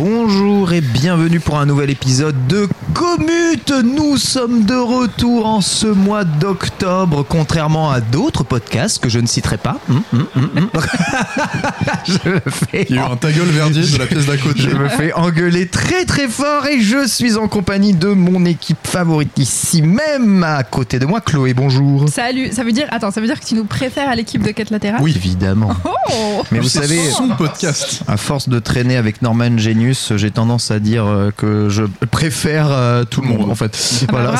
Bonjour 0.00 0.72
et 0.72 0.80
bienvenue 0.80 1.40
pour 1.40 1.58
un 1.58 1.66
nouvel 1.66 1.90
épisode 1.90 2.46
de 2.46 2.68
Commute. 2.94 3.72
Nous 3.82 4.16
sommes 4.16 4.64
de 4.64 4.76
retour 4.76 5.44
en 5.44 5.60
ce 5.60 5.88
mois 5.88 6.22
d'octobre, 6.22 7.26
contrairement 7.28 7.90
à 7.90 8.00
d'autres 8.00 8.44
podcasts 8.44 9.02
que 9.02 9.08
je 9.08 9.18
ne 9.18 9.26
citerai 9.26 9.56
pas. 9.56 9.80
Hum, 9.90 10.02
hum, 10.14 10.26
hum, 10.56 10.70
je 12.06 12.30
me 12.30 12.38
fais 12.48 12.86
Il 12.88 12.94
y 12.94 12.98
a 13.00 13.02
eu 13.02 13.12
un 13.12 13.16
ta 13.16 13.32
gueule 13.32 13.48
verdier 13.48 13.82
de 13.82 13.98
la 13.98 14.06
pièce 14.06 14.26
d'à 14.26 14.36
côté. 14.36 14.60
je 14.60 14.70
me 14.70 14.88
fais 14.88 15.12
engueuler 15.14 15.66
très 15.66 16.04
très 16.04 16.28
fort 16.28 16.66
et 16.66 16.80
je 16.80 17.04
suis 17.08 17.36
en 17.36 17.48
compagnie 17.48 17.92
de 17.92 18.08
mon 18.08 18.44
équipe 18.44 18.78
favorite 18.84 19.36
ici 19.36 19.82
même 19.82 20.44
à 20.44 20.62
côté 20.62 21.00
de 21.00 21.06
moi. 21.06 21.20
Chloé, 21.20 21.54
bonjour. 21.54 22.08
Salut, 22.08 22.52
ça 22.52 22.62
veut 22.62 22.72
dire 22.72 22.86
attends, 22.90 23.10
ça 23.10 23.20
veut 23.20 23.26
dire 23.26 23.40
que 23.40 23.46
tu 23.46 23.56
nous 23.56 23.64
préfères 23.64 24.08
à 24.08 24.14
l'équipe 24.14 24.42
de 24.42 24.52
Quête 24.52 24.70
latérale 24.70 25.00
Oui, 25.02 25.12
évidemment. 25.16 25.72
Oh 25.84 26.44
Mais 26.52 26.60
vous 26.60 26.68
savez, 26.68 27.10
son 27.10 27.30
podcast. 27.30 28.02
À 28.06 28.16
force 28.16 28.48
de 28.48 28.60
traîner 28.60 28.96
avec 28.96 29.22
Norman 29.22 29.58
J'ai 29.94 30.30
tendance 30.30 30.70
à 30.70 30.78
dire 30.78 31.06
euh, 31.06 31.30
que 31.36 31.68
je 31.68 31.84
préfère 32.10 32.68
euh, 32.70 33.04
tout 33.04 33.20
le 33.20 33.28
monde 33.28 33.50
en 33.50 33.54
fait. 33.54 33.76
Ah 34.08 34.12
bah 34.12 34.22
bravo. 34.24 34.38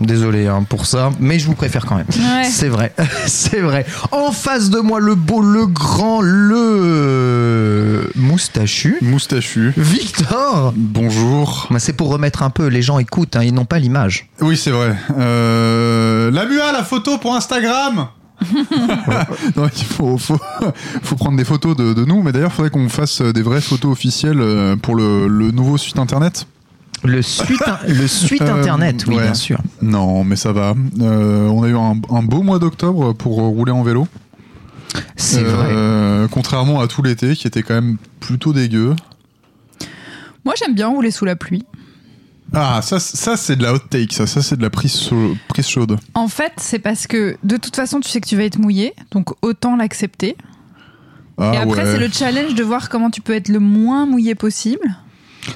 c'est- 0.00 0.04
désolé 0.06 0.46
hein, 0.46 0.64
pour 0.68 0.86
ça, 0.86 1.10
mais 1.20 1.38
je 1.38 1.46
vous 1.46 1.54
préfère 1.54 1.84
quand 1.86 1.96
même. 1.96 2.06
Ouais. 2.18 2.44
C'est 2.44 2.68
vrai, 2.68 2.92
c'est 3.26 3.60
vrai. 3.60 3.84
En 4.12 4.32
face 4.32 4.70
de 4.70 4.78
moi, 4.78 5.00
le 5.00 5.14
beau, 5.14 5.40
le 5.40 5.66
grand, 5.66 6.20
le 6.22 8.10
moustachu, 8.16 8.98
Moustachu. 9.02 9.72
Victor. 9.76 10.72
Bonjour. 10.76 11.66
Bah, 11.70 11.78
c'est 11.78 11.92
pour 11.92 12.08
remettre 12.08 12.42
un 12.42 12.50
peu, 12.50 12.66
les 12.66 12.82
gens 12.82 12.98
écoutent, 12.98 13.36
hein, 13.36 13.42
ils 13.42 13.54
n'ont 13.54 13.64
pas 13.64 13.78
l'image. 13.78 14.28
Oui, 14.40 14.56
c'est 14.56 14.70
vrai. 14.70 14.94
Euh, 15.16 16.30
la 16.30 16.44
MUA, 16.46 16.72
la 16.72 16.84
photo 16.84 17.18
pour 17.18 17.34
Instagram 17.34 18.08
non, 19.56 19.68
il 19.76 19.84
faut, 19.84 20.16
faut, 20.18 20.38
faut 21.02 21.16
prendre 21.16 21.36
des 21.36 21.44
photos 21.44 21.76
de, 21.76 21.92
de 21.92 22.04
nous, 22.04 22.22
mais 22.22 22.32
d'ailleurs, 22.32 22.50
il 22.52 22.54
faudrait 22.56 22.70
qu'on 22.70 22.88
fasse 22.88 23.20
des 23.20 23.42
vraies 23.42 23.60
photos 23.60 23.90
officielles 23.92 24.40
euh, 24.40 24.76
pour 24.76 24.94
le, 24.94 25.26
le 25.28 25.50
nouveau 25.50 25.76
site 25.76 25.98
internet. 25.98 26.46
Le 27.04 27.22
suite, 27.22 27.62
le 27.86 28.06
suite 28.08 28.42
Euh, 28.42 28.54
internet, 28.58 29.04
oui, 29.06 29.16
ouais. 29.16 29.22
bien 29.22 29.34
sûr. 29.34 29.60
Non, 29.82 30.24
mais 30.24 30.36
ça 30.36 30.52
va. 30.52 30.74
Euh, 31.00 31.46
on 31.48 31.62
a 31.62 31.68
eu 31.68 31.76
un, 31.76 32.00
un 32.10 32.22
beau 32.22 32.42
mois 32.42 32.58
d'octobre 32.58 33.12
pour 33.12 33.36
rouler 33.36 33.72
en 33.72 33.82
vélo. 33.82 34.08
C'est 35.16 35.42
vrai. 35.42 36.26
Contrairement 36.30 36.80
à 36.80 36.88
tout 36.88 37.02
l'été, 37.02 37.36
qui 37.36 37.46
était 37.46 37.62
quand 37.62 37.74
même 37.74 37.98
plutôt 38.20 38.52
dégueu. 38.52 38.96
Moi 40.44 40.54
j'aime 40.58 40.74
bien 40.74 40.88
rouler 40.88 41.10
sous 41.10 41.24
la 41.24 41.36
pluie. 41.36 41.64
Ah, 42.54 42.80
ça, 42.82 42.98
ça 42.98 43.36
c'est 43.36 43.56
de 43.56 43.62
la 43.62 43.74
hot 43.74 43.78
take, 43.90 44.14
ça, 44.14 44.26
ça 44.26 44.40
c'est 44.42 44.56
de 44.56 44.62
la 44.62 44.70
prise, 44.70 45.10
prise 45.48 45.66
chaude. 45.66 45.98
En 46.14 46.28
fait, 46.28 46.52
c'est 46.56 46.78
parce 46.78 47.06
que 47.06 47.36
de 47.44 47.56
toute 47.58 47.76
façon, 47.76 48.00
tu 48.00 48.08
sais 48.08 48.20
que 48.20 48.28
tu 48.28 48.36
vas 48.36 48.44
être 48.44 48.58
mouillé, 48.58 48.94
donc 49.10 49.30
autant 49.42 49.76
l'accepter. 49.76 50.36
Ah, 51.36 51.52
Et 51.54 51.56
après, 51.58 51.84
ouais. 51.84 51.92
c'est 51.92 51.98
le 51.98 52.08
challenge 52.10 52.54
de 52.54 52.62
voir 52.64 52.88
comment 52.88 53.10
tu 53.10 53.20
peux 53.20 53.34
être 53.34 53.48
le 53.48 53.60
moins 53.60 54.06
mouillé 54.06 54.34
possible. 54.34 54.80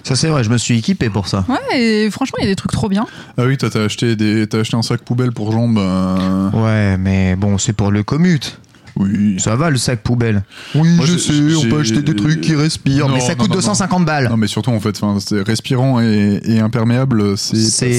Ça 0.04 0.16
c'est 0.16 0.28
vrai, 0.28 0.44
je 0.44 0.50
me 0.50 0.56
suis 0.58 0.78
équipé 0.78 1.10
pour 1.10 1.28
ça. 1.28 1.44
Ouais, 1.48 1.78
et 2.06 2.10
franchement, 2.10 2.36
il 2.40 2.44
y 2.44 2.46
a 2.46 2.50
des 2.50 2.56
trucs 2.56 2.72
trop 2.72 2.88
bien. 2.88 3.06
Ah 3.36 3.44
oui, 3.44 3.56
toi 3.58 3.68
t'as 3.70 3.84
acheté 3.84 4.14
des, 4.16 4.46
acheté 4.52 4.76
un 4.76 4.82
sac 4.82 5.02
poubelle 5.02 5.32
pour 5.32 5.50
jambes. 5.52 5.76
euh, 5.78 6.50
Ouais, 6.52 6.96
mais 6.98 7.36
bon, 7.36 7.58
c'est 7.58 7.72
pour 7.72 7.90
le 7.90 8.02
commute. 8.02 8.58
Oui. 8.96 9.36
Ça 9.40 9.56
va 9.56 9.70
le 9.70 9.78
sac 9.78 10.02
poubelle 10.02 10.42
Oui, 10.74 10.96
Moi, 10.96 11.06
je 11.06 11.12
j'ai- 11.16 11.18
sais, 11.18 11.66
on 11.66 11.70
peut 11.70 11.80
acheter 11.80 12.02
des 12.02 12.14
trucs 12.14 12.40
qui 12.42 12.54
respirent, 12.54 13.08
Non, 13.08 13.14
mais 13.14 13.20
ça 13.20 13.30
non, 13.34 13.36
coûte 13.38 13.48
non, 13.50 13.54
250 13.56 14.04
balles. 14.04 14.28
Non 14.28 14.36
mais 14.36 14.46
surtout 14.46 14.70
en 14.70 14.80
fait, 14.80 15.00
respirant 15.46 16.00
et, 16.00 16.40
et 16.44 16.60
imperméable, 16.60 17.36
c'est 17.38 17.56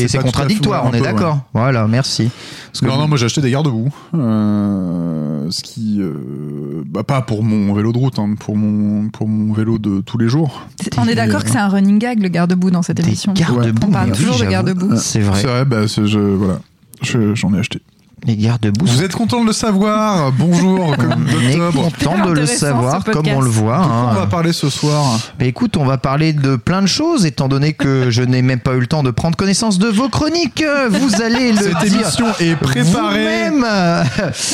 C'est 0.07 0.17
contradictoire, 0.19 0.85
on 0.85 0.91
est 0.93 0.97
ouais. 1.01 1.01
d'accord. 1.01 1.39
Voilà, 1.53 1.87
merci. 1.87 2.29
Parce 2.71 2.81
que 2.81 2.85
Non 2.85 2.97
non, 2.97 3.07
moi 3.07 3.17
j'ai 3.17 3.25
acheté 3.25 3.41
des 3.41 3.51
garde-boue, 3.51 3.89
euh, 4.13 5.47
ce 5.49 5.61
qui, 5.63 5.99
euh, 6.01 6.83
bah 6.85 7.03
pas 7.03 7.21
pour 7.21 7.43
mon 7.43 7.73
vélo 7.73 7.91
de 7.91 7.97
route, 7.97 8.19
hein, 8.19 8.35
pour 8.39 8.55
mon 8.55 9.09
pour 9.09 9.27
mon 9.27 9.53
vélo 9.53 9.77
de 9.77 10.01
tous 10.01 10.17
les 10.17 10.27
jours. 10.27 10.67
C'est- 10.81 10.97
On 10.99 11.07
est 11.07 11.15
d'accord 11.15 11.43
que 11.43 11.49
c'est 11.49 11.57
un 11.57 11.67
running 11.69 11.99
gag, 11.99 12.21
le 12.21 12.29
garde-boue, 12.29 12.71
dans 12.71 12.81
cette 12.81 12.97
des 12.97 13.03
émission. 13.03 13.33
garde-boue. 13.33 13.87
On 13.87 13.91
parle 13.91 14.09
oui, 14.11 14.17
toujours 14.17 14.37
de 14.39 14.45
garde-boue. 14.45 14.95
C'est 14.97 15.19
vrai. 15.21 15.41
C'est 15.41 15.47
vrai, 15.47 15.65
bah 15.65 15.87
c'est- 15.87 16.05
je 16.07 16.19
voilà, 16.19 16.59
Je- 17.01 17.35
j'en 17.35 17.53
ai 17.53 17.59
acheté. 17.59 17.81
Les 18.25 18.38
garde-boue. 18.38 18.85
Vous 18.85 19.03
êtes 19.03 19.13
content 19.16 19.41
de 19.41 19.47
le 19.47 19.51
savoir 19.51 20.31
Bonjour, 20.31 20.95
comme 20.97 21.28
On 21.28 21.41
est 21.50 21.57
d'octobre. 21.57 21.89
content 21.91 22.25
de 22.25 22.31
le 22.31 22.45
savoir 22.45 23.03
comme 23.03 23.28
on 23.28 23.41
le 23.41 23.50
voit. 23.50 23.78
hein. 23.79 24.07
On 24.11 24.13
va 24.13 24.28
parler 24.28 24.53
ce 24.53 24.69
soir. 24.69 25.19
Mais 25.39 25.50
écoute, 25.50 25.75
on 25.75 25.84
va 25.84 25.97
parler 25.97 26.31
de 26.31 26.56
plein 26.56 26.81
de 26.81 26.88
choses, 26.88 27.25
étant 27.25 27.50
donné 27.50 27.73
que 27.73 28.09
je 28.12 28.22
n'ai 28.23 28.41
même 28.41 28.62
pas 28.62 28.75
eu 28.75 28.79
le 28.79 28.88
temps 28.88 29.03
de 29.03 29.12
prendre 29.12 29.35
connaissance 29.35 29.78
de 29.78 29.88
vos 29.88 30.07
chroniques. 30.07 30.63
Vous 30.89 31.22
allez 31.22 31.51
le 31.51 31.57
Cette 31.57 31.78
dire 31.85 31.95
émission 32.01 32.28
est 32.39 32.56
préparée. 32.56 33.50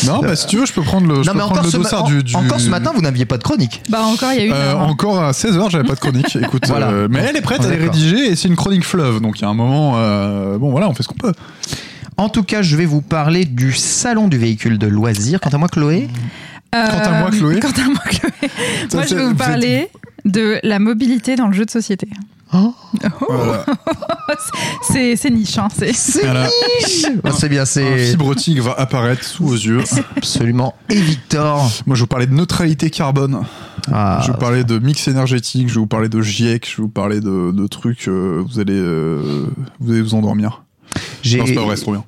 Non, 0.05 0.19
bah 0.21 0.35
si 0.35 0.47
tu 0.47 0.57
veux, 0.57 0.65
je 0.65 0.73
peux 0.73 0.81
prendre 0.81 1.05
le, 1.07 1.21
je 1.21 1.27
Non, 1.29 1.33
peux 1.33 1.39
prendre 1.39 1.63
le 1.63 1.71
dossard 1.71 2.03
du, 2.05 2.23
du- 2.23 2.35
encore 2.35 2.59
ce 2.59 2.69
matin, 2.69 2.91
vous 2.95 3.01
n'aviez 3.01 3.25
pas 3.25 3.37
de 3.37 3.43
chronique. 3.43 3.83
Bah, 3.89 3.99
encore, 4.03 4.31
il 4.33 4.39
y 4.39 4.41
a 4.41 4.45
une 4.45 4.53
Euh, 4.53 4.73
encore 4.77 5.21
à 5.21 5.31
16h, 5.31 5.69
j'avais 5.69 5.83
pas 5.87 5.93
de 5.95 5.99
chronique. 5.99 6.35
Écoute, 6.41 6.63
Voilà. 6.67 6.87
euh, 6.89 7.07
mais 7.09 7.19
elle 7.19 7.37
est 7.37 7.41
prête, 7.41 7.59
On 7.63 7.69
elle 7.69 7.79
est 7.79 7.83
rédigée 7.83 8.31
et 8.31 8.35
c'est 8.35 8.47
une 8.47 8.55
chronique 8.55 8.83
fleuve. 8.83 9.19
Donc 9.21 9.37
il 9.39 9.43
y 9.43 9.45
a 9.45 9.49
un 9.49 9.53
moment, 9.53 9.93
euh, 9.97 10.57
bon 10.57 10.71
voilà, 10.71 10.89
on 10.89 10.93
fait 10.95 11.03
ce 11.03 11.07
qu'on 11.07 11.13
peut. 11.15 11.33
En 12.19 12.27
tout 12.29 12.43
cas, 12.43 12.61
je 12.61 12.75
vais 12.75 12.85
vous 12.85 13.01
parler 13.01 13.45
du 13.45 13.71
salon 13.71 14.27
du 14.27 14.37
véhicule 14.37 14.77
de 14.77 14.87
loisirs. 14.87 15.39
Quant 15.39 15.49
à 15.51 15.57
moi, 15.57 15.69
Chloé, 15.69 16.09
Euh, 16.75 16.87
Quant 16.87 16.99
à 17.11 17.19
moi, 17.21 17.31
Chloé. 17.31 17.59
Quant 17.59 17.69
à 17.69 17.85
moi, 17.85 18.01
Chloé. 18.05 18.31
moi, 18.93 19.05
je 19.07 19.15
vais 19.15 19.25
vous 19.25 19.35
parler 19.35 19.89
de 20.25 20.59
la 20.63 20.79
mobilité 20.79 21.35
dans 21.37 21.47
le 21.47 21.53
jeu 21.53 21.65
de 21.65 21.71
société. 21.71 22.07
Oh. 22.53 22.73
Voilà. 23.29 23.65
C'est 24.83 25.15
c'est 25.15 25.29
niche, 25.29 25.57
hein. 25.57 25.67
C'est 25.75 25.93
c'est 25.93 26.23
Voilà. 26.23 26.47
niche. 26.47 27.05
Oh, 27.23 27.29
c'est 27.37 27.47
bien, 27.49 27.63
c'est 27.65 28.07
fibre 28.11 28.33
tigre 28.35 28.63
va 28.63 28.73
apparaître 28.73 29.23
sous 29.23 29.45
vos 29.45 29.53
yeux. 29.55 29.81
absolument. 30.17 30.73
Et 30.89 30.95
Victor 30.99 31.57
Moi, 31.85 31.95
je 31.95 31.99
vais 32.01 32.03
vous 32.03 32.07
parler 32.07 32.25
de 32.27 32.33
neutralité 32.33 32.89
carbone. 32.89 33.43
Ah, 33.91 34.19
je 34.21 34.27
vais 34.27 34.33
vous 34.33 34.39
parler 34.39 34.63
de 34.63 34.77
mix 34.79 35.07
énergétique. 35.07 35.69
Je 35.69 35.75
vais 35.75 35.79
vous 35.79 35.87
parler 35.87 36.09
de 36.09 36.21
GIEC. 36.21 36.65
Je 36.69 36.77
vais 36.77 36.83
vous 36.83 36.89
parler 36.89 37.19
de, 37.21 37.51
de 37.51 37.67
trucs. 37.67 38.07
euh, 38.07 38.43
vous 38.47 38.59
allez, 38.59 38.73
euh, 38.73 39.45
vous 39.79 39.91
allez 39.91 40.01
vous 40.01 40.15
endormir. 40.15 40.63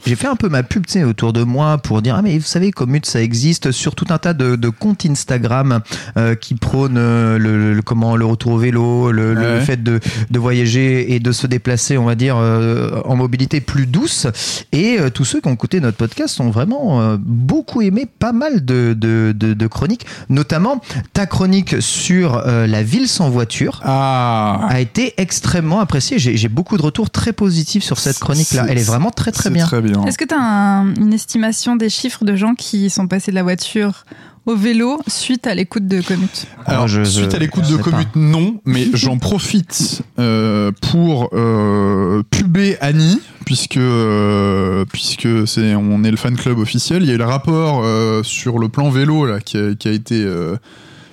J'ai 0.06 0.16
fait 0.16 0.28
un 0.28 0.36
peu 0.36 0.50
ma 0.50 0.64
pub 0.64 0.86
tu 0.86 0.94
sais, 0.94 1.04
autour 1.04 1.34
de 1.34 1.44
moi 1.44 1.78
pour 1.78 2.02
dire 2.02 2.16
ah 2.16 2.22
mais 2.22 2.38
vous 2.38 2.46
savez 2.46 2.72
Commute 2.72 3.06
ça 3.06 3.22
existe 3.22 3.72
sur 3.72 3.96
tout 3.96 4.06
un 4.10 4.18
tas 4.18 4.34
de, 4.34 4.56
de 4.56 4.70
comptes 4.70 5.06
Instagram 5.06 5.80
euh, 6.18 6.36
qui 6.36 6.56
prônent 6.56 6.98
euh, 6.98 7.38
le, 7.38 7.74
le- 7.74 7.82
comment 7.82 8.16
le 8.16 8.26
retour 8.26 8.54
au 8.54 8.58
vélo 8.58 9.12
le, 9.12 9.34
le 9.34 9.60
fait 9.62 9.82
de, 9.82 10.00
de 10.30 10.40
voyager 10.40 11.14
et 11.14 11.20
de 11.20 11.32
se 11.32 11.48
déplacer 11.48 11.98
on 11.98 12.06
va 12.06 12.16
dire 12.16 12.36
euh, 12.38 13.02
en 13.06 13.16
mobilité 13.16 13.62
plus 13.62 13.88
douce 13.88 14.28
et 14.72 14.98
euh, 15.00 15.10
tous 15.10 15.26
ceux 15.26 15.42
qui 15.42 15.48
ont 15.48 15.54
écouté 15.54 15.80
notre 15.80 15.98
podcast 15.98 16.40
ont 16.40 16.52
vraiment 16.52 17.02
euh, 17.02 17.18
beaucoup 17.20 17.82
aimé 17.82 18.06
pas 18.20 18.32
mal 18.34 18.64
de, 18.64 18.94
de, 18.98 19.34
de, 19.36 19.54
de 19.54 19.68
chroniques 19.68 20.06
notamment 20.30 20.82
ta 21.14 21.26
chronique 21.26 21.82
sur 21.82 22.38
euh, 22.46 22.68
la 22.68 22.84
ville 22.84 23.08
sans 23.08 23.30
voiture 23.30 23.82
Ah. 23.84 24.68
a 24.70 24.80
été 24.80 25.14
extrêmement 25.18 25.80
appréciée. 25.80 26.20
J'ai 26.20 26.48
beaucoup 26.50 26.78
de 26.78 26.82
retours 26.82 27.10
très 27.10 27.34
positifs 27.34 27.84
sur 27.84 27.98
cette 28.00 28.20
chronique-là. 28.20 28.66
Elle 28.70 28.78
est 28.78 28.84
vraiment 28.84 29.01
très 29.10 29.32
très 29.32 29.50
bien. 29.50 29.66
Très 29.66 29.82
bien. 29.82 30.06
Est-ce 30.06 30.20
que 30.20 30.26
tu 30.26 30.36
as 30.38 30.84
une 31.00 31.14
estimation 31.14 31.76
des 31.76 31.90
chiffres 31.90 32.24
de 32.26 32.36
gens 32.36 32.54
qui 32.54 32.92
sont 32.92 33.08
passés 33.08 33.32
de 33.32 33.36
la 33.36 33.42
voiture 33.44 34.06
au 34.46 34.56
vélo 34.56 35.00
suite 35.08 35.48
à 35.48 35.56
l'écoute 35.56 35.88
de 35.88 36.02
Commute? 36.02 36.46
Alors, 36.66 36.88
je- 36.88 37.04
suite 37.04 37.34
à 37.34 37.40
l'écoute 37.40 37.68
de 37.70 37.78
Commute, 37.78 38.16
non, 38.16 38.60
mais 38.66 38.88
j'en 38.94 39.18
profite 39.18 40.04
euh, 40.20 40.72
pour 40.92 41.30
euh, 41.34 42.22
puber 42.30 42.78
Annie, 42.82 43.20
puisque 43.46 43.78
euh, 43.78 44.86
puisque 44.92 45.48
c'est 45.48 45.74
on 45.76 46.04
est 46.04 46.12
le 46.12 46.18
fan 46.18 46.36
club 46.36 46.60
officiel. 46.60 47.04
Il 47.04 47.08
y 47.10 47.12
a 47.12 47.16
eu 47.16 47.18
le 47.18 47.26
rapport 47.26 47.82
euh, 47.84 48.22
sur 48.24 48.60
le 48.60 48.68
plan 48.70 48.90
vélo 48.90 49.26
là 49.26 49.40
qui 49.40 49.58
a, 49.58 49.74
qui 49.76 49.88
a 49.88 49.92
été 49.92 50.24
euh, 50.24 50.56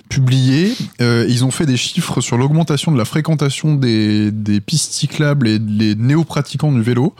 publié. 0.09 0.73
Euh, 1.01 1.23
ils 1.29 1.45
ont 1.45 1.51
fait 1.51 1.67
des 1.67 1.77
chiffres 1.77 2.21
sur 2.21 2.35
l'augmentation 2.35 2.91
de 2.91 2.97
la 2.97 3.05
fréquentation 3.05 3.75
des, 3.75 4.31
des 4.31 4.59
pistes 4.59 4.93
cyclables 4.93 5.47
et 5.47 5.59
des 5.59 5.93
néo-pratiquants 5.93 6.71
du 6.71 6.81
vélo. 6.81 7.13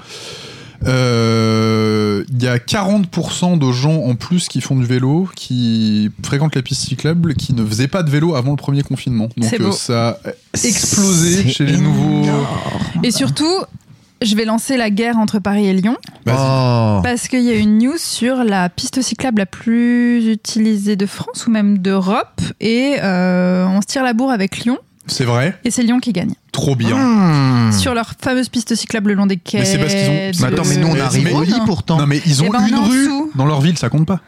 Euh, 0.87 2.23
Il 2.31 2.43
y 2.43 2.47
a 2.47 2.57
40% 2.57 3.57
de 3.57 3.71
gens 3.71 4.03
en 4.03 4.15
plus 4.15 4.47
qui 4.47 4.61
font 4.61 4.75
du 4.75 4.85
vélo, 4.85 5.29
qui 5.35 6.09
fréquentent 6.23 6.55
les 6.55 6.61
pistes 6.61 6.83
cyclables, 6.87 7.35
qui 7.35 7.53
ne 7.53 7.65
faisaient 7.65 7.87
pas 7.87 8.03
de 8.03 8.09
vélo 8.09 8.35
avant 8.35 8.51
le 8.51 8.57
premier 8.57 8.83
confinement. 8.83 9.29
Donc 9.37 9.53
euh, 9.59 9.71
ça 9.71 10.19
a 10.25 10.29
explosé 10.63 11.49
chez 11.49 11.65
les 11.65 11.77
nouveaux. 11.77 12.25
Et 13.03 13.11
surtout, 13.11 13.63
je 14.21 14.35
vais 14.35 14.45
lancer 14.45 14.77
la 14.77 14.89
guerre 14.89 15.17
entre 15.17 15.39
Paris 15.39 15.67
et 15.67 15.73
Lyon. 15.73 15.97
Oh. 16.27 16.99
parce 17.03 17.27
qu'il 17.27 17.41
y 17.41 17.49
a 17.49 17.55
une 17.55 17.79
news 17.79 17.97
sur 17.97 18.43
la 18.43 18.69
piste 18.69 19.01
cyclable 19.01 19.39
la 19.39 19.45
plus 19.47 20.27
utilisée 20.27 20.95
de 20.95 21.05
France 21.07 21.47
ou 21.47 21.51
même 21.51 21.79
d'Europe 21.79 22.41
et 22.59 22.97
euh, 23.01 23.65
on 23.67 23.81
se 23.81 23.87
tire 23.87 24.03
la 24.03 24.13
bourre 24.13 24.29
avec 24.29 24.59
Lyon 24.59 24.77
C'est 25.07 25.23
vrai, 25.23 25.57
et 25.63 25.71
c'est 25.71 25.81
Lyon 25.81 25.99
qui 25.99 26.13
gagne 26.13 26.33
trop 26.59 26.75
bien. 26.75 26.97
Hmm. 26.97 27.71
sur 27.71 27.93
leur 27.93 28.13
fameuse 28.19 28.49
piste 28.49 28.75
cyclable 28.75 29.09
le 29.11 29.15
long 29.15 29.25
des 29.25 29.37
quais. 29.37 29.59
Mais 29.59 29.65
c'est 29.65 29.77
parce 29.77 29.93
qu'ils 29.93 30.09
ont- 30.09 30.31
Mais 30.41 30.53
attends, 30.53 30.63
mais 30.67 30.77
nous 30.77 30.87
on 30.87 31.65
pourtant. 31.65 31.97
Non 31.97 32.05
mais 32.07 32.21
ils 32.25 32.41
ont 32.43 32.47
Eh 32.47 32.51
ben, 32.51 32.67
une 32.67 32.75
rue 32.75 33.09
dans 33.35 33.45
leur 33.45 33.61
ville, 33.61 33.77
ça 33.77 33.89
compte 33.89 34.05
pas. 34.05 34.19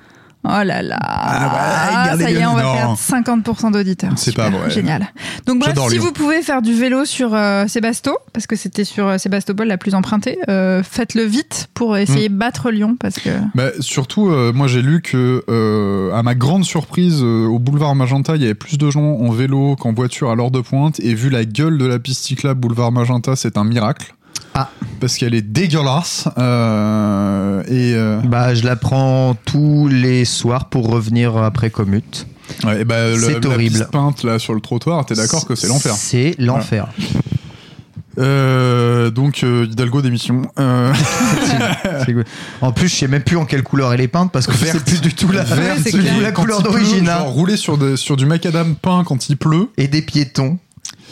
Oh 0.44 0.64
là 0.64 0.82
là 0.82 0.98
Ah, 1.00 2.02
regardez 2.04 2.24
Ça 2.24 2.32
y 2.32 2.36
est, 2.36 2.46
on 2.46 2.56
va 2.56 2.64
Non. 2.64 2.74
perdre 2.74 2.98
50% 2.98 3.72
d'auditeurs. 3.72 4.12
C'est 4.16 4.36
pas 4.36 4.50
vrai. 4.50 4.70
Génial. 4.72 5.08
Donc 5.46 5.60
bref, 5.60 5.76
si 5.88 5.94
Lyon. 5.96 6.04
vous 6.04 6.12
pouvez 6.12 6.42
faire 6.42 6.62
du 6.64 6.74
vélo 6.74 7.06
sur 7.06 7.36
euh, 7.36 7.68
Sébasto, 7.68 8.18
parce 8.34 8.48
que 8.48 8.56
c'était 8.56 8.84
sur 8.84 9.08
euh, 9.08 9.18
Sébastopol 9.20 9.68
la 9.68 9.78
plus 9.78 9.94
empruntée, 9.94 10.40
euh, 10.50 10.82
faites-le 10.84 11.24
vite 11.24 11.70
pour 11.76 11.96
essayer 11.98 12.28
Mm. 12.30 12.34
de 12.34 12.38
battre 12.38 12.72
Lyon, 12.72 12.96
parce 13.00 13.16
que... 13.20 13.30
Bah, 13.56 13.70
surtout, 13.82 14.30
euh, 14.30 14.52
moi 14.54 14.68
j'ai 14.68 14.82
lu 14.82 15.02
que, 15.02 15.44
euh, 15.50 16.12
à 16.14 16.24
ma 16.24 16.34
grande 16.34 16.64
surprise, 16.66 17.20
euh, 17.22 17.46
au 17.46 17.60
boulevard 17.60 17.94
Magenta, 17.96 18.36
il 18.36 18.42
y 18.42 18.46
avait 18.46 18.56
plus 18.56 18.78
de 18.80 18.90
gens 18.90 19.02
en 19.04 19.30
vélo 19.32 19.76
qu'en 19.76 19.94
voiture 19.94 20.32
à 20.32 20.36
l'heure 20.36 20.52
de 20.52 20.62
pointe. 20.62 21.00
Et 21.02 21.14
vu 21.14 21.30
la 21.30 21.46
gueule 21.46 21.78
de 21.78 21.86
la 21.86 22.00
piste 22.00 22.24
cyclable 22.26 22.60
boulevard 22.60 22.92
Magenta, 22.92 23.36
c'est 23.36 23.58
un 23.58 23.64
miracle. 23.64 24.14
Ah. 24.54 24.70
Parce 25.00 25.18
qu'elle 25.18 25.34
est 25.34 25.42
dégueulasse. 25.42 26.28
Euh, 26.38 27.64
et, 27.64 27.94
euh, 27.96 28.20
Bah, 28.26 28.54
je 28.54 28.64
la 28.66 28.76
prends 28.76 29.36
tous 29.46 29.88
les 29.88 30.26
soirs 30.26 30.66
pour 30.70 30.90
revenir 30.90 31.38
après 31.38 31.70
commute. 31.70 32.28
ouais, 32.66 32.82
et 32.82 32.86
bah, 32.86 33.18
C'est 33.18 33.40
la 33.44 33.50
horrible. 33.50 33.78
piste 33.78 33.92
peinte 33.92 34.24
là 34.24 34.38
sur 34.40 34.54
le 34.54 34.60
trottoir, 34.62 35.06
t'es 35.06 35.16
d'accord 35.16 35.46
que 35.46 35.56
c'est 35.56 35.68
l'enfer. 35.68 35.94
C'est 35.96 36.36
l'enfer. 36.38 36.88
Euh, 38.20 39.10
donc 39.10 39.42
euh, 39.44 39.66
Hidalgo 39.72 40.02
d'émission. 40.02 40.42
Euh. 40.60 40.94
En 42.62 42.72
plus, 42.74 42.90
je 42.90 42.96
sais 42.96 43.08
même 43.08 43.22
plus 43.24 43.38
en 43.38 43.46
quelle 43.46 43.64
couleur 43.64 43.94
elle 43.94 44.02
est 44.02 44.08
peinte 44.08 44.32
parce 44.32 44.48
que 44.48 44.54
c'est 44.54 44.84
plus 44.84 45.00
du 45.02 45.14
tout 45.14 45.32
la, 45.32 45.44
Verte, 45.44 45.80
la 46.22 46.32
couleur 46.32 46.62
d'origine. 46.62 47.08
hein. 47.08 47.20
Rouler 47.20 47.56
sur, 47.56 47.78
des- 47.78 47.96
sur 47.96 48.18
du 48.18 48.26
macadam 48.26 48.76
peint 48.76 49.04
quand 49.06 49.30
il 49.30 49.38
pleut 49.38 49.70
Et 49.78 49.88
des 49.88 50.02
piétons 50.02 50.58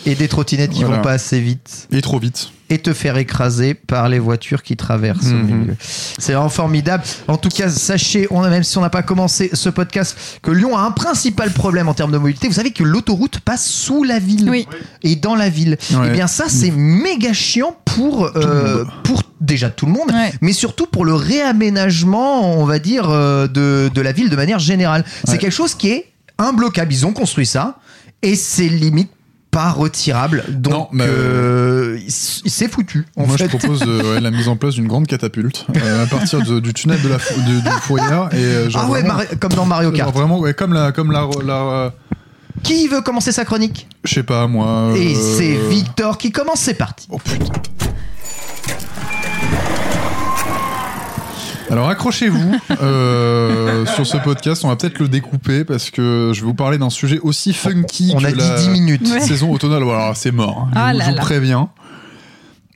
et 0.06 0.16
des 0.16 0.28
trottinettes 0.28 0.72
qui 0.72 0.82
Voilà. 0.84 0.98
vont 0.98 1.04
pas 1.04 1.12
assez 1.12 1.40
vite 1.40 1.88
et 1.92 2.02
trop 2.02 2.20
vite. 2.20 2.50
et 2.72 2.78
te 2.78 2.94
faire 2.94 3.18
écraser 3.18 3.74
par 3.74 4.10
les 4.10 4.20
voitures 4.20 4.62
qui 4.62 4.78
traversent 4.78 5.26
au 5.32 5.34
Mhm. 5.34 5.60
milieu. 5.62 5.76
C'est 5.80 6.34
vraiment 6.34 6.50
formidable. 6.50 7.04
En 7.28 7.36
tout 7.38 7.50
cas, 7.50 7.68
sachez, 7.68 8.28
on 8.30 8.44
a, 8.44 8.50
même 8.52 8.62
si 8.64 8.78
on 8.78 8.82
n'a 8.82 8.92
pas 8.92 9.02
commencé 9.02 9.50
ce 9.54 9.70
podcast, 9.70 10.16
que 10.44 10.52
Lyon 10.52 10.78
a 10.78 10.82
un 10.82 10.92
principal 10.92 11.52
problème 11.52 11.90
en 11.90 11.96
termes 11.96 12.12
de 12.12 12.20
mobilité. 12.20 12.48
Vous 12.48 12.54
savez 12.54 12.70
que 12.70 12.84
l'autoroute 12.84 13.40
passe 13.40 13.66
sous 13.68 14.04
la 14.04 14.20
ville 14.20 14.48
Oui. 14.48 14.68
et 15.02 15.16
dans 15.16 15.34
la 15.36 15.50
ville. 15.50 15.78
Ouais. 15.96 16.10
Et 16.10 16.12
bien 16.12 16.28
ça, 16.28 16.46
c'est 16.48 16.70
méga 16.70 17.34
chiant 17.34 17.76
pour, 17.86 18.30
euh, 18.38 18.86
pour 19.04 19.24
déjà 19.42 19.72
tout 19.72 19.88
le 19.88 19.94
monde, 19.94 20.12
Ouais. 20.12 20.32
mais 20.42 20.54
surtout 20.54 20.86
pour 20.86 21.06
le 21.06 21.16
réaménagement, 21.16 22.54
on 22.60 22.66
va 22.66 22.80
dire, 22.80 23.10
euh, 23.10 23.48
de, 23.48 23.90
de 23.94 24.02
la 24.02 24.12
ville 24.12 24.30
de 24.30 24.36
manière 24.36 24.60
générale. 24.60 25.04
C'est 25.24 25.32
Ouais. 25.32 25.38
quelque 25.40 25.52
chose 25.54 25.76
qui 25.76 25.90
est 25.90 26.06
imbloquable. 26.38 26.94
Ils 26.94 27.06
ont 27.06 27.14
construit 27.14 27.46
ça 27.46 27.80
et 28.22 28.36
c'est 28.36 28.68
limite 28.70 29.10
pas 29.52 29.72
retirable. 29.72 30.44
Donc, 30.50 30.74
Non, 30.74 30.88
mais- 30.92 31.06
euh, 31.08 31.98
c'est 32.08 32.72
foutu. 32.72 33.06
En 33.16 33.26
Moi, 33.26 33.38
fait. 33.38 33.46
je 33.46 33.58
propose 33.58 33.84
euh, 33.88 34.14
ouais, 34.16 34.22
la 34.22 34.32
mise 34.32 34.48
en 34.48 34.56
place 34.56 34.76
d'une 34.76 34.88
grande 34.88 35.08
catapulte 35.08 35.66
euh, 35.76 36.04
à 36.04 36.08
partir 36.08 36.42
de- 36.44 36.60
du 36.60 36.74
tunnel 36.74 37.02
de 37.02 37.08
la 37.10 37.18
fou- 37.20 37.40
de- 37.42 37.60
du 37.60 37.70
fourrière 37.82 38.30
et 38.32 38.36
euh, 38.38 38.70
genre 38.70 38.84
ah 38.86 38.90
ouais, 38.92 39.00
vraiment, 39.02 39.16
Mari- 39.16 39.28
comme 39.40 39.54
dans 39.54 39.66
Mario 39.66 39.90
genre 39.90 39.98
Kart. 39.98 40.14
vraiment 40.16 40.40
ouais, 40.40 40.54
comme 40.54 40.74
la 40.74 40.92
comme 40.92 41.12
la, 41.12 41.28
la 41.46 41.94
Qui 42.64 42.88
veut 42.88 43.02
commencer 43.02 43.32
sa 43.32 43.44
chronique? 43.46 43.88
Je 44.04 44.14
sais 44.16 44.24
pas 44.24 44.46
moi. 44.48 44.94
Et 44.96 45.16
c'est 45.16 45.56
Victor 45.70 46.18
qui 46.18 46.32
commence. 46.32 46.60
C'est 46.60 46.74
parti. 46.76 47.08
Oh 47.10 47.18
putain. 47.18 47.46
Alors 51.70 51.88
accrochez-vous 51.90 52.56
euh, 52.82 53.86
sur 53.86 54.06
ce 54.08 54.18
podcast, 54.18 54.64
on 54.66 54.70
va 54.70 54.76
peut-être 54.76 54.98
le 55.00 55.08
découper 55.08 55.64
parce 55.64 55.92
que 55.92 56.32
je 56.34 56.42
vais 56.42 56.46
vous 56.48 56.54
parler 56.56 56.78
d'un 56.80 56.90
sujet 56.90 57.20
aussi 57.20 57.54
funky 57.54 58.12
On 58.16 58.20
que 58.20 58.26
a 58.26 58.32
dit 58.32 58.38
la 58.38 58.58
10 58.58 58.70
minutes. 58.70 59.08
Ouais. 59.08 59.20
saison 59.20 59.52
automnale. 59.52 59.84
Voilà, 59.84 60.14
c'est 60.16 60.32
mort. 60.32 60.68
hein. 60.68 60.70
Je, 60.74 60.80
Ah 60.80 60.92
vous- 60.92 60.98
là 60.98 61.06
je 61.06 61.10
vous 61.12 61.16
là. 61.16 61.22
préviens. 61.22 61.70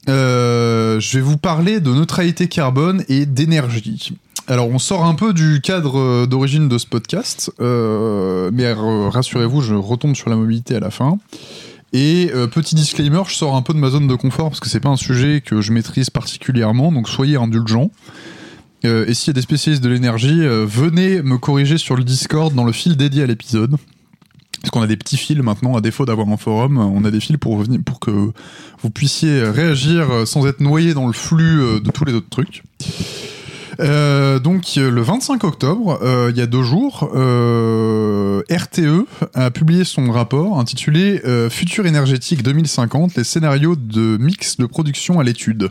Euh, 0.10 1.00
je 1.00 1.18
vais 1.18 1.24
vous 1.24 1.38
parler 1.38 1.80
de 1.80 1.90
neutralité 1.92 2.48
carbone 2.48 3.04
et 3.08 3.26
d'énergie. 3.26 4.16
Alors 4.48 4.68
on 4.70 4.78
sort 4.78 5.06
un 5.06 5.16
peu 5.16 5.34
du 5.34 5.62
cadre 5.62 5.98
euh, 5.98 6.26
d'origine 6.28 6.68
de 6.68 6.78
ce 6.78 6.86
podcast, 6.86 7.52
euh, 7.62 8.52
mais 8.54 8.72
rassurez-vous, 8.74 9.62
je 9.62 9.74
retombe 9.74 10.16
sur 10.16 10.30
la 10.30 10.36
mobilité 10.36 10.76
à 10.76 10.80
la 10.82 10.92
fin. 10.92 11.18
Et 11.94 12.32
euh, 12.34 12.48
petit 12.48 12.76
disclaimer, 12.76 13.22
je 13.28 13.36
sors 13.36 13.56
un 13.56 13.62
peu 13.62 13.74
de 13.74 13.78
ma 13.80 13.90
zone 13.90 14.08
de 14.08 14.16
confort 14.16 14.50
parce 14.50 14.60
que 14.60 14.68
c'est 14.68 14.80
pas 14.82 14.90
un 14.90 14.98
sujet 14.98 15.42
que 15.46 15.62
je 15.62 15.72
maîtrise 15.72 16.10
particulièrement, 16.10 16.92
donc 16.92 17.08
soyez 17.08 17.38
indulgents. 17.38 17.90
Euh, 18.86 19.06
et 19.08 19.14
s'il 19.14 19.28
y 19.28 19.32
a 19.32 19.34
des 19.34 19.42
spécialistes 19.42 19.84
de 19.84 19.90
l'énergie, 19.90 20.42
euh, 20.42 20.66
venez 20.68 21.22
me 21.22 21.38
corriger 21.38 21.78
sur 21.78 21.96
le 21.96 22.04
Discord 22.04 22.54
dans 22.54 22.66
le 22.66 22.72
fil 22.72 22.98
dédié 22.98 23.24
à 23.24 23.26
l'épisode. 23.26 23.78
Parce 24.62 24.72
qu'on 24.72 24.82
a 24.82 24.88
des 24.88 24.96
petits 24.96 25.18
fils 25.18 25.40
maintenant, 25.40 25.76
à 25.76 25.82
défaut 25.82 26.06
d'avoir 26.06 26.30
un 26.30 26.38
forum, 26.38 26.78
on 26.78 27.04
a 27.04 27.12
des 27.12 27.20
fils 27.20 27.36
pour, 27.38 27.66
que 28.00 28.32
vous 28.82 28.90
puissiez 28.90 29.44
réagir 29.44 30.10
euh, 30.10 30.26
sans 30.26 30.48
être 30.48 30.62
noyé 30.62 30.94
dans 30.94 31.08
le 31.08 31.14
flux 31.14 31.62
euh, 31.62 31.80
de 31.82 31.92
tous 31.92 32.06
les 32.06 32.14
autres 32.14 32.30
trucs. 32.30 32.64
Euh, 33.80 34.40
donc 34.40 34.76
euh, 34.78 34.90
le 34.90 35.02
25 35.02 35.44
octobre, 35.44 36.00
euh, 36.02 36.32
il 36.32 36.38
y 36.38 36.42
a 36.42 36.46
deux 36.46 36.64
jours, 36.64 37.10
euh, 37.14 38.42
RTE 38.50 39.06
a 39.34 39.52
publié 39.52 39.84
son 39.84 40.12
rapport 40.12 40.60
intitulé 40.60 41.22
euh, 41.26 41.50
Futur 41.50 41.86
énergétique 41.86 42.44
2050, 42.44 43.16
les 43.16 43.24
scénarios 43.24 43.76
de 43.76 44.18
mix 44.18 44.58
de 44.58 44.66
production 44.66 45.20
à 45.20 45.24
l'étude, 45.24 45.70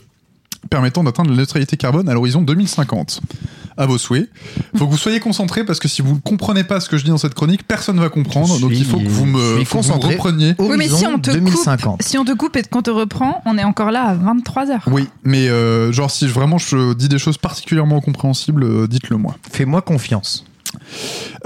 permettant 0.70 1.04
d'atteindre 1.04 1.30
la 1.30 1.36
neutralité 1.36 1.76
carbone 1.76 2.08
à 2.08 2.14
l'horizon 2.14 2.42
2050. 2.42 3.20
À 3.78 3.86
vos 3.86 3.96
souhaits. 3.96 4.28
Faut 4.76 4.84
que 4.86 4.90
vous 4.90 4.98
soyez 4.98 5.18
concentrés 5.18 5.64
parce 5.64 5.78
que 5.80 5.88
si 5.88 6.02
vous 6.02 6.14
ne 6.16 6.20
comprenez 6.20 6.62
pas 6.62 6.78
ce 6.78 6.90
que 6.90 6.98
je 6.98 7.04
dis 7.04 7.10
dans 7.10 7.16
cette 7.16 7.32
chronique, 7.32 7.66
personne 7.66 7.96
ne 7.96 8.02
va 8.02 8.10
comprendre. 8.10 8.58
Donc 8.60 8.72
il 8.74 8.84
faut 8.84 8.98
que 8.98 9.08
vous 9.08 9.24
me, 9.24 9.38
faut 9.38 9.40
que 9.40 9.52
vous 9.54 9.58
me 9.60 9.64
concentré. 9.64 10.14
repreniez. 10.14 10.54
Oui, 10.58 10.76
mais 10.76 10.88
si 10.88 11.06
on 11.06 11.18
te 11.18 11.30
2050. 11.30 11.92
coupe, 11.98 12.02
si 12.02 12.18
on 12.18 12.24
te 12.24 12.32
coupe 12.34 12.56
et 12.56 12.62
qu'on 12.64 12.82
te 12.82 12.90
reprend, 12.90 13.40
on 13.46 13.56
est 13.56 13.64
encore 13.64 13.90
là 13.90 14.08
à 14.08 14.14
23h. 14.14 14.80
Oui, 14.88 15.08
mais 15.24 15.48
euh, 15.48 15.90
genre 15.90 16.10
si 16.10 16.26
vraiment 16.26 16.58
je 16.58 16.92
dis 16.92 17.08
des 17.08 17.18
choses 17.18 17.38
particulièrement 17.38 18.00
compréhensibles, 18.02 18.64
euh, 18.64 18.86
dites-le 18.86 19.16
moi. 19.16 19.36
Fais-moi 19.50 19.80
confiance. 19.80 20.44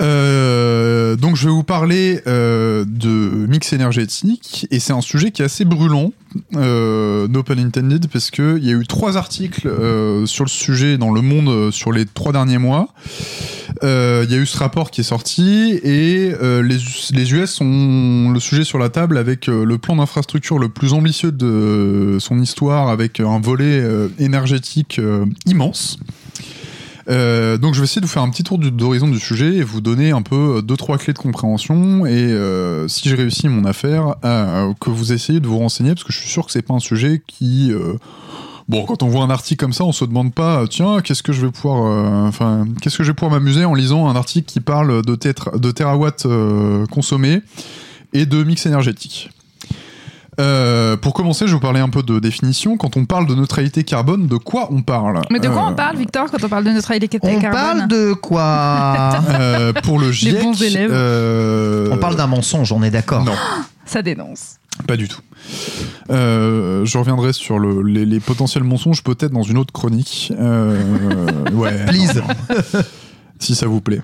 Euh, 0.01 1.17
donc 1.17 1.37
je 1.37 1.47
vais 1.49 1.55
vous 1.55 1.63
parler 1.63 2.21
euh, 2.27 2.85
de 2.87 3.47
mix 3.49 3.73
énergétique 3.73 4.67
et 4.71 4.81
c'est 4.81 4.93
un 4.93 5.01
sujet 5.01 5.31
qui 5.31 5.43
est 5.43 5.45
assez 5.45 5.65
brûlant, 5.65 6.13
euh, 6.55 7.27
no 7.29 7.43
pun 7.43 7.59
intended, 7.59 8.09
parce 8.13 8.31
que 8.31 8.59
il 8.59 8.65
y 8.65 8.71
a 8.71 8.75
eu 8.75 8.87
trois 8.87 9.17
articles 9.17 9.67
euh, 9.67 10.27
sur 10.27 10.45
le 10.45 10.51
sujet 10.51 10.99
dans 10.99 11.11
le 11.11 11.23
monde 11.23 11.73
sur 11.73 11.93
les 11.93 12.05
trois 12.05 12.33
derniers 12.33 12.59
mois. 12.59 12.89
Il 13.83 14.31
y 14.31 14.35
a 14.35 14.39
eu 14.39 14.47
ce 14.47 14.59
rapport 14.59 14.91
qui 14.91 15.03
est 15.03 15.05
sorti 15.05 15.79
et 15.83 16.33
les, 16.63 17.35
US 17.35 17.61
ont 17.61 18.31
le 18.31 18.41
sujet 18.41 18.65
sur 18.65 18.79
la 18.79 18.89
table 18.89 19.19
avec 19.19 19.49
le 19.49 19.79
plan 19.79 19.97
d'infrastructure 19.97 20.59
le 20.59 20.69
plus 20.69 20.93
ambitieux 20.95 21.31
de 21.31 22.17
son 22.19 22.41
histoire 22.41 22.89
avec 22.89 23.21
un 23.21 23.39
volet 23.39 23.85
énergétique 24.19 25.01
immense. 25.45 25.99
Euh, 27.09 27.57
donc 27.57 27.75
je 27.75 27.81
vais 27.81 27.85
essayer 27.85 28.01
de 28.01 28.07
vous 28.07 28.13
faire 28.13 28.23
un 28.23 28.31
petit 28.31 28.43
tour 28.43 28.59
d'horizon 28.59 29.07
du 29.07 29.21
sujet 29.21 29.55
et 29.55 29.63
vous 29.63 29.81
donner 29.81 30.11
un 30.11 30.23
peu 30.23 30.57
euh, 30.57 30.63
deux 30.63 30.77
trois 30.77 30.99
clés 30.99 31.13
de 31.13 31.19
compréhension 31.19 32.05
et 32.05 32.11
euh, 32.11 32.89
si 32.89 33.09
je 33.09 33.15
réussis 33.15 33.49
mon 33.49 33.65
affaire 33.65 34.17
que 34.81 34.91
vous 34.91 35.13
essayez 35.13 35.39
de 35.39 35.47
vous 35.47 35.59
renseigner 35.59 35.91
parce 35.91 36.03
que 36.03 36.13
je 36.13 36.19
suis 36.19 36.29
sûr 36.29 36.47
que 36.47 36.51
c'est 36.51 36.63
pas 36.63 36.75
un 36.75 36.81
sujet 36.81 37.23
qui 37.25 37.73
bon 38.69 38.85
quand 38.85 39.05
on 39.05 39.09
voit 39.09 39.23
un 39.23 39.31
article 39.31 39.65
comme 39.65 39.73
ça 39.73 39.85
on 39.85 39.93
se 39.93 40.05
demande 40.05 40.35
pas 40.35 40.67
tiens 40.69 41.01
qu'est-ce 41.01 41.23
que 41.23 41.33
je 41.33 41.47
vais 41.47 41.53
pouvoir 41.53 42.27
enfin 42.27 42.67
qu'est-ce 42.83 42.99
que 42.99 43.05
je 43.05 43.11
vais 43.11 43.15
pouvoir 43.15 43.39
m'amuser 43.39 43.65
en 43.65 43.75
lisant 43.75 44.09
un 44.09 44.17
article 44.17 44.47
qui 44.47 44.61
parle 44.61 45.03
de, 45.03 45.15
de 45.15 45.71
terawatts 45.71 46.27
consommés 46.91 47.43
et 48.13 48.27
de 48.27 48.43
mix 48.43 48.67
énergétique. 48.67 49.31
Euh, 50.39 50.97
pour 50.99 51.15
commencer, 51.15 51.47
je 51.47 51.51
vais 51.53 51.55
vous 51.55 51.61
parler 51.61 51.81
un 51.81 51.89
peu 51.89 52.03
de 52.03 52.19
définition. 52.19 52.77
Quand 52.77 52.97
on 52.97 53.05
parle 53.07 53.27
de 53.27 53.35
neutralité 53.35 53.85
carbone, 53.85 54.27
de 54.27 54.37
quoi 54.37 54.69
on 54.71 54.83
parle 54.83 55.23
Mais 55.31 55.41
de 55.41 55.49
quoi 55.49 55.63
Euh, 55.63 55.71
on 55.71 55.75
parle, 55.75 55.97
Victor, 55.97 56.31
quand 56.31 56.45
on 56.45 56.49
parle 56.49 56.65
de 56.65 56.71
neutralité 56.71 57.19
On 57.23 57.41
carbone 57.41 57.51
parle 57.53 57.89
de 57.89 58.13
quoi 58.13 59.19
Euh, 59.31 59.73
pour 59.83 59.99
le 59.99 60.13
GIEC, 60.13 60.43
bons 60.43 60.63
élèves. 60.63 60.91
euh, 60.93 61.89
On 61.91 61.97
parle 61.97 62.17
d'un 62.17 62.27
mensonge, 62.27 62.71
on 62.73 62.83
est 62.83 62.91
d'accord. 62.91 63.25
Non, 63.25 63.33
Ça 63.87 64.03
dénonce. 64.03 64.57
pas 64.87 64.97
du 64.97 65.09
tout. 65.09 65.21
Euh, 66.11 66.85
je 66.85 66.99
reviendrai 66.99 67.33
sur 67.33 67.59
le- 67.59 67.83
les, 67.83 68.05
les 68.05 68.21
potentiels 68.21 68.65
mensonges 68.65 69.03
peut-être 69.03 69.33
dans 69.33 69.43
une 69.43 69.57
autre 69.59 69.73
chronique. 69.73 70.33
Euh, 70.39 70.79
ouais. 71.53 71.85
Please. 71.87 72.23
si 73.39 73.55
ça 73.55 73.67
vous 73.67 73.81
plaît. 73.81 74.01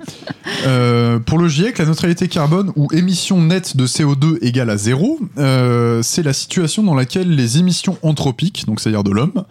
Euh, 0.67 1.19
pour 1.19 1.39
le 1.39 1.49
GIEC, 1.49 1.79
la 1.79 1.87
neutralité 1.87 2.29
carbone 2.29 2.73
ou 2.77 2.89
émission 2.93 3.41
nette 3.41 3.77
de 3.77 3.87
CO2 3.87 4.39
égale 4.43 4.71
à 4.71 4.77
zéro, 4.77 5.19
euh, 5.39 6.03
c'est 6.03 6.23
la 6.23 6.33
situation 6.33 6.83
dans 6.83 6.95
laquelle 6.95 7.35
les 7.35 7.59
émissions 7.59 7.99
anthropiques, 8.03 8.67
donc 8.67 8.81
c'est-à-dire 8.81 9.05
de 9.05 9.11
l'homme, 9.11 9.45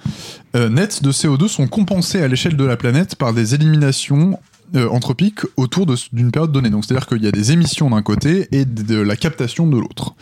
euh, 0.55 0.69
nettes 0.69 1.03
de 1.03 1.11
CO2 1.11 1.47
sont 1.47 1.67
compensées 1.67 2.21
à 2.21 2.27
l'échelle 2.27 2.55
de 2.55 2.65
la 2.65 2.77
planète 2.77 3.15
par 3.15 3.33
des 3.33 3.55
éliminations 3.55 4.39
anthropiques 4.73 5.41
autour 5.57 5.85
d'une 6.13 6.31
période 6.31 6.53
donnée. 6.53 6.69
Donc 6.69 6.85
c'est-à-dire 6.85 7.05
qu'il 7.05 7.21
y 7.21 7.27
a 7.27 7.31
des 7.31 7.51
émissions 7.51 7.89
d'un 7.89 8.01
côté 8.01 8.47
et 8.53 8.63
de 8.63 8.95
la 8.95 9.17
captation 9.17 9.67
de 9.67 9.77
l'autre. 9.77 10.15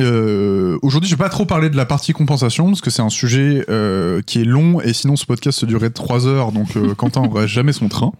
Euh, 0.00 0.78
Aujourd'hui, 0.82 1.08
je 1.08 1.14
vais 1.14 1.22
pas 1.22 1.28
trop 1.28 1.46
parler 1.46 1.70
de 1.70 1.76
la 1.76 1.86
partie 1.86 2.12
compensation 2.12 2.66
parce 2.66 2.80
que 2.80 2.90
c'est 2.90 3.02
un 3.02 3.08
sujet 3.10 3.64
euh, 3.68 4.20
qui 4.26 4.40
est 4.40 4.44
long 4.44 4.80
et 4.80 4.92
sinon 4.92 5.14
ce 5.16 5.24
podcast 5.24 5.58
se 5.60 5.66
durerait 5.66 5.90
3 5.90 6.26
heures 6.26 6.50
donc 6.52 6.76
euh, 6.76 6.94
Quentin 6.96 7.22
n'aurait 7.22 7.46
jamais 7.48 7.72
son 7.72 7.88
train. 7.88 8.12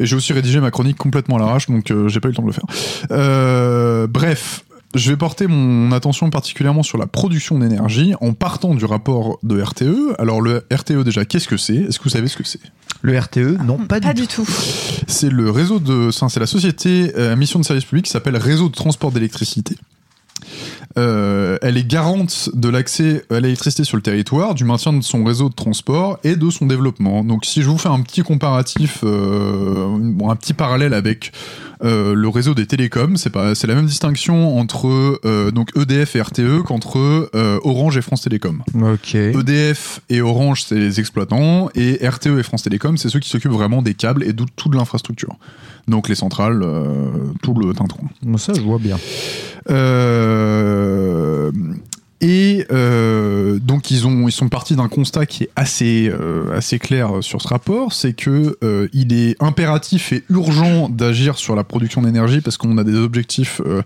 Et 0.00 0.06
j'ai 0.06 0.16
aussi 0.16 0.32
rédigé 0.32 0.60
ma 0.60 0.70
chronique 0.70 0.96
complètement 0.96 1.36
à 1.36 1.40
l'arrache 1.40 1.68
donc 1.68 1.90
euh, 1.90 2.08
j'ai 2.08 2.18
pas 2.20 2.28
eu 2.28 2.32
le 2.32 2.36
temps 2.36 2.42
de 2.42 2.48
le 2.48 2.52
faire. 2.52 2.64
Euh, 3.10 4.06
bref. 4.06 4.64
Je 4.96 5.08
vais 5.12 5.16
porter 5.16 5.46
mon 5.46 5.92
attention 5.92 6.30
particulièrement 6.30 6.82
sur 6.82 6.98
la 6.98 7.06
production 7.06 7.60
d'énergie 7.60 8.14
en 8.20 8.32
partant 8.32 8.74
du 8.74 8.84
rapport 8.84 9.38
de 9.44 9.62
RTE. 9.62 10.16
Alors 10.18 10.40
le 10.40 10.64
RTE 10.72 11.04
déjà, 11.04 11.24
qu'est-ce 11.24 11.46
que 11.46 11.56
c'est? 11.56 11.76
Est-ce 11.76 12.00
que 12.00 12.04
vous 12.04 12.10
savez 12.10 12.26
ce 12.26 12.36
que 12.36 12.42
c'est? 12.42 12.58
Le 13.02 13.16
RTE, 13.16 13.62
non, 13.64 13.76
pas, 13.78 14.00
Pas 14.00 14.12
du 14.12 14.22
du 14.22 14.26
tout. 14.26 14.44
c'est 15.06 15.30
le 15.30 15.48
réseau 15.52 15.78
de, 15.78 16.10
c'est 16.10 16.40
la 16.40 16.46
société 16.46 17.12
euh, 17.16 17.32
à 17.32 17.36
mission 17.36 17.60
de 17.60 17.64
service 17.64 17.84
public 17.84 18.06
qui 18.06 18.10
s'appelle 18.10 18.36
Réseau 18.36 18.68
de 18.68 18.74
transport 18.74 19.12
d'électricité. 19.12 19.76
Euh, 20.98 21.56
elle 21.62 21.76
est 21.76 21.86
garante 21.86 22.50
de 22.52 22.68
l'accès 22.68 23.24
à 23.30 23.38
l'électricité 23.38 23.84
sur 23.84 23.96
le 23.96 24.02
territoire, 24.02 24.54
du 24.54 24.64
maintien 24.64 24.92
de 24.92 25.02
son 25.02 25.22
réseau 25.24 25.48
de 25.48 25.54
transport 25.54 26.18
et 26.24 26.34
de 26.34 26.50
son 26.50 26.66
développement. 26.66 27.22
Donc, 27.22 27.44
si 27.44 27.62
je 27.62 27.68
vous 27.68 27.78
fais 27.78 27.88
un 27.88 28.00
petit 28.00 28.22
comparatif, 28.22 29.00
euh, 29.04 29.96
bon, 29.98 30.30
un 30.30 30.36
petit 30.36 30.52
parallèle 30.52 30.92
avec 30.92 31.32
euh, 31.84 32.14
le 32.14 32.28
réseau 32.28 32.54
des 32.54 32.66
télécoms, 32.66 33.16
c'est 33.16 33.30
pas, 33.30 33.54
c'est 33.54 33.68
la 33.68 33.74
même 33.74 33.86
distinction 33.86 34.58
entre 34.58 35.50
donc 35.50 35.70
EDF 35.76 36.16
et 36.16 36.22
RTE 36.22 36.62
qu'entre 36.64 37.30
Orange 37.62 37.96
et 37.96 38.02
France 38.02 38.22
Télécom. 38.22 38.62
EDF 39.34 40.00
et 40.10 40.20
Orange, 40.20 40.64
c'est 40.64 40.74
les 40.74 40.98
exploitants, 40.98 41.70
et 41.74 42.06
RTE 42.06 42.38
et 42.38 42.42
France 42.42 42.64
Télécom, 42.64 42.96
c'est 42.96 43.08
ceux 43.08 43.20
qui 43.20 43.28
s'occupent 43.28 43.52
vraiment 43.52 43.82
des 43.82 43.94
câbles 43.94 44.24
et 44.24 44.32
de 44.32 44.44
toute 44.56 44.74
l'infrastructure. 44.74 45.36
Donc 45.88 46.08
les 46.08 46.14
centrales, 46.14 46.64
tout 47.42 47.54
le 47.54 47.72
tintouin. 47.72 48.08
Bon, 48.22 48.36
Ça, 48.36 48.52
je 48.54 48.60
vois 48.60 48.78
bien. 48.78 48.98
Euh, 49.68 50.79
et 52.22 52.66
euh, 52.70 53.58
donc 53.58 53.90
ils 53.90 54.06
ont 54.06 54.28
ils 54.28 54.32
sont 54.32 54.50
partis 54.50 54.76
d'un 54.76 54.88
constat 54.88 55.24
qui 55.24 55.44
est 55.44 55.50
assez 55.56 56.10
euh, 56.12 56.60
clair 56.78 57.12
sur 57.22 57.40
ce 57.40 57.48
rapport, 57.48 57.94
c'est 57.94 58.12
que 58.12 58.58
euh, 58.62 58.88
il 58.92 59.14
est 59.14 59.42
impératif 59.42 60.12
et 60.12 60.22
urgent 60.28 60.90
d'agir 60.90 61.38
sur 61.38 61.56
la 61.56 61.64
production 61.64 62.02
d'énergie 62.02 62.42
parce 62.42 62.58
qu'on 62.58 62.76
a 62.76 62.84
des 62.84 62.94
objectifs 62.94 63.62
euh, 63.64 63.82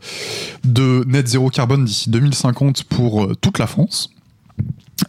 de 0.64 1.04
net 1.06 1.28
zéro 1.28 1.48
carbone 1.48 1.84
d'ici 1.84 2.10
2050 2.10 2.84
pour 2.84 3.24
euh, 3.24 3.34
toute 3.40 3.58
la 3.58 3.68
France. 3.68 4.10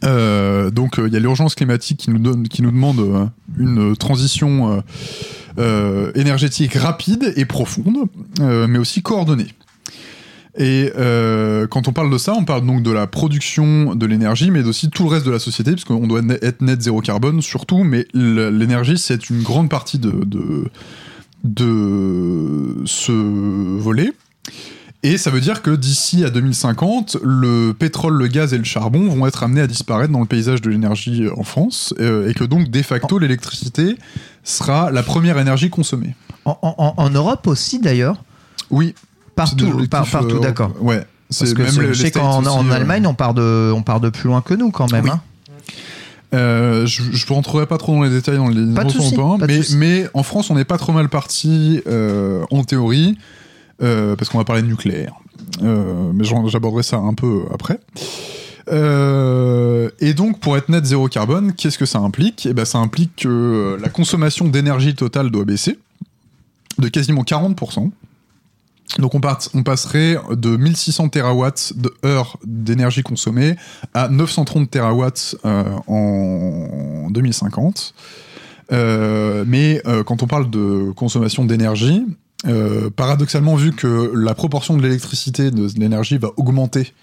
Euh, 0.03 0.69
donc 0.69 0.99
euh, 0.99 1.07
il 1.07 1.13
y 1.13 1.17
a 1.17 1.19
l'urgence 1.19 1.55
climatique 1.55 1.97
qui 1.97 2.11
nous 2.11 2.19
demande 2.19 2.99
euh, 2.99 3.25
une 3.57 3.95
transition 3.95 4.71
euh, 4.71 4.81
euh, 5.57 6.11
énergétique 6.13 6.75
rapide 6.75 7.33
et 7.37 7.45
profonde, 7.45 8.07
euh, 8.39 8.67
mais 8.67 8.77
aussi 8.77 9.01
coordonnée. 9.01 9.47
Et 10.57 10.91
euh, 10.97 11.67
quand 11.67 11.87
on 11.89 11.91
parle 11.93 12.09
de 12.09 12.17
ça, 12.17 12.33
on 12.33 12.45
parle 12.45 12.65
donc 12.65 12.81
de 12.81 12.91
la 12.91 13.07
production 13.07 13.93
de 13.93 14.05
l'énergie, 14.05 14.51
mais 14.51 14.63
aussi 14.63 14.89
tout 14.89 15.03
le 15.03 15.09
reste 15.09 15.25
de 15.25 15.31
la 15.31 15.39
société, 15.39 15.71
parce 15.71 15.83
qu'on 15.83 16.07
doit 16.07 16.21
être 16.41 16.61
net 16.61 16.81
zéro 16.81 17.01
carbone 17.01 17.41
surtout, 17.41 17.83
mais 17.83 18.07
l'énergie 18.13 18.97
c'est 18.97 19.29
une 19.29 19.41
grande 19.43 19.69
partie 19.69 19.99
de, 19.99 20.11
de, 20.25 20.69
de 21.43 22.75
ce 22.85 23.11
volet. 23.11 24.11
Et 25.03 25.17
ça 25.19 25.29
veut 25.29 25.41
dire 25.41 25.61
que 25.61 25.69
d'ici 25.69 26.23
à 26.23 26.31
2050, 26.31 27.17
le 27.21 27.73
pétrole, 27.77 28.15
le 28.15 28.27
gaz 28.27 28.53
et 28.53 28.57
le 28.57 28.63
charbon 28.63 29.07
vont 29.09 29.27
être 29.27 29.43
amenés 29.43 29.61
à 29.61 29.67
disparaître 29.67 30.11
dans 30.11 30.21
le 30.21 30.25
paysage 30.25 30.61
de 30.61 30.69
l'énergie 30.71 31.25
en 31.35 31.43
France, 31.43 31.93
euh, 31.99 32.27
et 32.29 32.33
que 32.33 32.43
donc 32.43 32.69
de 32.71 32.81
facto 32.81 33.19
l'électricité 33.19 33.97
sera 34.43 34.89
la 34.89 35.03
première 35.03 35.37
énergie 35.37 35.69
consommée. 35.69 36.15
En, 36.45 36.57
en- 36.61 36.93
en 36.97 37.09
Europe 37.11 37.45
aussi, 37.45 37.79
d'ailleurs? 37.79 38.23
Oui, 38.71 38.95
Partout, 39.35 39.87
par- 39.89 40.07
partout, 40.07 40.37
euh, 40.37 40.39
d'accord. 40.39 40.71
Ouais. 40.79 41.05
Parce 41.37 41.53
que 41.53 41.65
c'est- 41.69 41.81
le- 41.81 41.93
je 41.93 42.01
sais 42.01 42.11
qu'en 42.11 42.45
en 42.45 42.69
euh, 42.69 42.71
Allemagne, 42.71 43.05
on 43.07 43.13
part, 43.13 43.33
de, 43.33 43.71
on 43.75 43.81
part 43.81 43.99
de 43.99 44.09
plus 44.09 44.27
loin 44.29 44.41
que 44.41 44.53
nous 44.53 44.71
quand 44.71 44.91
même. 44.91 45.05
Oui. 45.05 45.09
hein. 45.11 45.21
Euh, 46.33 46.85
je, 46.85 47.01
je 47.11 47.27
rentrerai 47.33 47.65
pas 47.65 47.77
trop 47.77 47.93
dans 47.95 48.03
les 48.03 48.09
détails 48.09 48.37
dans 48.37 48.47
les 48.49 48.73
Pas 48.73 48.83
de 48.83 48.91
mais, 49.47 49.61
mais 49.77 50.07
en 50.13 50.23
France, 50.23 50.49
on 50.49 50.55
n'est 50.55 50.65
pas 50.65 50.77
trop 50.77 50.91
mal 50.91 51.07
parti 51.09 51.81
euh, 51.87 52.43
en 52.51 52.63
théorie, 52.63 53.17
euh, 53.81 54.15
parce 54.15 54.29
qu'on 54.29 54.37
va 54.37 54.43
parler 54.43 54.61
de 54.61 54.67
nucléaire. 54.67 55.13
Mais 55.61 56.23
j'aborderai 56.23 56.83
ça 56.83 56.97
un 56.97 57.13
peu 57.13 57.43
après. 57.53 57.79
Et 60.01 60.13
donc, 60.13 60.39
pour 60.39 60.57
être 60.57 60.69
net 60.69 60.85
zéro 60.85 61.07
carbone, 61.07 61.53
qu'est-ce 61.53 61.77
que 61.77 61.85
ça 61.85 61.99
implique? 61.99 62.45
Eh 62.49 62.53
ben, 62.53 62.65
ça 62.65 62.79
implique 62.79 63.15
que 63.17 63.77
la 63.81 63.89
consommation 63.89 64.47
d'énergie 64.47 64.95
totale 64.95 65.29
doit 65.31 65.45
baisser 65.45 65.79
de 66.79 66.87
quasiment 66.89 67.23
40%. 67.23 67.91
Donc 68.99 69.13
on, 69.13 69.19
part, 69.19 69.39
on 69.53 69.63
passerait 69.63 70.17
de 70.31 70.55
1600 70.55 71.09
terawatts 71.09 71.73
de 71.75 71.93
d'énergie 72.45 73.03
consommée 73.03 73.55
à 73.93 74.07
930 74.07 74.69
terawatts 74.69 75.35
euh, 75.45 75.63
en 75.87 77.09
2050. 77.09 77.93
Euh, 78.71 79.43
mais 79.45 79.81
euh, 79.85 80.03
quand 80.03 80.23
on 80.23 80.27
parle 80.27 80.49
de 80.49 80.91
consommation 80.95 81.45
d'énergie, 81.45 82.05
paradoxalement, 82.95 83.55
vu 83.55 83.71
que 83.71 84.11
la 84.13 84.35
proportion 84.35 84.77
de 84.77 84.83
l'électricité, 84.83 85.49
de 85.49 85.67
l'énergie 85.79 86.19
va 86.19 86.29
augmenter 86.37 86.93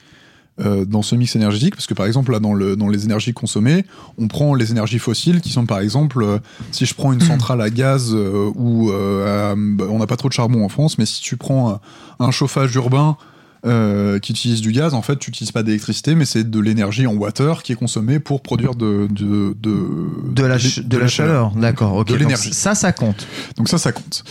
euh, 0.60 0.84
dans 0.84 1.02
ce 1.02 1.14
mix 1.14 1.34
énergétique, 1.34 1.74
parce 1.74 1.86
que 1.86 1.94
par 1.94 2.06
exemple, 2.06 2.30
là, 2.32 2.38
dans, 2.38 2.52
le, 2.52 2.76
dans 2.76 2.88
les 2.88 3.04
énergies 3.04 3.32
consommées, 3.32 3.86
on 4.18 4.28
prend 4.28 4.54
les 4.54 4.70
énergies 4.70 4.98
fossiles 4.98 5.40
qui 5.40 5.48
sont 5.48 5.64
par 5.64 5.80
exemple, 5.80 6.22
euh, 6.22 6.38
si 6.72 6.84
je 6.84 6.94
prends 6.94 7.12
une 7.12 7.20
centrale 7.22 7.60
à 7.62 7.70
gaz 7.70 8.12
euh, 8.12 8.50
ou 8.54 8.90
euh, 8.90 9.54
bah, 9.56 9.86
on 9.88 9.98
n'a 9.98 10.06
pas 10.06 10.16
trop 10.16 10.28
de 10.28 10.34
charbon 10.34 10.64
en 10.64 10.68
France, 10.68 10.98
mais 10.98 11.06
si 11.06 11.22
tu 11.22 11.36
prends 11.36 11.70
un, 11.70 11.80
un 12.26 12.30
chauffage 12.30 12.74
urbain 12.74 13.16
euh, 13.64 14.18
qui 14.18 14.32
utilise 14.32 14.60
du 14.60 14.72
gaz, 14.72 14.92
en 14.94 15.02
fait, 15.02 15.16
tu 15.18 15.30
n'utilises 15.30 15.52
pas 15.52 15.62
d'électricité, 15.62 16.14
mais 16.14 16.24
c'est 16.24 16.48
de 16.50 16.58
l'énergie 16.58 17.06
en 17.06 17.14
water 17.14 17.62
qui 17.62 17.72
est 17.72 17.76
consommée 17.76 18.18
pour 18.18 18.40
produire 18.42 18.74
de, 18.74 19.06
de, 19.10 19.54
de, 19.60 19.86
De 20.32 20.42
la, 20.44 20.56
de 20.58 20.96
la 20.98 21.08
chaleur, 21.08 21.52
d'accord. 21.52 21.94
ok. 21.94 22.08
De 22.08 22.14
l'énergie. 22.16 22.52
Ça, 22.52 22.74
ça 22.74 22.92
compte. 22.92 23.26
Donc 23.56 23.68
ça, 23.68 23.78
ça 23.78 23.92
compte. 23.92 24.24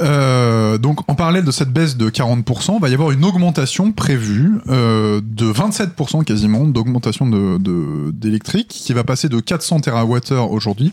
Euh, 0.00 0.78
donc 0.78 1.08
en 1.08 1.14
parallèle 1.14 1.44
de 1.44 1.50
cette 1.52 1.70
baisse 1.72 1.96
de 1.96 2.10
40%, 2.10 2.80
va 2.80 2.88
y 2.88 2.94
avoir 2.94 3.10
une 3.12 3.24
augmentation 3.24 3.92
prévue 3.92 4.50
euh, 4.68 5.20
de 5.24 5.46
27% 5.52 6.24
quasiment 6.24 6.64
d'augmentation 6.66 7.26
de, 7.28 7.58
de- 7.58 8.10
d'électrique 8.12 8.68
qui 8.68 8.92
va 8.92 9.04
passer 9.04 9.28
de 9.28 9.38
400 9.40 9.80
TWh 9.80 10.32
aujourd'hui 10.50 10.92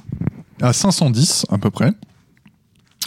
à 0.61 0.73
510 0.73 1.45
à 1.49 1.57
peu 1.57 1.69
près. 1.71 1.91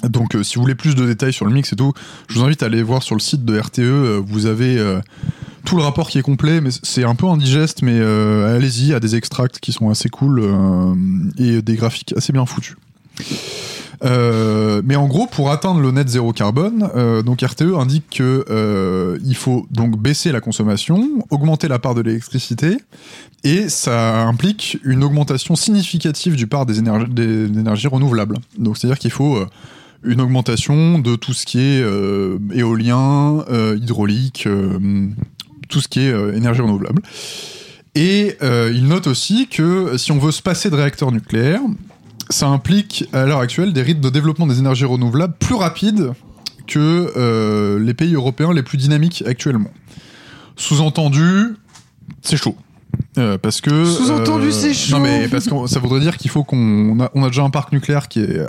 Donc 0.08 0.34
euh, 0.34 0.42
si 0.42 0.56
vous 0.56 0.62
voulez 0.62 0.74
plus 0.74 0.94
de 0.94 1.06
détails 1.06 1.32
sur 1.32 1.46
le 1.46 1.52
mix 1.52 1.72
et 1.72 1.76
tout, 1.76 1.92
je 2.28 2.38
vous 2.38 2.44
invite 2.44 2.62
à 2.62 2.66
aller 2.66 2.82
voir 2.82 3.02
sur 3.02 3.14
le 3.14 3.20
site 3.20 3.44
de 3.44 3.58
RTE, 3.58 3.80
euh, 3.80 4.22
vous 4.24 4.46
avez 4.46 4.78
euh, 4.78 5.00
tout 5.64 5.76
le 5.76 5.82
rapport 5.82 6.08
qui 6.08 6.18
est 6.18 6.22
complet, 6.22 6.60
mais 6.60 6.70
c'est 6.82 7.04
un 7.04 7.14
peu 7.14 7.26
indigeste, 7.26 7.82
mais 7.82 8.00
allez-y, 8.00 8.82
il 8.82 8.88
y 8.88 8.94
a 8.94 9.00
des 9.00 9.14
extracts 9.14 9.60
qui 9.60 9.72
sont 9.72 9.90
assez 9.90 10.08
cool 10.08 10.42
et 11.38 11.62
des 11.62 11.76
graphiques 11.76 12.12
assez 12.16 12.32
bien 12.32 12.44
foutus. 12.46 12.74
Mais 14.02 14.96
en 14.96 15.06
gros, 15.06 15.28
pour 15.28 15.52
atteindre 15.52 15.78
le 15.78 15.92
net 15.92 16.08
zéro 16.08 16.32
carbone, 16.32 16.90
donc 17.24 17.42
RTE 17.42 17.76
indique 17.78 18.10
que 18.10 19.16
il 19.24 19.36
faut 19.36 19.68
donc 19.70 19.96
baisser 19.96 20.32
la 20.32 20.40
consommation, 20.40 21.24
augmenter 21.30 21.68
la 21.68 21.78
part 21.78 21.94
de 21.94 22.00
l'électricité, 22.00 22.78
et 23.44 23.68
ça 23.68 24.22
implique 24.24 24.78
une 24.82 25.04
augmentation 25.04 25.54
significative 25.54 26.34
du 26.34 26.48
part 26.48 26.66
des 26.66 26.80
des 26.82 27.44
énergies 27.44 27.86
renouvelables. 27.86 28.38
Donc 28.58 28.78
c'est-à-dire 28.78 28.98
qu'il 28.98 29.12
faut 29.12 29.38
une 30.04 30.20
augmentation 30.20 30.98
de 30.98 31.16
tout 31.16 31.32
ce 31.32 31.46
qui 31.46 31.58
est 31.58 31.82
euh, 31.82 32.38
éolien, 32.54 33.44
euh, 33.50 33.78
hydraulique, 33.80 34.44
euh, 34.46 35.08
tout 35.68 35.80
ce 35.80 35.88
qui 35.88 36.00
est 36.00 36.36
énergie 36.36 36.60
renouvelable. 36.60 37.02
Et 37.94 38.36
il 38.42 38.86
note 38.88 39.06
aussi 39.06 39.48
que 39.48 39.96
si 39.98 40.12
on 40.12 40.18
veut 40.18 40.32
se 40.32 40.42
passer 40.42 40.70
de 40.70 40.76
réacteurs 40.76 41.12
nucléaires, 41.12 41.60
ça 42.30 42.48
implique 42.48 43.04
à 43.12 43.26
l'heure 43.26 43.40
actuelle 43.40 43.72
des 43.72 43.82
rythmes 43.82 44.00
de 44.00 44.10
développement 44.10 44.46
des 44.46 44.58
énergies 44.58 44.86
renouvelables 44.86 45.34
plus 45.38 45.54
rapides 45.54 46.12
que 46.66 47.78
les 47.78 47.94
pays 47.94 48.14
européens 48.14 48.52
les 48.54 48.62
plus 48.62 48.78
dynamiques 48.78 49.22
actuellement. 49.26 49.70
Sous-entendu, 50.56 51.54
c'est 52.22 52.36
chaud. 52.36 52.56
Euh, 53.18 53.36
parce 53.38 53.60
que 53.60 53.84
Sous-entendu, 53.84 54.52
c'est 54.52 54.74
chaud. 54.74 54.96
Non 54.96 55.02
mais 55.02 55.28
parce 55.28 55.46
que 55.46 55.66
ça 55.66 55.80
voudrait 55.80 56.00
dire 56.00 56.16
qu'il 56.16 56.30
faut 56.30 56.44
qu'on 56.44 56.56
on 56.56 57.00
a, 57.00 57.10
on 57.14 57.24
a 57.24 57.28
déjà 57.28 57.42
un 57.42 57.50
parc 57.50 57.72
nucléaire 57.72 58.08
qui 58.08 58.20
est 58.20 58.46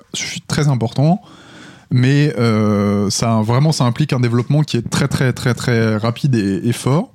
très 0.48 0.68
important, 0.68 1.22
mais 1.94 2.34
euh, 2.40 3.12
ça 3.12 3.42
vraiment 3.44 3.72
ça 3.72 3.86
implique 3.86 4.14
un 4.14 4.20
développement 4.20 4.64
qui 4.64 4.78
est 4.78 4.90
très 4.90 5.08
très 5.08 5.32
très 5.32 5.54
très 5.54 5.96
rapide 5.96 6.36
et, 6.36 6.74
fort. 6.74 7.12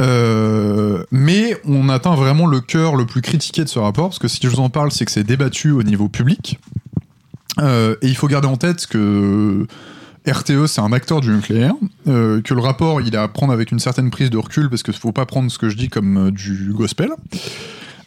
Euh, 0.00 1.02
mais 1.10 1.56
on 1.64 1.88
atteint 1.88 2.14
vraiment 2.14 2.46
le 2.46 2.60
cœur 2.60 2.94
le 2.94 3.06
plus 3.06 3.22
critiqué 3.22 3.64
de 3.64 3.68
ce 3.68 3.78
rapport, 3.78 4.08
parce 4.10 4.18
que 4.18 4.28
si 4.28 4.38
je 4.42 4.48
vous 4.48 4.60
en 4.60 4.68
parle, 4.68 4.92
c'est 4.92 5.06
que 5.06 5.10
c'est 5.10 5.24
débattu 5.24 5.70
au 5.70 5.82
niveau 5.82 6.08
public. 6.08 6.58
Euh, 7.58 7.96
et 8.02 8.08
il 8.08 8.16
faut 8.16 8.28
garder 8.28 8.48
en 8.48 8.56
tête 8.56 8.86
que 8.86 9.66
RTE, 10.28 10.66
c'est 10.66 10.80
un 10.82 10.92
acteur 10.92 11.22
du 11.22 11.30
nucléaire, 11.30 11.74
que 12.04 12.54
le 12.54 12.60
rapport, 12.60 13.00
il 13.00 13.14
est 13.14 13.18
à 13.18 13.28
prendre 13.28 13.52
avec 13.52 13.72
une 13.72 13.78
certaine 13.78 14.10
prise 14.10 14.28
de 14.28 14.36
recul, 14.36 14.68
parce 14.68 14.82
qu'il 14.82 14.92
ne 14.92 14.98
faut 14.98 15.12
pas 15.12 15.24
prendre 15.24 15.50
ce 15.50 15.58
que 15.58 15.70
je 15.70 15.76
dis 15.76 15.88
comme 15.88 16.30
du 16.32 16.72
gospel. 16.74 17.10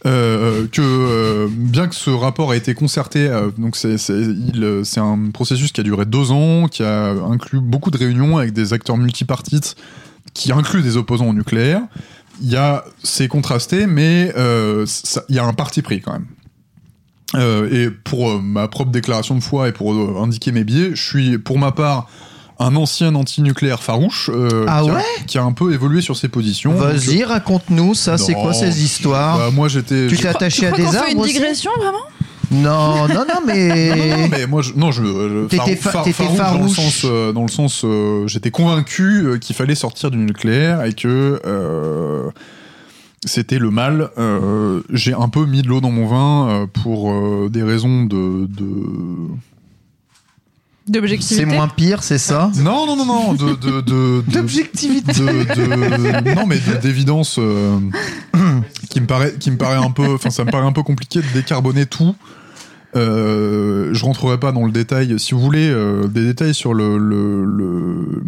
Euh, 0.07 0.67
que 0.71 0.81
euh, 0.81 1.47
bien 1.51 1.87
que 1.87 1.95
ce 1.95 2.09
rapport 2.09 2.53
ait 2.53 2.57
été 2.57 2.73
concerté, 2.73 3.27
euh, 3.27 3.51
donc 3.57 3.75
c'est 3.75 3.97
euh, 4.09 4.83
un 4.95 5.31
processus 5.31 5.73
qui 5.73 5.81
a 5.81 5.83
duré 5.83 6.05
deux 6.05 6.31
ans, 6.31 6.67
qui 6.67 6.81
a 6.83 7.09
inclus 7.09 7.59
beaucoup 7.59 7.91
de 7.91 7.97
réunions 7.97 8.37
avec 8.37 8.53
des 8.53 8.71
acteurs 8.71 8.95
multipartites, 8.95 9.75
qui 10.33 10.53
incluent 10.53 10.81
des 10.81 10.95
opposants 10.95 11.27
au 11.27 11.33
nucléaire. 11.33 11.81
Il 12.41 12.49
y 12.49 12.55
a 12.55 12.85
c'est 13.03 13.27
contrasté, 13.27 13.85
mais 13.85 14.31
euh, 14.37 14.85
il 15.27 15.35
y 15.35 15.39
a 15.39 15.45
un 15.45 15.53
parti 15.53 15.81
pris 15.81 15.99
quand 15.99 16.13
même. 16.13 16.27
Euh, 17.35 17.69
et 17.69 17.91
pour 17.91 18.29
euh, 18.29 18.39
ma 18.41 18.69
propre 18.69 18.91
déclaration 18.91 19.35
de 19.35 19.43
foi 19.43 19.67
et 19.67 19.71
pour 19.73 19.93
euh, 19.93 20.21
indiquer 20.21 20.53
mes 20.53 20.63
biais, 20.63 20.91
je 20.93 21.03
suis 21.03 21.37
pour 21.37 21.59
ma 21.59 21.73
part 21.73 22.09
un 22.59 22.75
ancien 22.75 23.13
anti-nucléaire 23.15 23.83
farouche 23.83 24.29
euh, 24.33 24.65
Ah 24.67 24.81
qui, 24.83 24.89
a, 24.89 24.93
ouais 24.93 25.01
qui 25.27 25.37
a 25.37 25.43
un 25.43 25.51
peu 25.51 25.73
évolué 25.73 26.01
sur 26.01 26.15
ses 26.17 26.27
positions. 26.27 26.73
Vas-y, 26.73 27.23
raconte-nous 27.23 27.93
ça, 27.93 28.17
c'est 28.17 28.33
quoi 28.33 28.53
ces 28.53 28.83
histoires 28.83 29.37
Bah, 29.37 29.49
moi 29.53 29.67
j'étais 29.67 30.07
Tu 30.07 30.17
t'es 30.17 30.27
attaché 30.27 30.67
à 30.67 30.71
des 30.71 30.83
qu'on 30.83 30.91
fait 30.91 30.97
une 30.97 31.05
arbres 31.09 31.21
aussi 31.21 31.33
digression 31.33 31.71
vraiment? 31.77 31.97
Non, 32.49 33.07
non, 33.09 33.25
non, 33.27 33.41
mais. 33.45 33.89
Non, 34.09 34.17
non, 34.21 34.27
mais 34.31 34.47
moi, 34.47 34.61
je, 34.61 34.71
non, 34.73 34.89
je, 34.91 35.03
je- 35.03 35.47
T'étais 35.47 35.75
dans 35.75 35.97
le 35.97 36.29
farouche. 36.37 36.75
sens, 36.77 37.01
euh, 37.03 37.33
dans 37.33 37.41
le 37.41 37.49
sens, 37.49 37.81
euh, 37.83 38.25
j'étais 38.27 38.51
convaincu 38.51 39.25
euh, 39.27 39.37
qu'il 39.37 39.53
fallait 39.53 39.75
sortir 39.75 40.11
du 40.11 40.17
nucléaire 40.17 40.85
et 40.85 40.93
que 40.93 41.41
euh, 41.45 42.29
c'était 43.25 43.59
le 43.59 43.69
mal. 43.69 44.11
Euh, 44.17 44.79
J'ai 44.93 45.13
un 45.13 45.27
peu 45.27 45.45
mis 45.45 45.61
de 45.61 45.67
l'eau 45.67 45.81
dans 45.81 45.91
mon 45.91 46.07
vin 46.07 46.47
euh, 46.49 46.65
pour 46.83 47.11
euh, 47.11 47.49
des 47.51 47.63
raisons 47.63 48.05
de, 48.05 48.45
de... 48.47 48.65
D'objectivité. 50.87 51.35
C'est 51.35 51.45
moins 51.45 51.67
pire, 51.67 52.01
c'est 52.03 52.17
ça? 52.17 52.49
Non, 52.57 52.85
non, 52.85 52.95
non, 52.95 53.05
non, 53.05 53.33
de, 53.33 53.55
de, 53.55 53.55
de, 53.55 53.81
de- 53.81 54.23
D'objectivité. 54.31 55.11
de, 55.13 55.25
de- 55.25 56.35
non 56.35 56.45
mais 56.45 56.57
de- 56.57 56.77
d'évidence 56.81 57.37
euh, 57.39 57.77
qui 58.89 59.01
me 59.01 59.05
paraît 59.07 59.33
qui 59.39 59.51
me 59.51 59.57
paraît 59.57 59.75
un 59.83 59.91
peu 59.91 60.13
enfin 60.13 60.29
ça 60.29 60.45
me 60.45 60.51
paraît 60.51 60.65
un 60.65 60.71
peu 60.71 60.83
compliqué 60.83 61.19
de 61.19 61.25
décarboner 61.33 61.85
tout 61.85 62.15
euh, 62.95 63.89
je 63.93 64.05
rentrerai 64.05 64.39
pas 64.39 64.51
dans 64.51 64.65
le 64.65 64.71
détail 64.71 65.19
si 65.19 65.33
vous 65.33 65.41
voulez 65.41 65.69
euh, 65.69 66.07
des 66.07 66.23
détails 66.23 66.53
sur 66.53 66.73
le, 66.73 66.97
le- 66.97 67.43
le- 67.45 68.23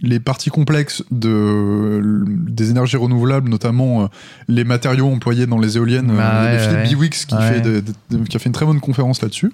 les 0.00 0.20
parties 0.20 0.50
complexes 0.50 1.02
de 1.10 2.22
des 2.26 2.70
énergies 2.70 2.98
renouvelables 2.98 3.48
notamment 3.48 4.02
euh, 4.02 4.06
les 4.48 4.64
matériaux 4.64 5.06
employés 5.08 5.46
dans 5.46 5.58
les 5.58 5.78
éoliennes 5.78 6.12
Bah 6.14 6.34
euh, 6.34 6.42
il 6.42 6.44
y 6.44 6.48
a 6.48 6.52
ouais, 6.52 6.58
Philippe 6.58 6.78
ouais. 6.80 6.88
Biwix 6.88 7.24
qui 7.24 7.34
Ouais. 7.34 7.62
fait 7.62 8.28
qui 8.28 8.36
a 8.36 8.38
fait 8.38 8.46
une 8.46 8.52
très 8.52 8.66
bonne 8.66 8.80
conférence 8.80 9.22
là-dessus 9.22 9.52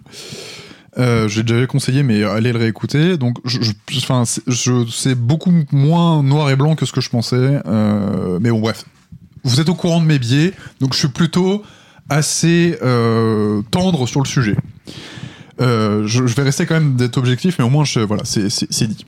euh, 0.99 1.29
j'ai 1.29 1.43
déjà 1.43 1.67
conseillé, 1.67 2.03
mais 2.03 2.25
allez 2.25 2.53
le 2.53 2.59
réécouter. 2.59 3.17
Donc, 3.17 3.39
je, 3.45 3.59
je, 3.63 4.85
c'est 4.91 5.15
beaucoup 5.15 5.53
moins 5.73 6.23
noir 6.23 6.51
et 6.51 6.57
blanc 6.57 6.75
que 6.75 6.87
ce 6.87 6.93
que 6.93 7.01
je 7.01 7.11
pensais. 7.11 7.61
Euh, 7.67 8.39
mais 8.41 8.51
bon, 8.51 8.61
bref. 8.61 8.85
Vous 9.43 9.61
êtes 9.61 9.69
au 9.71 9.75
courant 9.75 10.01
de 10.01 10.07
mes 10.07 10.19
biais, 10.19 10.53
donc 10.81 10.93
je 10.93 10.99
suis 10.99 11.09
plutôt 11.09 11.63
assez 12.11 12.77
euh, 12.83 13.63
tendre 13.71 14.07
sur 14.07 14.21
le 14.21 14.27
sujet. 14.27 14.57
Euh, 15.61 16.07
je, 16.07 16.27
je 16.27 16.35
vais 16.35 16.43
rester 16.43 16.67
quand 16.67 16.75
même 16.75 16.95
d'être 16.95 17.19
objectif, 17.19 17.59
mais 17.59 17.65
au 17.65 17.69
moins, 17.69 17.85
je, 17.85 18.01
voilà, 18.01 18.23
c'est, 18.25 18.87
dit. 18.87 19.05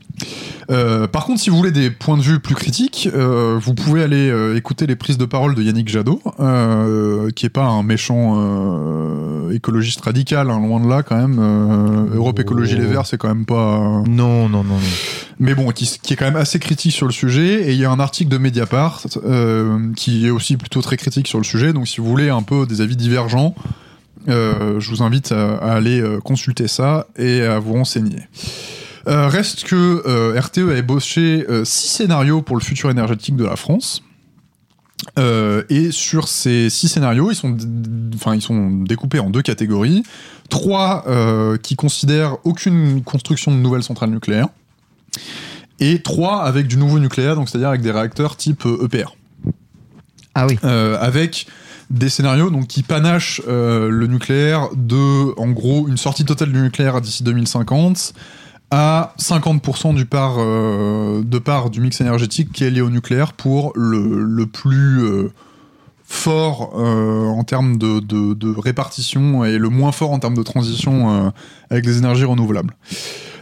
Euh, 0.71 1.07
par 1.07 1.25
contre, 1.25 1.41
si 1.41 1.51
vous 1.51 1.57
voulez 1.57 1.71
des 1.71 1.91
points 1.91 2.17
de 2.17 2.23
vue 2.23 2.41
plus 2.41 2.55
critiques, 2.55 3.09
euh, 3.15 3.59
vous 3.61 3.75
pouvez 3.75 4.03
aller 4.03 4.33
écouter 4.55 4.87
les 4.87 4.97
prises 4.97 5.19
de 5.19 5.25
parole 5.25 5.55
de 5.55 5.63
Yannick 5.63 5.89
Jadot, 5.89 6.21
qui 7.35 7.47
est 7.47 7.53
pas 7.53 7.65
un 7.65 7.83
méchant 7.83 9.51
écologiste 9.51 10.03
radical, 10.03 10.51
hein, 10.51 10.61
loin 10.61 10.81
de 10.81 10.89
là 10.89 11.03
quand 11.03 11.17
même. 11.17 12.11
Europe 12.15 12.39
Écologie 12.39 12.77
Les 12.77 12.87
Verts, 12.87 13.07
c'est 13.07 13.19
quand 13.19 13.29
même 13.29 13.47
pas. 13.47 14.03
Non, 14.07 14.49
non, 14.49 14.65
non, 14.65 14.65
non. 14.65 14.81
Mais 15.39 15.55
bon, 15.55 15.71
qui, 15.71 15.99
qui 16.03 16.13
est 16.13 16.17
quand 16.17 16.27
même 16.27 16.37
assez 16.37 16.59
critique 16.59 16.93
sur 16.93 17.07
le 17.07 17.13
sujet. 17.13 17.69
Et 17.69 17.73
il 17.73 17.79
y 17.79 17.85
a 17.85 17.91
un 17.91 18.01
article 18.01 18.31
de 18.31 18.39
Mediapart 18.39 19.03
qui 19.97 20.27
est 20.27 20.31
aussi 20.31 20.57
plutôt 20.57 20.83
très 20.83 20.97
critique 20.97 21.29
sur 21.29 21.39
le 21.39 21.45
sujet. 21.45 21.73
Donc, 21.73 21.89
si 21.89 22.01
vous 22.01 22.07
voulez 22.07 22.29
un 22.29 22.43
peu 22.43 22.67
des 22.67 22.81
avis 22.81 22.97
divergents, 22.97 23.55
euh, 24.29 24.81
je 24.81 24.91
vous 24.91 25.03
invite 25.03 25.33
à, 25.33 25.57
à 25.57 25.73
aller 25.73 26.01
euh, 26.01 26.21
consulter 26.21 26.69
ça 26.69 27.07
et 27.17 27.43
à 27.43 27.59
vous 27.59 27.73
renseigner. 27.73 28.21
Euh, 29.09 29.27
reste 29.27 29.65
que 29.65 30.03
euh, 30.07 30.39
RTE 30.39 30.71
a 30.71 30.77
ébauché 30.77 31.45
euh, 31.49 31.65
six 31.65 31.89
scénarios 31.89 32.43
pour 32.43 32.57
le 32.57 32.63
futur 32.63 32.91
énergétique 32.91 33.37
de 33.37 33.45
la 33.45 33.57
France. 33.57 34.03
Et 35.69 35.91
sur 35.91 36.29
ces 36.29 36.71
six 36.71 36.89
scénarios, 36.89 37.33
ils 37.33 37.35
sont, 37.35 37.57
enfin, 38.15 38.37
ils 38.37 38.41
sont 38.41 38.71
découpés 38.71 39.19
en 39.19 39.31
deux 39.31 39.43
catégories. 39.43 40.05
Trois 40.49 41.05
qui 41.61 41.75
considèrent 41.75 42.37
aucune 42.45 43.03
construction 43.03 43.51
de 43.51 43.57
nouvelles 43.57 43.83
centrales 43.83 44.11
nucléaires. 44.11 44.49
Et 45.81 46.01
trois 46.03 46.45
avec 46.45 46.69
du 46.69 46.77
nouveau 46.77 47.01
nucléaire, 47.01 47.35
donc 47.35 47.49
c'est-à-dire 47.49 47.71
avec 47.71 47.81
des 47.81 47.91
réacteurs 47.91 48.37
type 48.37 48.65
EPR. 48.65 49.17
Ah 50.35 50.47
oui. 50.47 50.57
Avec 50.63 51.47
des 51.93 52.09
scénarios 52.09 52.51
qui 52.67 52.83
panachent 52.83 53.43
euh, 53.47 53.89
le 53.91 54.07
nucléaire 54.07 54.71
de, 54.75 55.39
en 55.39 55.51
gros, 55.51 55.87
une 55.89 55.99
sortie 55.99 56.25
totale 56.25 56.51
du 56.51 56.61
nucléaire 56.61 57.01
d'ici 57.01 57.23
2050 57.23 58.15
à 58.71 59.15
50% 59.21 59.95
du 59.95 60.09
euh, 60.15 61.23
de 61.23 61.39
part 61.39 61.69
du 61.69 61.83
mix 61.83 62.01
énergétique 62.01 62.51
qui 62.51 62.65
est 62.65 62.71
lié 62.71 62.81
au 62.81 62.89
nucléaire 62.89 63.35
pour 63.35 63.73
le, 63.77 64.47
plus 64.47 65.03
euh, 65.03 65.31
fort 66.03 66.75
en 66.75 67.45
termes 67.45 67.77
de, 67.77 68.01
de, 68.01 68.59
répartition 68.59 69.45
et 69.45 69.59
le 69.59 69.69
moins 69.69 69.93
fort 69.93 70.13
en 70.13 70.19
termes 70.19 70.37
de 70.37 70.43
transition 70.43 71.33
avec 71.71 71.85
les 71.85 71.99
énergies 71.99 72.25
renouvelables. 72.25 72.75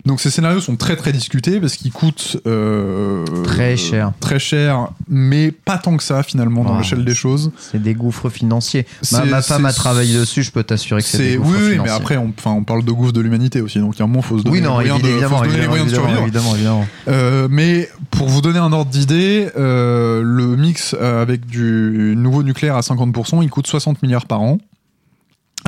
Donc 0.06 0.20
ces 0.20 0.30
scénarios 0.30 0.60
sont 0.60 0.76
très 0.76 0.96
très 0.96 1.12
discutés 1.12 1.60
parce 1.60 1.76
qu'ils 1.76 1.92
coûtent 1.92 2.38
euh, 2.46 3.24
Très 3.44 3.76
cher. 3.76 4.12
très 4.20 4.38
cher, 4.38 4.88
mais 5.08 5.50
pas 5.50 5.78
tant 5.78 5.96
que 5.96 6.02
ça 6.02 6.22
finalement 6.22 6.64
dans 6.64 6.78
l'échelle 6.78 7.04
des 7.04 7.14
choses. 7.14 7.50
C'est 7.58 7.82
des 7.82 7.94
gouffres 7.94 8.28
financiers. 8.30 8.86
Ma, 9.12 9.42
femme 9.42 9.66
a 9.66 9.72
travaillé 9.72 10.18
dessus, 10.18 10.42
je 10.42 10.50
peux 10.52 10.62
t'assurer 10.62 11.02
que 11.02 11.08
c'est 11.08 11.18
des 11.18 11.36
gouffres 11.36 11.50
oui, 11.50 11.56
oui, 11.62 11.70
financiers. 11.72 11.82
mais 11.84 11.90
après 11.90 12.16
on, 12.16 12.32
on 12.46 12.64
parle 12.64 12.84
de 12.84 12.92
gouffre 12.92 13.12
de 13.12 13.20
l'humanité 13.20 13.60
aussi, 13.60 13.78
donc 13.78 13.96
il 13.96 13.98
y 13.98 14.02
a 14.02 14.04
un 14.04 14.08
moment 14.08 14.22
faut 14.22 14.38
se 14.38 14.44
donner 14.44 14.56
Oui, 14.58 14.62
les 14.62 14.68
non, 14.68 14.78
de, 14.98 15.06
évidemment, 15.08 15.44
évidemment, 15.44 15.68
moyens 15.68 15.90
de 15.90 15.96
évidemment, 15.96 16.08
survivre. 16.08 16.22
évidemment, 16.22 16.54
évidemment. 16.54 16.86
Euh, 17.08 17.48
mais 17.50 17.88
pour 18.10 18.28
vous 18.28 18.40
donner 18.40 18.58
un 18.58 18.72
ordre 18.72 18.90
d'idée, 18.90 19.48
euh, 19.56 20.22
le 20.24 20.56
mix 20.56 20.94
avec 20.94 21.46
du 21.46 22.14
nouveau 22.16 22.42
nucléaire 22.42 22.76
à 22.76 22.80
50%, 22.80 23.42
il 23.42 23.50
coûte 23.50 23.66
60 23.66 24.02
milliards 24.02 24.26
par 24.26 24.40
an. 24.40 24.58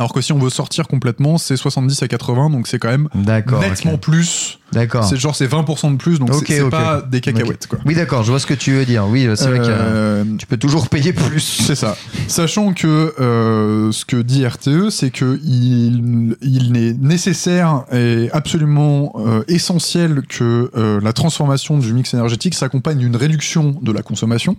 Alors 0.03 0.13
que 0.13 0.21
si 0.21 0.33
on 0.33 0.39
veut 0.41 0.51
sortir 0.51 0.89
complètement, 0.89 1.39
c'est 1.39 1.57
70 1.57 2.03
à 2.03 2.09
80, 2.09 2.51
donc 2.51 2.67
c'est 2.67 2.81
quand 2.81 2.89
même 2.89 3.09
nettement 3.15 3.99
plus. 3.99 4.59
D'accord. 4.73 5.05
C'est 5.05 5.17
genre 5.17 5.37
c'est 5.37 5.47
20% 5.47 5.93
de 5.93 5.97
plus, 5.97 6.19
donc 6.19 6.35
Ok, 6.35 6.47
c'est 6.49 6.69
pas 6.71 7.03
des 7.03 7.21
cacahuètes 7.21 7.69
quoi. 7.69 7.79
Oui, 7.87 7.95
d'accord, 7.95 8.25
je 8.25 8.31
vois 8.33 8.41
ce 8.41 8.47
que 8.47 8.55
tu 8.55 8.73
veux 8.73 8.85
dire. 8.85 9.07
Oui, 9.07 9.29
c'est 9.37 9.47
vrai 9.47 9.61
que 9.61 9.65
Euh, 9.69 10.25
tu 10.39 10.47
peux 10.47 10.57
toujours 10.57 10.89
payer 10.89 11.13
plus. 11.13 11.39
C'est 11.67 11.77
ça. 11.77 11.97
Sachant 12.27 12.73
que 12.73 13.15
euh, 13.21 13.93
ce 13.93 14.05
que 14.05 14.17
dit 14.17 14.45
RTE, 14.45 14.91
c'est 14.91 15.11
que 15.11 15.39
il, 15.45 16.37
il 16.43 16.77
est 16.77 17.01
nécessaire 17.01 17.85
et 17.93 18.29
absolument 18.33 19.13
euh, 19.19 19.45
essentiel 19.47 20.23
que 20.29 20.69
la 21.01 21.13
transformation 21.13 21.79
du 21.79 21.93
mix 21.93 22.13
énergétique 22.13 22.55
s'accompagne 22.57 22.99
d'une 22.99 23.15
réduction 23.15 23.77
de 23.81 23.93
la 23.93 24.03
consommation. 24.03 24.57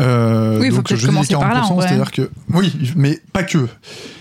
Euh, 0.00 0.58
Oui, 0.60 0.68
faut 0.68 0.76
donc 0.76 0.88
peut-être 0.88 1.00
je 1.00 1.06
dis 1.06 1.12
commencer 1.12 1.34
par 1.34 1.54
là, 1.54 1.62
c'est-à-dire 1.80 2.10
que 2.10 2.30
oui, 2.52 2.72
mais 2.96 3.18
pas 3.32 3.42
que. 3.42 3.66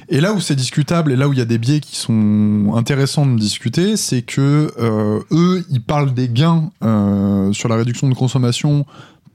Et 0.10 0.22
là 0.22 0.34
où 0.34 0.40
c'est 0.40 0.56
discutable 0.56 1.12
et 1.12 1.16
là 1.16 1.28
où 1.28 1.34
il 1.34 1.40
y 1.40 1.42
a 1.42 1.46
des 1.46 1.58
biais 1.58 1.80
qui 1.80 1.96
sont 1.96 2.74
intéressants 2.76 3.26
de 3.26 3.38
discuter, 3.38 3.98
c'est 3.98 4.22
que 4.22 4.72
euh, 4.80 5.20
eux, 5.32 5.66
ils 5.70 5.82
parlent 5.82 6.14
des 6.14 6.30
gains 6.30 6.72
euh, 6.84 7.52
sur 7.54 7.70
la 7.70 7.76
réduction 7.76 8.08
de 8.08 8.14
consommation 8.14 8.86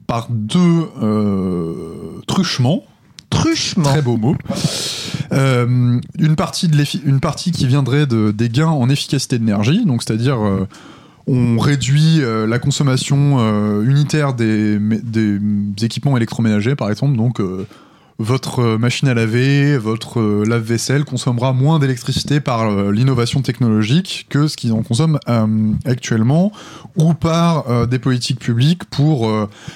par 0.07 0.27
deux 0.29 0.87
truchements. 2.27 2.83
Truchement. 3.29 3.83
Très 3.83 4.01
beau 4.01 4.17
mot. 4.17 4.35
Une, 5.31 6.35
partie 6.35 6.67
de 6.67 7.07
une 7.07 7.21
partie 7.21 7.51
qui 7.51 7.65
viendrait 7.65 8.05
de, 8.05 8.31
des 8.31 8.49
gains 8.49 8.67
en 8.67 8.89
efficacité 8.89 9.39
d'énergie, 9.39 9.85
donc 9.85 10.03
c'est-à-dire 10.03 10.37
on 11.27 11.57
réduit 11.57 12.21
euh, 12.21 12.47
la 12.47 12.59
consommation 12.59 13.37
euh, 13.39 13.83
unitaire 13.83 14.33
des, 14.33 14.79
équipements 15.81 16.17
électroménagers, 16.17 16.75
par 16.75 16.89
exemple, 16.89 17.15
donc 17.15 17.39
euh, 17.39 17.67
votre 18.19 18.77
machine 18.77 19.07
à 19.07 19.15
laver, 19.15 19.77
votre 19.77 20.21
lave-vaisselle 20.45 21.05
consommera 21.05 21.53
moins 21.53 21.79
d'électricité 21.79 22.39
par 22.39 22.91
l'innovation 22.91 23.41
technologique 23.41 24.27
que 24.29 24.47
ce 24.47 24.57
qu'ils 24.57 24.73
en 24.73 24.83
consomment 24.83 25.17
actuellement, 25.85 26.51
ou 26.97 27.15
par 27.15 27.87
des 27.87 27.97
politiques 27.97 28.37
publiques 28.37 28.83
pour 28.85 29.27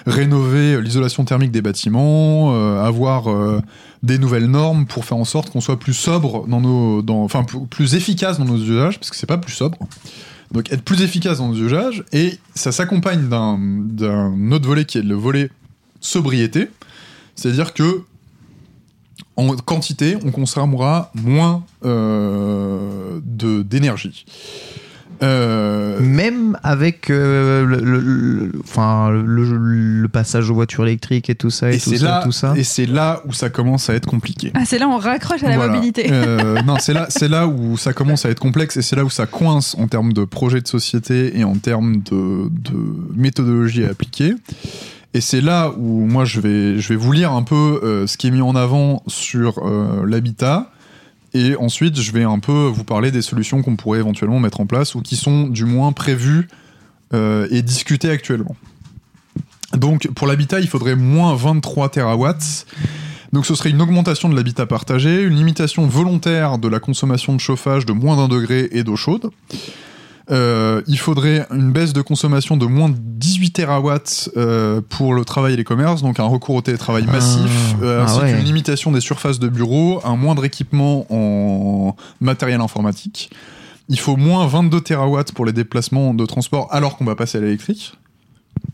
rénover 0.06 0.80
l'isolation 0.80 1.26
thermique 1.26 1.50
des 1.50 1.64
bâtiments, 1.64 2.54
avoir 2.80 3.30
des 4.04 4.20
nouvelles 4.20 4.46
normes 4.46 4.86
pour 4.86 5.06
faire 5.06 5.18
en 5.18 5.26
sorte 5.26 5.50
qu'on 5.50 5.62
soit 5.62 5.80
plus 5.80 5.96
sobre 5.96 6.46
dans 6.48 6.62
nos, 6.62 7.04
enfin 7.24 7.44
plus 7.72 7.96
efficace 7.96 8.38
dans 8.38 8.46
nos 8.46 8.58
usages, 8.58 9.00
parce 9.00 9.10
que 9.10 9.16
c'est 9.16 9.26
pas 9.26 9.40
plus 9.40 9.54
sobre. 9.54 9.80
Donc 10.52 10.72
être 10.72 10.84
plus 10.84 11.02
efficace 11.02 11.40
dans 11.40 11.50
nos 11.50 11.56
usages, 11.56 12.04
et 12.12 12.38
ça 12.54 12.72
s'accompagne 12.72 13.28
d'un, 13.28 14.52
autre 14.52 14.68
volet 14.68 14.86
qui 14.86 15.00
est 15.00 15.04
le 15.04 15.16
volet 15.16 15.50
sobriété, 16.00 16.70
c'est-à-dire 17.36 17.74
que 17.74 18.04
en 19.38 19.56
quantité, 19.58 20.18
on 20.24 20.32
consommera 20.32 21.12
moins 21.14 21.66
euh, 21.84 23.20
d'énergie. 23.24 24.26
Euh, 25.24 26.00
Même 26.02 26.58
avec 26.64 27.10
euh, 27.10 27.66
le, 27.66 27.78
le- 27.80 28.00
le- 28.00 28.52
enfin, 28.64 29.10
le, 29.12 29.44
le 30.02 30.08
passage 30.10 30.50
aux 30.50 30.54
voitures 30.56 30.86
électriques 30.86 31.30
et 31.30 31.36
tout 31.36 31.50
ça 31.50 31.72
et, 31.72 31.76
et 31.76 31.80
tout 31.80 31.90
c'est 31.92 31.98
ça, 31.98 32.06
là, 32.06 32.22
tout 32.24 32.32
ça. 32.32 32.54
et 32.58 32.64
c'est 32.64 32.86
là 32.86 33.22
où 33.26 33.34
ça 33.34 33.50
commence 33.50 33.90
à 33.90 33.94
être 33.94 34.08
compliqué. 34.08 34.52
Ah, 34.56 34.66
c'est 34.66 34.78
là 34.78 34.88
on 34.90 34.98
raccroche 34.98 35.44
à 35.44 35.50
la 35.50 35.56
Voilà. 35.56 35.74
mobilité. 35.74 36.08
Euh, 36.12 36.62
non, 36.64 36.76
c'est 36.80 36.94
là, 36.94 37.06
c'est 37.10 37.28
là 37.30 37.48
où 37.48 37.78
ça 37.78 37.94
commence 37.94 38.26
à 38.26 38.30
être 38.30 38.40
complexe 38.40 38.78
et 38.78 38.82
c'est 38.82 38.96
là 38.96 39.06
où 39.06 39.10
ça 39.10 39.26
coince 39.26 39.76
en 39.80 39.88
termes 39.88 40.12
de 40.14 40.26
projet 40.26 40.60
de 40.62 40.68
société 40.68 41.40
et 41.40 41.44
en 41.44 41.56
termes 41.56 41.98
de, 41.98 42.50
de 42.50 42.78
méthodologie 43.16 43.86
à 43.86 43.90
appliquer. 43.90 44.34
Et 45.14 45.22
c'est 45.22 45.40
là 45.42 45.72
où 45.78 46.06
moi 46.06 46.26
je 46.26 46.42
vais, 46.42 46.78
je 46.80 46.90
vais 46.90 46.98
vous 46.98 47.14
lire 47.14 47.32
un 47.32 47.44
peu 47.44 47.80
euh, 47.84 48.06
ce 48.06 48.18
qui 48.18 48.28
est 48.28 48.32
mis 48.32 48.42
en 48.42 48.54
avant 48.56 49.02
sur 49.08 49.60
euh, 49.66 50.06
l'habitat. 50.06 50.72
Et 51.36 51.58
ensuite, 51.58 52.00
je 52.00 52.14
vais 52.14 52.24
un 52.24 52.40
peu 52.40 52.72
vous 52.74 52.86
parler 52.86 53.12
des 53.12 53.22
solutions 53.22 53.62
qu'on 53.62 53.76
pourrait 53.76 54.00
éventuellement 54.00 54.40
mettre 54.40 54.62
en 54.62 54.66
place 54.66 54.96
ou 54.96 55.02
qui 55.02 55.18
sont 55.18 55.48
du 55.48 55.66
moins 55.66 55.92
prévues 55.92 56.48
euh, 57.14 57.46
et 57.52 57.62
discutées 57.62 58.10
actuellement. 58.10 58.56
Donc, 59.74 60.08
pour 60.16 60.28
l'habitat, 60.28 60.62
il 60.62 60.70
faudrait 60.70 60.96
moins 60.96 61.36
23 61.36 61.90
terawatts. 61.90 62.66
Donc, 63.34 63.46
ce 63.46 63.54
serait 63.54 63.72
une 63.72 63.82
augmentation 63.82 64.30
de 64.30 64.36
l'habitat 64.38 64.66
partagé, 64.66 65.24
une 65.24 65.36
limitation 65.36 65.86
volontaire 65.88 66.58
de 66.58 66.70
la 66.70 66.80
consommation 66.80 67.34
de 67.34 67.42
chauffage 67.42 67.86
de 67.86 67.92
moins 67.92 68.16
d'un 68.16 68.30
degré 68.30 68.70
et 68.72 68.86
d'eau 68.86 68.96
chaude. 68.96 69.30
Euh, 70.32 70.82
il 70.88 70.98
faudrait 70.98 71.46
une 71.52 71.72
baisse 71.72 71.94
de 71.94 72.02
consommation 72.02 72.58
de 72.58 72.66
moins 72.66 72.90
de 72.90 72.96
18 72.98 73.52
terawatts 73.52 74.30
euh, 74.38 74.82
pour 74.90 75.14
le 75.14 75.24
travail 75.24 75.54
et 75.54 75.58
les 75.58 75.64
commerces, 75.64 76.02
donc 76.02 76.20
un 76.20 76.24
recours 76.24 76.56
au 76.56 76.62
télétravail 76.62 77.06
Ah. 77.08 77.12
massif, 77.12 77.76
euh, 77.84 78.00
Ah 78.02 78.06
ainsi 78.06 78.20
ouais. 78.22 78.32
qu'une 78.34 78.44
limitation 78.44 78.92
des 78.92 79.02
surfaces 79.02 79.38
de 79.40 79.48
bureaux, 79.50 80.02
un 80.04 80.16
moindre 80.16 80.44
équipement 80.46 81.06
en 81.12 81.96
matériel 82.22 82.62
informatique. 82.62 83.30
Il 83.88 84.00
faut 84.00 84.18
moins 84.18 84.48
22 84.48 84.82
terawatts 84.82 85.32
pour 85.32 85.46
les 85.46 85.54
déplacements 85.54 86.14
de 86.16 86.26
transport 86.26 86.68
alors 86.72 86.98
qu'on 86.98 87.06
va 87.06 87.16
passer 87.16 87.38
à 87.38 87.42
l'électrique. 87.42 87.94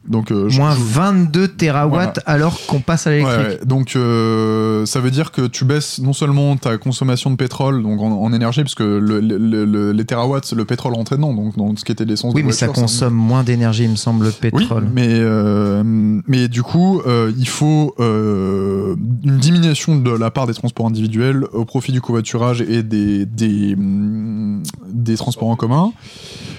Donc, 0.07 0.31
euh, 0.31 0.49
Moins 0.57 0.75
je- 0.75 0.81
22 0.81 1.47
terawatts 1.47 2.19
alors 2.25 2.59
qu'on 2.67 2.81
passe 2.81 3.07
à 3.07 3.11
l'électrique. 3.11 3.37
Ouais, 3.39 3.47
ouais. 3.59 3.65
Donc 3.65 3.95
euh, 3.95 4.85
ça 4.85 4.99
veut 4.99 5.11
dire 5.11 5.31
que 5.31 5.47
tu 5.47 5.63
baisses 5.63 5.99
non 5.99 6.11
seulement 6.11 6.57
ta 6.57 6.77
consommation 6.77 7.29
de 7.31 7.37
pétrole 7.37 7.81
donc 7.81 8.01
en, 8.01 8.11
en 8.11 8.33
énergie 8.33 8.61
parce 8.61 8.75
que 8.75 8.83
le, 8.83 9.21
le- 9.21 9.37
le- 9.65 9.91
les 9.93 10.05
terawatts 10.05 10.51
le 10.51 10.65
pétrole 10.65 10.95
rentrait 10.95 11.15
dedans 11.15 11.33
donc 11.33 11.55
dans 11.55 11.73
ce 11.77 11.85
qui 11.85 11.93
était 11.93 12.03
l'essence 12.03 12.33
Oui, 12.35 12.41
de 12.41 12.47
mais 12.47 12.51
ça 12.53 12.67
consomme 12.67 13.13
moins 13.13 13.43
d'énergie, 13.43 13.85
il 13.85 13.91
me 13.91 13.95
semble, 13.95 14.25
le 14.25 14.31
oui, 14.31 14.35
pétrole. 14.51 14.89
mais 14.93 15.07
euh, 15.09 15.81
mais 16.27 16.49
du 16.49 16.61
coup 16.61 17.01
il 17.37 17.47
faut 17.47 17.95
une 17.99 19.37
diminution 19.39 19.95
de 19.95 20.11
la 20.11 20.29
part 20.31 20.45
des 20.47 20.53
transports 20.53 20.87
individuels 20.87 21.45
au 21.53 21.63
profit 21.63 21.93
du 21.93 22.01
covoiturage 22.01 22.61
et 22.61 22.83
des 22.83 23.25
des, 23.25 23.75
hum, 23.75 24.61
des 24.91 25.15
transports 25.15 25.47
en 25.49 25.55
commun. 25.55 25.91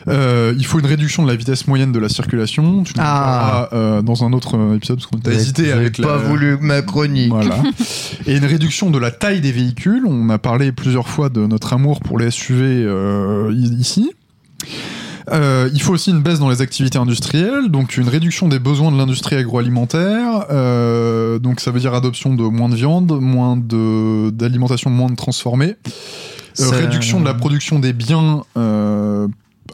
Euh, 0.08 0.54
il 0.58 0.66
faut 0.66 0.78
une 0.80 0.86
réduction 0.86 1.22
de 1.22 1.28
la 1.28 1.36
vitesse 1.36 1.66
moyenne 1.66 1.92
de 1.92 1.98
la 1.98 2.08
circulation. 2.08 2.82
Tu 2.82 2.92
nous 2.96 3.02
Ah. 3.04 3.68
parleras, 3.68 3.68
euh, 3.72 4.02
dans 4.02 4.24
un 4.24 4.32
autre 4.32 4.56
euh, 4.56 4.76
épisode 4.76 4.98
parce 4.98 5.06
qu'on 5.06 5.18
t'a 5.18 5.32
hésité 5.32 5.72
avec 5.72 6.00
pas 6.00 6.16
la, 6.16 6.22
voulu 6.22 6.58
ma 6.60 6.82
chronique. 6.82 7.30
voilà. 7.30 7.62
Et 8.26 8.36
une 8.36 8.44
réduction 8.44 8.90
de 8.90 8.98
la 8.98 9.10
taille 9.10 9.40
des 9.40 9.52
véhicules. 9.52 10.02
On 10.06 10.28
a 10.30 10.38
parlé 10.38 10.72
plusieurs 10.72 11.08
fois 11.08 11.28
de 11.28 11.46
notre 11.46 11.72
amour 11.72 12.00
pour 12.00 12.18
les 12.18 12.30
SUV 12.30 12.84
euh, 12.84 13.52
ici. 13.54 14.10
Euh, 15.30 15.70
il 15.72 15.80
faut 15.80 15.92
aussi 15.92 16.10
une 16.10 16.20
baisse 16.20 16.40
dans 16.40 16.50
les 16.50 16.62
activités 16.62 16.98
industrielles, 16.98 17.68
donc 17.68 17.96
une 17.96 18.08
réduction 18.08 18.48
des 18.48 18.58
besoins 18.58 18.90
de 18.90 18.96
l'industrie 18.96 19.36
agroalimentaire. 19.36 20.46
Euh, 20.50 21.38
donc 21.38 21.60
ça 21.60 21.70
veut 21.70 21.78
dire 21.78 21.94
adoption 21.94 22.34
de 22.34 22.42
moins 22.42 22.68
de 22.68 22.74
viande, 22.74 23.12
moins 23.20 23.56
de 23.56 24.30
d'alimentation 24.30 24.90
moins 24.90 25.08
de 25.10 25.14
transformée, 25.16 25.76
Euh, 26.60 26.68
réduction 26.70 27.20
de 27.20 27.24
la 27.24 27.34
production 27.34 27.78
des 27.78 27.92
biens. 27.92 28.42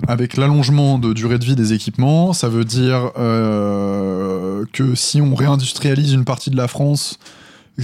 Avec 0.06 0.36
l'allongement 0.36 0.98
de 0.98 1.12
durée 1.12 1.38
de 1.38 1.44
vie 1.44 1.56
des 1.56 1.72
équipements, 1.72 2.32
ça 2.32 2.48
veut 2.48 2.64
dire 2.64 3.12
euh, 3.18 4.64
que 4.72 4.94
si 4.94 5.20
on 5.20 5.34
réindustrialise 5.34 6.12
une 6.12 6.24
partie 6.24 6.50
de 6.50 6.56
la 6.56 6.68
France, 6.68 7.18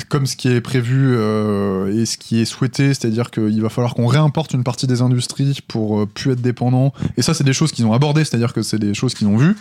comme 0.09 0.27
ce 0.27 0.37
qui 0.37 0.49
est 0.49 0.61
prévu 0.61 1.15
euh, 1.17 1.97
et 1.97 2.05
ce 2.05 2.19
qui 2.19 2.41
est 2.41 2.45
souhaité, 2.45 2.89
c'est-à-dire 2.89 3.31
qu'il 3.31 3.63
va 3.63 3.69
falloir 3.69 3.95
qu'on 3.95 4.07
réimporte 4.07 4.53
une 4.53 4.65
partie 4.65 4.89
des 4.89 5.03
industries 5.03 5.61
pour 5.69 6.01
euh, 6.01 6.07
plus 6.07 6.33
être 6.33 6.43
dépendant. 6.43 6.93
Et 7.17 7.23
ça, 7.23 7.33
c'est 7.33 7.45
des 7.45 7.53
choses 7.53 7.71
qu'ils 7.71 7.87
ont 7.87 7.93
abordées, 7.93 8.25
c'est-à-dire 8.25 8.53
que 8.53 8.63
c'est 8.63 8.79
des 8.79 8.93
choses 8.95 9.15
qu'ils 9.15 9.29
ont 9.29 9.37
vues. 9.37 9.57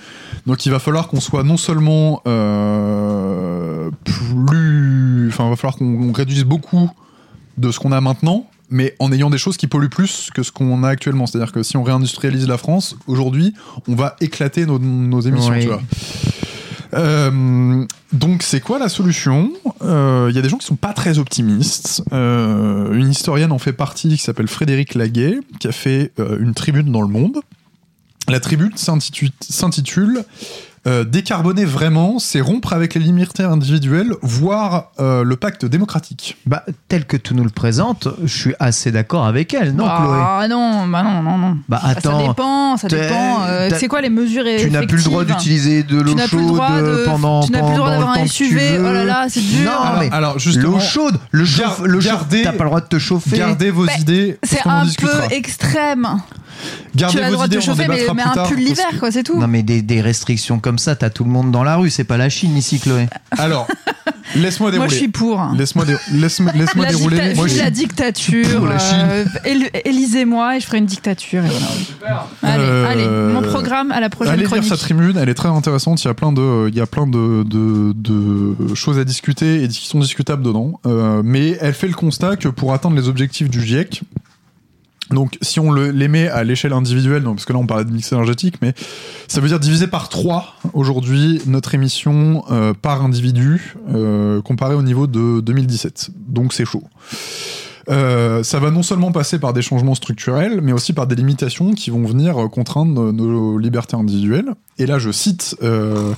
Donc, 0.47 0.65
il 0.65 0.71
va 0.71 0.79
falloir 0.79 1.07
qu'on 1.07 1.21
soit 1.21 1.43
non 1.43 1.57
seulement 1.57 2.21
euh, 2.25 3.91
plus, 4.03 5.27
enfin, 5.29 5.45
il 5.45 5.49
va 5.51 5.55
falloir 5.55 5.75
qu'on 5.75 6.11
réduise 6.11 6.45
beaucoup 6.45 6.89
de 7.57 7.71
ce 7.71 7.77
qu'on 7.77 7.91
a 7.91 8.01
maintenant, 8.01 8.47
mais 8.73 8.95
en 8.99 9.11
ayant 9.13 9.29
des 9.29 9.37
choses 9.37 9.55
qui 9.55 9.67
polluent 9.67 9.87
plus 9.89 10.29
que 10.33 10.43
ce 10.43 10.51
qu'on 10.51 10.83
a 10.83 10.89
actuellement. 10.89 11.25
C'est-à-dire 11.27 11.53
que 11.53 11.63
si 11.63 11.77
on 11.77 11.83
réindustrialise 11.83 12.47
la 12.47 12.57
France, 12.57 12.97
aujourd'hui, 13.07 13.53
on 13.87 13.95
va 13.95 14.15
éclater 14.19 14.65
nos, 14.65 14.79
nos 14.79 15.21
émissions, 15.21 15.53
Oui. 15.53 15.61
tu 15.61 15.67
vois. 15.67 15.81
Euh, 16.95 17.85
donc 18.11 18.43
c'est 18.43 18.59
quoi 18.59 18.77
la 18.77 18.89
solution? 18.89 19.51
Euh, 19.81 20.27
Il 20.29 20.35
y 20.35 20.39
a 20.39 20.41
des 20.43 20.49
gens 20.49 20.57
qui 20.57 20.67
sont 20.67 20.75
pas 20.75 20.93
très 20.93 21.17
optimistes. 21.17 22.03
Euh, 22.13 22.93
une 22.93 23.09
historienne 23.09 23.51
en 23.51 23.57
fait 23.57 23.73
partie 23.73 24.09
qui 24.09 24.17
s'appelle 24.17 24.47
Frédéric 24.47 24.93
Laguet, 24.95 25.39
qui 25.59 25.67
a 25.67 25.71
fait 25.71 26.11
euh, 26.19 26.37
une 26.39 26.53
tribune 26.53 26.91
dans 26.91 27.01
le 27.01 27.07
Monde. 27.07 27.37
La 28.29 28.39
tribune 28.39 28.71
s'intitu- 28.75 29.31
s'intitule 29.41 30.23
euh, 30.85 31.03
Décarboner 31.05 31.65
vraiment, 31.65 32.19
c'est 32.19 32.41
rompre 32.41 32.73
avec 32.73 32.93
les 32.95 32.99
libertés 33.01 33.43
individuelles, 33.43 34.13
voire 34.21 34.91
euh, 34.99 35.23
le 35.23 35.35
pacte 35.37 35.65
démocratique. 35.65 36.37
Bah, 36.45 36.63
tel 36.89 37.05
que 37.05 37.15
tu 37.17 37.33
nous 37.33 37.43
le 37.43 37.49
présentes, 37.49 38.07
je 38.23 38.33
suis 38.37 38.53
assez 38.59 38.91
d'accord 38.91 39.25
avec 39.25 39.53
elle, 39.53 39.73
non, 39.75 39.85
Chloé? 39.85 40.17
ah 40.19 40.45
non, 40.49 40.87
bah 40.87 41.03
non, 41.03 41.21
non, 41.23 41.37
non. 41.37 41.57
Bah 41.69 41.79
Bah, 41.83 41.89
attends, 41.89 42.19
ça 42.21 42.27
dépend, 42.27 42.77
ça 42.77 42.87
dépend. 42.89 43.43
euh, 43.47 43.69
c'est 43.77 43.87
quoi 43.87 44.01
les 44.01 44.09
mesures 44.09 44.43
tu 44.59 44.69
n'as 44.71 44.85
plus 44.85 44.97
le 44.97 45.03
droit 45.03 45.23
d'utiliser 45.23 45.83
de 45.83 46.01
l'eau 46.01 46.17
chaude 46.17 46.47
droit 46.47 46.81
de- 46.81 47.03
pendant, 47.05 47.43
tu 47.43 47.51
n'as 47.51 47.59
plus 47.61 47.71
le 47.71 47.77
droit 47.77 47.89
d'avoir 47.91 48.17
un 48.17 48.25
SUV. 48.27 48.77
Oh 48.79 48.83
là 48.83 49.05
là, 49.05 49.25
c'est 49.29 49.39
dur. 49.41 49.71
Non, 49.71 49.79
alors, 49.81 49.99
mais 49.99 50.09
alors, 50.11 50.39
justement, 50.39 50.73
L'eau 50.73 50.79
chaude, 50.79 51.17
le 51.31 51.45
chauffe, 51.45 51.81
le 51.83 51.99
chauffe, 52.01 52.11
gardez- 52.11 52.41
t'as 52.43 52.51
pas 52.51 52.63
le 52.63 52.69
droit 52.69 52.81
de 52.81 52.87
te 52.87 52.99
chauffer. 52.99 53.37
Gardez 53.37 53.71
vos 53.71 53.85
Bah, 53.85 53.93
idées. 53.99 54.37
C'est 54.43 54.65
un 54.67 54.85
peu 54.99 55.09
extrême. 55.31 56.07
Gardez 56.95 57.17
tu 57.17 57.23
as 57.23 57.27
le 57.27 57.33
droit 57.33 57.47
de 57.47 57.53
idées, 57.55 57.57
en 57.57 57.61
chauffer, 57.65 57.87
mais, 57.87 58.05
mais 58.15 58.21
un 58.21 58.33
tard, 58.33 58.47
pull 58.47 58.57
l'hiver, 58.59 58.85
que- 58.91 58.97
quoi, 58.97 59.11
c'est 59.11 59.23
tout. 59.23 59.39
Non 59.39 59.47
mais 59.47 59.63
des, 59.63 59.81
des 59.81 60.01
restrictions 60.01 60.59
comme 60.59 60.77
ça, 60.77 60.95
t'as 60.95 61.09
tout 61.09 61.23
le 61.23 61.29
monde 61.29 61.51
dans 61.51 61.63
la 61.63 61.75
rue, 61.77 61.89
c'est 61.89 62.03
pas 62.03 62.17
la 62.17 62.29
Chine 62.29 62.55
ici, 62.57 62.79
Chloé. 62.79 63.07
Alors, 63.31 63.67
laisse-moi 64.35 64.69
Moi, 64.69 64.71
dérouler. 64.71 64.89
je 64.89 64.95
suis 64.95 65.07
pour. 65.07 65.41
Laisse-moi 65.57 65.85
dé- 65.85 65.95
laisse-moi 66.13 66.51
laisse-moi 66.53 66.85
La, 66.85 66.91
dérouler. 66.91 67.17
dicta- 67.17 67.35
Moi, 67.35 67.47
je 67.47 67.57
la 67.57 67.63
suis- 67.65 67.71
dictature. 67.71 68.69
euh, 68.71 69.25
Élisez-moi 69.85 70.57
et 70.57 70.59
je 70.59 70.65
ferai 70.65 70.77
une 70.79 70.85
dictature. 70.85 71.43
et 71.43 71.49
voilà. 71.99 72.27
Allez, 72.41 72.63
Euh, 72.63 72.87
allez, 72.87 73.07
mon 73.33 73.41
programme 73.41 73.91
à 73.91 73.99
la 73.99 74.09
prochaine 74.09 74.33
Allez 74.33 74.41
lire 74.43 74.49
chronique. 74.51 74.69
sa 74.69 74.77
tribune, 74.77 75.17
elle 75.17 75.29
est 75.29 75.33
très 75.33 75.49
intéressante. 75.49 76.03
Il 76.03 76.07
y 76.07 76.11
a 76.11 76.13
plein 76.13 76.31
de, 76.31 76.69
il 76.69 76.75
y 76.75 76.81
a 76.81 76.85
plein 76.85 77.07
de, 77.07 77.43
de, 77.43 77.93
de 77.93 78.75
choses 78.75 78.97
à 78.99 79.03
discuter 79.03 79.63
et 79.63 79.67
qui 79.67 79.87
sont 79.87 79.99
discutables 79.99 80.43
dedans. 80.43 80.79
Euh, 80.85 81.21
mais 81.23 81.57
elle 81.61 81.73
fait 81.73 81.87
le 81.87 81.93
constat 81.93 82.35
que 82.35 82.47
pour 82.49 82.73
atteindre 82.73 82.95
les 82.95 83.07
objectifs 83.09 83.49
du 83.49 83.61
GIEC, 83.61 84.01
donc 85.09 85.37
si 85.41 85.59
on 85.59 85.71
le, 85.71 85.91
les 85.91 86.07
met 86.07 86.27
à 86.29 86.43
l'échelle 86.43 86.73
individuelle, 86.73 87.23
donc, 87.23 87.35
parce 87.35 87.45
que 87.45 87.53
là 87.53 87.59
on 87.59 87.67
parlait 87.67 87.85
de 87.85 87.91
mix 87.91 88.11
énergétique, 88.11 88.55
mais 88.61 88.73
ça 89.27 89.41
veut 89.41 89.47
dire 89.47 89.59
diviser 89.59 89.87
par 89.87 90.09
3 90.09 90.55
aujourd'hui 90.73 91.41
notre 91.45 91.75
émission 91.75 92.43
euh, 92.51 92.73
par 92.73 93.03
individu 93.03 93.75
euh, 93.93 94.41
comparé 94.41 94.75
au 94.75 94.81
niveau 94.81 95.05
de 95.07 95.39
2017. 95.41 96.09
Donc 96.27 96.53
c'est 96.53 96.65
chaud. 96.65 96.83
Euh, 97.89 98.43
ça 98.43 98.59
va 98.59 98.71
non 98.71 98.81
seulement 98.81 99.11
passer 99.11 99.39
par 99.39 99.51
des 99.51 99.61
changements 99.61 99.93
structurels, 99.95 100.61
mais 100.61 100.71
aussi 100.71 100.93
par 100.93 101.05
des 101.05 101.15
limitations 101.15 101.73
qui 101.73 101.89
vont 101.89 102.05
venir 102.05 102.41
euh, 102.41 102.47
contraindre 102.47 103.11
nos 103.11 103.57
libertés 103.57 103.97
individuelles. 103.97 104.53
Et 104.77 104.85
là, 104.85 104.99
je 104.99 105.11
cite. 105.11 105.57
Euh, 105.61 106.13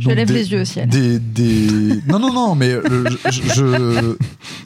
Je 0.00 0.04
donc 0.06 0.16
lève 0.16 0.26
des- 0.28 0.34
les 0.34 0.50
yeux 0.52 0.62
au 0.62 0.64
ciel. 0.64 0.88
Des, 0.88 1.18
des... 1.20 2.00
Non, 2.08 2.18
non, 2.18 2.32
non, 2.32 2.54
mais 2.54 2.72
je, 3.30 3.40
je- 3.54 4.16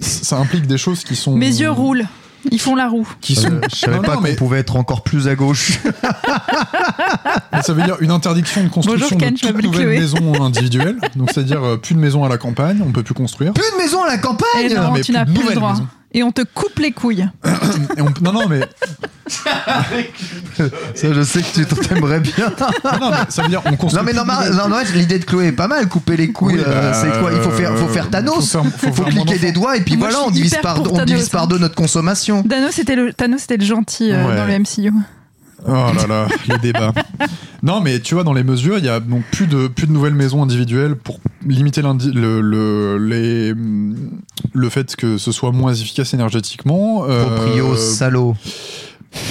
ça 0.01 0.39
implique 0.39 0.67
des 0.67 0.79
choses 0.79 1.05
qui 1.05 1.17
sont. 1.17 1.37
Mes 1.37 1.61
yeux 1.61 1.71
roulent. 1.71 2.07
Ils 2.51 2.61
font 2.61 2.75
la 2.75 2.89
roue. 2.89 3.09
Qui 3.21 3.35
sont. 3.35 3.51
Euh, 3.51 3.61
Je 3.71 3.77
savais 3.77 3.97
Non, 3.97 4.03
pas 4.03 4.17
qu'on 4.17 4.23
mais 4.23 4.35
pouvait 4.35 4.59
être 4.59 4.77
encore 4.77 5.03
plus 5.03 5.29
à 5.29 5.35
gauche. 5.35 5.79
ça 7.63 7.73
veut 7.73 7.83
dire 7.83 7.97
une 8.01 8.11
interdiction 8.11 8.63
de 8.63 8.69
construction 8.69 9.17
Bonjour, 9.17 9.19
Ken, 9.19 9.35
de 9.35 9.39
toute 9.39 9.63
nouvelle 9.65 9.89
maison 9.89 10.43
individuelle. 10.43 10.97
Donc, 11.17 11.31
c'est-à-dire 11.33 11.63
euh, 11.63 11.77
plus 11.77 11.95
de 11.95 12.01
maison 12.01 12.25
à 12.25 12.29
la 12.29 12.39
campagne, 12.39 12.83
on 12.87 12.91
peut 12.93 13.03
plus 13.03 13.15
construire. 13.15 13.53
Plus 13.53 13.71
de 13.73 13.77
maison 13.77 14.03
à 14.03 14.09
la 14.09 14.15
Et 14.15 14.21
campagne 14.21 14.75
non, 14.75 14.93
mais 14.93 15.01
tu 15.01 15.13
plus 15.13 15.19
n'as 15.19 15.25
de 15.25 15.33
plus 15.33 15.49
le 15.49 15.55
droit. 15.55 15.73
maisons. 15.73 15.87
Et 16.18 16.24
on 16.24 16.33
te 16.33 16.42
coupe 16.42 16.81
les 16.81 16.90
couilles. 16.90 17.28
Et 17.96 18.00
on- 18.02 18.12
Non, 18.20 18.33
non, 18.33 18.48
mais 18.48 18.59
Ça, 20.94 21.12
je 21.12 21.22
sais 21.22 21.42
que 21.42 21.62
tu 21.62 21.64
t'aimerais 21.88 22.18
bien. 22.18 22.52
non, 23.00 23.11
mais 23.11 23.16
ça 23.28 23.42
veut 23.42 23.48
dire 23.48 23.62
on 23.64 23.76
construit. 23.76 24.00
Non 24.00 24.04
mais 24.04 24.12
non, 24.12 24.24
non, 24.24 24.68
non, 24.68 24.76
l'idée 24.94 25.20
de 25.20 25.24
Chloé 25.24 25.46
est 25.48 25.52
pas 25.52 25.68
mal. 25.68 25.88
Couper 25.88 26.16
les 26.16 26.33
couilles, 26.33 26.54
Oui, 26.54 26.62
euh, 26.66 26.90
bah, 26.90 26.94
c'est 27.00 27.20
quoi 27.20 27.31
Il 27.33 27.40
faut 27.40 27.50
faire, 27.52 27.76
faut 27.78 27.87
faire 27.87 28.07
euh, 28.07 28.11
Thanos. 28.11 28.35
faut 28.50 28.62
faire- 28.64 28.72
faut 28.78 28.92
faire 29.04 29.14
moins 29.14 29.24
cliquer 29.26 29.38
des 29.38 29.52
doigts 29.52 29.76
et 29.76 29.81
puis 29.83 29.96
Moi, 29.96 30.09
voilà, 30.09 30.22
on 30.24 30.26
suis 30.26 30.35
divise 30.35 30.50
hyper 30.52 30.62
par, 30.62 30.83
pour 30.83 30.92
on 30.94 31.04
divise 31.04 31.07
Thanos, 31.07 31.28
par 31.28 31.42
hein. 31.44 31.46
deux 31.46 31.59
notre 31.59 31.76
consommation. 31.76 32.42
Thanos, 32.42 32.72
c'était 32.72 32.96
le, 32.96 33.12
Thanos, 33.12 33.40
c'était 33.42 33.59
le 33.59 33.64
gentil 33.64 34.11
euh, 34.11 34.26
Ouais. 34.26 34.35
dans 34.37 34.44
le 34.46 34.59
MCU. 34.59 34.92
Oh 35.66 35.71
là 35.73 36.07
là, 36.09 36.29
les 36.49 36.59
débats. 36.59 36.92
Non, 37.62 37.81
mais 37.81 37.99
tu 38.01 38.14
vois, 38.14 38.23
dans 38.25 38.33
les 38.33 38.44
mesures, 38.44 38.79
il 38.79 38.85
y 38.85 38.88
a 38.88 39.01
donc 39.01 39.25
plus 39.33 39.47
de, 39.47 39.66
plus 39.66 39.87
de 39.87 39.92
nouvelles 39.92 40.14
maisons 40.14 40.42
individuelles 40.42 40.94
pour 40.94 41.18
limiter 41.44 41.83
le, 41.83 42.40
le, 42.40 42.99
les, 42.99 43.55
le 44.53 44.68
fait 44.68 44.94
que 44.97 45.18
ce 45.18 45.33
soit 45.33 45.51
moins 45.53 45.75
efficace 45.75 46.14
énergétiquement. 46.14 47.05
Euh, 47.09 47.25
Proprio, 47.25 47.77
salaud. 47.77 48.37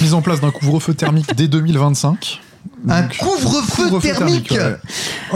mise 0.02 0.12
en 0.14 0.20
place 0.22 0.40
d'un 0.40 0.50
couvre-feu 0.50 0.94
thermique 0.94 1.34
dès 1.34 1.48
2025. 1.48 2.40
Un 2.88 3.02
couvre-feu 3.02 3.84
couvre-feu 3.88 4.12
thermique, 4.14 4.50
ouais. 4.52 4.76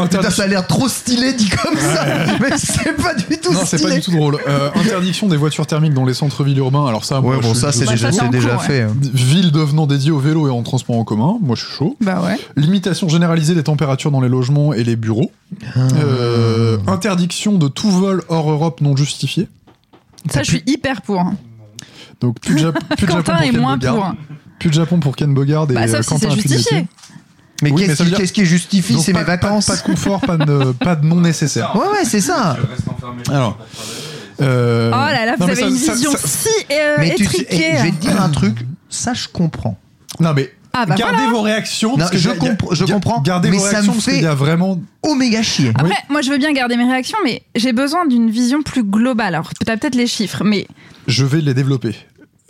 Putain, 0.08 0.30
ça 0.30 0.44
a 0.44 0.46
l'air 0.46 0.66
trop 0.66 0.88
stylé 0.88 1.32
dit 1.32 1.48
comme 1.48 1.76
ça. 1.76 2.06
Mais 2.40 2.56
c'est 2.56 2.96
pas 2.96 3.14
du 3.14 3.36
tout 3.38 3.52
Non, 3.52 3.60
c'est 3.66 3.78
stylé. 3.78 3.90
pas 3.94 3.98
du 3.98 4.04
tout 4.04 4.10
drôle. 4.12 4.38
Euh, 4.46 4.70
interdiction 4.74 5.26
des 5.28 5.36
voitures 5.36 5.66
thermiques 5.66 5.94
dans 5.94 6.04
les 6.04 6.14
centres-villes 6.14 6.58
urbains. 6.58 6.86
Alors 6.86 7.04
ça, 7.04 7.20
moi, 7.20 7.36
Ouais, 7.36 7.42
bon, 7.42 7.48
je 7.48 7.54
suis- 7.54 7.60
ça, 7.60 7.72
c'est 7.72 7.80
déjà, 7.86 8.12
ça, 8.12 8.28
c'est 8.32 8.40
c'est 8.40 8.58
fait. 8.66 8.82
hein. 8.82 8.94
Ville 9.12 9.50
devenant 9.52 9.86
dédiée 9.86 10.10
au 10.12 10.18
vélo 10.20 10.46
et 10.46 10.50
en 10.50 10.62
transport 10.62 10.96
en 10.96 11.04
commun, 11.04 11.36
moi 11.42 11.56
je 11.56 11.64
suis 11.64 11.74
chaud. 11.74 11.96
Bah 12.00 12.22
ouais. 12.24 12.38
Limitation 12.56 13.08
généralisée 13.08 13.54
des 13.54 13.64
températures 13.64 14.10
dans 14.12 14.20
les 14.20 14.28
logements 14.28 14.72
et 14.72 14.84
les 14.84 14.96
bureaux. 14.96 15.30
Euh, 15.76 16.78
interdiction 16.86 17.52
de 17.58 17.68
tout 17.68 17.90
vol 17.90 18.22
hors 18.28 18.50
Europe 18.50 18.80
non 18.80 18.96
justifié. 18.96 19.48
Ça, 20.30 20.42
je 20.42 20.50
suis 20.50 20.62
hyper 20.66 21.02
pour. 21.02 21.22
Donc 22.20 22.40
plus 22.40 22.54
de, 22.62 22.70
plus 22.96 23.06
de 23.06 23.12
Japon 23.12 23.22
Quentin 23.24 23.34
pour 23.34 23.42
est 23.42 23.50
Ken 23.50 23.60
moins 23.60 23.76
Bogard. 23.76 23.94
pour. 23.96 24.12
Plus 24.60 24.68
de 24.70 24.74
Japon 24.74 25.00
pour 25.00 25.16
Ken 25.16 25.34
Bogard 25.34 25.66
et 25.70 25.74
Bah, 25.74 25.80
euh, 25.82 25.86
sauf 25.88 26.02
si 26.02 26.08
Quentin 26.08 26.28
c'est 26.30 26.34
justifié. 26.40 26.86
Mais 27.62 27.70
Oui, 27.70 27.86
qu'est-ce 27.86 28.02
qui, 28.02 28.08
dire- 28.08 28.18
qu'est-ce 28.18 28.32
qui 28.32 28.44
justifie 28.44 28.94
pas, 29.12 29.20
mes 29.20 29.24
vacances 29.24 29.66
Pas, 29.66 29.76
de 29.76 29.82
confort, 29.82 30.20
pas 30.20 30.36
de, 30.36 30.72
pas 30.72 30.96
de 30.96 31.06
non 31.06 31.16
nécessaire. 31.20 31.74
Ouais, 31.76 31.86
ouais, 31.86 32.04
c'est 32.04 32.20
ça. 32.20 32.56
Alors. 33.30 33.56
euh, 34.40 34.90
Oh 34.92 34.96
là 34.96 35.26
là, 35.26 35.34
vous 35.38 35.44
non, 35.44 35.52
avez 35.52 35.60
ça- 35.62 35.68
une 35.68 35.76
ça- 35.76 35.92
vision 35.94 36.10
ça- 36.12 36.18
si 36.26 36.48
euh, 36.72 36.96
Mais 36.98 37.08
étriquée. 37.10 37.46
eh, 37.50 37.76
je 37.78 37.82
vais 37.84 37.90
te 37.90 37.96
dire 38.00 38.20
un 38.20 38.28
truc, 38.30 38.56
ça 38.88 39.14
je 39.14 39.28
comprends. 39.28 39.78
Non 40.20 40.32
mais 40.34 40.52
Ah 40.72 40.86
bah 40.86 40.94
gardez 40.96 41.16
voilà. 41.18 41.30
vos 41.30 41.40
réactions. 41.42 41.92
Non, 41.92 41.98
parce 41.98 42.10
que 42.10 42.18
je 42.18 42.30
compre- 42.30 42.86
comprends, 42.92 43.20
Gardez 43.20 43.50
mais 43.50 43.56
vos 43.58 43.62
ça 43.62 43.68
me 43.68 43.72
réactions 43.74 43.92
parce 43.92 44.04
fait- 44.06 44.12
qu'il 44.14 44.22
y 44.22 44.26
a 44.26 44.34
vraiment. 44.34 44.80
Oméga 45.02 45.42
chier. 45.42 45.70
Après, 45.74 45.96
moi, 46.08 46.22
je 46.22 46.30
veux 46.30 46.38
bien 46.38 46.52
garder 46.52 46.76
mes 46.76 46.84
réactions, 46.90 47.18
mais 47.24 47.42
j'ai 47.54 47.72
besoin 47.72 48.06
d'une 48.06 48.30
vision 48.30 48.62
plus 48.62 48.82
globale. 48.84 49.34
Alors, 49.34 49.50
t'as 49.64 49.76
peut-être 49.76 49.94
les 49.96 50.06
chiffres, 50.06 50.42
mais 50.44 50.66
Je 51.08 51.24
vais 51.24 51.40
les 51.40 51.54
développer. 51.54 51.94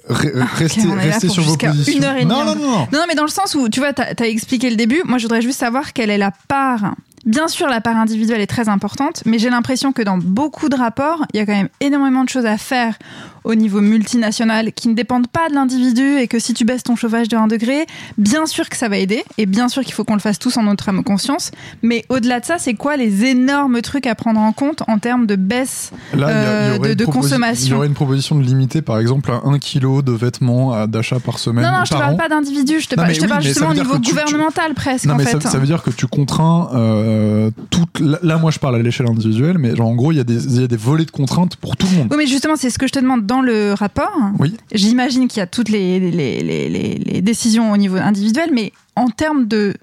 Restez 0.09 0.83
Ah, 0.91 0.95
restez 0.97 1.27
pour 1.29 1.35
sur 1.35 1.43
vos 1.45 1.57
positions. 1.57 1.99
une 1.99 2.05
heure 2.05 2.17
et 2.17 2.25
non, 2.25 2.45
non, 2.45 2.55
non, 2.55 2.63
non. 2.63 2.79
Non, 2.79 2.87
non, 2.93 3.05
mais 3.09 3.15
dans 3.15 3.23
le 3.25 3.29
sens 3.31 3.55
où, 3.55 3.69
tu 3.69 3.81
vois, 3.81 3.93
t'as 3.93 4.13
as 4.19 4.27
expliqué 4.27 4.69
le 4.71 4.77
début. 4.77 5.03
Moi, 5.05 5.19
je 5.19 5.25
voudrais 5.25 5.43
juste 5.43 5.59
savoir 5.61 5.93
quelle 5.93 6.11
est 6.11 6.19
la 6.19 6.33
part. 6.49 6.95
Bien 7.25 7.47
sûr, 7.47 7.69
la 7.69 7.81
part 7.81 7.97
individuelle 7.97 8.41
est 8.41 8.49
très 8.49 8.69
importante, 8.69 9.23
mais 9.27 9.39
j'ai 9.39 9.49
l'impression 9.49 9.93
que 9.93 10.03
dans 10.03 10.19
beaucoup 10.19 10.69
de 10.69 10.75
rapports, 10.75 11.25
il 11.33 11.37
y 11.37 11.41
a 11.41 11.47
quand 11.47 11.53
même 11.55 11.69
énormément 11.81 12.25
de 12.25 12.29
choses 12.29 12.47
à 12.47 12.59
faire 12.59 12.99
au 13.45 13.55
niveau 13.55 13.81
multinational 13.81 14.73
qui 14.73 14.89
ne 14.89 14.95
dépendent 14.95 15.27
pas 15.29 15.49
de 15.49 15.55
l'individu 15.55 16.17
et 16.19 16.29
que 16.29 16.39
si 16.39 16.55
tu 16.55 16.65
baisses 16.65 16.83
ton 16.83 16.97
chauffage 16.97 17.29
de 17.29 17.37
1 17.37 17.47
degré, 17.49 17.87
bien 18.19 18.47
sûr 18.47 18.69
que 18.69 18.77
ça 18.77 18.89
va 18.89 18.99
aider 18.99 19.25
et 19.39 19.47
bien 19.47 19.69
sûr 19.69 19.83
qu'il 19.83 19.95
faut 19.95 20.05
qu'on 20.05 20.15
le 20.15 20.21
fasse 20.21 20.39
tous 20.39 20.57
en 20.57 20.63
notre 20.65 20.89
âme 20.89 21.03
conscience. 21.05 21.51
Mais 21.83 22.05
au-delà 22.09 22.41
de 22.41 22.45
ça, 22.45 22.57
c'est 22.59 22.75
quoi 22.75 22.97
les 22.97 23.25
énormes 23.25 23.81
trucs 23.83 24.07
à 24.07 24.15
prendre 24.15 24.41
en 24.41 24.53
compte 24.53 24.83
en 24.89 24.99
termes 24.99 25.27
de 25.27 25.37
baisse 25.37 25.91
Là, 26.15 26.19
il 26.19 26.21
y 26.21 26.25
a- 26.25 26.77
il 26.77 26.85
y 26.87 26.91
euh, 26.91 26.95
de- 26.95 27.05
consommation? 27.05 27.67
Il 27.67 27.71
y 27.71 27.75
aurait 27.75 27.87
une 27.87 27.95
proposition 27.95 28.37
de 28.37 28.43
limiter, 28.45 28.83
par 28.83 28.99
exemple, 28.99 29.31
à 29.31 29.43
1 29.45 29.59
kg 29.59 30.03
de 30.03 30.13
vêtements 30.13 30.87
d'achat 30.87 31.19
par 31.21 31.39
semaine. 31.39 31.65
Non, 31.65 31.71
non, 31.73 31.85
je 31.85 31.91
te 31.91 31.95
par 31.95 32.01
parle 32.03 32.15
an. 32.15 32.17
pas 32.17 32.29
d'individu, 32.29 32.81
je 32.81 32.89
te, 32.89 32.97
Non, 32.97 33.05
je 33.09 33.17
te 33.17 33.23
oui, 33.23 33.29
parle 33.29 33.43
justement 33.43 33.71
au 33.71 33.75
niveau 33.75 33.99
tu- 33.99 34.11
gouvernemental 34.11 34.75
presque 34.75 35.07
Non, 35.07 35.15
en 35.15 35.17
mais 35.17 35.25
fait. 35.25 35.41
ça, 35.43 35.51
ça 35.51 35.59
veut 35.59 35.67
dire 35.67 35.83
que 35.83 35.91
tu 35.91 36.07
contrains 36.07 36.69
euh, 36.75 37.51
toute. 37.71 38.01
Là, 38.01 38.37
moi, 38.39 38.51
je 38.51 38.59
parle 38.59 38.77
à 38.77 38.79
l'échelle 38.79 39.09
individuelle, 39.09 39.59
mais 39.59 39.75
genre, 39.77 39.89
en 39.89 39.95
gros, 39.95 40.13
il 40.13 40.17
y, 40.17 40.19
y 40.19 40.65
a 40.65 40.67
des 40.67 40.77
volets 40.77 41.05
de 41.05 41.11
contraintes 41.11 41.57
pour 41.57 41.77
tout 41.77 41.87
le 41.91 41.99
monde. 41.99 42.09
Oui, 42.11 42.17
mais 42.19 42.27
justement, 42.27 42.55
c'est 42.57 42.71
ce 42.71 42.79
que 42.79 42.87
je 42.87 42.93
te 42.93 42.99
demande 42.99 43.27
dans 43.33 43.41
le 43.43 43.73
rapport. 43.73 44.17
Oui. 44.39 44.55
J'imagine 44.73 45.27
qu'il 45.29 45.39
y 45.41 45.43
a 45.43 45.47
toutes 45.47 45.69
les, 45.71 45.99
les, 46.01 46.43
les, 46.43 46.69
les- 46.69 46.95
les 47.11 47.21
décisions 47.23 47.73
au 47.73 47.77
niveau 47.77 47.97
individuel, 47.97 48.51
mais 48.53 48.73
en 48.97 49.09
termes 49.09 49.47
de, 49.47 49.75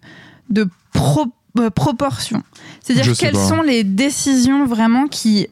de 0.49 0.67
pro- 0.93 1.33
euh, 1.59 1.69
proportion. 1.71 2.43
C'est-à-dire 2.83 3.13
quelles 3.17 3.33
pas. 3.33 3.47
sont 3.47 3.61
les 3.63 3.83
décisions 3.83 4.65
vraiment 4.65 5.07
qui, 5.07 5.47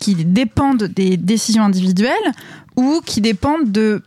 qui 0.00 0.14
dépendent 0.14 0.84
des 0.84 1.16
décisions 1.16 1.62
individuelles 1.64 2.28
ou 2.76 3.00
qui 3.04 3.20
dépendent 3.20 3.70
de 3.70 4.02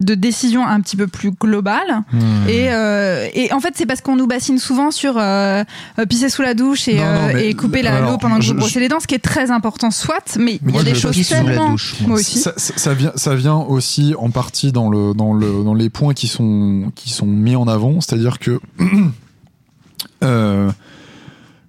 de 0.00 0.14
décisions 0.16 0.66
un 0.66 0.80
petit 0.80 0.96
peu 0.96 1.06
plus 1.06 1.30
globales 1.30 2.02
et, 2.48 2.66
euh, 2.72 3.28
et 3.32 3.52
en 3.52 3.60
fait 3.60 3.74
c'est 3.76 3.86
parce 3.86 4.00
qu'on 4.00 4.16
nous 4.16 4.26
bassine 4.26 4.58
souvent 4.58 4.90
sur 4.90 5.16
euh, 5.18 5.62
euh, 6.00 6.06
pisser 6.06 6.28
sous 6.28 6.42
la 6.42 6.54
douche 6.54 6.88
et, 6.88 6.96
Non, 6.96 7.04
non, 7.04 7.10
euh, 7.10 7.30
mais- 7.34 7.46
et 7.48 7.54
couper 7.54 7.82
l'eau 7.82 8.18
pendant 8.18 8.36
que 8.36 8.42
je- 8.42 8.52
vous 8.52 8.58
brossez 8.58 8.80
les 8.80 8.88
dents 8.88 8.98
ce 8.98 9.06
qui 9.06 9.14
est 9.14 9.18
très 9.20 9.52
important 9.52 9.92
soit 9.92 10.36
mais 10.38 10.58
il 10.66 10.74
y 10.74 10.78
a 10.78 10.82
des 10.82 10.94
choses 10.96 11.16
tellement 11.28 11.70
douche, 11.70 11.94
moi. 12.00 12.08
moi 12.08 12.18
aussi. 12.18 12.38
Ça, 12.40 12.52
ça- 12.56 12.74
ça 12.76 12.92
vient, 12.94 13.12
ça 13.14 13.36
vient 13.36 13.54
aussi 13.56 14.14
en 14.18 14.30
partie 14.30 14.72
dans, 14.72 14.90
le, 14.90 15.14
dans, 15.14 15.32
le, 15.32 15.62
dans 15.64 15.74
les 15.74 15.90
points 15.90 16.12
qui 16.12 16.26
sont, 16.26 16.90
qui 16.96 17.10
sont 17.10 17.26
mis 17.26 17.54
en 17.54 17.68
avant, 17.68 18.00
c'est-à-dire 18.00 18.38
que 18.40 18.60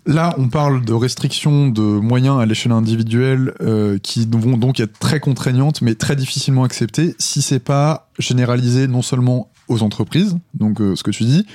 là, 0.05 0.35
on 0.37 0.49
parle 0.49 0.83
de 0.83 0.93
restrictions 0.93 1.67
de 1.67 1.81
moyens 1.81 2.39
à 2.39 2.45
l'échelle 2.45 2.71
individuelle 2.71 3.53
euh, 3.61 3.97
qui 3.97 4.27
vont 4.29 4.57
donc 4.57 4.79
être 4.79 4.97
très 4.99 5.19
contraignantes, 5.19 5.81
mais 5.81 5.95
très 5.95 6.15
difficilement 6.15 6.63
acceptées 6.63 7.15
si 7.19 7.41
c'est 7.41 7.59
pas 7.59 8.09
généralisé 8.19 8.87
non 8.87 9.01
seulement 9.01 9.49
aux 9.67 9.83
entreprises, 9.83 10.37
donc 10.53 10.79
euh, 10.79 10.95
ce 10.95 11.03
que 11.03 11.11
tu 11.11 11.23
dis, 11.23 11.45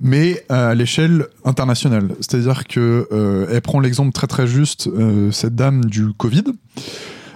mais 0.00 0.44
à 0.48 0.74
l'échelle 0.74 1.26
internationale. 1.44 2.08
C'est-à-dire 2.20 2.66
que 2.66 3.06
euh, 3.12 3.46
elle 3.50 3.60
prend 3.60 3.80
l'exemple 3.80 4.12
très 4.12 4.26
très 4.26 4.46
juste 4.46 4.88
euh, 4.88 5.30
cette 5.30 5.54
dame 5.54 5.84
du 5.84 6.12
Covid. 6.12 6.44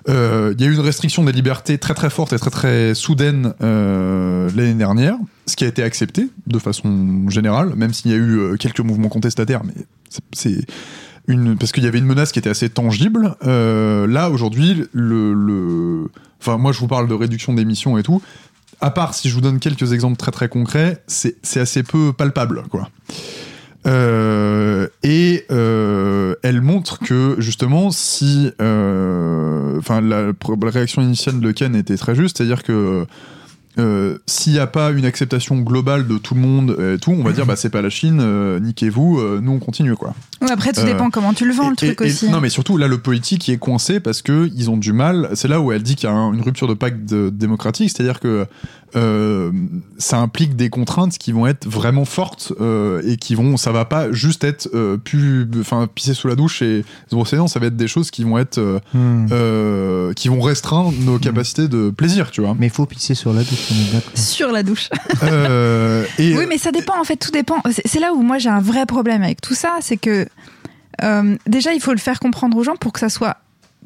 Euh, 0.08 0.54
Il 0.56 0.62
y 0.62 0.66
a 0.68 0.70
eu 0.70 0.74
une 0.74 0.80
restriction 0.80 1.24
des 1.24 1.32
libertés 1.32 1.78
très 1.78 1.94
très 1.94 2.10
forte 2.10 2.32
et 2.32 2.38
très 2.38 2.50
très 2.50 2.94
soudaine 2.94 3.54
euh, 3.62 4.50
l'année 4.54 4.74
dernière, 4.74 5.16
ce 5.46 5.56
qui 5.56 5.64
a 5.64 5.66
été 5.68 5.82
accepté 5.82 6.28
de 6.46 6.58
façon 6.58 7.28
générale, 7.30 7.72
même 7.74 7.92
s'il 7.94 8.10
y 8.10 8.14
a 8.14 8.18
eu 8.18 8.38
euh, 8.38 8.56
quelques 8.56 8.80
mouvements 8.80 9.08
contestataires, 9.08 9.62
mais 9.64 9.74
c'est- 10.32 10.66
une 11.26 11.56
parce 11.56 11.72
qu'il 11.72 11.82
y 11.84 11.86
avait 11.86 12.00
une 12.00 12.04
menace 12.04 12.32
qui 12.32 12.38
était 12.38 12.50
assez 12.50 12.68
tangible. 12.68 13.34
Euh, 13.46 14.06
là 14.06 14.28
aujourd'hui, 14.28 14.84
le, 14.92 15.32
le, 15.32 16.08
enfin 16.38 16.58
moi 16.58 16.70
je 16.72 16.80
vous 16.80 16.86
parle 16.86 17.08
de 17.08 17.14
réduction 17.14 17.54
d'émissions 17.54 17.96
et 17.96 18.02
tout. 18.02 18.20
À 18.82 18.90
part 18.90 19.14
si 19.14 19.30
je 19.30 19.34
vous 19.34 19.40
donne 19.40 19.58
quelques 19.58 19.94
exemples 19.94 20.18
très 20.18 20.32
très 20.32 20.50
concrets, 20.50 21.02
c'est 21.06 21.36
c'est 21.42 21.60
assez 21.60 21.82
peu 21.82 22.12
palpable 22.12 22.64
quoi. 22.70 22.90
Euh, 23.86 24.88
et 25.02 25.44
euh, 25.50 26.34
elle 26.42 26.62
montre 26.62 26.98
que 27.00 27.36
justement 27.38 27.90
si 27.90 28.50
euh, 28.62 29.78
enfin 29.78 30.00
la, 30.00 30.26
la 30.28 30.70
réaction 30.70 31.02
initiale 31.02 31.40
de 31.40 31.50
Ken 31.52 31.76
était 31.76 31.96
très 31.96 32.14
juste 32.14 32.38
c'est 32.38 32.44
à 32.44 32.46
dire 32.46 32.62
que 32.62 33.04
euh, 33.76 34.18
s'il 34.26 34.52
n'y 34.52 34.60
a 34.60 34.68
pas 34.68 34.90
une 34.92 35.04
acceptation 35.04 35.58
globale 35.58 36.06
de 36.06 36.16
tout 36.16 36.34
le 36.34 36.40
monde 36.40 36.76
et 36.80 36.98
tout 36.98 37.10
on 37.10 37.24
va 37.24 37.32
dire 37.32 37.44
bah 37.44 37.56
c'est 37.56 37.70
pas 37.70 37.82
la 37.82 37.90
Chine 37.90 38.20
euh, 38.22 38.60
niquez-vous 38.60 39.18
euh, 39.18 39.40
nous 39.42 39.50
on 39.52 39.58
continue 39.58 39.96
quoi 39.96 40.14
après 40.48 40.72
tout 40.72 40.84
dépend 40.84 41.10
comment 41.10 41.34
tu 41.34 41.44
le 41.44 41.52
vends 41.52 41.68
le 41.70 41.74
et- 41.82 41.94
truc 41.94 42.00
et- 42.00 42.04
aussi 42.04 42.30
non, 42.30 42.40
mais 42.40 42.48
surtout, 42.50 42.76
là, 42.76 42.86
le 42.86 42.98
politique 42.98 43.48
est 43.48 43.56
coincé 43.56 43.98
parce 44.00 44.20
que 44.22 44.50
ils 44.54 44.70
ont 44.70 44.76
du 44.76 44.92
mal. 44.92 45.30
C'est 45.34 45.48
là 45.48 45.60
où 45.60 45.72
elle 45.72 45.82
dit 45.82 45.94
qu'il 45.96 46.08
y 46.08 46.12
a 46.12 46.14
un- 46.14 46.32
une 46.34 46.42
rupture 46.42 46.68
de 46.68 46.74
pacte 46.74 47.04
de- 47.06 47.30
démocratique, 47.30 47.90
c'est-à-dire 47.90 48.20
que 48.20 48.46
euh, 48.96 49.50
ça 49.98 50.18
implique 50.18 50.56
des 50.56 50.70
contraintes 50.70 51.18
qui 51.18 51.32
vont 51.32 51.46
être 51.46 51.66
vraiment 51.66 52.04
fortes 52.04 52.52
euh, 52.60 53.02
et 53.06 53.16
qui 53.16 53.34
vont, 53.34 53.56
ça 53.56 53.72
va 53.72 53.84
pas 53.84 54.12
juste 54.12 54.44
être 54.44 54.68
euh, 54.74 54.96
pu, 54.96 55.46
enfin, 55.60 55.88
pisser 55.92 56.14
sous 56.14 56.28
la 56.28 56.34
douche 56.36 56.62
et 56.62 56.84
se 57.10 57.14
brosser 57.14 57.36
dents, 57.36 57.48
ça 57.48 57.58
va 57.60 57.66
être 57.66 57.76
des 57.76 57.88
choses 57.88 58.10
qui 58.10 58.24
vont 58.24 58.38
être, 58.38 58.58
euh, 58.58 58.78
Hmm. 58.92 59.26
euh, 59.32 60.12
qui 60.14 60.28
vont 60.28 60.40
restreindre 60.40 60.92
nos 61.00 61.18
capacités 61.18 61.68
de 61.68 61.90
plaisir, 61.90 62.30
tu 62.30 62.40
vois. 62.40 62.54
Mais 62.58 62.66
il 62.66 62.72
faut 62.72 62.86
pisser 62.86 63.14
sur 63.14 63.32
la 63.32 63.42
douche, 63.42 63.68
on 63.70 63.74
est 63.74 63.92
d'accord. 63.94 64.12
sur 64.14 64.52
la 64.52 64.62
douche 64.62 64.88
Euh, 65.22 66.04
et 66.18 66.36
Oui, 66.36 66.44
mais 66.48 66.58
ça 66.58 66.70
dépend, 66.72 66.98
en 67.00 67.04
fait, 67.04 67.16
tout 67.16 67.30
dépend. 67.30 67.56
C'est 67.70 67.82
c'est 67.86 68.00
là 68.00 68.12
où 68.12 68.22
moi 68.22 68.38
j'ai 68.38 68.48
un 68.48 68.60
vrai 68.60 68.86
problème 68.86 69.22
avec 69.22 69.40
tout 69.40 69.54
ça, 69.54 69.76
c'est 69.80 69.96
que 69.96 70.26
euh, 71.02 71.36
déjà 71.46 71.72
il 71.74 71.80
faut 71.80 71.92
le 71.92 71.98
faire 71.98 72.18
comprendre 72.20 72.56
aux 72.56 72.62
gens 72.64 72.76
pour 72.76 72.92
que 72.92 73.00
ça 73.00 73.08
soit 73.08 73.36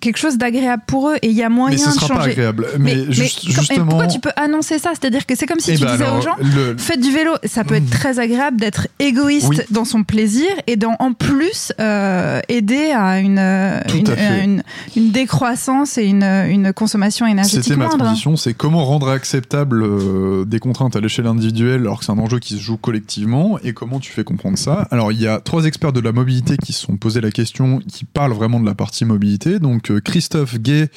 quelque 0.00 0.16
chose 0.18 0.38
d'agréable 0.38 0.82
pour 0.86 1.10
eux 1.10 1.16
et 1.22 1.28
il 1.28 1.32
y 1.36 1.42
a 1.42 1.48
moyen 1.48 1.76
mais 1.76 1.82
ce 1.82 1.88
de 1.88 1.94
sera 1.94 2.08
pas 2.08 2.14
changer. 2.20 2.30
agréable. 2.30 2.66
Mais, 2.78 3.10
juste- 3.12 3.40
comme- 3.40 3.48
mais 3.48 3.54
justement. 3.60 3.86
pourquoi 3.86 4.06
tu 4.06 4.20
peux 4.20 4.30
annoncer 4.36 4.78
ça? 4.78 4.90
C'est-à-dire 4.98 5.26
que 5.26 5.34
c'est 5.34 5.46
comme 5.46 5.60
si 5.60 5.72
eh 5.72 5.76
tu 5.76 5.84
ben 5.84 5.92
disais 5.92 6.04
alors, 6.04 6.18
aux 6.18 6.22
gens 6.22 6.36
le- 6.40 6.76
Faites 6.76 7.00
du 7.00 7.10
vélo, 7.10 7.32
ça 7.44 7.64
peut 7.64 7.74
être 7.74 7.90
très 7.90 8.18
agréable 8.18 8.58
d'être 8.60 8.88
égoïste 8.98 9.48
Oui. 9.48 9.56
dans 9.70 9.84
son 9.84 10.04
plaisir 10.04 10.48
et 10.66 10.76
d'en 10.76 10.94
en 11.00 11.12
plus 11.12 11.72
euh, 11.80 12.40
aider 12.48 12.90
à 12.96 13.18
une, 13.20 13.38
euh, 13.38 13.80
une, 13.94 14.08
à 14.10 14.38
une, 14.44 14.62
une 14.96 15.10
décroissance 15.10 15.98
et 15.98 16.04
une, 16.04 16.22
une 16.22 16.72
consommation 16.72 17.26
énergétique 17.26 17.64
C'était 17.64 17.76
ma 17.76 17.88
transition, 17.88 18.36
c'est 18.36 18.54
comment 18.54 18.84
rendre 18.84 19.08
acceptable 19.08 19.82
euh, 19.82 20.44
des 20.44 20.58
contraintes 20.60 20.96
à 20.96 21.00
l'échelle 21.00 21.26
individuelle 21.26 21.80
alors 21.82 21.98
que 22.00 22.04
c'est 22.04 22.12
un 22.12 22.18
enjeu 22.18 22.38
qui 22.38 22.54
se 22.54 22.60
joue 22.60 22.76
collectivement 22.76 23.58
et 23.64 23.72
comment 23.72 23.98
tu 24.00 24.12
fais 24.12 24.24
comprendre 24.24 24.58
ça? 24.58 24.86
Alors 24.90 25.12
il 25.12 25.20
y 25.20 25.26
a 25.26 25.40
trois 25.40 25.64
experts 25.64 25.92
de 25.92 26.00
la 26.00 26.12
mobilité 26.12 26.56
qui 26.56 26.72
se 26.72 26.80
sont 26.82 26.96
posé 26.96 27.20
la 27.20 27.30
question, 27.30 27.80
qui 27.88 28.04
parlent 28.04 28.32
vraiment 28.32 28.60
de 28.60 28.66
la 28.66 28.74
partie 28.74 29.04
mobilité. 29.04 29.58
Donc 29.58 29.87
euh, 29.90 30.00
Christophe 30.00 30.58
Gay, 30.58 30.88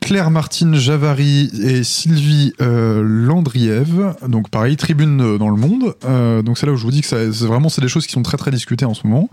Claire 0.00 0.30
Martine 0.30 0.74
Javary 0.74 1.50
et 1.62 1.82
Sylvie 1.84 2.52
euh, 2.60 3.02
Landriev. 3.04 4.14
Donc 4.26 4.48
pareil, 4.50 4.76
tribune 4.76 5.20
euh, 5.20 5.38
dans 5.38 5.50
le 5.50 5.56
monde. 5.56 5.94
Euh, 6.04 6.42
donc 6.42 6.58
c'est 6.58 6.66
là 6.66 6.72
où 6.72 6.76
je 6.76 6.84
vous 6.84 6.90
dis 6.90 7.00
que 7.00 7.06
ça- 7.06 7.32
c'est 7.32 7.46
vraiment 7.46 7.68
c'est 7.68 7.80
des 7.80 7.88
choses 7.88 8.06
qui 8.06 8.12
sont 8.12 8.22
très 8.22 8.36
très 8.36 8.50
discutées 8.50 8.84
en 8.84 8.94
ce 8.94 9.06
moment. 9.06 9.28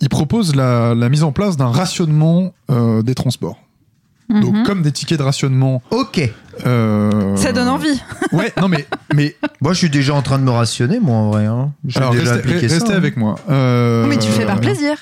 Ils 0.00 0.08
proposent 0.08 0.54
la, 0.54 0.94
la 0.94 1.08
mise 1.08 1.22
en 1.22 1.32
place 1.32 1.56
d'un 1.56 1.68
rationnement 1.70 2.52
euh, 2.70 3.02
des 3.02 3.14
transports. 3.14 3.58
Mhm. 4.30 4.40
Donc 4.40 4.66
comme 4.66 4.82
des 4.82 4.92
tickets 4.92 5.18
de 5.18 5.22
rationnement. 5.22 5.82
Ok. 5.90 6.20
euh, 6.66 7.36
Ça 7.36 7.52
donne 7.52 7.68
envie. 7.68 8.00
Ouais, 8.32 8.52
non 8.60 8.68
mais 8.68 8.86
mais 9.14 9.36
Moi, 9.60 9.74
je 9.74 9.78
suis 9.78 9.90
déjà 9.90 10.14
en 10.14 10.22
train 10.22 10.38
de 10.38 10.44
me 10.44 10.50
rationner, 10.50 10.98
moi, 10.98 11.14
en 11.16 11.30
vrai. 11.30 11.44
Hein. 11.46 11.72
Alors 11.94 12.10
déjà 12.12 12.32
restez, 12.32 12.38
appliqué 12.48 12.68
ça, 12.68 12.74
restez 12.76 12.92
hein. 12.92 12.96
avec 12.96 13.16
moi. 13.16 13.36
Euh, 13.50 14.06
Mais 14.08 14.16
tu 14.18 14.26
le 14.28 14.32
fais 14.32 14.46
par 14.46 14.60
plaisir. 14.60 14.96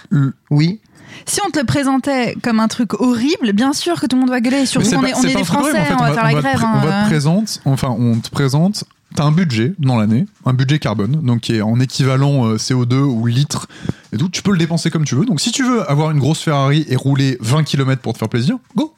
Oui. 0.50 0.80
Si 1.26 1.40
on 1.46 1.50
te 1.50 1.58
le 1.58 1.64
présentait 1.64 2.36
comme 2.42 2.60
un 2.60 2.68
truc 2.68 2.94
horrible, 3.00 3.52
bien 3.52 3.72
sûr 3.72 4.00
que 4.00 4.06
tout 4.06 4.16
le 4.16 4.20
monde 4.20 4.30
va 4.30 4.40
gueuler. 4.40 4.66
Surtout 4.66 4.90
qu'on 4.90 5.04
est, 5.04 5.14
on 5.14 5.22
est 5.22 5.32
pas 5.32 5.38
des 5.38 5.44
Français, 5.44 5.80
en 5.80 5.84
fait, 5.84 5.94
on 5.94 6.02
va 6.04 6.12
faire 6.12 6.24
la 6.24 6.32
te 6.32 6.38
grève. 6.38 6.60
hein, 6.62 6.72
On 6.82 6.86
va 6.86 7.00
euh. 7.00 7.04
te 7.04 7.08
présente, 7.08 7.60
enfin 7.64 7.88
on 7.88 8.18
te 8.18 8.30
présente. 8.30 8.84
T'as 9.14 9.24
un 9.24 9.32
budget 9.32 9.74
dans 9.78 9.98
l'année, 9.98 10.24
un 10.46 10.54
budget 10.54 10.78
carbone, 10.78 11.20
donc 11.22 11.40
qui 11.40 11.56
est 11.56 11.60
en 11.60 11.78
équivalent 11.80 12.46
euh, 12.46 12.56
CO2 12.56 12.94
ou 12.94 13.26
litres 13.26 13.66
et 14.14 14.16
tout. 14.16 14.30
Tu 14.30 14.42
peux 14.42 14.52
le 14.52 14.58
dépenser 14.58 14.90
comme 14.90 15.04
tu 15.04 15.14
veux. 15.14 15.26
Donc 15.26 15.40
si 15.40 15.52
tu 15.52 15.62
veux 15.64 15.88
avoir 15.90 16.10
une 16.12 16.18
grosse 16.18 16.40
Ferrari 16.40 16.86
et 16.88 16.96
rouler 16.96 17.36
20 17.40 17.64
km 17.64 18.00
pour 18.00 18.14
te 18.14 18.18
faire 18.18 18.30
plaisir, 18.30 18.56
go. 18.74 18.94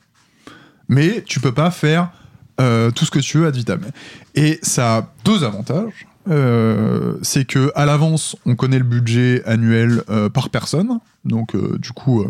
Mais 0.89 1.25
tu 1.27 1.41
peux 1.41 1.53
pas 1.53 1.73
faire 1.73 2.11
euh, 2.61 2.93
tout 2.93 3.05
ce 3.05 3.11
que 3.11 3.19
tu 3.19 3.39
veux 3.39 3.47
ad 3.49 3.57
vitam. 3.57 3.81
Et 4.37 4.61
ça 4.63 4.97
a 4.99 5.09
deux 5.25 5.43
avantages. 5.43 6.07
Euh, 6.31 7.15
c'est 7.23 7.45
que 7.45 7.73
à 7.75 7.85
l'avance, 7.85 8.37
on 8.47 8.55
connaît 8.55 8.79
le 8.79 8.85
budget 8.85 9.43
annuel 9.47 10.03
euh, 10.09 10.29
par 10.29 10.49
personne. 10.51 11.01
Donc 11.25 11.55
euh, 11.55 11.79
du 11.79 11.91
coup, 11.93 12.23
euh, 12.23 12.29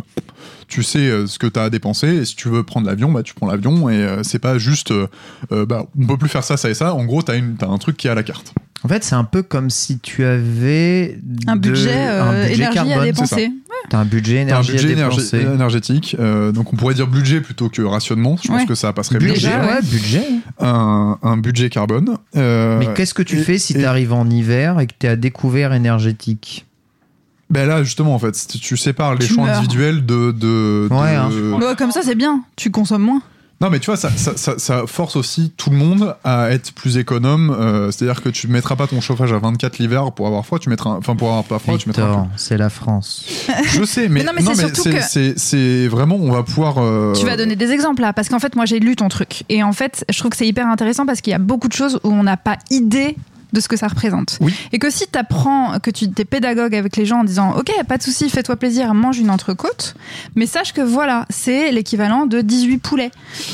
tu 0.69 0.83
sais 0.83 0.99
euh, 1.01 1.27
ce 1.27 1.39
que 1.39 1.47
tu 1.47 1.59
as 1.59 1.65
à 1.65 1.71
dépenser. 1.71 2.09
Et 2.09 2.25
si 2.25 2.37
tu 2.37 2.49
veux 2.49 2.63
prendre 2.63 2.87
l'avion, 2.87 3.11
bah 3.13 3.23
tu 3.23 3.35
prends 3.35 3.47
l'avion. 3.49 3.89
Et 3.91 3.95
euh, 3.95 4.23
c'est 4.23 4.39
pas 4.39 4.59
juste, 4.59 4.91
euh, 4.93 5.07
euh, 5.53 5.67
bah 5.67 5.87
on 6.01 6.07
peut 6.07 6.17
plus 6.17 6.29
faire 6.29 6.45
ça, 6.45 6.57
ça 6.57 6.71
et 6.71 6.75
ça. 6.75 6.95
En 6.95 7.05
gros, 7.05 7.23
t'as 7.23 7.37
une, 7.37 7.57
t'as 7.57 7.69
un 7.69 7.79
truc 7.79 7.97
qui 7.97 8.07
est 8.07 8.11
à 8.11 8.15
la 8.15 8.23
carte. 8.23 8.55
En 8.85 8.89
fait, 8.89 9.03
c'est 9.03 9.15
un 9.15 9.25
peu 9.25 9.43
comme 9.43 9.71
si 9.71 9.99
tu 9.99 10.25
avais 10.27 11.19
Un 11.47 11.57
de- 11.57 11.61
budget, 11.71 11.91
euh, 11.97 12.23
un 12.23 12.43
budget 12.49 12.55
énergie 12.55 12.93
à 12.93 13.03
dépenser. 13.05 13.51
T'as 13.89 13.99
un 13.99 14.05
budget 14.05 14.35
T'as 14.35 14.41
un 14.41 14.43
énergie 14.63 14.73
budget 14.73 14.89
à 14.89 14.93
énergie- 14.93 15.17
dépenser. 15.17 15.41
énergétique. 15.55 16.17
euh, 16.21 16.53
donc 16.53 16.73
on 16.73 16.77
pourrait 16.77 16.95
dire 16.95 17.07
budget 17.07 17.41
plutôt 17.41 17.69
que 17.71 17.81
rationnement. 17.83 18.37
Je 18.43 18.49
pense 18.49 18.61
Ouais. 18.61 18.67
que 18.67 18.75
ça 18.75 18.93
passerait 18.93 19.19
mieux. 19.21 19.33
Budget, 19.33 19.49
Déjà, 19.49 19.61
ouais, 19.67 19.73
ouais. 19.75 19.83
budget. 19.83 20.25
Un, 20.61 21.19
un 21.23 21.37
budget 21.39 21.71
carbone. 21.71 22.17
Euh, 22.37 22.79
Mais 22.79 22.89
qu'est-ce 22.95 23.15
que 23.15 23.23
tu 23.23 23.39
et- 23.39 23.43
fais 23.43 23.57
si 23.59 23.73
et- 23.75 23.81
t'arrives 23.81 24.13
en 24.13 24.29
hiver 24.29 24.79
et 24.81 24.87
que 24.87 24.93
t'es 24.99 25.09
à 25.09 25.17
découvert 25.17 25.73
énergétique? 25.73 26.67
Ben 27.51 27.67
là, 27.69 27.83
justement, 27.85 28.15
en 28.15 28.19
fait, 28.19 28.33
tu- 28.51 28.59
tu 28.59 28.77
sépares 28.77 29.15
les 29.15 29.27
Tu 29.27 29.35
choix 29.35 29.45
meurs. 29.45 29.59
individuels 29.59 30.05
de. 30.07 30.33
de, 30.33 30.89
de- 30.89 30.95
Ouais, 30.95 31.15
hein. 31.15 31.31
Bah, 31.61 31.75
comme 31.77 31.91
ça, 31.93 32.01
c'est 32.03 32.15
bien. 32.15 32.43
Tu 32.57 32.71
consommes 32.71 33.03
moins. 33.03 33.23
Non, 33.61 33.71
mais 33.71 33.79
tu 33.79 33.87
vois, 33.87 33.97
ça, 33.97 34.11
ça, 34.11 34.37
ça- 34.37 34.59
ça 34.59 34.83
force 34.87 35.15
aussi 35.15 35.53
tout 35.57 35.71
le 35.71 35.77
monde 35.77 36.17
à 36.25 36.51
être 36.51 36.73
plus 36.73 36.97
économe. 36.99 37.55
euh, 37.57 37.91
C'est-à-dire 37.93 38.21
que 38.21 38.29
tu 38.29 38.49
mettras 38.49 38.75
pas 38.77 38.87
ton 38.89 39.01
chauffage 39.01 39.33
à 39.33 39.39
24 39.39 39.79
l'hiver 39.79 40.11
pour 40.13 40.27
avoir 40.27 40.45
froid, 40.45 40.59
tu 40.59 40.69
mettras. 40.71 40.91
un- 40.91 40.97
Enfin, 40.97 41.15
pour 41.15 41.29
avoir 41.29 41.45
pas 41.45 41.59
froid, 41.61 41.79
tu 41.79 41.89
mettras. 41.89 42.27
c'est 42.37 42.59
la 42.59 42.69
France. 42.69 43.25
Je 43.69 43.85
sais, 43.85 44.09
mais, 44.09 44.21
Mais 44.21 44.25
non, 44.25 44.33
mais 44.35 44.43
c'est 44.75 44.93
que- 44.93 45.01
c'est- 45.03 45.39
c'est 45.39 45.87
vraiment, 45.87 46.17
on 46.17 46.33
va 46.33 46.43
pouvoir. 46.43 46.77
euh, 46.79 47.13
Tu 47.15 47.25
vas 47.25 47.37
donner 47.37 47.55
des 47.57 47.71
exemples 47.71 48.03
là, 48.03 48.13
parce 48.13 48.29
qu'en 48.29 48.41
fait, 48.41 48.57
moi 48.57 48.65
j'ai 48.67 48.81
lu 48.81 48.97
ton 48.97 49.09
truc. 49.09 49.45
Et 49.49 49.63
en 49.63 49.73
fait, 49.73 50.05
je 50.11 50.19
trouve 50.19 50.31
que 50.33 50.37
c'est 50.37 50.49
hyper 50.49 50.67
intéressant 50.67 51.07
parce 51.07 51.21
qu'il 51.21 51.31
y 51.31 51.35
a 51.35 51.39
beaucoup 51.39 51.69
de 51.69 51.75
choses 51.75 52.01
où 52.03 52.11
on 52.11 52.25
n'a 52.25 52.37
pas 52.37 52.59
idée 52.71 53.17
de 53.55 53.61
ce 53.61 53.69
que 53.69 53.77
ça 53.77 53.89
représente. 53.89 54.37
Oui. 54.41 54.53
Et 54.73 54.79
que 54.79 54.91
si 54.91 55.07
tu 55.11 55.19
apprends, 55.19 55.79
que 55.79 55.91
tu 55.91 56.07
es 56.19 56.25
pédagogue 56.25 56.75
avec 56.75 56.97
les 56.97 57.07
gens 57.07 57.21
en 57.21 57.25
disant 57.25 57.55
Ok, 57.57 57.71
pas 57.89 57.97
de 57.97 58.03
souci, 58.03 58.29
fais-toi 58.29 58.57
plaisir, 58.57 58.93
mange 58.93 59.19
une 59.19 59.31
entrecôte, 59.31 59.95
mais 60.35 60.47
sache 60.47 60.73
que 60.73 60.83
voilà, 60.83 61.25
c'est 61.31 61.71
l'équivalent 61.73 62.27
de 62.27 62.41
18 62.43 62.79
poulets. 62.79 63.11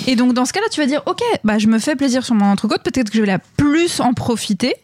Et 0.09 0.17
donc 0.17 0.33
dans 0.35 0.45
ce 0.47 0.53
cas-là, 0.53 0.67
tu 0.73 0.81
vas 0.81 0.87
dire 0.87 1.03
Ok, 1.07 1.21
bah, 1.45 1.59
je 1.59 1.69
me 1.69 1.79
fais 1.79 1.95
plaisir 1.95 2.25
sur 2.25 2.35
mon 2.35 2.47
entrecôte, 2.47 2.83
peut-être 2.83 3.11
que 3.11 3.17
je 3.17 3.21
vais 3.21 3.27
la 3.29 3.39
plus 3.39 4.01
en 4.01 4.15
profiter. 4.15 4.75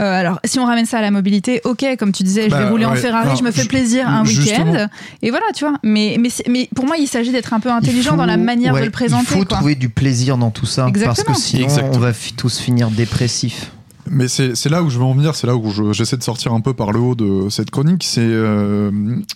Euh, 0.00 0.20
alors, 0.20 0.40
si 0.44 0.58
on 0.58 0.66
ramène 0.66 0.84
ça 0.84 0.98
à 0.98 1.00
la 1.00 1.10
mobilité, 1.10 1.60
ok, 1.64 1.84
comme 1.98 2.12
tu 2.12 2.22
disais, 2.22 2.50
je 2.50 2.54
vais 2.54 2.64
Bah, 2.64 2.70
rouler 2.70 2.84
en. 2.84 2.94
Ferrari, 2.96 3.26
Alors, 3.26 3.36
je 3.36 3.44
me 3.44 3.50
fais 3.50 3.64
plaisir 3.66 4.08
un 4.08 4.24
week-end. 4.24 4.88
Et 5.22 5.30
voilà, 5.30 5.46
tu 5.54 5.64
vois. 5.64 5.76
Mais, 5.82 6.16
mais, 6.18 6.28
mais 6.48 6.68
pour 6.74 6.86
moi, 6.86 6.96
il 6.96 7.06
s'agit 7.06 7.30
d'être 7.30 7.52
un 7.52 7.60
peu 7.60 7.70
intelligent 7.70 8.16
dans 8.16 8.26
la 8.26 8.36
manière 8.36 8.74
ouais, 8.74 8.80
de 8.80 8.86
le 8.86 8.90
présenter. 8.90 9.24
Il 9.30 9.38
faut 9.38 9.44
quoi. 9.44 9.58
trouver 9.58 9.74
du 9.74 9.88
plaisir 9.88 10.38
dans 10.38 10.50
tout 10.50 10.66
ça. 10.66 10.86
Exactement. 10.88 11.24
Parce 11.26 11.38
que 11.38 11.42
sinon, 11.42 11.64
Exactement. 11.64 11.96
on 11.96 11.98
va 11.98 12.12
tous 12.36 12.58
finir 12.58 12.90
dépressifs. 12.90 13.70
Mais 14.10 14.28
c'est 14.28 14.68
là 14.68 14.82
où 14.82 14.90
je 14.90 14.98
veux 14.98 15.04
en 15.04 15.14
venir, 15.14 15.34
c'est 15.34 15.46
là 15.46 15.56
où 15.56 15.70
je- 15.70 15.92
j'essaie 15.92 16.16
de 16.16 16.22
sortir 16.22 16.52
un 16.52 16.60
peu 16.60 16.74
par 16.74 16.92
le 16.92 17.00
haut 17.00 17.14
de 17.14 17.48
cette 17.50 17.70
chronique. 17.70 18.04
C'est 18.04 18.20
euh, 18.22 18.90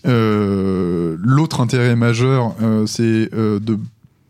euh, 0.07 1.17
l'autre 1.21 1.61
intérêt 1.61 1.97
majeur, 1.97 2.55
euh, 2.63 2.87
c'est 2.87 3.29
de 3.35 3.79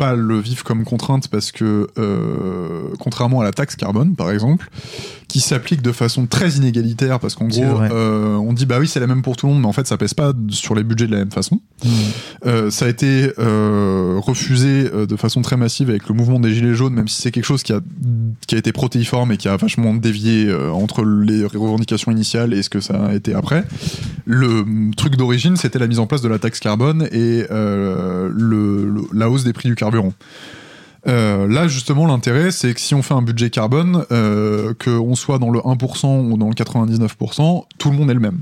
pas 0.01 0.15
le 0.17 0.39
vivre 0.39 0.65
comme 0.65 0.85
contrainte 0.85 1.29
parce 1.29 1.53
que 1.53 1.87
euh, 1.99 2.85
contrairement 2.99 3.43
à 3.43 3.45
la 3.45 3.53
taxe 3.53 3.77
carbone 3.77 4.15
par 4.17 4.31
exemple, 4.31 4.71
qui 5.29 5.41
s'applique 5.41 5.83
de 5.83 5.93
façon 5.93 6.27
très 6.27 6.53
inégalitaire 6.53 7.21
parce 7.21 7.35
qu'en 7.35 7.49
gros 7.49 7.63
euh, 7.63 8.35
on 8.37 8.55
dit 8.55 8.65
bah 8.65 8.79
oui 8.81 8.89
c'est 8.89 8.99
la 8.99 9.07
même 9.07 9.21
pour 9.21 9.37
tout 9.37 9.47
le 9.47 9.53
monde 9.53 9.61
mais 9.61 9.69
en 9.69 9.73
fait 9.75 9.87
ça 9.87 9.99
pèse 9.99 10.15
pas 10.15 10.33
sur 10.49 10.75
les 10.75 10.85
budgets 10.85 11.07
de 11.07 11.13
la 11.13 11.19
même 11.19 11.31
façon. 11.31 11.61
Hmm. 11.85 11.89
Euh, 12.47 12.71
ça 12.71 12.87
a 12.87 12.89
été 12.89 13.31
refusé 13.37 14.89
de 14.91 15.17
façon 15.17 15.43
très 15.43 15.57
massive 15.59 15.91
avec 15.91 16.09
le 16.09 16.15
mouvement 16.15 16.41
des 16.41 16.55
Gilets 16.55 16.75
jaunes, 16.75 16.95
même 16.95 17.09
si 17.09 17.21
c'est 17.21 17.31
quelque 17.31 17.45
chose 17.45 17.63
qui 17.63 17.73
a, 17.75 17.81
qui 18.47 18.55
a 18.55 18.59
été 18.59 18.73
protéiforme 18.73 19.33
et 19.33 19.37
qui 19.37 19.49
a 19.49 19.57
vachement 19.57 19.93
dévié 19.95 20.53
entre 20.73 21.05
les 21.05 21.45
revendications 21.45 22.11
initiales 22.11 22.55
et 22.55 22.63
ce 22.63 22.71
que 22.71 22.81
ça 22.81 23.07
a 23.07 23.15
été 23.15 23.35
après. 23.35 23.65
Le 24.25 24.65
mm, 24.65 24.95
truc 24.95 25.17
d'origine, 25.17 25.57
c'était 25.57 25.79
la 25.79 25.87
mise 25.87 25.99
en 25.99 26.07
place 26.07 26.23
de 26.23 26.29
la 26.29 26.39
taxe 26.39 26.59
carbone 26.61 27.07
et 27.13 27.45
le, 27.51 28.31
le- 28.33 29.03
la 29.13 29.29
hausse 29.31 29.45
des 29.45 29.53
prix 29.53 29.69
du 29.69 29.75
Euh, 31.07 31.49
là, 31.49 31.69
justement, 31.69 32.07
l'intérêt, 32.07 32.51
c'est 32.51 32.75
que 32.75 32.81
si 32.81 32.95
on 32.95 33.03
fait 33.03 33.15
un 33.15 33.23
budget 33.23 33.51
carbone, 33.51 34.05
euh, 34.13 34.75
qu'on 34.75 35.15
soit 35.15 35.39
dans 35.39 35.51
le 35.51 35.61
1% 35.61 36.31
ou 36.31 36.37
dans 36.37 36.49
le 36.49 36.55
99%, 36.55 37.65
tout 37.79 37.91
le 37.91 37.97
monde 37.97 38.11
est 38.11 38.15
le 38.15 38.21
même. 38.21 38.41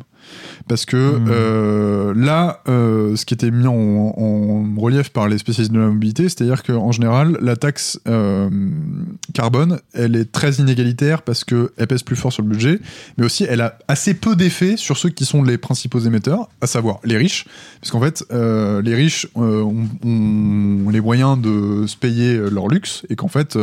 Parce 0.69 0.85
que 0.85 0.99
Mmh. 1.19 1.27
euh, 1.29 2.15
là, 2.15 2.61
euh, 2.69 3.17
ce 3.17 3.25
qui 3.25 3.35
était 3.35 3.51
mis 3.51 3.67
en, 3.67 3.73
en 3.73 4.81
relief 4.81 5.11
par 5.11 5.29
les 5.29 5.39
spécialistes 5.39 5.73
de 5.73 5.79
la 5.79 5.87
mobilité, 5.87 6.25
c'est-à-dire 6.25 6.63
qu'en 6.63 6.93
général, 6.93 7.39
la 7.41 7.57
taxe 7.57 8.01
euh, 8.09 8.49
carbone, 9.35 9.81
elle 9.95 10.17
est 10.17 10.31
très 10.31 10.55
inégalitaire 10.55 11.23
parce 11.23 11.45
qu'elle 11.45 11.87
pèse 11.89 12.03
plus 12.03 12.17
fort 12.17 12.33
sur 12.33 12.43
le 12.43 12.49
budget, 12.49 12.81
mais 13.17 13.25
aussi 13.25 13.45
elle 13.49 13.61
a 13.61 13.79
assez 13.89 14.15
peu 14.15 14.37
d'effet 14.37 14.77
sur 14.77 14.97
ceux 14.97 15.11
qui 15.11 15.25
sont 15.25 15.43
les 15.43 15.59
principaux 15.59 16.01
émetteurs, 16.01 16.49
à 16.61 16.67
savoir 16.67 17.01
les 17.05 17.17
riches, 17.17 17.47
parce 17.81 17.91
qu'en 17.91 18.01
fait, 18.01 18.25
les 18.31 18.95
riches 18.95 19.27
ont, 19.35 19.87
ont 20.05 20.91
les 20.91 21.01
moyens 21.01 21.41
de 21.41 21.87
se 21.87 21.97
payer 21.97 22.39
leur 22.51 22.69
luxe, 22.69 23.05
et 23.09 23.17
qu'en 23.17 23.29
fait... 23.29 23.59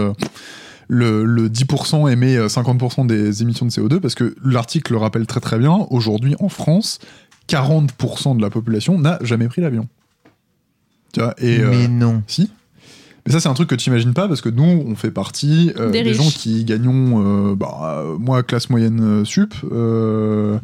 euh, 0.91 1.23
le, 1.23 1.25
le 1.25 1.49
10% 1.49 2.11
émet 2.11 2.35
euh, 2.37 2.47
50% 2.47 3.05
des 3.07 3.41
émissions 3.41 3.65
de 3.65 3.71
CO2 3.71 3.99
parce 3.99 4.15
que 4.15 4.35
l'article 4.43 4.93
le 4.93 4.99
rappelle 4.99 5.25
très 5.27 5.39
très 5.39 5.57
bien. 5.57 5.87
Aujourd'hui, 5.89 6.35
en 6.39 6.49
France, 6.49 6.99
40% 7.49 8.37
de 8.37 8.41
la 8.41 8.49
population 8.49 8.97
n'a 8.99 9.19
jamais 9.21 9.47
pris 9.47 9.61
l'avion. 9.61 9.87
Tu 11.13 11.19
vois, 11.21 11.33
et 11.37 11.59
euh, 11.59 11.69
Mais 11.71 11.87
non. 11.87 12.21
si. 12.27 12.51
Mais 13.25 13.31
ça, 13.33 13.39
c'est 13.39 13.49
un 13.49 13.53
truc 13.55 13.69
que 13.69 13.75
tu 13.75 13.89
imagines 13.89 14.13
pas 14.13 14.27
parce 14.27 14.41
que 14.41 14.49
nous, 14.49 14.63
on 14.63 14.95
fait 14.95 15.09
partie 15.11 15.71
euh, 15.79 15.89
Des 15.89 16.13
gens 16.13 16.29
qui 16.29 16.63
gagnons, 16.63 17.23
euh, 17.51 17.55
bah, 17.55 18.01
euh, 18.03 18.17
moi, 18.19 18.43
classe 18.43 18.69
moyenne 18.69 18.99
euh, 19.01 19.25
sup. 19.25 19.53
euh, 19.71 20.59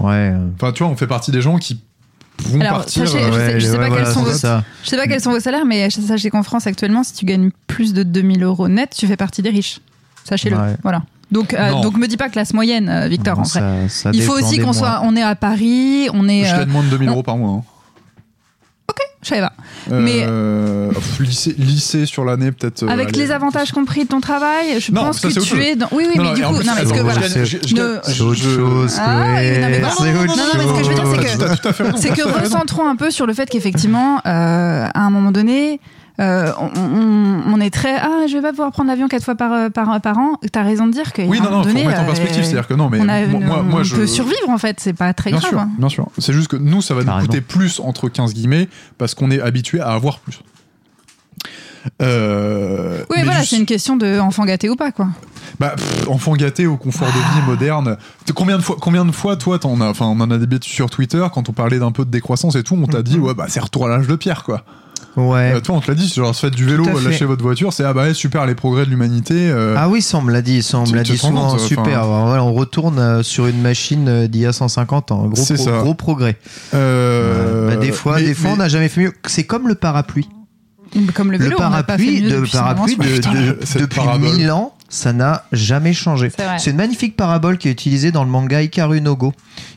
Ouais. 0.00 0.34
Enfin, 0.54 0.72
tu 0.72 0.82
vois, 0.82 0.92
on 0.92 0.96
fait 0.96 1.06
partie 1.06 1.30
des 1.30 1.40
gens 1.42 1.56
qui 1.58 1.80
vont 2.44 2.60
Alors, 2.60 2.78
partir. 2.78 3.06
sachez- 3.08 3.24
je 3.24 3.32
sais- 3.32 3.60
je 3.60 3.64
sais 3.66 3.70
ouais, 3.72 3.78
pas 3.78 3.88
voilà, 3.88 4.04
quels 4.04 4.12
sont 4.14 4.22
vos- 4.22 4.32
ça. 4.32 4.64
Je 4.84 4.88
sais 4.90 4.96
pas 4.96 5.06
quels 5.06 5.20
sont 5.20 5.30
vos 5.30 5.40
salaires, 5.40 5.64
mais 5.66 5.88
sachez 5.90 6.30
qu'en 6.30 6.42
France 6.42 6.66
actuellement, 6.66 7.02
si 7.04 7.12
tu 7.14 7.24
gagnes 7.24 7.50
plus 7.66 7.92
de 7.94 8.02
2000 8.02 8.42
euros 8.42 8.68
net, 8.68 8.94
tu 8.96 9.06
fais 9.06 9.16
partie 9.16 9.42
des 9.42 9.50
riches. 9.50 9.80
Sachez-le. 10.24 10.56
Ouais. 10.56 10.76
Voilà. 10.82 11.02
Donc, 11.32 11.54
euh, 11.54 11.82
donc 11.82 11.96
me 11.96 12.06
dis 12.06 12.16
pas 12.16 12.28
classe 12.28 12.52
moyenne, 12.54 12.88
euh, 12.88 13.08
Victor. 13.08 13.34
Non, 13.36 13.42
en 13.42 13.44
vrai. 13.46 13.60
ça- 13.60 13.88
ça 13.88 14.10
Il 14.12 14.22
faut 14.22 14.32
aussi 14.34 14.58
qu'on 14.58 14.72
soit, 14.72 15.00
on 15.02 15.16
est 15.16 15.22
à 15.22 15.34
Paris, 15.34 16.08
on 16.14 16.28
est. 16.28 16.44
je 16.44 16.54
euh, 16.54 16.58
gagne 16.58 16.68
moins 16.68 16.82
de 16.84 16.88
2000 16.88 17.08
on- 17.08 17.12
euros 17.12 17.22
par 17.24 17.36
mois. 17.36 17.50
hein. 17.50 17.62
Je 19.26 19.34
savais 19.34 19.40
pas. 19.42 19.52
Mais- 19.90 20.22
Euh, 20.26 20.88
pff, 20.90 21.18
lycée, 21.20 21.54
lycée 21.58 22.06
sur 22.06 22.24
l'année, 22.24 22.52
peut-être. 22.52 22.84
euh, 22.84 22.88
Avec 22.88 23.08
allez, 23.08 23.18
les 23.18 23.30
avantages 23.32 23.72
compris 23.72 24.04
de 24.04 24.08
ton 24.08 24.20
travail, 24.20 24.80
je 24.80 24.92
Non, 24.92 25.02
pense 25.02 25.18
ça, 25.18 25.28
que 25.28 25.34
c'est 25.34 25.40
autre 25.40 25.48
tu 25.48 25.56
chose. 25.56 25.64
es 25.64 25.76
dans. 25.76 25.88
Oui, 25.92 26.04
oui, 26.08 26.16
Non, 26.16 26.22
mais 26.22 26.28
non, 26.30 26.34
du 26.34 26.40
et 26.40 26.44
en 26.44 26.50
coup, 26.50 26.56
plus, 26.58 26.66
non, 26.66 26.72
mais 26.74 26.80
attends, 26.80 26.88
ce 26.88 26.92
que 26.94 26.98
je 26.98 27.04
voilà. 27.04 27.20
gagne- 27.20 27.44
je- 27.44 27.56
je 27.68 27.74
Ne- 27.74 27.80
gagne- 27.94 28.00
C'est 28.04 28.20
autre 28.20 28.34
je- 28.34 28.54
chose, 28.56 28.96
Ah, 29.00 29.04
Chloé. 29.04 29.58
non, 29.60 29.66
mais 29.68 29.78
vraiment, 29.78 29.90
C'est 29.96 30.14
autre 30.14 30.26
non, 30.26 30.36
non, 30.36 30.42
mais 30.54 30.62
ce 30.64 30.78
que 30.78 30.84
je 30.84 30.88
veux 30.88 30.94
dire, 30.94 31.04
c'est 31.10 31.18
que- 31.18 31.28
chose. 31.28 31.38
T'as 31.38 31.56
tout 31.56 31.68
à 31.68 31.72
fait 31.72 31.82
raison, 31.82 31.96
C'est 32.00 32.10
que 32.10 32.22
recentrons 32.42 32.88
un 32.88 32.96
peu 32.96 33.10
sur 33.10 33.26
le 33.26 33.34
fait 33.34 33.48
qu'effectivement, 33.50 34.20
euh, 34.26 34.86
à 34.94 35.00
un 35.00 35.10
moment 35.10 35.32
donné, 35.32 35.80
euh, 36.20 36.50
on, 36.58 36.70
on- 36.80 37.42
on 37.54 37.60
est 37.60 37.70
très 37.70 37.96
ah 37.96 38.26
je 38.28 38.34
vais 38.34 38.42
pas 38.42 38.50
pouvoir 38.50 38.72
prendre 38.72 38.88
l'avion 38.88 39.06
quatre 39.08 39.24
fois 39.24 39.34
par 39.34 39.70
par, 39.70 40.00
par 40.00 40.18
an. 40.18 40.32
T'as 40.52 40.62
raison 40.62 40.86
de 40.86 40.92
dire 40.92 41.12
que 41.12 41.22
Oui, 41.22 41.40
non, 41.40 41.50
non, 41.50 41.62
faut 41.62 41.68
remettre 41.68 42.00
en 42.00 42.04
euh, 42.04 42.06
perspective. 42.06 42.42
C'est-à-dire 42.44 42.66
que 42.66 42.74
non, 42.74 42.88
mais 42.90 42.98
on, 43.00 43.08
a 43.08 43.26
moi, 43.26 43.40
une- 43.40 43.46
moi, 43.46 43.62
moi, 43.62 43.80
on 43.80 43.84
je. 43.84 43.96
peut 43.96 44.06
survivre 44.06 44.48
en 44.48 44.58
fait, 44.58 44.78
c'est 44.80 44.92
pas 44.94 45.12
très 45.14 45.30
Bien 45.30 45.38
grave. 45.40 45.50
sûr, 45.50 45.60
hein. 45.60 45.70
bien 45.78 45.88
sûr. 45.88 46.08
C'est 46.18 46.32
juste 46.32 46.48
que 46.48 46.56
nous, 46.56 46.80
ça 46.82 46.94
va 46.94 47.04
nous 47.04 47.20
coûter 47.26 47.40
plus 47.40 47.80
entre 47.80 48.08
15 48.08 48.34
guillemets 48.34 48.68
parce 48.98 49.14
qu'on 49.14 49.30
est 49.30 49.40
habitué 49.40 49.80
à 49.80 49.88
avoir 49.90 50.18
plus. 50.18 50.40
Euh, 52.02 53.00
Oui, 53.10 53.16
mais 53.18 53.24
voilà, 53.24 53.40
juste- 53.40 53.50
c'est 53.50 53.58
une 53.58 53.66
question 53.66 53.96
de 53.96 54.18
enfant 54.18 54.44
gâté 54.44 54.68
ou 54.68 54.74
pas 54.76 54.90
quoi. 54.90 55.08
bah, 55.60 55.74
pff, 55.76 56.08
enfant 56.08 56.34
gâté 56.34 56.66
au 56.66 56.76
confort 56.76 57.06
de 57.08 57.12
vie 57.12 57.46
moderne. 57.46 57.96
Tu- 58.26 58.32
Combien 58.32 58.56
de 58.58 58.62
fois, 58.62 58.76
combien 58.80 59.04
de 59.04 59.12
fois, 59.12 59.36
toi, 59.36 59.58
t'en 59.58 59.80
as, 59.80 59.88
enfin, 59.88 60.06
on 60.06 60.18
en 60.20 60.30
a 60.30 60.38
débattu 60.38 60.68
sur 60.70 60.90
Twitter 60.90 61.24
quand 61.32 61.48
on 61.48 61.52
parlait 61.52 61.78
d'un 61.78 61.92
peu 61.92 62.04
de 62.04 62.10
décroissance 62.10 62.56
et 62.56 62.62
tout, 62.64 62.76
on 62.80 62.86
t'a 62.86 63.02
dit, 63.02 63.18
ouais, 63.18 63.34
bah, 63.34 63.46
c'est 63.48 63.60
retour 63.60 63.86
à 63.86 63.88
l'âge 63.88 64.08
de 64.08 64.16
pierre, 64.16 64.42
quoi. 64.42 64.64
Ouais. 65.16 65.52
Euh, 65.54 65.60
toi, 65.60 65.76
on 65.76 65.80
te 65.80 65.90
l'a 65.90 65.94
dit, 65.94 66.08
genre, 66.08 66.36
faites 66.36 66.54
du 66.54 66.66
vélo, 66.66 66.84
fait. 66.84 67.00
lâchez 67.10 67.24
votre 67.24 67.42
voiture, 67.42 67.72
c'est, 67.72 67.84
ah 67.84 67.92
bah, 67.94 68.02
ouais, 68.02 68.14
super, 68.14 68.44
les 68.44 68.54
progrès 68.54 68.84
de 68.84 68.90
l'humanité. 68.90 69.48
euh, 69.48 69.74
Ah 69.78 69.88
oui, 69.88 70.02
ça 70.02 70.18
on 70.18 70.22
me 70.22 70.30
l'a 70.30 70.42
dit, 70.42 70.62
ça 70.62 70.78
on 70.78 70.86
me 70.86 70.94
l'a 70.94 71.02
dit 71.02 71.16
souvent, 71.16 71.50
compte, 71.52 71.60
super. 71.60 71.82
enfin- 71.84 71.92
Alors, 71.94 72.26
voilà, 72.26 72.44
on 72.44 72.52
retourne 72.52 72.98
euh, 72.98 73.22
sur 73.22 73.46
une 73.46 73.62
machine 73.62 74.08
euh, 74.08 74.28
d'il 74.28 74.42
y 74.42 74.46
a 74.46 74.52
150 74.52 75.12
ans, 75.12 75.26
gros, 75.26 75.42
C'est 75.42 75.54
pro- 75.54 75.64
ça. 75.64 75.78
gros 75.80 75.94
progrès. 75.94 76.36
euh. 76.74 77.68
Bah, 77.70 77.76
des 77.76 77.92
fois, 77.92 78.16
mais- 78.16 78.24
des 78.24 78.34
fois 78.34 78.50
mais- 78.50 78.54
on 78.54 78.58
n'a 78.58 78.68
jamais 78.68 78.88
fait 78.88 79.00
mieux. 79.02 79.12
C'est 79.26 79.44
comme 79.44 79.68
le 79.68 79.74
parapluie. 79.74 80.28
Comme 81.14 81.32
le 81.32 81.38
Le 81.38 81.44
vélo, 81.44 81.56
on 81.58 81.60
pas 81.60 81.66
fait 81.78 81.82
parapluie, 81.82 82.22
mieux 82.22 82.30
de, 82.30 82.36
depuis 82.36 82.50
son 82.52 82.58
parapluie 82.58 82.96
de- 82.96 83.02
de- 83.02 83.78
depuis 83.80 83.96
parabole. 83.98 84.36
1000 84.36 84.50
ans, 84.50 84.72
ça 84.88 85.12
n'a 85.12 85.44
jamais 85.52 85.92
changé. 85.92 86.30
C'est 86.58 86.70
une 86.70 86.76
magnifique 86.76 87.16
parabole 87.16 87.58
qui 87.58 87.68
est 87.68 87.72
utilisée 87.72 88.12
dans 88.12 88.24
le 88.24 88.30
manga 88.30 88.62
Ikaru 88.62 89.00
no 89.00 89.16
Go. 89.16 89.32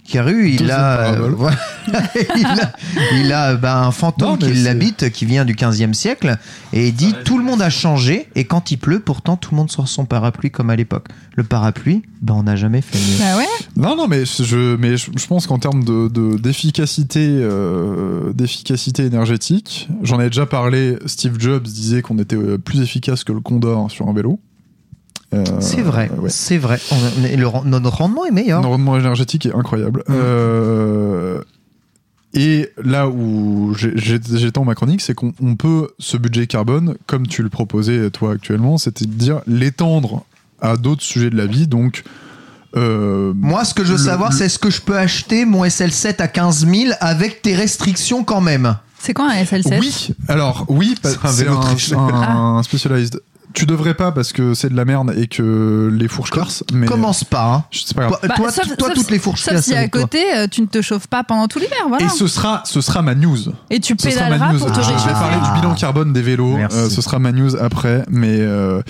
Ikaru, 0.07 0.49
il 0.49 0.71
a, 0.71 1.13
euh, 1.13 1.29
voilà. 1.35 1.57
il 2.35 2.45
a, 2.45 2.71
il 3.15 3.31
a, 3.33 3.55
ben, 3.55 3.75
un 3.75 3.91
fantôme 3.91 4.31
Non, 4.31 4.37
qui 4.37 4.53
l'habite, 4.53 5.11
qui 5.11 5.25
vient 5.25 5.45
du 5.45 5.53
15e 5.53 5.93
siècle, 5.93 6.37
et 6.73 6.87
il 6.87 6.95
dit 6.95 7.13
tout 7.25 7.37
le 7.37 7.43
monde 7.43 7.61
a 7.61 7.69
changé, 7.69 8.27
et 8.35 8.45
quand 8.45 8.71
il 8.71 8.77
pleut, 8.77 8.99
pourtant 8.99 9.37
tout 9.37 9.51
le 9.51 9.57
monde 9.57 9.71
sort 9.71 9.87
son 9.87 10.05
parapluie 10.05 10.49
comme 10.51 10.69
à 10.71 10.75
l'époque. 10.75 11.07
Le 11.35 11.43
parapluie, 11.43 12.01
ben, 12.21 12.33
on 12.35 12.43
n'a 12.43 12.55
jamais 12.55 12.81
fait 12.81 12.97
mieux. 12.97 13.17
Bah 13.19 13.37
ouais. 13.37 13.45
Non, 13.77 13.95
non, 13.95 14.07
mais 14.07 14.25
je, 14.25 14.75
mais 14.77 14.97
je, 14.97 15.11
je 15.15 15.27
pense 15.27 15.45
qu'en 15.47 15.59
termes 15.59 15.83
de, 15.83 16.07
de- 16.07 16.37
d'efficacité, 16.37 17.27
euh, 17.29 18.33
d'efficacité 18.33 19.05
énergétique, 19.05 19.89
j'en 20.03 20.19
ai 20.19 20.25
déjà 20.27 20.45
parlé. 20.45 20.97
Steve 21.05 21.35
Jobs 21.39 21.63
disait 21.63 22.01
qu'on 22.01 22.17
était 22.17 22.35
euh, 22.35 22.57
plus 22.57 22.81
efficace 22.81 23.23
que 23.23 23.31
le 23.31 23.39
Condor 23.41 23.89
sur 23.91 24.07
un 24.07 24.13
vélo. 24.13 24.39
Euh, 25.33 25.43
c'est 25.59 25.81
vrai, 25.81 26.09
ouais. 26.17 26.29
c'est 26.29 26.57
vrai. 26.57 26.79
On- 26.91 26.95
on 27.21 27.23
est- 27.25 27.35
le 27.35 27.47
ren- 27.47 27.63
notre 27.65 27.97
rendement 27.97 28.25
est 28.25 28.31
meilleur. 28.31 28.59
Notre 28.61 28.71
rendement 28.71 28.97
énergétique 28.97 29.45
est 29.45 29.53
incroyable. 29.53 30.03
Mm. 30.07 30.13
Euh, 30.15 31.41
et 32.33 32.69
là 32.83 33.07
où 33.09 33.73
j'étends 33.75 34.63
ma 34.65 34.75
chronique, 34.75 35.01
c'est 35.01 35.13
qu'on 35.13 35.33
on 35.41 35.55
peut, 35.55 35.89
ce 35.99 36.17
budget 36.17 36.47
carbone, 36.47 36.95
comme 37.07 37.27
tu 37.27 37.43
le 37.43 37.49
proposais 37.49 38.09
toi 38.11 38.33
actuellement, 38.33 38.77
c'était 38.77 39.05
de 39.05 39.13
dire 39.13 39.41
l'étendre 39.47 40.23
à 40.61 40.77
d'autres 40.77 41.03
sujets 41.03 41.29
de 41.29 41.37
la 41.37 41.45
vie. 41.45 41.67
Donc, 41.67 42.03
euh, 42.75 43.33
Moi, 43.35 43.65
ce 43.65 43.73
que 43.73 43.83
je 43.83 43.91
veux 43.93 43.97
Le- 43.97 44.03
savoir, 44.03 44.31
le- 44.31 44.35
c'est 44.35 44.45
est-ce 44.45 44.59
que 44.59 44.69
je 44.69 44.81
peux 44.81 44.97
acheter 44.97 45.45
mon 45.45 45.63
SL7 45.65 46.21
à 46.21 46.27
15 46.27 46.65
000 46.67 46.91
avec 46.99 47.41
tes 47.41 47.55
restrictions 47.55 48.23
quand 48.23 48.41
même 48.41 48.77
C'est 48.99 49.13
quoi 49.13 49.29
un 49.31 49.43
SL7 49.43 49.79
Oui, 49.79 50.09
alors 50.27 50.65
oui, 50.69 50.95
C'est 51.03 51.17
un 51.47 51.53
un, 51.53 51.59
triche. 51.61 51.93
un- 51.93 52.57
un 52.57 52.63
specialized. 52.63 53.21
Tu 53.53 53.65
devrais 53.65 53.95
pas 53.95 54.11
parce 54.11 54.31
que 54.31 54.53
c'est 54.53 54.69
de 54.69 54.75
la 54.75 54.85
merde 54.85 55.11
et 55.17 55.25
que 55.27 55.89
les 55.91 56.07
fourches 56.07 56.29
cassent, 56.29 56.63
mais 56.71 56.85
Commence 56.85 57.23
pas. 57.23 57.53
Hein. 57.55 57.63
Je- 57.71 57.79
c'est 57.83 57.95
pas 57.95 58.03
grave. 58.07 58.19
Toi, 58.19 58.27
Bah, 58.29 58.35
toi, 58.35 58.51
sauf- 58.51 58.77
toi, 58.77 58.87
sauf- 58.89 58.97
toutes 58.97 59.09
les 59.11 59.17
fourches 59.19 59.41
Sauf 59.41 59.59
si 59.59 59.73
à 59.73 59.87
toi. 59.87 60.01
côté, 60.01 60.19
euh, 60.35 60.47
tu 60.49 60.61
ne 60.61 60.67
te 60.67 60.81
chauffes 60.83 61.07
pas 61.07 61.23
pendant 61.23 61.47
tout 61.47 61.57
l'hiver, 61.57 61.77
voilà. 61.87 62.05
Et 62.05 62.09
ce 62.09 62.27
sera, 62.27 62.61
ce 62.65 62.79
sera 62.81 63.01
ma 63.01 63.15
news. 63.15 63.37
Et 63.71 63.79
tu 63.79 63.95
Ce 63.99 64.11
sera 64.11 64.25
ma 64.25 64.31
pédaleras 64.35 64.53
news. 64.53 64.59
pour 64.59 64.71
te 64.71 64.75
Je 64.81 64.87
vais 64.87 64.93
réchauffer. 64.93 65.13
parler 65.13 65.37
du 65.43 65.59
bilan 65.59 65.73
carbone 65.73 66.13
des 66.13 66.21
vélos. 66.21 66.57
Euh, 66.57 66.89
ce 66.89 67.01
sera 67.01 67.17
ma 67.17 67.31
news 67.31 67.55
après. 67.55 68.03
Mais 68.09 68.37
euh, 68.39 68.81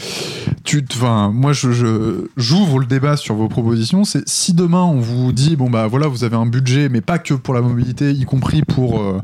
tu, 0.65 0.85
enfin, 0.93 1.31
moi, 1.33 1.53
je, 1.53 1.71
je- 1.71 2.27
j'ouvre 2.35 2.79
le 2.79 2.85
débat 2.85 3.15
sur 3.15 3.35
vos 3.35 3.47
propositions. 3.47 4.03
C'est 4.03 4.27
si 4.27 4.53
demain 4.53 4.83
on 4.83 4.99
vous 4.99 5.31
dit 5.31 5.55
bon 5.55 5.69
bah 5.69 5.87
voilà, 5.87 6.07
vous 6.07 6.23
avez 6.25 6.35
un 6.35 6.45
budget, 6.45 6.89
mais 6.89 7.01
pas 7.01 7.17
que 7.17 7.33
pour 7.33 7.53
la 7.53 7.61
mobilité, 7.61 8.11
y 8.11 8.25
compris 8.25 8.61
pour 8.63 8.99
euh, 8.99 9.21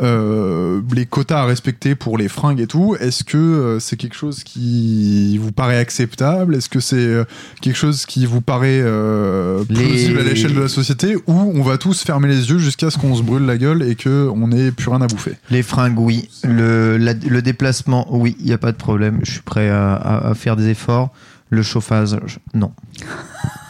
euh, 0.00 0.80
les 0.94 1.06
quotas 1.06 1.40
à 1.40 1.44
respecter 1.46 1.94
pour 1.94 2.18
les 2.18 2.28
fringues 2.28 2.60
et 2.60 2.66
tout. 2.66 2.96
Est-ce 3.00 3.24
que 3.24 3.36
euh, 3.38 3.78
c'est 3.80 3.96
quelque 3.96 4.14
chose 4.16 4.44
qui 4.44 5.38
vous 5.38 5.52
paraît 5.52 5.78
acceptable? 5.78 6.54
Est-ce 6.54 6.68
que 6.68 6.80
c'est 6.80 6.96
euh, 6.96 7.24
quelque 7.62 7.76
chose 7.76 8.04
qui 8.06 8.26
vous 8.26 8.40
paraît 8.40 8.80
euh, 8.82 9.64
plausible 9.64 10.14
Les- 10.14 10.20
à 10.20 10.24
l'échelle 10.24 10.54
de 10.54 10.60
la 10.60 10.68
société 10.68 11.16
ou 11.16 11.22
on 11.32 11.62
va 11.62 11.78
tous 11.78 12.02
fermer 12.02 12.28
les 12.28 12.50
yeux 12.50 12.58
jusqu'à 12.58 12.90
ce 12.90 12.98
qu'on 12.98 13.14
se 13.16 13.22
brûle 13.22 13.46
la 13.46 13.56
gueule 13.58 13.82
et 13.82 13.94
que 13.94 14.28
on 14.34 14.52
ait 14.52 14.70
plus 14.70 14.88
rien 14.90 15.00
à 15.02 15.06
bouffer? 15.06 15.32
Les 15.50 15.62
fringues, 15.62 15.98
oui. 15.98 16.28
Le, 16.44 16.96
la- 16.98 17.14
le 17.14 17.42
déplacement, 17.42 18.06
oui, 18.10 18.36
il 18.40 18.46
n'y 18.46 18.52
a 18.52 18.58
pas 18.58 18.72
de 18.72 18.76
problème. 18.76 19.20
Je 19.22 19.30
suis 19.32 19.42
prêt 19.42 19.68
à, 19.70 19.94
à- 19.94 20.28
à 20.30 20.34
faire 20.34 20.56
des 20.56 20.68
efforts. 20.68 21.10
Le 21.48 21.62
chauffage, 21.62 22.16
non. 22.54 22.72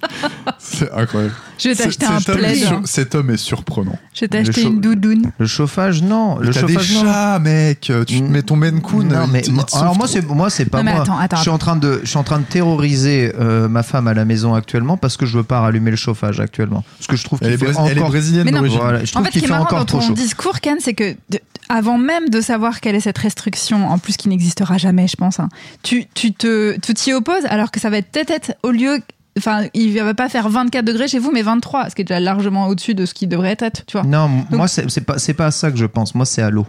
C'est 0.58 0.90
incroyable. 0.92 1.34
Je 1.58 1.70
vais 1.70 1.74
t'acheter 1.74 2.06
un 2.06 2.16
homme 2.16 2.22
plaid. 2.22 2.56
sur- 2.56 2.80
cet 2.84 3.14
homme 3.14 3.30
est 3.30 3.36
surprenant. 3.36 3.98
Je 4.14 4.20
vais 4.20 4.28
t'acheter 4.28 4.62
une 4.62 4.80
doudoune. 4.80 5.32
Le 5.38 5.46
chauffage, 5.46 6.02
non. 6.02 6.38
Le 6.38 6.52
T'as 6.52 6.62
des 6.62 6.74
chauffage, 6.74 6.94
non. 6.94 7.00
chats, 7.02 7.38
mec. 7.40 7.80
Tu 7.80 7.92
te 7.92 8.14
Mm. 8.22 8.28
mets 8.28 8.42
ton 8.42 8.56
Maine 8.56 8.80
Coon. 8.80 9.04
Non, 9.04 9.26
mais 9.26 9.42
il 9.46 9.54
alors 9.74 9.96
moi 9.96 10.06
c'est 10.06 10.24
moi 10.24 10.50
c'est 10.50 10.66
pas 10.66 10.78
Non, 10.78 10.84
mais 10.84 10.92
moi. 10.92 11.02
attends, 11.02 11.18
attends, 11.18 11.36
je 11.36 11.42
suis 11.42 11.50
en 11.50 11.58
train 11.58 11.76
de 11.76 12.00
je 12.04 12.08
suis 12.08 12.18
en 12.18 12.22
train 12.24 12.38
de 12.38 12.44
terroriser 12.44 13.32
euh, 13.38 13.68
ma 13.68 13.82
femme 13.82 14.06
à 14.06 14.14
la 14.14 14.24
maison 14.24 14.54
actuellement 14.54 14.96
parce 14.96 15.16
que 15.16 15.26
je 15.26 15.36
veux 15.38 15.42
pas 15.44 15.60
rallumer 15.60 15.90
le 15.90 15.96
chauffage 15.96 16.38
actuellement 16.40 16.84
parce 16.98 17.06
que 17.08 17.16
je 17.16 17.24
trouve 17.24 17.38
Elle 17.42 17.48
qu'il 17.48 17.54
est, 17.54 17.66
fait 17.66 17.72
brés- 17.72 17.90
elle 17.90 17.96
est 17.96 18.00
encore 18.00 18.10
brésilienne 18.10 18.44
Mais 18.44 18.50
non. 18.52 18.58
d'origine. 18.58 18.80
voilà, 18.80 19.04
je 19.04 19.10
En 19.10 19.12
trouve 19.14 19.24
fait, 19.26 19.30
qu'il 19.32 19.40
fait 19.42 19.48
marrant 19.48 19.64
encore 19.64 19.78
dans 19.80 19.84
trop 19.84 19.98
ton 20.00 20.06
chaud. 20.08 20.14
discours, 20.14 20.60
Ken, 20.60 20.76
c'est 20.80 20.94
que 20.94 21.14
de- 21.30 21.40
avant 21.68 21.98
même 21.98 22.28
de 22.30 22.40
savoir 22.40 22.80
quelle 22.80 22.94
est 22.94 23.00
cette 23.00 23.18
restriction, 23.18 23.88
en 23.88 23.98
plus 23.98 24.16
qui 24.16 24.28
n'existera 24.28 24.78
jamais, 24.78 25.06
je 25.08 25.16
pense, 25.16 25.38
hein, 25.40 25.48
tu 25.82 26.06
tu 26.14 26.32
te 26.32 26.78
tu 26.78 26.94
t'y 26.94 27.12
opposes 27.12 27.44
alors 27.48 27.70
que 27.70 27.80
ça 27.80 27.90
va 27.90 27.98
être 27.98 28.10
tête-tête 28.12 28.56
au 28.62 28.70
lieu. 28.70 29.00
Enfin, 29.38 29.68
il 29.74 29.98
va 29.98 30.12
pas 30.14 30.28
faire 30.28 30.48
24 30.48 30.84
degrés 30.84 31.08
chez 31.08 31.18
vous, 31.18 31.30
mais 31.32 31.42
23, 31.42 31.88
ce 31.90 31.94
qui 31.94 32.02
est 32.02 32.04
déjà 32.04 32.20
largement 32.20 32.66
au-dessus 32.68 32.94
de 32.94 33.06
ce 33.06 33.14
qui 33.14 33.26
devrait 33.26 33.56
être, 33.58 33.86
tu 33.86 33.96
vois. 33.98 34.06
Non, 34.06 34.28
moi 34.50 34.68
c'est 34.68 35.00
pas 35.00 35.18
c'est 35.18 35.34
pas 35.34 35.46
à 35.46 35.50
ça 35.50 35.70
que 35.70 35.76
je 35.78 35.86
pense. 35.86 36.14
Moi 36.14 36.26
c'est 36.26 36.42
à 36.42 36.50
l'eau. 36.50 36.66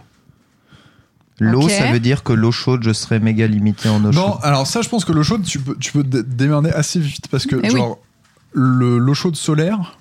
L'eau, 1.42 1.68
ça 1.70 1.90
veut 1.90 2.00
dire 2.00 2.22
que 2.22 2.34
l'eau 2.34 2.52
chaude, 2.52 2.82
je 2.84 2.92
serais 2.92 3.18
méga 3.18 3.46
limité 3.46 3.88
en 3.88 4.04
eau 4.04 4.10
Non, 4.12 4.32
chaude. 4.32 4.40
alors 4.42 4.66
ça, 4.66 4.82
je 4.82 4.88
pense 4.90 5.06
que 5.06 5.12
l'eau 5.12 5.22
chaude, 5.22 5.42
tu 5.42 5.58
peux, 5.58 5.74
tu 5.78 5.90
peux 5.92 6.02
te 6.04 6.18
démerder 6.18 6.68
assez 6.70 7.00
vite 7.00 7.28
parce 7.30 7.46
que, 7.46 7.56
Eh 7.62 7.70
oui. 7.70 7.78
genre, 7.78 7.98
le- 8.52 8.98
l'eau 8.98 9.14
chaude 9.14 9.36
solaire, 9.36 9.96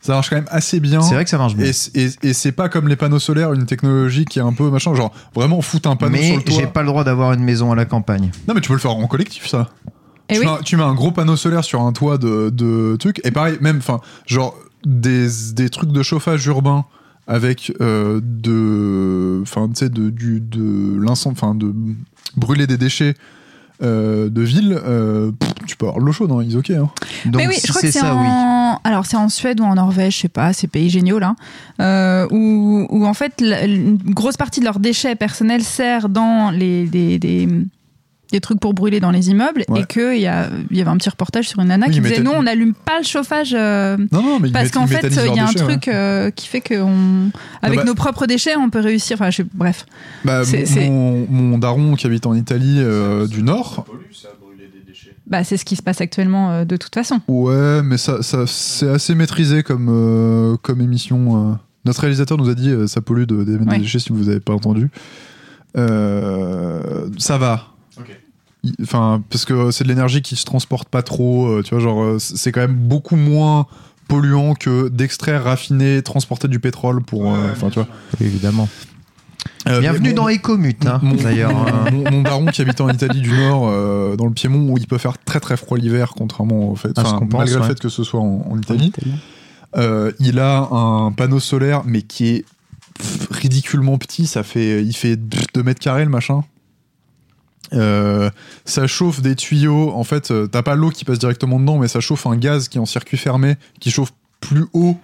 ça 0.00 0.14
marche 0.14 0.30
quand 0.30 0.36
même 0.36 0.48
assez 0.50 0.80
bien. 0.80 1.02
C'est 1.02 1.12
vrai 1.14 1.24
que 1.24 1.30
ça 1.30 1.36
marche 1.36 1.56
bien. 1.56 1.66
Et, 1.66 2.00
et, 2.04 2.08
et 2.22 2.32
c'est 2.32 2.52
pas 2.52 2.70
comme 2.70 2.88
les 2.88 2.96
panneaux 2.96 3.18
solaires, 3.18 3.52
une 3.52 3.66
technologie 3.66 4.24
qui 4.24 4.38
est 4.38 4.42
un 4.42 4.54
peu 4.54 4.70
machin, 4.70 4.94
genre 4.94 5.12
vraiment 5.34 5.60
foutre 5.60 5.90
un 5.90 5.96
panneau 5.96 6.16
sur 6.16 6.24
Mais 6.30 6.36
le 6.36 6.42
toit. 6.42 6.56
j'ai 6.58 6.66
pas 6.66 6.80
le 6.80 6.86
droit 6.88 7.04
d'avoir 7.04 7.34
une 7.34 7.44
maison 7.44 7.70
à 7.70 7.76
la 7.76 7.84
campagne. 7.84 8.30
Non, 8.48 8.54
mais 8.54 8.62
tu 8.62 8.68
peux 8.68 8.74
le 8.74 8.80
faire 8.80 8.92
en 8.92 9.06
collectif, 9.06 9.46
ça. 9.46 9.68
Et 10.32 10.34
tu, 10.34 10.40
oui. 10.40 10.46
mets, 10.46 10.52
un- 10.52 10.62
tu 10.62 10.76
mets 10.76 10.82
un 10.82 10.94
gros 10.94 11.12
panneau 11.12 11.36
solaire 11.36 11.64
sur 11.64 11.80
un 11.82 11.92
toit 11.92 12.18
de, 12.18 12.50
de 12.50 12.96
trucs. 12.96 13.20
Et 13.24 13.30
pareil, 13.30 13.56
même, 13.60 13.78
enfin, 13.78 14.00
genre, 14.26 14.54
des, 14.84 15.28
des 15.54 15.68
trucs 15.70 15.92
de 15.92 16.02
chauffage 16.02 16.44
urbain 16.46 16.84
avec 17.28 17.72
euh, 17.80 18.20
de. 18.22 19.40
Enfin, 19.42 19.68
tu 19.68 19.76
sais, 19.76 19.88
de, 19.88 20.10
du- 20.10 20.40
de 20.40 21.00
l'incendie, 21.00 21.36
enfin, 21.40 21.54
de 21.54 21.72
brûler 22.36 22.66
des 22.66 22.76
déchets. 22.78 23.14
euh, 23.82 24.28
de 24.28 24.42
ville, 24.42 24.78
euh, 24.84 25.32
pff, 25.32 25.54
tu 25.66 25.76
peux 25.76 25.86
avoir 25.86 26.00
de 26.00 26.06
l'eau 26.06 26.12
chaude, 26.12 26.30
hein, 26.30 26.40
ils 26.44 26.56
ok. 26.56 26.70
Hein. 26.70 26.88
Donc 27.26 27.42
mais 27.42 27.48
oui, 27.48 27.54
si 27.56 27.66
je 27.66 27.72
crois 27.72 27.82
que 27.82 27.90
c'est 27.90 28.00
oui. 28.00 28.08
en... 28.10 28.80
Alors, 28.84 29.06
c'est 29.06 29.16
en 29.16 29.28
Suède 29.28 29.60
ou 29.60 29.64
en 29.64 29.74
Norvège, 29.74 30.14
je 30.16 30.20
sais 30.20 30.28
pas, 30.28 30.52
ces 30.52 30.68
pays 30.68 30.88
géniaux 30.88 31.18
là, 31.18 31.34
euh, 31.80 32.28
où, 32.30 32.86
où 32.90 33.04
en 33.06 33.14
fait, 33.14 33.40
la- 33.40 33.64
une 33.66 33.96
grosse 33.96 34.36
partie 34.36 34.60
de 34.60 34.66
leurs 34.66 34.78
déchets 34.78 35.16
personnels 35.16 35.64
sert 35.64 36.08
dans 36.08 36.52
les, 36.52 36.86
des, 36.86 37.18
des, 37.18 37.48
des 38.32 38.40
trucs 38.40 38.58
pour 38.58 38.74
brûler 38.74 38.98
dans 38.98 39.10
les 39.12 39.30
immeubles 39.30 39.64
Ouais. 39.68 39.80
et 39.82 39.84
qu'il 39.84 40.18
y, 40.18 40.26
a- 40.26 40.48
y 40.70 40.80
avait 40.80 40.90
un 40.90 40.96
petit 40.96 41.08
reportage 41.10 41.48
sur 41.48 41.60
une 41.60 41.68
nana 41.68 41.86
Oui, 41.86 41.92
qui 41.94 42.00
disait 42.00 42.20
non, 42.20 42.32
on 42.36 42.42
n'allume 42.42 42.74
pas 42.74 42.98
le 42.98 43.04
chauffage 43.04 43.54
euh, 43.56 43.96
Non, 44.10 44.22
non, 44.22 44.40
mais 44.40 44.50
parce 44.50 44.70
qu'en 44.70 44.86
fait, 44.86 45.06
il 45.06 45.14
y 45.14 45.38
a 45.38 45.44
un 45.44 45.52
déchets, 45.52 45.58
truc 45.64 45.84
ouais. 45.86 45.94
euh, 45.94 46.30
qui 46.30 46.48
fait 46.48 46.60
que 46.60 46.80
on... 46.80 47.30
avec 47.62 47.78
bah- 47.78 47.84
nos 47.84 47.94
propres 47.94 48.26
déchets, 48.26 48.56
on 48.56 48.70
peut 48.70 48.80
réussir. 48.80 49.16
Enfin, 49.20 49.30
je... 49.30 49.42
bref. 49.54 49.86
Bah, 50.24 50.42
mon, 50.88 51.58
daron 51.58 51.94
qui 51.94 52.06
habite 52.06 52.26
en 52.26 52.34
Italie 52.34 52.76
euh, 52.80 53.26
du 53.26 53.42
Nord, 53.42 53.84
Bah, 55.26 55.44
c'est 55.44 55.56
ce 55.56 55.64
qui 55.64 55.76
se 55.76 55.82
passe 55.82 56.00
actuellement 56.00 56.50
euh, 56.50 56.64
de 56.64 56.76
toute 56.76 56.94
façon. 56.94 57.20
ouais, 57.28 57.82
mais 57.82 57.96
ça, 57.96 58.22
ça 58.22 58.44
c'est 58.46 58.88
assez 58.88 59.14
maîtrisé 59.14 59.62
comme, 59.62 59.88
euh, 59.90 60.56
comme 60.62 60.80
émission. 60.80 61.52
euh. 61.52 61.54
Notre 61.84 62.00
réalisateur 62.00 62.38
nous 62.38 62.48
a 62.48 62.54
dit 62.54 62.70
euh, 62.70 62.86
ça 62.86 63.00
pollue 63.00 63.24
de, 63.24 63.42
d'émettre 63.44 63.70
Ouais. 63.70 63.76
des 63.76 63.82
déchets 63.82 63.98
si 63.98 64.12
vous 64.12 64.24
n'avez 64.24 64.40
pas 64.40 64.52
entendu. 64.52 64.90
Euh, 65.76 67.08
ça 67.18 67.38
va. 67.38 67.68
Enfin, 68.82 69.22
parce 69.28 69.44
que 69.44 69.70
c'est 69.70 69.84
de 69.84 69.88
l'énergie 69.88 70.22
qui 70.22 70.36
se 70.36 70.44
transporte 70.44 70.88
pas 70.88 71.02
trop, 71.02 71.46
euh, 71.48 71.62
tu 71.62 71.74
vois, 71.74 71.82
genre, 71.82 72.02
euh, 72.02 72.18
c'est 72.18 72.52
quand 72.52 72.60
même 72.60 72.76
beaucoup 72.76 73.16
moins 73.16 73.66
polluant 74.08 74.54
que 74.54 74.88
d'extraire, 74.88 75.44
raffiner, 75.44 76.02
transporter 76.02 76.46
du 76.48 76.60
pétrole 76.60 77.02
pour. 77.02 77.32
euh, 77.34 77.50
Enfin, 77.52 77.70
tu 77.70 77.80
vois. 77.80 77.88
Évidemment. 78.20 78.68
Euh, 79.68 79.80
Bienvenue 79.80 80.12
dans 80.12 80.28
Ecomute, 80.28 80.86
hein, 80.86 81.00
mon, 81.02 81.14
d'ailleurs. 81.14 81.52
mon, 81.92 82.10
mon 82.10 82.22
daron 82.22 82.46
qui 82.46 82.62
habite 82.62 82.80
en 82.80 82.88
Italie 82.88 83.20
du 83.20 83.30
Nord, 83.32 83.68
euh, 83.68 84.16
dans 84.16 84.26
le 84.26 84.32
Piémont, 84.32 84.72
où 84.72 84.78
il 84.78 84.86
peut 84.86 84.98
faire 84.98 85.18
très 85.18 85.40
très 85.40 85.56
froid 85.56 85.78
l'hiver, 85.78 86.14
contrairement 86.16 86.70
au 86.70 86.76
fait, 86.76 86.96
enfin, 86.98 87.18
qu'on 87.18 87.26
pense, 87.26 87.38
malgré 87.40 87.56
le 87.56 87.62
ouais. 87.62 87.68
fait 87.68 87.78
que 87.80 87.88
ce 87.88 88.04
soit 88.04 88.20
en, 88.20 88.44
en 88.48 88.58
Italie, 88.58 88.92
euh, 89.76 90.12
il 90.20 90.38
a 90.38 90.68
un 90.72 91.10
panneau 91.12 91.40
solaire, 91.40 91.82
mais 91.84 92.02
qui 92.02 92.28
est 92.28 92.44
pff, 92.98 93.28
ridiculement 93.30 93.98
petit. 93.98 94.26
Ça 94.26 94.42
fait, 94.42 94.82
il 94.84 94.94
fait 94.94 95.16
2 95.16 95.62
mètres 95.62 95.80
carrés 95.80 96.04
le 96.04 96.10
machin. 96.10 96.42
Euh, 97.74 98.30
ça 98.64 98.86
chauffe 98.86 99.20
des 99.22 99.34
tuyaux. 99.34 99.92
En 99.94 100.04
fait, 100.04 100.30
euh, 100.30 100.46
t'as 100.46 100.62
pas 100.62 100.74
l'eau 100.74 100.90
qui 100.90 101.04
passe 101.04 101.18
directement 101.18 101.58
dedans, 101.60 101.78
mais 101.78 101.88
ça 101.88 102.00
chauffe 102.00 102.26
un 102.26 102.36
gaz 102.36 102.68
qui 102.68 102.78
est 102.78 102.80
en 102.80 102.86
circuit 102.86 103.16
fermé, 103.16 103.56
qui 103.80 103.90
chauffe 103.90 104.12
plus 104.40 104.66
haut 104.72 104.96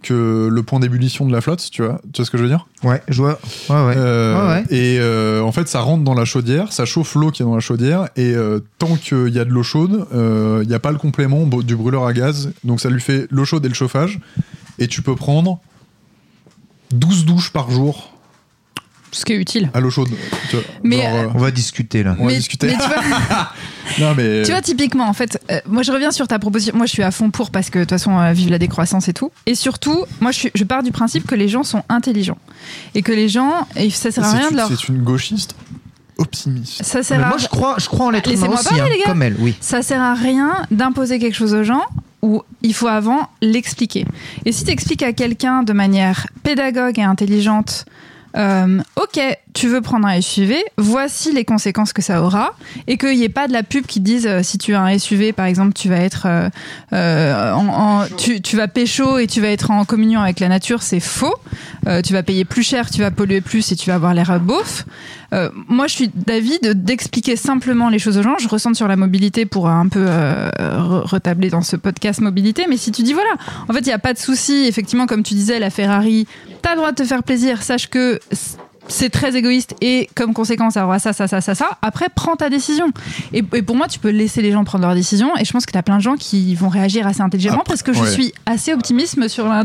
que 0.00 0.48
le 0.50 0.62
point 0.62 0.78
d'ébullition 0.78 1.26
de 1.26 1.32
la 1.32 1.40
flotte. 1.40 1.68
Tu 1.72 1.82
vois, 1.82 2.00
tu 2.12 2.18
vois 2.20 2.24
ce 2.26 2.30
que 2.30 2.38
je 2.38 2.44
veux 2.44 2.48
dire? 2.48 2.68
Ouais, 2.84 3.02
je 3.08 3.20
vois. 3.20 3.40
Ouais, 3.68 3.74
ouais. 3.86 3.94
euh, 3.96 4.40
Ouais, 4.40 4.54
ouais. 4.54 4.64
Et 4.70 4.98
euh, 5.00 5.42
en 5.42 5.50
fait, 5.50 5.66
ça 5.66 5.80
rentre 5.80 6.04
dans 6.04 6.14
la 6.14 6.24
chaudière, 6.24 6.72
ça 6.72 6.84
chauffe 6.84 7.16
l'eau 7.16 7.32
qui 7.32 7.42
est 7.42 7.44
dans 7.44 7.54
la 7.54 7.60
chaudière, 7.60 8.08
et 8.14 8.34
euh, 8.36 8.60
tant 8.78 8.94
qu'il 8.94 9.30
y 9.30 9.40
a 9.40 9.44
de 9.44 9.50
l'eau 9.50 9.64
chaude, 9.64 10.06
il 10.12 10.68
n'y 10.68 10.74
a 10.74 10.78
pas 10.78 10.92
le 10.92 10.98
complément 10.98 11.46
du 11.46 11.74
brûleur 11.74 12.06
à 12.06 12.12
gaz, 12.12 12.52
donc 12.62 12.80
ça 12.80 12.90
lui 12.90 13.00
fait 13.00 13.26
l'eau 13.30 13.44
chaude 13.44 13.64
et 13.64 13.68
le 13.68 13.74
chauffage, 13.74 14.20
et 14.78 14.86
tu 14.86 15.02
peux 15.02 15.16
prendre 15.16 15.58
12 16.92 17.24
douches 17.24 17.52
par 17.52 17.68
jour 17.70 18.12
Ce 19.12 19.24
qui 19.24 19.32
est 19.32 19.36
utile. 19.36 19.70
à 19.74 19.80
l'eau 19.80 19.90
chaude. 19.90 20.08
tu 20.50 20.56
vois. 20.56 20.64
Mais, 20.82 21.02
Genre, 21.02 21.14
euh, 21.14 21.22
euh, 21.24 21.30
On 21.34 21.38
va 21.38 21.50
discuter 21.50 22.02
là. 22.02 22.16
on 22.18 22.26
va 22.26 22.32
discuter. 22.34 22.66
mais 22.68 22.74
tu 22.74 22.78
vois, 22.88 23.52
non, 24.00 24.14
mais. 24.16 24.42
Tu 24.42 24.50
vois, 24.50 24.60
typiquement, 24.60 25.08
en 25.08 25.12
fait, 25.14 25.40
euh, 25.50 25.60
moi 25.66 25.82
je 25.82 25.92
reviens 25.92 26.10
sur 26.10 26.28
ta 26.28 26.38
proposition. 26.38 26.76
Moi 26.76 26.86
je 26.86 26.92
suis 26.92 27.02
à 27.02 27.10
fond 27.10 27.30
pour 27.30 27.50
parce 27.50 27.70
que 27.70 27.78
de 27.78 27.84
toute 27.84 27.90
façon, 27.90 28.18
euh, 28.18 28.32
vive 28.32 28.50
la 28.50 28.58
décroissance 28.58 29.08
et 29.08 29.12
tout. 29.14 29.30
Et 29.46 29.54
surtout, 29.54 30.04
moi 30.20 30.30
je, 30.30 30.38
suis, 30.38 30.50
je 30.54 30.64
pars 30.64 30.82
du 30.82 30.92
principe 30.92 31.26
que 31.26 31.34
les 31.34 31.48
gens 31.48 31.62
sont 31.62 31.82
intelligents. 31.88 32.38
Et 32.94 33.02
que 33.02 33.12
les 33.12 33.28
gens, 33.28 33.66
et 33.76 33.88
ça 33.90 34.10
sert 34.10 34.24
à 34.24 34.30
rien 34.32 34.44
une- 34.48 34.52
de 34.52 34.56
leur. 34.56 34.68
c'est 34.68 34.88
une 34.88 35.02
gauchiste 35.02 35.54
optimiste. 36.18 36.82
Ça 36.84 36.98
Mais 36.98 37.04
sert 37.04 37.24
à 37.24 37.28
moi, 37.28 37.38
je 37.38 37.46
crois, 37.48 37.76
je 37.78 37.86
crois 37.86 38.06
en 38.06 38.10
l'être 38.10 38.26
humain 38.30 38.34
Laissez-moi 38.48 38.58
aussi, 38.60 38.68
parler, 38.68 38.80
hein, 38.82 38.88
les 38.92 38.98
gars. 38.98 39.04
comme 39.06 39.22
elle, 39.22 39.36
oui. 39.38 39.54
ça 39.60 39.82
sert 39.82 40.02
à 40.02 40.14
rien 40.14 40.64
d'imposer 40.70 41.18
quelque 41.18 41.36
chose 41.36 41.54
aux 41.54 41.62
gens 41.62 41.82
où 42.22 42.42
il 42.62 42.74
faut 42.74 42.88
avant 42.88 43.28
l'expliquer. 43.40 44.04
Et 44.44 44.50
si 44.50 44.64
tu 44.64 44.72
expliques 44.72 45.04
à 45.04 45.12
quelqu'un 45.12 45.62
de 45.62 45.72
manière 45.72 46.26
pédagogue 46.42 46.98
et 46.98 47.04
intelligente, 47.04 47.84
euh, 48.36 48.80
ok, 48.96 49.20
tu 49.58 49.66
veux 49.68 49.80
prendre 49.80 50.06
un 50.06 50.20
SUV, 50.20 50.56
voici 50.76 51.32
les 51.32 51.44
conséquences 51.44 51.92
que 51.92 52.00
ça 52.02 52.22
aura, 52.22 52.54
et 52.86 52.96
qu'il 52.96 53.16
n'y 53.16 53.24
ait 53.24 53.28
pas 53.28 53.48
de 53.48 53.52
la 53.52 53.62
pub 53.64 53.86
qui 53.86 53.98
dise 54.00 54.26
euh, 54.26 54.42
si 54.44 54.56
tu 54.58 54.74
as 54.74 54.80
un 54.80 54.96
SUV, 54.98 55.32
par 55.32 55.46
exemple, 55.46 55.72
tu 55.72 55.88
vas 55.88 55.96
être, 55.96 56.26
euh, 56.26 56.48
euh, 56.92 57.52
en, 57.52 57.66
en- 57.68 58.06
tu, 58.16 58.40
tu 58.40 58.56
vas 58.56 58.68
pécho 58.68 59.18
et 59.18 59.26
tu 59.26 59.40
vas 59.40 59.48
être 59.48 59.70
en 59.72 59.84
communion 59.84 60.20
avec 60.20 60.38
la 60.40 60.48
nature, 60.48 60.82
c'est 60.82 61.00
faux. 61.00 61.34
Euh, 61.88 62.02
tu 62.02 62.12
vas 62.12 62.22
payer 62.22 62.44
plus 62.44 62.62
cher, 62.62 62.88
tu 62.90 63.00
vas 63.00 63.10
polluer 63.10 63.40
plus 63.40 63.72
et 63.72 63.76
tu 63.76 63.88
vas 63.90 63.96
avoir 63.96 64.14
l'air 64.14 64.38
beauf. 64.38 64.84
Moi, 65.68 65.86
je 65.88 65.94
suis 65.94 66.10
d'avis 66.14 66.58
de- 66.62 66.72
d'expliquer 66.72 67.36
simplement 67.36 67.88
les 67.90 67.98
choses 67.98 68.16
aux 68.16 68.22
gens. 68.22 68.36
Je 68.38 68.48
ressens 68.48 68.74
sur 68.74 68.88
la 68.88 68.96
mobilité 68.96 69.44
pour 69.44 69.68
un 69.68 69.86
peu 69.88 70.06
re- 70.06 71.02
retabler 71.06 71.50
dans 71.50 71.60
ce 71.62 71.76
podcast 71.76 72.20
mobilité. 72.20 72.64
Mais 72.68 72.76
si 72.78 72.92
tu 72.92 73.02
dis 73.02 73.12
voilà, 73.12 73.30
en 73.68 73.72
fait, 73.74 73.80
il 73.80 73.86
n'y 73.88 73.92
a 73.92 73.98
pas 73.98 74.14
de 74.14 74.18
souci. 74.18 74.64
Effectivement, 74.66 75.06
comme 75.06 75.22
tu 75.22 75.34
disais, 75.34 75.58
la 75.58 75.68
Ferrari, 75.70 76.26
t'as 76.62 76.70
le 76.70 76.76
droit 76.76 76.92
de 76.92 76.96
te 76.96 77.04
faire 77.04 77.22
plaisir. 77.22 77.62
Sache 77.62 77.88
que 77.88 78.18
c'est 78.88 79.10
très 79.10 79.36
égoïste 79.36 79.74
et 79.80 80.08
comme 80.14 80.32
conséquence, 80.34 80.74
ça 80.74 80.84
aura 80.84 80.98
ça, 80.98 81.12
ça, 81.12 81.28
ça, 81.28 81.40
ça, 81.40 81.54
ça. 81.54 81.70
Après, 81.82 82.06
prends 82.14 82.36
ta 82.36 82.50
décision. 82.50 82.86
Et, 83.32 83.44
et 83.54 83.62
pour 83.62 83.76
moi, 83.76 83.86
tu 83.88 83.98
peux 83.98 84.10
laisser 84.10 84.42
les 84.42 84.52
gens 84.52 84.64
prendre 84.64 84.84
leur 84.84 84.94
décision. 84.94 85.30
Et 85.38 85.44
je 85.44 85.52
pense 85.52 85.66
que 85.66 85.72
t'as 85.72 85.82
plein 85.82 85.98
de 85.98 86.02
gens 86.02 86.16
qui 86.16 86.54
vont 86.54 86.68
réagir 86.68 87.06
assez 87.06 87.20
intelligemment 87.20 87.60
Après, 87.60 87.72
parce 87.72 87.82
que 87.82 87.92
je 87.92 88.04
suis 88.04 88.32
assez 88.46 88.72
optimiste 88.72 89.28
sur 89.28 89.46
l'int. 89.46 89.64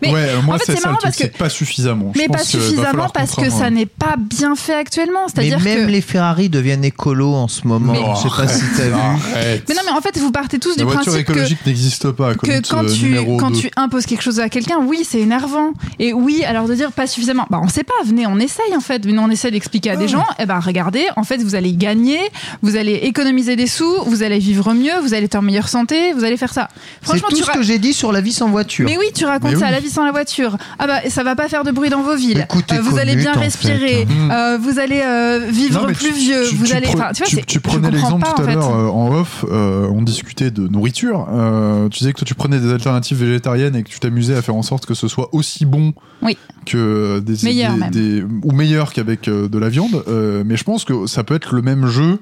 Mais 0.00 0.12
ouais, 0.12 0.20
euh, 0.20 0.42
moi, 0.42 0.54
en 0.54 0.58
fait, 0.58 0.72
c'est 0.72 0.76
ça 0.78 0.88
marrant 0.88 0.98
parce 1.02 1.16
que 1.16 1.26
pas 1.26 1.48
suffisamment. 1.48 2.12
Je 2.14 2.20
mais 2.20 2.28
pas 2.28 2.38
pense 2.38 2.48
suffisamment 2.48 3.08
parce 3.12 3.34
que 3.34 3.50
ça 3.50 3.70
n'est 3.70 3.86
pas 3.86 4.16
bien 4.18 4.54
fait 4.54 4.74
actuellement. 4.74 5.26
C'est-à-dire 5.28 5.60
même 5.60 5.86
que. 5.86 5.90
les 5.90 6.00
Ferrari 6.00 6.48
deviennent 6.48 6.84
écolos 6.84 7.34
en 7.34 7.48
ce 7.48 7.66
moment. 7.66 7.92
Mais- 7.92 8.00
je 8.16 8.28
sais 8.28 8.36
pas 8.36 8.48
si 8.48 8.62
t'as 8.76 8.88
vu. 8.88 8.92
Arrête. 8.94 9.64
Mais 9.68 9.74
non, 9.74 9.82
mais 9.84 9.92
en 9.92 10.00
fait, 10.00 10.18
vous 10.18 10.30
partez 10.32 10.58
tous 10.58 10.76
La 10.76 10.84
du 10.84 10.90
principe 10.90 11.12
que, 11.12 11.18
écologique 11.18 11.66
n'existe 11.66 12.10
pas. 12.12 12.34
que 12.34 12.60
quand, 12.68 12.84
euh, 12.84 12.88
tu, 12.94 13.04
numéro 13.06 13.36
quand 13.36 13.50
deux. 13.50 13.58
tu 13.58 13.70
imposes 13.76 14.06
quelque 14.06 14.22
chose 14.22 14.40
à 14.40 14.48
quelqu'un, 14.48 14.78
oui, 14.80 15.06
c'est 15.08 15.20
énervant. 15.20 15.72
Et 15.98 16.12
oui, 16.12 16.44
alors 16.44 16.68
de 16.68 16.74
dire 16.74 16.92
pas 16.92 17.06
suffisamment. 17.06 17.46
Bah, 17.50 17.60
on 17.62 17.68
sait 17.68 17.84
pas, 17.84 17.94
venez, 18.04 18.26
on 18.26 18.38
essaye 18.66 18.76
en 18.76 18.80
fait. 18.80 19.02
On 19.18 19.30
essaie 19.30 19.50
d'expliquer 19.50 19.90
à 19.90 19.96
des 19.96 20.08
gens. 20.08 20.24
Eh 20.38 20.46
ben, 20.46 20.58
regardez, 20.58 21.04
en 21.16 21.24
fait, 21.24 21.38
vous 21.42 21.54
allez 21.54 21.72
gagner, 21.74 22.18
vous 22.62 22.76
allez 22.76 22.94
économiser 22.94 23.56
des 23.56 23.66
sous, 23.66 23.92
vous 24.06 24.22
allez 24.22 24.38
vivre 24.38 24.72
mieux, 24.74 24.98
vous 25.02 25.14
allez 25.14 25.24
être 25.24 25.34
en 25.36 25.42
meilleure 25.42 25.68
santé, 25.68 26.12
vous 26.12 26.24
allez 26.24 26.36
faire 26.36 26.52
ça. 26.52 26.68
C'est 27.00 27.06
Franchement, 27.08 27.28
tout 27.30 27.36
tu 27.36 27.42
ce 27.42 27.46
ra- 27.48 27.54
que 27.54 27.62
j'ai 27.62 27.78
dit 27.78 27.92
sur 27.92 28.10
la 28.12 28.20
vie 28.20 28.32
sans 28.32 28.48
voiture. 28.48 28.84
Mais 28.86 28.96
oui, 28.98 29.06
tu 29.14 29.24
racontes 29.24 29.52
Mais 29.52 29.58
ça 29.58 29.70
la 29.70 29.80
vie 29.80 29.90
sans 29.90 30.04
la 30.04 30.12
voiture. 30.12 30.56
Ah 30.78 30.86
bah 30.86 31.00
ça 31.08 31.22
va 31.22 31.34
pas 31.36 31.48
faire 31.48 31.64
de 31.64 31.70
bruit 31.70 31.90
dans 31.90 32.02
vos 32.02 32.16
villes. 32.16 32.46
Écoutez, 32.50 32.76
Euh, 32.76 32.80
vous 32.82 32.98
allez 32.98 33.16
bien 33.16 33.32
commute, 33.34 33.36
en 33.54 33.58
fait, 33.58 33.68
respirer. 33.68 34.06
hein. 34.10 34.30
Euh, 34.30 34.58
vous 34.60 34.78
allez 34.78 35.00
euh, 35.04 35.46
vivre 35.48 35.80
Non, 35.82 35.86
plus 35.92 36.08
tu- 36.08 36.12
vieux. 36.12 36.44
tu- 36.48 36.56
vous 36.56 36.66
tu 36.66 36.72
allez. 36.72 36.86
pre- 36.86 36.94
enfin, 36.94 37.10
tu 37.14 37.18
vois, 37.22 37.26
tu, 37.28 37.36
c'est- 37.36 37.46
tu 37.46 37.54
je 37.54 37.58
prenais 37.60 37.90
comprends 37.90 37.96
l'exemple 38.18 38.24
pas, 38.24 38.32
tout 38.32 38.40
en 38.40 38.44
à 38.44 38.48
fait. 38.48 38.54
l'heure 38.54 38.74
euh, 38.74 38.88
en 38.88 39.14
off, 39.14 39.44
euh, 39.50 39.86
on 39.92 40.02
discutait 40.02 40.50
de 40.50 40.66
nourriture. 40.68 41.26
euh, 41.32 41.88
tu 41.88 41.98
disais 42.00 42.12
que 42.12 42.18
toi 42.18 42.26
tu 42.26 42.34
prenais 42.34 42.58
des 42.58 42.72
alternatives 42.72 43.18
végétariennes 43.18 43.76
et 43.76 43.82
que 43.82 43.88
tu 43.88 43.98
t'amusais 44.00 44.34
à 44.34 44.42
faire 44.42 44.54
en 44.54 44.62
sorte 44.62 44.86
que 44.86 44.94
ce 44.94 45.08
soit 45.08 45.28
aussi 45.32 45.64
bon 45.66 45.92
Oui. 46.22 46.36
que 46.66 47.20
des, 47.20 47.34
Meilleur 47.44 47.72
des- 47.74 47.78
même. 47.78 47.90
des- 47.90 48.22
ou 48.52 48.56
meilleur 48.56 48.92
qu'avec 48.92 49.28
euh, 49.28 49.48
de 49.48 49.58
la 49.58 49.68
viande. 49.68 50.04
euh, 50.08 50.42
mais 50.46 50.56
je 50.56 50.64
pense 50.64 50.84
que 50.84 51.06
ça 51.06 51.24
peut 51.24 51.34
être 51.34 51.54
le 51.54 51.62
même 51.62 51.86
jeu 51.86 52.20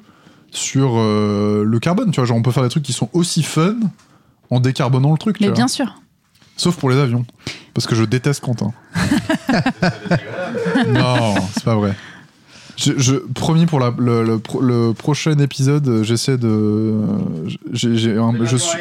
sur 0.50 0.94
euh, 0.98 1.62
le 1.66 1.78
carbone. 1.78 2.10
Tu 2.10 2.16
vois, 2.20 2.24
genre 2.26 2.36
on 2.36 2.42
peut 2.42 2.52
faire 2.52 2.62
des 2.62 2.68
trucs 2.68 2.82
qui 2.84 2.92
sont 2.92 3.08
aussi 3.12 3.42
fun 3.42 3.76
en 4.50 4.60
décarbonant 4.60 5.12
le 5.12 5.18
truc. 5.18 5.38
tu 5.38 5.42
Mais 5.44 5.48
vois. 5.48 5.56
bien 5.56 5.68
sûr. 5.68 5.94
Sauf 6.56 6.76
pour 6.76 6.90
les 6.90 6.96
avions. 6.96 7.24
Parce 7.74 7.86
que 7.86 7.94
je 7.94 8.04
déteste 8.04 8.40
Quentin. 8.42 8.72
non, 10.88 11.34
c'est 11.54 11.64
pas 11.64 11.74
vrai. 11.76 11.94
Je, 12.82 12.92
je- 12.96 13.16
promis 13.16 13.66
pour 13.66 13.78
la- 13.78 13.92
le, 13.98 14.24
le 14.24 14.38
pro- 14.38 14.60
le 14.62 14.92
prochain 14.94 15.38
épisode, 15.38 15.86
euh, 15.86 16.02
j'essaie 16.02 16.38
de. 16.38 16.94
j'ai- 17.72 17.96
j'ai 17.96 18.16
un- 18.16 18.32
je 18.44 18.56
suis, 18.56 18.78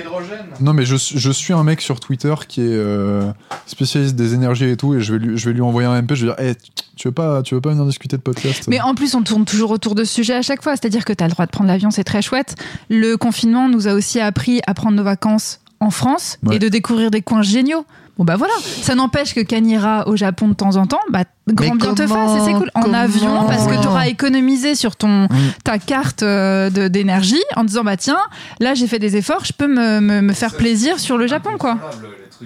non, 0.61 0.73
mais 0.73 0.85
je, 0.85 0.95
suis- 0.95 1.19
je 1.19 1.31
suis 1.31 1.53
un 1.53 1.63
mec 1.63 1.81
sur 1.81 1.99
Twitter 1.99 2.33
qui 2.47 2.61
est 2.61 2.65
euh, 2.69 3.29
spécialiste 3.65 4.15
des 4.15 4.33
énergies 4.33 4.69
et 4.69 4.77
tout, 4.77 4.93
et 4.95 5.01
je 5.01 5.13
vais 5.13 5.19
lui, 5.19 5.37
je 5.37 5.45
vais 5.49 5.53
lui 5.53 5.61
envoyer 5.61 5.87
un 5.87 6.01
MP. 6.01 6.15
Je 6.15 6.25
vais 6.27 6.31
dire, 6.33 6.39
Hey, 6.39 6.55
tu 6.95 7.07
veux 7.07 7.13
pas, 7.13 7.41
tu 7.43 7.55
veux 7.55 7.61
pas 7.61 7.69
venir 7.71 7.85
discuter 7.85 8.15
de 8.15 8.21
podcast? 8.21 8.65
Mais 8.69 8.79
en 8.79 8.95
plus, 8.95 9.15
on 9.15 9.21
tourne 9.23 9.43
toujours 9.45 9.71
autour 9.71 9.95
de 9.95 10.03
ce 10.03 10.13
sujet 10.13 10.33
à 10.35 10.41
chaque 10.41 10.63
fois. 10.63 10.75
C'est-à-dire 10.77 11.03
que 11.03 11.13
tu 11.13 11.23
as 11.23 11.27
le 11.27 11.33
droit 11.33 11.45
de 11.45 11.51
prendre 11.51 11.67
l'avion, 11.67 11.91
c'est 11.91 12.03
très 12.05 12.21
chouette. 12.21 12.55
Le 12.89 13.15
confinement 13.17 13.67
nous 13.67 13.87
a 13.87 13.93
aussi 13.93 14.19
appris 14.19 14.61
à 14.67 14.73
prendre 14.73 14.95
nos 14.95 15.03
vacances 15.03 15.59
en 15.81 15.89
France 15.91 16.37
Ouais. 16.43 16.55
et 16.55 16.59
de 16.59 16.67
découvrir 16.69 17.11
des 17.11 17.21
coins 17.21 17.41
géniaux. 17.41 17.85
Bon 18.19 18.25
bah 18.25 18.35
voilà, 18.35 18.53
ça 18.61 18.93
n'empêche 18.95 19.33
que 19.33 19.39
quand 19.39 19.65
ira 19.65 20.05
au 20.07 20.15
Japon 20.17 20.49
de 20.49 20.53
temps 20.53 20.75
en 20.75 20.85
temps, 20.85 20.99
bah 21.09 21.23
grand 21.47 21.75
bien 21.75 21.95
te 21.95 22.01
comment 22.03 22.27
fasse 22.35 22.41
et 22.41 22.45
c'est 22.45 22.53
cool. 22.53 22.69
En 22.75 22.93
avion, 22.93 23.45
parce 23.47 23.65
que 23.65 23.81
tu 23.81 23.87
auras 23.87 24.07
économisé 24.07 24.75
sur 24.75 24.97
ton 24.97 25.27
ta 25.63 25.79
carte 25.79 26.21
euh, 26.21 26.69
de- 26.69 26.89
d'énergie 26.89 27.41
en 27.55 27.63
disant 27.63 27.85
bah 27.85 27.95
tiens, 27.95 28.19
là 28.59 28.73
j'ai 28.73 28.87
fait 28.87 28.99
des 28.99 29.15
efforts, 29.15 29.45
je 29.45 29.53
peux 29.53 29.67
me, 29.67 30.01
me, 30.01 30.21
me 30.21 30.33
faire 30.33 30.53
plaisir 30.57 30.99
sur 30.99 31.17
le 31.17 31.27
Japon 31.27 31.51
quoi. 31.57 31.77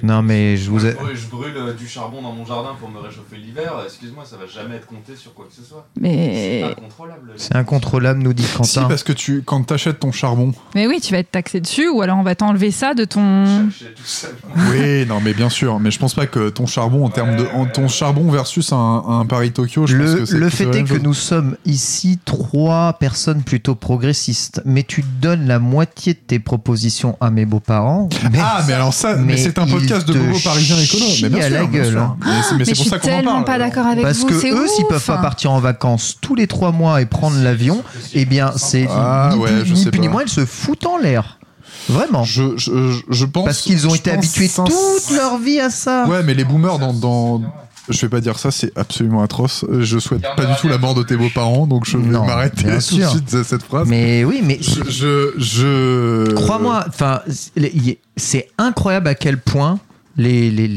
Non, 0.02 0.22
mais 0.24 0.58
je 0.58 0.70
vous 0.72 0.86
ai- 0.86 0.92
Je 0.92 0.96
brûle, 0.96 1.16
je 1.16 1.28
brûle, 1.28 1.58
euh, 1.58 1.74
du 1.74 1.88
charbon 1.88 2.22
dans 2.22 2.32
mon 2.32 2.46
jardin 2.46 2.72
pour 2.80 2.90
me 2.90 3.00
réchauffer 3.00 3.36
l'hiver. 3.38 3.74
Excuse-moi, 3.86 4.24
ça 4.26 4.38
va 4.38 4.46
jamais 4.48 4.78
être 4.78 4.88
compté 4.88 5.16
sur 5.16 5.34
quoi 5.34 5.46
que 5.46 5.54
ce 5.54 5.62
soit. 5.68 5.86
C'est 5.96 6.02
Mais 6.02 6.64
incontrôlable. 6.64 7.32
C'est 7.38 7.56
incontrôlable, 7.56 8.20
nous 8.24 8.34
dit 8.34 8.44
Si, 8.44 8.56
Quentin. 8.58 8.86
parce 8.88 9.04
que 9.04 9.14
tu, 9.14 9.44
quand 9.44 9.62
t'achètes 9.64 10.00
ton 10.00 10.12
charbon. 10.12 10.54
mais 10.74 10.88
oui, 10.88 11.00
tu 11.02 11.12
vas 11.12 11.20
être 11.20 11.32
taxé 11.32 11.60
dessus 11.62 11.88
ou 11.90 12.02
alors 12.02 12.18
on 12.18 12.24
va 12.24 12.36
t'enlever 12.36 12.72
ça 12.72 12.94
de 12.94 13.06
ton 13.06 13.46
tout 13.66 14.04
seul. 14.06 14.36
Oui, 14.72 15.06
non, 15.06 15.20
mais 15.22 15.34
bien 15.34 15.50
sûr. 15.50 15.80
Mais 15.80 15.92
je 15.92 16.00
pense 16.00 16.14
pas 16.16 16.26
que 16.28 16.50
ton 16.50 16.66
charbon, 16.66 17.06
en 17.06 17.10
termes 17.10 17.36
de, 17.36 17.46
en- 17.54 17.66
ton 17.66 17.88
charbon 17.88 18.30
versus 18.32 18.72
un, 18.74 19.04
un 19.08 19.26
Paris 19.26 19.52
Tokyo, 19.52 19.86
je 19.88 19.98
pense 19.98 20.06
Le, 20.14 20.16
que 20.20 20.26
c'est 20.26 20.38
le 20.38 20.50
c'est 20.50 20.66
fait 20.72 20.80
est 20.80 20.84
que 20.84 20.90
chose. 20.90 21.04
nous 21.04 21.14
sommes 21.14 21.58
ici 21.66 22.20
trois 22.26 22.94
personnes 22.94 23.44
plutôt 23.44 23.76
progressistes, 23.76 24.62
mais 24.66 24.84
tu 24.84 25.04
donnes 25.22 25.48
la 25.48 25.60
moitié 25.60 26.14
de 26.14 26.20
tes 26.20 26.40
propositions 26.40 27.18
à 27.22 27.30
mes 27.30 27.46
beaux-parents. 27.46 28.10
Ah, 28.40 28.64
mais 28.68 28.74
alors 28.74 28.94
ça, 28.94 29.16
mais, 29.16 29.34
mais 29.34 29.38
c'est 29.38 29.58
un 29.60 29.66
ils 29.66 29.72
podcast 29.88 30.08
de 30.08 30.44
parisiens 30.44 30.78
écolos. 30.78 31.06
chient 31.06 31.24
Mais 31.24 31.30
bien 31.30 31.40
à 31.40 31.48
sûr, 31.50 31.54
la 31.60 31.66
bien 31.66 31.80
gueule, 31.82 31.92
sûr. 31.92 32.02
hein. 32.02 32.18
Mais 32.20 32.32
c'est, 32.44 32.52
mais 32.54 32.58
Mais 32.60 32.66
c'est 32.66 32.72
je 32.72 32.76
pour 32.76 32.84
suis 32.84 32.90
ça 32.90 33.00
qu'on 33.00 33.08
en 33.08 33.12
tellement 33.16 33.32
parle. 33.34 33.46
pas 33.46 33.58
d'accord 33.60 33.88
avec 33.88 34.04
Parce 34.04 34.18
vous, 34.20 34.26
que 34.28 34.40
c'est 34.40 34.52
eux, 34.52 34.68
s'ils 34.68 34.84
ouf. 34.86 34.90
peuvent 34.90 35.06
pas 35.06 35.18
partir 35.18 35.52
en 35.52 35.60
vacances 35.60 36.18
tous 36.22 36.36
les 36.36 36.48
trois 36.48 36.72
mois 36.72 37.02
et 37.02 37.06
prendre 37.06 37.38
l'avion, 37.42 37.84
eh 38.14 38.26
bien, 38.26 38.52
c'est 38.58 38.88
Ah, 38.90 39.32
ni 39.34 39.40
ouais, 39.40 39.50
plus, 39.52 39.66
je 39.66 39.74
ni 39.74 39.84
sais 39.84 39.92
plus 39.92 40.00
ni 40.00 40.08
pas. 40.08 40.14
moins, 40.14 40.24
ils 40.24 40.30
se 40.30 40.46
foutent 40.46 40.86
en 40.86 40.98
l'air. 40.98 41.40
Vraiment. 41.90 42.24
Je, 42.24 42.56
je, 42.58 42.92
je- 42.92 43.02
je 43.10 43.26
pense. 43.26 43.46
Parce 43.46 43.62
qu'ils 43.62 43.86
ont 43.88 43.92
je 43.92 43.96
été 43.98 44.12
pense 44.12 44.20
habitués 44.20 44.50
toute 44.56 45.16
leur 45.18 45.38
vie 45.38 45.60
à 45.60 45.70
ça. 45.70 46.06
Ouais, 46.08 46.24
mais 46.24 46.34
les 46.34 46.46
boomers 46.46 46.80
dans, 46.80 46.94
dans. 46.94 47.42
Je 47.90 48.00
vais 48.02 48.10
pas 48.10 48.22
dire 48.22 48.40
ça, 48.40 48.50
c'est 48.50 48.72
absolument 48.78 49.22
atroce. 49.24 49.66
Je 49.82 50.00
souhaite 50.00 50.24
pas 50.38 50.46
du 50.46 50.54
tout 50.62 50.68
la 50.70 50.78
mort 50.78 50.96
de 50.96 51.04
tes 51.04 51.18
beaux-parents, 51.18 51.68
donc 51.68 51.86
je 51.86 51.98
vais 51.98 52.08
m'arrêter 52.08 52.64
tout 52.88 52.98
de 52.98 53.04
suite 53.06 53.34
à 53.34 53.44
cette 53.44 53.64
phrase. 53.64 53.88
Mais 53.90 54.24
oui, 54.24 54.42
mais 54.44 54.58
je, 54.62 54.90
je, 54.90 55.34
je- 55.38 56.34
Crois-moi, 56.34 56.86
enfin, 56.88 57.22
c'est 58.16 58.48
incroyable 58.58 59.08
à 59.10 59.16
quel 59.16 59.38
point 59.38 59.80
les, 60.16 60.52
les- 60.52 60.68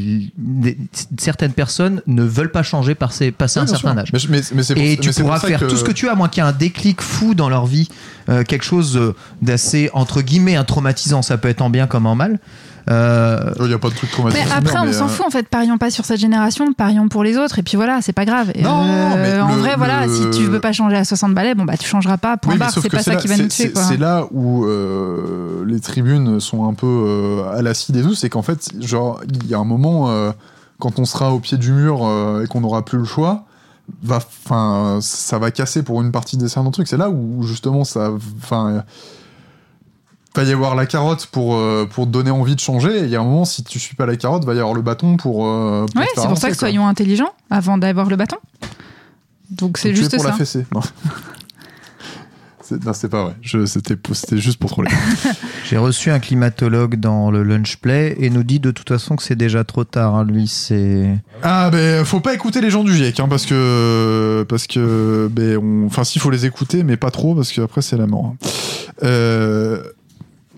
les- 0.62 0.78
certaines 1.18 1.52
personnes 1.52 2.00
ne 2.07 2.22
veulent 2.24 2.50
pas 2.50 2.62
changer 2.62 2.94
par 2.94 3.12
ces, 3.12 3.30
passer 3.32 3.61
Ouais, 3.61 3.64
un 3.64 3.66
certain 3.68 3.92
sûr. 3.92 4.00
âge. 4.00 4.09
Mais, 4.12 4.18
je- 4.18 4.28
mais- 4.30 4.40
mais 4.54 4.62
c'est 4.62 4.74
pour- 4.74 4.82
Et 4.82 4.88
mais 4.90 4.96
tu 4.96 5.12
pourras 5.12 5.38
faire 5.38 5.61
tout 5.66 5.76
ce 5.76 5.84
que 5.84 5.92
tu 5.92 6.09
as, 6.09 6.12
à 6.12 6.14
moins 6.14 6.28
qu'il 6.28 6.42
y 6.42 6.46
ait 6.46 6.48
un 6.48 6.52
déclic 6.52 7.02
fou 7.02 7.34
dans 7.34 7.48
leur 7.50 7.66
vie, 7.66 7.88
euh, 8.30 8.44
quelque 8.44 8.64
chose 8.64 8.96
euh, 8.96 9.14
d'assez, 9.42 9.90
entre 9.92 10.22
guillemets, 10.22 10.57
un 10.57 10.64
traumatisant, 10.64 11.20
ça 11.22 11.36
peut 11.38 11.48
être 11.48 11.61
en 11.61 11.68
bien 11.70 11.86
comme 11.86 12.07
en 12.07 12.14
mal. 12.14 12.38
Euh, 12.89 13.51
Il 13.61 13.66
n'y 13.66 13.72
a 13.74 13.78
pas 13.78 13.89
de 13.89 13.95
truc 13.95 14.11
traumatisant. 14.11 14.45
Mais 14.45 14.53
après, 14.53 14.78
on 14.78 14.93
s'en 14.93 15.07
euh, 15.07 15.09
fout 15.09 15.26
en 15.26 15.30
fait. 15.30 15.49
Parions 15.49 15.76
pas 15.78 15.91
sur 15.91 16.05
cette 16.05 16.20
génération, 16.20 16.72
parions 16.72 17.09
pour 17.09 17.24
les 17.24 17.37
autres. 17.37 17.59
Et 17.59 17.62
puis 17.62 17.76
voilà, 17.76 18.01
c'est 18.03 18.12
pas 18.12 18.24
grave. 18.24 18.53
Non, 18.61 19.16
mais 19.16 19.41
en 19.41 19.49
le- 19.55 19.61
vrai, 19.61 19.74
voilà, 19.76 20.07
si 20.09 20.30
tu 20.30 20.45
veux 20.45 20.61
pas 20.61 20.72
changer 20.72 20.97
à 20.97 21.05
60 21.05 21.34
balais, 21.34 21.55
bon 21.55 21.64
bah 21.64 21.76
tu 21.76 21.87
changeras 21.89 22.16
pas. 22.16 22.37
Point 22.37 22.53
Oui, 22.55 22.59
barre. 22.59 22.70
C'est 22.70 22.89
pas 22.89 23.03
ça 23.03 23.14
là- 23.14 23.16
qui 23.20 23.26
va 23.28 23.37
nous 23.37 23.43
tuer. 23.49 23.51
c'est- 23.51 23.72
quoi. 23.72 23.82
C'est 23.82 23.97
là 23.97 24.26
où 24.30 24.64
euh, 24.66 25.64
les 25.66 25.80
tribunes 25.80 26.39
sont 26.41 26.68
un 26.68 26.74
peu 26.74 26.87
euh, 26.87 27.51
à 27.59 27.62
l'acide 27.62 27.97
et 27.97 28.03
tout, 28.03 28.14
c'est 28.14 28.28
qu'en 28.28 28.43
fait, 28.43 28.68
genre, 28.80 29.20
il 29.28 29.47
y 29.49 29.55
a 29.55 29.59
un 29.59 29.64
moment, 29.64 30.11
euh, 30.11 30.30
quand 30.78 30.99
on 30.99 31.05
sera 31.05 31.32
au 31.32 31.41
pied 31.41 31.59
du 31.59 31.72
mur 31.72 32.01
euh, 32.07 32.45
et 32.45 32.47
qu'on 32.47 32.61
n'aura 32.61 32.84
plus 32.84 32.99
le 32.99 33.05
choix, 33.05 33.45
va, 34.03 34.16
enfin, 34.45 34.99
ça 35.01 35.39
va 35.39 35.51
casser 35.51 35.82
pour 35.82 36.03
une 36.03 36.12
partie 36.12 36.37
des 36.37 36.49
certains 36.49 36.70
trucs. 36.70 36.89
C'est 36.89 36.97
là 36.97 37.09
où 37.11 37.43
justement 37.43 37.84
ça, 37.84 38.11
enfin, 38.43 38.82
va 40.37 40.45
y 40.45 40.53
avoir 40.53 40.74
la 40.74 40.87
carotte 40.87 41.26
pour 41.26 41.55
euh, 41.57 41.87
pour 41.91 42.07
te 42.07 42.11
donner 42.11 42.30
envie 42.30 42.55
de 42.55 42.61
changer. 42.61 42.99
Et 42.99 43.03
il 43.05 43.09
y 43.11 43.16
a 43.16 43.20
un 43.20 43.24
moment, 43.24 43.45
si 43.45 43.64
tu 43.64 43.78
suis 43.78 43.95
pas 43.97 44.07
la 44.07 44.16
carotte, 44.16 44.45
va 44.45 44.55
y 44.55 44.59
avoir 44.59 44.74
le 44.74 44.82
bâton 44.82 45.16
pour. 45.16 45.47
euh, 45.47 45.87
pour 45.93 46.01
Ouais, 46.01 46.09
c'est 46.14 46.28
pour 46.28 46.39
ça 46.39 46.49
que 46.49 46.55
quoi. 46.55 46.61
soyons 46.61 46.87
intelligents 46.87 47.32
avant 47.51 47.78
d'avoir 47.78 48.09
le 48.09 48.16
bâton. 48.16 48.37
Donc 49.51 49.78
c'est 49.78 49.95
juste 49.95 50.12
pour 50.14 50.22
ça. 50.24 50.30
la 50.30 50.37
fessée. 50.37 50.66
Non. 50.74 50.80
C'est- 52.62 52.84
Non, 52.84 52.93
c'est 52.95 53.09
pas 53.09 53.22
vrai. 53.22 53.37
Je- 53.43 53.64
C'était 53.64 53.95
c'était 54.12 54.39
juste 54.39 54.59
pour 54.59 54.70
troller. 54.70 54.91
J'ai 55.70 55.76
reçu 55.76 56.11
un 56.11 56.18
climatologue 56.18 56.97
dans 56.97 57.30
le 57.30 57.45
lunch 57.45 57.76
play 57.76 58.16
et 58.18 58.28
nous 58.28 58.43
dit 58.43 58.59
de 58.59 58.72
toute 58.72 58.89
façon 58.89 59.14
que 59.14 59.22
c'est 59.22 59.37
déjà 59.37 59.62
trop 59.62 59.84
tard. 59.84 60.16
hein. 60.16 60.24
Lui, 60.24 60.49
c'est. 60.49 61.16
Ah 61.45 61.70
ben 61.70 62.05
faut 62.05 62.18
pas 62.18 62.34
écouter 62.34 62.61
les 62.61 62.70
gens 62.70 62.82
du 62.82 62.93
GIEC 62.93 63.20
hein, 63.20 63.28
parce 63.30 63.47
que 63.47 64.45
parce 64.49 64.66
que 64.66 65.28
ben 65.30 65.59
on 65.59 65.87
enfin 65.87 66.03
s'il 66.03 66.20
faut 66.20 66.30
les 66.30 66.45
écouter 66.45 66.82
mais 66.82 66.97
pas 66.97 67.12
trop 67.12 67.37
parce 67.37 67.53
que 67.53 67.61
après 67.61 67.82
c'est 67.82 67.97
la 67.97 68.09
mort. 68.09 68.32
hein. 68.34 68.37
Euh, 69.05 69.80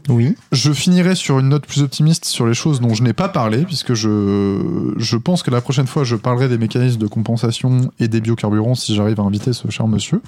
Oui. 0.09 0.35
je 0.53 0.73
finirai 0.73 1.15
sur 1.15 1.39
une 1.39 1.51
note 1.51 1.67
plus 1.67 1.83
optimiste 1.83 2.25
sur 2.25 2.47
les 2.47 2.55
choses 2.55 2.81
dont 2.81 2.95
je 2.95 3.03
n'ai 3.03 3.13
pas 3.13 3.29
parlé 3.29 3.65
puisque 3.65 3.95
je 3.95 4.95
je 4.97 5.17
pense 5.17 5.43
que 5.43 5.51
la 5.51 5.61
prochaine 5.61 5.87
fois 5.87 6.05
je 6.05 6.17
parlerai 6.17 6.49
des 6.49 6.59
mécanismes 6.59 6.99
de 6.99 7.07
compensation 7.07 7.91
et 8.01 8.09
des 8.09 8.21
biocarburants 8.21 8.75
si 8.75 8.95
j'arrive 8.95 9.21
à 9.21 9.23
inviter 9.23 9.53
ce 9.53 9.69
cher 9.71 9.87
monsieur. 9.87 10.21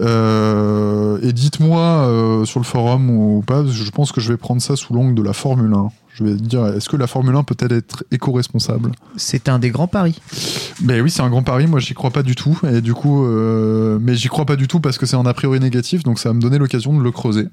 Euh, 0.00 1.18
et 1.22 1.32
dites-moi 1.32 1.80
euh, 1.80 2.44
sur 2.44 2.58
le 2.58 2.64
forum 2.64 3.10
ou 3.10 3.42
pas, 3.46 3.62
parce 3.62 3.76
que 3.76 3.84
je 3.84 3.90
pense 3.90 4.12
que 4.12 4.20
je 4.20 4.32
vais 4.32 4.38
prendre 4.38 4.62
ça 4.62 4.76
sous 4.76 4.94
l'angle 4.94 5.14
de 5.14 5.22
la 5.22 5.32
Formule 5.32 5.72
1. 5.74 5.88
Je 6.14 6.24
vais 6.24 6.34
dire, 6.34 6.66
est-ce 6.66 6.88
que 6.88 6.96
la 6.96 7.06
Formule 7.06 7.36
1 7.36 7.44
peut-elle 7.44 7.72
être 7.72 8.04
éco-responsable? 8.10 8.92
C'est 9.16 9.48
un 9.48 9.58
des 9.58 9.70
grands 9.70 9.86
paris. 9.86 10.20
ben 10.80 11.02
oui, 11.02 11.10
c'est 11.10 11.22
un 11.22 11.30
grand 11.30 11.42
pari. 11.42 11.66
Moi, 11.66 11.80
j'y 11.80 11.94
crois 11.94 12.10
pas 12.10 12.22
du 12.22 12.34
tout. 12.34 12.58
Et 12.70 12.80
du 12.80 12.94
coup, 12.94 13.24
euh, 13.24 13.98
mais 14.00 14.14
j'y 14.14 14.28
crois 14.28 14.44
pas 14.44 14.56
du 14.56 14.68
tout 14.68 14.80
parce 14.80 14.98
que 14.98 15.06
c'est 15.06 15.16
un 15.16 15.26
a 15.26 15.34
priori 15.34 15.60
négatif. 15.60 16.02
Donc, 16.02 16.18
ça 16.18 16.30
va 16.30 16.34
me 16.34 16.40
donner 16.40 16.58
l'occasion 16.58 16.96
de 16.96 17.02
le 17.02 17.10
creuser. 17.10 17.46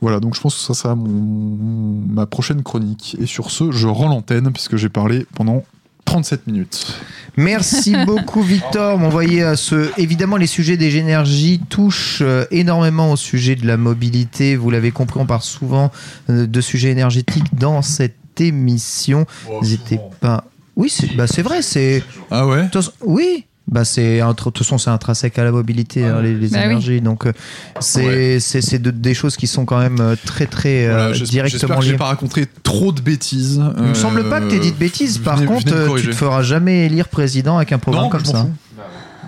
Voilà. 0.00 0.20
Donc, 0.20 0.34
je 0.34 0.40
pense 0.40 0.54
que 0.54 0.60
ça 0.60 0.74
sera 0.74 0.94
mon, 0.94 2.02
ma 2.08 2.26
prochaine 2.26 2.62
chronique. 2.62 3.16
Et 3.20 3.26
sur 3.26 3.50
ce, 3.50 3.70
je 3.72 3.88
rends 3.88 4.08
l'antenne 4.08 4.52
puisque 4.52 4.76
j'ai 4.76 4.88
parlé 4.88 5.26
pendant 5.34 5.64
37 6.04 6.46
minutes. 6.46 6.94
Merci 7.36 7.94
beaucoup, 8.06 8.42
Victor. 8.42 8.98
Vous 8.98 9.10
voyez, 9.10 9.42
euh, 9.42 9.56
ce, 9.56 9.90
évidemment, 9.98 10.36
les 10.36 10.46
sujets 10.46 10.76
des 10.76 10.96
énergies 10.96 11.60
touchent 11.68 12.22
euh, 12.22 12.44
énormément 12.50 13.12
au 13.12 13.16
sujet 13.16 13.56
de 13.56 13.66
la 13.66 13.76
mobilité. 13.76 14.56
Vous 14.56 14.70
l'avez 14.70 14.92
compris, 14.92 15.20
on 15.20 15.26
parle 15.26 15.42
souvent 15.42 15.90
euh, 16.30 16.46
de 16.46 16.60
sujets 16.60 16.90
énergétiques 16.90 17.54
dans 17.54 17.82
cette 17.82 18.40
émission. 18.40 19.26
N'hésitez 19.60 20.00
pas. 20.20 20.44
Oui, 20.76 20.90
c'est 20.90 21.14
bah, 21.16 21.26
c'est 21.26 21.42
vrai. 21.42 21.62
C'est 21.62 22.02
Ah 22.30 22.46
ouais? 22.46 22.68
oui. 23.04 23.46
Bah 23.68 23.84
c'est 23.84 24.20
de 24.20 24.32
toute 24.32 24.58
façon 24.58 24.78
c'est 24.78 24.90
intrinsèque 24.90 25.36
à 25.40 25.44
la 25.44 25.50
mobilité 25.50 26.04
hein, 26.04 26.22
les, 26.22 26.34
les 26.34 26.48
Bah 26.50 26.58
oui. 26.60 26.64
énergies 26.66 27.00
donc 27.00 27.26
euh, 27.26 27.32
c'est 27.80 28.06
Ouais. 28.06 28.38
c'est 28.40 28.60
c'est 28.62 28.78
de- 28.78 28.92
des 28.92 29.12
choses 29.12 29.36
qui 29.36 29.48
sont 29.48 29.64
quand 29.64 29.78
même 29.80 29.98
euh, 30.00 30.14
très 30.24 30.46
très 30.46 30.86
euh, 30.86 30.92
Voilà, 30.92 31.12
J'espère 31.14 31.46
directement 31.46 31.78
que 31.80 31.84
j'ai 31.84 31.90
liées. 31.92 31.96
pas 31.98 32.04
raconté 32.04 32.46
trop 32.62 32.92
de 32.92 33.00
bêtises. 33.00 33.60
Il 33.78 33.82
me 33.82 33.94
semble 33.94 34.28
pas 34.28 34.40
que 34.40 34.48
tu 34.50 34.60
dit 34.60 34.70
de 34.70 34.76
bêtises. 34.76 35.18
Par 35.18 35.44
contre, 35.44 35.64
tu 36.00 36.06
te 36.06 36.12
feras 36.12 36.42
jamais 36.42 36.86
élire 36.86 37.08
président 37.08 37.56
avec 37.56 37.72
un 37.72 37.78
programme 37.78 38.04
non, 38.04 38.10
comme 38.10 38.24
je 38.24 38.30
ça. 38.30 38.46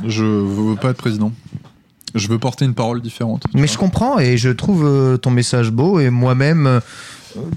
Je 0.06 0.22
veux 0.22 0.76
pas 0.76 0.90
être 0.90 0.96
président. 0.98 1.32
Je 2.14 2.28
veux 2.28 2.38
porter 2.38 2.64
une 2.64 2.74
parole 2.74 3.02
différente. 3.02 3.42
Mais 3.54 3.62
vois. 3.62 3.66
je 3.72 3.76
comprends 3.76 4.18
et 4.20 4.36
je 4.38 4.50
trouve 4.50 5.18
ton 5.20 5.30
message 5.30 5.70
beau 5.72 5.98
et 5.98 6.10
moi-même, 6.10 6.80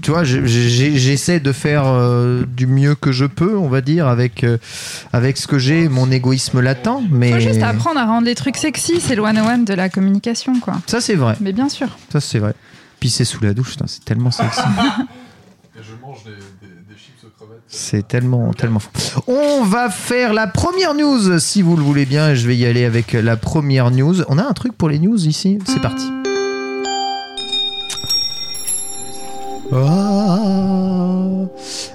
tu 0.02 0.10
vois, 0.10 0.24
j'essaie 0.24 1.40
de 1.40 1.52
faire 1.52 1.84
euh, 1.86 2.44
du 2.46 2.66
mieux 2.66 2.94
que 2.94 3.12
je 3.12 3.24
peux, 3.24 3.56
on 3.56 3.68
va 3.68 3.80
dire, 3.80 4.06
avec, 4.06 4.44
euh, 4.44 4.58
avec 5.12 5.36
ce 5.36 5.46
que 5.46 5.58
j'ai, 5.58 5.88
mon 5.88 6.10
égoïsme 6.10 6.60
latent. 6.60 7.02
Mais 7.10 7.32
Faut 7.32 7.40
juste 7.40 7.62
apprendre 7.62 7.98
à 7.98 8.06
rendre 8.06 8.26
les 8.26 8.34
trucs 8.34 8.56
sexy, 8.56 9.00
c'est 9.00 9.14
le 9.14 9.22
one-on-one 9.22 9.64
de 9.64 9.74
la 9.74 9.88
communication, 9.88 10.58
quoi. 10.60 10.74
ça, 10.86 11.00
c'est 11.00 11.14
vrai. 11.14 11.36
Mais 11.40 11.52
bien 11.52 11.68
sûr. 11.68 11.88
Ça, 12.10 12.20
c'est 12.20 12.38
vrai. 12.38 12.54
Pisser 13.00 13.24
sous 13.24 13.42
la 13.42 13.54
douche, 13.54 13.76
c'est 13.86 14.04
tellement 14.04 14.30
sexy. 14.30 14.60
je 15.76 15.80
mange 16.00 16.24
des, 16.24 16.96
chips 16.96 17.24
aux 17.24 17.28
crevettes. 17.36 17.62
C'est 17.66 18.06
tellement, 18.06 18.52
tellement 18.52 18.78
fou. 18.78 18.90
On 19.26 19.64
va 19.64 19.90
faire 19.90 20.32
la 20.32 20.46
première 20.46 20.94
news, 20.94 21.38
si 21.38 21.62
vous 21.62 21.76
le 21.76 21.82
voulez 21.82 22.06
bien. 22.06 22.30
et 22.30 22.36
Je 22.36 22.46
vais 22.46 22.56
y 22.56 22.66
aller 22.66 22.84
avec 22.84 23.12
la 23.12 23.36
première 23.36 23.90
news. 23.90 24.22
On 24.28 24.38
a 24.38 24.44
un 24.44 24.52
truc 24.52 24.76
pour 24.76 24.88
les 24.88 24.98
news 24.98 25.26
ici? 25.26 25.58
C'est 25.66 25.80
parti. 25.80 26.06
Ah. 29.74 31.46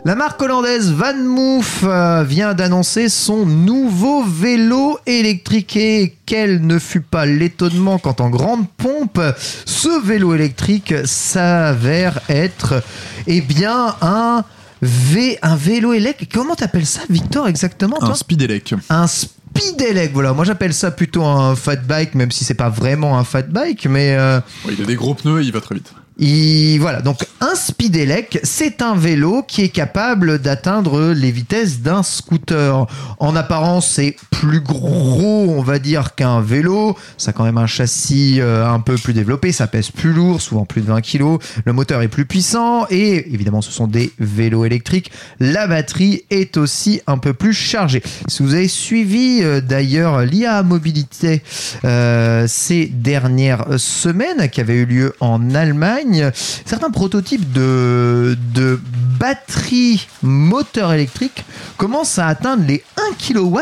La 0.03 0.15
marque 0.15 0.41
hollandaise 0.41 0.91
Van 0.91 1.13
Moof 1.13 1.84
euh, 1.84 2.23
vient 2.23 2.53
d'annoncer 2.53 3.07
son 3.09 3.45
nouveau 3.45 4.23
vélo 4.23 4.97
électrique 5.05 5.75
et 5.75 6.15
quel 6.25 6.65
ne 6.65 6.80
fut 6.80 7.01
pas 7.01 7.25
l'étonnement 7.25 7.99
quand 7.99 8.19
en 8.21 8.30
grande 8.30 8.67
pompe 8.78 9.21
ce 9.65 10.03
vélo 10.03 10.34
électrique 10.34 10.93
s'avère 11.05 12.21
être 12.30 12.82
eh 13.28 13.41
bien 13.41 13.95
un 14.01 14.43
V, 14.82 15.39
un 15.41 15.55
vélo 15.55 15.93
électrique. 15.93 16.32
Comment 16.34 16.55
t'appelles 16.55 16.86
ça, 16.86 17.01
Victor, 17.09 17.47
exactement 17.47 17.97
toi? 17.97 18.11
Un 18.11 18.15
speedelec. 18.15 18.75
un 18.89 19.07
speedelec. 19.07 20.13
Voilà, 20.13 20.34
moi 20.34 20.45
j'appelle 20.45 20.73
ça 20.73 20.91
plutôt 20.91 21.23
un 21.25 21.55
fat 21.55 21.78
bike, 21.78 22.15
même 22.15 22.32
si 22.32 22.43
c'est 22.43 22.53
pas 22.53 22.69
vraiment 22.69 23.17
un 23.17 23.23
fat 23.23 23.43
bike, 23.43 23.88
mais 23.88 24.15
euh, 24.15 24.39
Ouais, 24.65 24.73
il 24.78 24.84
a 24.84 24.86
des 24.86 24.95
gros 24.95 25.15
pneus 25.15 25.41
et 25.41 25.45
il 25.45 25.51
va 25.51 25.61
très 25.61 25.75
vite. 25.75 25.91
Il, 26.20 26.80
voilà. 26.80 27.01
Donc 27.01 27.26
un 27.41 27.53
speedelec, 27.53 28.39
c'est 28.43 28.82
un 28.82 28.95
vélo 28.95 29.43
qui 29.47 29.61
est 29.61 29.70
capable 29.70 30.39
d'atteindre 30.39 31.13
les 31.13 31.32
vitesses 31.32 31.82
d'un 31.82 32.01
scooter. 32.01 32.88
En 33.20 33.36
apparence, 33.36 33.88
c'est 33.88 34.15
plus 34.32 34.61
gros, 34.61 35.53
on 35.55 35.61
va 35.61 35.78
dire, 35.78 36.15
qu'un 36.15 36.41
vélo. 36.41 36.97
Ça 37.18 37.30
a 37.30 37.34
quand 37.34 37.43
même 37.43 37.57
un 37.59 37.68
châssis 37.68 38.41
euh, 38.41 38.68
un 38.68 38.80
peu 38.80 38.95
plus 38.95 39.13
développé, 39.13 39.51
ça 39.51 39.68
pèse 39.68 39.91
plus 39.91 40.11
lourd, 40.11 40.41
souvent 40.41 40.65
plus 40.65 40.82
de 40.82 40.88
20 40.88 41.01
kg. 41.01 41.38
Le 41.65 41.74
moteur 41.74 42.01
est 42.01 42.07
plus 42.07 42.26
puissant 42.26 42.88
et 42.89 43.32
évidemment, 43.34 43.61
ce 43.61 43.72
sont 43.72 43.88
des 43.88 44.11
vélos 44.20 44.65
électriques. 44.65 45.11
La 45.39 45.68
batterie 45.68 46.24
est 46.32 46.57
aussi 46.57 47.01
un 47.05 47.20
peu 47.20 47.34
plus 47.34 47.53
chargée. 47.53 48.01
Si 48.28 48.41
vous 48.41 48.55
avez 48.55 48.68
suivi 48.68 49.41
euh, 49.43 49.61
d'ailleurs 49.61 50.22
l'IA 50.22 50.63
Mobilité 50.63 51.43
euh, 51.86 52.45
ces 52.47 52.88
dernières 52.88 53.65
semaines 53.78 54.49
qui 54.49 54.61
avait 54.61 54.76
eu 54.76 54.86
lieu 54.86 55.13
en 55.20 55.53
Allemagne, 55.53 56.06
certains 56.65 56.89
prototypes 56.91 57.51
de, 57.53 58.37
de 58.53 58.79
batteries 59.19 60.07
moteur 60.23 60.93
électrique 60.93 61.43
commencent 61.77 62.19
à 62.19 62.27
atteindre 62.27 62.63
les 62.67 62.83
1 62.97 63.33
kW 63.33 63.57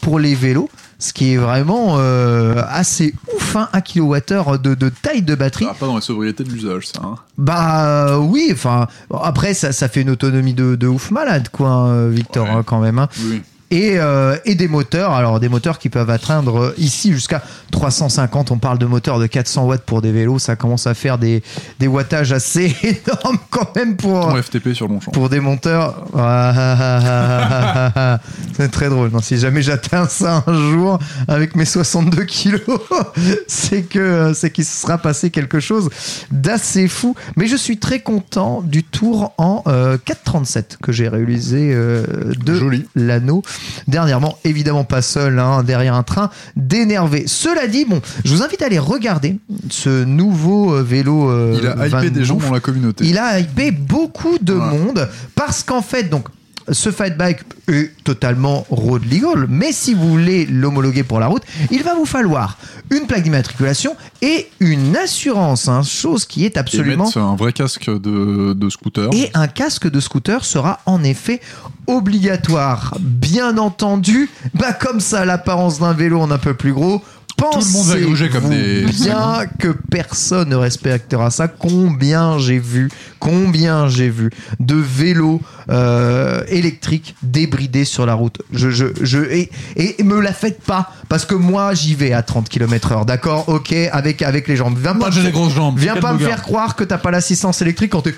pour 0.00 0.18
les 0.18 0.34
vélos. 0.34 0.68
Ce 1.02 1.14
qui 1.14 1.32
est 1.32 1.36
vraiment 1.38 1.94
euh, 1.96 2.62
assez 2.68 3.14
ouf, 3.34 3.56
hein, 3.56 3.70
1 3.72 3.80
kWh 3.80 4.58
de, 4.60 4.74
de 4.74 4.88
taille 4.90 5.22
de 5.22 5.34
batterie. 5.34 5.64
Ah, 5.66 5.72
pas 5.72 5.86
dans 5.86 5.94
la 5.94 6.02
sobriété 6.02 6.44
de 6.44 6.50
l'usage, 6.50 6.88
ça. 6.88 7.00
hein. 7.02 7.14
Bah 7.38 8.18
oui, 8.18 8.50
enfin 8.52 8.86
bon, 9.08 9.16
après 9.16 9.54
ça, 9.54 9.72
ça 9.72 9.88
fait 9.88 10.02
une 10.02 10.10
autonomie 10.10 10.52
de, 10.52 10.74
de 10.76 10.86
ouf 10.86 11.10
malade 11.10 11.48
quoi, 11.50 11.68
hein, 11.70 12.08
Victor 12.08 12.44
Ouais. 12.44 12.50
hein, 12.52 12.62
quand 12.66 12.80
même. 12.80 12.98
hein. 12.98 13.08
Oui. 13.24 13.40
Et, 13.70 13.98
euh, 13.98 14.36
et 14.44 14.56
des 14.56 14.66
moteurs, 14.66 15.12
alors 15.12 15.38
des 15.38 15.48
moteurs 15.48 15.78
qui 15.78 15.90
peuvent 15.90 16.10
atteindre 16.10 16.58
euh, 16.58 16.74
ici 16.76 17.12
jusqu'à 17.12 17.40
350. 17.70 18.50
On 18.50 18.58
parle 18.58 18.78
de 18.78 18.86
moteurs 18.86 19.20
de 19.20 19.26
400 19.26 19.66
watts 19.66 19.84
pour 19.84 20.02
des 20.02 20.10
vélos, 20.10 20.40
ça 20.40 20.56
commence 20.56 20.88
à 20.88 20.94
faire 20.94 21.18
des, 21.18 21.42
des 21.78 21.86
wattages 21.86 22.32
assez 22.32 22.74
énormes 22.82 23.38
quand 23.50 23.76
même 23.76 23.96
pour, 23.96 24.28
Ton 24.28 24.42
FTP 24.42 24.72
sur 24.72 24.88
Longchamp. 24.88 25.12
pour 25.12 25.28
des 25.28 25.40
monteurs. 25.40 26.04
C'est 28.56 28.70
très 28.70 28.88
drôle. 28.88 29.10
Non, 29.10 29.20
si 29.20 29.38
jamais 29.38 29.62
j'atteins 29.62 30.06
ça 30.06 30.44
un 30.46 30.54
jour 30.54 30.98
avec 31.28 31.54
mes 31.54 31.64
62 31.64 32.24
kilos, 32.24 32.60
c'est 33.46 33.82
que 33.82 34.32
c'est 34.34 34.50
qu'il 34.50 34.64
se 34.64 34.82
sera 34.82 34.98
passé 34.98 35.30
quelque 35.30 35.60
chose 35.60 35.88
d'assez 36.30 36.88
fou. 36.88 37.14
Mais 37.36 37.46
je 37.46 37.56
suis 37.56 37.78
très 37.78 38.00
content 38.00 38.62
du 38.62 38.84
tour 38.84 39.32
en 39.38 39.62
euh, 39.66 39.96
437 40.04 40.78
que 40.82 40.92
j'ai 40.92 41.08
réalisé 41.08 41.70
euh, 41.72 42.04
de 42.44 42.84
l'anneau 42.94 43.42
dernièrement. 43.88 44.38
Évidemment 44.44 44.84
pas 44.84 45.02
seul, 45.02 45.38
hein, 45.38 45.62
derrière 45.62 45.94
un 45.94 46.02
train 46.02 46.30
d'énervé. 46.56 47.24
Cela 47.26 47.66
dit, 47.66 47.84
bon, 47.84 48.00
je 48.24 48.34
vous 48.34 48.42
invite 48.42 48.62
à 48.62 48.66
aller 48.66 48.78
regarder 48.78 49.36
ce 49.70 50.04
nouveau 50.04 50.74
euh, 50.74 50.82
vélo. 50.82 51.30
euh, 51.30 51.58
Il 51.60 51.66
a 51.66 51.86
hypé 51.88 52.10
des 52.10 52.24
gens 52.24 52.36
dans 52.36 52.52
la 52.52 52.60
communauté. 52.60 53.04
Il 53.06 53.18
a 53.18 53.38
hypé 53.40 53.70
beaucoup 53.70 54.38
de 54.40 54.54
Ouais. 54.54 54.58
monde 54.78 55.08
parce 55.34 55.62
qu'en 55.62 55.82
fait, 55.82 56.04
donc, 56.04 56.26
ce 56.72 56.90
fight 56.90 57.16
bike 57.16 57.40
est 57.68 57.90
totalement 58.04 58.66
road 58.70 59.04
legal, 59.10 59.46
mais 59.48 59.72
si 59.72 59.94
vous 59.94 60.08
voulez 60.08 60.46
l'homologuer 60.46 61.02
pour 61.02 61.20
la 61.20 61.26
route, 61.26 61.42
il 61.70 61.82
va 61.82 61.94
vous 61.94 62.04
falloir 62.06 62.58
une 62.90 63.06
plaque 63.06 63.22
d'immatriculation 63.22 63.96
et 64.22 64.48
une 64.60 64.96
assurance, 64.96 65.68
hein, 65.68 65.82
chose 65.82 66.24
qui 66.24 66.44
est 66.44 66.56
absolument 66.56 67.04
mettre 67.04 67.18
un 67.18 67.36
vrai 67.36 67.52
casque 67.52 67.90
de, 67.90 68.52
de 68.52 68.68
scooter. 68.70 69.10
et 69.12 69.30
un 69.34 69.46
casque 69.46 69.90
de 69.90 70.00
scooter 70.00 70.44
sera 70.44 70.80
en 70.86 71.02
effet 71.04 71.40
obligatoire. 71.86 72.96
Bien 73.00 73.58
entendu, 73.58 74.30
bah 74.54 74.72
comme 74.72 75.00
ça, 75.00 75.24
l'apparence 75.24 75.80
d'un 75.80 75.92
vélo 75.92 76.20
en 76.20 76.30
un 76.30 76.38
peu 76.38 76.54
plus 76.54 76.72
gros. 76.72 77.02
Le 77.40 77.72
monde 77.72 77.86
va 77.86 78.00
gruger 78.00 78.28
comme 78.28 78.48
des- 78.48 78.84
Bien 78.84 79.46
que 79.58 79.68
personne 79.90 80.48
ne 80.50 80.56
respectera 80.56 81.30
ça. 81.30 81.48
Combien 81.48 82.38
j'ai 82.38 82.58
vu, 82.58 82.90
combien 83.18 83.88
j'ai 83.88 84.08
vu 84.10 84.30
de 84.58 84.74
vélos 84.74 85.40
euh, 85.70 86.42
électriques 86.48 87.14
débridés 87.22 87.84
sur 87.84 88.06
la 88.06 88.14
route? 88.14 88.42
Je, 88.52 88.70
je, 88.70 88.86
je, 89.00 89.18
et, 89.20 89.50
et 89.76 90.02
me 90.02 90.20
la 90.20 90.32
faites 90.32 90.62
pas 90.62 90.90
parce 91.08 91.24
que 91.24 91.34
moi 91.34 91.74
j'y 91.74 91.94
vais 91.94 92.12
à 92.12 92.22
30 92.22 92.48
km/h. 92.48 93.04
D'accord, 93.06 93.48
ok, 93.48 93.72
avec 93.92 94.22
avec 94.22 94.46
les 94.48 94.56
jambes. 94.56 94.76
Viens 94.80 94.94
Moi 94.94 95.08
pas 95.10 95.16
des 95.22 95.30
grosses 95.30 95.54
jambes. 95.54 95.78
Viens 95.78 95.96
pas 95.96 96.12
me 96.12 96.18
faire 96.18 96.42
croire 96.42 96.76
que 96.76 96.84
t'as 96.84 96.98
pas 96.98 97.10
l'assistance 97.10 97.62
électrique 97.62 97.92
quand 97.92 98.02
t'es. 98.02 98.14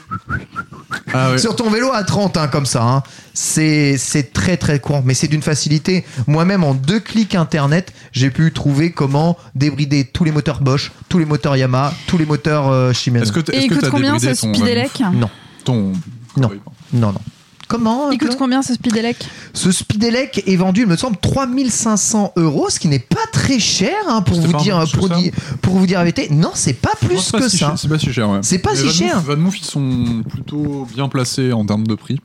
Ah 1.14 1.36
sur 1.38 1.56
ton 1.56 1.70
vélo 1.70 1.90
à 1.92 2.02
30, 2.04 2.36
hein, 2.36 2.48
comme 2.48 2.66
ça. 2.66 2.82
hein. 2.82 3.02
C'est 3.34 3.96
c'est 3.96 4.32
très 4.32 4.56
très 4.58 4.78
courant, 4.78 5.02
mais 5.04 5.14
c'est 5.14 5.28
d'une 5.28 5.42
facilité. 5.42 6.04
Moi-même, 6.26 6.64
en 6.64 6.74
deux 6.74 7.00
clics 7.00 7.34
internet, 7.34 7.92
j'ai 8.12 8.30
pu 8.30 8.52
trouver 8.52 8.92
comment 8.92 9.36
débrider 9.54 10.04
tous 10.04 10.24
les 10.24 10.32
moteurs 10.32 10.60
Bosch, 10.60 10.92
tous 11.08 11.18
les 11.18 11.24
moteurs 11.24 11.56
Yamaha, 11.56 11.92
tous 12.06 12.18
les 12.18 12.26
moteurs 12.26 12.68
euh, 12.70 12.92
Shimano. 12.92 13.24
Est-ce 13.24 13.32
que 13.32 13.40
t- 13.40 13.52
Et 13.52 13.56
est-ce 13.56 13.64
il 13.64 13.68
que 13.70 13.74
coûte 13.74 13.82
t'as 13.84 13.90
combien 13.90 14.18
ce 14.18 14.26
débridé 14.26 14.40
ton 14.40 14.54
Speedelec 14.54 15.00
Non, 15.14 15.30
ton 15.64 15.92
Non. 16.36 16.50
Non, 16.92 17.12
non. 17.12 17.14
Comment 17.68 18.10
Il 18.10 18.18
coûte 18.18 18.28
Claude? 18.28 18.38
combien 18.38 18.60
ce 18.60 18.74
Speedelec 18.74 19.16
Ce 19.54 19.72
Speedelec 19.72 20.42
est 20.46 20.56
vendu, 20.56 20.82
il 20.82 20.86
me 20.86 20.96
semble, 20.96 21.16
3500 21.16 22.34
euros, 22.36 22.68
ce 22.68 22.78
qui 22.78 22.88
n'est 22.88 22.98
pas 22.98 23.24
très 23.32 23.58
cher 23.58 23.94
hein, 24.08 24.20
pour 24.20 24.34
C'était 24.36 24.46
vous 24.48 24.52
pas 24.52 24.58
un 24.58 24.62
dire 24.62 24.78
peu 24.80 24.86
plus 24.86 24.98
pour, 24.98 25.08
que 25.08 25.14
ça? 25.14 25.20
di- 25.20 25.32
pour 25.62 25.76
vous 25.78 25.86
dire 25.86 25.96
la 25.98 26.04
vérité. 26.04 26.28
Non, 26.30 26.50
c'est 26.52 26.74
pas 26.74 26.90
Non, 27.00 27.08
plus 27.08 27.18
c'est 27.18 27.32
pas 27.32 27.38
que 27.38 27.48
si 27.48 27.56
ça. 27.56 27.66
cher, 27.68 27.78
C'est 27.78 27.88
pas 27.88 27.98
si 27.98 28.12
cher, 28.12 28.28
ouais. 28.28 28.40
C'est 28.42 28.58
pas 28.58 28.72
Mais 28.72 28.76
si 28.76 28.84
Van 28.84 28.92
cher. 28.92 29.16
Moof- 29.20 29.24
Van 29.24 29.36
Moof, 29.38 29.58
ils 29.58 29.64
sont 29.64 30.22
plutôt 30.28 30.86
bien 30.94 31.08
placés 31.08 31.52
en 31.52 31.64
termes 31.64 31.86
de 31.86 31.94
prix. 31.94 32.18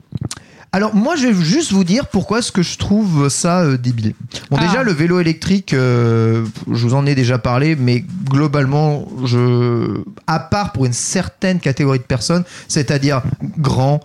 Alors 0.73 0.93
moi 0.93 1.15
je 1.15 1.27
vais 1.27 1.43
juste 1.43 1.71
vous 1.71 1.83
dire 1.83 2.07
pourquoi 2.07 2.39
est-ce 2.39 2.51
que 2.51 2.61
je 2.61 2.77
trouve 2.77 3.29
ça 3.29 3.61
euh, 3.61 3.77
débile. 3.77 4.13
Bon 4.51 4.57
Ah. 4.59 4.65
déjà 4.67 4.83
le 4.83 4.91
vélo 4.91 5.19
électrique, 5.19 5.73
euh, 5.73 6.45
je 6.71 6.83
vous 6.87 6.93
en 6.93 7.05
ai 7.05 7.15
déjà 7.15 7.37
parlé, 7.37 7.75
mais 7.75 8.03
globalement 8.29 9.07
je, 9.23 10.01
à 10.27 10.39
part 10.39 10.73
pour 10.73 10.85
une 10.85 10.93
certaine 10.93 11.59
catégorie 11.59 11.99
de 11.99 12.03
personnes, 12.03 12.43
c'est-à-dire 12.67 13.21
grand, 13.57 14.01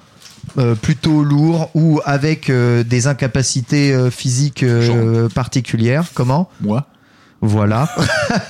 euh, 0.59 0.75
plutôt 0.75 1.25
lourd 1.25 1.71
ou 1.75 2.01
avec 2.05 2.51
euh, 2.51 2.85
des 2.85 3.07
incapacités 3.07 3.93
euh, 3.93 4.11
physiques 4.11 4.63
euh, 4.63 5.29
particulières, 5.29 6.05
comment? 6.15 6.49
Moi? 6.61 6.87
Voilà. 7.43 7.89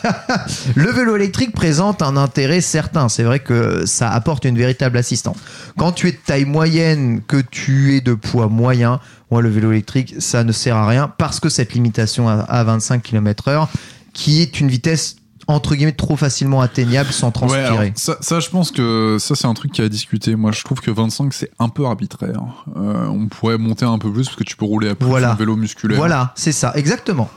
le 0.75 0.91
vélo 0.91 1.17
électrique 1.17 1.53
présente 1.53 2.03
un 2.03 2.17
intérêt 2.17 2.61
certain. 2.61 3.09
C'est 3.09 3.23
vrai 3.23 3.41
que 3.41 3.87
ça 3.87 4.11
apporte 4.11 4.45
une 4.45 4.57
véritable 4.59 4.99
assistance. 4.99 5.37
Quand 5.79 5.93
tu 5.93 6.09
es 6.09 6.13
de 6.13 6.19
taille 6.25 6.45
moyenne, 6.45 7.23
que 7.27 7.39
tu 7.41 7.97
es 7.97 8.01
de 8.01 8.15
poids 8.15 8.49
moyen, 8.49 9.01
moi, 9.31 9.41
le 9.43 9.49
vélo 9.49 9.73
électrique, 9.73 10.15
ça 10.19 10.45
ne 10.45 10.53
sert 10.53 10.77
à 10.77 10.87
rien 10.87 11.09
parce 11.17 11.41
que 11.41 11.49
cette 11.49 11.73
limitation 11.73 12.29
à, 12.29 12.35
à 12.35 12.63
25 12.65 13.03
km 13.03 13.49
heure, 13.49 13.69
qui 14.13 14.43
est 14.43 14.61
une 14.61 14.69
vitesse 14.69 15.17
entre 15.49 15.75
guillemets 15.75 15.91
trop 15.93 16.17
facilement 16.17 16.61
atteignable 16.61 17.11
sans 17.13 17.27
Ouais, 17.29 17.33
transpirer. 17.33 17.65
alors, 17.65 17.83
ça, 17.97 18.17
ça, 18.21 18.39
je 18.41 18.49
pense 18.49 18.71
que 18.71 19.17
ça, 19.19 19.35
c'est 19.35 19.47
un 19.49 19.55
truc 19.55 19.73
qui 19.73 19.83
a 19.83 19.89
discuté. 19.89 20.37
Moi, 20.37 20.53
je 20.53 20.63
trouve 20.63 20.81
que 20.81 20.91
25, 20.91 21.33
c'est 21.35 21.51
un 21.59 21.69
peu 21.69 21.85
arbitraire. 21.85 22.41
Euh, 22.77 23.07
on 23.09 23.27
pourrait 23.27 23.59
monter 23.59 23.85
un 23.85 23.99
peu 23.99 24.13
plus 24.13 24.27
parce 24.27 24.37
que 24.37 24.45
tu 24.45 24.55
peux 24.57 24.67
rouler 24.67 24.91
à 24.91 24.95
plus 24.95 25.09
Voilà. 25.09 25.33
le 25.33 25.39
vélo 25.39 25.57
musculaire. 25.57 25.97
voilà, 25.99 26.33
c'est 26.37 26.53
ça, 26.53 26.73
exactement. 26.77 27.29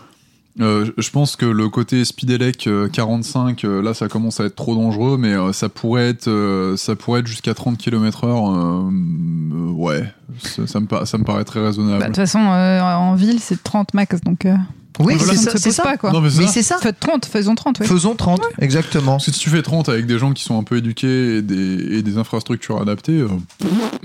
Euh, 0.61 0.89
je 0.97 1.09
pense 1.09 1.35
que 1.35 1.45
le 1.45 1.67
côté 1.67 2.05
Speedelec 2.05 2.67
euh, 2.67 2.87
45, 2.87 3.65
euh, 3.65 3.81
là, 3.81 3.93
ça 3.93 4.07
commence 4.07 4.39
à 4.39 4.45
être 4.45 4.55
trop 4.55 4.73
dangereux, 4.73 5.17
mais 5.19 5.33
euh, 5.33 5.51
ça 5.51 5.67
pourrait 5.67 6.07
être, 6.07 6.29
euh, 6.29 6.77
ça 6.77 6.95
pourrait 6.95 7.19
être 7.19 7.27
jusqu'à 7.27 7.53
30 7.53 7.77
km/h. 7.77 8.25
euh, 8.27 8.89
euh, 8.89 9.71
ouais, 9.71 10.05
ça, 10.41 10.65
ça 10.65 10.79
me, 10.79 10.85
pa- 10.87 11.05
ça 11.05 11.17
me 11.17 11.25
paraît 11.25 11.43
très 11.43 11.59
Bah, 11.59 11.65
raisonnable. 11.67 11.99
De 12.01 12.05
toute 12.05 12.15
façon, 12.15 12.39
euh, 12.39 12.81
en 12.81 13.15
ville, 13.15 13.39
c'est 13.41 13.61
30 13.61 13.93
max, 13.93 14.21
donc 14.21 14.45
euh, 14.45 14.55
Oui, 14.99 15.15
Voilà. 15.17 15.33
c'est 15.33 15.39
ça 15.39 15.43
ça. 15.43 15.51
ne 15.51 15.57
se 15.57 15.57
c'est 15.57 15.69
pose 15.71 15.75
ça. 15.75 15.83
pas, 15.83 15.97
quoi. 15.97 16.11
non, 16.13 16.21
mais 16.21 16.29
c'est 16.29 16.39
Mais 16.55 16.61
ça. 16.63 16.77
Faites 16.77 17.01
30, 17.01 17.25
faisons 17.25 17.55
30, 17.55 17.81
oui. 17.81 17.85
Faisons 17.87 18.15
30, 18.15 18.39
exactement. 18.61 19.19
Si 19.19 19.33
tu 19.33 19.49
fais 19.49 19.61
30 19.61 19.89
avec 19.89 20.05
des 20.05 20.17
gens 20.17 20.31
qui 20.31 20.45
sont 20.45 20.57
un 20.57 20.63
peu 20.63 20.77
éduqués 20.77 21.39
et 21.39 21.41
des, 21.41 21.97
et 21.97 22.01
des 22.01 22.17
infrastructures 22.17 22.81
adaptées, 22.81 23.19
euh, 23.19 23.27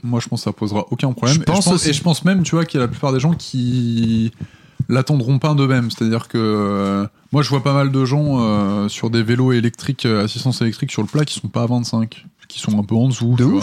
moi 0.03 0.18
je 0.18 0.26
pense 0.28 0.40
que 0.40 0.44
ça 0.46 0.53
posera 0.53 0.84
aucun 0.90 1.12
problème. 1.12 1.36
Je 1.36 1.42
Et 1.42 1.44
pense 1.44 1.68
aussi. 1.68 1.90
et 1.90 1.92
je 1.92 2.03
pense 2.03 2.24
même, 2.24 2.42
tu 2.42 2.57
vois, 2.57 2.64
qu'il 2.64 2.80
y 2.80 2.82
a 2.82 2.86
la 2.86 2.90
plupart 2.90 3.12
des 3.12 3.20
gens 3.20 3.34
qui 3.34 4.32
l'attendront 4.91 5.38
pas 5.38 5.55
d'eux-mêmes. 5.55 5.91
C'est-à-dire 5.91 6.28
que 6.28 6.38
euh, 6.38 7.07
moi 7.32 7.43
je 7.43 7.49
vois 7.49 7.62
pas 7.62 7.72
mal 7.72 7.91
de 7.91 8.05
gens 8.05 8.41
euh, 8.41 8.88
sur 8.88 9.09
des 9.11 9.22
vélos 9.22 9.53
électriques, 9.53 10.05
euh, 10.05 10.24
assistance 10.24 10.61
électrique 10.61 10.91
sur 10.91 11.03
le 11.03 11.09
plat 11.09 11.24
qui 11.24 11.34
sont 11.34 11.49
pas 11.49 11.62
à 11.62 11.66
25, 11.66 12.26
qui 12.49 12.59
sont 12.59 12.78
un 12.78 12.82
peu 12.82 12.97
en 12.97 13.09
dessous. 13.09 13.34
De 13.36 13.45
vois. 13.45 13.62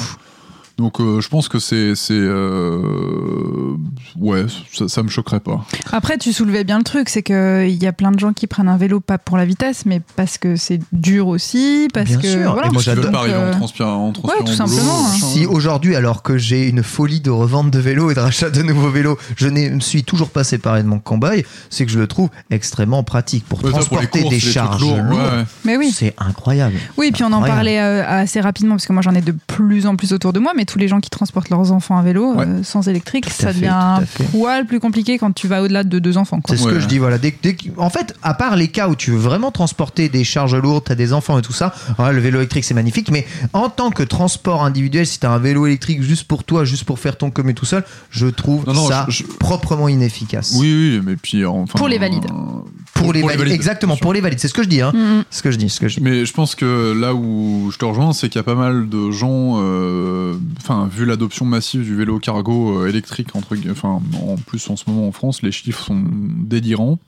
Donc 0.78 0.99
euh, 0.99 1.21
je 1.21 1.28
pense 1.30 1.47
que 1.49 1.57
c'est. 1.59 1.95
c'est 1.95 2.13
euh, 2.13 3.75
ouais, 4.19 4.45
ça, 4.73 4.88
ça 4.88 5.03
me 5.03 5.07
choquerait 5.09 5.39
pas. 5.39 5.65
Après, 5.91 6.17
tu 6.17 6.32
soulevais 6.34 6.63
bien 6.63 6.78
le 6.78 6.84
truc, 6.84 7.09
c'est 7.09 7.23
qu'il 7.23 7.69
y 7.82 7.88
a 7.88 7.93
plein 7.93 8.11
de 8.11 8.19
gens 8.19 8.34
qui 8.34 8.47
prennent 8.47 8.67
un 8.69 8.78
vélo 8.78 8.99
pas 8.99 9.17
pour 9.17 9.38
la 9.38 9.45
vitesse, 9.45 9.86
mais 9.86 10.01
parce 10.15 10.38
que 10.38 10.55
c'est 10.55 10.80
dur 10.91 11.28
aussi, 11.28 11.88
parce 11.93 12.09
Bien 12.09 12.19
que. 12.19 12.28
sûr. 12.28 12.53
Voilà. 12.53 12.67
Et 12.67 12.71
moi, 12.71 12.82
j'adore. 12.82 13.11
pas 13.11 13.19
arriver 13.19 13.34
Euh, 13.36 13.53
en 13.53 13.57
transpirant, 13.57 14.07
en 14.07 14.11
transpirant 14.11 14.43
tout 14.43 14.49
au 14.49 14.53
boulot, 14.53 14.55
simplement, 14.55 14.99
hein. 15.07 15.09
machin. 15.13 15.25
Si 15.25 15.45
aujourd'hui, 15.47 15.95
alors 15.95 16.21
que 16.21 16.38
j'ai 16.38 16.67
une 16.69 16.84
folie 16.84 17.21
de 17.21 17.32
revente 17.32 17.71
de 17.71 17.80
vélos 17.80 18.11
et 18.11 18.13
de 18.13 18.19
rachat 18.19 18.49
de 18.51 18.61
nouveaux 18.61 18.89
vélos, 18.91 19.17
je 19.36 19.47
ne 19.47 19.69
me 19.69 19.80
suis 19.80 20.03
toujours 20.03 20.30
pas 20.30 20.43
séparé 20.43 20.84
de 20.84 20.88
mon 20.88 20.99
cowboy, 20.99 21.43
c'est 21.71 21.86
que 21.88 21.91
je 21.91 21.97
le 21.99 22.05
trouve 22.07 22.30
extrêmement 22.51 23.03
pratique 23.03 23.45
pour 23.45 23.63
Ouais, 23.63 23.71
ça, 23.71 23.78
pour 23.80 23.88
transporter 23.88 24.21
courses, 24.21 24.34
des 24.36 24.39
charges 24.39 24.82
lourdes. 24.82 24.99
ouais, 25.09 25.15
ouais. 25.15 25.43
Mais 25.65 25.78
oui. 25.78 25.91
C'est 25.91 26.13
incroyable. 26.19 26.75
Oui, 26.97 27.11
puis 27.11 27.23
on 27.23 27.34
en 27.34 27.41
parlait 27.41 27.80
euh, 27.80 28.03
assez 28.07 28.39
rapidement, 28.41 28.75
parce 28.75 28.86
que 28.86 28.93
moi 28.93 29.01
j'en 29.01 29.15
ai 29.15 29.21
de 29.21 29.34
plus 29.47 29.88
en 29.88 29.95
plus 29.95 30.13
autour 30.13 30.34
de 30.34 30.39
moi, 30.39 30.51
mais 30.55 30.65
tous 30.68 30.78
les 30.78 30.88
gens 30.88 30.99
qui 30.99 31.09
transportent 31.09 31.49
leurs 31.49 31.72
enfants 31.72 31.97
à 31.97 32.03
vélo 32.03 32.34
Ouais. 32.36 32.45
euh, 32.45 32.61
sans 32.63 32.88
électrique, 32.88 33.30
ça 33.30 33.47
fait, 33.47 33.53
devient 33.55 33.68
un 33.74 34.01
poil 34.32 34.65
plus 34.68 34.80
compliqué 34.80 35.18
quand 35.18 35.32
tu 35.34 35.47
vas 35.47 35.63
au-delà 35.63 35.84
de 35.84 35.97
deux 35.99 36.18
enfants. 36.18 36.39
C'est 36.47 36.57
ce 36.57 36.65
Ouais. 36.65 36.74
que 36.74 36.80
je 36.80 36.86
dis, 36.88 36.99
voilà. 36.99 37.18
Dès, 37.18 37.34
dès 37.41 37.55
que- 37.55 37.70
en 37.78 37.89
fait, 37.89 38.13
à 38.22 38.34
part 38.36 38.55
les 38.55 38.68
cas 38.68 38.88
où 38.89 38.95
tu 38.95 39.11
veux 39.11 39.18
vraiment 39.18 39.49
transporter 39.51 40.09
des 40.09 40.24
charges 40.24 40.53
lourdes, 40.55 40.84
t'as 40.86 40.95
des 40.95 41.13
enfants 41.13 41.39
et 41.39 41.41
tout 41.41 41.53
ça, 41.53 41.74
voilà, 41.97 42.13
le 42.13 42.20
vélo 42.20 42.38
électrique 42.39 42.65
c'est 42.65 42.74
magnifique, 42.74 43.09
mais 43.11 43.26
en 43.53 43.70
tant 43.70 43.89
que 43.89 44.03
transport 44.03 44.63
individuel, 44.63 45.07
si 45.07 45.20
t'as 45.20 45.32
un 45.32 45.39
vélo 45.39 45.65
électrique 45.65 46.01
juste 46.03 46.26
pour 46.26 46.43
toi, 46.43 46.65
juste 46.65 46.84
pour 46.84 46.99
faire 46.99 47.18
ton 47.18 47.32
commun 47.32 47.53
tout 47.53 47.65
seul, 47.65 47.84
je 48.11 48.28
trouve 48.28 48.65
Non, 48.68 48.74
non, 48.74 48.88
ça 48.88 49.05
je- 49.07 49.18
je- 49.18 49.24
proprement 49.24 49.88
inefficace. 49.88 50.53
Oui, 50.59 50.68
oui, 50.97 51.01
mais 51.05 51.15
puis 51.15 51.45
enfin. 51.45 51.78
Pour 51.78 51.88
les 51.88 51.97
valides. 51.97 52.26
euh, 52.26 52.59
Pour, 52.93 53.13
les, 53.13 53.22
pour 53.22 53.30
les 53.30 53.38
valides. 53.38 53.53
Exactement, 53.53 53.95
pour 53.95 54.11
les 54.13 54.22
valides. 54.22 54.39
C'est 54.39 54.47
ce 54.47 54.53
que 54.53 54.63
je 54.63 54.68
dis, 54.68 54.82
hein. 54.82 54.91
Mhm. 54.93 55.24
C'est 55.30 55.38
ce 55.38 55.43
que 55.43 55.51
je 55.51 55.57
dis, 55.57 55.70
ce 55.70 55.80
que 55.80 55.88
je 55.88 55.95
dis. 55.97 56.01
Mais 56.03 56.26
je 56.26 56.34
pense 56.34 56.55
que 56.55 56.93
là 56.99 57.13
où 57.13 57.70
je 57.72 57.78
te 57.78 57.86
rejoins, 57.86 58.11
c'est 58.11 58.28
qu'il 58.30 58.39
y 58.39 58.41
a 58.41 58.43
pas 58.43 58.55
mal 58.55 58.89
de 58.89 59.11
gens, 59.11 59.55
euh, 59.61 60.36
enfin, 60.60 60.88
vu 60.91 61.05
l'adoption 61.05 61.45
massive 61.45 61.84
du 61.84 61.95
vélo 61.95 62.20
cargo 62.20 62.80
euh, 62.82 62.88
électrique, 62.88 63.36
entre, 63.36 63.55
enfin, 63.72 63.99
en 64.22 64.36
plus 64.38 64.70
en 64.70 64.76
ce 64.76 64.84
moment 64.88 65.08
en 65.08 65.12
France, 65.12 65.41
les 65.41 65.51
chiffres 65.51 65.84
sont 65.84 66.01
délirants. 66.03 66.99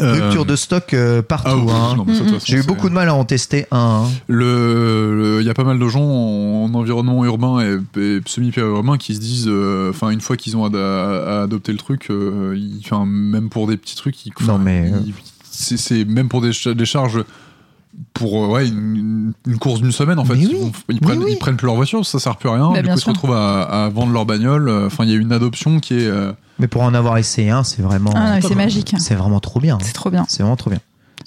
Euh, 0.00 0.12
Rupture 0.26 0.44
de 0.44 0.54
stock 0.54 0.92
euh, 0.92 1.22
partout. 1.22 1.48
ah 1.50 1.56
oui, 1.56 1.72
hein. 1.72 2.38
J'ai 2.44 2.58
eu 2.58 2.62
beaucoup 2.62 2.90
de 2.90 2.94
mal 2.94 3.08
à 3.08 3.14
en 3.14 3.24
tester 3.24 3.64
un. 3.70 4.04
hein. 4.04 4.10
Le, 4.26 5.38
il 5.40 5.46
y 5.46 5.50
a 5.50 5.54
pas 5.54 5.64
mal 5.64 5.78
de 5.78 5.88
gens 5.88 6.02
en, 6.02 6.64
en 6.70 6.74
environnement 6.74 7.24
urbain 7.24 7.60
et, 7.60 7.78
et 7.98 8.20
semi-périurbain 8.26 8.98
qui 8.98 9.14
se 9.14 9.20
disent, 9.20 9.46
euh, 9.48 9.88
enfin, 9.88 10.10
une 10.10 10.20
fois 10.20 10.36
qu'ils 10.36 10.58
ont 10.58 10.64
ad- 10.66 10.76
à- 10.76 11.42
adopté 11.44 11.72
le 11.72 11.78
truc, 11.78 12.08
ils- 12.10 12.82
même 13.06 13.48
pour 13.48 13.66
des 13.66 13.78
petits 13.78 13.96
trucs, 13.96 14.26
ils, 14.26 14.32
Non, 14.46 14.58
mais, 14.58 14.92
c'est 15.50 16.04
même 16.04 16.28
pour 16.28 16.42
des 16.42 16.52
charges 16.84 17.24
pour 18.18 18.44
euh, 18.44 18.48
ouais, 18.48 18.68
une, 18.68 19.32
une 19.46 19.58
course 19.58 19.80
d'une 19.80 19.92
semaine 19.92 20.18
en 20.18 20.24
fait. 20.24 20.34
Ils, 20.36 21.00
prennent, 21.00 21.22
oui. 21.22 21.32
ils 21.32 21.38
prennent 21.38 21.56
plus 21.56 21.66
leur 21.66 21.76
voiture, 21.76 22.04
ça 22.04 22.18
sert 22.18 22.36
plus 22.36 22.48
à 22.48 22.54
rien. 22.54 22.70
Bah, 22.72 22.82
du 22.82 22.88
coup, 22.88 22.94
ils 22.96 23.00
se 23.00 23.08
retrouvent 23.08 23.34
à, 23.34 23.62
à 23.62 23.88
vendre 23.88 24.12
leur 24.12 24.26
bagnole. 24.26 24.68
Enfin, 24.86 25.04
il 25.04 25.10
y 25.10 25.14
a 25.14 25.16
une 25.16 25.32
adoption 25.32 25.80
qui 25.80 25.94
est. 25.94 26.06
euh, 26.06 26.32
Mais 26.58 26.68
pour 26.68 26.82
en 26.82 26.94
avoir 26.94 27.16
essayé 27.18 27.50
un, 27.50 27.64
c'est 27.64 27.82
vraiment, 27.82 28.12
Ah, 28.14 28.38
c'est 28.40 28.54
magique. 28.54 28.94
c'est 28.98 29.14
vraiment 29.14 29.40
trop 29.40 29.60
bien. 29.60 29.78
C'est 29.82 29.92
trop 29.92 30.10
bien. 30.10 30.24
C'est 30.28 30.42
vraiment 30.42 30.56
trop 30.56 30.70
bien. 30.70 30.80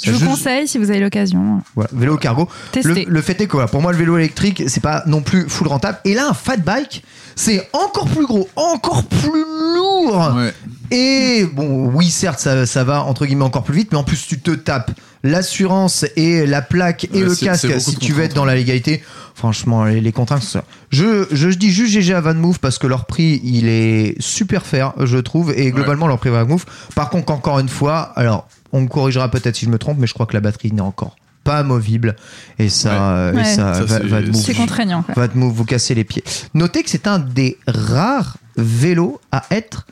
Je 0.03 0.09
vous 0.11 0.17
Juste- 0.17 0.29
conseille, 0.31 0.67
si 0.67 0.77
vous 0.79 0.89
avez 0.89 0.99
l'occasion, 0.99 1.61
Voilà, 1.75 1.89
vélo 1.93 2.17
cargo. 2.17 2.47
Le, 2.75 2.81
testez. 2.81 3.05
le 3.07 3.21
fait 3.21 3.39
est 3.41 3.45
que 3.45 3.51
voilà, 3.51 3.67
pour 3.67 3.81
moi, 3.81 3.91
le 3.91 3.97
vélo 3.97 4.17
électrique, 4.17 4.63
c'est 4.67 4.79
pas 4.81 5.03
non 5.05 5.21
plus 5.21 5.47
full 5.47 5.67
rentable. 5.67 5.99
Et 6.05 6.15
là, 6.15 6.27
un 6.29 6.33
fat 6.33 6.57
bike, 6.57 7.03
c'est 7.35 7.69
encore 7.73 8.07
plus 8.07 8.25
gros, 8.25 8.49
encore 8.55 9.03
plus 9.03 9.45
lourd. 9.75 10.33
ouais. 10.37 10.53
Et 10.89 11.45
bon, 11.53 11.91
oui, 11.93 12.09
certes, 12.09 12.39
ça, 12.39 12.65
ça 12.65 12.83
va 12.83 13.03
entre 13.03 13.25
guillemets 13.27 13.43
encore 13.43 13.63
plus 13.63 13.75
vite, 13.75 13.89
mais 13.91 13.97
en 13.97 14.03
plus, 14.03 14.25
tu 14.25 14.39
te 14.39 14.51
tapes 14.51 14.91
l'assurance 15.23 16.05
et 16.15 16.45
la 16.45 16.61
plaque 16.61 17.05
et 17.13 17.19
Ouais, 17.23 17.29
le 17.29 17.35
casque 17.35 17.79
si 17.79 17.95
tu 17.97 18.11
veux 18.13 18.23
être 18.23 18.33
dans 18.35 18.45
la 18.45 18.55
légalité. 18.55 19.03
Franchement, 19.35 19.85
les, 19.85 20.01
les 20.01 20.11
contraintes, 20.11 20.43
c'est 20.43 20.51
ça. 20.59 20.63
Je, 20.89 21.25
je, 21.31 21.49
je 21.49 21.57
dis 21.57 21.71
juste 21.71 21.93
GG 21.93 22.13
à 22.13 22.21
Van 22.21 22.33
Move 22.35 22.59
parce 22.59 22.77
que 22.77 22.85
leur 22.87 23.05
prix, 23.05 23.39
il 23.43 23.67
est 23.67 24.15
super 24.21 24.65
fair, 24.65 24.93
je 24.99 25.17
trouve, 25.17 25.53
et 25.55 25.71
globalement, 25.71 26.05
leur 26.07 26.19
prix 26.19 26.29
Van 26.29 26.45
Move. 26.45 26.65
Par 26.95 27.09
contre, 27.09 27.31
encore 27.31 27.59
une 27.59 27.69
fois, 27.69 28.11
alors, 28.15 28.47
on 28.73 28.81
me 28.81 28.87
corrigera 28.87 29.29
peut-être 29.31 29.55
si 29.55 29.65
je 29.65 29.69
me 29.71 29.77
trompe, 29.77 29.97
mais 29.99 30.07
je 30.07 30.13
crois 30.13 30.25
que 30.25 30.33
la 30.33 30.41
batterie 30.41 30.71
n'est 30.73 30.81
encore 30.81 31.15
pas 31.43 31.57
amovible. 31.59 32.15
Et 32.59 32.69
ça, 32.69 32.89
Ouais. 32.91 32.97
euh, 32.99 33.33
et 33.33 33.35
Ouais. 33.37 33.43
ça, 33.45 33.73
Ça, 33.73 33.83
va, 33.85 33.97
c'est- 33.97 34.03
va 34.07 34.21
de 34.21 34.27
move. 34.27 34.35
c'est 34.45 34.53
contraignant. 34.53 35.03
Va 35.15 35.27
move, 35.33 35.53
vous 35.53 35.65
casser 35.65 35.95
les 35.95 36.03
pieds. 36.03 36.23
Notez 36.53 36.83
que 36.83 36.89
c'est 36.89 37.07
un 37.07 37.17
des 37.17 37.57
rares 37.67 38.37
vélos 38.57 39.19
à 39.31 39.43
être 39.49 39.87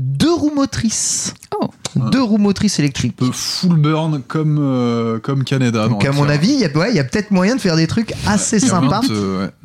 deux 0.00 0.32
roues 0.32 0.52
motrices. 0.54 1.34
Oh. 1.60 1.68
Deux 2.12 2.22
roues 2.22 2.38
motrices 2.38 2.78
électriques. 2.78 3.16
peu 3.16 3.30
full 3.32 3.76
burn 3.76 4.22
comme 4.26 4.58
euh, 4.60 5.18
comme 5.18 5.42
Canada. 5.44 5.88
Donc 5.88 6.04
à 6.04 6.12
mon 6.12 6.28
avis, 6.28 6.52
il 6.52 6.60
y 6.60 6.64
a, 6.64 6.76
ouais, 6.76 6.90
il 6.90 6.96
y 6.96 7.00
a 7.00 7.04
peut-être 7.04 7.32
moyen 7.32 7.56
de 7.56 7.60
faire 7.60 7.74
des 7.76 7.86
trucs 7.88 8.14
assez 8.26 8.60
sympas. 8.60 9.00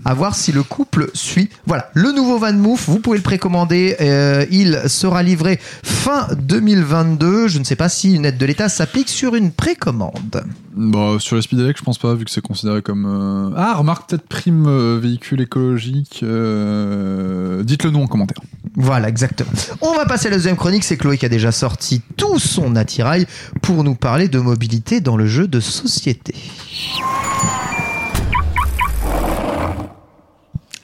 À 0.03 0.13
voir 0.15 0.35
si 0.35 0.51
le 0.51 0.63
couple 0.63 1.09
suit. 1.13 1.49
Voilà, 1.67 1.89
le 1.93 2.11
nouveau 2.11 2.39
Van 2.39 2.53
Moof, 2.53 2.89
vous 2.89 2.99
pouvez 2.99 3.17
le 3.17 3.23
précommander. 3.23 3.95
Euh, 4.01 4.45
il 4.51 4.81
sera 4.87 5.21
livré 5.23 5.59
fin 5.83 6.27
2022. 6.39 7.47
Je 7.47 7.59
ne 7.59 7.63
sais 7.63 7.75
pas 7.75 7.89
si 7.89 8.13
une 8.15 8.25
aide 8.25 8.37
de 8.37 8.45
l'État 8.45 8.69
s'applique 8.69 9.09
sur 9.09 9.35
une 9.35 9.51
précommande. 9.51 10.43
Bah, 10.75 11.17
sur 11.19 11.35
les 11.37 11.41
Speedelec, 11.43 11.77
je 11.77 11.83
pense 11.83 11.97
pas, 11.99 12.13
vu 12.15 12.25
que 12.25 12.31
c'est 12.31 12.41
considéré 12.41 12.81
comme. 12.81 13.05
euh, 13.05 13.55
Ah, 13.55 13.75
remarque 13.75 14.09
peut-être 14.09 14.27
prime 14.27 14.65
euh, 14.67 14.99
véhicule 15.01 15.39
écologique. 15.41 16.21
euh, 16.23 17.63
Dites-le 17.63 17.91
nous 17.91 17.99
en 18.01 18.07
commentaire. 18.07 18.39
Voilà, 18.75 19.07
exactement. 19.07 19.51
On 19.81 19.93
va 19.93 20.05
passer 20.05 20.27
à 20.27 20.31
la 20.31 20.37
deuxième 20.37 20.57
chronique. 20.57 20.83
C'est 20.83 20.97
Chloé 20.97 21.17
qui 21.17 21.25
a 21.25 21.29
déjà 21.29 21.51
sorti 21.51 22.01
tout 22.17 22.39
son 22.39 22.75
attirail 22.75 23.25
pour 23.61 23.83
nous 23.83 23.95
parler 23.95 24.27
de 24.27 24.39
mobilité 24.39 24.99
dans 24.99 25.15
le 25.15 25.25
jeu 25.25 25.47
de 25.47 25.59
société. 25.59 26.35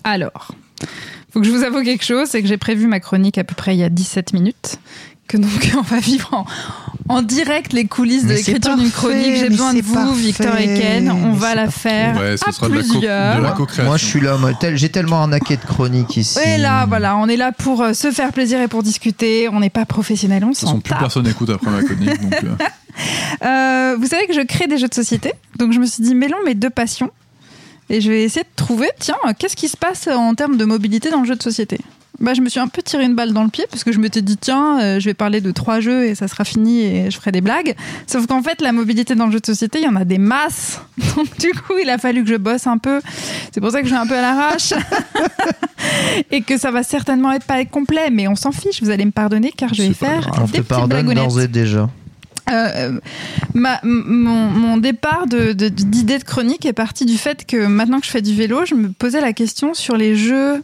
Alors, 0.03 0.55
faut 1.31 1.39
que 1.39 1.45
je 1.45 1.51
vous 1.51 1.63
avoue 1.63 1.83
quelque 1.83 2.03
chose, 2.03 2.27
c'est 2.29 2.41
que 2.41 2.47
j'ai 2.47 2.57
prévu 2.57 2.87
ma 2.87 2.99
chronique 2.99 3.37
à 3.37 3.43
peu 3.43 3.55
près 3.55 3.75
il 3.75 3.79
y 3.79 3.83
a 3.83 3.89
17 3.89 4.33
minutes. 4.33 4.79
Que 5.31 5.37
donc 5.37 5.71
on 5.77 5.81
va 5.81 5.99
vivre 5.99 6.29
en, 6.33 6.45
en 7.07 7.21
direct 7.21 7.71
les 7.73 7.85
coulisses 7.85 8.23
de 8.23 8.29
Mais 8.29 8.35
l'écriture 8.35 8.75
d'une 8.75 8.91
chronique. 8.91 9.35
J'ai 9.37 9.49
besoin 9.49 9.73
de 9.73 9.81
vous, 9.81 9.93
parfait, 9.93 10.21
Victor 10.21 10.57
et 10.57 10.79
Ken. 10.79 11.09
On 11.11 11.31
mais 11.31 11.37
va 11.37 11.55
la 11.55 11.63
parfait. 11.65 11.79
faire 11.89 12.17
Ouais, 12.17 12.37
ce 12.37 12.49
à 12.49 12.51
sera 12.51 12.67
de 12.69 12.73
la, 12.75 12.81
co- 12.81 12.89
plusieurs. 12.89 13.37
de 13.37 13.41
la 13.43 13.51
co-création. 13.51 13.83
Moi, 13.85 13.97
je 13.97 14.05
suis 14.05 14.19
là, 14.19 14.37
j'ai 14.75 14.89
tellement 14.89 15.21
arnaqué 15.21 15.55
de 15.57 15.61
chroniques 15.65 16.17
ici. 16.17 16.39
Et 16.45 16.57
là, 16.57 16.85
voilà, 16.85 17.15
on 17.17 17.27
est 17.27 17.37
là 17.37 17.51
pour 17.51 17.81
euh, 17.81 17.93
se 17.93 18.11
faire 18.11 18.31
plaisir 18.33 18.59
et 18.61 18.67
pour 18.67 18.83
discuter. 18.83 19.47
On 19.49 19.59
n'est 19.61 19.69
pas 19.69 19.85
professionnel, 19.85 20.43
on 20.43 20.49
De 20.49 20.53
toute 20.53 20.59
façon, 20.61 20.73
s'en 20.73 20.79
plus 20.79 20.95
personne 20.99 21.23
n'écoute 21.25 21.49
après 21.49 21.71
ma 21.71 21.81
chronique. 21.83 22.21
Donc, 22.21 22.33
euh, 22.43 22.55
Euh, 23.43 23.95
vous 23.97 24.05
savez 24.05 24.27
que 24.27 24.33
je 24.33 24.41
crée 24.41 24.67
des 24.67 24.77
jeux 24.77 24.89
de 24.89 24.93
société, 24.93 25.31
donc 25.57 25.71
je 25.71 25.79
me 25.79 25.85
suis 25.85 26.03
dit 26.03 26.13
mêlons 26.13 26.37
mes 26.45 26.55
deux 26.55 26.69
passions 26.69 27.09
et 27.89 28.01
je 28.01 28.09
vais 28.11 28.23
essayer 28.23 28.43
de 28.43 28.49
trouver, 28.57 28.89
tiens, 28.99 29.15
qu'est-ce 29.39 29.55
qui 29.55 29.69
se 29.69 29.77
passe 29.77 30.07
en 30.07 30.35
termes 30.35 30.57
de 30.57 30.65
mobilité 30.65 31.09
dans 31.09 31.21
le 31.21 31.25
jeu 31.25 31.35
de 31.37 31.41
société? 31.41 31.79
Bah, 32.19 32.33
je 32.33 32.41
me 32.41 32.49
suis 32.49 32.59
un 32.59 32.67
peu 32.67 32.81
tiré 32.81 33.05
une 33.05 33.15
balle 33.15 33.33
dans 33.33 33.43
le 33.43 33.49
pied 33.49 33.65
parce 33.71 33.83
que 33.83 33.91
je 33.91 33.99
m'étais 33.99 34.21
dit 34.21 34.37
tiens 34.37 34.79
euh, 34.81 34.99
je 34.99 35.05
vais 35.05 35.13
parler 35.13 35.41
de 35.41 35.51
trois 35.51 35.79
jeux 35.79 36.05
et 36.05 36.13
ça 36.15 36.27
sera 36.27 36.43
fini 36.43 36.81
et 36.81 37.09
je 37.09 37.17
ferai 37.17 37.31
des 37.31 37.41
blagues. 37.41 37.75
Sauf 38.07 38.27
qu'en 38.27 38.43
fait 38.43 38.61
la 38.61 38.71
mobilité 38.73 39.15
dans 39.15 39.25
le 39.27 39.31
jeu 39.31 39.39
de 39.39 39.45
société 39.45 39.79
il 39.79 39.85
y 39.85 39.87
en 39.87 39.95
a 39.95 40.05
des 40.05 40.17
masses. 40.19 40.81
Donc 41.15 41.37
du 41.39 41.49
coup 41.51 41.73
il 41.81 41.89
a 41.89 41.97
fallu 41.97 42.23
que 42.23 42.29
je 42.29 42.35
bosse 42.35 42.67
un 42.67 42.77
peu. 42.77 43.01
C'est 43.51 43.61
pour 43.61 43.71
ça 43.71 43.79
que 43.81 43.87
je 43.87 43.91
suis 43.93 43.99
un 44.01 44.05
peu 44.07 44.15
à 44.17 44.21
l'arrache. 44.21 44.73
Et 46.31 46.41
que 46.41 46.57
ça 46.57 46.71
va 46.71 46.83
certainement 46.83 47.31
être 47.31 47.45
pas 47.45 47.63
complet 47.65 48.09
mais 48.11 48.27
on 48.27 48.35
s'en 48.35 48.51
fiche 48.51 48.81
vous 48.83 48.89
allez 48.89 49.05
me 49.05 49.11
pardonner 49.11 49.51
car 49.55 49.73
je 49.73 49.81
vais 49.83 49.93
faire 49.93 50.29
On 50.37 50.45
des 50.45 50.59
te 50.59 50.61
petites 50.61 50.85
blagounettes. 50.87 51.51
déjà. 51.51 51.89
euh, 52.49 52.99
ma- 53.53 53.79
m- 53.83 54.03
mon, 54.05 54.47
mon 54.47 54.77
départ 54.77 55.25
de- 55.27 55.53
de- 55.53 55.69
d'idée 55.69 56.17
de, 56.19 56.23
chronique 56.23 56.65
est 56.65 56.73
parti 56.73 57.05
du 57.05 57.17
fait 57.17 57.45
que 57.45 57.65
maintenant 57.65 57.99
que 57.99 58.05
je 58.05 58.11
fais 58.11 58.21
du 58.21 58.33
vélo, 58.35 58.65
je 58.65 58.75
me 58.75 58.89
posais 58.89 59.21
la 59.21 59.33
question 59.33 59.73
sur 59.73 59.95
les 59.97 60.15
jeux 60.15 60.61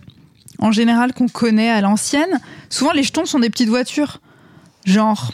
en 0.59 0.71
général 0.71 1.13
qu'on 1.13 1.27
connaît 1.27 1.69
à 1.69 1.81
l'ancienne. 1.81 2.39
Souvent, 2.69 2.91
les 2.91 3.03
jetons 3.03 3.25
sont 3.25 3.39
des 3.39 3.49
petites 3.49 3.69
voitures. 3.69 4.19
Genre. 4.85 5.31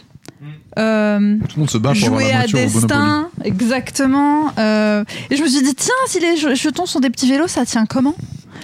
euh, 0.78 1.38
tout 1.48 1.54
le 1.56 1.60
monde 1.60 1.70
se 1.70 1.78
bat 1.78 1.92
pour 1.94 2.06
avoir 2.08 2.20
la 2.20 2.26
à 2.26 2.38
voiture 2.40 2.58
au 2.58 2.62
destin, 2.62 3.28
exactement. 3.44 4.52
Euh, 4.58 5.04
et 5.30 5.36
je 5.36 5.42
me 5.42 5.48
suis 5.48 5.62
dit, 5.62 5.74
tiens, 5.74 5.94
si 6.06 6.20
les 6.20 6.36
je- 6.36 6.54
jetons 6.54 6.86
sont 6.86 7.00
des 7.00 7.10
petits 7.10 7.28
vélos, 7.30 7.48
ça 7.48 7.64
tient 7.64 7.86
comment? 7.86 8.14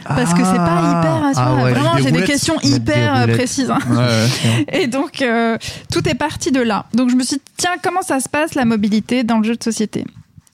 Parce 0.05 0.33
que 0.33 0.39
c'est 0.39 0.57
pas 0.57 0.99
hyper. 0.99 1.33
Ah 1.37 1.45
moment-là. 1.51 1.65
ouais. 1.65 1.73
Vraiment, 1.73 1.97
j'ai 1.99 2.11
des 2.11 2.25
questions 2.25 2.57
des 2.63 2.77
hyper 2.77 3.15
euh, 3.29 3.35
précises. 3.35 3.71
hein. 3.71 3.79
Ouais, 3.91 3.97
ouais. 3.97 4.67
Et 4.83 4.87
donc, 4.87 5.21
euh, 5.23 5.59
tout 5.93 6.09
est 6.09 6.15
parti 6.15 6.51
de 6.53 6.61
là. 6.61 6.87
Donc, 6.95 7.11
je 7.11 7.17
me 7.17 7.23
suis 7.23 7.37
dit, 7.37 7.43
tiens, 7.57 7.73
comment 7.83 8.03
ça 8.03 8.19
se 8.19 8.29
passe 8.29 8.55
la 8.55 8.65
mobilité 8.65 9.23
dans 9.25 9.39
le 9.39 9.45
jeu 9.45 9.57
de 9.57 9.63
société? 9.63 10.05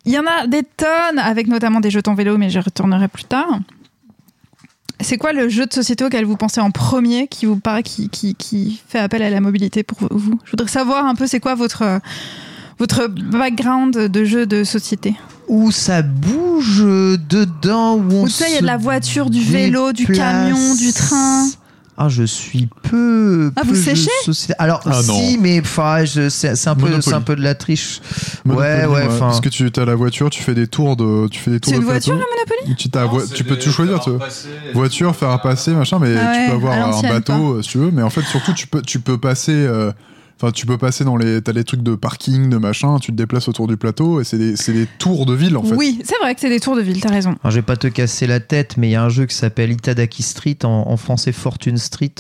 Il 0.05 0.13
y 0.13 0.19
en 0.19 0.25
a 0.27 0.47
des 0.47 0.63
tonnes, 0.63 1.19
avec 1.19 1.47
notamment 1.47 1.81
des 1.81 1.91
jetons 1.91 2.15
vélo, 2.15 2.37
mais 2.39 2.51
j'y 2.51 2.59
retournerai 2.59 3.09
plus 3.09 3.25
tard. 3.25 3.59
C'est 5.01 5.19
quoi 5.19 5.33
le 5.33 5.49
jeu 5.49 5.67
de 5.67 5.73
société 5.73 6.05
auquel 6.05 6.25
vous 6.25 6.37
pensez 6.37 6.61
en 6.61 6.71
premier, 6.71 7.29
qui 7.29 7.47
vous 7.47 7.59
paraît 7.59 7.83
qui, 7.83 8.09
qui, 8.09 8.35
qui 8.35 8.81
fait 8.89 8.99
appel 8.99 9.23
à 9.23 9.31
la 9.31 9.41
mobilité 9.41 9.83
pour 9.83 9.99
vous? 10.11 10.39
Je 10.45 10.51
voudrais 10.51 10.69
savoir 10.69 11.05
un 11.07 11.15
peu, 11.15 11.27
c'est 11.27 11.41
quoi 11.41 11.55
votre, 11.55 12.01
votre 12.79 13.07
background 13.07 13.95
de 13.95 14.25
jeu 14.25 14.47
de 14.47 14.65
société. 14.65 15.15
Où 15.49 15.71
ça 15.71 16.03
bouge 16.03 16.83
dedans, 16.83 17.97
où 17.97 18.13
on 18.13 18.25
Où 18.25 18.29
il 18.29 18.55
y 18.55 18.57
a 18.57 18.61
de 18.61 18.67
la 18.67 18.79
voiture, 18.79 19.31
du 19.31 19.43
vélo, 19.43 19.93
du 19.93 20.07
camion, 20.07 20.75
du 20.75 20.93
train? 20.93 21.47
Ah, 21.99 22.09
je 22.11 22.25
suis 22.25 22.69
peu. 22.83 23.51
Ah, 23.57 23.63
peu 23.63 23.69
vous 23.69 23.75
séchez? 23.75 24.11
société. 24.25 24.53
Alors, 24.59 24.83
Ah, 24.85 25.03
si, 25.03 25.39
mais 25.41 25.61
enfin, 25.61 26.05
je- 26.05 26.29
c'est 26.29 26.55
c'est 26.55 26.69
un, 26.69 26.75
peu- 26.75 26.87
un 27.13 27.21
peu 27.23 27.37
de 27.37 27.43
la 27.43 27.55
triche. 27.55 28.01
Monopoly, 28.45 28.69
ouais, 28.71 28.87
ouais, 28.87 29.05
enfin. 29.07 29.19
Parce 29.19 29.41
que 29.41 29.49
tu 29.49 29.71
as 29.75 29.85
la 29.85 29.95
voiture, 29.95 30.29
tu 30.29 30.43
fais 30.43 30.55
des 30.55 30.67
tours 30.67 30.97
de, 30.97 31.27
tu 31.29 31.39
fais 31.41 31.51
des 31.51 31.61
tours 31.61 31.73
C'est 31.73 31.79
de 31.79 31.83
une 31.85 31.89
voiture, 31.89 32.15
plateau. 32.15 32.29
la 32.31 32.37
Monopoly? 32.45 32.77
Tu, 32.77 32.91
t'as 32.91 33.05
Non, 33.05 33.09
vo- 33.13 33.21
c'est 33.21 33.33
tu 33.33 33.45
peux 33.45 33.57
tout 33.57 33.71
choisir. 33.71 34.03
faire 34.05 34.13
tu- 34.13 34.19
passer, 34.19 34.49
Voiture, 34.75 35.17
faire 35.17 35.41
passer, 35.41 35.71
machin, 35.73 35.99
mais 35.99 36.15
Ah 36.17 36.33
tu 36.35 36.51
peux 36.51 36.57
avoir 36.57 36.99
un 36.99 37.03
bateau 37.03 37.55
euh, 37.55 37.63
si 37.63 37.71
tu 37.71 37.79
veux. 37.79 37.91
Mais 37.91 38.03
en 38.03 38.11
fait, 38.11 38.23
surtout, 38.23 38.53
tu 38.53 38.67
peux, 38.67 38.83
tu 38.83 39.01
peux 39.01 39.17
passer. 39.19 39.53
euh, 39.55 39.91
Enfin, 40.39 40.53
tu 40.53 40.67
peux 40.67 40.77
passer 40.77 41.03
dans 41.05 41.17
les. 41.17 41.41
T'as 41.41 41.53
les 41.53 41.65
trucs 41.65 41.83
de 41.83 41.95
parking, 41.95 42.51
de 42.51 42.59
machin, 42.59 42.99
tu 43.01 43.11
te 43.13 43.17
déplaces 43.17 43.49
autour 43.49 43.67
du 43.69 43.77
plateau 43.79 44.21
et 44.21 44.25
c'est 44.25 44.37
des, 44.37 44.55
c'est 44.57 44.73
des 44.75 44.87
tours 44.99 45.25
de 45.25 45.33
ville 45.35 45.57
en 45.57 45.63
fait. 45.63 45.75
Oui, 45.75 45.99
c'est 46.05 46.19
vrai 46.21 46.35
que 46.35 46.41
c'est 46.43 46.51
des 46.51 46.61
tours 46.61 46.77
de 46.77 46.83
ville, 46.83 47.01
t'as 47.01 47.09
raison. 47.11 47.37
Alors, 47.43 47.51
je 47.53 47.57
vais 47.57 47.63
pas 47.63 47.77
te 47.77 47.87
casser 47.87 48.27
la 48.27 48.39
tête, 48.41 48.77
mais 48.77 48.89
il 48.89 48.91
y 48.91 48.97
a 48.97 49.03
un 49.03 49.09
jeu 49.09 49.25
qui 49.25 49.35
s'appelle 49.35 49.73
Itadaki 49.73 50.23
Street, 50.23 50.59
en, 50.65 50.69
en 50.89 50.97
français 50.99 51.33
Fortune 51.33 51.79
Street, 51.79 52.13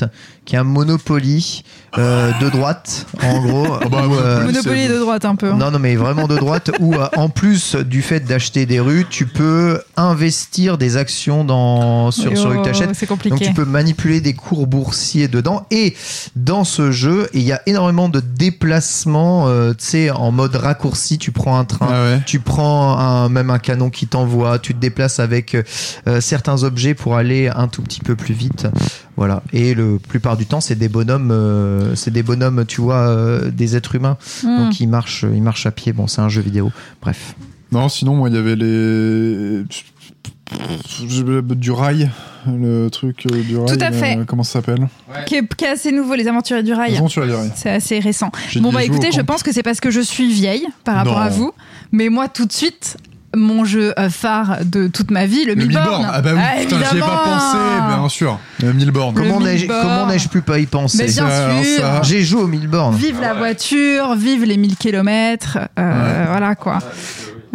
qui 0.47 0.55
est 0.55 0.59
un 0.59 0.64
Monopoly 0.64 1.62
euh, 1.99 2.33
de 2.41 2.49
droite, 2.49 3.07
en 3.23 3.43
gros. 3.43 3.67
Ah 3.83 3.89
bah, 3.91 4.07
où, 4.09 4.14
euh, 4.14 4.45
Monopoly, 4.47 4.89
de 4.89 4.99
droite 4.99 5.25
un 5.27 5.35
peu. 5.37 5.51
hein. 5.53 5.57
Non, 5.59 5.71
non, 5.71 5.79
mais 5.79 5.95
vraiment 5.97 6.27
de 6.27 6.37
droite, 6.37 6.71
où 6.81 6.95
euh, 6.95 7.09
en 7.17 7.29
plus 7.29 7.75
du 7.77 8.01
fait 8.01 8.21
d'acheter 8.21 8.64
des 8.64 8.81
rues, 8.81 9.05
tu 9.11 9.27
peux 9.27 9.81
investir 9.99 10.79
des 10.79 10.97
actions 10.97 11.45
dans, 11.45 12.11
sur, 12.11 12.37
sur 12.37 12.49
rue 12.51 12.57
que 12.57 12.61
Oh, 12.61 12.64
t'achètes. 12.64 12.95
C'est 12.95 13.07
Donc 13.09 13.19
compliqué. 13.19 13.47
tu 13.47 13.53
peux 13.53 13.64
manipuler 13.67 14.21
des 14.23 14.33
cours 14.35 14.67
boursiers 14.67 15.29
dedans. 15.29 15.67
Et 15.71 15.95
dans 16.35 16.64
ce 16.64 16.91
jeu, 16.91 17.29
il 17.35 17.43
y 17.43 17.53
a 17.53 17.61
énormément 17.67 18.05
de 18.09 18.20
déplacements, 18.20 19.48
euh, 19.48 19.72
tu 19.72 19.84
sais, 19.84 20.11
en 20.11 20.32
mode 20.32 20.57
raccourci. 20.57 21.18
Tu 21.18 21.32
prends 21.32 21.59
un 21.59 21.64
train, 21.64 21.88
Ah 21.90 22.02
ouais. 22.04 22.22
tu 22.26 22.40
prends 22.40 22.98
un, 22.98 23.28
même 23.28 23.50
un 23.50 23.59
canon 23.59 23.90
qui 23.90 24.07
t'envoie, 24.07 24.59
tu 24.59 24.74
te 24.74 24.80
déplaces 24.80 25.20
avec 25.20 25.54
euh, 25.54 26.20
certains 26.20 26.62
objets 26.62 26.94
pour 26.94 27.16
aller 27.16 27.48
un 27.48 27.68
tout 27.68 27.82
petit 27.82 28.00
peu 28.00 28.16
plus 28.16 28.34
vite. 28.34 28.66
Voilà. 29.16 29.42
Et 29.52 29.74
le 29.74 29.98
plupart 29.98 30.36
du 30.36 30.46
temps, 30.46 30.61
c'est 30.61 30.74
des 30.74 30.88
bonhommes, 30.88 31.30
euh, 31.30 31.94
c'est 31.94 32.11
des 32.11 32.22
bonhommes, 32.22 32.64
tu 32.66 32.80
vois, 32.80 33.09
euh, 33.09 33.50
des 33.50 33.76
êtres 33.76 33.94
humains. 33.94 34.18
Hmm. 34.42 34.59
Donc 34.59 34.80
ils 34.80 34.88
marchent, 34.88 35.24
ils 35.32 35.42
marchent 35.42 35.66
à 35.66 35.70
pied. 35.70 35.92
Bon, 35.92 36.07
c'est 36.07 36.20
un 36.20 36.28
jeu 36.28 36.42
vidéo. 36.42 36.70
Bref. 37.00 37.34
Non, 37.72 37.88
sinon, 37.88 38.14
moi, 38.14 38.28
il 38.28 38.36
y 38.36 38.38
avait 38.38 38.54
les. 38.57 39.64
Du 41.57 41.70
rail, 41.72 42.11
le 42.47 42.88
truc 42.88 43.26
euh, 43.30 43.42
du 43.42 43.57
rail. 43.57 43.66
Tout 43.76 43.84
à 43.84 43.90
fait. 43.92 44.16
euh, 44.18 44.24
comment 44.26 44.44
ça 44.44 44.55
s'appelle 44.55 44.86
qui, 45.26 45.34
est, 45.36 45.55
qui 45.55 45.64
est 45.64 45.68
assez 45.68 45.90
nouveau, 45.92 46.14
les 46.14 46.28
aventuriers 46.28 46.62
du 46.62 46.72
rail. 46.72 46.92
Du 47.01 47.20
rail. 47.20 47.51
C'est 47.57 47.70
assez 47.70 47.99
récent. 47.99 48.30
Bon 48.61 48.72
bah 48.72 48.84
écoutez, 48.84 49.11
je 49.12 49.20
pense 49.20 49.42
que 49.42 49.53
c'est 49.53 49.62
parce 49.64 49.80
que 49.80 49.90
je 49.90 50.01
suis 50.01 50.32
vieille 50.32 50.66
par 50.84 50.97
rapport 50.97 51.14
Non. 51.18 51.24
à 51.24 51.28
vous. 51.28 51.53
Mais 51.92 52.09
moi 52.09 52.28
tout 52.28 52.47
de 52.47 52.53
suite, 52.53 52.97
mon 53.34 53.64
jeu 53.64 53.92
euh, 53.99 54.09
phare 54.09 54.59
de 54.64 54.86
toute 54.86 55.11
ma 55.11 55.26
vie, 55.26 55.44
le, 55.44 55.55
Le 55.55 55.66
Milborn. 55.66 56.09
Ah 56.11 56.22
bah 56.22 56.30
oui, 56.34 56.62
putain, 56.64 56.76
j'y 56.90 56.97
ai 56.97 57.01
pas 57.01 57.22
pensé, 57.24 57.59
bien 57.99 58.09
sûr. 58.09 58.38
Le 58.62 58.72
Milborn. 58.72 59.14
Comment 59.14 59.40
n'ai-je, 59.40 60.28
pu 60.28 60.40
pas 60.42 60.59
y 60.61 60.66
penser 60.66 60.99
Mais 60.99 61.12
bien 61.12 61.62
sûr. 61.64 62.05
J'ai 62.05 62.22
joué 62.22 62.42
au 62.42 62.47
Milborn. 62.47 62.94
Vive 62.94 63.20
la 63.20 63.34
voiture, 63.34 64.14
vive 64.14 64.44
les 64.44 64.57
1000 64.57 64.76
km, 64.76 65.59
voilà 65.76 66.55
quoi. 66.55 66.78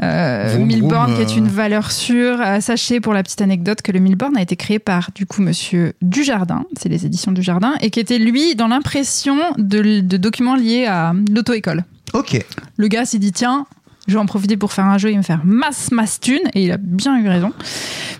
Euh, 0.03 0.53
Vroom, 0.55 0.67
Milborn 0.67 1.11
vroom, 1.11 1.15
qui 1.15 1.21
est 1.21 1.35
euh. 1.35 1.39
une 1.39 1.47
valeur 1.47 1.91
sûre. 1.91 2.41
Euh, 2.41 2.59
sachez 2.59 2.99
pour 2.99 3.13
la 3.13 3.21
petite 3.21 3.41
anecdote 3.41 3.81
que 3.81 3.91
le 3.91 3.99
Milborn 3.99 4.35
a 4.35 4.41
été 4.41 4.55
créé 4.55 4.79
par 4.79 5.09
du 5.13 5.25
coup 5.25 5.41
Monsieur 5.41 5.93
Dujardin, 6.01 6.65
c'est 6.79 6.89
les 6.89 7.05
éditions 7.05 7.31
Dujardin, 7.31 7.75
et 7.81 7.89
qui 7.91 7.99
était 7.99 8.17
lui 8.17 8.55
dans 8.55 8.67
l'impression 8.67 9.37
de, 9.57 9.99
de 9.99 10.17
documents 10.17 10.55
liés 10.55 10.85
à 10.85 11.13
l'auto-école. 11.31 11.83
Ok. 12.13 12.43
Le 12.77 12.87
gars 12.87 13.05
s'est 13.05 13.19
dit 13.19 13.31
tiens, 13.31 13.65
je 14.07 14.13
vais 14.13 14.19
en 14.19 14.25
profiter 14.25 14.57
pour 14.57 14.73
faire 14.73 14.85
un 14.85 14.97
jeu 14.97 15.09
et 15.09 15.17
me 15.17 15.21
faire 15.21 15.41
masse 15.43 15.91
masse 15.91 16.19
thune 16.19 16.41
et 16.53 16.65
il 16.65 16.71
a 16.71 16.77
bien 16.77 17.17
eu 17.21 17.27
raison. 17.27 17.53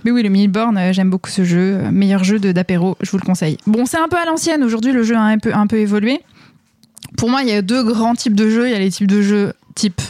Mais 0.06 0.12
oui, 0.12 0.24
le 0.24 0.30
Milborn, 0.30 0.78
euh, 0.78 0.94
j'aime 0.94 1.10
beaucoup 1.10 1.30
ce 1.30 1.44
jeu, 1.44 1.80
Euh, 1.82 1.92
meilleur 1.92 2.24
jeu 2.24 2.40
de 2.40 2.52
d'apéro, 2.52 2.98
je 3.02 3.12
vous 3.12 3.18
le 3.18 3.26
conseille. 3.26 3.58
Bon, 3.68 3.86
c'est 3.86 3.98
un 3.98 4.08
peu 4.08 4.18
à 4.18 4.26
l'ancienne. 4.26 4.64
Aujourd'hui, 4.64 4.92
le 4.92 5.04
jeu 5.04 5.16
a 5.16 5.22
un 5.22 5.38
peu 5.38 5.54
un 5.54 5.68
peu 5.68 5.78
évolué. 5.78 6.22
Pour 7.18 7.30
moi, 7.30 7.42
il 7.42 7.50
y 7.50 7.52
a 7.52 7.62
deux 7.62 7.84
grands 7.84 8.16
types 8.16 8.36
de 8.36 8.50
jeux. 8.50 8.68
Il 8.68 8.72
y 8.72 8.76
a 8.76 8.80
les 8.80 8.92
types 8.92 9.08
de 9.08 9.22
jeux 9.22 9.54
type 9.76 10.02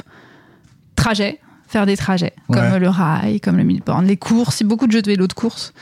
trajet, 0.95 1.39
faire 1.71 1.85
des 1.85 1.95
trajets, 1.95 2.33
comme 2.51 2.75
le 2.75 2.89
rail, 2.89 3.39
comme 3.39 3.55
le 3.55 3.63
Milborn, 3.63 4.05
les 4.05 4.17
courses, 4.17 4.61
beaucoup 4.63 4.87
de 4.87 4.91
jeux 4.91 5.01
de 5.01 5.09
vélo 5.09 5.25
de 5.25 5.33
course. 5.33 5.73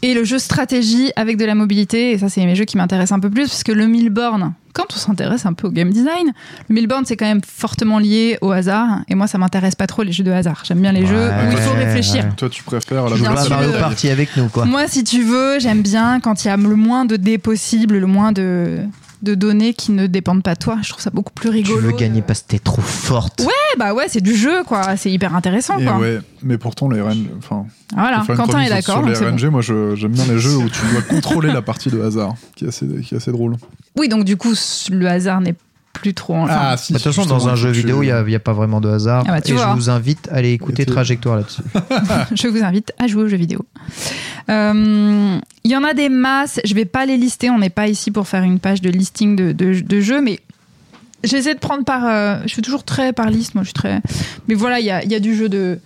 Et 0.00 0.14
le 0.14 0.24
jeu 0.24 0.38
stratégie 0.38 1.12
avec 1.16 1.36
de 1.36 1.44
la 1.44 1.54
mobilité, 1.54 2.12
et 2.12 2.18
ça, 2.18 2.30
c'est 2.30 2.44
mes 2.46 2.54
jeux 2.54 2.64
qui 2.64 2.78
m'intéressent 2.78 3.16
un 3.16 3.20
peu 3.20 3.28
plus, 3.28 3.48
parce 3.48 3.62
que 3.62 3.72
le 3.72 3.86
Milborn, 3.86 4.54
quand 4.72 4.86
on 4.94 4.96
s'intéresse 4.96 5.44
un 5.44 5.52
peu 5.52 5.68
au 5.68 5.70
game 5.70 5.90
design, 5.90 6.32
le 6.68 6.74
Milborn, 6.74 7.04
c'est 7.04 7.16
quand 7.16 7.26
même 7.26 7.42
fortement 7.46 7.98
lié 7.98 8.38
au 8.40 8.52
hasard, 8.52 9.00
et 9.08 9.14
moi, 9.14 9.26
ça 9.26 9.36
m'intéresse 9.36 9.74
pas 9.74 9.86
trop 9.86 10.02
les 10.02 10.12
jeux 10.12 10.24
de 10.24 10.32
hasard. 10.32 10.62
J'aime 10.66 10.80
bien 10.80 10.92
les 10.92 11.04
jeux 11.06 11.28
où 11.28 11.52
il 11.52 11.58
faut 11.58 11.74
réfléchir. 11.74 12.24
ouais. 12.24 12.30
Toi, 12.36 12.48
tu 12.48 12.62
préfères 12.62 13.08
la. 13.08 13.16
Mario 13.48 13.72
Party 13.78 14.08
avec 14.08 14.36
nous, 14.38 14.48
quoi. 14.48 14.64
Moi, 14.64 14.88
si 14.88 15.04
tu 15.04 15.22
veux, 15.22 15.58
j'aime 15.60 15.82
bien 15.82 16.20
quand 16.20 16.44
il 16.44 16.48
y 16.48 16.50
a 16.50 16.56
le 16.56 16.74
moins 16.74 17.04
de 17.04 17.16
dés 17.16 17.36
possible, 17.36 17.98
le 17.98 18.06
moins 18.06 18.32
de, 18.32 18.78
de 19.24 19.34
données 19.34 19.74
qui 19.74 19.90
ne 19.92 20.06
dépendent 20.06 20.42
pas 20.44 20.54
de 20.54 20.60
toi. 20.60 20.78
Je 20.82 20.90
trouve 20.90 21.02
ça 21.02 21.10
beaucoup 21.10 21.32
plus 21.32 21.48
Tu 21.50 21.54
rigolo. 21.56 21.80
veux 21.80 21.92
gagner 21.96 22.22
parce 22.22 22.42
que 22.42 22.48
t'es 22.48 22.58
trop 22.60 22.82
forte. 22.82 23.40
Ouais, 23.40 23.78
bah 23.78 23.92
ouais, 23.94 24.04
c'est 24.08 24.20
du 24.20 24.36
jeu, 24.36 24.62
quoi. 24.64 24.96
C'est 24.96 25.10
hyper 25.10 25.34
intéressant, 25.34 25.78
Et 25.78 25.84
quoi. 25.84 25.98
ouais, 25.98 26.20
mais 26.42 26.58
pourtant 26.58 26.88
les 26.88 27.00
RNG, 27.00 27.26
enfin, 27.38 27.66
Voilà, 27.94 28.22
Quentin 28.26 28.60
est 28.60 28.68
d'accord. 28.68 28.98
Sur 28.98 29.06
donc 29.06 29.18
les 29.18 29.18
bon. 29.20 29.36
RNG, 29.36 29.50
moi 29.50 29.60
je- 29.62 29.94
j'aime 29.96 30.12
bien 30.12 30.26
les 30.26 30.38
jeux 30.38 30.56
où 30.56 30.68
tu 30.68 30.80
dois 30.92 31.02
contrôler 31.02 31.52
la 31.52 31.62
partie 31.62 31.88
de 31.90 32.00
hasard, 32.00 32.34
qui 32.54 32.64
est 32.66 32.68
assez, 32.68 32.86
qui 33.02 33.14
est 33.14 33.16
assez 33.16 33.32
drôle. 33.32 33.56
Oui, 33.98 34.08
donc 34.08 34.24
du 34.24 34.36
coup, 34.36 34.52
le 34.90 35.06
hasard 35.08 35.40
n'est 35.40 35.54
plus 35.94 36.12
trop. 36.12 36.36
Enfin, 36.36 36.54
Ah, 36.60 36.76
si. 36.76 36.92
Bah, 36.92 36.98
De 36.98 37.02
toute 37.04 37.14
façon, 37.14 37.26
dans 37.26 37.48
un 37.48 37.56
jeu 37.56 37.70
vidéo, 37.70 38.02
il 38.02 38.12
n'y 38.26 38.34
a, 38.34 38.38
pas 38.40 38.52
vraiment 38.52 38.82
de 38.82 38.90
hasard. 38.90 39.24
Ah 39.26 39.32
bah, 39.32 39.40
tu 39.40 39.52
et 39.52 39.54
vois. 39.54 39.70
je 39.70 39.74
vous 39.76 39.88
invite 39.88 40.28
à 40.30 40.34
aller 40.36 40.52
écouter 40.52 40.84
Trajectoire 40.84 41.36
là-dessus. 41.36 41.62
je 42.34 42.48
vous 42.48 42.62
invite 42.62 42.92
à 42.98 43.06
jouer 43.06 43.22
aux 43.24 43.28
jeux 43.28 43.38
vidéo. 43.38 43.64
Euh, 44.50 45.38
Il 45.64 45.70
y 45.70 45.76
en 45.76 45.84
a 45.84 45.94
des 45.94 46.08
masses. 46.08 46.60
Je 46.64 46.74
vais 46.74 46.84
pas 46.84 47.06
les 47.06 47.16
lister. 47.16 47.48
On 47.50 47.58
n'est 47.58 47.70
pas 47.70 47.88
ici 47.88 48.10
pour 48.10 48.28
faire 48.28 48.42
une 48.42 48.58
page 48.58 48.82
de 48.82 48.90
listing 48.90 49.36
de, 49.36 49.52
de- 49.52 49.80
de 49.80 50.00
jeux, 50.00 50.20
mais 50.20 50.40
j'essaie 51.22 51.54
de 51.54 51.60
prendre 51.60 51.84
par. 51.84 52.04
euh, 52.06 52.36
je 52.44 52.48
suis 52.48 52.62
toujours 52.62 52.84
très 52.84 53.12
par 53.12 53.30
liste. 53.30 53.54
Moi, 53.54 53.62
je 53.64 53.68
suis 53.68 53.74
très. 53.74 54.00
Mais 54.48 54.54
voilà, 54.54 54.80
il 54.80 54.86
y 54.86 54.90
a, 54.90 55.02
il 55.02 55.10
y 55.10 55.14
a 55.14 55.20
du 55.20 55.34
jeu 55.34 55.48
de 55.48 55.78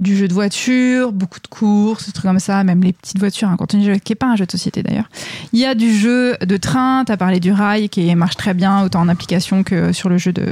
du 0.00 0.16
jeu 0.16 0.26
de 0.28 0.32
voiture, 0.32 1.12
beaucoup 1.12 1.40
de 1.40 1.46
courses, 1.46 2.06
des 2.06 2.12
trucs 2.12 2.24
comme 2.24 2.38
ça, 2.38 2.64
même 2.64 2.82
les 2.82 2.92
petites 2.92 3.18
voitures, 3.18 3.48
un 3.48 3.56
contenu 3.56 3.84
jeu 3.84 3.96
qui 3.96 4.12
n'est 4.12 4.16
pas 4.16 4.28
un 4.28 4.36
jeu 4.36 4.46
de 4.46 4.50
société 4.50 4.82
d'ailleurs. 4.82 5.08
Il 5.52 5.60
y 5.60 5.66
a 5.66 5.74
du 5.74 5.94
jeu 5.94 6.36
de 6.40 6.56
train, 6.56 7.04
tu 7.04 7.12
as 7.12 7.16
parlé 7.16 7.38
du 7.38 7.52
rail 7.52 7.88
qui 7.88 8.12
marche 8.14 8.36
très 8.36 8.54
bien, 8.54 8.82
autant 8.82 9.00
en 9.00 9.08
application 9.08 9.62
que 9.62 9.92
sur 9.92 10.08
le 10.08 10.18
jeu 10.18 10.32
de, 10.32 10.46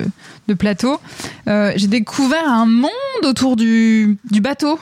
de 0.49 0.55
plateau. 0.55 1.01
Euh, 1.49 1.73
J'ai 1.77 1.87
découvert 1.87 2.47
un 2.47 2.67
monde 2.67 2.91
autour 3.25 3.57
du, 3.57 4.19
du 4.31 4.41
bateau, 4.41 4.79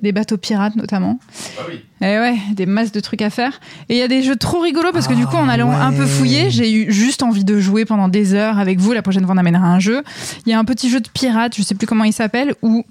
des 0.00 0.12
bateaux 0.12 0.36
pirates 0.36 0.76
notamment. 0.76 1.18
Ah 1.58 1.62
oui. 1.68 1.80
Et 2.00 2.18
ouais, 2.18 2.36
des 2.52 2.66
masses 2.66 2.92
de 2.92 3.00
trucs 3.00 3.22
à 3.22 3.30
faire. 3.30 3.60
Et 3.88 3.94
il 3.94 3.98
y 3.98 4.02
a 4.02 4.08
des 4.08 4.22
jeux 4.22 4.36
trop 4.36 4.60
rigolos 4.60 4.92
parce 4.92 5.08
que 5.08 5.14
du 5.14 5.26
coup, 5.26 5.36
en 5.36 5.48
Ah 5.48 5.52
allant 5.52 5.70
un 5.72 5.92
peu 5.92 6.06
fouiller, 6.06 6.50
j'ai 6.50 6.72
eu 6.72 6.92
juste 6.92 7.22
envie 7.22 7.44
de 7.44 7.58
jouer 7.58 7.84
pendant 7.84 8.08
des 8.08 8.34
heures 8.34 8.58
avec 8.58 8.78
vous. 8.78 8.92
La 8.92 9.02
prochaine 9.02 9.24
fois, 9.24 9.34
on 9.34 9.38
amènera 9.38 9.66
un 9.66 9.80
jeu. 9.80 10.02
Il 10.46 10.50
y 10.50 10.52
a 10.52 10.58
un 10.58 10.64
petit 10.64 10.90
jeu 10.90 11.00
de 11.00 11.08
pirate, 11.08 11.54
je 11.56 11.62
sais 11.62 11.74
plus 11.74 11.86
comment 11.86 12.04
il 12.04 12.12
s'appelle, 12.12 12.54
où 12.62 12.84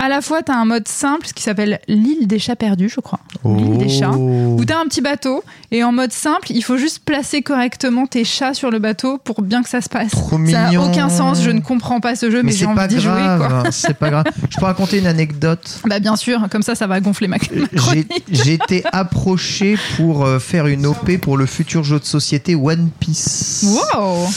à 0.00 0.08
la 0.08 0.22
fois, 0.22 0.42
tu 0.42 0.50
as 0.50 0.56
un 0.56 0.64
mode 0.64 0.88
simple 0.88 1.26
qui 1.34 1.42
s'appelle 1.42 1.78
l'île 1.86 2.26
des 2.26 2.38
chats 2.38 2.56
perdus, 2.56 2.88
je 2.88 3.00
crois. 3.00 3.20
L'île 3.44 3.76
des 3.76 3.90
chats. 3.90 4.12
Oh. 4.14 4.56
Où 4.58 4.64
tu 4.64 4.72
as 4.72 4.80
un 4.80 4.86
petit 4.86 5.02
bateau 5.02 5.44
et 5.70 5.84
en 5.84 5.92
mode 5.92 6.10
simple, 6.10 6.50
il 6.50 6.62
faut 6.62 6.78
juste 6.78 7.00
placer 7.04 7.42
correctement 7.42 8.06
tes 8.06 8.24
chats 8.24 8.54
sur 8.54 8.70
le 8.70 8.78
bateau 8.78 9.18
pour 9.18 9.42
bien 9.42 9.62
que 9.62 9.68
ça 9.68 9.82
se 9.82 9.90
passe. 9.90 10.12
Trop 10.12 10.38
ça 10.46 10.70
n'a 10.70 10.82
aucun 10.82 11.10
sens, 11.10 11.42
je 11.42 11.50
ne 11.50 11.60
comprends 11.60 12.00
pas 12.00 12.16
ce 12.16 12.30
jeu, 12.30 12.38
mais, 12.38 12.44
Mais 12.44 12.52
j'ai 12.52 12.58
c'est 12.60 12.66
envie 12.66 12.76
pas 12.76 12.88
d'y 12.88 12.98
jouer. 12.98 13.12
Hein, 13.12 13.64
c'est 13.70 13.92
pas 13.92 14.08
grave. 14.08 14.24
Je 14.48 14.56
peux 14.56 14.64
raconter 14.64 14.98
une 14.98 15.06
anecdote. 15.06 15.80
Bah 15.90 15.98
bien 15.98 16.14
sûr, 16.14 16.46
comme 16.50 16.62
ça, 16.62 16.76
ça 16.76 16.86
va 16.86 17.00
gonfler 17.00 17.26
ma, 17.26 17.36
j'ai 18.30 18.52
été 18.52 18.84
approché 18.92 19.76
pour 19.96 20.24
euh, 20.24 20.38
faire 20.38 20.68
une 20.68 20.86
OP 20.86 21.18
pour 21.18 21.36
le 21.36 21.46
futur 21.46 21.82
jeu 21.82 21.98
de 21.98 22.04
société 22.04 22.54
One 22.54 22.90
Piece. 23.00 23.66
Wow 23.66 24.28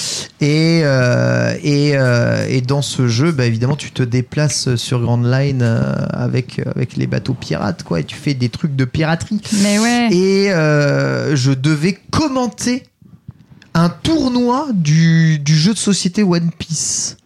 Et, 0.41 0.81
euh, 0.83 1.53
et, 1.61 1.91
euh, 1.93 2.47
et 2.49 2.61
dans 2.61 2.81
ce 2.81 3.07
jeu, 3.07 3.31
bah, 3.31 3.45
évidemment, 3.45 3.75
tu 3.75 3.91
te 3.91 4.01
déplaces 4.01 4.75
sur 4.75 5.01
Grand 5.01 5.21
Line 5.21 5.52
euh, 5.61 6.05
avec, 6.11 6.59
avec 6.75 6.95
les 6.95 7.07
bateaux 7.07 7.33
pirates, 7.33 7.83
quoi, 7.83 7.99
et 7.99 8.03
tu 8.03 8.15
fais 8.15 8.33
des 8.33 8.49
trucs 8.49 8.75
de 8.75 8.85
piraterie. 8.85 9.41
Mais 9.61 9.79
ouais. 9.79 10.09
Et 10.11 10.51
euh, 10.51 11.35
je 11.35 11.51
devais 11.51 11.97
commenter 12.11 12.83
un 13.73 13.89
tournoi 13.89 14.67
du, 14.73 15.39
du 15.39 15.55
jeu 15.55 15.73
de 15.73 15.79
société 15.79 16.23
One 16.23 16.51
Piece. 16.57 17.17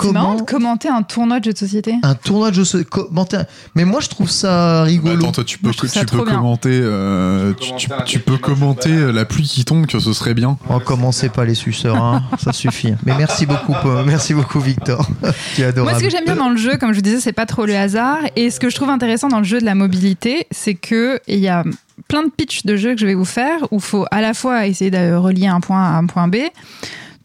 C'est 0.00 0.12
marrant 0.12 0.26
Comment 0.36 0.40
de 0.44 0.50
commenter 0.50 0.88
un 0.88 1.02
tournoi 1.02 1.40
de 1.40 1.46
jeu 1.46 1.52
de 1.52 1.58
société. 1.58 1.94
un 2.02 2.14
tournoi 2.14 2.50
de 2.50 2.54
jeu 2.54 2.62
de 2.62 2.66
société 2.66 2.88
commenter 2.90 3.36
un- 3.38 3.46
Mais 3.74 3.84
moi, 3.84 4.00
je 4.00 4.08
trouve 4.08 4.30
ça 4.30 4.48
Bah, 4.48 4.82
rigolo. 4.84 5.16
attends, 5.24 5.32
toi, 5.32 5.44
tu 5.44 5.58
peux, 5.58 5.70
tu 5.72 5.88
peux 6.06 6.22
commenter, 6.24 6.70
euh, 6.72 7.52
Tu 7.54 7.70
peux 7.72 7.76
tu, 7.76 7.76
tu- 7.76 7.88
commenter 7.88 8.04
tu 8.10 8.18
peux 8.20 8.36
commenter 8.38 8.90
pas. 8.90 8.94
euh, 8.96 9.12
la 9.12 9.24
pluie 9.24 9.42
qui 9.44 9.64
tombe, 9.64 9.86
que 9.86 9.98
ce 9.98 10.12
serait 10.12 10.34
bien. 10.34 10.56
Oh, 10.70 10.78
commencez 10.78 11.28
pas 11.28 11.44
les 11.44 11.54
suceurs, 11.54 11.96
hein. 12.02 12.22
ça 12.38 12.52
suffit. 12.52 12.94
Mais 13.04 13.14
merci 13.18 13.44
beaucoup, 13.46 13.72
Paul. 13.82 14.04
merci 14.06 14.34
beaucoup, 14.34 14.60
Victor. 14.60 15.08
tu 15.56 15.62
es 15.62 15.64
adorable. 15.64 15.90
Moi, 15.92 15.98
ce 16.00 16.04
que 16.04 16.10
j'aime 16.10 16.24
bien 16.24 16.36
dans 16.36 16.50
le 16.50 16.56
jeu, 16.56 16.76
comme 16.78 16.90
je 16.90 16.96
vous 16.96 17.02
disais, 17.02 17.20
c'est 17.20 17.32
pas 17.32 17.46
trop 17.46 17.66
le 17.66 17.76
hasard. 17.76 18.18
Et 18.36 18.50
ce 18.50 18.60
que 18.60 18.70
je 18.70 18.76
trouve 18.76 18.90
intéressant 18.90 19.28
dans 19.28 19.38
le 19.38 19.44
jeu 19.44 19.58
de 19.60 19.64
la 19.64 19.74
mobilité, 19.74 20.46
c'est 20.52 20.74
que 20.74 21.18
il 21.26 21.38
y 21.40 21.48
a 21.48 21.64
plein 22.06 22.22
de 22.22 22.30
pitchs 22.30 22.64
de 22.64 22.76
jeux 22.76 22.94
que 22.94 23.00
je 23.00 23.06
vais 23.06 23.14
vous 23.14 23.24
faire 23.24 23.64
où 23.72 23.76
il 23.76 23.82
faut 23.82 24.06
à 24.12 24.20
la 24.20 24.32
fois 24.32 24.66
essayer 24.68 24.90
de 24.92 25.14
relier 25.14 25.48
un 25.48 25.60
point 25.60 25.82
à 25.82 25.96
un 25.98 26.06
point 26.06 26.28
B, 26.28 26.36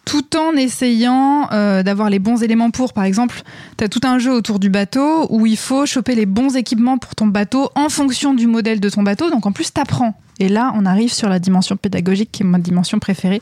tout 0.06 0.36
en 0.36 0.56
essayant 0.56 1.50
euh, 1.52 1.84
d'avoir 1.84 2.10
les 2.10 2.20
bons 2.20 2.44
éléments 2.44 2.72
pour. 2.72 2.94
Par 2.94 3.04
exemple, 3.04 3.42
tu 3.78 3.84
as 3.84 3.90
tout 3.90 4.02
un 4.04 4.20
jeu 4.20 4.32
autour 4.32 4.60
du 4.60 4.70
bateau 4.70 5.28
où 5.30 5.46
il 5.46 5.58
faut 5.58 5.86
choper 5.86 6.16
les 6.16 6.26
bons 6.26 6.56
équipements 6.56 6.98
pour 6.98 7.16
ton 7.16 7.28
bateau 7.28 7.70
en 7.76 7.90
fonction 7.90 8.34
du 8.34 8.48
modèle 8.48 8.80
de 8.80 8.90
ton 8.90 9.04
bateau. 9.04 9.30
Donc 9.30 9.46
en 9.46 9.52
plus, 9.52 9.72
t'apprends. 9.72 10.16
Et 10.40 10.50
là, 10.50 10.74
on 10.76 10.86
arrive 10.86 11.14
sur 11.14 11.30
la 11.30 11.40
dimension 11.40 11.78
pédagogique, 11.78 12.32
qui 12.32 12.44
est 12.44 12.46
ma 12.46 12.58
dimension 12.58 13.00
préférée, 13.00 13.42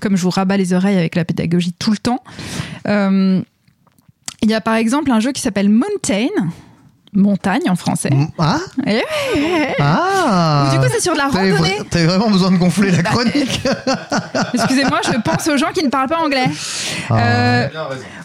comme 0.00 0.16
je 0.16 0.22
vous 0.22 0.30
rabats 0.30 0.56
les 0.56 0.72
oreilles 0.72 0.98
avec 0.98 1.14
la 1.14 1.24
pédagogie 1.24 1.72
tout 1.72 1.92
le 1.92 1.98
temps. 1.98 2.22
Euh, 2.88 3.40
il 4.42 4.50
y 4.50 4.54
a 4.54 4.60
par 4.60 4.74
exemple 4.74 5.10
un 5.12 5.20
jeu 5.20 5.32
qui 5.32 5.40
s'appelle 5.40 5.68
Mountain, 5.68 6.28
montagne 7.14 7.68
en 7.68 7.76
français. 7.76 8.10
Mm, 8.10 8.26
Ah 8.38 8.58
Eh 8.86 9.02
Ah 9.78 10.66
Où 10.66 10.72
du 10.72 10.78
coup, 10.78 10.86
c'est 10.92 11.00
sur 11.02 11.12
de 11.12 11.18
la 11.18 11.26
randonnée. 11.26 11.78
T'avais 11.90 12.06
vraiment 12.06 12.30
besoin 12.30 12.50
de 12.50 12.56
gonfler 12.56 12.90
la 12.90 13.02
chronique. 13.02 13.60
Excusez-moi, 14.54 15.00
je 15.04 15.18
pense 15.20 15.46
aux 15.48 15.56
gens 15.56 15.72
qui 15.74 15.84
ne 15.84 15.90
parlent 15.90 16.08
pas 16.08 16.20
anglais. 16.20 16.46
Ah. 17.10 17.18
Euh. 17.18 17.68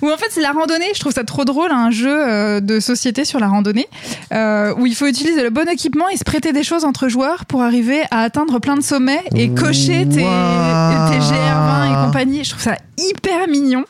Où 0.02 0.10
en 0.12 0.18
fait 0.18 0.28
c'est 0.30 0.42
la 0.42 0.52
randonnée, 0.52 0.86
je 0.94 1.00
trouve 1.00 1.14
ça 1.14 1.24
trop 1.24 1.44
drôle, 1.44 1.72
un 1.72 1.92
jeu 1.92 2.16
euh, 2.16 2.60
de 2.60 2.80
société 2.80 3.26
sur 3.26 3.40
la 3.40 3.48
randonnée, 3.48 3.88
euh, 4.34 4.74
où 4.78 4.86
il 4.86 4.96
faut 4.96 5.08
utiliser 5.08 5.44
le 5.44 5.50
bon 5.50 5.68
équipement 5.68 6.08
et 6.10 6.18
se 6.18 6.24
prêter 6.24 6.54
des 6.54 6.64
choses 6.64 6.86
entre 6.86 7.08
joueurs 7.10 7.46
pour 7.46 7.64
arriver 7.64 8.04
à 8.12 8.22
atteindre 8.22 8.60
plein 8.60 8.76
de 8.78 8.82
sommets 8.82 9.24
et 9.36 9.50
cocher 9.50 10.06
tes, 10.08 10.16
tes 10.18 11.20
GR20 11.20 11.92
et 11.92 12.06
compagnie. 12.06 12.44
Je 12.44 12.52
trouve 12.52 12.64
ça 12.64 12.78
hyper 12.98 13.48
mignon. 13.50 13.84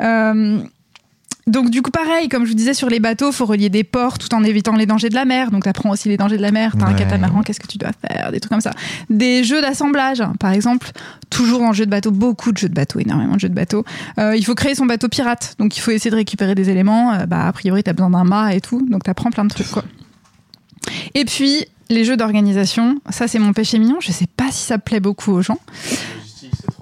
Euh, 0.00 0.58
donc 1.50 1.70
du 1.70 1.82
coup 1.82 1.90
pareil, 1.90 2.28
comme 2.28 2.44
je 2.44 2.50
vous 2.50 2.56
disais 2.56 2.74
sur 2.74 2.88
les 2.88 3.00
bateaux, 3.00 3.32
faut 3.32 3.46
relier 3.46 3.68
des 3.68 3.84
ports 3.84 4.18
tout 4.18 4.32
en 4.34 4.42
évitant 4.44 4.74
les 4.76 4.86
dangers 4.86 5.08
de 5.08 5.14
la 5.14 5.24
mer. 5.24 5.50
Donc 5.50 5.64
t'apprends 5.64 5.90
aussi 5.90 6.08
les 6.08 6.16
dangers 6.16 6.36
de 6.36 6.42
la 6.42 6.52
mer. 6.52 6.74
T'as 6.78 6.86
un 6.86 6.94
catamaran, 6.94 7.42
qu'est-ce 7.42 7.60
que 7.60 7.66
tu 7.66 7.78
dois 7.78 7.90
faire, 8.06 8.32
des 8.32 8.40
trucs 8.40 8.50
comme 8.50 8.60
ça. 8.60 8.72
Des 9.10 9.44
jeux 9.44 9.60
d'assemblage, 9.60 10.22
par 10.38 10.52
exemple, 10.52 10.90
toujours 11.28 11.66
le 11.66 11.72
jeu 11.72 11.86
de 11.86 11.90
bateau, 11.90 12.10
beaucoup 12.10 12.52
de 12.52 12.58
jeux 12.58 12.68
de 12.68 12.74
bateau, 12.74 13.00
énormément 13.00 13.34
de 13.34 13.40
jeux 13.40 13.48
de 13.48 13.54
bateau. 13.54 13.84
Euh, 14.18 14.36
il 14.36 14.44
faut 14.44 14.54
créer 14.54 14.74
son 14.74 14.86
bateau 14.86 15.08
pirate, 15.08 15.54
donc 15.58 15.76
il 15.76 15.80
faut 15.80 15.90
essayer 15.90 16.10
de 16.10 16.16
récupérer 16.16 16.54
des 16.54 16.70
éléments. 16.70 17.12
Euh, 17.12 17.26
bah 17.26 17.46
a 17.46 17.52
priori 17.52 17.82
t'as 17.82 17.92
besoin 17.92 18.10
d'un 18.10 18.24
mât 18.24 18.54
et 18.54 18.60
tout, 18.60 18.86
donc 18.88 19.02
t'apprends 19.02 19.30
plein 19.30 19.44
de 19.44 19.50
trucs 19.50 19.70
quoi. 19.70 19.84
Et 21.14 21.24
puis 21.24 21.66
les 21.88 22.04
jeux 22.04 22.16
d'organisation, 22.16 23.00
ça 23.10 23.28
c'est 23.28 23.38
mon 23.38 23.52
péché 23.52 23.78
mignon. 23.78 23.96
Je 24.00 24.12
sais 24.12 24.28
pas 24.36 24.50
si 24.50 24.64
ça 24.64 24.78
plaît 24.78 25.00
beaucoup 25.00 25.32
aux 25.32 25.42
gens. 25.42 25.58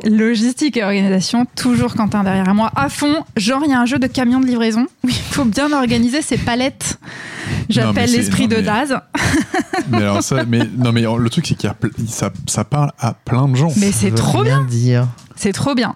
Logistique, 0.04 0.76
et 0.76 0.84
organisation, 0.84 1.46
toujours 1.56 1.94
Quentin 1.94 2.22
derrière 2.24 2.54
moi, 2.54 2.70
à 2.76 2.88
fond. 2.88 3.24
Genre, 3.36 3.62
il 3.64 3.70
y 3.70 3.74
a 3.74 3.80
un 3.80 3.86
jeu 3.86 3.98
de 3.98 4.06
camion 4.06 4.40
de 4.40 4.46
livraison 4.46 4.86
où 5.04 5.08
il 5.08 5.14
faut 5.14 5.44
bien 5.44 5.72
organiser 5.72 6.22
ses 6.22 6.38
palettes. 6.38 6.98
J'appelle 7.68 8.08
c'est- 8.08 8.16
l'esprit 8.16 8.48
de 8.48 8.56
mais- 8.56 8.62
Daz. 8.62 8.98
Mais 9.90 9.98
alors 9.98 10.22
ça, 10.22 10.44
mais 10.46 10.60
non, 10.76 10.92
mais 10.92 11.02
le 11.02 11.30
truc 11.30 11.46
c'est 11.46 11.54
qu'il 11.54 11.66
y 11.68 11.70
a, 11.70 11.74
ple- 11.74 11.92
ça, 12.06 12.30
ça 12.46 12.64
parle 12.64 12.90
à 12.98 13.14
plein 13.14 13.48
de 13.48 13.56
gens. 13.56 13.72
Mais 13.78 13.90
c'est 13.90 14.10
trop 14.14 14.42
bien. 14.42 14.64
dire. 14.64 15.06
C'est 15.38 15.52
trop 15.52 15.74
bien. 15.74 15.94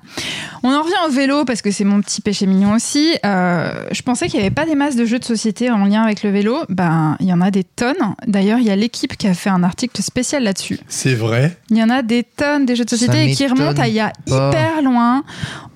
On 0.63 0.73
en 0.73 0.83
revient 0.83 0.95
au 1.09 1.11
vélo 1.11 1.45
parce 1.45 1.63
que 1.63 1.71
c'est 1.73 1.85
mon 1.85 2.01
petit 2.01 2.21
péché 2.21 2.47
mignon 2.47 2.73
aussi. 2.75 3.13
Euh, 3.27 3.87
je 3.91 4.03
pensais 4.03 4.29
qu'il 4.29 4.39
n'y 4.39 4.47
avait 4.47 4.55
pas 4.55 4.65
des 4.67 4.77
masses 4.77 4.95
de 4.95 5.05
jeux 5.05 5.19
de 5.19 5.25
société 5.25 5.71
en 5.71 5.85
lien 5.85 6.03
avec 6.03 6.23
le 6.23 6.31
vélo. 6.31 6.59
Ben, 6.69 7.17
il 7.21 7.27
y 7.27 7.33
en 7.33 7.41
a 7.41 7.51
des 7.51 7.65
tonnes. 7.65 7.97
D'ailleurs, 8.27 8.59
il 8.61 8.67
y 8.67 8.71
a 8.71 8.77
l'équipe 8.77 9.17
qui 9.17 9.27
a 9.27 9.35
fait 9.35 9.51
un 9.51 9.63
article 9.65 10.01
spécial 10.03 10.45
là-dessus. 10.45 10.79
C'est 10.89 11.15
vrai. 11.15 11.59
Il 11.71 11.77
y 11.79 11.83
en 11.83 11.91
a 11.91 12.03
des 12.03 12.23
tonnes 12.23 12.67
des 12.67 12.77
jeux 12.77 12.85
de 12.85 12.91
société 12.91 13.25
et 13.31 13.35
qui 13.35 13.47
remontent 13.47 13.83
à 13.83 13.89
il 13.89 13.95
y 13.95 14.01
a 14.01 14.13
pas. 14.29 14.49
hyper 14.51 14.83
loin. 14.83 15.25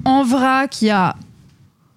En 0.04 0.22
vrac, 0.22 0.80
il 0.82 0.86
y 0.86 0.90
a 0.90 1.16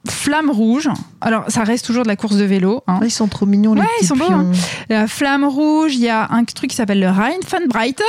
Flamme 0.09 0.49
Rouge. 0.49 0.89
Alors, 1.21 1.43
ça 1.49 1.63
reste 1.63 1.85
toujours 1.85 2.01
de 2.03 2.07
la 2.07 2.15
course 2.15 2.37
de 2.37 2.45
vélo. 2.45 2.81
hein. 2.87 2.97
Ah, 3.01 3.05
ils 3.05 3.11
sont 3.11 3.27
trop 3.27 3.45
mignons, 3.45 3.75
les 3.75 3.81
Ouais, 3.81 3.87
ils 4.01 4.07
sont 4.07 4.15
beaux, 4.15 4.25
pions. 4.25 4.51
La 4.89 5.05
Flamme 5.07 5.43
Rouge, 5.45 5.93
il 5.95 6.01
y 6.01 6.09
a 6.09 6.27
un 6.31 6.43
truc 6.45 6.71
qui 6.71 6.75
s'appelle 6.75 6.99
le 6.99 7.09
Rheinfenbreite. 7.09 8.01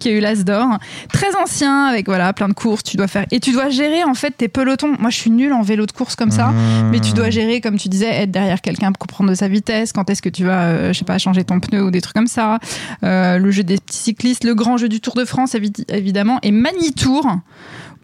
Qui 0.00 0.08
a 0.08 0.12
eu 0.12 0.18
l'as 0.20 0.42
d'or, 0.42 0.66
très 1.12 1.34
ancien 1.36 1.84
avec 1.84 2.06
voilà 2.06 2.32
plein 2.32 2.48
de 2.48 2.54
courses, 2.54 2.82
tu 2.82 2.96
dois 2.96 3.06
faire 3.06 3.26
et 3.30 3.38
tu 3.38 3.52
dois 3.52 3.68
gérer 3.68 4.02
en 4.02 4.14
fait 4.14 4.32
tes 4.32 4.48
pelotons. 4.48 4.96
Moi 4.98 5.10
je 5.10 5.16
suis 5.16 5.30
nulle 5.30 5.52
en 5.52 5.62
vélo 5.62 5.86
de 5.86 5.92
course 5.92 6.16
comme 6.16 6.32
ça, 6.32 6.48
Mmh. 6.48 6.90
mais 6.90 6.98
tu 7.00 7.12
dois 7.12 7.30
gérer 7.30 7.60
comme 7.60 7.76
tu 7.76 7.88
disais 7.88 8.08
être 8.08 8.30
derrière 8.32 8.60
quelqu'un 8.60 8.90
pour 8.90 8.98
comprendre 8.98 9.30
de 9.30 9.36
sa 9.36 9.46
vitesse, 9.46 9.92
quand 9.92 10.10
est-ce 10.10 10.22
que 10.22 10.28
tu 10.28 10.44
vas 10.44 10.62
euh, 10.64 10.92
je 10.92 10.98
sais 10.98 11.04
pas 11.04 11.18
changer 11.18 11.44
ton 11.44 11.60
pneu 11.60 11.84
ou 11.84 11.90
des 11.92 12.00
trucs 12.00 12.14
comme 12.16 12.26
ça. 12.26 12.58
Euh, 13.04 13.38
le 13.38 13.50
jeu 13.50 13.62
des 13.62 13.76
petits 13.78 13.96
cyclistes, 13.98 14.42
le 14.44 14.54
grand 14.54 14.76
jeu 14.76 14.88
du 14.88 15.00
Tour 15.00 15.14
de 15.14 15.24
France 15.24 15.54
évi- 15.54 15.84
évidemment 15.94 16.38
et 16.42 16.50
Manitour 16.50 17.26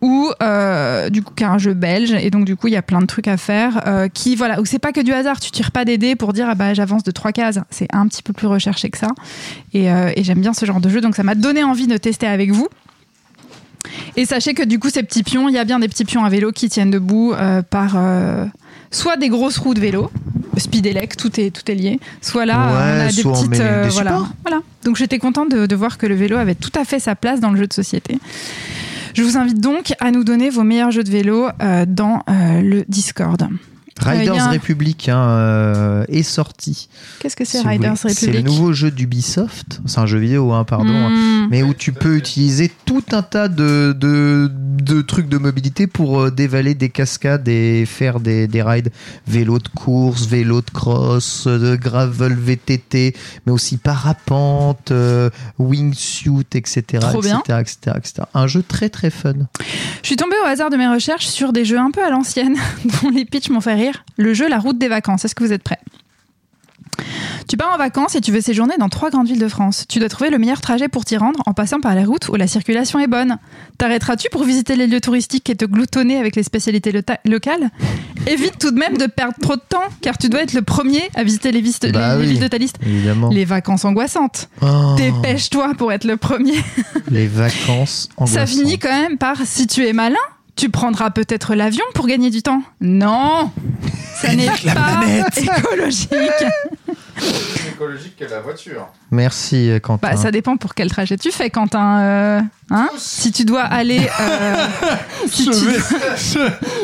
où 0.03 0.31
euh, 0.43 1.09
du 1.09 1.23
coup 1.23 1.33
qui 1.35 1.43
est 1.43 1.47
un 1.47 1.59
jeu 1.59 1.75
belge. 1.75 2.13
Et 2.13 2.31
donc 2.31 2.45
du 2.45 2.57
coup 2.57 2.69
il 2.69 2.75
y 2.75 2.77
a 2.77 2.83
plein 2.83 3.01
de 3.01 3.07
trucs 3.07 3.29
à 3.29 3.37
faire 3.37 3.83
euh, 3.87 4.09
qui 4.09 4.37
voilà. 4.37 4.61
Où 4.61 4.65
c'est 4.67 4.79
pas 4.79 4.93
que 4.93 5.01
du 5.01 5.13
hasard. 5.13 5.41
Tu 5.41 5.51
tires 5.51 5.71
pas 5.71 5.85
des 5.85 5.99
dés 5.99 6.17
pour 6.17 6.33
dire 6.33 6.47
ah 6.51 6.55
bah 6.55 6.75
j'avance 6.75 7.03
de 7.03 7.11
trois 7.11 7.33
cases. 7.33 7.59
C'est 7.71 7.89
un 7.95 8.07
petit 8.07 8.23
peu 8.23 8.33
plus 8.33 8.47
recherché 8.47 8.91
que 8.91 8.99
ça. 8.99 9.09
Et, 9.73 9.91
euh, 9.91 10.13
et 10.15 10.25
j'aime 10.25 10.41
bien 10.41 10.53
ce 10.53 10.67
genre 10.67 10.81
de 10.81 10.89
jeu. 10.89 11.01
Donc 11.01 11.17
ça 11.17 11.23
m'a 11.23 11.35
donné 11.35 11.65
envie 11.65 11.87
de 11.87 11.97
tester 11.97 12.27
avec 12.27 12.51
vous. 12.51 12.69
Et 14.17 14.25
sachez 14.25 14.55
que 14.55 14.63
du 14.63 14.79
coup 14.79 14.91
ces 14.91 15.03
petits 15.03 15.23
pions 15.23 15.49
il 15.49 15.55
y 15.55 15.59
a 15.59 15.65
bien 15.65 15.79
des 15.79 15.89
petits 15.89 16.05
pions 16.05 16.25
à 16.25 16.29
vélo 16.29 16.51
qui 16.53 16.69
tiennent 16.69 16.91
debout 16.91 17.33
euh, 17.33 17.63
par 17.63 17.97
soit 18.91 19.17
des 19.17 19.29
grosses 19.29 19.59
roues 19.59 19.75
de 19.75 19.81
vélo 19.81 20.11
Speedelec, 20.59 21.17
tout 21.19 21.39
est 21.39 21.51
tout 21.51 21.71
est 21.71 21.75
lié. 21.75 22.01
Soit 22.23 22.47
là, 22.47 22.67
Ouais, 22.69 22.73
on 22.73 23.09
a 23.09 23.13
des 23.13 23.23
petites, 23.23 23.51
des 23.51 23.89
voilà, 23.91 24.23
voilà. 24.43 24.63
Donc 24.85 24.97
j'étais 24.97 25.19
contente 25.19 25.51
de, 25.51 25.67
de 25.67 25.77
voir 25.77 25.99
que 25.99 26.07
le 26.07 26.15
vélo 26.15 26.37
avait 26.39 26.55
tout 26.55 26.73
à 26.75 26.85
fait 26.87 26.99
sa 26.99 27.15
place 27.15 27.41
dans 27.41 27.51
le 27.51 27.59
jeu 27.59 27.67
de 27.67 27.75
société. 27.75 28.19
Je 29.17 29.23
vous 29.23 29.39
invite 29.39 29.61
donc 29.61 29.95
à 29.99 30.11
nous 30.11 30.25
donner 30.25 30.51
vos 30.51 30.63
meilleurs 30.63 30.91
jeux 30.91 31.03
de 31.03 31.11
vélo 31.11 31.49
euh, 31.63 31.87
dans 31.89 32.23
euh, 32.29 32.61
le 32.61 32.85
Discord. 32.87 33.49
Riders 33.99 34.43
un- 34.43 34.51
Republic 34.51 35.09
hein, 35.09 35.19
euh, 35.19 36.05
est 36.09 36.23
sorti. 36.23 36.91
Qu'est-ce 37.19 37.35
que 37.35 37.47
c'est 37.47 37.61
si 37.61 37.67
Riders 37.67 37.95
voulez. 37.95 38.13
C'est 38.13 38.27
Republic 38.27 38.45
le 38.45 38.51
nouveau 38.51 38.75
jeu 38.75 38.91
d'Ubisoft. 38.91 39.81
C'est 39.87 40.01
un 40.01 40.05
jeu 40.05 40.19
vidéo, 40.19 40.53
hein, 40.53 40.65
pardon. 40.65 41.09
Hmm. 41.09 41.49
Mais 41.51 41.63
où 41.63 41.73
tu 41.73 41.93
peux 41.93 42.17
utiliser 42.17 42.71
tout 42.85 43.03
un 43.13 43.23
tas 43.23 43.49
de, 43.49 43.97
de, 43.99 44.53
de 44.87 45.03
trucs 45.03 45.29
de 45.29 45.37
mobilité 45.37 45.87
pour 45.87 46.21
euh, 46.21 46.31
dévaler 46.31 46.75
des 46.75 46.89
cascades 46.89 47.49
et 47.49 47.85
faire 47.87 48.21
des, 48.21 48.47
des 48.47 48.63
rides 48.63 48.91
vélo 49.27 49.59
de 49.59 49.69
course, 49.69 50.27
vélo 50.27 50.61
de 50.61 50.71
cross, 50.71 51.47
euh, 51.47 51.59
de 51.59 51.77
gravel 51.77 52.35
VTT, 52.35 53.15
mais 53.45 53.53
aussi 53.53 53.77
parapente, 53.77 54.93
euh, 54.93 55.29
wingsuit, 55.59 56.47
etc. 56.55 56.83
Trop 57.01 57.21
etc., 57.21 57.43
bien. 57.47 57.59
etc., 57.59 57.77
etc. 57.97 58.23
Un 58.33 58.47
jeu 58.47 58.63
très 58.63 58.89
très 58.89 59.11
fun. 59.11 59.35
Je 60.03 60.07
suis 60.07 60.17
tombée 60.17 60.37
au 60.45 60.47
hasard 60.47 60.71
de 60.71 60.77
mes 60.77 60.89
recherches 60.89 61.27
sur 61.27 61.53
des 61.53 61.65
jeux 61.65 61.79
un 61.79 61.91
peu 61.91 62.05
à 62.05 62.11
l'ancienne, 62.11 62.57
dont 63.03 63.11
les 63.11 63.25
pitchs 63.25 63.51
m'ont 63.51 63.61
fait 63.61 63.75
rire. 63.75 64.05
Le 64.17 64.35
jeu 64.35 64.49
La 64.49 64.59
route 64.59 64.79
des 64.79 64.89
vacances. 64.89 65.25
Est-ce 65.25 65.35
que 65.35 65.43
vous 65.43 65.53
êtes 65.53 65.65
prêts? 65.65 65.81
Tu 67.49 67.57
pars 67.57 67.73
en 67.73 67.79
vacances 67.79 68.15
et 68.17 68.21
tu 68.21 68.33
veux 68.33 68.41
séjourner 68.41 68.75
dans 68.79 68.89
trois 68.89 69.11
grandes 69.11 69.29
villes 69.29 69.39
de 69.39 69.49
France. 69.49 69.85
Tu 69.89 69.99
dois 70.01 70.09
trouver 70.09 70.31
le 70.31 70.39
meilleur 70.39 70.61
trajet 70.61 70.89
pour 70.89 71.05
t'y 71.05 71.17
rendre 71.17 71.41
en 71.47 71.53
passant 71.53 71.81
par 71.81 71.95
les 71.95 72.05
routes 72.05 72.29
où 72.29 72.35
la 72.35 72.47
circulation 72.47 72.99
est 72.99 73.07
bonne. 73.07 73.39
T'arrêteras-tu 73.79 74.29
pour 74.31 74.43
visiter 74.45 74.75
les 74.77 74.87
lieux 74.87 75.01
touristiques 75.01 75.49
et 75.51 75.55
te 75.55 75.65
gloutonner 75.65 76.19
avec 76.19 76.35
les 76.37 76.43
spécialités 76.43 76.93
locales? 77.25 77.71
Évite 78.27 78.59
tout 78.59 78.71
de 78.73 78.79
même 78.79 78.97
de 78.97 79.07
perdre 79.07 79.35
trop 79.41 79.55
de 79.57 79.63
temps, 79.69 79.85
car 80.01 80.19
tu 80.19 80.29
dois 80.29 80.43
être 80.43 80.55
le 80.55 80.63
premier 80.63 81.03
à 81.15 81.23
visiter 81.23 81.53
les, 81.53 81.63
Bah 81.93 82.17
les- 82.17 82.23
les 82.23 82.27
oui. 82.27 82.33
villes 82.33 82.43
de 82.43 82.49
ta 82.49 82.59
liste. 82.59 82.77
Évidemment. 82.85 83.29
Les 83.31 83.45
vacances 83.45 83.85
angoissantes. 83.85 84.49
Oh, 84.63 84.95
Dépêche-toi 84.97 85.75
pour 85.79 85.93
être 85.93 86.05
le 86.05 86.17
premier. 86.17 86.55
les 87.11 87.29
vacances 87.29 88.09
Ça 88.19 88.23
angoissantes. 88.25 88.49
finit 88.49 88.79
quand 88.79 88.89
même 88.91 89.19
par 89.19 89.37
si 89.45 89.67
tu 89.69 89.87
es 89.87 89.93
malin, 89.93 90.17
tu 90.57 90.71
prendras 90.71 91.11
peut-être 91.11 91.55
l'avion 91.55 91.85
pour 91.95 92.07
gagner 92.09 92.31
du 92.31 92.43
temps. 92.43 92.63
Non, 92.81 93.51
ça 94.17 94.35
n'est 94.35 94.47
pas 94.47 95.03
écologique. 95.37 96.11
C'est 97.19 97.69
écologique 97.71 98.17
que 98.17 98.25
la 98.25 98.41
voiture. 98.41 98.89
Merci 99.11 99.71
euh, 99.71 99.79
Quentin. 99.79 100.09
Bah, 100.11 100.17
ça 100.17 100.31
dépend 100.31 100.57
pour 100.57 100.75
quel 100.75 100.91
trajet 100.91 101.17
tu 101.17 101.31
fais, 101.31 101.51
Quentin. 101.51 101.99
euh, 102.01 102.41
hein 102.71 102.89
si 102.99 103.33
tu 103.33 103.45
dois 103.45 103.63
aller, 103.63 104.01
euh, 104.21 104.67
si 105.27 105.45
Je 105.45 105.51
tu- 105.51 105.67
vais, 105.67 105.79
je, 106.17 106.39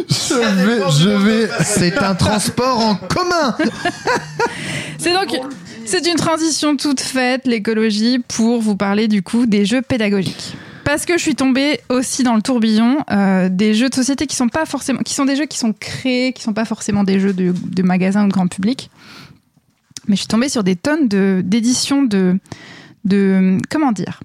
je 0.08 0.64
vais, 0.64 0.90
je 0.90 1.08
vais. 1.10 1.48
C'est 1.64 1.98
un 1.98 2.14
transport 2.14 2.78
en 2.80 2.94
commun. 2.94 3.56
c'est 4.98 5.12
donc 5.12 5.38
c'est 5.84 6.06
une 6.06 6.16
transition 6.16 6.76
toute 6.76 7.00
faite 7.00 7.42
l'écologie 7.46 8.18
pour 8.20 8.60
vous 8.60 8.76
parler 8.76 9.08
du 9.08 9.22
coup 9.22 9.46
des 9.46 9.64
jeux 9.64 9.82
pédagogiques. 9.82 10.54
Parce 10.84 11.06
que 11.06 11.16
je 11.16 11.22
suis 11.22 11.36
tombée 11.36 11.80
aussi 11.90 12.24
dans 12.24 12.34
le 12.34 12.42
tourbillon 12.42 12.98
euh, 13.12 13.48
des 13.48 13.72
jeux 13.72 13.88
de 13.88 13.94
société 13.94 14.26
qui 14.26 14.34
sont 14.34 14.48
pas 14.48 14.66
forcément, 14.66 14.98
qui 15.00 15.14
sont 15.14 15.24
des 15.24 15.36
jeux 15.36 15.46
qui 15.46 15.56
sont 15.58 15.72
créés, 15.72 16.32
qui 16.32 16.42
sont 16.42 16.52
pas 16.52 16.64
forcément 16.64 17.04
des 17.04 17.20
jeux 17.20 17.32
de, 17.32 17.54
de 17.56 17.82
magasin 17.84 18.24
ou 18.24 18.28
de 18.28 18.32
grand 18.32 18.48
public. 18.48 18.90
Mais 20.08 20.16
je 20.16 20.20
suis 20.20 20.28
tombée 20.28 20.48
sur 20.48 20.64
des 20.64 20.76
tonnes 20.76 21.08
de 21.08 21.42
d'éditions 21.44 22.02
de 22.02 22.38
de 23.04 23.58
comment 23.70 23.92
dire? 23.92 24.20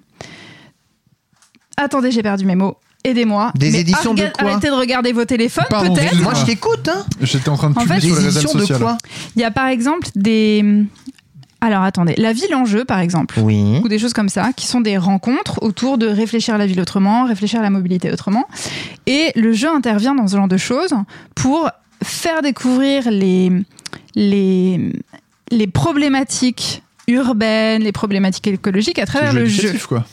Attendez, 1.76 2.10
j'ai 2.10 2.22
perdu 2.22 2.44
mes 2.44 2.56
mots. 2.56 2.76
Aidez-moi. 3.04 3.52
Des 3.54 3.70
Mais 3.70 3.80
éditions 3.80 4.12
de 4.12 4.24
quoi? 4.36 4.50
Arrêtez 4.50 4.68
de 4.68 4.72
regarder 4.74 5.12
vos 5.12 5.24
téléphones, 5.24 5.64
peut-être. 5.68 6.20
Moi 6.20 6.34
je 6.34 6.44
t'écoute. 6.44 6.88
Hein. 6.88 7.04
J'étais 7.20 7.48
en 7.48 7.56
train 7.56 7.70
de 7.70 7.78
En 7.78 7.82
publier 7.82 8.00
fait, 8.00 8.06
sur 8.06 8.16
les 8.16 8.24
réseaux 8.24 8.40
de 8.54 8.60
sociaux. 8.60 8.78
quoi? 8.78 8.98
Il 9.36 9.40
y 9.40 9.44
a 9.44 9.50
par 9.50 9.66
exemple 9.68 10.08
des. 10.16 10.84
Alors 11.60 11.82
attendez, 11.82 12.14
la 12.16 12.32
ville 12.32 12.54
en 12.54 12.64
jeu 12.64 12.84
par 12.84 12.98
exemple. 12.98 13.38
Oui. 13.40 13.80
Ou 13.82 13.88
des 13.88 13.98
choses 13.98 14.12
comme 14.12 14.28
ça, 14.28 14.52
qui 14.52 14.66
sont 14.66 14.80
des 14.80 14.96
rencontres 14.98 15.62
autour 15.62 15.98
de 15.98 16.06
réfléchir 16.06 16.54
à 16.54 16.58
la 16.58 16.66
ville 16.66 16.80
autrement, 16.80 17.24
réfléchir 17.24 17.60
à 17.60 17.62
la 17.62 17.70
mobilité 17.70 18.12
autrement. 18.12 18.46
Et 19.06 19.32
le 19.34 19.52
jeu 19.52 19.68
intervient 19.68 20.14
dans 20.14 20.26
ce 20.28 20.36
genre 20.36 20.48
de 20.48 20.56
choses 20.56 20.94
pour 21.34 21.68
faire 22.02 22.42
découvrir 22.42 23.10
les, 23.10 23.50
les, 24.14 24.92
les 25.50 25.66
problématiques 25.66 26.82
urbaines, 27.06 27.82
les 27.82 27.92
problématiques 27.92 28.46
écologiques 28.48 28.98
à 28.98 29.06
travers 29.06 29.32
le 29.32 29.46
jeu. 29.46 29.58
éducatif, 29.60 29.86
quoi. 29.86 30.04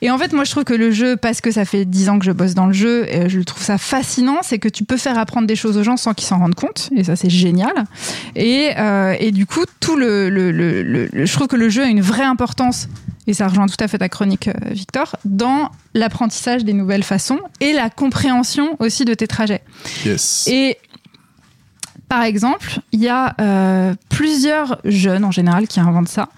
Et 0.00 0.10
en 0.10 0.18
fait, 0.18 0.32
moi, 0.32 0.44
je 0.44 0.50
trouve 0.50 0.64
que 0.64 0.74
le 0.74 0.90
jeu, 0.90 1.16
parce 1.16 1.40
que 1.40 1.50
ça 1.50 1.64
fait 1.64 1.84
10 1.84 2.08
ans 2.08 2.18
que 2.18 2.24
je 2.24 2.30
bosse 2.32 2.54
dans 2.54 2.66
le 2.66 2.72
jeu, 2.72 3.06
et 3.10 3.28
je 3.28 3.40
trouve 3.40 3.62
ça 3.62 3.78
fascinant, 3.78 4.38
c'est 4.42 4.58
que 4.58 4.68
tu 4.68 4.84
peux 4.84 4.96
faire 4.96 5.18
apprendre 5.18 5.46
des 5.46 5.56
choses 5.56 5.76
aux 5.76 5.82
gens 5.82 5.96
sans 5.96 6.14
qu'ils 6.14 6.26
s'en 6.28 6.38
rendent 6.38 6.54
compte, 6.54 6.90
et 6.96 7.04
ça, 7.04 7.16
c'est 7.16 7.30
génial. 7.30 7.72
Et, 8.36 8.70
euh, 8.78 9.14
et 9.18 9.32
du 9.32 9.44
coup, 9.46 9.64
tout 9.80 9.96
le, 9.96 10.30
le, 10.30 10.50
le- 10.52 11.08
je 11.26 11.32
trouve 11.32 11.48
que 11.48 11.56
le 11.56 11.68
jeu 11.68 11.82
a 11.82 11.86
une 11.88 12.00
vraie 12.00 12.24
importance, 12.24 12.88
et 13.26 13.34
ça 13.34 13.48
rejoint 13.48 13.66
tout 13.66 13.76
à 13.82 13.88
fait 13.88 13.98
ta 13.98 14.08
chronique, 14.08 14.48
euh, 14.48 14.52
Victor, 14.70 15.16
dans 15.24 15.70
l'apprentissage 15.94 16.64
des 16.64 16.72
nouvelles 16.72 17.02
façons 17.02 17.40
et 17.60 17.72
la 17.72 17.90
compréhension 17.90 18.76
aussi 18.78 19.04
de 19.04 19.14
tes 19.14 19.26
trajets. 19.26 19.62
Yes. 20.04 20.46
Et 20.46 20.76
par 22.08 22.22
exemple, 22.22 22.80
il 22.92 23.00
y 23.00 23.08
a 23.08 23.34
euh, 23.40 23.94
plusieurs 24.08 24.80
jeunes 24.84 25.24
en 25.24 25.30
général 25.30 25.66
qui 25.66 25.80
inventent 25.80 26.08
ça, 26.08 26.28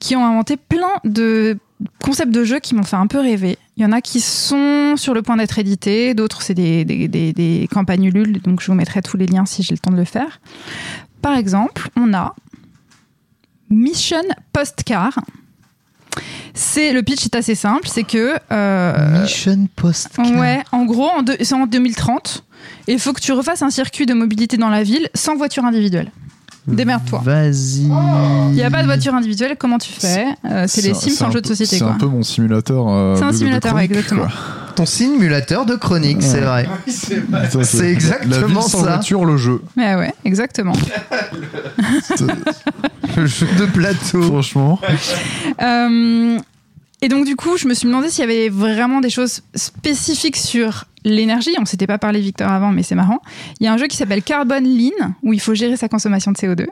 qui 0.00 0.16
ont 0.16 0.24
inventé 0.24 0.56
plein 0.56 0.94
de 1.04 1.56
concepts 2.02 2.32
de 2.32 2.44
jeux 2.44 2.58
qui 2.58 2.74
m'ont 2.74 2.82
fait 2.82 2.96
un 2.96 3.06
peu 3.06 3.20
rêver. 3.20 3.58
Il 3.76 3.82
y 3.82 3.86
en 3.86 3.92
a 3.92 4.00
qui 4.00 4.20
sont 4.20 4.96
sur 4.96 5.14
le 5.14 5.22
point 5.22 5.36
d'être 5.36 5.58
édités, 5.58 6.14
d'autres 6.14 6.42
c'est 6.42 6.54
des, 6.54 6.84
des, 6.84 7.68
donc 8.44 8.60
je 8.60 8.66
vous 8.66 8.74
mettrai 8.74 9.02
tous 9.02 9.16
les 9.16 9.26
liens 9.26 9.46
si 9.46 9.62
j'ai 9.62 9.74
le 9.74 9.78
temps 9.78 9.90
de 9.90 9.96
le 9.96 10.04
faire. 10.04 10.40
Par 11.22 11.36
exemple, 11.36 11.88
on 11.96 12.12
a 12.12 12.34
Mission 13.70 14.22
Postcar. 14.52 15.18
C'est 16.54 16.92
le 16.92 17.02
pitch 17.02 17.24
est 17.24 17.34
assez 17.34 17.54
simple, 17.54 17.88
c'est 17.88 18.04
que 18.04 18.36
euh, 18.52 19.22
Mission 19.22 19.68
Post. 19.74 20.18
Ouais, 20.18 20.62
en 20.72 20.84
gros, 20.84 21.08
en 21.08 21.24
c'est 21.40 21.54
en 21.54 21.66
2030. 21.66 22.44
Et 22.86 22.92
il 22.92 22.98
faut 22.98 23.12
que 23.12 23.20
tu 23.20 23.32
refasses 23.32 23.62
un 23.62 23.70
circuit 23.70 24.06
de 24.06 24.14
mobilité 24.14 24.56
dans 24.56 24.68
la 24.70 24.82
ville 24.82 25.08
sans 25.14 25.36
voiture 25.36 25.64
individuelle. 25.64 26.10
Démerde-toi. 26.66 27.20
Vas-y. 27.24 27.82
Il 28.50 28.54
n'y 28.54 28.62
a 28.62 28.70
pas 28.70 28.80
de 28.82 28.86
voiture 28.86 29.14
individuelle, 29.14 29.56
comment 29.58 29.78
tu 29.78 29.92
fais? 29.92 30.26
Euh, 30.50 30.64
C'est 30.66 30.82
les 30.82 30.94
Sims 30.94 31.22
en 31.26 31.30
jeu 31.30 31.40
de 31.40 31.46
société, 31.46 31.76
C'est 31.78 31.84
un 31.84 31.92
peu 31.92 32.06
mon 32.06 32.22
simulateur. 32.22 32.86
euh, 32.88 33.16
C'est 33.16 33.24
un 33.24 33.32
simulateur, 33.32 33.72
chronique, 33.72 33.90
ouais, 33.90 33.96
exactement. 33.98 34.22
quoi. 34.22 34.32
Ton 34.74 34.86
simulateur 34.86 35.66
de 35.66 35.76
chronique, 35.76 36.22
c'est 36.22 36.40
vrai. 36.40 36.66
c'est 36.88 37.20
vrai. 37.28 37.48
Ça, 37.50 37.62
C'est 37.64 37.92
exactement 37.92 38.30
La 38.40 38.46
ville 38.46 38.56
sans 38.62 38.68
ça. 38.68 38.86
voiture, 38.94 39.24
le 39.24 39.36
jeu. 39.36 39.62
Ouais, 39.76 39.94
ouais, 39.94 40.14
exactement. 40.24 40.72
Le 43.16 43.26
jeu 43.26 43.46
de 43.58 43.66
plateau. 43.66 44.22
Franchement. 44.22 44.80
Euh, 45.62 46.38
et 47.04 47.08
donc, 47.08 47.26
du 47.26 47.36
coup, 47.36 47.58
je 47.58 47.68
me 47.68 47.74
suis 47.74 47.86
demandé 47.86 48.08
s'il 48.08 48.22
y 48.22 48.24
avait 48.24 48.48
vraiment 48.48 49.02
des 49.02 49.10
choses 49.10 49.42
spécifiques 49.54 50.38
sur 50.38 50.86
l'énergie. 51.04 51.54
On 51.60 51.66
s'était 51.66 51.86
pas 51.86 51.98
parlé, 51.98 52.18
Victor, 52.18 52.50
avant, 52.50 52.70
mais 52.70 52.82
c'est 52.82 52.94
marrant. 52.94 53.20
Il 53.60 53.64
y 53.64 53.66
a 53.66 53.74
un 53.74 53.76
jeu 53.76 53.88
qui 53.88 53.96
s'appelle 53.98 54.22
Carbon 54.22 54.62
Lean, 54.62 55.12
où 55.22 55.34
il 55.34 55.40
faut 55.40 55.52
gérer 55.52 55.76
sa 55.76 55.90
consommation 55.90 56.32
de 56.32 56.38
CO2 56.38 56.66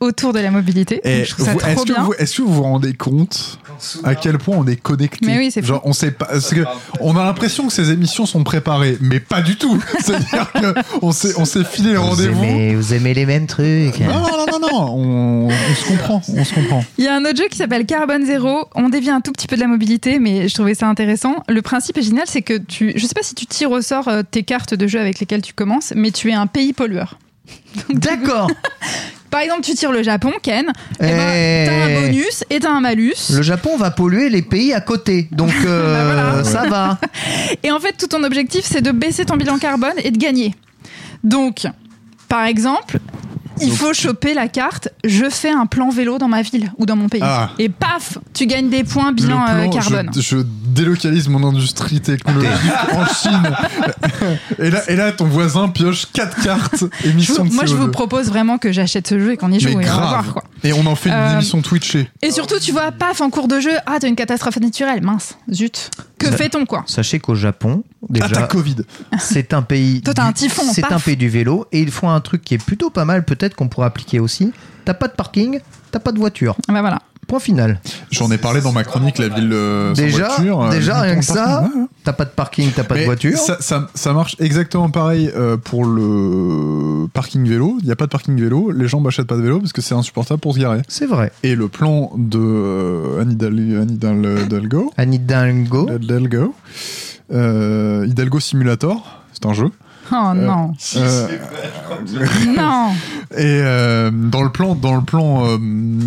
autour 0.00 0.32
de 0.32 0.38
la 0.40 0.50
mobilité. 0.50 1.00
Est-ce 1.04 1.34
que, 1.34 1.42
vous- 1.42 1.58
que 1.58 2.42
vous 2.42 2.54
vous 2.54 2.62
rendez 2.62 2.94
compte 2.94 3.58
à 4.04 4.14
quel 4.14 4.38
point 4.38 4.56
on 4.58 4.66
est 4.66 4.76
connecté 4.76 5.24
Mais 5.26 5.38
oui. 5.38 5.52
Genre, 5.62 5.80
on 5.84 5.92
sait 5.92 6.10
pas. 6.10 6.26
que 6.26 6.64
on 7.00 7.16
a 7.16 7.24
l'impression 7.24 7.66
que 7.66 7.72
ces 7.72 7.90
émissions 7.90 8.26
sont 8.26 8.42
préparées, 8.44 8.96
mais 9.00 9.20
pas 9.20 9.40
du 9.42 9.56
tout. 9.56 9.82
C'est-à-dire 10.00 10.52
que 10.52 10.74
on 11.02 11.12
s'est, 11.12 11.34
on 11.38 11.44
s'est 11.44 11.64
filé 11.64 11.90
les 11.90 11.96
Vous 11.96 12.02
rendez-vous. 12.02 12.76
vous 12.76 12.94
aimez 12.94 13.14
les 13.14 13.26
mêmes 13.26 13.46
trucs. 13.46 14.00
Non, 14.00 14.20
non, 14.20 14.46
non, 14.46 14.46
non, 14.52 14.58
non. 14.60 14.94
On, 14.96 15.48
on 15.48 15.74
se 15.74 15.88
comprend. 15.88 16.22
On 16.34 16.44
se 16.44 16.54
comprend. 16.54 16.84
Il 16.98 17.04
y 17.04 17.08
a 17.08 17.14
un 17.14 17.24
autre 17.24 17.36
jeu 17.36 17.48
qui 17.50 17.56
s'appelle 17.58 17.86
Carbone 17.86 18.24
Zéro. 18.26 18.68
On 18.74 18.88
dévie 18.88 19.10
un 19.10 19.20
tout 19.20 19.32
petit 19.32 19.46
peu 19.46 19.56
de 19.56 19.60
la 19.60 19.66
mobilité, 19.68 20.18
mais 20.18 20.48
je 20.48 20.54
trouvais 20.54 20.74
ça 20.74 20.86
intéressant. 20.88 21.36
Le 21.48 21.62
principe 21.62 21.98
est 21.98 22.02
génial, 22.02 22.24
c'est 22.26 22.42
que 22.42 22.56
tu, 22.58 22.92
je 22.96 23.06
sais 23.06 23.14
pas 23.14 23.22
si 23.22 23.34
tu 23.34 23.46
tires 23.46 23.70
au 23.70 23.80
sort 23.82 24.08
euh, 24.08 24.22
tes 24.28 24.42
cartes 24.42 24.74
de 24.74 24.86
jeu 24.86 24.98
avec 25.00 25.20
lesquelles 25.20 25.42
tu 25.42 25.52
commences, 25.54 25.92
mais 25.96 26.10
tu 26.10 26.30
es 26.30 26.34
un 26.34 26.46
pays 26.46 26.72
pollueur. 26.72 27.18
D'accord. 27.90 28.50
Par 29.30 29.40
exemple, 29.40 29.62
tu 29.62 29.74
tires 29.74 29.92
le 29.92 30.02
Japon, 30.02 30.32
Ken. 30.42 30.66
Eh 31.00 31.04
Eh. 31.04 31.06
ben, 31.06 31.66
t'as 31.68 31.84
un 31.84 32.00
bonus 32.02 32.44
et 32.50 32.58
t'as 32.60 32.70
un 32.70 32.80
malus. 32.80 33.14
Le 33.34 33.42
Japon 33.42 33.76
va 33.76 33.90
polluer 33.90 34.28
les 34.28 34.42
pays 34.42 34.72
à 34.72 34.80
côté. 34.80 35.28
Donc 35.30 35.52
euh, 35.66 35.94
Bah 35.94 36.04
voilà. 36.32 36.44
ça 36.44 36.68
va. 36.68 36.98
Et 37.62 37.70
en 37.70 37.78
fait, 37.80 37.92
tout 37.98 38.06
ton 38.08 38.22
objectif, 38.24 38.64
c'est 38.64 38.80
de 38.82 38.90
baisser 38.90 39.24
ton 39.24 39.36
bilan 39.36 39.58
carbone 39.58 39.94
et 40.02 40.10
de 40.10 40.18
gagner. 40.18 40.54
Donc, 41.22 41.66
par 42.28 42.44
exemple, 42.44 42.98
il 43.60 43.72
faut 43.72 43.92
choper 43.92 44.34
la 44.34 44.48
carte. 44.48 44.88
Je 45.04 45.28
fais 45.30 45.50
un 45.50 45.66
plan 45.66 45.90
vélo 45.90 46.18
dans 46.18 46.28
ma 46.28 46.42
ville 46.42 46.70
ou 46.78 46.86
dans 46.86 46.96
mon 46.96 47.08
pays. 47.08 47.20
Ah. 47.24 47.50
Et 47.58 47.68
paf, 47.68 48.18
tu 48.34 48.46
gagnes 48.46 48.68
des 48.70 48.84
points 48.84 49.12
bilan 49.12 49.44
euh, 49.48 49.68
carbone. 49.68 50.10
Je, 50.14 50.20
je 50.20 50.36
délocalise 50.66 51.28
mon 51.28 51.46
industrie 51.46 52.00
technologique 52.00 52.50
en 52.92 53.06
Chine. 53.06 53.56
Et 54.58 54.70
là, 54.70 54.82
et 54.90 54.96
là, 54.96 55.12
ton 55.12 55.26
voisin 55.26 55.68
pioche 55.68 56.06
quatre 56.12 56.40
cartes 56.42 56.84
Je 57.04 57.08
émission 57.10 57.44
vous- 57.44 57.50
de 57.50 57.54
moi, 57.54 57.64
je 57.66 57.74
CO2. 57.74 57.78
vous 57.78 57.88
propose 57.90 58.28
vraiment 58.28 58.58
que 58.58 58.72
j'achète 58.72 59.06
ce 59.08 59.18
jeu 59.18 59.32
et 59.32 59.36
qu'on 59.36 59.50
y 59.52 59.60
joue 59.60 59.68
Mais 59.68 59.72
et 59.72 59.76
on 59.76 59.80
va 59.80 59.86
grave. 59.86 60.08
voir 60.08 60.32
quoi. 60.32 60.44
Et 60.62 60.72
on 60.72 60.86
en 60.86 60.94
fait 60.94 61.08
une 61.10 61.14
Euh, 61.14 61.32
émission 61.34 61.62
Twitchée. 61.62 62.08
Et 62.22 62.30
surtout, 62.30 62.58
tu 62.60 62.72
vois, 62.72 62.92
paf, 62.92 63.20
en 63.20 63.30
cours 63.30 63.48
de 63.48 63.60
jeu, 63.60 63.72
ah, 63.86 63.96
t'as 64.00 64.08
une 64.08 64.16
catastrophe 64.16 64.58
naturelle, 64.60 65.02
mince, 65.02 65.36
zut. 65.52 65.90
Que 66.18 66.30
fait-on 66.30 66.66
quoi? 66.66 66.84
Sachez 66.86 67.18
qu'au 67.18 67.34
Japon, 67.34 67.82
Ah, 68.02 68.06
déjà, 68.10 68.42
Covid. 68.42 68.76
c'est 69.18 69.54
un 69.54 69.62
pays. 69.62 70.02
Toi, 70.04 70.12
t'as 70.14 70.24
du- 70.24 70.28
un 70.28 70.32
typhon, 70.32 70.62
C'est 70.72 70.92
un 70.92 70.98
pays 71.00 71.16
du 71.16 71.28
vélo 71.30 71.66
et 71.72 71.80
ils 71.80 71.90
font 71.90 72.10
un 72.10 72.20
truc 72.20 72.42
qui 72.42 72.54
est 72.54 72.62
plutôt 72.62 72.90
pas 72.90 73.04
mal, 73.06 73.24
peut-être 73.24 73.49
qu'on 73.54 73.68
pourrait 73.68 73.86
appliquer 73.86 74.20
aussi. 74.20 74.52
T'as 74.84 74.94
pas 74.94 75.08
de 75.08 75.12
parking, 75.14 75.60
t'as 75.90 75.98
pas 76.00 76.12
de 76.12 76.18
voiture. 76.18 76.56
Ah 76.68 76.72
Bah 76.72 76.80
voilà. 76.80 77.00
Point 77.28 77.38
final. 77.38 77.80
J'en 78.10 78.28
ai 78.32 78.38
parlé 78.38 78.60
dans 78.60 78.72
ma 78.72 78.82
chronique 78.82 79.18
La 79.18 79.28
ville 79.28 79.52
euh, 79.52 79.94
sans 79.94 80.02
Déjà, 80.02 80.26
voiture. 80.30 80.62
euh, 80.64 80.70
déjà 80.70 81.00
rien 81.00 81.16
en 81.16 81.20
que 81.20 81.24
ça, 81.24 81.34
parking. 81.34 81.74
Ouais, 81.76 81.80
ouais. 81.82 81.86
t'as 82.02 82.12
pas 82.12 82.24
de 82.24 82.30
parking, 82.30 82.70
t'as 82.74 82.82
pas 82.82 82.94
Mais 82.94 83.00
de 83.02 83.04
voiture. 83.06 83.38
Ça, 83.38 83.56
ça, 83.60 83.86
ça 83.94 84.12
marche 84.12 84.34
exactement 84.40 84.90
pareil 84.90 85.30
euh, 85.36 85.56
pour 85.56 85.84
le 85.84 87.06
parking 87.12 87.46
vélo. 87.46 87.76
Il 87.80 87.86
n'y 87.86 87.92
a 87.92 87.96
pas 87.96 88.06
de 88.06 88.10
parking 88.10 88.34
vélo. 88.40 88.72
Les 88.72 88.88
gens 88.88 89.00
n'achètent 89.00 89.28
pas 89.28 89.36
de 89.36 89.42
vélo 89.42 89.60
parce 89.60 89.72
que 89.72 89.80
c'est 89.80 89.94
insupportable 89.94 90.40
pour 90.40 90.54
se 90.54 90.58
garer. 90.58 90.82
C'est 90.88 91.06
vrai. 91.06 91.30
Et 91.44 91.54
le 91.54 91.68
plan 91.68 92.10
de 92.16 92.40
euh, 92.42 93.20
Anne 93.22 93.30
Hidal- 93.32 93.78
Anne 93.80 93.90
Hidal- 93.92 94.42
Hidalgo, 94.46 94.92
Anne 94.96 95.14
Hidalgo. 95.14 95.88
Hidalgo, 95.88 96.54
euh, 97.32 98.06
Hidalgo 98.08 98.40
Simulator, 98.40 99.22
c'est 99.32 99.46
un 99.46 99.52
jeu. 99.52 99.70
Oh 100.12 100.32
non, 100.34 100.72
Euh, 100.96 101.28
non. 102.48 102.88
Et 103.32 103.60
euh, 103.62 104.10
dans 104.12 104.42
le 104.42 104.50
plan, 104.50 104.74
dans 104.74 104.96
le 104.96 105.02
plan 105.02 105.44
euh, 105.46 105.56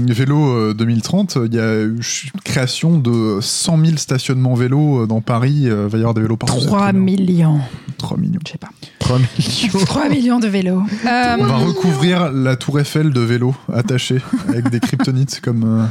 vélo 0.08 0.38
euh, 0.52 0.74
2030, 0.74 1.38
il 1.46 1.54
y 1.56 1.60
a 1.60 1.82
eu 1.82 1.98
ch- 2.02 2.32
création 2.44 2.98
de 2.98 3.40
100 3.42 3.78
000 3.86 3.98
stationnements 3.98 4.56
vélo 4.56 5.04
euh, 5.04 5.08
dans 5.08 5.22
Paris. 5.22 5.64
euh, 5.70 5.88
va 5.90 5.98
y 5.98 6.02
avoir 6.02 6.14
des 6.14 6.22
vélos 6.22 6.38
partout. 6.38 6.60
3 6.60 6.62
c'est 6.62 6.84
très 6.84 6.92
bien. 6.94 7.02
millions. 7.02 7.60
3 7.98 8.18
millions. 8.18 8.40
Je 8.46 8.52
sais 8.52 8.58
pas. 8.58 8.70
3 9.00 9.18
millions. 9.20 9.80
3 9.86 10.10
millions 10.10 10.40
de 10.40 10.48
vélos. 10.48 10.82
Euh, 11.06 11.36
On 11.40 11.46
va 11.46 11.56
recouvrir 11.58 12.32
la 12.32 12.56
tour 12.56 12.80
Eiffel 12.80 13.12
de 13.14 13.22
vélos 13.22 13.56
attachés 13.74 14.20
avec 14.50 14.70
des 14.70 14.80
kryptonites 14.80 15.40
comme 15.42 15.64
euh, 15.64 15.86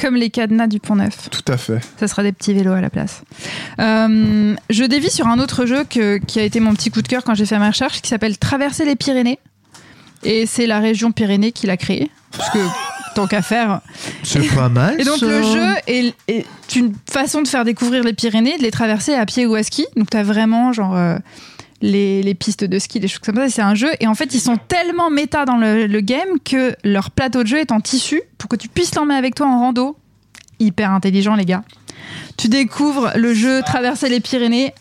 comme 0.00 0.14
les 0.16 0.30
cadenas 0.30 0.66
du 0.66 0.80
Pont 0.80 0.96
Neuf. 0.96 1.28
tout 1.30 1.44
à 1.52 1.56
fait. 1.56 1.80
Ça 1.98 2.08
sera 2.08 2.22
des 2.22 2.32
petits 2.32 2.54
vélos 2.54 2.72
à 2.72 2.80
la 2.80 2.90
place. 2.90 3.22
Euh, 3.80 4.54
je 4.70 4.84
dévie 4.84 5.10
sur 5.10 5.26
un 5.26 5.38
autre 5.38 5.66
jeu 5.66 5.84
que- 5.84 6.18
qui 6.18 6.40
a 6.40 6.42
été 6.42 6.60
mon 6.60 6.74
petit 6.74 6.90
coup 6.90 7.02
de 7.02 7.08
cœur 7.08 7.24
quand 7.24 7.34
j'ai 7.34 7.46
fait 7.46 7.58
ma 7.58 7.68
recherche, 7.68 8.00
qui 8.02 8.08
s'appelle 8.08 8.38
Traverser 8.38 8.84
les 8.84 8.96
Pyrénées. 8.96 9.38
Et 10.22 10.46
c'est 10.46 10.66
la 10.66 10.80
région 10.80 11.12
Pyrénées 11.12 11.52
qui 11.52 11.66
l'a 11.66 11.76
créé. 11.76 12.10
Parce 12.36 12.50
que 12.50 12.58
tant 13.14 13.26
qu'à 13.26 13.42
faire. 13.42 13.80
C'est 14.22 14.40
pas 14.54 14.68
mal. 14.68 15.00
Et 15.00 15.04
donc 15.04 15.18
ça. 15.18 15.26
le 15.26 15.42
jeu 15.42 15.74
est, 15.86 16.14
est 16.28 16.46
une 16.76 16.92
façon 17.10 17.42
de 17.42 17.48
faire 17.48 17.64
découvrir 17.64 18.04
les 18.04 18.12
Pyrénées, 18.12 18.56
de 18.58 18.62
les 18.62 18.70
traverser 18.70 19.14
à 19.14 19.24
pied 19.26 19.46
ou 19.46 19.54
à 19.54 19.62
ski. 19.62 19.86
Donc 19.96 20.10
tu 20.10 20.16
as 20.16 20.22
vraiment 20.22 20.72
genre 20.72 20.94
euh, 20.96 21.16
les, 21.82 22.22
les 22.22 22.34
pistes 22.34 22.64
de 22.64 22.78
ski, 22.78 23.00
des 23.00 23.08
choses 23.08 23.20
comme 23.20 23.36
ça. 23.36 23.48
C'est 23.48 23.62
un 23.62 23.74
jeu. 23.74 23.88
Et 24.00 24.06
en 24.06 24.14
fait, 24.14 24.34
ils 24.34 24.40
sont 24.40 24.56
tellement 24.56 25.10
méta 25.10 25.44
dans 25.44 25.56
le, 25.56 25.86
le 25.86 26.00
game 26.00 26.38
que 26.44 26.74
leur 26.84 27.10
plateau 27.10 27.42
de 27.42 27.48
jeu 27.48 27.58
est 27.58 27.72
en 27.72 27.80
tissu 27.80 28.22
pour 28.38 28.48
que 28.48 28.56
tu 28.56 28.68
puisses 28.68 28.94
l'emmener 28.94 29.16
avec 29.16 29.34
toi 29.34 29.46
en 29.46 29.58
rando. 29.60 29.96
Hyper 30.58 30.90
intelligent, 30.90 31.34
les 31.34 31.46
gars. 31.46 31.64
Tu 32.36 32.48
découvres 32.48 33.12
le 33.16 33.34
jeu 33.34 33.62
Traverser 33.62 34.08
les 34.08 34.20
Pyrénées 34.20 34.74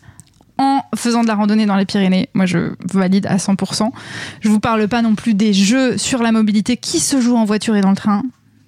en 0.58 0.82
faisant 0.96 1.22
de 1.22 1.28
la 1.28 1.36
randonnée 1.36 1.66
dans 1.66 1.78
les 1.78 1.86
Pyrénées. 1.86 2.30
Moi, 2.34 2.46
je 2.46 2.74
valide 2.94 3.26
à 3.28 3.38
100%. 3.38 3.92
Je 4.42 4.50
vous 4.50 4.60
parle 4.60 4.88
pas 4.90 5.02
non 5.02 5.16
plus 5.16 5.34
des 5.34 5.54
jeux 5.54 5.98
sur 5.98 6.22
la 6.22 6.34
mobilité 6.34 6.76
qui 6.76 7.00
se 7.00 7.22
jouent 7.22 7.38
en 7.38 7.46
voiture 7.46 7.76
et 7.78 7.82
dans 7.82 7.92
le 7.92 7.96
train. 7.96 8.24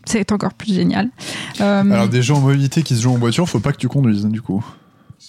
C'est 0.05 0.31
encore 0.31 0.53
plus 0.53 0.73
génial. 0.73 1.09
Euh, 1.59 1.81
Alors 1.91 2.07
des 2.07 2.21
gens 2.21 2.37
en 2.37 2.41
mobilité 2.41 2.81
qui 2.81 2.95
se 2.95 3.01
jouent 3.01 3.11
en 3.13 3.17
voiture, 3.17 3.47
faut 3.47 3.59
pas 3.59 3.71
que 3.71 3.77
tu 3.77 3.87
conduises 3.87 4.25
du 4.25 4.41
coup. 4.41 4.65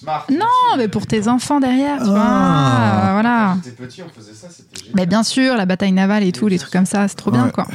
Smart. 0.03 0.25
Non, 0.31 0.77
mais 0.77 0.87
pour 0.87 1.07
tes 1.07 1.27
enfants 1.27 1.59
derrière, 1.59 1.97
tu 1.97 2.09
Ah. 2.09 2.11
vois. 2.11 3.09
euh, 3.09 3.13
voilà. 3.13 3.53
Quand 3.55 3.61
j'étais 3.63 3.83
petit, 3.83 4.01
on 4.03 4.09
faisait 4.19 4.33
ça, 4.33 4.47
c'était 4.49 4.77
génial. 4.77 4.93
Mais 4.95 5.05
bien 5.05 5.23
sûr, 5.23 5.55
la 5.55 5.65
bataille 5.65 5.91
navale 5.93 6.23
et 6.23 6.31
tout, 6.31 6.47
les 6.47 6.59
trucs 6.59 6.73
comme 6.73 6.85
ça, 6.85 7.07
c'est 7.07 7.15
trop 7.15 7.31
bien, 7.31 7.49
quoi. 7.49 7.67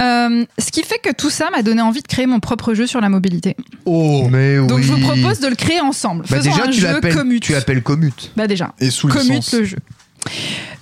Euh, 0.00 0.44
ce 0.58 0.70
qui 0.72 0.82
fait 0.82 0.98
que 0.98 1.12
tout 1.14 1.30
ça 1.30 1.48
m'a 1.50 1.62
donné 1.62 1.80
envie 1.80 2.02
de 2.02 2.08
créer 2.08 2.26
mon 2.26 2.40
propre 2.40 2.74
jeu 2.74 2.86
sur 2.86 3.00
la 3.00 3.08
mobilité. 3.08 3.56
Oh, 3.84 4.26
mais 4.30 4.58
oui. 4.58 4.66
Donc 4.66 4.80
je 4.80 4.92
vous 4.92 4.98
propose 5.00 5.38
de 5.40 5.46
le 5.46 5.54
créer 5.54 5.80
ensemble. 5.80 6.24
Bah, 6.28 6.36
Faisons 6.38 6.50
déjà, 6.50 6.64
un 6.64 6.70
tu 6.70 6.80
jeu 6.80 7.00
commute. 7.14 7.42
tu 7.44 7.52
l'appelles 7.52 7.82
commute. 7.82 8.30
Bah 8.36 8.46
déjà, 8.48 8.72
Et 8.80 8.90
sous 8.90 9.06
commute 9.08 9.30
licence. 9.30 9.52
le 9.52 9.64
jeu. 9.64 9.76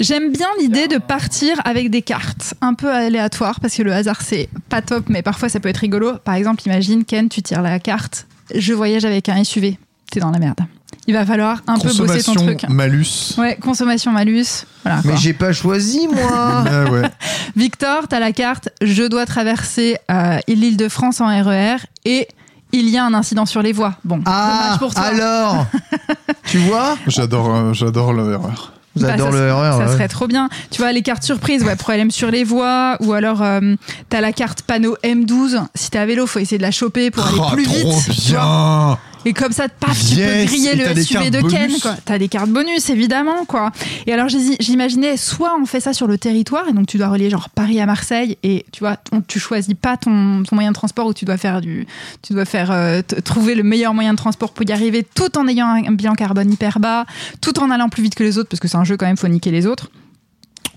J'aime 0.01 0.33
bien 0.33 0.47
l'idée 0.61 0.89
de 0.89 0.99
partir 0.99 1.61
avec 1.65 1.91
des 1.91 2.03
cartes 2.03 2.55
un 2.61 2.75
peu 2.75 2.91
aléatoires 2.91 3.61
parce 3.61 3.75
que 3.75 3.83
le 3.83 3.93
hasard 3.93 4.21
c'est 4.23 4.49
pas 4.69 4.83
top 4.83 5.05
mais 5.09 5.23
parfois 5.23 5.49
ça 5.49 5.61
peut 5.61 5.69
être 5.69 5.79
rigolo. 5.79 6.13
Par 6.25 6.35
exemple, 6.35 6.63
imagine 6.67 7.05
Ken, 7.05 7.29
tu 7.29 7.43
tires 7.43 7.63
la 7.63 7.79
carte, 7.79 8.27
je 8.55 8.73
voyage 8.75 9.05
avec 9.07 9.29
un 9.31 9.43
SUV, 9.43 9.79
t'es 10.11 10.21
dans 10.21 10.31
la 10.31 10.39
merde. 10.39 10.61
Il 11.07 11.15
va 11.15 11.25
falloir 11.25 11.63
un 11.67 11.79
peu 11.79 11.89
bosser 11.89 12.23
ton 12.23 12.35
Consommation 12.35 12.35
truc. 12.35 12.65
malus. 12.69 13.35
Ouais, 13.39 13.57
consommation 13.61 14.13
malus. 14.13 14.65
Voilà, 14.85 15.01
Mais 15.05 15.13
quoi. 15.13 15.21
j'ai 15.21 15.33
pas 15.33 15.53
choisi, 15.53 16.07
moi. 16.09 16.21
Ah 16.67 16.85
ouais. 16.91 17.03
Victor, 17.57 18.07
t'as 18.09 18.21
la 18.21 18.33
carte, 18.33 18.69
je 18.83 19.03
dois 19.05 19.27
traverser 19.27 19.97
euh, 20.11 20.39
l'île 20.47 20.77
de 20.77 20.89
France 20.89 21.21
en 21.21 21.27
RER 21.27 21.77
et 22.05 22.29
il 22.73 22.89
y 22.89 22.97
a 22.99 23.05
un 23.05 23.15
incident 23.15 23.47
sur 23.47 23.63
les 23.63 23.73
voies. 23.73 23.95
Bon, 24.05 24.21
Ah, 24.27 24.63
dommage 24.65 24.79
pour 24.79 24.95
toi. 24.95 25.03
alors 25.05 25.67
Tu 26.45 26.59
vois 26.59 26.97
J'adore, 27.07 27.55
euh, 27.55 27.73
j'adore 27.73 28.13
l'erreur. 28.13 28.73
J'adore 28.97 29.31
Bah, 29.31 29.33
ça, 29.33 29.39
le 29.39 29.53
RER. 29.55 29.71
Ça 29.73 29.79
ouais. 29.79 29.93
serait 29.93 30.09
trop 30.09 30.27
bien. 30.27 30.49
Tu 30.71 30.81
vois, 30.81 30.93
les 30.93 31.03
cartes 31.03 31.23
surprises, 31.23 31.63
ouais, 31.65 31.77
problème 31.77 32.11
sur 32.11 32.31
les 32.31 32.45
voies, 32.45 32.97
ou 33.01 33.13
alors 33.13 33.43
euh, 33.43 33.75
t'as 34.09 34.21
la 34.21 34.33
carte 34.33 34.63
panneau 34.63 34.97
M12. 35.05 35.61
Si 35.75 35.91
t'es 35.91 35.99
à 35.99 36.07
vélo, 36.07 36.27
faut 36.27 36.39
essayer 36.41 36.59
de 36.59 36.63
la 36.63 36.71
choper 36.73 37.11
pour 37.11 37.27
aller 37.27 37.39
Oh, 37.41 37.51
plus 37.53 37.65
trop 37.65 37.75
vite. 37.99 38.11
tu 38.27 38.33
vois. 38.35 38.41
bien. 38.43 38.99
Et 39.27 39.33
comme 39.35 39.53
ça, 39.53 39.69
paf, 39.69 39.99
tu 39.99 40.15
peux 40.17 40.45
griller 40.47 40.75
le 40.77 40.85
SUV 41.05 41.31
de 41.31 41.41
Ken. 41.51 41.71
T'as 42.05 42.19
des 42.19 42.29
cartes 42.29 42.49
bonus, 42.51 42.89
évidemment, 42.91 43.45
quoi. 43.47 43.71
Et 44.07 44.13
alors, 44.15 44.29
j'imaginais, 44.29 45.17
soit 45.17 45.53
on 45.61 45.67
fait 45.67 45.81
ça 45.81 45.93
sur 45.93 46.07
le 46.07 46.17
territoire, 46.17 46.67
et 46.69 46.73
donc 46.73 46.87
tu 46.87 46.97
dois 46.97 47.09
relier 47.09 47.29
genre 47.29 47.51
Paris 47.51 47.81
à 47.81 47.87
Marseille, 47.87 48.39
et 48.43 48.65
tu 48.73 48.81
vois, 48.81 48.97
on- 49.13 49.21
tu 49.21 49.39
choisis 49.39 49.75
pas 49.75 49.97
ton, 49.97 50.43
ton 50.43 50.57
moyen 50.57 50.71
de 50.71 50.75
transport 50.75 51.07
où 51.07 51.13
tu 51.15 51.25
dois 51.27 51.37
faire 51.37 51.61
du, 51.61 51.87
tu 52.23 52.33
dois 52.33 52.45
faire 52.47 52.71
euh, 52.71 53.03
trouver 53.25 53.55
le 53.55 53.63
meilleur 53.63 53.93
moyen 53.95 54.13
de 54.13 54.19
transport 54.19 54.53
pour 54.53 54.67
y 54.69 54.73
arriver, 54.73 55.07
tout 55.15 55.37
en 55.37 55.47
ayant 55.49 55.67
un 55.69 55.93
bilan 55.93 56.15
carbone 56.15 56.51
hyper 56.53 56.81
bas, 56.81 57.05
tout 57.41 57.59
en 57.61 57.71
allant 57.71 57.89
plus 57.91 58.03
vite 58.03 58.15
que 58.15 58.25
les 58.25 58.39
autres, 58.39 58.49
parce 58.49 58.61
que 58.61 58.69
c'est 58.69 58.77
un 58.79 58.85
jeu 58.85 58.97
quand 58.97 59.07
même, 59.07 59.17
faut 59.19 59.29
niquer 59.29 59.51
les 59.51 59.67
autres. 59.67 59.91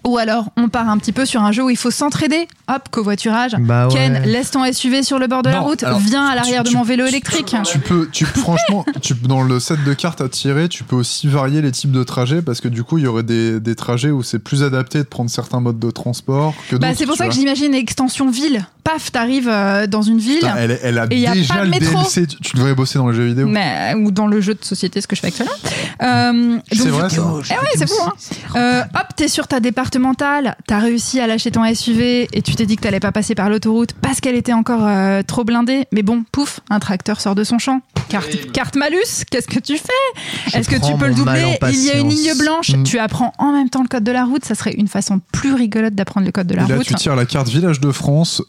Ou 0.06 0.18
alors, 0.18 0.50
on 0.58 0.68
part 0.70 0.90
un 0.90 0.98
petit 0.98 1.12
peu 1.14 1.26
sur 1.26 1.42
un 1.44 1.52
jeu 1.52 1.64
où 1.64 1.70
il 1.70 1.78
faut 1.78 1.92
s'entraider. 1.92 2.48
Hop, 2.68 2.90
covoiturage. 2.92 3.56
Bah 3.60 3.88
ouais. 3.88 3.94
Ken, 3.94 4.22
laisse 4.26 4.52
ton 4.52 4.64
SUV 4.72 5.04
sur 5.04 5.18
le 5.20 5.28
bord 5.28 5.44
de 5.44 5.50
la 5.50 5.58
Non, 5.58 5.64
route. 5.64 5.84
alors, 5.84 6.00
Viens 6.00 6.26
à 6.26 6.36
l'arrière 6.36 6.64
tu- 6.64 6.72
de 6.74 6.78
mon 6.78 6.84
vélo 6.84 7.04
tu- 7.06 7.10
électrique. 7.10 7.56
Tu 7.66 7.80
peux, 7.80 8.10
tu 8.12 8.26
franchement, 8.26 8.86
tu, 9.02 9.14
dans 9.14 9.44
le 9.44 9.60
set 9.60 9.84
de 9.84 9.94
cartes 9.94 10.20
à 10.22 10.28
tirer, 10.30 10.68
tu 10.70 10.84
peux 10.84 10.96
aussi 10.98 11.28
varier 11.28 11.62
les 11.62 11.72
types 11.72 11.92
de 11.92 12.04
trajets 12.04 12.42
parce 12.42 12.60
que 12.62 12.68
du 12.68 12.84
coup, 12.84 12.98
il 12.98 13.06
y 13.06 13.08
aurait 13.08 13.24
des, 13.24 13.60
des 13.60 13.76
trajets 13.76 14.12
où 14.12 14.24
c'est 14.24 14.40
plus 14.40 14.64
adapté 14.64 14.98
de 15.00 15.04
prendre 15.04 15.30
certains 15.30 15.60
modes 15.62 15.80
de 15.80 15.92
transport 15.92 16.54
que 16.70 16.76
Bah, 16.76 16.88
d'autres. 16.88 17.00
c'est 17.00 17.06
pour 17.06 17.16
ça 17.16 17.28
que 17.28 17.34
j'imagine 17.34 17.74
extension 17.74 18.30
ville. 18.30 18.66
Paf, 18.84 19.14
t'arrives 19.14 19.48
euh, 19.48 19.88
dans 19.88 20.02
une 20.02 20.18
ville. 20.20 20.40
Putain, 20.40 20.56
elle, 20.58 20.78
elle 20.84 20.98
a 20.98 21.06
Et 21.10 21.20
y 21.20 21.28
a 21.28 21.32
déjà 21.34 21.54
pas 21.54 21.64
le 21.64 21.70
métro. 21.70 21.96
DLC. 21.96 22.28
Tu, 22.28 22.36
tu 22.42 22.58
devrais 22.58 22.76
bosser 22.76 23.00
dans 23.00 23.08
les 23.08 23.16
jeux 23.16 23.26
vidéo. 23.28 23.48
Mais, 23.48 23.94
ou 23.96 24.12
dans 24.12 24.28
le 24.28 24.42
jeu 24.42 24.54
de 24.56 24.66
société, 24.66 25.00
ce 25.00 25.08
que 25.08 25.16
je 25.16 25.22
fais 25.22 25.28
actuellement. 25.28 25.54
Euh, 26.02 26.58
C'est 26.70 26.80
donc, 26.80 26.88
vrai, 26.90 27.10
ça. 27.10 27.22
Eh 27.50 27.54
ouais, 27.54 27.70
c'est 27.78 27.88
fou. 27.88 27.96
Hein. 28.06 28.14
Euh, 28.58 28.82
hop, 28.82 29.08
t'es 29.16 29.30
sur 29.30 29.48
ta 29.48 29.60
départementale, 29.94 30.56
t'as 30.68 30.80
réussi 30.80 31.20
à 31.20 31.28
lâcher 31.28 31.52
ton 31.52 31.64
SUV 31.74 32.28
et 32.34 32.41
tu 32.41 32.56
t'es 32.56 32.65
dit 32.65 32.76
que 32.78 32.82
t'allais 32.82 32.99
pas 32.99 33.11
passer 33.11 33.36
par 33.36 33.49
l'autoroute 33.49 33.94
parce 34.02 34.20
qu'elle 34.22 34.36
était 34.36 34.53
encore 34.53 34.86
euh, 34.86 35.22
trop 35.22 35.44
blindée. 35.44 35.86
Mais 35.91 36.02
bon, 36.02 36.24
pouf, 36.32 36.61
un 36.70 36.80
tracteur 36.80 37.22
sort 37.22 37.36
de 37.36 37.44
son 37.44 37.60
champ. 37.60 37.82
Carte, 38.10 38.52
carte 38.52 38.76
malus, 38.76 39.24
qu'est-ce 39.30 39.48
que 39.48 39.60
tu 39.60 39.78
fais? 39.78 40.57
Est-ce 40.57 40.68
que 40.70 40.76
tu 40.76 40.95
peux 40.98 41.07
le 41.07 41.14
doubler? 41.14 41.57
Il 41.72 41.84
y 41.84 41.91
a 41.91 41.98
une 41.98 42.10
ligne 42.10 42.36
blanche, 42.38 42.72
Mm. 42.74 42.84
tu 42.84 42.98
apprends 42.98 43.34
en 43.38 43.52
même 43.53 43.70
temps 43.70 43.82
le 43.84 43.88
code 43.88 44.03
de 44.03 44.11
la 44.11 44.26
route. 44.26 44.44
Ça 44.45 44.56
serait 44.56 44.74
une 44.74 44.88
façon 44.88 45.20
plus 45.32 45.53
rigolote 45.53 45.94
d'apprendre 45.94 46.26
le 46.26 46.32
code 46.32 46.48
de 46.48 46.56
la 46.56 46.64
Et 46.64 46.68
là, 46.68 46.76
route. 46.78 46.86
tu 46.88 46.95
tires 46.95 47.15
la 47.15 47.26
carte 47.26 47.49
Village 47.49 47.80
de 47.80 47.91
France, 47.91 48.41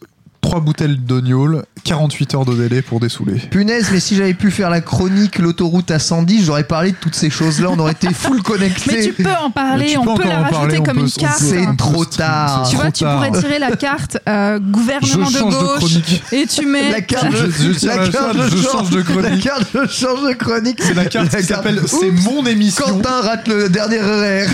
3 0.44 0.60
bouteilles 0.60 0.98
d'ognol, 0.98 1.64
48 1.84 2.34
heures 2.34 2.44
de 2.44 2.54
délai 2.54 2.82
pour 2.82 3.00
dessouler. 3.00 3.36
Punaise, 3.50 3.88
mais 3.90 3.98
si 3.98 4.14
j'avais 4.14 4.34
pu 4.34 4.50
faire 4.50 4.68
la 4.68 4.82
chronique 4.82 5.38
l'autoroute 5.38 5.90
à 5.90 5.98
110, 5.98 6.44
j'aurais 6.44 6.64
parlé 6.64 6.90
de 6.90 6.96
toutes 6.96 7.14
ces 7.14 7.30
choses-là, 7.30 7.68
on 7.70 7.78
aurait 7.78 7.92
été 7.92 8.12
full 8.12 8.42
connectés. 8.42 8.92
Mais 8.94 9.02
tu 9.06 9.12
peux 9.22 9.30
en 9.42 9.50
parler, 9.50 9.96
on 9.96 10.14
peut 10.14 10.24
la 10.28 10.40
rajouter 10.42 10.50
parler, 10.54 10.76
comme 10.82 10.96
peut- 10.98 11.00
une 11.04 11.10
carte. 11.10 11.38
C'est 11.38 11.76
trop 11.78 12.04
tard. 12.04 12.66
Tu 12.68 12.76
vois, 12.76 12.90
tu 12.90 13.04
pourrais 13.04 13.30
tirer 13.30 13.58
la 13.58 13.74
carte 13.74 14.18
euh, 14.28 14.58
Je 14.62 14.70
gouvernement 14.70 15.30
de 15.30 15.40
gauche 15.40 15.78
chronique. 15.78 16.22
et 16.32 16.46
tu 16.46 16.66
mets 16.66 16.90
La 16.90 17.00
carte, 17.00 17.26
Je- 17.32 17.50
je 17.72 17.78
tire 17.78 17.96
la 17.96 18.08
carte, 18.08 18.36
je 18.50 18.56
change 18.62 18.90
de 18.90 19.00
chronique. 19.00 19.44
La 19.44 19.50
carte, 19.50 19.66
je 19.72 19.86
change 19.88 20.22
de 20.28 20.32
chronique. 20.34 20.78
C'est 20.82 20.92
la 20.94 21.06
carte 21.06 21.34
qui 21.34 21.42
s'appelle 21.42 21.80
C'est 21.86 22.10
mon 22.10 22.44
émission. 22.44 22.84
Quentin 22.86 23.22
rate 23.22 23.48
le 23.48 23.70
dernier 23.70 23.98
RER. 23.98 24.46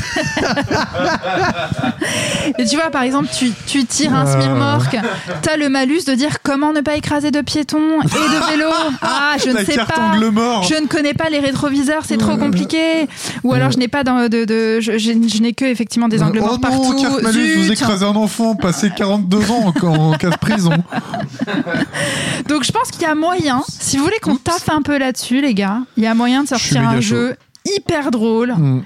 et 2.58 2.64
tu 2.64 2.76
vois 2.76 2.90
par 2.90 3.02
exemple 3.02 3.28
tu, 3.36 3.50
tu 3.66 3.84
tires 3.84 4.14
un 4.14 4.26
Euh. 4.26 4.34
smirmorque 4.40 4.96
t'as 5.42 5.56
le 5.56 5.68
malus 5.80 6.04
de 6.06 6.14
dire 6.14 6.42
comment 6.42 6.72
ne 6.72 6.80
pas 6.80 6.96
écraser 6.96 7.30
de 7.30 7.40
piétons 7.40 8.00
et 8.02 8.06
de 8.06 8.50
vélos 8.50 8.68
ah 9.02 9.32
je 9.42 9.50
ne 9.50 9.64
sais 9.64 9.76
pas 9.76 10.16
mort. 10.30 10.62
je 10.64 10.74
ne 10.80 10.86
connais 10.86 11.14
pas 11.14 11.28
les 11.30 11.40
rétroviseurs 11.40 12.02
c'est 12.06 12.18
trop 12.18 12.36
compliqué 12.36 13.08
ou 13.44 13.52
alors 13.52 13.70
je 13.70 13.78
n'ai 13.78 13.88
pas 13.88 14.04
dans- 14.04 14.28
de, 14.28 14.44
de 14.44 14.80
je, 14.80 14.98
je- 14.98 15.28
je 15.28 15.42
n'ai 15.42 15.52
que 15.52 15.64
effectivement 15.64 16.08
des 16.08 16.22
angles 16.22 16.38
oh 16.42 16.46
morts 16.46 16.52
non, 16.54 16.58
partout 16.58 16.96
carte 17.00 17.22
malus, 17.22 17.56
vous 17.64 17.72
écrasez 17.72 18.04
un 18.04 18.16
enfant, 18.16 18.54
passé 18.54 18.90
42 18.96 19.50
ans 19.50 19.72
en, 19.82 19.86
en 19.86 20.12
cas 20.18 20.30
de 20.30 20.36
prison. 20.36 20.72
donc 22.48 22.64
je 22.64 22.72
pense 22.72 22.90
qu'il 22.90 23.02
y 23.02 23.06
a 23.06 23.14
moyen 23.14 23.62
si 23.68 23.96
vous 23.96 24.04
voulez 24.04 24.18
qu'on 24.22 24.36
taffe 24.36 24.68
un 24.68 24.82
peu 24.82 24.98
là-dessus 24.98 25.40
les 25.40 25.54
gars 25.54 25.80
il 25.96 26.04
y 26.04 26.06
a 26.06 26.14
moyen 26.14 26.42
de 26.42 26.48
Je 26.48 26.54
sortir 26.56 26.88
un 26.88 27.00
jeu 27.00 27.36
hyper 27.76 28.10
drôle 28.10 28.54
Hmm. 28.56 28.82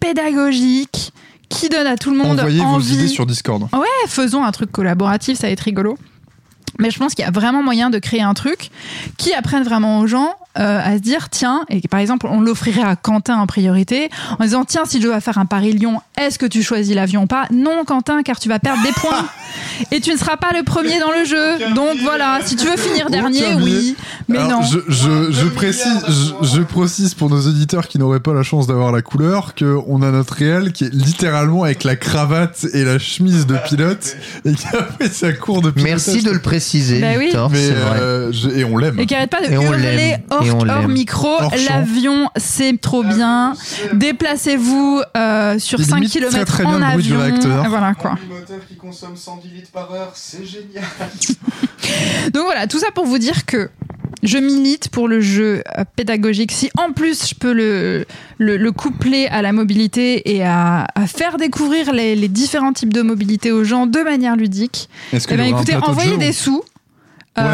pédagogique 0.00 1.12
qui 1.48 1.68
donne 1.68 1.86
à 1.86 1.96
tout 1.96 2.10
le 2.10 2.16
monde 2.16 2.38
Envoyez 2.40 2.60
vos 2.60 2.64
envie. 2.66 2.94
idées 2.94 3.08
sur 3.08 3.26
Discord. 3.26 3.62
Ouais, 3.74 3.86
faisons 4.08 4.42
un 4.42 4.50
truc 4.52 4.72
collaboratif, 4.72 5.38
ça 5.38 5.46
va 5.48 5.52
être 5.52 5.60
rigolo. 5.60 5.98
Mais 6.78 6.90
je 6.90 6.98
pense 6.98 7.14
qu'il 7.14 7.24
y 7.24 7.28
a 7.28 7.30
vraiment 7.30 7.62
moyen 7.62 7.90
de 7.90 7.98
créer 7.98 8.22
un 8.22 8.34
truc 8.34 8.70
qui 9.18 9.32
apprenne 9.34 9.62
vraiment 9.62 10.00
aux 10.00 10.06
gens 10.06 10.36
euh, 10.58 10.80
à 10.84 10.96
se 10.96 11.02
dire 11.02 11.28
tiens, 11.30 11.64
et 11.70 11.80
par 11.88 12.00
exemple, 12.00 12.26
on 12.30 12.40
l'offrirait 12.40 12.82
à 12.82 12.96
Quentin 12.96 13.36
en 13.38 13.46
priorité, 13.46 14.10
en 14.38 14.44
disant 14.44 14.64
tiens, 14.64 14.84
si 14.84 15.00
je 15.00 15.06
dois 15.06 15.20
faire 15.20 15.38
un 15.38 15.46
Paris-Lyon, 15.46 16.00
est-ce 16.20 16.38
que 16.38 16.46
tu 16.46 16.62
choisis 16.62 16.94
l'avion 16.94 17.22
ou 17.22 17.26
pas? 17.26 17.46
Non, 17.50 17.84
Quentin, 17.86 18.22
car 18.22 18.38
tu 18.38 18.48
vas 18.48 18.58
perdre 18.58 18.82
des 18.82 18.92
points 18.92 19.26
et 19.90 20.00
tu 20.00 20.12
ne 20.12 20.16
seras 20.18 20.36
pas 20.36 20.50
le 20.56 20.62
premier 20.62 20.98
dans 21.00 21.10
le 21.10 21.24
jeu. 21.24 21.74
Donc 21.74 21.96
voilà, 22.02 22.40
si 22.44 22.56
tu 22.56 22.66
veux 22.66 22.76
finir 22.76 23.08
dernier, 23.10 23.54
oui, 23.54 23.96
mais 24.28 24.38
Alors, 24.38 24.60
non. 24.60 24.62
Je, 24.62 24.78
je, 24.88 25.32
je 25.32 25.46
précise, 25.46 26.04
je, 26.08 26.46
je 26.46 26.62
précise 26.62 27.14
pour 27.14 27.30
nos 27.30 27.40
auditeurs 27.46 27.88
qui 27.88 27.98
n'auraient 27.98 28.20
pas 28.20 28.34
la 28.34 28.42
chance 28.42 28.66
d'avoir 28.66 28.92
la 28.92 29.02
couleur 29.02 29.54
que 29.54 29.78
on 29.86 30.02
a 30.02 30.10
notre 30.10 30.34
réel 30.34 30.72
qui 30.72 30.84
est 30.84 30.92
littéralement 30.94 31.64
avec 31.64 31.84
la 31.84 31.96
cravate 31.96 32.66
et 32.74 32.84
la 32.84 32.98
chemise 32.98 33.46
de 33.46 33.56
pilote 33.68 34.16
et 34.44 34.52
qui 34.54 34.66
a 34.68 34.84
fait 34.98 35.12
sa 35.12 35.32
cour 35.32 35.62
de 35.62 35.70
pilotage. 35.70 35.90
Merci 36.06 36.22
de 36.22 36.30
le 36.30 36.40
préciser, 36.40 37.00
Bah 37.00 37.08
oui. 37.18 37.24
Victor, 37.26 37.50
Mais 37.50 37.70
vrai. 37.70 38.00
euh, 38.00 38.32
je- 38.32 38.48
et 38.50 38.64
on 38.64 38.76
l'aime. 38.76 38.98
Et 39.00 39.06
qui 39.06 39.14
arrête 39.14 39.30
pas 39.30 39.40
de 39.40 39.46
Et 39.50 39.54
hurler 39.54 39.96
l'aime. 39.96 40.20
Hors 40.50 40.84
on 40.84 40.88
micro. 40.88 41.28
L'avion, 41.68 42.28
c'est 42.36 42.80
trop 42.80 43.02
bien. 43.02 43.54
Déplacez-vous 43.92 45.02
euh, 45.16 45.58
sur 45.58 45.78
Il 45.80 45.86
5 45.86 45.98
imite 45.98 46.12
km 46.12 46.30
très, 46.32 46.44
très 46.44 46.64
bien 46.64 46.74
en 46.74 46.78
le 46.86 46.92
bruit 46.92 47.02
du 47.04 47.12
avion. 47.14 47.24
réacteur. 47.24 47.68
Voilà 47.68 47.94
quoi. 47.94 48.10
Un 48.12 48.34
moteur 48.34 48.58
qui 48.68 48.76
consomme 48.76 49.16
110 49.16 49.48
litres 49.48 49.70
par 49.72 49.92
heure, 49.92 50.12
c'est 50.14 50.44
génial. 50.44 50.84
Donc 52.32 52.44
voilà, 52.44 52.66
tout 52.66 52.78
ça 52.78 52.90
pour 52.94 53.04
vous 53.06 53.18
dire 53.18 53.44
que 53.46 53.70
je 54.22 54.38
milite 54.38 54.88
pour 54.88 55.08
le 55.08 55.20
jeu 55.20 55.62
euh, 55.78 55.84
pédagogique. 55.96 56.52
Si 56.52 56.70
en 56.78 56.92
plus 56.92 57.28
je 57.28 57.34
peux 57.34 57.52
le, 57.52 58.04
le, 58.38 58.56
le 58.56 58.72
coupler 58.72 59.26
à 59.26 59.42
la 59.42 59.52
mobilité 59.52 60.34
et 60.36 60.44
à, 60.44 60.86
à 60.94 61.06
faire 61.06 61.38
découvrir 61.38 61.92
les, 61.92 62.14
les 62.14 62.28
différents 62.28 62.72
types 62.72 62.92
de 62.92 63.02
mobilité 63.02 63.50
aux 63.50 63.64
gens 63.64 63.86
de 63.86 63.98
manière 64.00 64.36
ludique, 64.36 64.88
Est-ce 65.12 65.26
eh 65.30 65.36
ben 65.36 65.46
écoutez, 65.46 65.74
envoyez 65.76 66.16
des 66.18 66.32
sous. 66.32 66.62
Ouais, 67.38 67.44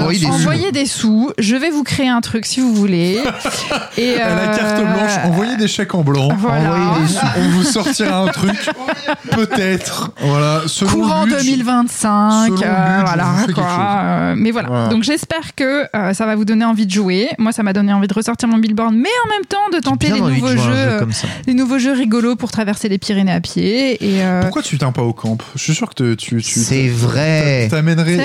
envoyez- 0.00 0.26
envoyez 0.26 0.72
des 0.72 0.80
des 0.82 0.86
sous. 0.86 1.30
Je 1.38 1.54
vais 1.54 1.70
vous 1.70 1.84
créer 1.84 2.08
un 2.08 2.20
truc 2.20 2.46
si 2.46 2.60
vous 2.60 2.74
voulez. 2.74 3.20
Et 3.96 4.16
la 4.16 4.46
carte 4.56 4.80
euh, 4.80 4.84
blanche, 4.84 5.12
envoyez 5.24 5.56
des 5.56 5.68
chèques 5.68 5.94
en 5.94 6.02
blanc. 6.02 6.30
Voilà. 6.36 6.74
Envoyez 6.74 7.02
des 7.06 7.12
sous. 7.12 7.26
On 7.38 7.48
vous 7.50 7.62
sortira 7.62 8.18
un 8.18 8.26
truc, 8.28 8.68
peut-être. 9.30 10.10
Voilà, 10.20 10.62
selon 10.66 10.90
courant 10.90 11.24
le 11.24 11.36
budget. 11.36 11.52
2025, 11.52 12.46
Selon 12.58 12.62
euh, 12.64 13.00
voilà 13.04 13.24
quoi. 13.54 13.64
Euh, 14.02 14.34
mais 14.36 14.50
voilà. 14.50 14.68
Voilà. 14.68 14.88
Donc 14.88 15.04
j'espère 15.04 15.54
que 15.54 15.84
euh, 15.94 16.12
ça 16.14 16.26
va 16.26 16.34
vous 16.34 16.44
donner 16.44 16.64
envie 16.64 16.86
de 16.86 16.90
jouer. 16.92 17.28
Moi, 17.38 17.52
ça 17.52 17.62
m'a 17.62 17.72
donné 17.72 17.92
envie 17.92 18.08
de 18.08 18.14
ressortir 18.14 18.48
mon 18.48 18.58
billboard, 18.58 18.94
mais 18.94 19.08
en 19.26 19.28
même 19.28 19.44
temps 19.48 19.68
de 19.72 19.78
tenter 19.78 20.08
les 20.10 20.20
nouveaux 20.20 20.48
jeux, 20.48 20.56
jeu 20.56 20.72
euh, 20.74 21.04
les 21.46 21.54
nouveaux 21.54 21.78
jeux 21.78 21.92
rigolos 21.92 22.34
pour 22.36 22.50
traverser 22.50 22.88
les 22.88 22.98
Pyrénées 22.98 23.32
à 23.32 23.40
pied. 23.40 23.92
Et 24.04 24.24
euh, 24.24 24.40
Pourquoi 24.42 24.62
tu 24.62 24.76
viens 24.76 24.90
pas 24.92 25.02
au 25.02 25.12
camp? 25.12 25.38
Je 25.54 25.62
suis 25.62 25.74
sûr 25.74 25.88
que 25.94 26.14
tu, 26.14 26.42
tu 26.42 26.42
C'est 26.42 26.88
vrai. 26.88 27.68
t'amènerais. 27.70 28.16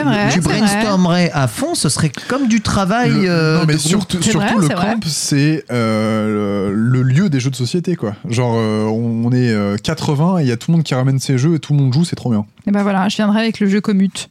Brainstormerais 0.48 1.32
à 1.34 1.48
fond, 1.48 1.76
ce 1.76 1.90
serait 1.90 2.11
comme 2.28 2.48
du 2.48 2.61
travail. 2.61 3.11
Le- 3.11 3.30
euh, 3.30 3.60
non 3.60 3.65
mais 3.68 3.78
surtout, 3.78 4.22
surtout 4.22 4.38
vrai, 4.40 4.53
le 4.60 4.68
camp 4.68 4.99
c'est 5.07 5.64
euh, 5.72 6.72
le, 6.74 7.03
lieu 7.03 7.30
des 7.30 7.40
jeux 7.40 7.49
de 7.52 7.56
société 7.56 7.95
quoi. 7.95 8.15
Genre 8.30 8.56
euh, 8.57 8.86
on 8.86 9.32
est 9.32 9.52
euh, 9.52 9.78
80 9.78 10.40
et 10.40 10.44
il 10.44 10.48
y 10.48 10.52
a 10.52 10.57
tout 10.57 10.72
le 10.72 10.78
monde 10.78 10.84
qui 10.84 10.94
ramène 10.95 11.19
ses 11.19 11.38
jeux 11.38 11.56
et 11.56 11.60
tout 11.60 11.74
le 11.74 11.80
monde 11.80 11.94
joue, 11.94 12.06
c'est 12.06 12.15
trop 12.15 12.30
bien. 12.32 12.45
et 12.65 12.72
ben 12.72 12.84
voilà, 12.84 13.07
je 13.10 13.15
viendrai 13.18 13.40
avec 13.41 13.60
le 13.60 13.68
jeu 13.69 13.82
Commute 13.82 14.30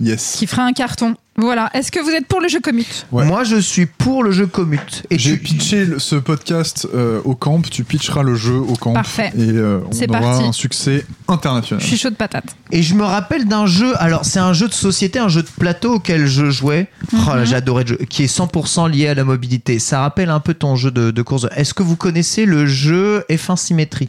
Yes. 0.00 0.36
qui 0.38 0.46
fera 0.46 0.62
un 0.64 0.72
carton. 0.72 1.14
Voilà. 1.38 1.70
Est-ce 1.74 1.92
que 1.92 2.00
vous 2.00 2.10
êtes 2.10 2.26
pour 2.26 2.40
le 2.40 2.48
jeu 2.48 2.60
Commute 2.60 3.06
Ouais. 3.12 3.24
Moi, 3.26 3.44
je 3.44 3.56
suis 3.56 3.86
pour 3.86 4.24
le 4.24 4.30
jeu 4.30 4.46
commute. 4.46 5.04
Et 5.10 5.18
J'ai 5.18 5.32
tu- 5.32 5.38
pitché 5.38 5.84
le- 5.84 5.98
ce 5.98 6.16
podcast 6.16 6.86
euh, 6.94 7.20
au 7.24 7.34
camp, 7.34 7.60
tu 7.62 7.84
pitcheras 7.84 8.22
le 8.22 8.34
jeu 8.34 8.56
au 8.56 8.74
camp 8.74 8.92
Parfait. 8.94 9.32
et 9.36 9.40
euh, 9.52 9.80
on 9.88 9.92
C'est 9.92 10.08
aura 10.10 10.20
parti. 10.20 10.44
un 10.44 10.52
succès 10.52 11.04
international. 11.28 11.80
Je 11.80 11.86
suis 11.86 11.96
chaud 11.98 12.10
de 12.10 12.14
patate. 12.16 12.56
Et 12.72 12.82
je 12.82 12.94
me 12.94 13.04
rappelle 13.04 13.46
d'un 13.46 13.66
jeu, 13.66 13.92
alors 14.00 14.24
c'est 14.24 14.38
un 14.40 14.52
jeu 14.52 14.68
de 14.68 14.74
société, 14.74 15.18
un 15.18 15.28
jeu 15.28 15.42
de 15.42 15.48
plateau 15.58 15.94
auquel 15.94 16.26
je 16.26 16.50
jouais, 16.50 16.88
Mhm. 17.12 17.20
Oh 17.30 17.34
là, 17.36 17.44
j'adorais 17.44 17.82
le 17.84 17.88
jeu, 17.88 17.98
qui 18.08 18.24
est 18.24 18.26
100% 18.26 18.86
lié 18.90 19.08
à 19.08 19.14
la 19.14 19.24
mobilité. 19.24 19.78
Ça 19.78 20.00
rappelle 20.00 20.30
un 20.30 20.40
peu 20.40 20.54
ton 20.54 20.76
jeu 20.76 20.90
de, 20.90 21.10
de 21.10 21.22
course. 21.22 21.46
Est-ce 21.56 21.74
que 21.74 21.82
vous 21.82 21.96
connaissez 21.96 22.46
le 22.46 22.66
jeu 22.66 23.24
F1 23.30 23.56
Symétrie? 23.56 24.08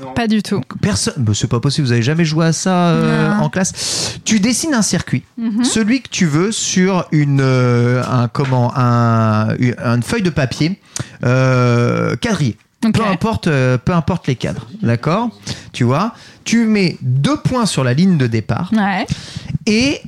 Non. 0.00 0.12
Pas 0.14 0.28
du 0.28 0.42
tout. 0.42 0.60
Personne, 0.80 1.14
bah, 1.18 1.32
c'est 1.34 1.48
pas 1.48 1.60
possible, 1.60 1.86
vous 1.86 1.92
avez 1.92 2.02
jamais 2.02 2.24
joué 2.24 2.46
à 2.46 2.52
ça 2.52 2.88
euh, 2.90 3.32
en 3.36 3.48
classe. 3.48 4.18
Tu 4.24 4.38
dessines 4.40 4.74
un 4.74 4.82
circuit, 4.82 5.24
Mhm. 5.36 5.64
celui 5.64 6.00
que 6.02 6.08
tu 6.08 6.26
veux 6.26 6.52
sur 6.52 7.06
une, 7.10 7.40
euh, 7.42 8.02
un, 8.04 8.28
comment, 8.28 8.72
un, 8.76 9.56
une, 9.58 10.02
feuille 10.02 10.22
de 10.22 10.30
papier 10.30 10.78
euh, 11.24 12.14
quadrillé. 12.16 12.56
Peu 12.80 13.02
importe, 13.04 13.48
euh, 13.48 13.76
peu 13.76 13.92
importe 13.92 14.28
les 14.28 14.36
cadres, 14.36 14.68
d'accord? 14.82 15.30
Tu 15.72 15.82
vois, 15.82 16.14
tu 16.44 16.64
mets 16.64 16.96
deux 17.02 17.36
points 17.36 17.66
sur 17.66 17.82
la 17.82 17.92
ligne 17.92 18.16
de 18.18 18.28
départ 18.28 18.70
Ouais. 18.72 19.04
et 19.66 20.00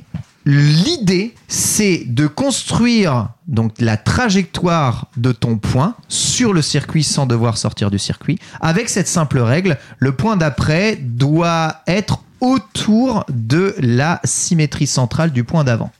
l'idée 0.45 1.35
c'est 1.47 2.03
de 2.07 2.27
construire 2.27 3.29
donc 3.47 3.73
la 3.79 3.97
trajectoire 3.97 5.07
de 5.17 5.31
ton 5.31 5.57
point 5.57 5.95
sur 6.07 6.53
le 6.53 6.61
circuit 6.61 7.03
sans 7.03 7.25
devoir 7.25 7.57
sortir 7.57 7.91
du 7.91 7.99
circuit. 7.99 8.39
Avec 8.59 8.89
cette 8.89 9.07
simple 9.07 9.39
règle, 9.39 9.77
le 9.99 10.11
point 10.13 10.37
d'après 10.37 10.95
doit 10.95 11.81
être 11.87 12.23
autour 12.39 13.25
de 13.29 13.75
la 13.79 14.19
symétrie 14.23 14.87
centrale 14.87 15.31
du 15.31 15.43
point 15.43 15.63
d'avant. 15.63 15.91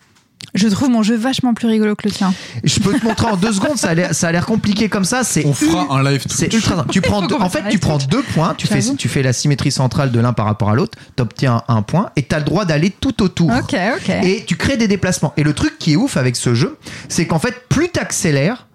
Je 0.54 0.68
trouve 0.68 0.90
mon 0.90 1.02
jeu 1.04 1.16
vachement 1.16 1.54
plus 1.54 1.68
rigolo 1.68 1.96
que 1.96 2.08
le 2.08 2.12
tien. 2.14 2.34
Je 2.64 2.80
peux 2.80 2.98
te 3.00 3.06
montrer 3.06 3.28
en 3.28 3.38
deux 3.38 3.54
secondes, 3.54 3.78
ça 3.78 3.90
a 3.90 4.32
l'air- 4.32 4.46
compliqué 4.46 4.90
comme 4.90 5.06
ça. 5.06 5.24
C'est 5.24 5.46
On 5.46 5.54
fera 5.54 5.88
un 5.96 6.04
live 6.04 6.24
c'est 6.30 6.54
ultra. 6.54 6.86
Tu 6.92 7.00
prends 7.02 7.22
deux- 7.28 7.36
en 7.36 7.50
fait, 7.50 7.64
tu 7.70 7.80
prends 7.80 7.98
deux 7.98 8.22
points, 8.22 8.54
tu 8.58 8.68
fais, 8.68 8.82
tu 8.98 9.08
fais 9.08 9.22
la 9.24 9.34
symétrie 9.34 9.72
centrale 9.72 10.12
de 10.12 10.20
l'un 10.20 10.34
par 10.34 10.46
rapport 10.46 10.70
à 10.70 10.76
l'autre, 10.76 10.98
tu 11.16 11.22
obtiens 11.22 11.62
un 11.68 11.82
point 11.82 12.10
et 12.16 12.24
tu 12.24 12.36
as 12.36 12.40
le 12.40 12.46
droit 12.46 12.66
d'aller 12.66 12.90
tout 12.90 13.24
autour. 13.24 13.50
Ok, 13.52 13.76
ok. 13.96 14.10
Et 14.24 14.44
tu 14.46 14.56
crées 14.58 14.78
des 14.78 14.88
déplacements. 14.88 15.34
Et 15.38 15.44
le 15.44 15.54
truc 15.54 15.78
qui 15.80 15.94
est 15.94 15.96
ouf 15.96 16.18
avec 16.18 16.36
ce 16.36 16.54
jeu, 16.54 16.78
c'est 17.08 17.26
qu'en 17.28 17.40
fait, 17.40 17.68
plus 17.70 17.90
tu 17.94 18.00
accélères, 18.00 18.68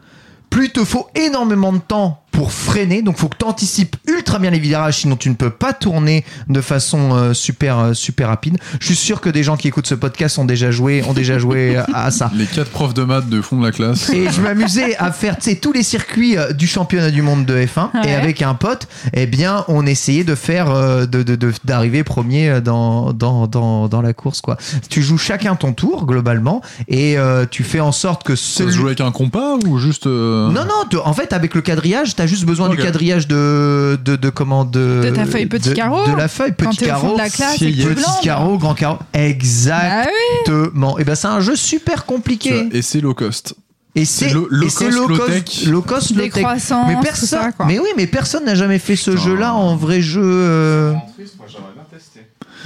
plus 0.49 0.67
il 0.67 0.71
te 0.73 0.85
faut 0.85 1.09
énormément 1.15 1.73
de 1.73 1.79
temps 1.79 2.23
pour 2.37 2.53
freiner. 2.53 3.01
Donc, 3.01 3.17
faut 3.17 3.29
que 3.29 3.37
tu 3.39 3.47
anticipes 3.47 3.97
ultra 4.07 4.39
bien 4.39 4.51
les 4.51 4.59
virages, 4.59 4.99
sinon 4.99 5.17
tu 5.17 5.31
ne 5.31 5.35
peux 5.35 5.49
pas 5.51 5.73
tourner 5.73 6.23
de 6.49 6.61
façon 6.61 7.15
euh, 7.15 7.33
super 7.33 7.79
euh, 7.79 7.93
super 7.95 8.29
rapide. 8.29 8.59
Je 8.79 8.87
suis 8.87 8.95
sûr 8.97 9.21
que 9.23 9.31
des 9.31 9.43
gens 9.43 9.57
qui 9.57 9.69
écoutent 9.69 9.87
ce 9.87 9.95
podcast 9.95 10.39
ont 10.39 10.45
déjà 10.45 10.71
joué 10.71 11.03
ont 11.09 11.15
déjà 11.15 11.39
joué 11.39 11.77
à, 11.77 12.05
à 12.05 12.11
ça. 12.11 12.31
Les 12.37 12.45
quatre 12.45 12.71
profs 12.71 12.93
de 12.93 13.05
maths 13.05 13.29
de 13.31 13.41
fond 13.41 13.57
de 13.59 13.65
la 13.65 13.73
classe. 13.73 14.11
Et 14.11 14.29
je 14.31 14.41
m'amusais 14.43 14.97
à 14.99 15.13
faire 15.13 15.37
tu 15.39 15.51
sais, 15.51 15.57
tous 15.57 15.73
les 15.73 15.83
circuits 15.83 16.37
euh, 16.37 16.53
du 16.53 16.67
championnat 16.67 17.11
du 17.11 17.23
monde 17.23 17.47
de 17.47 17.55
F1 17.57 17.87
Ouais. 17.95 18.11
et 18.11 18.15
avec 18.15 18.43
un 18.43 18.55
pote, 18.55 18.89
eh 19.15 19.27
bien, 19.27 19.65
on 19.69 19.87
essayait 19.87 20.25
de 20.25 20.35
faire 20.35 20.71
euh, 20.71 21.07
de 21.07 21.23
de- 21.23 21.37
de- 21.37 21.53
d'arriver 21.65 22.05
premier 22.05 22.51
euh, 22.51 22.61
dans, 22.61 23.13
dans, 23.15 23.47
dans, 23.47 23.89
dans 23.89 24.03
la 24.03 24.13
course 24.13 24.41
quoi. 24.43 24.59
Tu 24.91 25.03
joues 25.03 25.17
chacun 25.19 25.55
ton 25.57 25.73
tour 25.73 26.05
globalement 26.05 26.61
et 26.89 27.17
euh, 27.17 27.47
tu 27.51 27.65
fais 27.65 27.81
en 27.81 27.93
sorte 27.93 28.23
que 28.25 28.37
Ça 28.37 28.59
celui 28.59 28.73
se 28.73 28.77
joue 28.77 28.87
avec 28.89 29.01
un 29.01 29.11
compas 29.13 29.55
ou 29.67 29.79
juste. 29.79 30.07
euh, 30.07 30.51
non, 30.51 30.65
non, 30.65 31.01
en 31.05 31.13
fait, 31.15 31.33
avec 31.33 31.55
le 31.55 31.63
quadrillage, 31.63 32.15
t'as 32.17 32.26
juste 32.27 32.45
besoin 32.45 32.69
du 32.69 32.77
quadrillage 32.77 33.27
de, 33.29 33.99
de, 34.05 34.17
de 34.17 34.31
comment 34.31 34.65
de, 34.65 35.01
De 35.05 35.11
ta 35.11 35.25
feuille 35.27 35.47
petit 35.47 35.71
de- 35.71 35.75
carreau. 35.75 36.07
De 36.11 36.17
la 36.17 36.29
feuille 36.29 36.53
Quand 36.59 36.71
petit 36.71 36.79
t'es 36.79 36.91
au 36.93 36.95
fond 36.95 37.01
carreau. 37.03 37.13
de 37.15 37.19
la 37.19 37.31
classe. 37.31 37.59
Petit 37.59 38.21
carreau, 38.23 38.59
grand 38.59 38.75
carreau. 38.75 38.99
Ah 39.01 39.07
oui. 39.15 39.21
Exactement. 39.21 40.99
Et 40.99 41.05
ben, 41.05 41.15
c'est 41.15 41.29
un 41.29 41.41
jeu 41.41 41.57
super 41.57 42.05
compliqué. 42.05 42.69
Et 42.73 42.83
c'est 42.83 43.01
low 43.01 43.15
cost. 43.15 43.55
Et 43.95 44.05
c'est 44.05 44.29
low- 44.29 44.47
cost, 44.51 44.83
low 44.91 45.09
cost, 45.09 45.27
tech. 45.31 45.67
low 45.69 45.81
cost, 45.83 46.11
low 46.15 46.23
tech. 46.29 46.45
Mais 46.87 46.97
personne, 47.03 47.29
ça, 47.29 47.51
mais 47.67 47.79
oui, 47.79 47.89
mais 47.97 48.07
personne 48.07 48.45
n'a 48.45 48.55
jamais 48.55 48.79
fait 48.79 48.95
ce 48.95 49.11
Putain. 49.13 49.23
jeu-là 49.23 49.55
en 49.55 49.75
vrai 49.75 50.03
jeu. 50.03 50.21
euh, 50.23 50.93
moi 50.93 51.47
j'aimerais 51.49 51.73
bien 51.75 51.85
tester. 51.91 52.21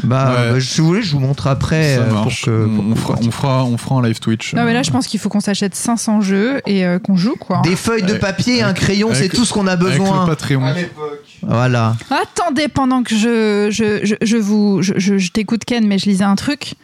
Bah, 0.04 0.32
Ouais. 0.34 0.52
bah, 0.52 0.60
si 0.60 0.80
vous 0.80 0.86
voulez, 0.86 1.02
je 1.02 1.12
vous 1.12 1.20
montre 1.20 1.46
après 1.46 1.96
Ça 1.96 2.02
euh, 2.02 2.22
pour 2.22 2.32
que. 2.32 2.66
on, 2.66 2.76
pour 2.76 2.84
on 2.86 2.94
que- 2.94 2.98
fera, 3.00 3.18
on, 3.20 3.30
fera, 3.30 3.64
on 3.64 3.76
fera 3.76 3.94
un 3.96 4.02
live 4.02 4.18
Twitch. 4.20 4.54
Non 4.54 4.64
mais 4.64 4.72
là 4.72 4.82
je 4.82 4.90
pense 4.90 5.06
qu'il 5.06 5.20
faut 5.20 5.28
qu'on 5.28 5.40
s'achète 5.40 5.74
500 5.74 6.20
jeux 6.20 6.60
et 6.66 6.86
euh, 6.86 6.98
qu'on 6.98 7.16
joue 7.16 7.34
quoi. 7.36 7.60
Des 7.64 7.76
feuilles 7.76 8.02
de 8.02 8.08
Avec- 8.10 8.20
papier, 8.20 8.62
un 8.62 8.68
avec- 8.68 8.78
crayon, 8.82 9.08
c'est 9.12 9.20
avec- 9.20 9.34
tout 9.34 9.44
ce 9.44 9.52
qu'on 9.52 9.66
a 9.66 9.72
Avec 9.72 9.84
besoin. 9.86 10.22
le 10.22 10.26
Patreon. 10.30 10.64
À 10.64 10.72
l'époque. 10.74 11.24
Voilà. 11.42 11.96
Attendez 12.10 12.68
pendant 12.68 13.02
que 13.02 13.14
je 13.14 13.68
je, 13.70 14.00
je, 14.04 14.14
je 14.22 14.36
vous 14.36 14.82
je, 14.82 14.94
je- 14.96 15.18
je 15.18 15.30
t'écoute 15.32 15.64
Ken 15.66 15.86
mais 15.86 15.98
je 15.98 16.06
lisais 16.06 16.24
un 16.24 16.36
truc 16.36 16.74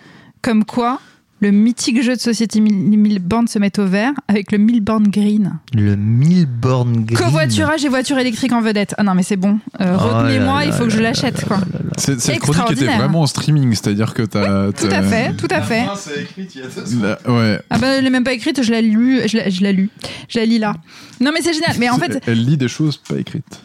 comme 0.43 0.65
quoi 0.65 1.01
le 1.41 1.51
mythique 1.51 2.03
jeu 2.03 2.15
de 2.17 2.21
société 2.21 2.61
Mil- 2.61 2.99
Milborn 2.99 3.47
se 3.47 3.59
met 3.59 3.79
au 3.79 3.85
vert 3.87 4.13
avec 4.29 4.53
le 4.53 4.59
Milborn 4.59 5.09
Green. 5.09 5.59
Le 5.75 5.95
Milborn 5.97 7.05
Green. 7.05 7.19
Covoiturage 7.19 7.85
et 7.85 7.89
voiture 7.89 8.19
électrique 8.19 8.53
en 8.53 8.63
vedette. 8.63 8.95
Ah 8.97 9.03
non 9.03 9.15
mais 9.15 9.23
c'est 9.23 9.37
bon. 9.37 9.59
Euh, 9.81 9.97
Oh 9.99 10.03
Retenez-moi, 10.03 10.65
il 10.65 10.73
faut 10.73 10.85
que 10.85 10.91
je 10.91 11.01
l'achète 11.01 11.45
quoi. 11.45 11.59
C'est- 11.99 12.19
Cette 12.21 12.39
chronique 12.41 12.71
était 12.73 12.87
vraiment 12.87 13.21
en 13.23 13.27
streaming, 13.27 13.71
c'est-à-dire 13.75 14.15
que 14.15 14.23
t'as. 14.23 14.73
Tout 14.73 14.89
t'as- 14.89 14.99
à 14.99 15.03
fait, 15.03 15.33
tout 15.37 15.49
à 15.51 15.59
La 15.59 15.63
fait. 15.63 15.85
fin, 15.85 15.95
c'est 15.97 16.23
écrit 16.23 16.49
il 16.55 16.61
y 16.61 16.65
a 16.65 16.67
deux 16.69 16.87
secondes. 16.87 17.03
la- 17.25 17.33
ouais. 17.33 17.61
Ah 17.71 17.79
bah 17.79 17.99
je 17.99 18.03
l'ai 18.05 18.11
même 18.11 18.25
pas 18.25 18.33
écrite, 18.33 18.63
je 18.63 18.71
l'ai 18.73 18.83
lu, 18.83 19.21
je 19.27 19.37
l'ai 19.37 19.51
je 19.51 19.61
l'ai 19.63 19.73
lu, 19.73 19.91
je 20.29 20.39
la 20.39 20.47
lis 20.47 20.59
là. 20.59 20.75
Non 21.21 21.31
mais 21.35 21.41
c'est 21.43 21.53
génial. 21.53 21.77
Mais 21.79 21.89
en 21.91 21.99
fait, 21.99 22.23
Elle 22.27 22.45
lit 22.45 22.57
des 22.57 22.69
choses 22.69 22.97
pas 22.97 23.17
écrites. 23.17 23.61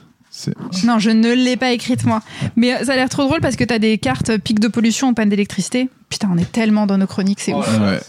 Non, 0.85 0.99
je 0.99 1.09
ne 1.09 1.33
l'ai 1.33 1.57
pas 1.57 1.71
écrite 1.71 2.05
moi. 2.05 2.21
Mais 2.55 2.73
euh, 2.73 2.85
ça 2.85 2.93
a 2.93 2.95
l'air 2.95 3.09
trop 3.09 3.23
drôle 3.23 3.41
parce 3.41 3.55
que 3.55 3.63
t'as 3.63 3.79
des 3.79 3.97
cartes 3.97 4.37
pics 4.37 4.59
de 4.59 4.67
pollution 4.67 5.09
ou 5.09 5.13
panne 5.13 5.29
d'électricité. 5.29 5.89
Putain, 6.09 6.29
on 6.33 6.37
est 6.37 6.51
tellement 6.51 6.87
dans 6.87 6.97
nos 6.97 7.07
chroniques, 7.07 7.39
c'est 7.41 7.53
Oh 7.53 7.59
ouf. 7.59 7.79
là 7.79 7.79
là, 7.79 7.91
Ouais. 7.91 7.99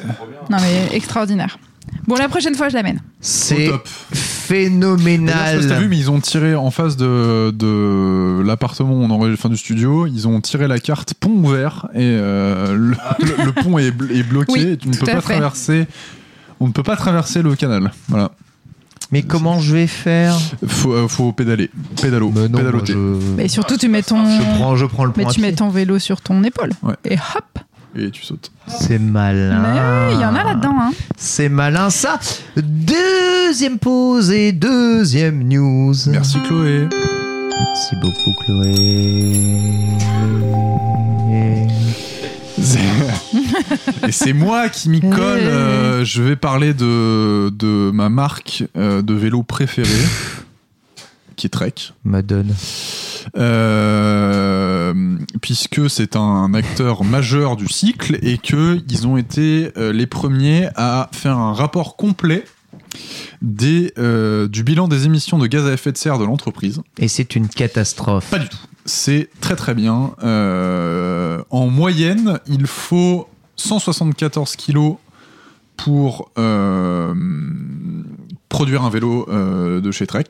Non 0.50 0.56
mais 0.60 0.96
extraordinaire. 0.96 1.58
Bon, 2.06 2.14
la 2.14 2.28
prochaine 2.28 2.54
fois, 2.54 2.68
je 2.68 2.74
l'amène. 2.74 3.00
C'est 3.20 3.66
top. 3.66 3.66
D'ailleurs, 3.66 3.80
je 4.12 4.16
sais 4.18 4.22
pas 4.22 4.54
phénoménal. 4.54 5.62
si 5.62 5.68
t'as 5.68 5.78
vu, 5.78 5.88
mais 5.88 5.98
ils 5.98 6.10
ont 6.10 6.20
tiré 6.20 6.54
en 6.54 6.70
face 6.70 6.96
de, 6.96 7.50
de 7.50 8.42
l'appartement 8.44 8.92
où 8.94 9.02
on 9.02 9.10
enregistre, 9.10 9.44
enfin 9.46 9.52
du 9.52 9.56
studio, 9.58 10.06
ils 10.06 10.26
ont 10.28 10.40
tiré 10.40 10.68
la 10.68 10.78
carte 10.78 11.14
pont 11.14 11.30
ouvert 11.30 11.88
et 11.94 11.98
euh, 12.00 12.74
le, 12.74 12.96
le- 13.20 13.44
le 13.46 13.52
pont 13.52 13.78
est, 13.78 13.90
bl- 13.90 14.10
est 14.16 14.22
bloqué. 14.22 14.52
Oui, 14.52 14.60
et 14.62 14.76
tu 14.76 14.88
ne 14.88 14.94
peux 14.96 15.06
pas 15.06 15.14
fait. 15.20 15.20
traverser. 15.34 15.86
On 16.60 16.68
ne 16.68 16.72
peut 16.72 16.82
pas 16.84 16.96
traverser 16.96 17.42
le 17.42 17.54
canal. 17.56 17.92
Voilà. 18.08 18.30
Mais 19.12 19.22
comment 19.22 19.60
je 19.60 19.74
vais 19.74 19.86
faire 19.86 20.38
Faut, 20.66 20.92
euh, 20.94 21.06
faut 21.06 21.32
pédaler. 21.32 21.70
Pédalo. 22.00 22.32
Mais 22.34 22.48
non, 22.48 22.48
moi, 22.48 22.60
pédaloter. 22.60 22.92
je... 22.94 22.98
Mais 23.36 23.46
surtout, 23.48 23.76
tu 23.76 23.88
mets 23.88 24.02
ton, 24.02 24.24
je 24.24 24.42
prends, 24.56 24.74
je 24.74 24.86
prends 24.86 25.04
le 25.04 25.12
mais 25.16 25.24
point. 25.24 25.32
tu 25.32 25.40
mets 25.42 25.52
ton 25.52 25.68
vélo 25.68 25.98
sur 25.98 26.22
ton 26.22 26.42
épaule. 26.42 26.70
Ouais. 26.82 26.94
Et 27.04 27.14
hop. 27.14 27.58
Et 27.94 28.10
tu 28.10 28.22
sautes. 28.24 28.50
C'est 28.66 28.98
malin. 28.98 30.06
Mais 30.08 30.14
il 30.14 30.20
y 30.20 30.24
en 30.24 30.34
a 30.34 30.42
là-dedans. 30.44 30.74
Hein. 30.80 30.92
C'est 31.18 31.50
malin 31.50 31.90
ça. 31.90 32.18
Deuxième 32.56 33.78
pause 33.78 34.30
et 34.30 34.52
deuxième 34.52 35.46
news. 35.46 35.94
Merci 36.06 36.38
Chloé. 36.48 36.88
Merci 37.50 37.96
beaucoup 38.00 38.32
Chloé. 38.46 38.72
C'est- 43.32 44.08
Et 44.08 44.12
c'est 44.12 44.32
moi 44.32 44.68
qui 44.68 44.88
m'y 44.90 45.00
colle. 45.00 45.12
euh, 45.20 46.04
je 46.04 46.22
vais 46.22 46.36
parler 46.36 46.74
de, 46.74 47.50
de 47.50 47.90
ma 47.92 48.08
marque 48.08 48.64
euh, 48.76 49.02
de 49.02 49.14
vélo 49.14 49.42
préférée, 49.42 49.88
qui 51.36 51.46
est 51.46 51.50
Trek. 51.50 51.74
Madone. 52.04 52.54
Euh, 53.36 55.16
puisque 55.40 55.88
c'est 55.88 56.16
un 56.16 56.52
acteur 56.54 57.04
majeur 57.04 57.56
du 57.56 57.68
cycle 57.68 58.18
et 58.22 58.38
que 58.38 58.80
ils 58.88 59.06
ont 59.06 59.16
été 59.16 59.70
euh, 59.76 59.92
les 59.92 60.06
premiers 60.06 60.68
à 60.76 61.08
faire 61.12 61.38
un 61.38 61.52
rapport 61.52 61.96
complet 61.96 62.44
des, 63.40 63.92
euh, 63.98 64.48
du 64.48 64.62
bilan 64.64 64.88
des 64.88 65.06
émissions 65.06 65.38
de 65.38 65.46
gaz 65.46 65.66
à 65.66 65.72
effet 65.72 65.92
de 65.92 65.96
serre 65.98 66.18
de 66.18 66.24
l'entreprise. 66.24 66.80
Et 66.98 67.08
c'est 67.08 67.34
une 67.36 67.48
catastrophe. 67.48 68.30
Pas 68.30 68.38
du 68.38 68.48
tout. 68.48 68.56
C'est 68.84 69.28
très 69.40 69.56
très 69.56 69.74
bien. 69.74 70.14
Euh, 70.22 71.42
en 71.50 71.68
moyenne, 71.68 72.40
il 72.46 72.66
faut 72.66 73.28
174 73.56 74.56
kilos 74.56 74.96
pour 75.76 76.30
euh, 76.38 77.14
produire 78.48 78.82
un 78.82 78.90
vélo 78.90 79.26
de 79.28 79.90
chez 79.90 80.06
Trek. 80.06 80.24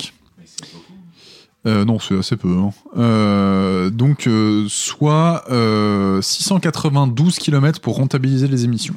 Euh, 1.64 1.84
non, 1.84 1.98
c'est 2.00 2.18
assez 2.18 2.36
peu. 2.36 2.48
hein. 2.58 2.70
Euh, 2.98 3.88
donc, 3.88 4.26
euh, 4.26 4.66
soit 4.68 5.44
euh, 5.50 6.20
692 6.20 7.38
km 7.38 7.80
pour 7.80 7.96
rentabiliser 7.96 8.48
les 8.48 8.64
émissions. 8.64 8.96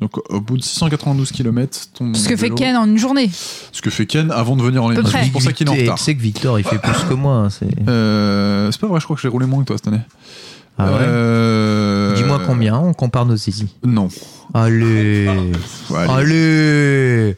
Donc, 0.00 0.18
au 0.30 0.40
bout 0.40 0.56
de 0.56 0.62
692 0.62 1.30
km, 1.30 1.78
ton 1.94 2.12
Ce 2.14 2.28
que 2.28 2.36
fait 2.36 2.50
Ken 2.50 2.76
en 2.76 2.84
une 2.86 2.98
journée. 2.98 3.30
Ce 3.72 3.80
que 3.80 3.90
fait 3.90 4.06
Ken 4.06 4.30
avant 4.32 4.56
de 4.56 4.62
venir 4.62 4.82
en 4.82 4.92
près. 4.92 5.24
C'est 5.24 5.30
pour 5.30 5.40
ça 5.42 5.52
qu'il 5.52 5.66
est 5.68 5.70
en 5.70 5.74
Et 5.74 5.82
retard. 5.82 5.96
Tu 5.98 6.04
sais 6.04 6.14
que 6.16 6.20
Victor, 6.20 6.58
il 6.58 6.64
fait 6.64 6.78
plus 6.78 7.04
que 7.08 7.14
moi. 7.14 7.34
hein, 7.36 7.50
c'est- 7.50 7.66
Euh, 7.88 8.70
c'est 8.72 8.80
pas 8.80 8.88
vrai, 8.88 8.98
je 9.00 9.04
crois 9.04 9.14
que 9.16 9.22
j'ai 9.22 9.28
roulé 9.28 9.46
moins 9.46 9.60
que 9.62 9.66
toi 9.68 9.76
cette 9.76 9.86
année. 9.88 10.00
Ah 10.76 10.86
ouais 10.86 10.98
Euh, 11.02 12.14
Dis-moi 12.16 12.40
combien, 12.44 12.76
on 12.76 12.92
compare 12.92 13.24
nos 13.24 13.36
zizi. 13.36 13.68
Non. 13.84 14.08
Allez. 14.52 15.28
Allez. 15.28 16.08
Allez. 16.10 17.36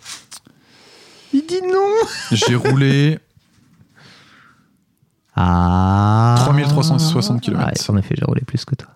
Il 1.34 1.42
dit 1.46 1.60
non. 1.62 2.08
J'ai 2.32 2.54
roulé 2.54 3.18
Ah. 5.36 6.36
3360 6.46 7.42
kilomètres. 7.42 7.68
Ouais, 7.90 7.94
en 7.94 7.98
effet, 7.98 8.14
j'ai 8.18 8.24
roulé 8.24 8.40
plus 8.46 8.64
que 8.64 8.74
toi. 8.74 8.88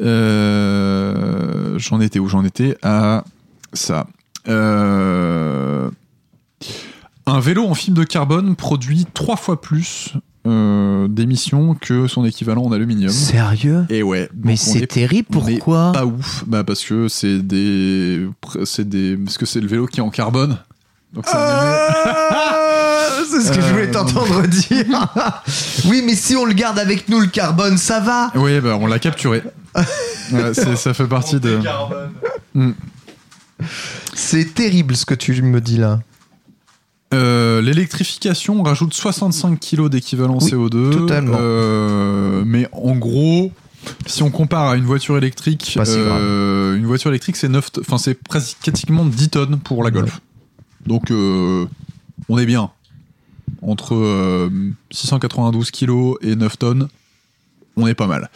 Euh, 0.00 1.78
j'en 1.78 2.00
étais 2.00 2.18
où 2.18 2.28
J'en 2.28 2.44
étais 2.44 2.76
à 2.82 3.24
ça. 3.72 4.06
Euh, 4.48 5.90
un 7.26 7.40
vélo 7.40 7.66
en 7.66 7.74
fibre 7.74 7.98
de 7.98 8.04
carbone 8.04 8.56
produit 8.56 9.06
trois 9.12 9.36
fois 9.36 9.60
plus 9.60 10.14
euh, 10.46 11.06
d'émissions 11.08 11.74
que 11.74 12.06
son 12.06 12.24
équivalent 12.24 12.62
en 12.64 12.72
aluminium. 12.72 13.10
Sérieux? 13.10 13.84
Et 13.90 14.02
ouais. 14.02 14.28
Mais 14.42 14.56
c'est 14.56 14.80
est 14.80 14.86
terrible, 14.86 15.28
pourquoi? 15.30 15.92
Pas 15.92 16.06
ouf. 16.06 16.44
Bah 16.46 16.64
parce 16.64 16.82
que 16.84 17.08
c'est 17.08 17.38
des, 17.46 18.26
c'est 18.64 18.88
des, 18.88 19.16
parce 19.16 19.36
que 19.38 19.46
c'est 19.46 19.60
le 19.60 19.68
vélo 19.68 19.86
qui 19.86 20.00
est 20.00 20.02
en 20.02 20.10
carbone. 20.10 20.58
Donc 21.12 21.26
ça 21.26 21.36
Ah, 21.38 22.69
C'est 23.30 23.40
ce 23.40 23.52
que 23.52 23.60
je 23.60 23.66
voulais 23.70 23.88
Euh, 23.88 23.92
t'entendre 23.92 24.42
dire. 24.46 24.84
oui, 25.86 26.02
mais 26.04 26.14
si 26.14 26.36
on 26.36 26.44
le 26.44 26.52
garde 26.54 26.78
avec 26.78 27.08
nous, 27.08 27.20
le 27.20 27.26
carbone, 27.28 27.76
ça 27.78 28.00
va. 28.00 28.30
Oui, 28.34 28.60
bah 28.60 28.76
on 28.80 28.86
l'a 28.86 28.98
capturé. 28.98 29.42
C'est- 30.52 30.76
ça 30.76 30.94
fait 30.94 31.06
partie 31.06 31.38
de. 31.40 31.58
C'est 34.14 34.54
terrible 34.54 34.96
ce 34.96 35.04
que 35.06 35.14
tu 35.14 35.40
me 35.42 35.60
dis 35.60 35.76
là. 35.76 36.00
Euh, 37.12 37.60
L'électrification 37.60 38.62
rajoute 38.62 38.94
65 38.94 39.58
kg 39.58 39.88
d'équivalent 39.88 40.38
Oui, 40.40 40.50
CO2. 40.50 40.90
totalement. 40.92 41.36
Euh, 41.40 42.42
mais 42.46 42.68
en 42.72 42.94
gros, 42.94 43.52
si 44.06 44.22
on 44.22 44.30
compare 44.30 44.68
à 44.70 44.76
une 44.76 44.84
voiture 44.84 45.16
électrique, 45.18 45.72
Pas 45.76 45.84
si 45.84 45.94
euh, 45.96 46.76
une 46.76 46.86
voiture 46.86 47.10
électrique 47.10 47.36
c'est 47.36 47.48
9 47.48 47.72
t- 47.72 47.80
enfin 47.80 47.98
c'est 47.98 48.14
presque 48.14 48.58
pratiquement 48.62 49.04
10 49.04 49.28
tonnes 49.30 49.58
pour 49.58 49.82
la 49.82 49.90
Golf. 49.90 50.20
Donc 50.86 51.10
euh, 51.10 51.66
on 52.28 52.38
est 52.38 52.46
bien. 52.46 52.70
Entre 53.62 53.94
euh, 53.94 54.48
692 54.90 55.70
kg 55.70 56.14
et 56.22 56.36
9 56.36 56.58
tonnes, 56.58 56.88
on 57.76 57.86
est 57.86 57.94
pas 57.94 58.06
mal. 58.06 58.30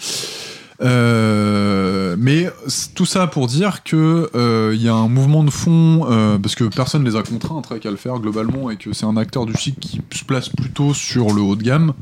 Euh, 0.83 2.17
mais 2.19 2.51
tout 2.95 3.07
ça 3.07 3.27
pour 3.29 3.47
dire 3.47 3.85
que 3.85 4.29
euh, 4.35 4.73
il 4.75 4.83
y 4.83 4.89
a 4.89 4.95
un 4.95 5.09
mouvement 5.09 5.45
de 5.45 5.51
fond 5.51 6.07
euh, 6.11 6.37
parce 6.39 6.55
que 6.57 6.65
personne 6.65 7.05
les 7.05 7.15
a 7.17 7.23
contraints 7.23 7.63
Trek 7.63 7.81
à 7.85 7.91
le 7.91 7.97
faire 7.97 8.19
globalement 8.19 8.71
et 8.71 8.77
que 8.77 8.93
c'est 8.93 9.07
un 9.07 9.17
acteur 9.17 9.47
du 9.47 9.55
cycle 9.55 9.79
qui 9.79 10.01
se 10.13 10.25
place 10.25 10.49
plutôt 10.49 10.93
sur 10.93 11.33
le 11.33 11.43
haut 11.43 11.55
de 11.57 11.63
gamme. 11.63 11.93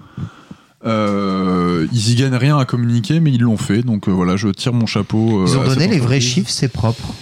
Euh, 0.84 1.86
ils 1.92 2.10
y 2.10 2.14
gagnent 2.16 2.34
rien 2.34 2.58
à 2.58 2.64
communiquer, 2.64 3.20
mais 3.20 3.30
ils 3.30 3.40
l'ont 3.42 3.56
fait. 3.58 3.82
Donc 3.82 4.08
euh, 4.08 4.10
voilà, 4.10 4.36
je 4.36 4.48
tire 4.48 4.72
mon 4.72 4.86
chapeau. 4.86 5.42
euh, 5.42 5.46
Ils 5.48 5.56
ont 5.58 5.64
donné 5.64 5.86
les 5.86 5.98
vrais 6.00 6.20
chiffres, 6.20 6.50
c'est 6.50 6.72
propre. 6.72 7.14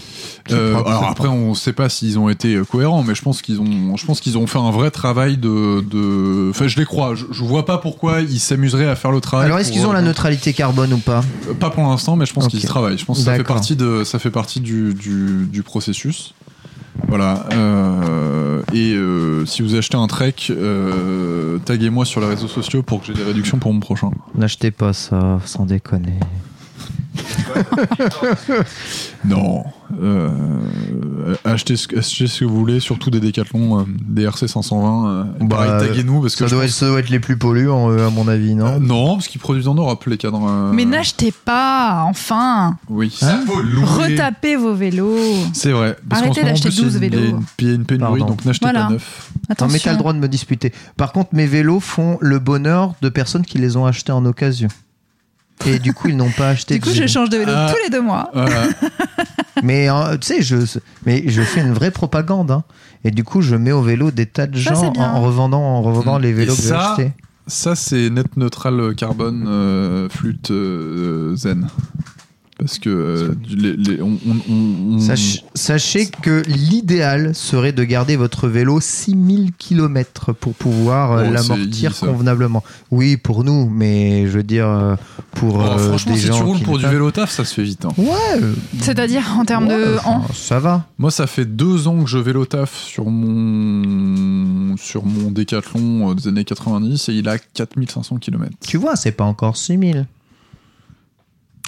Euh, 0.50 0.74
alors 0.84 1.04
après, 1.04 1.28
on 1.28 1.54
sait 1.54 1.72
pas 1.72 1.88
s'ils 1.88 2.18
ont 2.18 2.28
été 2.28 2.54
euh, 2.54 2.64
cohérents, 2.64 3.02
mais 3.02 3.14
je 3.14 3.22
pense 3.22 3.42
qu'ils 3.42 3.60
ont, 3.60 3.96
je 3.96 4.04
pense 4.06 4.20
qu'ils 4.20 4.36
ont 4.38 4.46
fait 4.46 4.58
un 4.58 4.70
vrai 4.70 4.90
travail 4.90 5.36
de, 5.36 5.80
de, 5.82 6.50
enfin, 6.50 6.66
je 6.66 6.76
les 6.78 6.84
crois. 6.84 7.14
Je, 7.14 7.26
je 7.30 7.44
vois 7.44 7.64
pas 7.66 7.78
pourquoi 7.78 8.20
ils 8.20 8.40
s'amuseraient 8.40 8.88
à 8.88 8.96
faire 8.96 9.12
le 9.12 9.20
travail. 9.20 9.46
Alors, 9.46 9.58
est-ce 9.58 9.70
qu'ils 9.72 9.86
ont 9.86 9.92
la 9.92 10.02
neutralité 10.02 10.52
carbone 10.52 10.92
ou 10.92 10.98
pas 10.98 11.22
Euh, 11.48 11.54
Pas 11.54 11.70
pour 11.70 11.82
l'instant, 11.84 12.16
mais 12.16 12.26
je 12.26 12.32
pense 12.32 12.44
Ok. 12.46 12.50
qu'ils 12.50 12.64
travaillent. 12.64 12.98
Je 12.98 13.04
pense 13.04 13.18
que 13.18 13.24
ça 13.24 13.34
fait 13.36 13.44
partie 13.44 13.76
de, 13.76 14.02
ça 14.04 14.18
fait 14.18 14.30
partie 14.30 14.60
du, 14.60 14.94
du, 14.94 15.46
du 15.46 15.62
processus. 15.62 16.34
Voilà. 17.08 17.46
euh, 17.52 18.62
et 18.72 18.92
euh, 18.94 19.46
si 19.46 19.62
vous 19.62 19.74
achetez 19.74 19.96
un 19.96 20.06
Trek, 20.06 20.34
euh, 20.50 21.58
taguez-moi 21.64 22.04
sur 22.04 22.20
les 22.20 22.26
réseaux 22.26 22.48
sociaux 22.48 22.82
pour 22.82 23.00
que 23.00 23.06
j'ai 23.06 23.14
des 23.14 23.22
réductions 23.22 23.58
pour 23.58 23.72
mon 23.72 23.80
prochain. 23.80 24.10
N'achetez 24.34 24.70
pas 24.70 24.92
ça, 24.92 25.38
sans 25.44 25.64
déconner. 25.66 26.18
Non. 29.24 29.64
Euh, 30.02 30.30
achetez, 31.44 31.76
ce, 31.76 31.86
achetez 31.98 32.26
ce 32.26 32.40
que 32.40 32.44
vous 32.46 32.56
voulez, 32.58 32.80
surtout 32.80 33.10
des 33.10 33.20
Décathlon, 33.20 33.80
euh, 33.80 33.84
des 33.86 34.22
RC 34.22 34.48
520. 34.48 35.08
euh, 35.08 35.24
Bah, 35.40 35.78
taguez-nous 35.80 36.22
parce 36.22 36.36
que 36.36 36.46
Ça 36.48 36.54
doit, 36.54 36.64
être, 36.64 36.70
pense- 36.70 36.78
ça 36.78 36.86
doit 36.88 37.00
être 37.00 37.10
les 37.10 37.20
plus 37.20 37.36
polluants, 37.36 37.90
euh, 37.90 38.06
à 38.06 38.10
mon 38.10 38.28
avis, 38.28 38.54
non 38.54 38.66
Euh, 38.66 38.78
non, 38.78 39.14
parce 39.16 39.28
qu'ils 39.28 39.40
produisent 39.40 39.68
en 39.68 39.74
Europe 39.74 40.04
les 40.06 40.16
cadres. 40.16 40.46
euh, 40.48 40.72
Mais 40.72 40.84
n'achetez 40.84 41.32
pas, 41.32 42.04
enfin 42.06 42.76
Oui. 42.88 43.16
Hein. 43.22 43.40
Retapez 43.48 44.56
vos 44.56 44.74
vélos. 44.74 45.16
C'est 45.52 45.72
vrai. 45.72 45.96
Parce 46.08 46.22
Arrêtez 46.22 46.42
d'acheter 46.44 46.68
plus, 46.70 46.78
il 46.78 46.78
y 46.78 46.82
a 46.82 46.84
12 46.84 46.96
une- 46.96 47.02
Il 47.02 47.12
y 47.12 47.16
a 47.16 47.20
vélos. 47.20 47.38
il 47.58 47.68
y 47.68 47.70
a 47.70 47.74
une 47.74 47.84
pénurie, 47.84 48.20
donc 48.20 48.44
n'achetez 48.44 48.64
Voilà. 48.64 48.84
pas 48.86 48.92
neuf. 48.92 49.30
Non, 49.34 49.40
Attention. 49.52 49.72
mais 49.72 49.78
t'as 49.80 49.92
le 49.92 49.98
droit 49.98 50.12
de 50.12 50.18
me 50.18 50.28
disputer. 50.28 50.72
Par 50.96 51.12
contre, 51.12 51.30
mes 51.34 51.46
vélos 51.46 51.80
font 51.80 52.16
le 52.20 52.38
bonheur 52.38 52.94
de 53.02 53.08
personnes 53.08 53.44
qui 53.44 53.58
les 53.58 53.76
ont 53.76 53.86
achetés 53.86 54.12
en 54.12 54.24
occasion. 54.24 54.68
Et 55.66 55.78
du 55.78 55.92
coup, 55.92 56.08
ils 56.08 56.16
n'ont 56.16 56.30
pas 56.30 56.48
acheté 56.50 56.74
Du 56.74 56.80
de 56.80 56.84
coup, 56.84 56.90
je 56.90 56.96
vélo. 57.00 57.08
change 57.08 57.28
de 57.30 57.36
vélo 57.38 57.52
Ah. 57.54 57.68
tous 57.70 57.78
les 57.84 57.90
deux 57.90 58.00
mois. 58.02 58.30
Voilà. 58.32 58.62
Mais 59.62 59.90
euh, 59.90 60.16
tu 60.16 60.26
sais, 60.28 60.42
je, 60.42 60.56
mais 61.04 61.24
je 61.26 61.42
fais 61.42 61.60
une 61.60 61.72
vraie 61.74 61.90
propagande. 61.90 62.50
hein. 62.50 62.64
Et 63.04 63.10
du 63.10 63.24
coup, 63.24 63.42
je 63.42 63.56
mets 63.56 63.72
au 63.72 63.82
vélo 63.82 64.10
des 64.10 64.24
tas 64.26 64.46
de 64.46 64.58
Ça, 64.58 64.72
gens 64.74 64.92
en 64.96 65.20
revendant, 65.20 65.60
en 65.60 65.82
revendant 65.82 66.18
Mm. 66.18 66.22
les 66.22 66.32
vélos 66.32 66.54
Et 66.54 66.56
que 66.56 66.62
j'ai 66.62 66.72
achetés. 66.72 67.12
Ça, 67.46 67.74
c'est 67.74 68.08
net 68.10 68.36
neutral 68.38 68.94
carbone 68.94 69.44
euh, 69.48 70.08
flûte 70.08 70.50
euh, 70.50 71.34
zen. 71.36 71.68
Parce 72.60 72.78
que 72.78 72.90
euh, 72.90 73.34
les- 73.48 73.74
les- 73.76 74.02
on, 74.02 74.18
on- 74.28 74.52
on- 74.52 74.94
on- 74.94 74.98
Sach- 75.00 75.42
sachez 75.54 76.06
que 76.06 76.42
l'idéal 76.46 77.34
serait 77.34 77.72
de 77.72 77.82
garder 77.84 78.16
votre 78.16 78.48
vélo 78.48 78.80
6000 78.80 79.52
km 79.56 80.32
pour 80.34 80.52
pouvoir 80.54 81.12
euh, 81.12 81.24
Oh, 81.28 81.32
l'amortir 81.32 81.98
convenablement. 81.98 82.62
Oui, 82.90 83.16
pour 83.16 83.44
nous, 83.44 83.70
mais 83.70 84.26
je 84.26 84.32
veux 84.32 84.42
dire 84.42 84.68
euh, 84.68 84.94
pour 85.32 85.56
Oh, 85.56 85.62
euh, 85.62 85.88
franchement, 85.88 86.12
des 86.14 86.20
si 86.20 86.26
gens 86.26 86.36
tu 86.36 86.42
roules 86.42 86.60
pour 86.60 86.78
du 86.78 86.86
vélo 86.86 87.10
taf, 87.10 87.30
ça 87.30 87.44
se 87.46 87.54
fait 87.54 87.62
vite. 87.62 87.84
hein. 87.86 87.92
Ouais, 87.96 88.14
euh, 88.42 88.52
C'est-à-dire 88.80 89.24
en 89.38 89.44
termes 89.46 89.66
ouais, 89.68 89.76
de 89.78 89.96
enfin, 90.04 90.22
ça 90.34 90.58
va. 90.58 90.84
Moi, 90.98 91.10
ça 91.10 91.26
fait 91.26 91.46
deux 91.46 91.88
ans 91.88 92.02
que 92.04 92.10
je 92.10 92.18
vélo 92.18 92.44
taf 92.44 92.76
sur 92.76 93.06
mon 93.10 94.76
sur 94.76 95.04
mon 95.04 95.30
Décathlon 95.30 96.12
des 96.14 96.28
années 96.28 96.44
90 96.44 97.08
et 97.08 97.12
il 97.14 97.28
a 97.28 97.38
4500 97.38 98.18
km. 98.18 98.50
Tu 98.60 98.76
vois, 98.76 98.96
c'est 98.96 99.12
pas 99.12 99.24
encore 99.24 99.56
6000. 99.56 100.06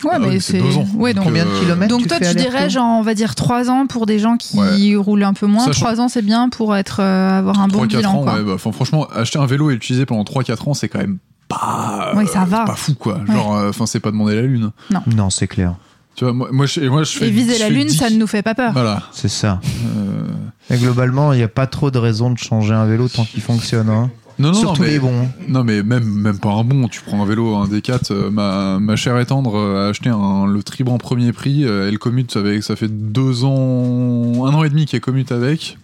Ouais, 0.04 0.10
Ah 0.14 0.18
mais 0.18 0.28
oui, 0.28 0.40
c'est 0.40 0.52
c'est. 0.52 0.58
deux 0.62 0.76
ans. 0.76 0.86
Ouais, 0.96 1.14
donc. 1.14 1.24
Combien 1.24 1.44
de 1.44 1.50
euh, 1.50 1.60
kilomètres 1.60 1.90
Donc 1.90 2.02
tu 2.02 2.08
toi, 2.08 2.18
fais 2.18 2.30
tu 2.30 2.36
dirais 2.36 2.68
genre, 2.70 2.98
on 2.98 3.02
va 3.02 3.14
dire 3.14 3.34
3 3.34 3.70
ans 3.70 3.86
pour 3.86 4.06
des 4.06 4.18
gens 4.18 4.36
qui 4.36 4.56
Ouais. 4.58 4.96
roulent 4.96 5.22
un 5.24 5.32
peu 5.34 5.46
moins. 5.46 5.66
Sachant- 5.66 5.80
3 5.86 6.00
ans, 6.00 6.08
c'est 6.08 6.22
bien 6.22 6.48
pour 6.48 6.74
être 6.76 7.00
euh, 7.00 7.38
avoir 7.38 7.60
un 7.60 7.68
bon 7.68 7.84
3-4 7.86 7.96
bilan. 7.98 8.10
ans, 8.14 8.22
quoi. 8.24 8.34
ouais, 8.34 8.42
bah, 8.42 8.56
franchement, 8.58 9.06
acheter 9.14 9.38
un 9.38 9.46
vélo 9.46 9.70
et 9.70 9.74
l'utiliser 9.74 10.04
pendant 10.06 10.24
3-4 10.24 10.68
ans, 10.68 10.74
c'est 10.74 10.88
quand 10.88 10.98
même 11.00 11.18
pas, 11.48 12.12
Oui, 12.16 12.26
ça 12.26 12.44
va. 12.44 12.64
pas 12.64 12.74
fou, 12.74 12.94
quoi. 12.94 13.20
Genre, 13.26 13.54
euh, 13.56 13.68
enfin, 13.70 13.86
c'est 13.86 14.00
pas 14.00 14.10
demander 14.10 14.34
la 14.36 14.42
lune. 14.42 14.70
Non, 15.14 15.30
c'est 15.30 15.46
clair. 15.46 15.74
Tu 16.14 16.24
vois, 16.24 16.32
moi, 16.34 16.48
moi, 16.52 16.66
je, 16.66 16.80
moi, 16.80 17.04
je 17.04 17.16
fais. 17.18 17.28
Et 17.28 17.30
viser 17.30 17.54
je 17.54 17.60
la 17.60 17.66
fais 17.66 17.72
lune, 17.72 17.86
10 17.86 17.96
ça 17.96 18.10
ne 18.10 18.16
nous 18.16 18.26
fait 18.26 18.42
pas 18.42 18.54
peur. 18.54 18.72
Voilà. 18.72 19.02
C'est 19.12 19.28
ça. 19.28 19.60
Euh, 19.96 20.26
Et 20.70 20.76
globalement, 20.78 21.32
il 21.32 21.38
n'y 21.38 21.42
a 21.42 21.48
pas 21.48 21.66
trop 21.66 21.90
de 21.90 21.98
raison 21.98 22.30
de 22.30 22.38
changer 22.38 22.74
un 22.74 22.84
vélo 22.86 23.08
tant 23.08 23.24
qu'il 23.24 23.40
fonctionne. 23.42 23.88
hein. 23.88 24.10
Non, 24.38 24.48
non, 24.48 24.54
Surtout 24.54 24.80
non, 24.82 24.86
mais, 24.86 24.92
les 24.92 24.98
bons. 24.98 25.28
non, 25.48 25.64
mais 25.64 25.82
même, 25.82 26.04
même 26.04 26.38
pas 26.38 26.50
un 26.52 26.64
bon. 26.64 26.88
Tu 26.88 27.00
prends 27.02 27.22
un 27.22 27.26
vélo, 27.26 27.54
un 27.54 27.66
D4. 27.66 28.12
euh, 28.12 28.30
ma, 28.30 28.78
ma 28.80 28.96
chère 28.96 29.18
et 29.18 29.26
tendre 29.26 29.56
euh, 29.56 29.86
a 29.86 29.90
acheté 29.90 30.08
un, 30.08 30.46
le 30.46 30.62
Triban 30.62 30.98
premier 30.98 31.32
prix. 31.32 31.64
euh, 31.64 31.88
elle 31.88 31.98
commute 31.98 32.36
avec. 32.36 32.62
Ça 32.62 32.74
fait 32.76 32.88
deux 32.88 33.44
ans, 33.44 34.46
un 34.46 34.54
an 34.54 34.64
et 34.64 34.70
demi 34.70 34.86
qu'elle 34.86 35.00
commute 35.00 35.32
avec. 35.32 35.78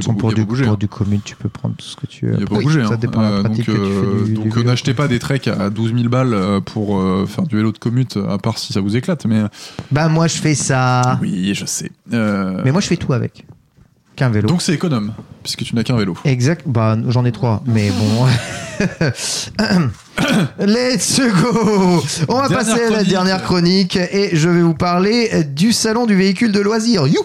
Ils 0.00 0.08
ont 0.10 0.14
pour, 0.14 0.32
du, 0.32 0.44
pour 0.46 0.56
hein. 0.56 0.76
du 0.78 0.86
commute, 0.86 1.24
tu 1.24 1.34
peux 1.34 1.48
prendre 1.48 1.74
tout 1.74 1.86
ce 1.86 1.96
que 1.96 2.06
tu 2.06 2.26
veux. 2.26 2.34
Il 2.34 2.38
n'y 2.38 2.42
a 2.44 2.46
pas 2.46 2.54
Après, 2.56 2.64
bougé. 2.64 2.84
Ça 2.84 2.94
hein. 2.94 2.98
dépend 3.00 3.18
de 3.20 3.24
la 3.24 3.30
Euh, 3.32 3.42
pratique 3.42 3.66
donc 3.66 3.76
que 3.76 3.80
tu 3.82 3.88
fais 3.92 4.06
euh, 4.06 4.18
du- 4.24 4.28
du 4.28 4.34
donc, 4.34 4.46
euh, 4.46 4.50
vélo. 4.50 4.62
n'achetez 4.68 4.94
pas 4.94 5.08
des 5.08 5.18
treks 5.18 5.48
à 5.48 5.70
12 5.70 5.92
000 5.94 6.08
balles 6.08 6.60
pour 6.66 7.00
euh, 7.00 7.26
faire 7.26 7.44
du 7.46 7.56
vélo 7.56 7.72
de 7.72 7.78
commute, 7.78 8.16
à 8.28 8.38
part 8.38 8.58
si 8.58 8.72
ça 8.72 8.80
vous 8.80 8.96
éclate. 8.96 9.24
Mais 9.26 9.42
Bah, 9.90 10.08
moi, 10.08 10.28
je 10.28 10.36
fais 10.36 10.54
ça. 10.54 11.18
oui, 11.20 11.52
je 11.54 11.64
sais. 11.64 11.90
Euh, 12.12 12.60
Mais 12.64 12.70
moi, 12.70 12.80
je 12.80 12.86
fais 12.86 12.96
tout 12.96 13.12
avec. 13.12 13.44
Qu'un 14.18 14.30
vélo. 14.30 14.48
Donc 14.48 14.62
c'est 14.62 14.74
économe, 14.74 15.12
puisque 15.44 15.62
tu 15.62 15.76
n'as 15.76 15.84
qu'un 15.84 15.96
vélo. 15.96 16.16
Exact, 16.24 16.62
bah 16.66 16.96
j'en 17.06 17.24
ai 17.24 17.30
trois, 17.30 17.62
mais 17.66 17.90
bon. 17.92 18.26
Let's 20.58 21.20
go 21.20 22.02
On 22.28 22.34
va 22.34 22.48
Dernière 22.48 22.58
passer 22.58 22.82
à 22.82 22.90
la 22.90 23.04
dernière 23.04 23.44
chronique 23.44 23.94
et 23.94 24.30
je 24.32 24.48
vais 24.48 24.62
vous 24.62 24.74
parler 24.74 25.44
du 25.44 25.72
salon 25.72 26.04
du 26.04 26.16
véhicule 26.16 26.50
de 26.50 26.58
loisirs. 26.58 27.06
Youhou 27.06 27.22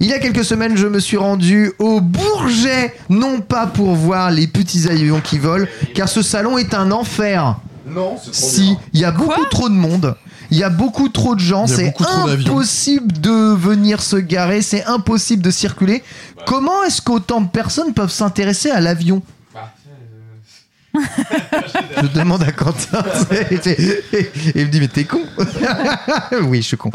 Il 0.00 0.06
y 0.06 0.14
a 0.14 0.18
quelques 0.18 0.44
semaines, 0.44 0.78
je 0.78 0.86
me 0.86 0.98
suis 0.98 1.18
rendu 1.18 1.72
au 1.78 2.00
Bourget, 2.00 2.94
non 3.10 3.40
pas 3.40 3.66
pour 3.66 3.94
voir 3.94 4.30
les 4.30 4.46
petits 4.46 4.88
avions 4.88 5.20
qui 5.20 5.36
volent, 5.38 5.66
car 5.94 6.08
ce 6.08 6.22
salon 6.22 6.56
est 6.56 6.72
un 6.72 6.90
enfer. 6.90 7.56
Non, 7.86 8.16
c'est 8.22 8.34
Si, 8.34 8.76
il 8.92 9.00
y 9.00 9.04
a 9.04 9.10
beaucoup 9.12 9.44
trop 9.46 9.68
de 9.68 9.74
monde. 9.74 10.16
Il 10.50 10.58
y 10.58 10.62
a 10.64 10.70
beaucoup 10.70 11.08
trop 11.08 11.34
de 11.34 11.40
gens, 11.40 11.66
Il 11.66 11.70
y 11.70 11.72
a 11.72 11.76
c'est 11.76 11.84
beaucoup 11.86 12.04
trop 12.04 12.28
d'avions. 12.28 12.52
impossible 12.52 13.12
de 13.20 13.54
venir 13.54 14.00
se 14.02 14.16
garer, 14.16 14.62
c'est 14.62 14.84
impossible 14.84 15.42
de 15.42 15.50
circuler. 15.50 16.02
Comment 16.46 16.84
est-ce 16.84 17.02
qu'autant 17.02 17.40
de 17.40 17.48
personnes 17.48 17.92
peuvent 17.94 18.10
s'intéresser 18.10 18.70
à 18.70 18.80
l'avion 18.80 19.22
Je 22.02 22.06
demande 22.18 22.42
à 22.42 22.52
Quentin. 22.52 23.04
Et 23.30 24.30
il 24.54 24.64
me 24.66 24.70
dit, 24.70 24.80
mais 24.80 24.88
t'es 24.88 25.04
con 25.04 25.20
Oui, 26.44 26.62
je 26.62 26.68
suis 26.68 26.76
con. 26.76 26.90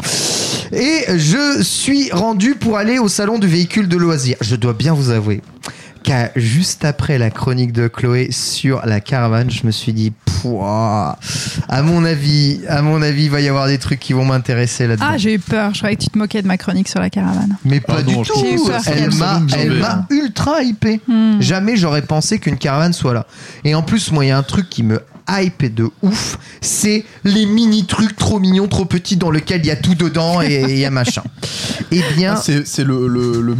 Et 0.72 1.04
je 1.18 1.62
suis 1.62 2.10
rendu 2.10 2.54
pour 2.54 2.78
aller 2.78 2.98
au 2.98 3.08
salon 3.08 3.38
du 3.38 3.46
véhicule 3.46 3.88
de 3.88 3.96
loisirs. 3.96 4.36
Je 4.40 4.56
dois 4.56 4.72
bien 4.72 4.92
vous 4.94 5.10
avouer 5.10 5.40
qu'à 6.02 6.30
juste 6.36 6.84
après 6.84 7.18
la 7.18 7.30
chronique 7.30 7.72
de 7.72 7.88
Chloé 7.88 8.28
sur 8.30 8.84
la 8.84 9.00
caravane, 9.00 9.50
je 9.50 9.66
me 9.66 9.70
suis 9.70 9.92
dit, 9.92 10.12
pouah, 10.24 11.18
à 11.68 11.82
mon 11.82 12.04
avis, 12.04 12.60
à 12.68 12.82
mon 12.82 13.00
avis, 13.02 13.24
il 13.24 13.30
va 13.30 13.40
y 13.40 13.48
avoir 13.48 13.66
des 13.66 13.78
trucs 13.78 14.00
qui 14.00 14.12
vont 14.12 14.24
m'intéresser 14.24 14.86
là-dedans. 14.86 15.06
Ah, 15.10 15.18
j'ai 15.18 15.34
eu 15.34 15.38
peur. 15.38 15.72
Je 15.74 15.78
croyais 15.78 15.96
que 15.96 16.02
tu 16.02 16.08
te 16.08 16.18
moquais 16.18 16.42
de 16.42 16.46
ma 16.46 16.56
chronique 16.58 16.88
sur 16.88 17.00
la 17.00 17.10
caravane. 17.10 17.56
Mais 17.64 17.80
pas 17.80 17.96
Ah 17.98 18.02
du 18.02 18.14
non, 18.14 18.22
tout. 18.22 18.32
J'ai 18.40 18.54
eu 18.54 18.58
peur 18.64 18.80
Elle 18.86 19.14
m'a, 19.14 19.40
elle 19.56 19.72
m'a 19.72 20.06
ultra 20.10 20.62
hypé. 20.62 21.00
Hmm. 21.06 21.40
Jamais 21.40 21.76
j'aurais 21.76 22.02
pensé 22.02 22.38
qu'une 22.38 22.58
caravane 22.58 22.92
soit 22.92 23.14
là. 23.14 23.26
Et 23.64 23.74
en 23.74 23.82
plus, 23.82 24.10
moi, 24.12 24.24
il 24.24 24.28
y 24.28 24.32
a 24.32 24.38
un 24.38 24.42
truc 24.42 24.68
qui 24.68 24.82
me 24.82 25.00
hype 25.40 25.74
de 25.74 25.88
ouf, 26.02 26.38
c'est 26.60 27.04
les 27.24 27.46
mini 27.46 27.86
trucs 27.86 28.16
trop 28.16 28.38
mignons, 28.38 28.68
trop 28.68 28.84
petits 28.84 29.16
dans 29.16 29.30
lesquels 29.30 29.60
il 29.62 29.66
y 29.66 29.70
a 29.70 29.76
tout 29.76 29.94
dedans 29.94 30.40
et 30.42 30.62
il 30.68 30.78
y 30.78 30.84
a 30.84 30.90
machin. 30.90 31.22
Eh 31.90 32.02
bien, 32.16 32.34
Ah, 32.36 32.40
c'est 32.42 32.66
c'est 32.66 32.84
le, 32.84 33.06
le, 33.08 33.40
le 33.40 33.54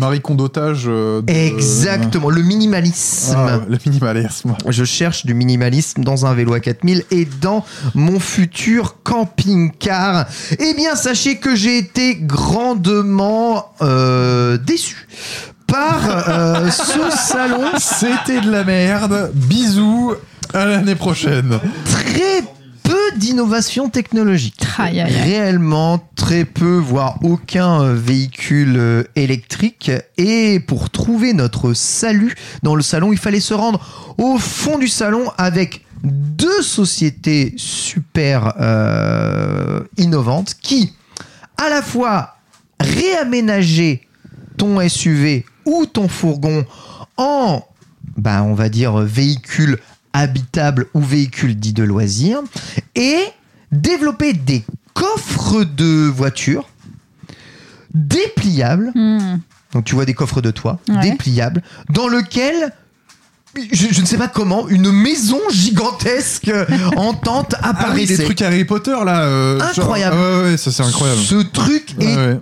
euh, 0.87 1.23
de- 1.23 1.33
exactement, 1.33 2.31
le 2.31 2.43
minimalisme. 2.43 3.35
Ah, 3.37 3.61
le 3.69 3.79
minimalisme. 3.85 4.55
Je 4.69 4.85
cherche 4.85 5.27
du 5.27 5.35
minimalisme 5.35 6.03
dans 6.05 6.27
un 6.27 6.35
vélo 6.35 6.55
à 6.55 6.61
4000 6.61 7.05
et 7.11 7.27
dans 7.41 7.65
mon 7.95 8.19
futur 8.21 8.97
camping-car. 9.03 10.27
Eh 10.59 10.75
bien, 10.75 10.95
sachez 10.97 11.37
que 11.37 11.55
j'ai 11.55 11.79
été 11.79 12.17
grandement 12.17 13.73
euh, 13.83 14.57
déçu 14.59 15.07
par 15.67 16.29
euh, 16.29 16.71
ce 16.71 17.17
salon 17.17 17.65
C'était 17.79 18.41
de 18.41 18.51
la 18.51 18.65
merde. 18.65 19.31
Bisous. 19.35 20.15
À 20.55 20.67
l'année 20.67 20.95
prochaine. 20.95 21.59
très 21.85 22.43
peu 22.83 23.17
d'innovation 23.17 23.89
technologique. 23.89 24.63
Aïe, 24.79 25.01
aïe, 25.01 25.15
aïe. 25.15 25.23
Réellement 25.23 26.07
très 26.15 26.45
peu, 26.45 26.77
voire 26.77 27.19
aucun 27.23 27.83
euh, 27.83 27.95
véhicule 27.95 28.77
euh, 28.77 29.05
électrique. 29.17 29.91
Et 30.19 30.61
pour 30.61 30.91
trouver 30.91 31.33
notre 31.33 31.73
salut 31.73 32.35
dans 32.63 32.75
le 32.75 32.83
salon, 32.83 33.13
il 33.13 33.19
fallait 33.19 33.41
se 33.41 33.55
rendre 33.55 34.15
au 34.19 34.39
fond 34.39 34.79
du 34.79 34.89
salon 34.89 35.31
avec 35.39 35.87
deux 36.05 36.63
sociétés 36.63 37.55
super 37.57 38.55
euh, 38.61 39.81
innovantes 39.97 40.55
qui, 40.61 40.93
à 41.57 41.71
la 41.71 41.81
fois, 41.81 42.37
réaménageaient 42.81 44.03
ton 44.59 44.87
SUV 44.87 45.47
ou 45.65 45.87
ton 45.87 46.09
fourgon 46.09 46.65
en, 47.17 47.63
bah, 48.17 48.43
on 48.43 48.55
va 48.55 48.69
dire, 48.69 48.99
véhicule 48.99 49.79
habitable 50.13 50.87
ou 50.95 51.01
véhicule 51.01 51.55
dit 51.57 51.73
de 51.73 51.83
loisir 51.83 52.41
et 52.95 53.19
développer 53.71 54.33
des 54.33 54.65
coffres 54.95 55.65
de 55.65 56.07
voitures 56.09 56.69
dépliables. 57.95 58.93
Hmm. 58.95 59.39
Donc 59.73 59.85
tu 59.85 59.95
vois 59.95 60.05
des 60.05 60.15
coffres 60.15 60.41
de 60.41 60.51
toit 60.51 60.79
Ouais. 60.89 61.01
dépliables 61.01 61.63
dans 61.91 62.09
lequel 62.09 62.73
je, 63.73 63.87
je 63.93 64.01
ne 64.01 64.07
sais 64.07 64.17
pas 64.17 64.29
comment 64.29 64.69
une 64.69 64.91
maison 64.91 65.39
gigantesque 65.51 66.51
en 66.97 67.13
tente 67.15 67.55
Ah 67.59 67.61
oui, 67.65 67.71
apparaissait. 67.71 68.17
les 68.17 68.25
trucs 68.25 68.43
Harry 68.43 68.65
Potter 68.65 68.97
là. 69.05 69.23
euh, 69.23 69.59
genre- 69.59 69.69
Incroyable. 69.85 70.17
Ah 70.19 70.39
ouais, 70.39 70.51
ouais, 70.51 70.57
ça 70.57 70.71
c'est 70.71 70.83
incroyable. 70.83 71.21
Ce 71.21 71.35
truc 71.43 71.95
est 72.01 72.17
ouais. 72.17 72.39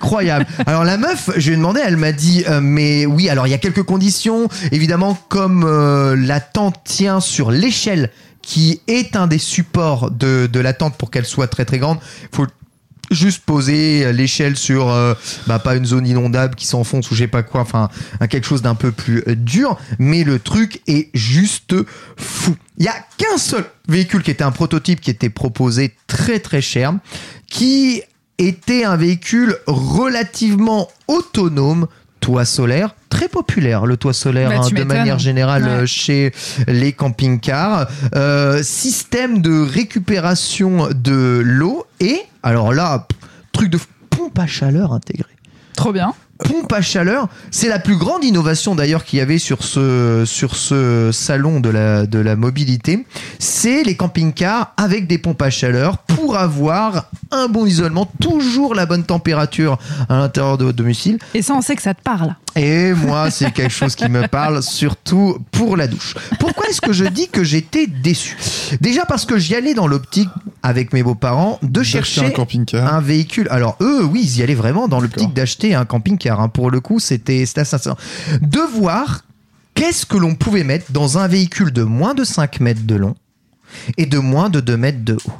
incroyable. 0.00 0.46
Alors 0.66 0.84
la 0.84 0.96
meuf, 0.96 1.30
je 1.36 1.48
lui 1.48 1.54
ai 1.54 1.56
demandé, 1.56 1.80
elle 1.84 1.96
m'a 1.96 2.12
dit, 2.12 2.44
euh, 2.48 2.60
mais 2.62 3.06
oui, 3.06 3.28
alors 3.28 3.46
il 3.46 3.50
y 3.50 3.54
a 3.54 3.58
quelques 3.58 3.82
conditions. 3.82 4.48
Évidemment, 4.72 5.18
comme 5.28 5.64
euh, 5.66 6.16
la 6.16 6.40
tente 6.40 6.76
tient 6.84 7.20
sur 7.20 7.50
l'échelle 7.50 8.10
qui 8.42 8.80
est 8.86 9.16
un 9.16 9.26
des 9.26 9.38
supports 9.38 10.10
de, 10.10 10.48
de 10.50 10.60
la 10.60 10.72
tente 10.72 10.96
pour 10.96 11.10
qu'elle 11.10 11.26
soit 11.26 11.48
très 11.48 11.64
très 11.64 11.78
grande, 11.78 11.98
faut 12.32 12.46
juste 13.10 13.44
poser 13.44 14.12
l'échelle 14.12 14.56
sur 14.56 14.90
euh, 14.90 15.14
bah, 15.46 15.58
pas 15.58 15.76
une 15.76 15.84
zone 15.86 16.06
inondable 16.06 16.54
qui 16.54 16.66
s'enfonce 16.66 17.10
ou 17.10 17.14
je 17.14 17.20
sais 17.20 17.28
pas 17.28 17.42
quoi, 17.42 17.60
enfin 17.60 17.88
quelque 18.28 18.46
chose 18.46 18.62
d'un 18.62 18.74
peu 18.74 18.90
plus 18.92 19.22
euh, 19.28 19.34
dur, 19.36 19.78
mais 19.98 20.24
le 20.24 20.38
truc 20.38 20.80
est 20.86 21.08
juste 21.14 21.74
fou. 22.16 22.56
Il 22.78 22.84
y 22.84 22.88
a 22.88 22.94
qu'un 23.16 23.38
seul 23.38 23.64
véhicule 23.88 24.22
qui 24.22 24.30
était 24.30 24.44
un 24.44 24.50
prototype 24.52 25.00
qui 25.00 25.10
était 25.10 25.30
proposé 25.30 25.94
très 26.06 26.38
très 26.40 26.60
cher, 26.60 26.94
qui 27.48 28.02
était 28.38 28.84
un 28.84 28.96
véhicule 28.96 29.56
relativement 29.66 30.88
autonome, 31.08 31.86
toit 32.20 32.44
solaire, 32.44 32.94
très 33.08 33.28
populaire 33.28 33.86
le 33.86 33.96
toit 33.96 34.12
solaire 34.12 34.50
Bah, 34.50 34.56
hein, 34.64 34.70
de 34.70 34.82
manière 34.82 35.18
générale 35.18 35.62
Ouais. 35.62 35.68
euh, 35.70 35.86
chez 35.86 36.32
les 36.66 36.92
camping-cars, 36.92 37.86
Euh, 38.14 38.62
système 38.62 39.40
de 39.40 39.60
récupération 39.60 40.88
de 40.94 41.40
l'eau 41.44 41.86
et 42.00 42.20
alors 42.46 42.72
là 42.72 43.06
pff, 43.08 43.18
truc 43.52 43.70
de 43.70 43.78
pompe 44.08 44.38
à 44.38 44.46
chaleur 44.46 44.92
intégrée 44.92 45.32
Trop 45.74 45.92
bien. 45.92 46.14
pompe 46.38 46.72
à 46.72 46.80
chaleur. 46.80 47.28
C'est 47.50 47.68
la 47.68 47.78
plus 47.78 47.96
grande 47.96 48.24
innovation 48.24 48.74
d'ailleurs 48.74 49.04
qu'il 49.04 49.18
y 49.18 49.22
avait 49.22 49.36
sur 49.36 49.62
ce, 49.62 50.22
sur 50.24 50.56
ce 50.56 51.10
salon 51.12 51.60
de 51.60 51.68
la, 51.68 52.06
de 52.06 52.18
la 52.18 52.34
mobilité. 52.34 53.06
C'est 53.38 53.82
les 53.82 53.94
camping-cars 53.94 54.72
avec 54.78 55.06
des 55.06 55.18
pompes 55.18 55.42
à 55.42 55.50
chaleur 55.50 55.98
pour 55.98 56.38
avoir 56.38 57.10
un 57.30 57.48
bon 57.48 57.66
isolement, 57.66 58.10
toujours 58.22 58.74
la 58.74 58.86
bonne 58.86 59.04
température 59.04 59.76
à 60.08 60.16
l'intérieur 60.16 60.56
de 60.56 60.64
votre 60.64 60.78
domicile. 60.78 61.18
Et 61.34 61.42
ça, 61.42 61.52
on 61.54 61.60
sait 61.60 61.76
que 61.76 61.82
ça 61.82 61.92
te 61.92 62.00
parle. 62.02 62.34
Et 62.56 62.94
moi, 62.94 63.30
c'est 63.30 63.52
quelque 63.52 63.70
chose 63.72 63.94
qui 63.94 64.08
me 64.08 64.26
parle, 64.26 64.62
surtout 64.62 65.38
pour 65.52 65.76
la 65.76 65.86
douche. 65.86 66.14
Pourquoi 66.40 66.66
est-ce 66.68 66.80
que 66.80 66.92
je 66.92 67.04
dis 67.04 67.28
que 67.28 67.44
j'étais 67.44 67.86
déçu? 67.86 68.36
Déjà 68.80 69.04
parce 69.04 69.26
que 69.26 69.38
j'y 69.38 69.54
allais 69.54 69.74
dans 69.74 69.86
l'optique 69.86 70.30
avec 70.62 70.92
mes 70.94 71.02
beaux-parents 71.02 71.58
de 71.62 71.82
chercher 71.82 72.24
un 72.24 72.30
camping-car. 72.30 72.92
un 72.94 73.00
véhicule. 73.00 73.46
Alors 73.50 73.76
eux, 73.82 74.04
oui, 74.04 74.22
ils 74.24 74.38
y 74.38 74.42
allaient 74.42 74.54
vraiment 74.54 74.88
dans 74.88 75.00
l'optique 75.00 75.34
d'acheter 75.34 75.74
un 75.74 75.84
camping-car. 75.84 76.40
hein. 76.40 76.48
Pour 76.48 76.70
le 76.70 76.80
coup, 76.80 76.98
c'était 76.98 77.44
c'était 77.44 77.60
assez 77.60 77.76
intéressant. 77.76 78.00
De 78.40 78.60
voir 78.78 79.24
qu'est-ce 79.74 80.06
que 80.06 80.16
l'on 80.16 80.34
pouvait 80.34 80.64
mettre 80.64 80.90
dans 80.92 81.18
un 81.18 81.28
véhicule 81.28 81.72
de 81.72 81.82
moins 81.82 82.14
de 82.14 82.24
5 82.24 82.60
mètres 82.60 82.84
de 82.86 82.94
long 82.94 83.14
et 83.98 84.06
de 84.06 84.18
moins 84.18 84.48
de 84.48 84.60
2 84.60 84.76
mètres 84.78 85.04
de 85.04 85.14
haut. 85.14 85.32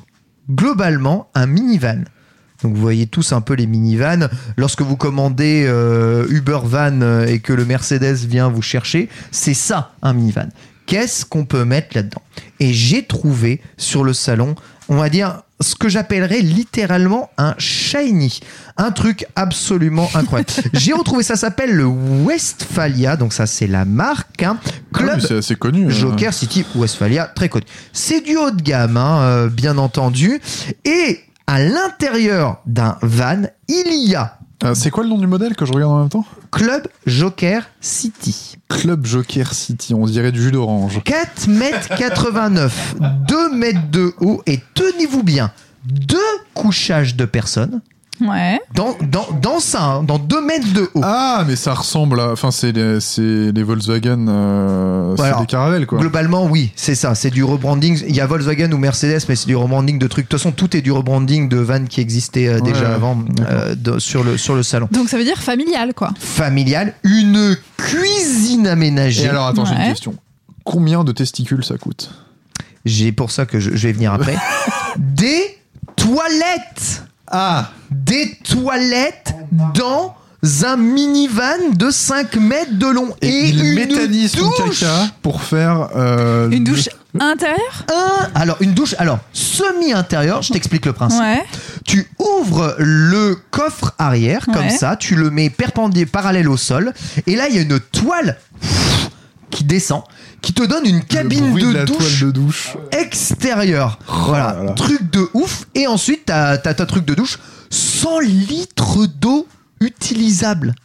Globalement, 0.51 1.29
un 1.35 1.47
minivan. 1.47 2.05
Donc 2.63 2.75
vous 2.75 2.81
voyez 2.81 3.07
tous 3.07 3.33
un 3.33 3.41
peu 3.41 3.55
les 3.55 3.67
minivans. 3.67 4.29
Lorsque 4.57 4.83
vous 4.83 4.97
commandez 4.97 5.65
euh, 5.67 6.27
Uber 6.31 6.61
Van 6.65 7.01
euh, 7.03 7.27
et 7.27 7.41
que 7.41 7.53
le 7.53 7.65
Mercedes 7.65 8.17
vient 8.27 8.49
vous 8.49 8.63
chercher, 8.63 9.09
c'est 9.31 9.55
ça 9.55 9.93
un 10.03 10.13
minivan. 10.15 10.49
Qu'est-ce 10.87 11.25
qu'on 11.25 11.45
peut 11.45 11.65
mettre 11.65 11.89
là-dedans? 11.97 12.23
Et 12.61 12.73
j'ai 12.73 13.05
trouvé 13.05 13.61
sur 13.77 14.05
le 14.05 14.13
salon, 14.13 14.55
on 14.89 14.97
va 14.97 15.09
dire 15.09 15.43
ce 15.61 15.75
que 15.75 15.89
j'appellerais 15.89 16.41
littéralement 16.43 17.31
un 17.39 17.55
shiny, 17.59 18.41
un 18.77 18.91
truc 18.93 19.27
absolument 19.37 20.09
incroyable. 20.15 20.51
j'ai 20.75 20.93
retrouvé 20.93 21.23
ça 21.25 21.35
s'appelle 21.35 21.73
le 21.75 21.87
Westphalia, 21.87 23.17
donc 23.17 23.33
ça 23.33 23.47
c'est 23.47 23.67
la 23.67 23.85
marque, 23.85 24.43
hein. 24.43 24.59
Ah 24.63 24.99
Club 24.99 25.19
oui, 25.21 25.25
c'est 25.27 25.37
assez 25.39 25.57
connu. 25.57 25.87
euh. 25.87 25.91
Joker 25.91 26.33
City 26.33 26.65
Westphalia, 26.75 27.27
très 27.27 27.49
connu. 27.49 27.65
C'est 27.93 28.21
du 28.21 28.37
haut 28.37 28.51
de 28.51 28.63
gamme, 28.63 28.97
hein, 28.97 29.21
euh, 29.23 29.49
bien 29.49 29.79
entendu. 29.79 30.41
Et 30.85 31.21
à 31.47 31.61
l'intérieur 31.63 32.61
d'un 32.67 32.99
van, 33.03 33.43
il 33.69 34.09
y 34.09 34.15
a 34.15 34.39
Ah, 34.65 34.75
c'est 34.75 34.91
quoi 34.91 35.03
le 35.05 35.11
nom 35.11 35.19
du 35.19 35.27
modèle 35.27 35.55
que 35.55 35.65
je 35.67 35.73
regarde 35.73 35.93
en 35.93 36.01
même 36.01 36.09
temps? 36.09 36.25
Club 36.51 36.89
Joker 37.07 37.69
City. 37.81 38.57
Club 38.69 39.05
Joker 39.07 39.53
City, 39.53 39.95
on 39.95 40.07
dirait 40.07 40.33
du 40.33 40.43
jus 40.43 40.51
d'orange. 40.51 41.03
4 41.05 41.49
mètres 41.49 41.89
89, 41.97 42.97
2 43.29 43.55
mètres 43.55 43.91
de 43.91 44.15
haut 44.21 44.43
et 44.47 44.61
tenez-vous 44.75 45.23
bien, 45.23 45.53
deux 45.85 46.17
couchages 46.55 47.17
de 47.17 47.25
personnes. 47.27 47.81
Ouais. 48.21 48.59
Dans, 48.75 48.97
dans, 49.03 49.27
dans 49.43 49.61
ça, 49.61 49.83
hein, 49.85 50.03
dans 50.03 50.19
2 50.19 50.41
mètres 50.45 50.73
de 50.73 50.89
haut. 50.95 51.01
Ah, 51.03 51.45
mais 51.47 51.55
ça 51.57 51.75
ressemble 51.75 52.19
à. 52.21 52.31
Enfin, 52.33 52.51
c'est 52.51 52.73
les, 52.73 53.01
c'est 53.01 53.53
les 53.53 53.63
Volkswagen. 53.63 54.27
euh. 54.29 55.15
C'est 55.19 55.39
des 55.41 55.47
caravelles, 55.47 55.87
quoi. 55.87 55.99
Globalement, 55.99 56.47
oui, 56.47 56.73
c'est 56.77 56.95
ça. 56.95 57.15
C'est 57.15 57.31
du 57.31 57.45
rebranding. 57.45 58.03
Il 58.09 58.15
y 58.17 58.21
a 58.21 58.27
Volkswagen 58.27 58.73
ou 58.73 58.79
Mercedes, 58.79 59.21
mais 59.29 59.37
c'est 59.37 59.47
du 59.47 59.57
rebranding 59.57 59.99
de 59.99 60.07
trucs. 60.07 60.27
De 60.27 60.31
toute 60.31 60.41
façon, 60.41 60.53
tout 60.53 60.77
est 60.77 60.81
du 60.81 60.93
rebranding 60.93 61.49
de 61.49 61.59
vannes 61.59 61.89
qui 61.89 62.01
existaient 62.01 62.49
euh, 62.49 62.61
déjà 62.61 62.81
ouais. 62.89 62.95
avant 62.95 63.19
euh, 63.51 63.75
de- 63.75 63.99
sur, 63.99 64.25
le, 64.25 64.37
sur 64.39 64.55
le 64.55 64.63
salon. 64.63 64.89
Donc 64.93 65.09
ça 65.09 65.19
veut 65.19 65.25
dire 65.25 65.39
familial, 65.43 65.93
quoi. 65.95 66.13
Familial, 66.19 66.95
une 67.05 67.57
cuisine 67.77 68.67
aménagée. 68.67 69.25
Et 69.25 69.29
alors, 69.29 69.47
attends, 69.47 69.65
j'ai 69.67 69.75
une 69.75 69.89
question. 69.91 70.15
Combien 70.65 71.05
de 71.05 71.13
testicules 71.13 71.65
ça 71.65 71.77
coûte? 71.77 72.11
J'ai 72.85 73.13
pour 73.13 73.31
ça 73.31 73.47
que 73.47 73.59
je, 73.61 73.71
je 73.75 73.87
vais 73.89 73.93
venir 73.93 74.13
après. 74.13 74.37
Des 74.97 75.59
toilettes 75.97 77.05
Ah 77.31 77.71
Des 77.91 78.37
toilettes 78.45 79.35
dans 79.75 80.15
un 80.65 80.77
minivan 80.77 81.73
de 81.75 81.91
5 81.91 82.37
mètres 82.37 82.75
de 82.79 82.87
long. 82.87 83.15
Et, 83.23 83.51
une 83.51 83.87
douche 83.87 84.81
caca 84.81 85.07
pour 85.23 85.43
faire. 85.43 85.89
euh, 85.97 86.49
Une 86.51 86.65
le- 86.65 86.71
douche 86.73 86.89
intérieure? 87.19 87.85
Un- 87.89 88.29
alors 88.41 88.57
une 88.61 88.75
douche 88.75 88.95
alors 88.99 89.19
semi-intérieure, 89.33 90.43
je 90.43 90.53
t'explique 90.53 90.87
le 90.87 90.93
principe. 90.93 91.21
Ouais. 91.21 91.43
Tu 91.85 92.07
ouvres 92.19 92.77
le 92.79 93.37
coffre 93.51 93.95
arrière 93.99 94.45
comme 94.47 94.67
Ouais. 94.67 94.71
ça, 94.77 94.97
tu 94.97 95.17
le 95.17 95.31
mets 95.31 95.51
perpendiculaire 95.51 96.11
parallèle 96.13 96.49
au 96.49 96.57
sol 96.57 96.93
et 97.27 97.35
là 97.37 97.49
il 97.49 97.57
y 97.57 97.59
a 97.59 97.63
une 97.63 97.81
toile 97.81 98.37
qui 99.51 99.65
descend 99.65 100.03
qui 100.47 100.53
te 100.53 100.63
donne 100.63 100.87
une 100.87 101.03
cabine 101.03 101.53
de, 101.55 101.85
douche 101.85 101.99
toile 102.21 102.21
de 102.21 102.31
douche. 102.31 102.77
extérieure. 102.93 103.99
voilà, 104.07 104.53
là 104.53 104.63
là. 104.63 104.73
truc 104.75 105.11
de 105.11 105.29
ouf 105.35 105.65
et 105.75 105.89
ensuite 105.89 106.27
t'as 106.27 106.57
t'as 106.57 106.73
ta 106.73 106.87
truc 106.87 107.05
de 107.05 107.15
douche 107.15 107.41
100 107.71 108.21
litres 108.21 109.07
d'eau 109.07 109.49
utilisable. 109.81 110.77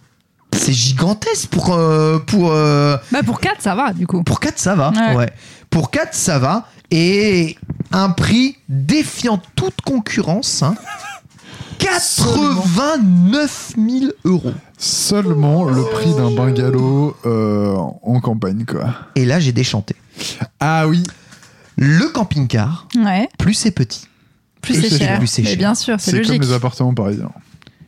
C'est 0.51 0.73
gigantesque 0.73 1.47
pour 1.49 1.75
euh, 1.75 2.17
pour 2.17 2.49
euh, 2.51 2.97
Bah 3.11 3.21
pour 3.23 3.39
4, 3.39 3.61
ça 3.61 3.75
va, 3.75 3.93
du 3.93 4.07
coup. 4.07 4.23
pour 4.23 4.39
4, 4.39 4.57
ça 4.57 4.73
va. 4.73 4.89
Ouais. 4.89 5.15
Ouais. 5.15 5.33
Pour 5.69 5.91
4, 5.91 6.15
ça 6.15 6.39
va. 6.39 6.67
Et 6.89 7.55
un 7.91 8.09
prix 8.09 8.57
défiant 8.67 9.39
toute 9.55 9.79
concurrence. 9.85 10.63
hein. 10.63 10.73
89 11.81 13.73
000 13.77 14.11
euros. 14.25 14.53
Seulement 14.77 15.65
le 15.65 15.83
prix 15.83 16.13
d'un 16.13 16.31
bungalow 16.31 17.15
euh, 17.25 17.75
en 17.75 18.19
campagne, 18.19 18.65
quoi. 18.65 18.93
Et 19.15 19.25
là, 19.25 19.39
j'ai 19.39 19.51
déchanté. 19.51 19.95
Ah 20.59 20.87
oui, 20.87 21.03
Le 21.77 22.09
camping-car, 22.09 22.87
Ouais. 23.03 23.27
plus 23.37 23.53
c'est 23.55 23.71
petit, 23.71 24.07
Plus, 24.61 24.73
Plus 24.73 24.81
c'est 24.83 24.89
c'est 24.89 24.97
cher. 24.99 25.07
cher. 25.07 25.17
Plus 25.19 25.27
c'est 25.27 25.41
Mais 25.41 25.49
cher. 25.49 25.57
bien 25.57 25.75
sûr, 25.75 25.95
c'est 25.99 26.11
c'est 26.11 26.17
comme 26.21 26.27
logique. 26.27 26.43
les 26.43 26.53
appartements 26.53 26.93
parisiens. 26.93 27.31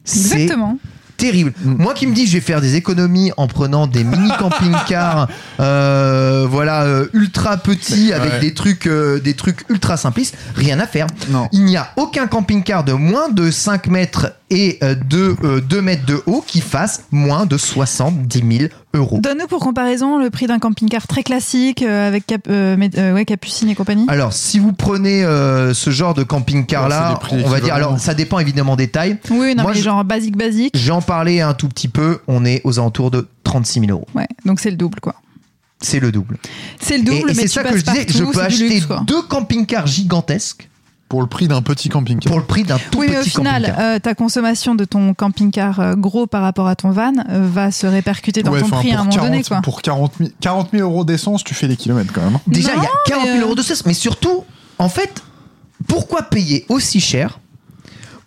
c'est 0.03 0.41
Exactement. 0.41 0.77
Terrible. 1.23 1.53
Moi 1.63 1.93
qui 1.93 2.05
me 2.05 2.13
dis, 2.13 2.27
je 2.27 2.33
vais 2.33 2.41
faire 2.41 2.59
des 2.59 2.75
économies 2.75 3.31
en 3.37 3.47
prenant 3.47 3.87
des 3.87 4.03
mini 4.03 4.29
camping-cars, 4.39 5.29
euh, 5.61 6.45
voilà, 6.49 6.83
euh, 6.83 7.05
ultra 7.13 7.55
petits 7.55 8.11
avec 8.11 8.33
Ouais. 8.33 8.39
des 8.39 8.53
trucs, 8.53 8.87
euh, 8.87 9.19
des 9.21 9.33
trucs 9.33 9.63
ultra 9.69 9.95
simplistes, 9.95 10.35
rien 10.55 10.79
à 10.81 10.87
faire. 10.87 11.07
Non. 11.29 11.47
Il 11.53 11.63
n'y 11.63 11.77
a 11.77 11.91
aucun 11.95 12.27
camping-car 12.27 12.83
de 12.83 12.91
moins 12.91 13.29
de 13.29 13.51
5 13.51 13.87
mètres 13.87 14.33
et 14.53 14.77
euh, 14.83 14.93
de 14.95 15.35
euh, 15.43 15.59
2 15.61 15.81
mètres 15.81 16.05
de 16.05 16.21
haut 16.27 16.43
qui 16.45 16.61
fasse 16.61 17.03
moins 17.11 17.45
de 17.45 17.57
70 17.57 18.43
000 18.57 18.69
euros. 18.93 19.19
Donne-nous 19.19 19.47
pour 19.47 19.59
comparaison 19.59 20.19
le 20.19 20.29
prix 20.29 20.45
d'un 20.47 20.59
camping-car 20.59 21.07
très 21.07 21.23
classique 21.23 21.81
euh, 21.81 22.07
avec 22.07 22.27
cap, 22.27 22.41
euh, 22.49 22.75
mais- 22.77 22.89
euh, 22.97 23.13
ouais, 23.13 23.25
Capucine 23.25 23.69
et 23.69 23.75
compagnie. 23.75 24.05
Alors, 24.07 24.31
si 24.33 24.59
vous 24.59 24.71
prenez 24.73 25.23
euh, 25.25 25.73
ce 25.73 25.89
genre 25.89 26.13
de 26.13 26.23
camping-car 26.23 26.83
Ouais, 26.83 26.89
là, 26.89 27.07
c'est 27.07 27.13
des 27.15 27.19
prix 27.41 27.45
on 27.45 27.49
va 27.49 27.59
dire, 27.59 27.73
alors 27.73 27.99
ça 27.99 28.13
dépend 28.13 28.39
évidemment 28.39 28.75
des 28.75 28.87
tailles. 28.89 29.17
Oui, 29.31 29.55
non, 29.55 29.63
moi, 29.63 29.71
mais 29.71 29.77
je- 29.79 29.83
genre 29.83 30.03
basique, 30.03 30.37
basique. 30.37 30.77
J'en 30.77 31.01
parlais 31.01 31.41
un 31.41 31.53
tout 31.53 31.67
petit 31.69 31.87
peu, 31.87 32.19
on 32.27 32.45
est 32.45 32.61
aux 32.63 32.77
alentours 32.79 33.09
de 33.11 33.27
36 33.43 33.79
000 33.79 33.91
euros. 33.91 34.07
Ouais, 34.13 34.27
donc 34.45 34.59
c'est 34.59 34.69
le 34.71 34.77
double, 34.77 34.99
quoi. 34.99 35.15
C'est 35.81 35.99
le 35.99 36.11
double. 36.13 36.37
C'est 36.79 36.97
le 36.97 37.03
double, 37.03 37.31
et 37.31 37.33
mais 37.33 37.41
c'est 37.43 37.47
ça 37.49 37.63
que 37.63 37.75
je 37.77 37.83
disais, 37.83 38.05
partout, 38.05 38.13
je 38.17 38.23
peux 38.23 38.41
acheter 38.41 38.69
luxe, 38.69 38.87
deux 39.05 39.21
camping-cars 39.23 39.87
gigantesques 39.87 40.69
Pour 41.13 41.21
le 41.21 41.27
prix 41.27 41.47
d'un 41.47 41.61
petit 41.61 41.89
camping-car. 41.89 42.31
pour 42.31 42.39
le 42.39 42.45
prix 42.45 42.63
d'un 42.63 42.79
tout 42.89 42.97
Oui, 42.97 43.05
mais 43.07 43.17
au 43.17 43.21
petit 43.21 43.29
final, 43.29 43.61
camping-car. 43.61 43.85
euh, 43.85 43.99
ta 43.99 44.15
consommation 44.15 44.73
de 44.73 44.83
ton 44.83 45.13
camping-car 45.13 45.79
euh, 45.79 45.93
gros 45.95 46.25
par 46.25 46.41
rapport 46.41 46.67
à 46.67 46.75
ton 46.75 46.89
van 46.89 47.13
euh, 47.29 47.47
va 47.47 47.69
se 47.69 47.85
répercuter 47.85 48.41
dans 48.41 48.51
Ouais, 48.51 48.61
ton 48.61 48.69
prix 48.69 48.89
à 48.93 48.95
un 48.95 49.03
moment 49.03 49.11
40, 49.11 49.29
donné, 49.29 49.43
quoi. 49.43 49.61
Pour 49.61 49.83
40 49.83 50.13
000, 50.17 50.31
40 50.41 50.69
000 50.73 50.81
euros 50.89 51.05
d'essence, 51.05 51.43
tu 51.43 51.53
fais 51.53 51.67
les 51.67 51.75
kilomètres 51.77 52.11
quand 52.11 52.21
même. 52.23 52.33
hein. 52.37 52.41
Déjà, 52.47 52.71
il 52.71 52.77
y 52.77 52.79
a 52.79 52.81
Non, 52.81 52.89
40 53.05 53.25
000 53.25 53.35
mais, 53.37 53.41
euh, 53.41 53.45
euros 53.45 53.53
de 53.55 53.61
cesse, 53.61 53.85
mais 53.85 53.93
surtout, 53.93 54.43
en 54.79 54.89
fait, 54.89 55.21
pourquoi 55.87 56.23
payer 56.23 56.65
aussi 56.69 56.99
cher 56.99 57.39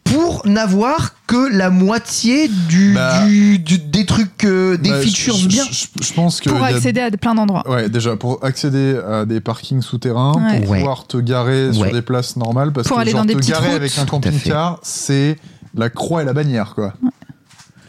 pour 0.07 0.43
n'avoir 0.47 1.15
que 1.27 1.53
la 1.55 1.71
moitié 1.71 2.49
du, 2.69 2.95
Bah, 2.95 3.25
du- 3.27 3.59
du- 3.59 3.79
des 3.79 4.07
trucs, 4.07 4.45
euh, 4.45 4.77
des 4.77 4.91
Bah, 4.91 5.01
features 5.01 5.37
je, 5.37 5.49
bien 5.49 5.65
Je, 5.71 5.87
je 6.03 6.13
pense 6.13 6.41
que. 6.41 6.49
Pour 6.51 6.63
a- 6.63 6.69
accéder 6.69 7.01
à 7.01 7.11
plein 7.11 7.35
d'endroits. 7.35 7.69
Ouais, 7.69 7.89
déjà, 7.89 8.17
pour 8.17 8.43
accéder 8.45 8.99
à 9.09 9.25
des 9.25 9.41
parkings 9.41 9.83
souterrains, 9.83 10.35
Ouais. 10.35 10.61
pour 10.61 10.71
Ouais. 10.71 10.79
pouvoir 10.79 11.07
te 11.07 11.17
garer 11.19 11.73
sur 11.73 11.91
des 11.91 12.03
places 12.03 12.37
normales, 12.37 12.73
parce 12.73 12.87
Pour 12.89 12.97
que 12.97 13.03
aller 13.03 13.11
genre, 13.13 13.21
dans 13.21 13.27
des 13.27 13.35
te 13.35 13.47
garer 13.47 13.67
routes. 13.69 13.77
avec 13.77 13.99
un 13.99 14.07
camping-car, 14.07 14.79
c'est 14.83 15.37
la 15.75 15.91
croix 15.91 16.23
et 16.23 16.25
la 16.25 16.33
bannière, 16.33 16.73
quoi. 16.75 16.95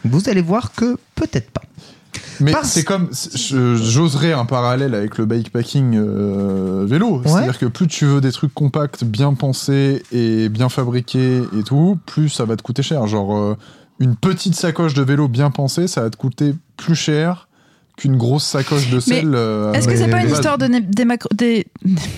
Vous 0.04 0.28
allez 0.28 0.42
voir 0.42 0.72
que 0.72 0.96
peut-être 1.14 1.50
pas. 1.50 1.62
Mais 2.40 2.52
Parce- 2.52 2.70
c'est 2.70 2.84
comme, 2.84 3.08
j'oserais 3.76 4.32
un 4.32 4.44
parallèle 4.44 4.94
avec 4.94 5.18
le 5.18 5.26
bikepacking 5.26 5.96
euh, 5.96 6.84
vélo. 6.86 7.22
C'est-à-dire 7.24 7.58
que 7.58 7.66
plus 7.66 7.86
tu 7.86 8.04
veux 8.06 8.20
des 8.20 8.32
trucs 8.32 8.54
compacts, 8.54 9.04
bien 9.04 9.34
pensés 9.34 10.02
et 10.12 10.48
bien 10.48 10.68
fabriqués 10.68 11.42
et 11.58 11.62
tout, 11.62 11.98
plus 12.06 12.28
ça 12.28 12.44
va 12.44 12.56
te 12.56 12.62
coûter 12.62 12.82
cher. 12.82 13.06
Genre, 13.06 13.36
euh, 13.36 13.56
une 13.98 14.14
petite 14.16 14.54
sacoche 14.54 14.94
de 14.94 15.02
vélo 15.02 15.28
bien 15.28 15.50
pensée, 15.50 15.88
ça 15.88 16.02
va 16.02 16.10
te 16.10 16.16
coûter 16.16 16.54
plus 16.76 16.94
cher 16.94 17.47
qu'une 17.98 18.16
grosse 18.16 18.44
sacoche 18.44 18.88
de 18.90 19.00
sel. 19.00 19.32
euh, 19.34 19.72
Est-ce 19.74 19.86
que 19.88 19.96
c'est 19.96 20.08
pas 20.08 20.22
une 20.22 20.30
histoire 20.30 20.56
de 20.56 20.66
né- 20.66 20.80
démacro- 20.80 21.28
dé- 21.34 21.66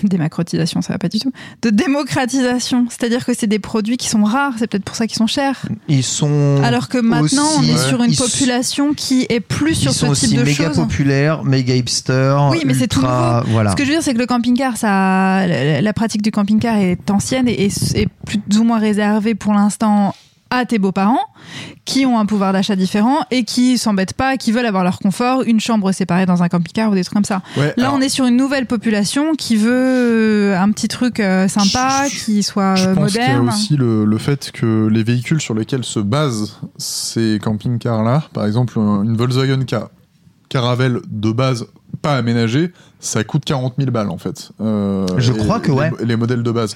démacrotisation, 0.03 0.81
ça 0.81 0.93
va 0.93 0.99
pas 0.99 1.09
du 1.09 1.19
tout, 1.19 1.31
de 1.61 1.69
démocratisation 1.69 2.85
C'est-à-dire 2.89 3.25
que 3.25 3.33
c'est 3.37 3.47
des 3.47 3.59
produits 3.59 3.97
qui 3.97 4.07
sont 4.07 4.23
rares, 4.23 4.53
c'est 4.59 4.67
peut-être 4.67 4.83
pour 4.85 4.95
ça 4.95 5.07
qu'ils 5.07 5.17
sont 5.17 5.27
chers. 5.27 5.65
Ils 5.87 6.03
sont. 6.03 6.61
Alors 6.63 6.87
que 6.89 6.97
maintenant, 6.97 7.47
on 7.59 7.63
est 7.63 7.71
Ouais. 7.71 7.77
sur 7.77 8.03
une 8.03 8.11
Ils 8.11 8.17
population 8.17 8.93
qui 8.93 9.25
est 9.29 9.39
plus 9.39 9.75
sur 9.75 9.91
ils 9.91 9.95
sont 9.95 10.13
ce 10.13 10.25
type 10.27 10.37
de 10.37 10.43
méga 10.43 10.67
choses. 10.67 10.75
populaires, 10.77 11.43
méga 11.43 11.75
hipster. 11.75 12.37
Oui, 12.51 12.61
mais 12.65 12.73
c'est 12.73 12.87
tout 12.87 13.01
Voilà. 13.01 13.71
Ce 13.71 13.75
que 13.75 13.83
je 13.83 13.89
veux 13.89 13.95
dire, 13.95 14.03
c'est 14.03 14.13
que 14.13 14.19
le 14.19 14.25
camping-car, 14.27 14.77
ça, 14.77 15.47
la, 15.47 15.81
la 15.81 15.93
pratique 15.93 16.21
du 16.21 16.31
camping-car 16.31 16.77
est 16.77 17.09
ancienne 17.09 17.47
et 17.47 17.65
est, 17.65 17.95
est 17.95 18.07
plus 18.25 18.59
ou 18.59 18.63
moins 18.63 18.79
réservée 18.79 19.35
pour 19.35 19.53
l'instant 19.53 20.13
à 20.51 20.65
tes 20.65 20.77
beaux-parents 20.77 21.19
qui 21.85 22.05
ont 22.05 22.19
un 22.19 22.25
pouvoir 22.25 22.53
d'achat 22.53 22.75
différent 22.75 23.19
et 23.31 23.43
qui 23.45 23.77
s'embêtent 23.77 24.13
pas, 24.13 24.37
qui 24.37 24.51
veulent 24.51 24.65
avoir 24.65 24.83
leur 24.83 24.99
confort, 24.99 25.41
une 25.43 25.59
chambre 25.59 25.91
séparée 25.93 26.25
dans 26.25 26.43
un 26.43 26.49
camping-car 26.49 26.91
ou 26.91 26.93
des 26.93 27.03
trucs 27.03 27.15
comme 27.15 27.25
ça. 27.25 27.41
Ouais, 27.57 27.73
Là, 27.77 27.85
alors, 27.85 27.93
on 27.95 28.01
est 28.01 28.09
sur 28.09 28.25
une 28.25 28.35
nouvelle 28.37 28.65
population 28.67 29.33
qui 29.35 29.55
veut 29.55 29.71
euh, 29.73 30.59
un 30.59 30.69
petit 30.71 30.87
truc 30.87 31.19
euh, 31.19 31.47
sympa, 31.47 32.05
Je- 32.09 32.23
qui 32.25 32.43
soit 32.43 32.75
Je 32.75 32.89
euh, 32.89 32.93
pense 32.95 33.11
qu'il 33.13 33.21
y 33.21 33.23
a 33.23 33.27
moderne. 33.29 33.47
aussi 33.49 33.75
le, 33.77 34.05
le 34.05 34.17
fait 34.17 34.51
que 34.51 34.87
les 34.87 35.03
véhicules 35.03 35.41
sur 35.41 35.53
lesquels 35.55 35.83
se 35.85 35.99
basent 35.99 36.59
ces 36.77 37.39
camping-cars-là, 37.41 38.23
par 38.33 38.45
exemple 38.45 38.77
une 38.77 39.15
Volkswagen 39.17 39.61
Ca- 39.67 39.89
Caravelle 40.49 40.99
de 41.09 41.31
base 41.31 41.65
pas 42.01 42.15
aménagée, 42.17 42.71
ça 42.99 43.23
coûte 43.23 43.45
40 43.45 43.75
000 43.77 43.89
balles 43.91 44.09
en 44.09 44.17
fait. 44.17 44.51
Euh, 44.59 45.07
Je 45.17 45.31
et- 45.31 45.37
crois 45.37 45.59
que 45.59 45.67
les- 45.71 45.77
ouais. 45.77 45.91
Les, 46.03 46.15
modèles 46.15 46.43
de 46.43 46.51
base. 46.51 46.75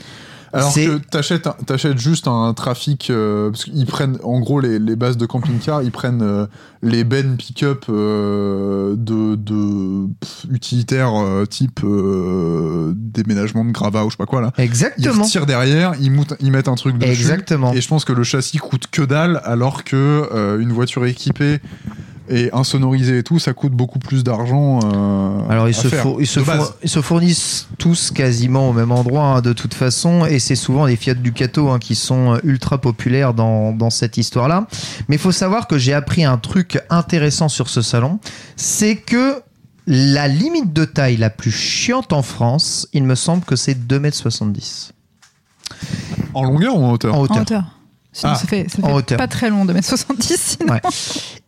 Alors 0.55 0.73
que 0.73 0.97
t'achètes, 0.97 1.47
un- 1.47 1.55
t'achètes 1.65 1.97
juste 1.97 2.27
un 2.27 2.53
trafic, 2.53 3.09
euh, 3.09 3.51
parce 3.51 3.65
qu'ils 3.65 3.85
prennent, 3.85 4.17
en 4.23 4.39
gros, 4.39 4.59
les, 4.59 4.79
les 4.79 4.95
bases 4.95 5.17
de 5.17 5.25
camping-car, 5.25 5.83
ils 5.83 5.91
prennent 5.91 6.21
euh, 6.21 6.45
les 6.81 7.03
bennes 7.03 7.35
pick-up 7.37 7.85
euh, 7.89 8.95
de, 8.97 9.35
de 9.35 10.07
pff, 10.19 10.45
utilitaires 10.51 11.13
type 11.49 11.81
déménagement 12.95 13.65
de 13.65 13.71
gravats 13.71 14.05
ou 14.05 14.09
je 14.09 14.13
sais 14.13 14.17
pas 14.17 14.25
quoi 14.25 14.41
là. 14.41 14.51
Ils 14.57 14.63
Exactement. 14.63 15.23
retirent 15.23 15.45
derrière, 15.45 15.93
ils, 15.99 16.11
moutent- 16.11 16.35
ils 16.39 16.51
mettent 16.51 16.67
un 16.67 16.75
truc 16.75 16.97
dessus. 16.97 17.11
Exactement. 17.11 17.73
Et 17.73 17.81
je 17.81 17.87
pense 17.87 18.05
que 18.05 18.13
le 18.13 18.23
châssis 18.23 18.57
coûte 18.57 18.87
que 18.91 19.01
dalle, 19.01 19.41
alors 19.43 19.83
que 19.83 20.57
une 20.59 20.71
voiture 20.71 21.05
équipée 21.05 21.59
et 22.29 22.49
insonorisée 22.53 23.19
et 23.19 23.23
tout, 23.23 23.39
ça 23.39 23.53
coûte 23.53 23.71
beaucoup 23.73 23.99
plus 23.99 24.23
d'argent. 24.23 24.79
euh, 24.83 25.49
Alors 25.49 25.67
ils 25.69 25.75
à 25.75 25.81
se, 25.81 25.87
faire, 25.87 26.01
four- 26.03 26.21
ils, 26.21 26.27
se 26.27 26.39
ils 26.83 27.01
fournissent 27.03 27.67
tous 27.77 28.11
quasiment 28.11 28.69
au 28.69 28.73
même 28.73 28.91
endroit 28.91 29.23
hein, 29.25 29.41
de 29.41 29.53
toute 29.53 29.73
façon 29.73 30.25
et 30.25 30.39
c'est 30.39 30.55
souvent 30.55 30.85
les 30.85 30.95
Fiat 30.95 31.13
Ducato 31.15 31.69
hein, 31.69 31.79
qui 31.79 31.95
sont 31.95 32.33
euh, 32.33 32.37
ultra 32.43 32.79
populaires 32.79 33.33
dans, 33.33 33.71
dans 33.71 33.89
cette 33.89 34.17
histoire-là. 34.17 34.67
Mais 35.07 35.17
il 35.17 35.19
faut 35.21 35.31
savoir 35.31 35.67
que 35.67 35.77
j'ai 35.77 35.93
appris 35.93 36.23
un 36.23 36.37
truc 36.37 36.79
intéressant 36.89 37.49
sur 37.49 37.69
ce 37.69 37.81
salon, 37.81 38.19
c'est 38.55 38.95
que 38.95 39.41
la 39.87 40.27
limite 40.27 40.73
de 40.73 40.83
taille 40.85 41.17
la 41.17 41.29
plus 41.29 41.51
chiante 41.51 42.11
en 42.11 42.23
France, 42.23 42.87
il 42.93 43.03
me 43.03 43.13
semble 43.13 43.43
que 43.45 43.55
c'est 43.55 43.75
2m70 43.87 44.89
En 46.33 46.43
longueur 46.43 46.75
ou 46.77 46.83
en 46.83 46.91
hauteur? 46.93 47.13
En 47.13 47.19
En 47.19 47.21
hauteur. 47.21 47.63
Sinon, 48.17 48.31
Ah, 48.33 48.35
ça 48.37 48.47
fait, 48.47 48.65
ça 48.69 49.17
pas 49.17 49.27
très 49.27 49.49
long 49.49 49.65
de 49.65 49.73
mettre 49.73 49.87
70 49.89 50.39
sinon. 50.57 50.71
Ouais. 50.73 50.81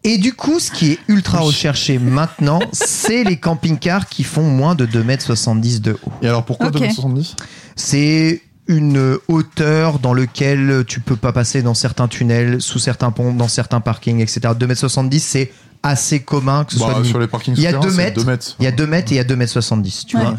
Et 0.04 0.18
du 0.18 0.34
coup, 0.34 0.60
ce 0.60 0.70
qui 0.70 0.92
est 0.92 1.00
ultra 1.08 1.40
recherché 1.40 1.98
maintenant, 1.98 2.60
c'est 2.74 3.24
les 3.24 3.38
camping-cars 3.38 4.08
qui 4.08 4.24
font 4.26 4.44
moins 4.44 4.76
de 4.76 4.86
2m70 4.86 5.80
de 5.80 5.94
haut. 5.94 6.12
Et 6.22 6.28
alors 6.28 6.44
pourquoi 6.44 6.68
Ok. 6.68 6.76
2m70 6.82 7.36
C'est 7.78 8.42
une 8.68 9.18
hauteur 9.30 10.00
dans 10.00 10.14
lequel 10.14 10.84
tu 10.86 11.00
peux 11.00 11.16
pas 11.16 11.32
passer 11.32 11.62
dans 11.62 11.74
certains 11.74 12.10
tunnels, 12.10 12.58
sous 12.62 12.80
certains 12.80 13.12
ponts, 13.12 13.32
dans 13.34 13.48
certains 13.48 13.80
parkings, 13.80 14.20
etc. 14.20 14.40
2m70, 14.60 15.20
c'est 15.20 15.52
assez 15.84 16.20
commun 16.20 16.66
que 16.66 16.74
ce 16.74 16.80
Bah, 16.80 16.92
soit 16.96 17.06
sur 17.06 17.20
les 17.20 17.28
parkings 17.28 17.54
Il 17.56 17.64
y 17.64 17.68
a 17.68 17.70
souterrains, 17.72 17.88
2 17.88 17.92
c'est 17.92 17.98
mètres, 18.04 18.20
2 18.20 18.26
mètres. 18.30 18.56
il 18.60 18.66
y 18.66 18.68
a 18.68 18.72
2 18.72 18.88
mètres 18.88 19.12
et 19.14 19.16
il 19.16 19.18
y 19.20 19.22
a 19.22 19.24
2 19.24 19.36
mètres 19.38 19.54
70, 19.54 20.06
tu 20.06 20.18
Ouais. 20.18 20.24
vois. 20.24 20.36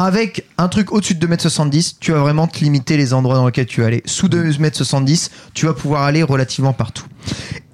Avec 0.00 0.46
un 0.56 0.68
truc 0.68 0.92
au-dessus 0.92 1.14
de 1.14 1.20
2 1.20 1.26
mètres 1.26 1.42
70, 1.42 1.96
tu 2.00 2.12
vas 2.12 2.20
vraiment 2.20 2.46
te 2.46 2.60
limiter 2.60 2.96
les 2.96 3.12
endroits 3.12 3.34
dans 3.34 3.44
lesquels 3.44 3.66
tu 3.66 3.82
vas 3.82 3.88
aller. 3.88 4.02
Sous 4.06 4.30
2 4.30 4.56
mètres 4.58 4.78
70, 4.78 5.30
tu 5.52 5.66
vas 5.66 5.74
pouvoir 5.74 6.04
aller 6.04 6.22
relativement 6.22 6.72
partout. 6.72 7.04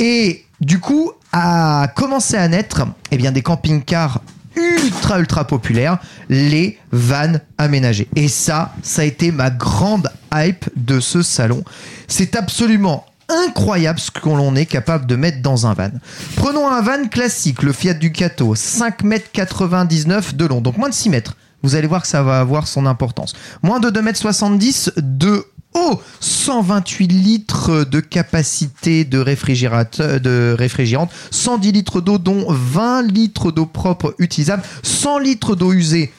Et 0.01 0.45
du 0.61 0.81
coup, 0.81 1.13
a 1.31 1.87
commencé 1.95 2.37
à 2.37 2.49
naître 2.49 2.83
eh 3.13 3.17
bien, 3.17 3.31
des 3.31 3.43
camping-cars 3.43 4.23
ultra 4.57 5.21
ultra 5.21 5.47
populaires, 5.47 5.99
les 6.29 6.81
vannes 6.91 7.43
aménagées. 7.59 8.09
Et 8.17 8.27
ça, 8.27 8.75
ça 8.83 9.03
a 9.03 9.05
été 9.05 9.31
ma 9.31 9.51
grande 9.51 10.11
hype 10.35 10.69
de 10.75 10.99
ce 10.99 11.23
salon. 11.23 11.63
C'est 12.09 12.35
absolument 12.35 13.07
incroyable 13.29 14.01
ce 14.01 14.11
que 14.11 14.29
l'on 14.29 14.57
est 14.57 14.67
capable 14.67 15.07
de 15.07 15.15
mettre 15.15 15.43
dans 15.43 15.69
un 15.69 15.75
van. 15.75 15.91
Prenons 16.35 16.69
un 16.69 16.83
van 16.83 17.07
classique, 17.07 17.63
le 17.63 17.73
Fiat 17.73 17.95
Ducato, 17.95 18.57
5,99 18.57 20.11
m 20.11 20.23
de 20.35 20.45
long, 20.45 20.61
donc 20.61 20.77
moins 20.77 20.89
de 20.89 20.95
6 20.95 21.11
mètres. 21.11 21.37
Vous 21.63 21.75
allez 21.75 21.87
voir 21.87 22.03
que 22.03 22.09
ça 22.09 22.23
va 22.23 22.41
avoir 22.41 22.67
son 22.69 22.87
importance. 22.87 23.35
Moins 23.63 23.81
de 23.81 23.91
2,70 23.91 24.91
m 24.97 25.19
de 25.19 25.45
haut, 25.75 26.01
128 26.21 27.07
litres 27.09 27.85
de 27.85 28.01
capacité 28.01 29.05
de 29.05 29.19
de 29.19 30.57
réfrigérante, 30.59 31.11
110 31.31 31.73
litres 31.73 32.01
d'eau, 32.01 32.19
dont 32.19 32.47
20 32.49 33.03
litres 33.03 33.53
d'eau 33.53 33.67
propre 33.67 34.15
utilisable, 34.19 34.63
100 34.83 35.19
litres 35.19 35.55
d'eau 35.55 35.73
usée 35.73 36.13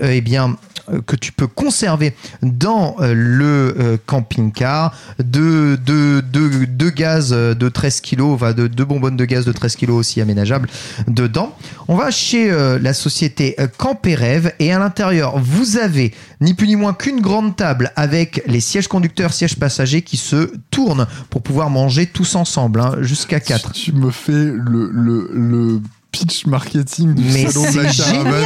eh 0.00 0.20
bien, 0.20 0.56
euh, 0.92 1.00
que 1.02 1.16
tu 1.16 1.32
peux 1.32 1.46
conserver 1.46 2.14
dans 2.42 2.96
euh, 3.00 3.12
le 3.14 3.74
euh, 3.78 3.96
camping-car, 4.06 4.94
de, 5.18 5.78
de, 5.84 6.22
de, 6.32 6.64
de 6.64 6.90
gaz 6.90 7.32
euh, 7.32 7.54
de 7.54 7.68
13 7.68 8.00
kg, 8.00 8.36
va 8.36 8.52
de, 8.52 8.66
de 8.66 8.84
bonbonnes 8.84 9.16
de 9.16 9.24
gaz 9.24 9.44
de 9.44 9.52
13 9.52 9.76
kg 9.76 9.90
aussi 9.90 10.20
aménageables 10.20 10.68
dedans. 11.08 11.54
On 11.88 11.96
va 11.96 12.10
chez 12.10 12.50
euh, 12.50 12.78
la 12.78 12.94
société 12.94 13.54
euh, 13.58 13.66
Camperève 13.78 14.52
et 14.58 14.72
à 14.72 14.78
l'intérieur, 14.78 15.38
vous 15.38 15.76
avez 15.76 16.14
ni 16.40 16.54
plus 16.54 16.68
ni 16.68 16.76
moins 16.76 16.94
qu'une 16.94 17.20
grande 17.20 17.56
table 17.56 17.92
avec 17.96 18.42
les 18.46 18.60
sièges 18.60 18.88
conducteurs, 18.88 19.32
sièges 19.32 19.56
passagers 19.56 20.02
qui 20.02 20.16
se 20.16 20.52
tournent 20.70 21.06
pour 21.30 21.42
pouvoir 21.42 21.70
manger 21.70 22.06
tous 22.06 22.34
ensemble, 22.34 22.80
hein, 22.80 22.96
jusqu'à 23.00 23.40
4. 23.40 23.72
Tu 23.72 23.92
me 23.92 24.10
fais 24.10 24.32
le, 24.32 24.90
le, 24.92 25.30
le 25.32 25.80
pitch 26.12 26.46
marketing 26.46 27.14
du 27.14 27.22
Mais 27.22 27.46
salon 27.50 27.70
de 27.70 27.80
la 27.80 27.92
c'est 27.92 28.02
caravane. 28.02 28.44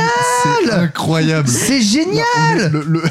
C'est 0.65 0.73
incroyable. 0.73 1.49
C'est 1.49 1.81
génial 1.81 2.71
Le- 2.73 2.85
le- 2.87 3.03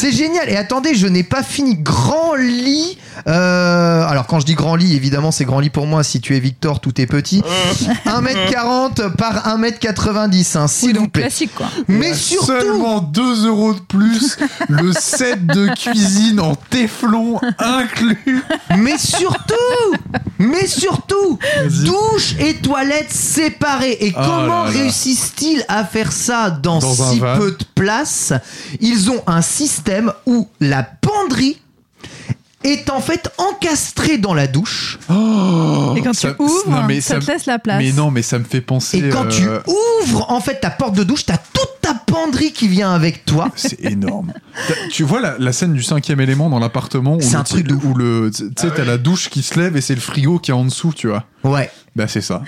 C'est 0.00 0.10
génial. 0.12 0.48
Et 0.48 0.56
attendez, 0.56 0.94
je 0.94 1.06
n'ai 1.06 1.22
pas 1.22 1.42
fini. 1.42 1.76
Grand 1.76 2.34
lit. 2.34 2.96
Euh, 3.26 4.06
alors 4.06 4.26
quand 4.26 4.40
je 4.40 4.46
dis 4.46 4.54
grand 4.54 4.74
lit, 4.76 4.94
évidemment 4.94 5.30
c'est 5.30 5.44
grand 5.44 5.60
lit 5.60 5.70
pour 5.70 5.86
moi. 5.86 6.02
Si 6.02 6.20
tu 6.20 6.36
es 6.36 6.40
Victor, 6.40 6.80
tout 6.80 7.00
est 7.00 7.06
petit. 7.06 7.42
1m40 8.06 9.10
par 9.16 9.46
1m90, 9.58 10.58
hein, 10.58 10.68
s'il 10.68 10.88
Oui, 10.88 10.94
vous 10.94 11.00
donc 11.00 11.12
plaît. 11.12 11.22
classique 11.22 11.54
quoi. 11.54 11.66
Mais 11.88 12.14
surtout, 12.14 12.46
Seulement 12.46 13.00
2 13.00 13.46
euros 13.46 13.74
de 13.74 13.80
plus, 13.80 14.36
le 14.68 14.92
set 14.92 15.46
de 15.46 15.68
cuisine 15.74 16.40
en 16.40 16.54
téflon 16.54 17.40
inclus. 17.58 18.42
mais 18.78 18.98
surtout, 18.98 19.54
mais 20.38 20.66
surtout, 20.66 21.38
douche 21.84 22.34
et 22.38 22.54
toilette 22.54 23.10
séparées. 23.12 23.96
Et 24.00 24.12
Oh 24.16 24.20
comment 24.24 24.62
réussissent-ils 24.64 25.64
à 25.68 25.84
faire 25.84 26.12
ça 26.12 26.50
dans, 26.50 26.78
Dans 26.78 26.94
si 26.94 27.20
peu 27.20 27.52
de 27.52 27.64
place? 27.74 28.32
Ils 28.80 29.10
ont 29.10 29.22
un 29.26 29.42
système 29.42 30.12
où 30.26 30.48
la 30.60 30.82
penderie 30.82 31.58
est 32.64 32.90
en 32.90 33.00
fait 33.00 33.30
encastrée 33.38 34.18
dans 34.18 34.34
la 34.34 34.46
douche. 34.46 34.98
Et 35.96 36.00
quand 36.02 36.12
Ça- 36.14 36.32
tu 36.34 36.42
ouvres, 36.42 36.70
non, 36.70 36.82
mais 36.86 37.00
ça, 37.00 37.18
te 37.18 37.26
laisse 37.30 37.46
la 37.46 37.58
place. 37.58 37.78
Mais 37.82 37.92
non, 37.92 38.10
mais 38.10 38.22
ça 38.22 38.38
me 38.38 38.44
fait 38.44 38.60
penser. 38.60 38.98
Et 38.98 39.08
quand 39.10 39.28
tu 39.28 39.46
euh, 39.48 39.60
ouvres 40.02 40.30
en 40.30 40.40
fait 40.40 40.60
ta 40.60 40.70
porte 40.70 40.94
de 40.96 41.04
douche, 41.04 41.26
t'as 41.26 41.36
toute 41.38 41.80
ta 41.80 41.94
penderie 41.94 42.52
qui 42.52 42.68
vient 42.68 42.92
avec 42.94 43.24
toi. 43.24 43.50
C'est 43.56 43.82
énorme. 43.84 44.32
Tu 44.90 45.02
vois 45.02 45.20
la, 45.20 45.36
la 45.38 45.52
scène 45.52 45.72
du 45.74 45.82
cinquième 45.82 46.20
élément 46.20 46.48
dans 46.50 46.58
l'appartement 46.58 47.16
où 47.16 47.36
un 47.36 47.42
truc 47.44 47.66
de 47.66 47.74
où 47.74 47.94
le 47.94 48.30
tu 48.34 48.44
sais 48.56 48.70
t'as 48.74 48.84
la 48.84 48.98
douche 48.98 49.28
qui 49.30 49.42
se 49.42 49.58
lève 49.58 49.76
et 49.76 49.80
c'est 49.80 49.94
le 49.94 50.00
frigo 50.00 50.38
qui 50.38 50.50
est 50.50 50.54
en 50.54 50.64
dessous, 50.64 50.92
tu 50.94 51.08
vois. 51.08 51.24
Ouais. 51.44 51.70
Bah 51.96 52.06
c'est 52.08 52.20
ça. 52.20 52.42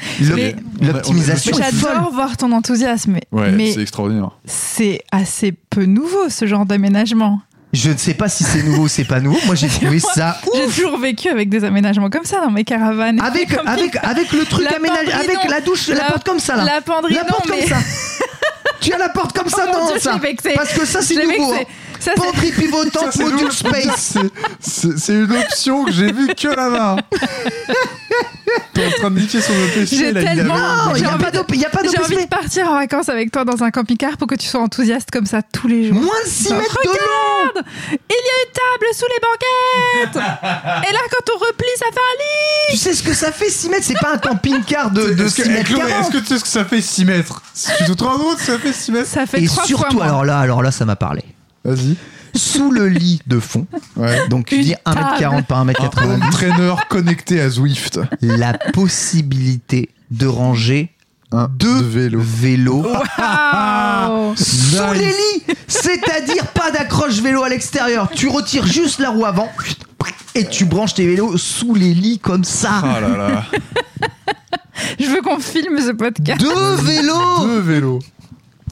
L'optimisation. 0.81 1.57
J'adore 1.57 2.11
voir 2.13 2.37
ton 2.37 2.53
enthousiasme, 2.53 3.19
Ouais, 3.33 3.51
mais 3.53 3.73
c'est 3.73 3.83
extraordinaire. 3.83 4.31
c'est 4.47 5.03
assez 5.13 5.53
peu 5.53 5.85
nouveau 5.85 6.29
ce 6.31 6.47
genre 6.47 6.65
d'aménagement. 6.67 7.41
Je 7.75 7.91
ne 7.91 7.97
sais 7.97 8.15
pas 8.15 8.29
si 8.29 8.45
c'est 8.45 8.63
nouveau 8.63 8.85
ou 8.85 8.89
c'est 8.89 9.05
pas 9.05 9.21
nouveau. 9.21 9.39
Moi 9.47 9.55
j'ai 9.57 9.69
trouvé 9.81 9.99
ça 9.99 10.39
J'ai 10.55 10.67
toujours 10.67 10.99
vécu 10.99 11.29
avec 11.29 11.49
des 11.49 11.65
aménagements 11.65 12.09
comme 12.09 12.25
ça 12.25 12.41
dans 12.41 12.51
mes 12.51 12.65
caravanes. 12.65 13.21
Avec, 13.21 13.55
Comme 13.57 13.67
avec, 13.69 13.97
avec 14.03 14.33
le 14.33 14.45
truc 14.45 14.67
aménagé, 14.73 15.13
avec 15.13 15.35
non. 15.45 15.51
la 15.51 15.61
douche, 15.61 15.89
la, 15.89 15.97
La- 15.97 16.05
porte 16.05 16.25
comme 16.25 16.39
ça 16.41 16.57
là. 16.57 16.65
La 16.65 16.81
penderie, 16.81 17.15
la 17.15 17.23
non, 17.23 17.29
porte 17.31 17.49
mais... 17.51 17.59
comme 17.61 17.69
ça. 17.69 17.77
tu 18.81 18.93
as 18.93 18.99
la 18.99 19.09
porte 19.09 19.37
comme 19.37 19.49
ça 19.49 19.65
Oh 19.69 19.73
mon 19.73 19.79
dans 19.87 19.91
Dieu, 19.93 19.99
ça. 20.01 20.19
Parce 20.55 20.73
que 20.73 20.87
ça 20.87 21.03
c'est 21.03 21.15
nouveau. 21.17 21.53
vexé. 21.53 21.63
hein. 21.63 21.75
Ça, 22.01 22.11
c'est- 22.17 22.21
Penderie 22.21 22.53
pivotante, 22.53 23.17
module 23.17 23.51
space. 23.53 24.19
C'est 24.61 25.13
une 25.15 25.33
option 25.37 25.85
que 25.85 25.93
j'ai 25.93 26.13
vue 26.13 26.29
que 26.35 26.49
là-bas. 26.49 26.97
T'es 28.73 28.87
en 28.87 28.91
train 28.91 29.11
de 29.11 29.19
niquer 29.21 29.41
son 29.41 29.53
EPC 29.53 29.97
J'ai 29.97 30.13
tellement- 30.13 30.93
il 30.95 31.03
n'y 31.03 31.07
a 31.09 31.15
envie 31.15 31.25
pas 31.25 31.31
d'op- 31.31 31.51
il 31.55 31.61
y 31.61 31.65
a 31.65 31.71
pas 31.71 31.81
J'ai 31.83 31.99
envie 31.99 32.17
de 32.25 32.29
partir 32.29 32.69
en 32.69 32.75
vacances 32.75 33.09
avec 33.09 33.31
toi 33.31 33.45
dans 33.45 33.63
un 33.63 33.71
camping-car 33.71 34.17
pour 34.17 34.27
que 34.29 34.35
tu 34.35 34.47
sois 34.47 34.61
enthousiaste 34.61 35.11
comme 35.11 35.27
ça 35.27 35.43
tous 35.43 35.69
les 35.69 35.89
jours. 35.89 35.97
Moins 35.97 36.23
de 36.25 36.29
6 36.29 36.53
mètres 36.53 36.79
de 36.85 36.89
long. 36.89 36.95
Regarde 37.51 37.67
Il 37.89 37.93
y 37.93 38.15
a 38.15 38.37
une 38.45 38.53
table 38.53 38.95
sous 38.95 39.07
les 39.07 39.21
banquettes 39.21 40.17
Et 40.89 40.93
là, 40.93 40.99
quand 41.11 41.33
on 41.35 41.39
replie, 41.39 41.67
ça 41.79 41.87
fait 41.87 41.99
un 42.01 42.17
lit 42.19 42.73
Tu 42.73 42.77
sais 42.77 42.93
ce 42.95 43.03
que 43.03 43.15
ça 43.15 43.33
fait 43.33 43.51
6 43.51 43.69
mètres? 43.69 43.85
C'est 43.87 43.99
pas 43.99 44.15
un 44.15 44.19
camping-car 44.19 44.91
de, 44.91 45.11
de 45.15 45.25
Est-ce 45.25 45.37
que, 45.37 45.43
6 45.45 45.49
mètres 45.51 45.65
Chloé, 45.71 45.89
40. 45.89 46.01
est-ce 46.03 46.11
que 46.13 46.19
tu 46.19 46.27
sais 46.27 46.39
ce 46.39 46.43
que 46.43 46.49
ça 46.49 46.65
fait 46.65 46.81
6 46.81 47.05
mètres? 47.05 47.43
Tu 47.87 47.95
te 47.97 48.05
rends 48.05 48.19
compte 48.19 48.39
ça 48.39 48.59
fait 48.59 48.73
6 48.73 48.93
mètres 48.93 49.09
Ça 49.09 49.27
fait 49.27 49.43
Et 49.43 49.47
trois 49.47 49.63
fois 49.63 49.67
surtout, 49.67 49.97
moins. 49.97 50.07
alors 50.07 50.25
là, 50.25 50.39
alors 50.41 50.63
là, 50.63 50.71
ça 50.71 50.85
m'a 50.85 50.97
parlé. 50.97 51.23
Vas-y. 51.65 51.97
Sous 52.35 52.71
le 52.71 52.89
lit 52.89 53.21
de 53.27 53.39
fond, 53.39 53.67
Ouais. 53.97 54.27
donc 54.29 54.47
tu 54.47 54.61
dis 54.61 54.75
1m40 54.85 55.19
table. 55.19 55.43
par 55.45 55.59
Un 55.61 55.67
1m90, 55.67 56.05
home 56.15 56.31
trainer 56.33 56.75
connecté 56.89 57.41
à 57.41 57.49
Zwift. 57.49 58.01
la 58.21 58.53
possibilité 58.73 59.91
de 60.11 60.27
ranger 60.27 60.91
Un 61.33 61.49
deux 61.49 61.81
de 61.81 61.85
vélo. 61.85 62.21
vélos 62.21 62.87
sous 64.37 64.45
Nice. 64.45 64.99
les 64.99 65.07
lits. 65.07 65.57
C'est-à-dire 65.69 66.47
pas 66.49 66.71
d'accroche 66.71 67.21
vélo 67.21 67.43
à 67.43 67.49
l'extérieur. 67.49 68.09
Tu 68.15 68.29
retires 68.29 68.67
juste 68.67 68.99
la 69.01 69.11
roue 69.11 69.25
avant 69.27 69.49
et 70.35 70.47
tu 70.47 70.65
branches 70.65 70.95
tes 70.95 71.07
vélos 71.07 71.37
sous 71.39 71.75
les 71.75 71.95
lits 71.95 72.19
comme 72.19 72.45
ça. 72.45 72.83
Là 72.83 73.17
là. 73.17 73.45
Je 74.99 75.07
veux 75.07 75.23
qu'on 75.23 75.39
filme 75.39 75.79
ce 75.81 75.93
podcast. 75.93 76.41
Deux 76.41 76.75
vélos 76.83 77.41
Deux 77.47 77.61
vélos. 77.61 77.99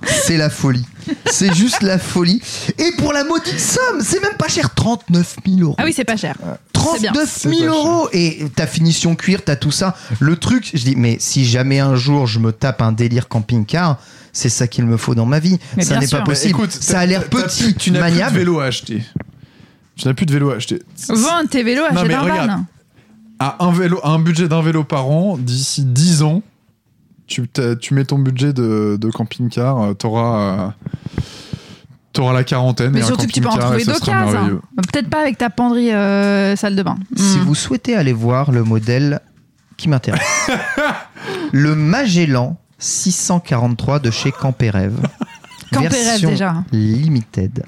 C'est 0.07 0.37
la 0.37 0.51
folie. 0.51 0.85
C'est 1.27 1.53
juste 1.55 1.83
la 1.83 1.99
folie. 1.99 2.41
Et 2.79 2.93
pour 2.99 3.13
la 3.13 3.25
maudite 3.25 3.59
somme, 3.59 4.01
c'est 4.03 4.21
même 4.23 4.37
pas 4.37 4.49
cher. 4.49 4.75
39 4.75 5.37
000 5.47 5.61
euros. 5.61 5.75
Ah 5.79 5.85
oui, 5.85 5.93
c'est 5.93 6.05
pas 6.05 6.17
cher. 6.17 6.37
C'est 6.41 7.01
bien. 7.01 7.13
39 7.13 7.31
C'est 7.33 7.49
000 7.49 7.61
pas 7.61 7.67
euros 7.79 8.09
et 8.13 8.45
ta 8.55 8.67
finition 8.67 9.15
cuir, 9.15 9.43
t'as 9.45 9.57
tout 9.57 9.71
ça. 9.71 9.97
Le 10.21 10.37
truc, 10.37 10.71
je 10.75 10.83
dis, 10.83 10.97
mais 10.97 11.17
si 11.21 11.45
jamais 11.45 11.79
un 11.81 11.95
jour 11.95 12.27
je 12.27 12.39
me 12.39 12.53
tape 12.53 12.83
un 12.83 12.93
délire 12.93 13.29
camping-car, 13.29 13.99
c'est 14.33 14.49
ça 14.49 14.67
qu'il 14.67 14.87
me 14.87 14.97
faut 14.97 15.15
dans 15.15 15.27
ma 15.27 15.39
vie. 15.39 15.59
Mais 15.77 15.85
ça 15.85 15.99
n'est 15.99 16.09
pas 16.09 16.23
possible. 16.23 16.51
écoute, 16.51 16.73
ça 16.73 17.01
a 17.01 17.07
l'air 17.07 17.29
petit, 17.29 17.75
tu 17.75 17.91
n'as 17.93 18.09
plus 18.11 18.19
de 18.19 18.39
vélo 18.39 18.61
à 18.61 18.65
acheter. 18.67 19.03
Tu 19.97 20.09
n'as 20.09 20.15
plus 20.15 20.27
de 20.27 20.33
vélo 20.33 20.51
à 20.51 20.57
acheter. 20.57 20.83
Vends 21.09 21.47
tes 21.49 21.63
vélos, 21.63 21.83
Non, 21.93 21.97
achète 21.99 22.09
mais 22.09 22.15
un 22.15 22.21
regarde. 22.23 22.51
van. 22.51 22.65
À 23.39 23.65
un 23.65 23.73
vélo, 23.73 24.01
à 24.03 24.11
un 24.11 24.19
budget 24.19 24.49
d'un 24.49 24.63
vélo 24.63 24.85
par 24.85 25.09
an, 25.09 25.37
d'ici 25.37 25.83
10 25.85 26.23
ans, 26.23 26.43
tu, 27.27 27.49
tu 27.81 27.95
mets 27.95 28.05
ton 28.05 28.19
budget 28.19 28.53
de, 28.53 28.97
de 29.01 29.11
camping-car, 29.11 29.81
euh, 29.83 29.95
t'auras 29.95 30.39
euh, 30.41 30.69
t'auras 32.13 32.33
la 32.35 32.45
quarantaine. 32.45 32.93
Mais 32.93 33.01
et 33.01 33.03
un 33.03 33.07
surtout 33.07 33.27
que 33.27 33.33
tu 33.33 33.41
peux 33.41 33.49
en 33.49 33.57
trouver 33.57 33.85
ça 33.85 33.95
sera 33.95 34.07
d'occasion. 34.07 34.33
merveilleux. 34.33 34.61
Peut-être 34.93 35.09
pas 35.09 35.21
avec 35.21 35.39
ta 35.39 35.51
penderie 35.51 35.93
euh, 35.93 36.57
salle 36.57 36.77
de 36.77 36.83
bain. 36.83 36.97
Si 37.17 37.39
Hmm. 37.39 37.43
vous 37.45 37.55
souhaitez 37.55 37.97
aller 37.97 38.13
voir 38.13 38.51
le 38.53 38.65
modèle 38.65 39.21
qui 39.77 39.89
m'intéresse, 39.89 40.51
le 41.53 41.75
Magellan 41.75 42.59
643 42.79 43.99
de 44.01 44.11
chez 44.11 44.31
Campérève. 44.33 44.99
Campérève, 45.73 46.21
déjà. 46.27 46.65
Limited. 46.73 47.65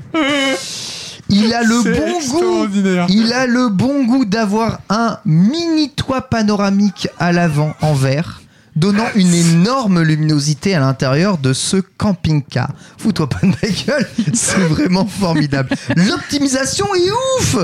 Il 1.31 1.55
a 1.55 1.62
le 1.62 1.82
bon 1.82 2.18
goût. 2.28 3.06
Il 3.09 3.32
a 3.32 3.47
le 3.47 3.70
bon 3.70 4.05
goût 4.05 4.26
d'avoir 4.26 4.81
un 4.90 5.16
mini 5.24 5.89
toit 5.90 6.20
panoramique 6.20 7.09
à 7.18 7.32
l'avant 7.32 7.72
en 7.81 7.94
verre, 7.94 8.43
donnant 8.76 9.06
une 9.14 9.32
énorme 9.34 10.02
luminosité 10.02 10.74
à 10.74 10.80
l'intérieur 10.80 11.38
de 11.38 11.52
ce 11.52 11.76
camping-car. 11.76 12.72
Fous-toi 12.98 13.28
pas 13.28 13.40
de 13.42 13.46
ma 13.46 13.68
gueule, 13.86 14.06
c'est 14.32 14.59
vraiment 14.60 15.06
formidable. 15.06 15.70
L'optimisation 15.96 16.86
est 16.94 17.10
ouf 17.40 17.56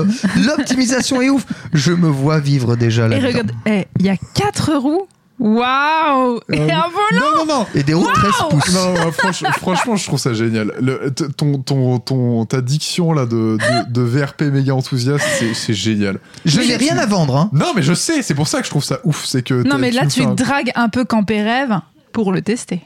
L'optimisation 0.45 1.21
est 1.21 1.29
ouf 1.29 1.45
Je 1.73 1.91
me 1.91 2.07
vois 2.07 2.39
vivre 2.39 2.75
déjà 2.75 3.05
Et 3.07 3.09
là-dedans. 3.09 3.27
regarde, 3.27 3.51
eh, 3.65 3.87
il 3.99 4.05
y 4.05 4.09
a 4.09 4.17
quatre 4.33 4.73
roues 4.75 5.07
Waouh 5.41 6.39
Et 6.51 6.59
Euh, 6.59 6.63
un 6.65 6.67
volant 6.89 7.35
Non, 7.35 7.45
non, 7.45 7.59
non. 7.59 7.65
Et 7.75 7.81
des 7.83 7.93
roues 7.95 8.07
13 8.13 8.31
pouces. 8.51 8.73
Non, 8.73 8.93
non, 8.93 9.09
franch- 9.11 9.51
franchement, 9.59 9.95
je 9.95 10.05
trouve 10.05 10.19
ça 10.19 10.33
génial. 10.33 10.71
Le- 10.79 11.09
ton, 11.11 11.57
ton, 11.59 11.99
ton, 11.99 12.45
ta 12.45 12.61
diction 12.61 13.11
là 13.11 13.25
de, 13.25 13.57
de, 13.57 13.91
de 13.91 14.01
VRP 14.01 14.43
méga 14.43 14.75
enthousiaste, 14.75 15.25
c'est- 15.39 15.53
c'est 15.55 15.73
génial. 15.73 16.19
Je 16.45 16.61
n'ai 16.61 16.75
rien 16.77 16.97
à 16.97 17.05
vendre. 17.07 17.35
Hein. 17.35 17.49
Non, 17.53 17.73
mais 17.75 17.81
je 17.81 17.93
sais, 17.93 18.21
c'est 18.21 18.35
pour 18.35 18.47
ça 18.47 18.59
que 18.59 18.65
je 18.65 18.69
trouve 18.69 18.83
ça 18.83 18.99
ouf. 19.03 19.25
C'est 19.25 19.41
que 19.41 19.55
Non, 19.67 19.77
mais 19.79 19.91
là, 19.91 20.05
tu 20.05 20.21
un- 20.23 20.33
dragues 20.35 20.71
un 20.75 20.89
peu 20.89 21.05
Campé 21.05 21.41
Rêve 21.41 21.79
pour 22.13 22.31
le 22.31 22.41
tester. 22.41 22.81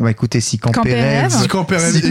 Bah 0.00 0.10
écoutez, 0.12 0.40
si 0.40 0.58
Campé 0.58 0.74
Campérève 0.76 1.32
Rêve. 1.32 1.42
Si 1.42 1.48
Campérève 1.48 1.90
si 1.92 1.98
écoute- 1.98 2.10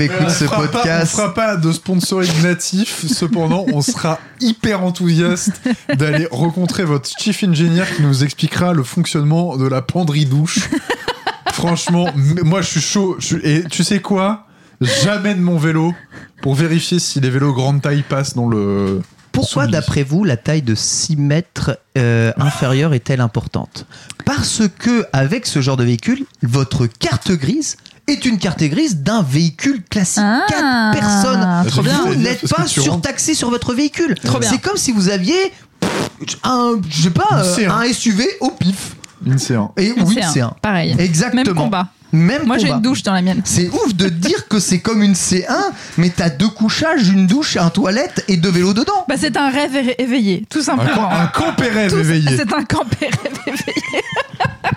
écoute 0.00 0.16
on 0.26 0.28
ce 0.30 0.44
fera 0.44 0.56
pas- 0.62 0.66
podcast, 0.68 1.12
on 1.14 1.16
fera 1.18 1.34
pas 1.34 1.56
de 1.56 1.70
sponsoring 1.72 2.42
natif, 2.42 3.06
cependant, 3.06 3.64
on 3.72 3.80
sera 3.80 4.18
hyper 4.40 4.82
enthousiaste 4.82 5.52
d'aller 5.96 6.26
rencontrer 6.32 6.84
votre 6.84 7.08
chief 7.18 7.44
engineer 7.44 7.84
qui 7.96 8.02
nous 8.02 8.24
expliquera 8.24 8.72
le 8.72 8.82
fonctionnement 8.82 9.56
de 9.56 9.66
la 9.68 9.82
penderie 9.82 10.26
douche. 10.26 10.68
Franchement, 11.52 12.08
moi 12.44 12.60
je 12.62 12.68
suis 12.68 12.80
chaud. 12.80 13.16
je 13.20 13.26
suis- 13.26 13.40
Et 13.44 13.64
tu 13.64 13.84
sais 13.84 14.00
quoi? 14.00 14.46
J'amène 14.80 15.40
mon 15.40 15.58
vélo 15.58 15.94
pour 16.42 16.54
vérifier 16.56 16.98
si 16.98 17.20
les 17.20 17.30
vélos 17.30 17.52
grande 17.52 17.82
taille 17.82 18.02
passent 18.02 18.34
dans 18.34 18.48
le. 18.48 19.00
Pourquoi 19.32 19.66
d'après 19.66 20.02
vous 20.02 20.24
la 20.24 20.36
taille 20.36 20.62
de 20.62 20.74
6 20.74 21.16
mètres 21.16 21.78
euh, 21.98 22.32
inférieure 22.38 22.94
est-elle 22.94 23.20
importante? 23.20 23.86
Parce 24.24 24.62
que 24.78 25.06
avec 25.12 25.46
ce 25.46 25.60
genre 25.60 25.76
de 25.76 25.84
véhicule, 25.84 26.24
votre 26.42 26.86
carte 26.86 27.32
grise 27.32 27.76
est 28.08 28.24
une 28.24 28.38
carte 28.38 28.62
grise 28.64 28.98
d'un 28.98 29.22
véhicule 29.22 29.82
classique. 29.88 30.22
Ah, 30.24 30.44
4 30.48 31.00
personnes. 31.00 31.66
trop 31.68 31.82
bien. 31.82 32.04
Vous 32.06 32.14
n'êtes 32.14 32.48
pas 32.48 32.66
surtaxé 32.66 33.34
sur 33.34 33.50
votre 33.50 33.74
véhicule. 33.74 34.16
C'est 34.42 34.60
comme 34.60 34.76
si 34.76 34.92
vous 34.92 35.08
aviez 35.08 35.52
un, 36.44 36.80
je 36.88 37.02
sais 37.02 37.10
pas, 37.10 37.26
Une 37.32 37.38
euh, 37.38 37.56
C1. 37.56 37.70
un 37.70 37.92
SUV 37.92 38.24
au 38.40 38.50
pif. 38.50 38.96
Une 39.24 39.36
C1. 39.36 39.70
Et 39.76 39.86
Une 39.88 40.02
oui, 40.02 40.16
C1, 40.16 40.32
c'est 40.32 40.40
un. 40.40 40.54
Pareil. 40.60 40.94
Exactement. 40.98 41.42
Même 41.44 41.54
combat. 41.54 41.88
Même 42.12 42.44
Moi, 42.44 42.58
j'ai 42.58 42.68
une 42.68 42.80
douche 42.82 43.02
dans 43.02 43.12
la 43.14 43.22
mienne. 43.22 43.40
C'est 43.44 43.68
ouf 43.70 43.94
de 43.94 44.08
dire 44.08 44.46
que 44.48 44.58
c'est 44.60 44.80
comme 44.80 45.02
une 45.02 45.14
C1, 45.14 45.46
mais 45.96 46.10
t'as 46.10 46.28
deux 46.28 46.48
couchages, 46.48 47.08
une 47.08 47.26
douche, 47.26 47.56
un 47.56 47.70
toilette 47.70 48.24
et 48.28 48.36
deux 48.36 48.50
vélos 48.50 48.74
dedans. 48.74 49.04
Bah, 49.08 49.14
c'est 49.18 49.36
un 49.36 49.48
rêve 49.50 49.94
éveillé, 49.98 50.44
tout 50.50 50.58
Un, 50.58 50.62
simplement. 50.62 51.10
un 51.10 51.26
campérève 51.28 51.90
Tout- 51.90 51.98
éveillé. 51.98 52.36
C'est 52.36 52.52
un 52.52 52.64
campé 52.64 53.06
rêve 53.06 53.38
éveillé. 53.46 54.02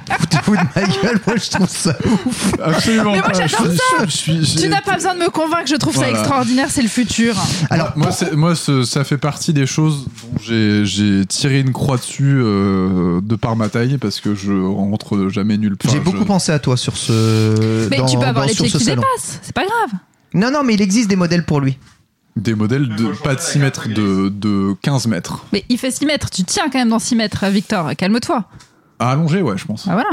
Foutez-vous 0.45 0.55
de 0.57 0.67
ma 0.76 0.88
gueule, 1.03 1.19
moi 1.26 1.35
je 1.38 1.49
trouve 1.49 1.69
ça 1.69 1.95
ouf. 2.05 2.53
Absolument 2.63 3.11
Mais 3.13 3.19
moi, 3.19 3.30
pas. 3.30 3.47
j'adore 3.47 3.65
Je- 4.01 4.05
je 4.05 4.11
suis- 4.11 4.55
Tu 4.61 4.67
n'as 4.69 4.81
pas 4.81 4.93
besoin 4.95 5.15
de 5.15 5.19
me 5.19 5.30
convaincre, 5.30 5.67
je 5.67 5.76
trouve 5.76 5.95
ça 5.95 6.09
extraordinaire, 6.09 6.67
c'est 6.69 6.81
le 6.81 6.88
futur. 6.88 7.35
Alors, 7.69 7.91
moi, 7.95 8.11
c'est- 8.11 8.34
moi 8.34 8.55
ce- 8.55 8.84
ça 8.84 9.03
fait 9.03 9.17
partie 9.17 9.53
des 9.53 9.65
choses 9.65 10.05
dont 10.05 10.38
j'ai 10.39 11.26
tiré 11.27 11.59
une 11.59 11.72
croix 11.73 11.97
dessus 11.97 12.38
euh, 12.41 13.22
de 13.22 13.35
par 13.35 13.55
ma 13.55 13.69
taille 13.69 13.97
parce 13.97 14.19
que 14.22 14.35
je 14.35 14.51
rentre 14.53 15.30
jamais 15.30 15.57
nulle 15.57 15.77
part. 15.77 15.91
j'ai 15.91 15.97
Je- 15.99 16.03
beaucoup 16.03 16.26
pensé 16.26 16.51
à 16.51 16.59
toi 16.59 16.77
sur 16.77 16.95
ce. 16.97 17.88
Mais 17.89 17.97
dans- 17.97 18.05
tu 18.05 18.17
peux 18.17 18.23
avoir 18.23 18.45
dans- 18.45 18.49
les 18.49 18.53
sur 18.55 18.63
pieds 18.65 18.73
ce 18.73 18.77
qui 18.77 18.85
dépassent, 18.85 19.39
c'est 19.41 19.53
pas 19.55 19.63
grave. 19.65 19.99
Non, 20.34 20.51
non, 20.51 20.63
mais 20.63 20.73
il 20.73 20.81
existe 20.81 21.09
des 21.09 21.15
modèles 21.15 21.45
pour 21.45 21.61
lui. 21.61 21.77
Des 22.35 22.53
modèles 22.53 22.89
de 22.95 23.05
pas 23.23 23.35
de 23.35 23.39
6 23.39 23.59
mètres, 23.59 23.88
de, 23.88 24.27
de 24.27 24.76
15 24.81 25.07
mètres. 25.07 25.45
Mais 25.53 25.63
il 25.69 25.77
fait 25.77 25.91
6 25.91 26.05
mètres, 26.05 26.30
tu 26.30 26.43
tiens 26.43 26.65
quand 26.72 26.77
même 26.80 26.89
dans 26.89 26.99
6 26.99 27.15
mètres, 27.15 27.45
Victor, 27.47 27.95
calme-toi. 27.97 28.43
À 28.99 29.11
allonger, 29.11 29.41
ouais, 29.41 29.57
je 29.57 29.65
pense. 29.65 29.88
Ah 29.88 29.93
voilà. 29.93 30.09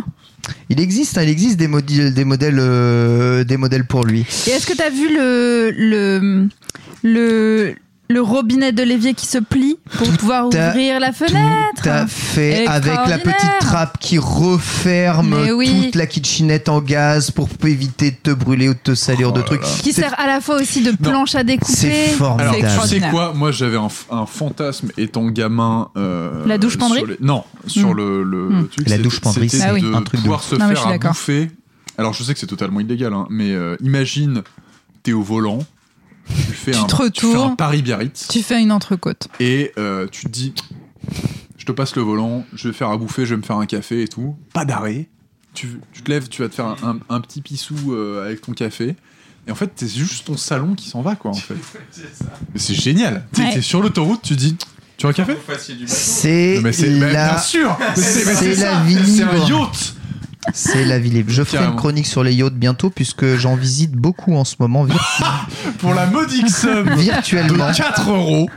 Il 0.69 0.81
existe, 0.81 1.17
hein, 1.19 1.23
il 1.23 1.29
existe 1.29 1.57
des, 1.57 1.69
modèles, 1.69 2.15
des 2.15 2.25
modèles, 2.25 2.59
euh, 2.59 3.45
des 3.45 3.57
modèles 3.57 3.87
pour 3.87 4.05
lui. 4.05 4.27
Et 4.47 4.51
est-ce 4.51 4.67
que 4.67 4.77
t'as 4.77 4.91
vu 4.91 5.15
le, 5.15 5.73
le, 5.77 6.49
le, 7.03 7.75
le 8.13 8.21
robinet 8.21 8.73
de 8.73 8.83
l'évier 8.83 9.15
qui 9.15 9.27
se 9.27 9.39
plie 9.39 9.77
pour 9.99 10.09
pouvoir 10.13 10.45
à- 10.45 10.47
ouvrir 10.47 11.01
la 11.01 11.09
Tout 11.13 11.25
fenêtre 11.27 11.87
à 11.89 12.07
fait, 12.07 12.67
avec 12.67 12.95
la 13.09 13.19
petite 13.19 13.59
trappe 13.61 13.99
qui 13.99 14.19
referme 14.19 15.35
oui. 15.55 15.85
toute 15.87 15.95
la 15.97 16.07
kitchenette 16.07 16.69
en 16.69 16.81
gaz 16.81 17.31
pour 17.31 17.49
éviter 17.65 18.11
de 18.11 18.17
te 18.23 18.31
brûler 18.31 18.69
ou 18.69 18.75
de 18.75 18.79
te 18.79 18.95
salir 18.95 19.29
Oh 19.31 19.33
de 19.33 19.39
là 19.41 19.45
trucs. 19.45 19.63
Qui 19.63 19.93
sert 19.93 20.19
à 20.19 20.27
la 20.27 20.41
fois 20.41 20.57
aussi 20.61 20.83
de 20.83 20.93
planche 20.93 21.35
à 21.35 21.45
découper. 21.45 21.73
C'est 21.73 22.09
formidable. 22.09 22.57
Alors, 22.65 22.83
tu 22.85 22.89
sais 22.89 23.01
quoi? 23.11 23.33
Moi, 23.35 23.51
j'avais 23.53 23.77
un, 23.79 23.89
un 24.11 24.27
fantasme 24.27 24.91
étant 24.99 25.27
gamin. 25.29 25.89
euh, 25.97 26.45
La 26.47 26.59
douche 26.59 26.77
penderie 26.79 26.99
sur 27.01 27.07
les- 27.09 27.17
Non, 27.21 27.45
sur 27.67 27.91
Mm. 27.91 27.97
le, 27.97 28.23
le 28.23 28.49
Mm. 28.49 28.69
truc. 28.69 28.89
La 28.89 28.99
douche 28.99 29.21
penderie, 29.21 29.49
c'était 29.49 29.63
c'est 29.65 29.69
Ah 29.71 29.75
oui. 29.75 29.83
de 29.83 29.95
un 29.95 30.03
truc 30.03 30.21
de 30.21 30.25
pouvoir 30.25 30.41
ouf. 30.41 30.47
se 30.51 30.55
Non, 30.57 30.69
faire 30.69 30.87
à 30.87 30.99
bouffer. 30.99 31.51
Alors, 31.99 32.13
je 32.13 32.23
sais 32.23 32.33
que 32.35 32.41
c'est 32.41 32.47
totalement 32.47 32.81
illégal, 32.81 33.13
hein, 33.13 33.27
mais 33.31 33.53
euh, 33.53 33.77
imagine, 33.81 34.43
t'es 35.03 35.13
au 35.13 35.23
volant, 35.23 35.59
tu 36.29 36.35
fais, 36.53 36.71
Tu 36.73 36.79
un, 36.79 36.85
te 36.85 37.09
tu 37.11 37.21
fais 37.21 37.27
un 37.27 37.31
retournes. 37.33 37.57
Paris-Biarritz. 37.57 38.29
Tu 38.29 38.43
fais 38.43 38.61
une 38.63 38.73
entrecôte. 38.73 39.29
et 39.41 39.73
euh, 39.79 40.07
tu 40.11 40.25
te 40.27 40.31
dis 40.31 40.55
je 41.59 41.65
te 41.65 41.73
passe 41.73 41.95
le 41.95 42.03
volant, 42.03 42.45
je 42.55 42.69
vais 42.69 42.75
faire 42.75 42.89
à 42.91 42.97
bouffer, 42.97 43.25
je 43.25 43.35
vais 43.35 43.41
me 43.41 43.47
faire 43.47 43.57
un 43.57 43.67
café 43.67 44.03
et 44.03 44.09
tout. 44.09 44.35
Pas 44.53 44.65
d'arrêt. 44.65 45.09
Tu, 45.55 45.79
tu 45.93 46.03
te 46.03 46.11
lèves, 46.11 46.29
tu 46.29 46.43
vas 46.43 46.49
te 46.49 46.55
faire 46.57 46.67
un, 46.67 46.77
un- 46.83 46.99
un 47.09 47.21
petit 47.21 47.41
pissou 47.41 47.77
euh, 47.93 48.25
avec 48.25 48.41
ton 48.41 48.53
café. 48.53 48.97
Et 49.47 49.51
en 49.53 49.55
fait, 49.55 49.71
c'est 49.77 49.89
juste 49.89 50.27
ton 50.27 50.37
salon 50.37 50.75
qui 50.75 50.89
s'en 50.89 51.03
va, 51.03 51.15
quoi, 51.15 51.31
en 51.31 51.35
fait. 51.35 51.55
Mais 52.55 52.59
c'est 52.59 52.75
génial. 52.75 53.27
Tu 53.35 53.43
Ouais. 53.43 53.59
es 53.59 53.61
sur 53.61 53.81
l'autoroute, 53.83 54.23
tu 54.23 54.35
dis 54.35 54.57
Tu 54.97 55.07
veux 55.07 55.11
un 55.11 55.13
café. 55.13 55.37
C'est 55.87 56.59
Mais 56.63 56.73
c'est 56.73 56.91
mais 56.91 57.13
la, 57.13 57.29
bien 57.35 57.39
sûr 57.39 57.77
c'est 57.97 58.55
la 58.57 58.81
vie 58.83 59.17
C'est 59.17 59.23
un 59.25 59.47
yacht 59.47 59.95
c'est 60.53 60.85
la 60.85 60.99
vie 60.99 61.11
libre. 61.11 61.31
Je 61.33 61.43
ferai 61.45 61.65
une 61.65 61.77
chronique 61.77 62.07
sur 62.07 62.23
les 62.25 62.35
yachts 62.35 62.55
bientôt 62.55 62.91
puisque 62.91 63.37
j'en 63.37 63.55
visite 63.57 63.93
beaucoup 63.93 64.35
en 64.35 64.45
ce 64.45 64.57
moment 64.59 64.87
pour 65.79 65.95
la 65.95 66.07
modique 66.07 66.49
somme 66.51 66.91
virtuellement. 66.97 67.71
de 67.71 67.77
4 67.77 68.11
euros. 68.11 68.49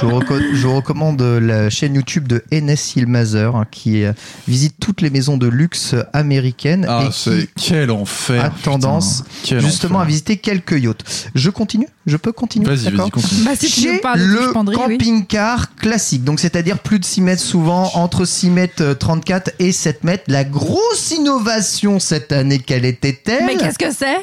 Je, 0.00 0.06
vous 0.06 0.18
reco- 0.18 0.40
je 0.54 0.66
vous 0.66 0.74
recommande 0.76 1.20
la 1.22 1.70
chaîne 1.70 1.94
YouTube 1.94 2.26
de 2.26 2.42
Enes 2.52 2.74
Ilmazer 2.96 3.54
hein, 3.56 3.66
qui 3.70 4.04
euh, 4.04 4.12
visite 4.48 4.74
toutes 4.80 5.00
les 5.00 5.10
maisons 5.10 5.36
de 5.36 5.46
luxe 5.46 5.94
américaines 6.12 6.86
Ah, 6.88 7.04
et 7.04 7.08
qui 7.10 7.18
c'est 7.18 7.48
quel 7.56 7.90
enfer. 7.90 8.44
a 8.44 8.50
tendance 8.50 9.22
putain. 9.42 9.60
Justement 9.60 10.00
à 10.00 10.04
visiter 10.04 10.36
quelques 10.38 10.80
yachts. 10.82 11.30
Je 11.34 11.50
continue? 11.50 11.86
Je 12.06 12.16
peux 12.16 12.32
continuer 12.32 12.66
Vas-y, 12.74 12.90
vas-y, 12.94 13.10
continue. 13.10 13.44
Bah, 13.44 13.50
si 13.58 13.68
Chez 13.68 13.98
parles 13.98 14.20
le 14.20 14.52
oui. 14.66 14.74
camping-car 14.74 15.74
classique, 15.76 16.24
donc 16.24 16.40
c'est-à-dire 16.40 16.78
plus 16.78 16.98
de 16.98 17.04
6 17.04 17.20
mètres 17.20 17.42
souvent, 17.42 17.90
entre 17.94 18.24
6 18.24 18.50
mètres 18.50 18.82
euh, 18.82 18.94
34 18.94 19.52
et 19.58 19.72
7 19.72 20.04
mètres. 20.04 20.24
La 20.26 20.44
grosse 20.44 20.78
innovation 21.12 21.98
cette 21.98 22.32
année, 22.32 22.58
quelle 22.58 22.84
était-elle 22.84 23.44
Mais 23.46 23.56
qu'est-ce 23.56 23.78
que 23.78 23.92
c'est? 23.92 24.18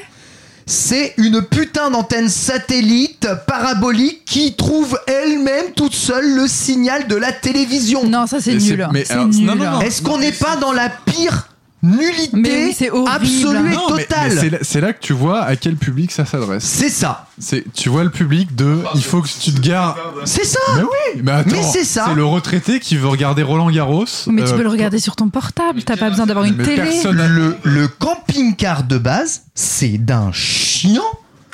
C'est 0.68 1.14
une 1.18 1.44
putain 1.44 1.92
d'antenne 1.92 2.28
satellite 2.28 3.28
parabolique 3.46 4.26
qui 4.26 4.56
trouve 4.56 5.00
elle-même 5.06 5.66
toute 5.76 5.94
seule 5.94 6.28
le 6.36 6.48
signal 6.48 7.08
de 7.08 7.16
la 7.16 7.32
télévision. 7.32 8.04
Non, 8.08 8.26
ça 8.26 8.42
c'est 8.42 8.56
nul. 8.56 8.88
mais 8.92 9.06
C'est 9.06 9.14
alors, 9.14 9.28
nul. 9.28 9.46
non, 9.46 9.56
non, 9.56 9.72
non. 9.74 9.82
Est-ce 9.82 10.02
qu'on 10.02 10.18
n'est 10.18 10.32
pas 10.32 10.56
dans 10.56 10.72
la 10.72 10.90
pire 10.90 11.50
nullité 11.86 12.30
Mais 12.34 12.66
oui, 12.66 12.76
c'est 12.78 12.90
horrible. 12.90 13.10
absolue 13.12 13.74
et 13.74 13.76
totale 13.76 14.38
c'est 14.40 14.50
là- 14.50 14.58
c'est 14.62 14.82
là 14.82 14.94
que 14.94 15.00
tu 15.00 15.14
vois 15.14 15.42
à 15.44 15.56
quel 15.56 15.76
public 15.76 16.12
ça 16.12 16.26
s'adresse. 16.26 16.64
C'est 16.64 16.90
ça, 16.90 17.28
C'est, 17.40 17.64
tu 17.74 17.90
vois 17.90 18.04
le 18.04 18.10
public 18.10 18.56
de, 18.56 18.80
il 18.96 19.04
faut 19.04 19.22
que 19.22 19.28
tu 19.28 19.52
te 19.54 19.62
gares. 19.62 19.96
c'est 20.26 20.46
ça. 20.46 20.60
Mais 20.76 20.82
oui, 20.84 21.22
mais 21.24 21.32
attends, 21.32 21.50
Mais 21.52 21.64
c'est 21.64 21.84
ça. 21.86 22.12
le 22.16 22.26
retraité 22.26 22.80
qui 22.80 22.96
veut 22.98 23.08
regarder 23.08 23.44
Roland 23.44 23.70
Garros. 23.72 24.06
Mais 24.28 24.44
tu 24.44 24.50
euh, 24.50 24.58
peux 24.58 24.64
le 24.64 24.70
regarder 24.70 25.00
sur 25.00 25.16
ton 25.16 25.30
portable, 25.30 25.84
t'as 25.84 25.98
pas 25.98 26.10
besoin 26.10 26.26
d'avoir 26.26 26.46
une 26.46 26.56
Mais 26.56 26.64
télé. 26.66 26.78
personne- 26.78 27.16
Le, 27.28 27.58
le 27.64 27.88
camping-car 27.88 28.84
de 28.84 28.98
base, 28.98 29.44
c'est 29.54 29.98
d'un 29.98 30.32
chiant, 30.32 31.02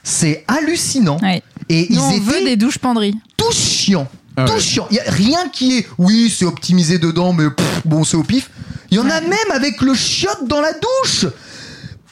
c'est 0.04 0.44
hallucinant. 0.48 1.18
Ouais. 1.22 1.42
Et 1.70 1.88
Nous, 1.90 1.96
ils 1.96 2.00
on 2.00 2.20
veut 2.20 2.44
des 2.44 2.56
douches 2.56 2.80
penderies. 2.80 3.16
tous 3.38 3.56
chiants. 3.56 4.08
Ah 4.38 4.46
tous 4.46 4.54
ouais. 4.54 4.60
chiants. 4.62 4.88
Il 4.92 4.96
y 4.98 5.00
a 5.00 5.04
rien 5.12 5.50
qui 5.52 5.80
est, 5.80 5.88
oui, 5.98 6.34
c'est 6.36 6.46
optimisé 6.46 6.98
dedans, 7.00 7.34
mais 7.34 7.50
pff, 7.50 7.82
bon, 7.86 8.04
c'est 8.04 8.16
au 8.18 8.24
pif. 8.24 8.50
Il 8.92 8.98
y 8.98 9.00
en 9.00 9.10
a 9.10 9.22
même 9.22 9.52
avec 9.54 9.82
le 9.82 9.94
chiotte 9.94 10.46
dans 10.48 10.60
la 10.62 10.74
douche 10.74 11.26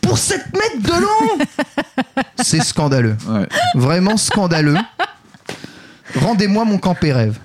pour 0.02 0.18
7 0.18 0.42
mètres 0.54 0.82
de 0.82 1.02
long. 1.02 1.46
c'est 2.42 2.64
scandaleux. 2.64 3.18
Ouais. 3.28 3.48
Vraiment 3.76 4.16
scandaleux. 4.18 4.78
Rendez-moi 6.16 6.64
mon 6.66 6.78
campé 6.78 7.12
rêve. 7.14 7.38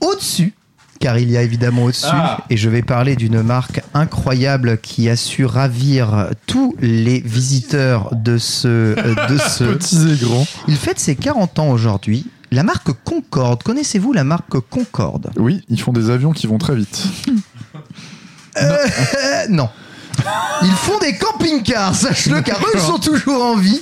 Au-dessus, 0.00 0.54
car 0.98 1.18
il 1.18 1.30
y 1.30 1.36
a 1.36 1.42
évidemment 1.42 1.84
au-dessus, 1.84 2.06
Ah. 2.10 2.38
et 2.48 2.56
je 2.56 2.70
vais 2.70 2.82
parler 2.82 3.16
d'une 3.16 3.42
marque 3.42 3.82
incroyable 3.92 4.78
qui 4.78 5.10
a 5.10 5.16
su 5.16 5.44
ravir 5.44 6.28
tous 6.46 6.74
les 6.80 7.20
visiteurs 7.20 8.14
de 8.14 8.38
ce, 8.38 8.68
euh, 8.68 9.14
de 9.28 9.36
ce, 9.48 9.64
Petits 9.64 10.12
et 10.12 10.16
grands. 10.24 10.46
il 10.68 10.76
fête 10.76 10.98
ses 10.98 11.16
40 11.16 11.58
ans 11.58 11.68
aujourd'hui. 11.70 12.26
La 12.50 12.62
marque 12.62 12.92
Concorde. 13.04 13.62
Connaissez-vous 13.62 14.12
la 14.12 14.24
marque 14.24 14.58
Concorde 14.60 15.30
Oui, 15.36 15.64
ils 15.68 15.80
font 15.80 15.92
des 15.92 16.10
avions 16.10 16.32
qui 16.32 16.46
vont 16.46 16.58
très 16.58 16.74
vite. 16.74 17.02
Euh, 18.60 18.76
Non. 19.48 19.68
Ils 20.62 20.72
font 20.72 20.98
des 20.98 21.16
camping-cars, 21.16 21.94
sache-le, 21.94 22.42
car 22.42 22.58
eux 22.60 22.70
ils 22.74 22.80
sont 22.80 22.98
toujours 22.98 23.42
en 23.44 23.56
vie. 23.56 23.80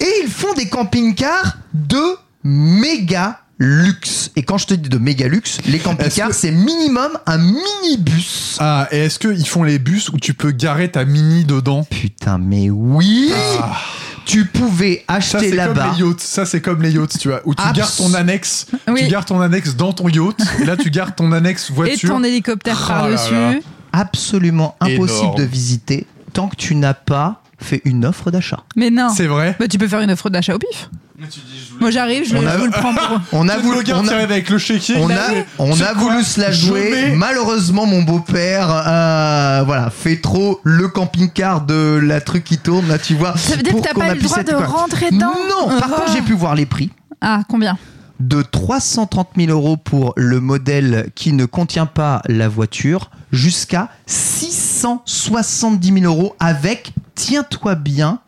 Et 0.00 0.08
ils 0.24 0.30
font 0.30 0.52
des 0.54 0.68
camping-cars 0.68 1.58
de 1.74 2.02
méga 2.42 3.40
luxe. 3.60 4.30
Et 4.36 4.42
quand 4.42 4.58
je 4.58 4.66
te 4.66 4.74
dis 4.74 4.88
de 4.88 4.98
méga 4.98 5.28
luxe, 5.28 5.58
les 5.66 5.78
camping-cars, 5.78 6.28
que- 6.30 6.34
c'est 6.34 6.50
minimum 6.50 7.10
un 7.26 7.38
minibus. 7.38 8.56
Ah, 8.58 8.88
et 8.90 8.98
est-ce 9.04 9.18
qu'ils 9.18 9.46
font 9.46 9.62
les 9.62 9.78
bus 9.78 10.08
où 10.08 10.18
tu 10.18 10.34
peux 10.34 10.50
garer 10.50 10.90
ta 10.90 11.04
mini 11.04 11.44
dedans 11.44 11.84
Putain, 11.90 12.38
mais 12.38 12.70
oui 12.70 13.30
Ah. 13.60 13.76
tu 14.24 14.46
pouvais 14.46 15.04
acheter 15.08 15.52
là-bas. 15.52 15.92
les 15.98 16.04
yachts. 16.04 16.20
Ça, 16.20 16.46
c'est 16.46 16.60
comme 16.62 16.82
les 16.82 16.92
yachts, 16.92 17.18
tu 17.18 17.28
vois, 17.28 17.42
où 17.44 17.54
tu 17.54 17.62
Abs- 17.62 17.76
gardes 17.76 17.96
ton 17.96 18.14
annexe. 18.14 18.66
Oui. 18.88 19.02
Tu 19.04 19.08
gardes 19.08 19.26
ton 19.26 19.40
annexe 19.42 19.76
dans 19.76 19.92
ton 19.92 20.08
yacht. 20.08 20.40
et 20.60 20.64
là, 20.64 20.76
tu 20.78 20.90
gardes 20.90 21.14
ton 21.14 21.30
annexe 21.32 21.68
Et 21.70 21.74
voiture. 21.74 22.08
ton 22.08 22.24
hélicoptère 22.24 22.80
là 22.80 22.86
par-dessus. 22.86 23.62
Absolument 23.92 24.76
impossible 24.80 25.20
Énorme. 25.20 25.36
de 25.38 25.42
visiter 25.44 26.06
tant 26.32 26.48
que 26.48 26.56
tu 26.56 26.76
n'as 26.76 26.94
pas 26.94 27.42
fait 27.58 27.82
une 27.84 28.06
offre 28.06 28.30
d'achat. 28.30 28.62
Mais 28.76 28.88
non. 28.90 29.12
C'est 29.14 29.26
vrai. 29.26 29.56
Bah, 29.60 29.68
tu 29.68 29.76
peux 29.78 29.88
faire 29.88 30.00
une 30.00 30.10
offre 30.12 30.30
d'achat 30.30 30.54
au 30.54 30.58
pif. 30.58 30.88
Mais 31.20 31.26
tu 31.28 31.40
dis, 31.40 31.58
je 31.62 31.72
voulais- 31.72 31.80
Moi, 31.82 31.90
j'arrive, 31.90 32.24
je, 32.26 32.34
On 32.34 32.46
a- 32.46 32.52
je 32.54 32.58
vous 32.58 32.64
le 32.64 32.70
prends 32.70 32.94
pour. 32.94 33.20
On 33.32 33.48
a 33.48 33.58
voulu, 33.58 33.78
on 33.94 34.08
a- 34.08 34.16
avec 34.16 34.48
le 34.48 34.56
chéquier. 34.58 34.96
on 34.98 35.10
a, 35.10 35.14
on 35.58 35.78
a 35.80 35.92
voulu 35.92 36.22
se 36.24 36.40
la 36.40 36.50
jouer. 36.50 36.90
mets- 37.10 37.16
Malheureusement, 37.16 37.84
mon 37.84 38.00
beau-père, 38.02 38.68
euh, 38.70 39.62
voilà, 39.66 39.90
fait 39.90 40.16
trop 40.16 40.60
le 40.64 40.88
camping-car 40.88 41.60
de 41.66 42.00
la 42.02 42.20
truc 42.22 42.44
qui 42.44 42.56
tourne. 42.56 42.88
Là, 42.88 42.98
tu 42.98 43.14
vois. 43.14 43.36
Ça 43.36 43.56
veut 43.56 43.62
dire 43.62 43.74
que 43.74 43.80
t'as 43.80 43.92
pas 43.92 44.12
eu 44.12 44.16
le 44.16 44.22
droit 44.22 44.36
cette 44.38 44.48
de 44.48 44.54
rentrer 44.54 45.10
dedans 45.10 45.32
Non. 45.50 45.78
Par 45.78 45.90
Ah. 45.92 45.96
contre, 46.00 46.12
j'ai 46.14 46.22
pu 46.22 46.32
voir 46.32 46.54
les 46.54 46.64
prix. 46.66 46.90
Ah, 47.20 47.42
combien? 47.48 47.76
De 48.18 48.40
330 48.42 49.28
000 49.36 49.50
euros 49.50 49.76
pour 49.76 50.12
le 50.16 50.40
modèle 50.40 51.10
qui 51.14 51.32
ne 51.34 51.44
contient 51.44 51.86
pas 51.86 52.22
la 52.28 52.48
voiture 52.48 53.10
jusqu'à 53.32 53.88
670 54.06 55.92
000 56.00 56.04
euros 56.04 56.34
avec, 56.40 56.92
tiens-toi 57.14 57.74
bien, 57.76 58.20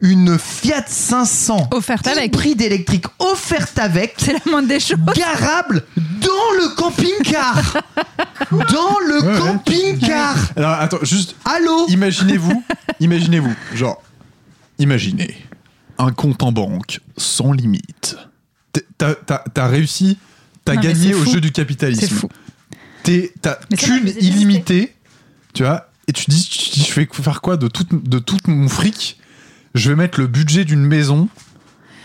une 0.00 0.38
Fiat 0.38 0.84
500 0.86 1.68
Offerte 1.72 2.06
avec. 2.06 2.26
hybride 2.26 2.60
électrique 2.62 3.06
offerte 3.18 3.78
avec, 3.78 4.14
C'est 4.18 4.32
la 4.32 4.38
moindre 4.50 4.68
des 4.68 4.78
choses. 4.80 4.98
garable 5.16 5.84
dans 5.96 6.52
le 6.60 6.74
camping-car. 6.76 7.56
dans 8.50 8.98
le 9.06 9.22
Ouais, 9.22 9.32
ouais. 9.32 9.38
camping-car. 9.38 10.36
Alors, 10.56 10.70
attends, 10.72 10.98
juste. 11.02 11.34
Allô 11.44 11.86
Imaginez-vous, 11.88 12.62
imaginez-vous, 13.00 13.54
genre, 13.74 14.00
imaginez 14.78 15.36
un 15.98 16.12
compte 16.12 16.42
en 16.42 16.52
banque 16.52 17.00
sans 17.16 17.52
limite. 17.52 18.16
T'as 18.98 19.14
t'as- 19.14 19.44
t'as 19.52 19.66
réussi, 19.66 20.18
t'as 20.64 20.74
Non, 20.74 20.80
gagné 20.80 21.14
au 21.14 21.24
fou. 21.24 21.32
jeu 21.32 21.40
du 21.40 21.50
capitalisme. 21.50 22.00
C'est 22.00 22.14
fou. 22.14 22.28
T'es- 23.02 23.32
T'as 23.42 23.54
qu'une 23.76 24.08
illimitée, 24.20 24.94
tu 25.54 25.62
vois, 25.64 25.88
et 26.06 26.12
tu 26.12 26.26
dis, 26.30 26.48
tu 26.48 26.70
dis, 26.70 26.84
je 26.88 26.94
vais 26.94 27.08
faire 27.10 27.40
quoi 27.40 27.56
de 27.56 27.66
tout, 27.68 27.86
de 27.90 28.18
tout 28.18 28.36
mon 28.46 28.68
fric 28.68 29.18
Je 29.74 29.90
vais 29.90 29.96
mettre 29.96 30.20
le 30.20 30.26
budget 30.26 30.64
d'une 30.64 30.84
maison 30.84 31.28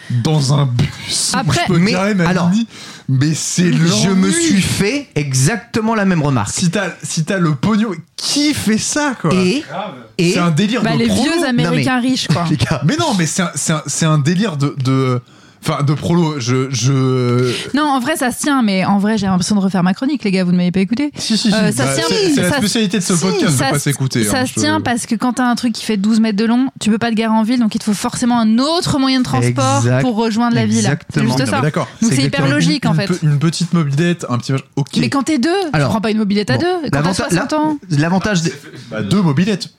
dans 0.10 0.54
un 0.54 0.66
bus. 0.66 1.32
Après- 1.34 1.62
je 1.68 1.74
peux 1.74 1.80
Mais 1.80 1.94
ma 2.14 2.28
alors, 2.28 2.50
mini. 2.50 2.68
mais 3.10 3.34
c'est 3.34 3.72
Je 3.74 4.10
me 4.12 4.32
suis 4.32 4.62
fait 4.62 5.08
exactement 5.16 5.96
la 5.96 6.06
même 6.06 6.22
remarque. 6.22 6.54
Si 6.54 6.70
t'as 6.70 6.90
si 7.02 7.24
t'as 7.24 7.38
le 7.38 7.56
pognon, 7.56 7.92
qui 8.18 8.54
fait 8.54 8.78
ça 8.78 9.16
quoi? 9.20 9.34
Et, 9.34 9.64
C'est 10.20 10.40
un 10.40 10.52
délire 10.52 10.84
Bah, 10.84 10.94
de 10.94 10.98
les 11.00 11.08
vieux 11.08 11.46
américains 11.48 12.00
riches, 12.00 12.28
quoi. 12.28 12.46
les 12.50 12.58
gars, 12.58 12.82
Mais 12.86 12.98
non, 12.98 13.14
mais 13.18 13.26
c'est 13.26 13.42
un, 13.44 13.52
c'est 13.56 13.74
un- 13.74 13.84
c'est 13.88 14.06
un 14.06 14.18
délire 14.18 14.58
de. 14.58 14.76
de- 14.84 15.22
Enfin, 15.66 15.84
de 15.84 15.94
prolo. 15.94 16.40
Je. 16.40 16.70
je... 16.72 17.54
Non, 17.76 17.84
en 17.84 18.00
vrai, 18.00 18.16
ça 18.18 18.32
se 18.32 18.40
tient, 18.42 18.62
mais 18.62 18.84
en 18.86 18.98
vrai, 18.98 19.18
j'ai 19.18 19.28
l'impression 19.28 19.56
de 19.56 19.62
refaire 19.62 19.82
ma 19.84 19.94
chronique, 19.94 20.24
les 20.24 20.32
gars, 20.32 20.44
vous 20.44 20.52
ne 20.52 20.58
m'avez 20.58 20.72
pas 20.72 20.82
écouté. 20.82 21.12
Si, 21.18 21.38
si, 21.38 21.50
si. 21.50 21.54
Euh, 21.56 21.72
ça 21.72 21.86
Bah, 21.86 21.92
se 21.92 21.96
tient, 22.00 22.06
c'est 22.10 22.30
c'est 22.36 22.42
la 22.42 22.50
ça- 22.52 22.58
spécialité 22.58 22.98
de 23.00 23.04
ce 23.04 23.16
si, 23.16 23.22
podcast 23.22 23.54
de 23.54 23.58
ça 23.58 23.70
pas 23.70 23.80
s'écouter. 23.80 24.24
Ça 24.26 24.40
hein, 24.42 24.46
se 24.46 24.54
je- 24.56 24.60
tient 24.60 24.82
parce 24.82 25.06
que 25.06 25.16
quand 25.16 25.34
t'as 25.34 25.46
un 25.46 25.56
truc 25.56 25.74
qui 25.74 25.86
fait 25.86 25.98
12 25.98 26.20
mètres 26.20 26.38
de 26.38 26.46
long, 26.46 26.68
tu 26.82 26.90
peux 26.90 26.98
pas 26.98 27.10
te 27.10 27.16
garer 27.16 27.34
en 27.34 27.44
ville, 27.44 27.60
donc 27.60 27.74
il 27.76 27.80
te 27.80 27.84
faut 27.86 27.94
forcément 27.94 28.40
un 28.40 28.58
autre 28.60 29.00
moyen 29.00 29.20
de 29.20 29.24
transport 29.24 29.78
Exact- 29.78 30.02
pour 30.02 30.16
rejoindre 30.16 30.56
la 30.56 30.66
ville. 30.66 30.74
C'est 30.76 30.80
exactement. 30.92 31.26
juste 31.28 31.40
Non, 31.40 31.46
ça. 31.46 31.56
mais 31.58 31.62
D'accord. 31.64 31.88
Donc 32.02 32.10
C'est 32.12 32.18
c'est 32.18 32.24
hyper 32.24 32.48
logique, 32.48 32.86
en 32.86 32.94
Une 32.94 33.00
fait. 33.00 33.08
pe- 33.08 33.20
Une 33.24 33.40
petite 33.40 33.74
mobilette, 33.74 34.26
un 34.30 34.38
petit. 34.38 34.54
Ok. 34.76 34.88
Mais 34.98 35.10
quand 35.10 35.24
t'es 35.24 35.38
deux, 35.38 35.50
Alors, 35.72 35.88
tu 35.88 35.92
prends 35.92 36.02
pas 36.02 36.12
une 36.12 36.18
mobilette 36.18 36.50
à 36.50 36.56
bon, 36.58 36.62
deux. 36.62 36.74
Quand 36.84 36.90
t'as 36.92 36.98
l'avanta- 37.02 37.30
60 37.30 37.54
ans. 37.54 37.78
L'avantage, 37.90 38.42
des- 38.42 38.54
Bah, 38.92 39.02
deux 39.02 39.22
mobilettes. 39.22 39.70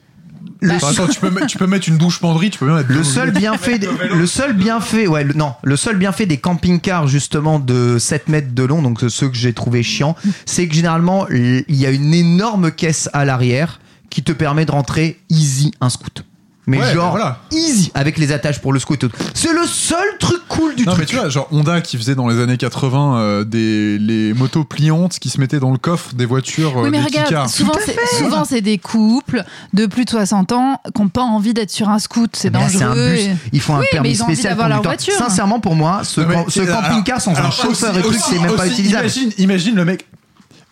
Enfin, 0.64 0.88
attends, 0.92 1.06
tu 1.08 1.20
peux, 1.20 1.30
mettre- 1.30 1.46
tu 1.46 1.58
peux 1.58 1.66
mettre 1.66 1.88
une 1.88 1.98
douche 1.98 2.20
penderie, 2.20 2.50
tu 2.50 2.58
peux 2.58 2.66
bien 2.66 2.76
mettre 2.76 2.90
Le 2.92 3.04
seul 3.04 3.30
bienfait, 3.32 3.78
des- 3.78 3.88
le 4.14 4.26
seul 4.26 4.52
bienfait, 4.54 5.06
ouais, 5.06 5.24
le- 5.24 5.34
non, 5.34 5.52
le 5.62 5.76
seul 5.76 5.96
bienfait 5.96 6.26
des 6.26 6.38
camping-cars 6.38 7.06
justement 7.08 7.58
de 7.58 7.98
7 7.98 8.28
mètres 8.28 8.54
de 8.54 8.62
long, 8.62 8.80
donc 8.82 9.00
ceux 9.08 9.28
que 9.28 9.36
j'ai 9.36 9.52
trouvé 9.52 9.82
chiants, 9.82 10.16
c'est 10.46 10.66
que 10.68 10.74
généralement 10.74 11.26
il 11.28 11.64
y 11.68 11.86
a 11.86 11.90
une 11.90 12.14
énorme 12.14 12.70
caisse 12.70 13.08
à 13.12 13.24
l'arrière 13.24 13.80
qui 14.10 14.22
te 14.22 14.32
permet 14.32 14.64
de 14.64 14.70
rentrer 14.70 15.20
easy 15.28 15.72
un 15.80 15.90
scoot. 15.90 16.24
Mais 16.66 16.78
Ouais, 16.80 16.94
genre 16.94 17.10
voilà. 17.10 17.40
easy 17.50 17.90
avec 17.94 18.16
les 18.16 18.32
attaches 18.32 18.58
pour 18.60 18.72
le 18.72 18.78
scoot. 18.80 18.96
et 19.04 19.08
tout. 19.08 19.14
C'est 19.34 19.52
le 19.52 19.66
seul 19.66 19.98
truc 20.18 20.40
cool 20.48 20.74
du 20.74 20.86
Non, 20.86 20.92
truc. 20.92 21.00
mais 21.02 21.06
tu 21.06 21.16
vois, 21.16 21.28
genre 21.28 21.46
Honda 21.52 21.82
qui 21.82 21.98
faisait 21.98 22.14
dans 22.14 22.26
les 22.28 22.40
années 22.40 22.56
80 22.56 23.18
euh, 23.18 23.44
des 23.44 23.98
les 23.98 24.32
motos 24.32 24.64
pliantes 24.64 25.18
qui 25.18 25.28
se 25.28 25.38
mettaient 25.40 25.60
dans 25.60 25.72
le 25.72 25.76
coffre 25.78 26.14
des 26.14 26.24
voitures, 26.24 26.78
euh, 26.78 26.82
Oui, 26.84 26.90
mais 26.90 26.98
des 27.00 27.18
regarde, 27.20 27.48
souvent 27.50 27.74
c'est 27.84 27.96
souvent 28.18 28.44
c'est 28.46 28.62
des 28.62 28.78
couples 28.78 29.44
de 29.74 29.84
plus 29.84 30.06
de 30.06 30.10
60 30.10 30.52
ans 30.52 30.80
qui 30.94 31.02
n'ont 31.02 31.08
pas 31.08 31.22
envie 31.22 31.52
d'être 31.52 31.70
sur 31.70 31.90
un 31.90 31.98
scoot, 31.98 32.30
c'est 32.34 32.50
Mais 32.50 32.60
là, 32.60 32.68
c'est 32.70 32.82
un 32.82 32.88
dangereux. 32.88 33.10
bus. 33.10 33.20
et- 33.26 33.36
Il 33.52 33.60
faut 33.60 33.74
un 33.74 33.80
Oui, 33.80 33.84
mais 33.92 33.96
permis 33.96 34.10
ils 34.12 34.22
ont 34.22 34.24
envie 34.24 34.34
spécial 34.34 34.52
d'avoir 34.52 34.68
leur 34.70 34.82
voiture. 34.82 35.12
Sincèrement, 35.14 35.60
pour 35.60 35.74
moi, 35.74 36.02
ce, 36.04 36.22
Non, 36.22 36.28
mais 36.28 36.34
camp- 36.34 36.46
ce 36.48 36.60
alors- 36.60 36.80
camping-car 36.82 37.20
sans 37.20 37.32
un 37.38 37.50
chauffeur 37.50 37.90
aussi- 37.90 37.98
et 37.98 38.02
truc, 38.02 38.18
c'est 38.26 38.38
même 38.38 38.56
pas 38.56 38.66
utilisable. 38.66 39.02
Imagine, 39.04 39.30
imagine 39.36 39.74
le 39.74 39.84
mec 39.84 40.06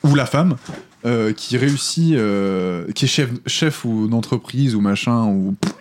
ou 0.04 0.14
la 0.14 0.24
femme 0.26 0.56
euh, 1.04 1.32
qui 1.32 1.56
réussit, 1.56 2.14
euh, 2.14 2.86
qui 2.94 3.04
est 3.06 3.08
chef, 3.08 3.28
chef 3.46 3.84
ou 3.84 4.06
d'entreprise 4.06 4.74
ou 4.76 4.80
machin 4.80 5.24
ou 5.24 5.56
pff, 5.60 5.72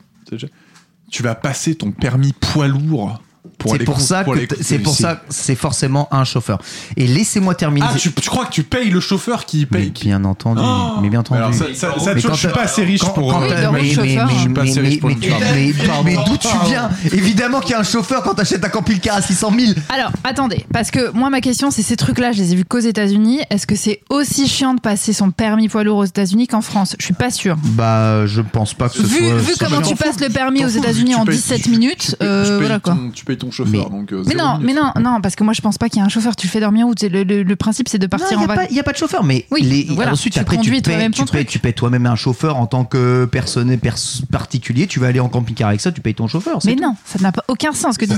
tu 1.11 1.23
vas 1.23 1.35
passer 1.35 1.75
ton 1.75 1.91
permis 1.91 2.33
poids 2.33 2.67
lourd 2.67 3.21
pour 3.61 3.71
C'est 3.73 3.83
pour 3.83 3.95
cou- 3.95 4.01
ça 4.01 4.23
pour 4.23 4.33
que 4.35 4.41
c'est 4.61 4.79
pour 4.79 4.95
ça 4.95 5.21
c'est 5.29 5.55
forcément 5.55 6.07
un 6.11 6.23
chauffeur. 6.23 6.59
Et 6.97 7.07
laissez-moi 7.07 7.55
terminer. 7.55 7.85
Ah, 7.89 7.95
tu, 7.97 8.11
tu 8.11 8.29
crois 8.29 8.45
que 8.45 8.51
tu 8.51 8.63
payes 8.63 8.89
le 8.89 8.99
chauffeur 8.99 9.45
qui 9.45 9.67
mais 9.71 9.79
paye 9.79 9.91
qui- 9.91 10.05
bien 10.07 10.23
entendu, 10.25 10.61
Oh 10.63 10.99
mais 11.01 11.09
bien 11.09 11.19
entendu. 11.21 11.39
Alors, 11.41 11.53
ça, 11.53 11.65
ça, 11.73 11.93
ça, 11.99 12.13
Mais 12.13 12.21
quand 12.21 12.33
je 12.33 12.39
suis 12.39 12.47
pas 12.49 12.61
assez 12.63 12.83
riche 12.83 13.01
Quand- 13.01 13.09
pour. 13.09 13.31
quand 13.31 13.41
euh, 13.43 13.69
mais, 13.71 13.89
chauffeur. 13.89 14.27
mais- 14.27 14.33
Je 14.33 14.39
suis 14.39 14.49
pas 14.49 14.63
mais- 14.63 14.71
assez 14.71 14.81
mais- 14.81 14.87
riche 14.89 14.99
pour 14.99 15.09
mais- 15.09 15.15
le 15.15 15.21
dire. 15.21 15.35
mais- 15.39 15.73
Pardon. 15.87 16.03
mais 16.03 16.15
d'où 16.15 16.37
tu 16.37 16.47
viens? 16.65 16.89
Évidemment 17.11 17.59
qu'il 17.59 17.71
y 17.71 17.73
a 17.73 17.79
un 17.79 17.83
chauffeur 17.83 18.23
quand 18.23 18.33
t'achètes 18.35 18.63
un 18.65 18.69
camping-car 18.69 19.17
à 19.17 19.21
600 19.21 19.51
000. 19.57 19.73
Alors, 19.89 20.11
attendez, 20.23 20.65
parce 20.73 20.91
que 20.91 21.11
moi, 21.11 21.29
ma 21.29 21.41
question, 21.41 21.71
c'est 21.71 21.81
ces 21.83 21.95
trucs-là, 21.95 22.31
je 22.31 22.37
les 22.39 22.53
ai 22.53 22.55
vus 22.55 22.65
qu'aux 22.65 22.79
États-Unis. 22.79 23.39
Est-ce 23.49 23.67
que 23.67 23.75
c'est 23.75 24.01
aussi 24.09 24.47
chiant 24.47 24.73
de 24.73 24.79
passer 24.81 25.13
son 25.13 25.31
permis 25.31 25.69
poids 25.69 25.83
lourd 25.83 25.97
aux 25.99 26.05
États-Unis 26.05 26.47
qu'en 26.47 26.61
France? 26.61 26.95
Je 26.99 27.05
suis 27.05 27.13
pas 27.13 27.31
sûre. 27.31 27.57
Bah, 27.63 28.25
je 28.25 28.41
pense 28.41 28.73
pas 28.73 28.89
que 28.89 28.95
ce 28.95 29.01
Vu, 29.03 29.19
soit. 29.19 29.35
vu 29.37 29.53
comment 29.59 29.81
tu 29.81 29.95
passes 29.95 30.19
le 30.19 30.29
permis 30.29 30.63
aux 30.65 30.69
États-Unis 30.69 31.15
en 31.15 31.25
payes- 31.25 31.35
17 31.35 31.63
tu- 31.63 31.69
minutes, 31.69 32.15
euh, 32.21 32.57
voilà 32.59 32.79
quoi. 32.79 32.97
Tu 33.13 33.25
payes 33.25 33.37
ton 33.37 33.50
chauffeur, 33.51 33.89
Mais- 33.91 33.97
donc. 33.99 34.11
euh, 34.13 34.23
Mais 34.27 34.35
non, 34.35 34.57
mais 34.61 34.73
non, 34.73 34.91
non, 34.99 35.21
parce 35.21 35.35
que 35.35 35.43
moi 35.43 35.53
je 35.53 35.61
pense 35.61 35.77
pas 35.77 35.89
qu'il 35.89 35.99
y 35.99 36.01
a 36.01 36.05
un 36.05 36.09
chauffeur. 36.09 36.35
Tu 36.35 36.47
le 36.47 36.51
fais 36.51 36.59
dormir 36.59 36.87
où 36.87 36.93
le, 37.01 37.23
le- 37.23 37.43
le 37.43 37.55
principe, 37.55 37.89
c'est 37.89 37.97
de 37.97 38.05
Non, 38.05 38.09
partir 38.09 38.27
il 38.31 38.35
en 38.35 38.39
n'y 38.39 38.43
a, 38.45 38.47
vacances. 38.47 38.67
pas- 38.67 38.73
y 38.73 38.79
a 38.79 38.83
pas 38.83 38.91
de 38.93 38.97
chauffeur, 38.97 39.23
mais 39.23 39.45
Oui, 39.51 39.61
les- 39.61 39.93
voilà, 39.93 40.11
ensuite, 40.13 40.33
tu 40.33 40.39
après, 40.39 40.57
tu 40.57 40.71
paies, 40.71 40.81
toi-même 40.81 41.11
tu, 41.13 41.23
paies, 41.25 41.45
tu 41.45 41.59
paies 41.59 41.73
toi-même 41.73 42.05
un 42.05 42.15
chauffeur 42.15 42.57
en 42.57 42.65
tant 42.67 42.83
que 42.85 43.25
personne 43.25 43.77
pers- 43.77 43.95
particulier. 44.31 44.87
Tu 44.87 44.99
vas 44.99 45.07
aller 45.07 45.19
en 45.19 45.29
camping-car 45.29 45.69
avec 45.69 45.81
ça, 45.81 45.91
tu 45.91 46.01
payes 46.01 46.15
ton 46.15 46.27
chauffeur. 46.27 46.59
c'est 46.61 46.69
Mais 46.69 46.75
tout. 46.75 46.83
non, 46.83 46.95
ça 47.05 47.19
n'a 47.19 47.31
pas 47.31 47.43
aucun 47.47 47.73
sens 47.73 47.95
ce 47.95 47.99
que 47.99 48.05
dit 48.05 48.13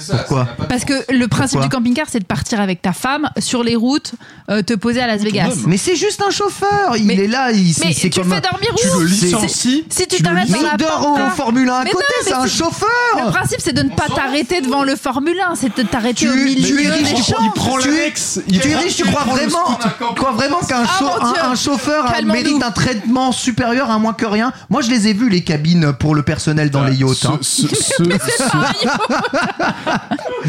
ça, 0.00 0.16
Pourquoi 0.16 0.48
Parce 0.68 0.84
que 0.84 0.94
le 1.12 1.28
principe 1.28 1.60
du 1.60 1.68
camping-car, 1.68 2.06
c'est 2.08 2.20
de 2.20 2.24
partir 2.24 2.60
avec 2.60 2.82
ta 2.82 2.92
femme 2.92 3.28
sur 3.38 3.62
les 3.62 3.76
routes, 3.76 4.12
euh, 4.50 4.62
te 4.62 4.74
poser 4.74 5.00
à 5.00 5.06
Las 5.06 5.22
Vegas. 5.22 5.54
Mais 5.66 5.76
c'est 5.76 5.96
juste 5.96 6.22
un 6.26 6.30
chauffeur. 6.30 6.96
Il 6.96 7.04
Mais- 7.06 7.14
est 7.16 7.26
là. 7.28 7.50
Il, 7.52 7.74
Mais 7.84 7.92
c'est 7.92 8.08
tu 8.10 8.18
le 8.18 8.24
comme 8.24 8.32
fais 8.32 8.38
un- 8.38 8.50
dormir 8.50 8.68
Tu 8.76 8.86
le 8.98 9.04
licencies. 9.06 9.84
Si 9.88 10.06
tu 10.06 10.16
le 10.18 10.22
t'arrêtes 10.24 10.50
dans 10.50 10.62
la 10.62 10.74
il 10.78 11.26
au 11.26 11.30
Formule 11.30 11.68
1 11.68 11.72
à 11.80 11.84
Mais 11.84 11.90
côté, 11.90 12.04
non, 12.20 12.24
c'est 12.26 12.32
un 12.34 12.46
chauffeur. 12.46 12.88
Le 13.26 13.30
principe, 13.30 13.60
c'est 13.60 13.72
de 13.72 13.82
ne 13.82 13.90
pas 13.90 14.06
t'arrêter 14.14 14.60
devant 14.60 14.77
le 14.84 14.96
Formule 14.96 15.38
1, 15.50 15.54
c'est 15.54 15.76
de 15.76 15.82
t'arrêter 15.82 16.26
Tu- 16.26 16.30
au 16.30 16.34
milieu 16.34 16.66
tu 16.66 16.80
es 16.80 16.84
des 16.84 16.90
riche, 16.90 17.14
tu 17.14 17.22
champs. 17.32 17.38
Il 17.42 17.50
prend 17.52 17.78
Tu 17.78 17.88
es- 17.90 18.12
Tu 18.60 18.68
es 18.70 18.76
riche, 18.76 18.96
tu 18.96 19.04
crois 19.04 19.24
vraiment, 19.24 19.66
scoot. 19.78 19.92
tu 20.10 20.14
crois 20.14 20.32
vraiment 20.32 20.58
qu'un 20.60 20.82
Ah, 20.84 20.88
chau- 20.98 21.04
mon 21.04 21.32
Dieu. 21.32 21.42
un, 21.42 21.50
un 21.50 21.54
chauffeur 21.54 22.12
Calmons-nous. 22.12 22.32
mérite 22.32 22.62
un 22.62 22.70
traitement 22.70 23.32
supérieur 23.32 23.90
à 23.90 23.98
moins 23.98 24.12
que 24.12 24.26
rien? 24.26 24.52
Moi, 24.70 24.82
je 24.82 24.90
les 24.90 25.08
ai 25.08 25.12
vus 25.12 25.28
les 25.28 25.42
cabines 25.44 25.92
pour 25.98 26.14
le 26.14 26.22
personnel 26.22 26.70
dans 26.70 26.84
les 26.84 26.94
yachts. 26.96 27.14
Ce, 27.14 27.26
hein. 27.28 27.38
ce- 27.42 27.68
ce- 27.68 27.74
ce- 27.74 28.02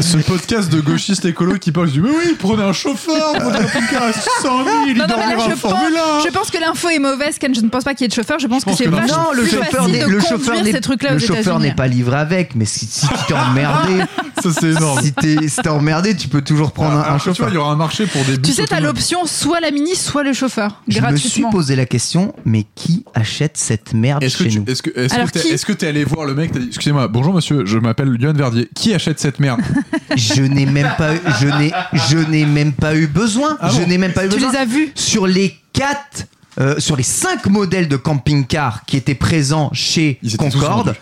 ce 0.00 0.16
podcast 0.18 0.70
de 0.70 0.80
gauchistes 0.80 1.24
écolos 1.24 1.58
qui 1.58 1.72
parle 1.72 1.90
du 1.90 2.00
mais 2.00 2.10
oui, 2.10 2.36
prenez 2.38 2.62
un 2.62 2.72
chauffeur, 2.72 3.32
prenez 3.34 3.58
un 3.58 3.62
camping-car 3.64 4.02
à 4.04 4.12
600 4.12 4.64
000, 4.64 4.76
il 4.88 4.96
Non, 4.98 5.06
non, 5.08 5.16
là, 5.16 5.24
je 5.38 5.52
en 5.52 5.56
Formule 5.56 5.92
pense, 5.94 6.24
1. 6.24 6.28
je 6.28 6.32
pense 6.32 6.50
que 6.50 6.58
l'info 6.58 6.88
est 6.88 6.98
mauvaise, 6.98 7.38
Ken. 7.38 7.54
Je 7.54 7.60
ne 7.60 7.68
pense 7.68 7.84
pas 7.84 7.94
qu'il 7.94 8.02
y 8.02 8.06
ait 8.06 8.08
de 8.08 8.14
chauffeur. 8.14 8.38
Je 8.38 8.46
pense 8.46 8.60
Je 8.60 8.64
pense 8.64 8.78
que 8.78 8.84
c'est 8.84 8.90
que 8.90 8.94
non. 8.94 9.00
vachement 9.00 9.30
plus 9.32 9.50
chauffeur 9.50 9.70
facile 9.84 9.92
n'est 9.92 10.04
de 10.04 10.10
le 10.10 10.20
chauffeur 10.20 10.38
conduire 10.38 10.64
n'est 10.64 10.72
ces 10.72 10.80
trucs-là 10.80 11.10
aux 11.10 11.14
le 11.14 11.18
chauffeur 11.20 11.58
n'est 11.60 11.74
pas 11.74 11.86
livré 11.86 12.16
avec, 12.18 12.54
mais 12.54 12.64
si, 12.64 12.86
si 12.86 13.06
tu 13.06 13.14
t'es 13.28 13.34
emmerdé, 13.34 14.02
Ça, 14.42 14.50
c'est 14.58 14.70
énorme. 14.70 15.00
si 15.02 15.12
t'es 15.12 15.48
si 15.48 15.56
t'es 15.62 15.68
emmerdé, 15.68 16.16
tu 16.16 16.28
peux 16.28 16.42
toujours 16.42 16.72
prendre 16.72 16.92
un- 16.96 17.00
un, 17.00 17.02
Alors, 17.02 17.16
tu 17.18 17.24
vois, 17.24 17.34
chauffeur. 17.34 17.48
il 17.50 17.54
y 17.54 17.56
aura 17.58 17.72
un 17.72 17.76
marché 17.76 18.06
pour 18.06 18.24
des 18.24 18.34
Tu 18.34 18.40
bus 18.40 18.54
sais, 18.54 18.64
t'as 18.64 18.76
autonomes. 18.76 18.86
l'option 18.94 19.26
soit 19.26 19.60
la 19.60 19.70
mini, 19.70 19.94
soit 19.96 20.22
le 20.22 20.32
chauffeur. 20.32 20.82
Je 20.88 21.00
me 21.00 21.06
suis 21.16 21.18
gratuitement. 21.40 21.50
posé 21.50 21.76
la 21.76 21.86
question, 21.86 22.34
mais 22.44 22.64
qui 22.74 23.04
achète 23.14 23.56
cette 23.56 23.92
merde 23.94 24.22
Est-ce 24.22 24.36
que 24.38 24.44
chez 24.44 24.50
tu 24.50 24.60
nous? 24.60 24.64
est-ce 24.68 24.82
que 24.82 24.90
est-ce 24.98 25.14
Alors, 25.14 25.26
que 25.26 25.32
t'es 25.32 25.40
qui 25.40 25.48
est-ce 25.48 25.66
que 25.66 25.72
t'es 25.72 25.86
allé 25.88 26.04
voir 26.04 26.26
le 26.26 26.34
mec 26.34 26.52
t'as 26.52 26.58
dit 26.60 26.66
excusez-moi 26.68 27.08
bonjour 27.08 27.32
monsieur 27.34 27.64
je 27.66 27.78
m'appelle 27.78 28.16
Yoann 28.20 28.36
Verdier 28.36 28.68
qui 28.74 28.94
achète 28.94 29.20
cette 29.20 29.40
merde? 29.40 29.60
Je 30.16 30.42
n'ai 30.42 30.66
même 30.66 30.90
pas, 30.98 31.14
eu- 31.14 31.20
je 31.40 31.46
n'ai, 31.46 31.72
je 32.08 32.18
n'ai 32.18 32.44
même 32.46 32.72
pas 32.72 32.94
eu 32.94 33.06
besoin. 33.06 33.56
Ah 33.60 33.68
je 33.70 33.80
bon 33.80 33.86
n'ai 33.88 33.98
même 33.98 34.12
pas 34.12 34.24
eu 34.26 34.28
Tu 34.28 34.34
besoin. 34.36 34.52
les 34.52 34.58
as 34.58 34.64
vus? 34.64 34.92
Sur 34.94 35.26
les 35.26 35.56
quatre, 35.72 36.26
euh, 36.60 36.78
sur 36.78 36.96
les 36.96 37.02
cinq 37.04 37.46
modèles 37.46 37.88
de 37.88 37.96
camping-car 37.96 38.84
qui 38.86 38.96
étaient 38.96 39.14
présents 39.14 39.70
chez 39.72 40.18
Ils 40.22 40.34
étaient 40.34 40.50
tous 40.50 40.58
Concorde. 40.58 40.94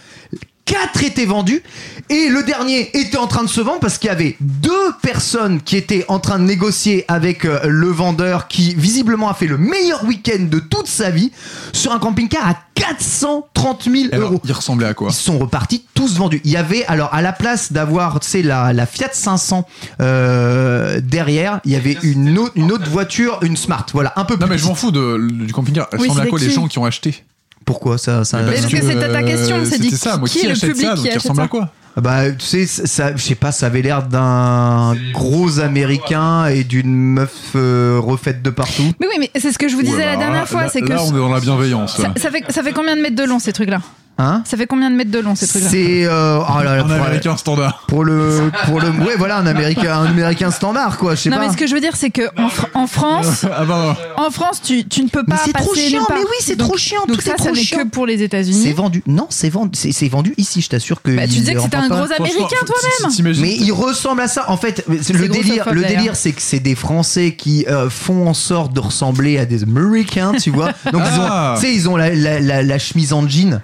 4 0.68 1.02
étaient 1.02 1.24
vendus 1.24 1.62
et 2.10 2.28
le 2.28 2.42
dernier 2.42 2.90
était 2.94 3.16
en 3.16 3.26
train 3.26 3.42
de 3.42 3.48
se 3.48 3.60
vendre 3.62 3.80
parce 3.80 3.96
qu'il 3.96 4.08
y 4.08 4.10
avait 4.10 4.36
deux 4.40 4.92
personnes 5.02 5.62
qui 5.62 5.76
étaient 5.78 6.04
en 6.08 6.18
train 6.20 6.38
de 6.38 6.44
négocier 6.44 7.06
avec 7.08 7.46
euh, 7.46 7.60
le 7.64 7.88
vendeur 7.88 8.48
qui 8.48 8.74
visiblement 8.74 9.30
a 9.30 9.34
fait 9.34 9.46
le 9.46 9.56
meilleur 9.56 10.04
week-end 10.04 10.42
de 10.44 10.58
toute 10.58 10.86
sa 10.86 11.10
vie 11.10 11.32
sur 11.72 11.92
un 11.92 11.98
camping-car 11.98 12.46
à 12.46 12.54
430 12.74 13.84
000 13.84 13.94
Et 13.96 14.14
alors, 14.14 14.32
euros. 14.32 14.42
il 14.44 14.52
ressemblait 14.52 14.86
à 14.86 14.92
quoi? 14.94 15.08
Ils 15.10 15.14
sont 15.14 15.38
repartis 15.38 15.84
tous 15.94 16.16
vendus. 16.18 16.42
Il 16.44 16.50
y 16.50 16.56
avait 16.58 16.84
alors 16.84 17.12
à 17.14 17.22
la 17.22 17.32
place 17.32 17.72
d'avoir 17.72 18.20
tu 18.20 18.28
sais 18.28 18.42
la, 18.42 18.74
la 18.74 18.84
Fiat 18.84 19.08
500 19.12 19.66
euh, 20.00 21.00
derrière, 21.02 21.60
il 21.64 21.72
y 21.72 21.76
avait 21.76 21.96
une 22.02 22.38
autre, 22.38 22.52
une 22.56 22.70
autre 22.72 22.88
voiture, 22.90 23.38
une 23.42 23.56
Smart. 23.56 23.86
Voilà, 23.94 24.12
un 24.16 24.24
peu 24.24 24.36
plus. 24.36 24.44
Non, 24.44 24.50
mais 24.50 24.58
je 24.58 24.66
m'en 24.66 24.74
fous 24.74 24.90
de, 24.90 25.18
du 25.30 25.52
camping-car. 25.52 25.88
Elle 25.92 26.00
Oui, 26.00 26.08
ressemble 26.08 26.26
à 26.26 26.30
quoi? 26.30 26.38
Les 26.38 26.50
gens 26.50 26.68
qui 26.68 26.78
ont 26.78 26.84
acheté 26.84 27.24
Pourquoi 27.68 27.98
ça, 27.98 28.24
ça 28.24 28.38
Mais 28.42 28.52
parce 28.52 28.64
que 28.66 28.76
c'était 28.80 29.12
ta 29.12 29.22
question, 29.22 29.56
c'est 29.64 29.78
dit 29.78 29.90
ça. 29.90 30.16
Moi, 30.16 30.26
qui 30.26 30.40
qui, 30.40 30.46
est 30.46 30.48
le 30.48 30.54
public 30.58 30.86
ça 30.86 30.94
qui 30.94 31.02
Donc, 31.04 31.14
ressemble 31.14 31.36
ça 31.36 31.42
à 31.42 31.48
quoi 31.48 31.70
Bah, 32.00 32.30
tu 32.30 32.46
sais, 32.46 32.66
ça, 32.66 33.14
je 33.14 33.22
sais 33.22 33.34
pas, 33.34 33.52
ça 33.52 33.66
avait 33.66 33.82
l'air 33.82 34.04
d'un 34.04 34.94
gros 35.12 35.60
américain 35.60 36.46
et 36.46 36.64
d'une 36.64 36.94
meuf 36.94 37.34
euh, 37.56 38.00
refaite 38.02 38.40
de 38.42 38.48
partout. 38.48 38.90
Mais 39.00 39.06
oui, 39.06 39.16
mais 39.20 39.30
c'est 39.38 39.52
ce 39.52 39.58
que 39.58 39.68
je 39.68 39.74
vous 39.76 39.82
disais 39.82 39.96
Ouais, 39.98 40.06
la 40.06 40.16
dernière 40.16 40.40
là- 40.40 40.46
fois, 40.46 40.62
là- 40.62 40.68
c'est 40.72 40.80
que 40.80 40.88
Là, 40.88 41.02
on 41.02 41.14
est 41.14 41.18
dans 41.18 41.28
la 41.28 41.40
bienveillance. 41.40 41.96
ça, 41.98 42.10
ça 42.16 42.30
fait, 42.30 42.42
ça 42.48 42.62
fait 42.62 42.72
combien 42.72 42.96
de 42.96 43.02
mètres 43.02 43.16
de 43.16 43.24
long 43.24 43.38
ces 43.38 43.52
trucs-là? 43.52 43.80
Hein 44.20 44.42
Ça 44.44 44.56
fait 44.56 44.66
combien 44.66 44.90
de 44.90 44.96
mètres 44.96 45.12
de 45.12 45.20
long 45.20 45.36
ces 45.36 45.46
trucs-là 45.46 45.68
C'est 45.70 46.04
euh, 46.04 46.38
oh 46.40 46.62
là 46.64 46.76
là, 46.76 46.82
Un 46.82 46.86
pour, 46.88 46.92
américain 47.06 47.36
standard. 47.36 47.84
pour 47.86 48.02
le 48.04 48.50
pour 48.66 48.80
le 48.80 48.88
ouais 48.90 49.14
voilà 49.16 49.36
un 49.38 49.46
américain 49.46 49.92
un 50.00 50.06
américain 50.06 50.50
standard 50.50 50.98
quoi 50.98 51.14
je 51.14 51.20
sais 51.22 51.30
Non, 51.30 51.36
pas. 51.36 51.46
mais 51.46 51.52
ce 51.52 51.56
que 51.56 51.68
je 51.68 51.74
veux 51.74 51.80
dire, 51.80 51.94
c'est 51.94 52.10
que 52.10 52.22
en, 52.36 52.48
Fr- 52.48 52.66
en 52.74 52.86
France, 52.88 53.44
ah 53.56 53.64
bah, 53.64 53.96
en 54.16 54.30
France, 54.32 54.60
tu, 54.60 54.84
tu 54.88 55.04
ne 55.04 55.08
peux 55.08 55.24
pas 55.24 55.36
c'est 55.44 55.52
trop 55.52 55.72
chiant, 55.74 56.04
mais 56.10 56.16
oui, 56.20 56.36
c'est 56.40 56.56
trop 56.58 56.76
chiant, 56.76 57.02
Donc 57.06 57.18
tout 57.18 57.22
ça, 57.22 57.34
est 57.38 57.42
ça 57.42 57.52
n'est 57.52 57.62
que 57.64 57.88
pour 57.88 58.06
les 58.06 58.18
C'est 58.18 58.24
États-Unis. 58.24 58.72
vendu. 58.72 59.02
Non, 59.06 59.26
c'est 59.30 59.50
vendu. 59.50 59.70
C'est 59.78 59.92
c'est 59.92 60.08
vendu 60.08 60.34
ici. 60.36 60.62
Je 60.62 60.68
t'assure 60.68 61.00
que. 61.00 61.12
Bah, 61.14 61.22
tu 61.22 61.28
disais 61.34 61.54
que 61.54 61.60
c'était 61.60 61.76
un 61.76 61.88
gros 61.88 62.02
américain, 62.12 62.56
toi-même. 62.66 63.34
Mais 63.40 63.54
il 63.54 63.70
ressemble 63.72 64.20
à 64.22 64.28
ça. 64.28 64.50
En 64.50 64.56
fait, 64.56 64.84
c'est 65.00 65.12
le 65.12 65.28
délire, 65.28 65.72
le 65.72 65.82
délire, 65.84 66.16
c'est 66.16 66.32
que 66.32 66.42
c'est 66.42 66.58
des 66.60 66.74
Français 66.74 67.34
qui 67.36 67.66
euh, 67.68 67.88
font 67.88 68.26
en 68.28 68.34
sorte 68.34 68.72
de 68.72 68.80
ressembler 68.80 69.38
à 69.38 69.44
des 69.46 69.62
Américains, 69.62 70.32
tu 70.42 70.50
vois. 70.50 70.70
Donc 70.92 71.02
ils 71.04 71.20
Ah. 71.20 71.54
ont, 71.56 71.60
tu 71.60 71.66
sais, 71.66 71.72
ils 71.74 71.88
ont 71.88 71.96
la 71.96 72.78
chemise 72.78 73.12
en 73.12 73.26
jean. 73.28 73.60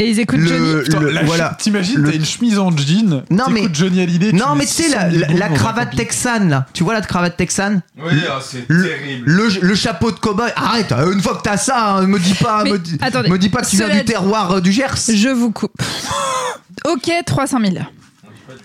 Et 0.00 0.10
ils 0.10 0.18
écoutent 0.18 0.40
Le- 0.40 0.46
Johnny. 0.48 0.82
Putain, 0.82 1.00
le- 1.00 1.24
voilà. 1.24 1.56
T'imagines, 1.58 2.00
Le- 2.00 2.10
t'as 2.10 2.16
une 2.16 2.24
chemise 2.24 2.58
en 2.58 2.76
jean. 2.76 3.22
Non, 3.30 3.44
mais- 3.48 3.68
Johnny 3.72 4.00
Hallyday. 4.02 4.30
tu 4.30 4.36
Non, 4.36 4.56
mais 4.56 4.66
tu 4.66 4.72
sais, 4.72 4.88
la, 4.88 5.08
600 5.08 5.10
000 5.10 5.20
la, 5.20 5.26
boules 5.28 5.38
la 5.38 5.48
dans 5.48 5.54
un 5.54 5.56
cravate 5.56 5.96
texane, 5.96 6.48
là. 6.50 6.66
Tu 6.72 6.82
vois 6.82 6.94
la 6.94 7.00
cravate 7.00 7.36
texane 7.36 7.80
Oui, 7.98 8.12
ah, 8.28 8.40
c'est 8.42 8.64
le, 8.66 8.88
terrible. 8.88 9.22
le, 9.30 9.48
le 9.60 9.74
chapeau 9.76 10.10
de 10.10 10.16
cow-boy. 10.18 10.50
Arrête, 10.56 10.90
euh, 10.90 11.12
une 11.12 11.20
fois 11.22 11.36
que 11.36 11.42
t'as 11.42 11.56
ça, 11.56 11.90
hein, 11.98 12.06
me 12.08 12.18
dis 12.18 12.34
pas, 12.34 12.64
Mais, 12.64 12.70
me, 12.72 12.78
dis- 12.80 12.98
attendez, 13.00 13.28
me 13.28 13.38
dis 13.38 13.50
pas 13.50 13.62
que 13.62 13.68
tu 13.68 13.76
viens 13.76 13.88
du 13.88 14.04
terroir 14.04 14.50
euh, 14.52 14.60
du 14.60 14.72
Gers. 14.72 14.94
Je 15.14 15.28
vous 15.28 15.52
coupe. 15.52 15.80
ok, 16.88 17.10
300 17.24 17.58
000. 17.60 17.74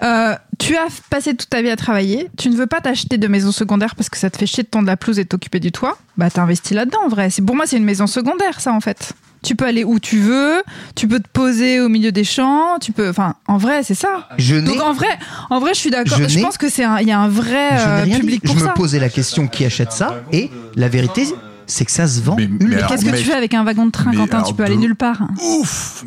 Euh, 0.01 0.35
tu 0.57 0.75
as 0.77 0.87
passé 1.09 1.35
toute 1.35 1.49
ta 1.49 1.61
vie 1.61 1.69
à 1.69 1.75
travailler, 1.75 2.29
tu 2.37 2.49
ne 2.49 2.55
veux 2.55 2.67
pas 2.67 2.81
t'acheter 2.81 3.17
de 3.17 3.27
maison 3.27 3.51
secondaire 3.51 3.95
parce 3.95 4.09
que 4.09 4.17
ça 4.17 4.29
te 4.29 4.37
fait 4.37 4.45
chier 4.47 4.63
de 4.63 4.67
tondre 4.69 4.87
la 4.87 4.97
pelouse 4.97 5.19
et 5.19 5.23
de 5.25 5.29
t'occuper 5.29 5.59
du 5.59 5.71
toit, 5.71 5.97
bah 6.17 6.29
t'investis 6.29 6.75
là-dedans 6.75 6.99
en 7.05 7.09
vrai. 7.09 7.29
C'est- 7.29 7.41
Pour 7.41 7.55
moi, 7.55 7.65
c'est 7.67 7.77
une 7.77 7.83
maison 7.85 8.07
secondaire, 8.07 8.59
ça 8.61 8.71
en 8.73 8.79
fait. 8.81 9.13
Tu 9.41 9.55
peux 9.55 9.65
aller 9.65 9.83
où 9.83 9.99
tu 9.99 10.19
veux, 10.19 10.63
tu 10.95 11.07
peux 11.07 11.19
te 11.19 11.27
poser 11.31 11.79
au 11.79 11.87
milieu 11.89 12.11
des 12.11 12.23
champs, 12.23 12.77
tu 12.81 12.91
peux. 12.91 13.09
Enfin, 13.09 13.35
en 13.47 13.57
vrai, 13.57 13.83
c'est 13.83 13.93
ça. 13.95 14.27
Je 14.37 14.55
n'ai 14.55 14.67
Donc 14.67 14.81
en 14.81 14.93
vrai, 14.93 15.07
en 15.49 15.59
vrai, 15.59 15.73
je 15.73 15.79
suis 15.79 15.89
d'accord. 15.89 16.17
Je 16.17 16.27
Je, 16.27 16.39
pense 16.39 16.57
que 16.57 16.69
c'est 16.69 16.83
un, 16.83 16.99
il 16.99 17.07
y 17.07 17.11
a 17.11 17.19
un 17.19 17.29
vrai 17.29 17.69
Je 17.77 17.83
euh, 17.87 18.05
dit. 18.05 18.19
public 18.19 18.41
Je 18.43 18.47
pour 18.47 18.55
me 18.57 18.65
ça. 18.65 18.73
posais 18.73 18.99
la 18.99 19.09
question 19.09 19.47
qui 19.47 19.63
achète 19.65 19.91
ça? 19.91 20.15
Et 20.31 20.49
la 20.75 20.89
vérité 20.89 21.25
c'est 21.67 21.85
que 21.85 21.91
ça 21.91 22.07
se 22.07 22.19
vend. 22.21 22.35
Mais- 22.35 22.49
mais 22.59 22.77
Qu'est-ce 22.87 23.05
que 23.05 23.11
mec, 23.11 23.19
tu 23.19 23.25
fais 23.27 23.33
avec 23.35 23.53
un 23.53 23.63
wagon 23.63 23.85
de 23.85 23.91
train, 23.91 24.11
Quentin? 24.11 24.41
Tu 24.41 24.55
peux 24.55 24.63
aller 24.63 24.75
nulle 24.75 24.95
part. 24.95 25.27
Ouf 25.59 26.03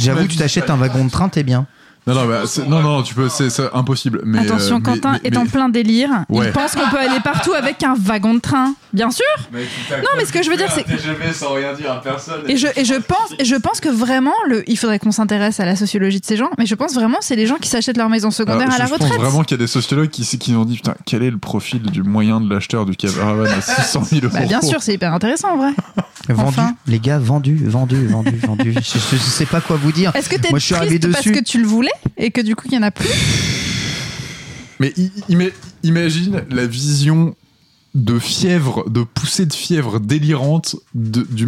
J'avoue, 0.00 0.26
tu 0.28 0.36
t'achètes 0.36 0.70
un 0.70 0.76
wagon 0.76 1.04
de 1.04 1.10
train, 1.10 1.28
t'es 1.28 1.42
bien. 1.42 1.66
Non, 2.04 2.14
non, 2.14 2.26
bah, 2.26 2.42
c'est- 2.46 2.66
non, 2.66 2.80
non, 2.82 3.02
tu 3.04 3.14
peux, 3.14 3.28
c'est 3.28 3.48
impossible. 3.72 4.22
Mais, 4.24 4.40
Attention, 4.40 4.76
euh, 4.76 4.78
mais- 4.78 4.82
Quentin 4.94 5.20
mais- 5.22 5.30
est 5.30 5.36
en 5.36 5.46
plein 5.46 5.68
délire. 5.68 6.10
Ouais. 6.28 6.46
Il 6.46 6.52
pense 6.52 6.74
qu'on 6.74 6.88
peut 6.90 6.98
aller 6.98 7.20
partout 7.22 7.52
avec 7.52 7.80
un 7.84 7.94
wagon 7.96 8.34
de 8.34 8.40
train. 8.40 8.74
Bien 8.92 9.10
sûr. 9.12 9.24
mais 9.52 9.60
Non, 9.98 10.08
mais 10.16 10.24
ce 10.24 10.32
que 10.32 10.42
je 10.42 10.50
veux 10.50 10.56
dire, 10.56 10.70
c'est- 10.72 10.80
Un 10.80 10.96
TGV 10.96 11.32
sans 11.32 11.52
rien 11.54 11.72
dire 11.74 11.92
à 11.92 12.00
personne. 12.02 12.40
Et 12.48 12.56
je, 12.56 12.66
et 12.76 12.84
je 12.84 12.94
pense, 12.94 13.32
et 13.38 13.44
je 13.44 13.54
pense 13.54 13.78
que 13.80 13.88
vraiment, 13.88 14.34
le, 14.48 14.68
il 14.68 14.76
faudrait 14.76 14.98
qu'on 14.98 15.12
s'intéresse 15.12 15.60
à 15.60 15.64
la 15.64 15.76
sociologie 15.76 16.18
de 16.20 16.26
ces 16.26 16.36
gens, 16.36 16.50
mais 16.58 16.66
je 16.66 16.74
pense 16.74 16.92
vraiment 16.94 17.18
c'est 17.20 17.36
les 17.36 17.46
gens 17.46 17.56
qui 17.56 17.68
s'achètent 17.68 17.96
leur 17.96 18.08
maison 18.08 18.30
secondaire 18.32 18.62
Alors, 18.62 18.74
à 18.74 18.78
la 18.78 18.84
je, 18.84 18.88
je 18.88 18.94
retraite. 18.94 19.12
pense 19.12 19.20
vraiment 19.20 19.44
qu'il 19.44 19.56
y 19.56 19.60
a 19.60 19.64
des 19.64 19.68
sociologues 19.68 20.10
qui, 20.10 20.24
qui 20.38 20.54
ont 20.56 20.64
dit 20.64 20.76
putain 20.76 20.94
quel 21.06 21.22
est 21.22 21.30
le 21.30 21.38
profil 21.38 21.82
du 21.82 22.02
moyen 22.02 22.40
de 22.40 22.52
l'acheteur 22.52 22.84
du 22.84 22.96
caravan 22.96 23.44
à 23.44 23.60
600 23.60 24.02
000 24.04 24.24
euros 24.26 24.34
Bah, 24.34 24.44
bien 24.46 24.60
sûr, 24.60 24.82
c'est 24.82 24.94
hyper 24.94 25.14
intéressant 25.14 25.52
en 25.52 25.56
vrai. 25.58 25.70
Vendu, 26.28 26.48
Enfin. 26.48 26.74
les 26.86 27.00
gars, 27.00 27.18
vendu, 27.18 27.56
vendu, 27.66 28.06
vendu, 28.06 28.36
vendu. 28.46 28.72
Je, 28.74 28.80
je- 28.80 29.16
je 29.16 29.16
sais 29.16 29.46
pas 29.46 29.60
quoi 29.60 29.76
vous 29.76 29.90
dire. 29.92 30.12
Est-ce 30.14 30.28
que 30.28 30.36
t'es 30.36 30.48
triste 30.50 31.10
parce 31.12 31.24
que 31.24 31.42
tu 31.42 31.58
le 31.60 31.66
voulais 31.66 31.90
et 32.16 32.30
que 32.30 32.40
du 32.40 32.54
coup 32.56 32.66
il 32.68 32.74
y 32.74 32.78
en 32.78 32.82
a 32.82 32.90
plus 32.90 33.08
Mais 34.80 34.92
imagine 35.82 36.42
la 36.50 36.66
vision 36.66 37.34
de 37.94 38.18
fièvre, 38.18 38.88
de 38.88 39.02
poussée 39.02 39.44
de 39.44 39.52
fièvre 39.52 40.00
délirante 40.00 40.76
de, 40.94 41.26
du, 41.28 41.46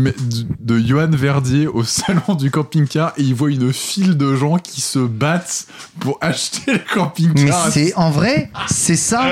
Johan 0.86 1.08
Verdier 1.10 1.66
au 1.66 1.84
salon 1.84 2.34
du 2.38 2.50
camping-car 2.50 3.14
et 3.16 3.22
il 3.22 3.34
voit 3.34 3.50
une 3.50 3.72
file 3.72 4.18
de 4.18 4.36
gens 4.36 4.58
qui 4.58 4.82
se 4.82 4.98
battent 4.98 5.66
pour 6.00 6.18
acheter 6.20 6.60
le 6.72 6.72
Mais 6.74 6.94
camping-car. 6.94 7.72
c'est 7.72 7.94
en 7.94 8.10
vrai, 8.10 8.50
c'est 8.68 8.96
ça. 8.96 9.26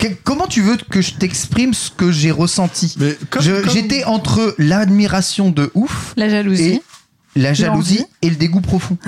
Que- 0.00 0.08
comment 0.24 0.48
tu 0.48 0.60
veux 0.60 0.76
que 0.90 1.00
je 1.00 1.14
t'exprime 1.14 1.72
ce 1.72 1.88
que 1.88 2.10
j'ai 2.10 2.32
ressenti? 2.32 2.96
Mais 2.98 3.16
J'étais 3.72 4.02
entre 4.02 4.56
l'admiration 4.58 5.50
de 5.50 5.70
ouf 5.74 6.14
La 6.16 6.28
jalousie. 6.28 6.80
La 7.36 7.52
jalousie 7.54 8.04
et 8.22 8.30
le 8.30 8.36
dégoût 8.36 8.60
profond. 8.60 8.96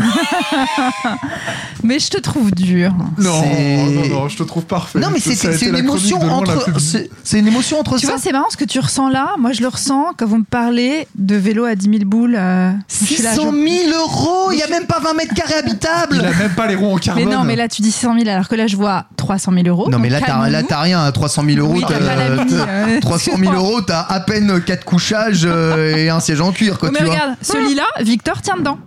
Mais 1.83 1.99
je 1.99 2.09
te 2.11 2.19
trouve 2.19 2.51
dur. 2.53 2.93
Non, 3.19 3.43
non, 3.43 4.09
non, 4.09 4.29
je 4.29 4.37
te 4.37 4.43
trouve 4.43 4.65
parfait. 4.65 4.99
Non 4.99 5.09
mais 5.13 5.21
c'est 5.21 5.63
une 5.67 5.77
émotion 5.77 6.21
entre 6.21 6.65
plus- 6.65 6.81
c'est 6.81 7.11
c'est 7.25 7.39
une 7.39 7.47
émotion 7.47 7.79
entre 7.81 7.99
Tu 7.99 8.07
ça. 8.07 8.13
vois, 8.13 8.21
c'est 8.21 8.33
marrant 8.33 8.51
ce 8.51 8.57
que 8.57 8.65
tu 8.65 8.79
ressens 8.81 9.09
là. 9.09 9.35
Moi, 9.39 9.53
je 9.53 9.61
le 9.63 9.69
ressens 9.69 10.07
quand 10.17 10.27
vous 10.27 10.39
me 10.39 10.45
parlez 10.45 11.07
de 11.17 11.37
vélo 11.37 11.65
à 11.65 11.75
10 11.75 11.85
000 11.91 12.05
boules. 12.05 12.37
euh, 12.39 12.73
je 12.89 13.07
suis 13.15 13.23
là, 13.23 13.31
600 13.35 13.53
je- 13.53 13.87
000 13.91 13.99
euros, 13.99 14.53
il 14.53 14.59
y 14.59 14.63
a 14.63 14.69
même 14.69 14.87
pas 14.87 14.99
20 15.01 15.15
mètres 15.15 15.35
carrés 15.35 15.55
habitables. 15.55 16.17
Il 16.21 16.25
a 16.27 16.35
même 16.35 16.55
pas 16.55 16.67
les 16.67 16.75
roues 16.75 16.91
en 16.91 16.95
Mais 16.95 17.01
carbone. 17.01 17.29
non, 17.31 17.45
mais 17.45 17.57
là 17.57 17.69
tu 17.69 17.83
dis 17.83 17.93
600 17.93 18.15
000 18.19 18.29
alors 18.29 18.49
que 18.49 18.55
là 18.57 18.67
je 18.67 18.77
vois 18.77 19.05
300 19.17 19.53
000 19.53 19.67
euros. 19.69 19.89
Non 19.89 19.99
mais 19.99 20.09
Donc, 20.09 20.21
là 20.21 20.27
calmons-nous. 20.27 20.51
là 20.53 20.63
t'as 20.63 20.81
rien, 20.81 21.11
300 21.13 21.45
000 21.47 21.59
euros, 21.61 21.75
Oui, 21.77 21.85
t'as 21.87 21.99
pas 21.99 22.17
la 22.17 22.31
mini, 22.45 22.55
euh, 22.59 23.01
300 23.01 23.33
000 23.39 23.53
euros, 23.55 23.81
t'as 23.83 24.01
à 24.03 24.21
peine 24.21 24.61
4 24.63 24.85
couchages 24.85 25.43
euh, 25.45 25.95
et 25.97 26.09
un 26.11 26.21
siège 26.21 26.41
en 26.41 26.53
cuir 26.53 26.79
quoi 26.79 26.89
Oh, 26.91 26.93
mais 26.93 26.99
tu 27.01 27.05
vois. 27.05 27.15
regarde, 27.15 27.35
ce 27.43 27.57
lit-là, 27.57 27.85
Victor 28.19 28.43
tient 28.43 28.57
dedans. 28.57 28.81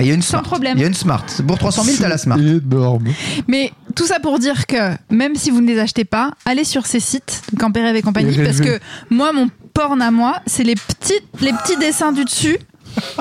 Et 0.00 0.04
il 0.04 0.08
y 0.08 0.10
a 0.10 0.14
une 0.14 0.22
sans 0.22 0.30
smart. 0.38 0.42
problème. 0.42 0.76
Il 0.76 0.80
y 0.80 0.84
a 0.84 0.88
une 0.88 0.94
smart. 0.94 1.24
Pour 1.46 1.56
300 1.56 1.84
000 1.84 1.98
t'as 2.00 2.08
la 2.08 2.18
smart. 2.18 2.36
énorme. 2.36 3.04
Mais 3.46 3.70
tout 3.94 4.06
ça 4.06 4.18
pour 4.18 4.40
dire 4.40 4.66
que 4.66 4.96
même 5.08 5.36
si 5.36 5.52
vous 5.52 5.60
ne 5.60 5.68
les 5.68 5.78
achetez 5.78 6.04
pas, 6.04 6.32
allez 6.44 6.64
sur 6.64 6.84
ces 6.86 6.98
sites, 6.98 7.42
Campérève 7.60 7.94
et 7.94 8.02
compagnie, 8.02 8.36
parce 8.42 8.60
que 8.60 8.80
moi, 9.08 9.32
mon 9.32 9.48
porn 9.72 10.02
à 10.02 10.10
moi, 10.10 10.40
c'est 10.46 10.64
les 10.64 10.74
petits, 10.74 11.20
les 11.40 11.52
petits 11.52 11.76
dessins 11.76 12.10
du 12.10 12.24
dessus. 12.24 12.58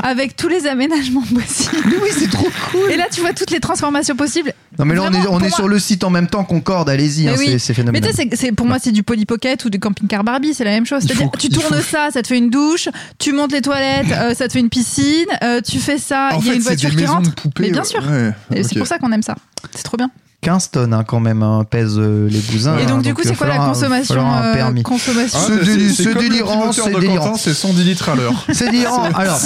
Avec 0.03 0.35
tous 0.35 0.47
les 0.47 0.67
aménagements 0.67 1.23
possibles. 1.33 1.95
Oui 2.01 2.09
c'est 2.17 2.29
trop 2.29 2.49
cool. 2.71 2.91
Et 2.91 2.97
là, 2.97 3.05
tu 3.11 3.21
vois 3.21 3.33
toutes 3.33 3.51
les 3.51 3.59
transformations 3.59 4.15
possibles. 4.15 4.53
Non 4.79 4.85
mais 4.85 4.95
là 4.95 5.03
on 5.03 5.13
est, 5.13 5.19
on 5.19 5.23
pour 5.23 5.35
est 5.37 5.39
moi- 5.49 5.49
sur 5.49 5.67
le 5.67 5.79
site 5.79 6.03
en 6.03 6.09
même 6.09 6.27
temps 6.27 6.43
Concorde, 6.43 6.89
allez-y, 6.89 7.27
hein, 7.27 7.35
oui. 7.37 7.45
c'est- 7.45 7.59
c'est 7.59 7.71
Mais 7.73 7.75
phénoménal. 8.01 8.11
tu 8.31 8.37
sais, 8.37 8.51
pour 8.51 8.65
moi, 8.65 8.77
c'est 8.81 8.91
du 8.91 9.03
Polly 9.03 9.25
Pocket 9.25 9.63
ou 9.65 9.69
du 9.69 9.79
camping-car 9.79 10.23
Barbie, 10.23 10.53
c'est 10.53 10.63
la 10.63 10.71
même 10.71 10.85
chose. 10.85 11.03
C'est-à-dire, 11.03 11.29
tu 11.37 11.49
tournes 11.49 11.65
faut- 11.75 11.81
ça, 11.81 12.09
ça 12.11 12.21
te 12.21 12.27
fait 12.27 12.37
une 12.37 12.49
douche, 12.49 12.89
tu 13.19 13.31
montes 13.33 13.51
les 13.51 13.61
toilettes, 13.61 14.11
euh, 14.11 14.33
ça 14.33 14.47
te 14.47 14.53
fait 14.53 14.59
une 14.59 14.69
piscine, 14.69 15.25
euh, 15.43 15.61
tu 15.61 15.79
fais 15.79 15.97
ça, 15.97 16.29
il 16.39 16.47
y 16.47 16.49
a 16.49 16.53
une 16.53 16.61
voiture 16.61 16.95
qui 16.95 17.05
rentre. 17.05 17.33
poupées. 17.35 17.63
Mais 17.63 17.71
bien 17.71 17.83
sûr. 17.83 18.01
Ouais, 18.09 18.31
Et 18.55 18.63
c'est 18.63 18.77
pour 18.77 18.87
ça 18.87 18.97
qu'on 18.99 19.11
aime 19.11 19.23
ça. 19.23 19.35
C'est 19.75 19.83
trop 19.83 19.97
bien. 19.97 20.09
15 20.41 20.71
tonnes 20.71 20.93
hein, 20.93 21.03
quand 21.05 21.19
même 21.19 21.43
hein, 21.43 21.63
pèsent 21.69 21.99
euh, 21.99 22.27
les 22.27 22.39
bousins. 22.39 22.75
Et 22.79 22.85
donc, 22.87 22.99
hein, 22.99 23.01
du 23.01 23.13
coup, 23.13 23.21
c'est 23.23 23.35
quoi 23.35 23.47
la 23.47 23.57
consommation 23.57 24.15
euh, 24.19 24.81
consommation 24.81 25.39
Ah, 25.39 25.47
Ce 25.47 25.53
déli- 25.63 25.93
c'est- 25.95 26.13
délirant, 26.15 26.71
c'est 26.71 26.89
délirant. 26.99 27.35
C'est 27.35 27.53
110 27.53 27.83
litres 27.83 28.09
à 28.09 28.15
l'heure. 28.15 28.33
C'est 28.51 28.69
délirant. 28.71 29.03
Alors, 29.13 29.39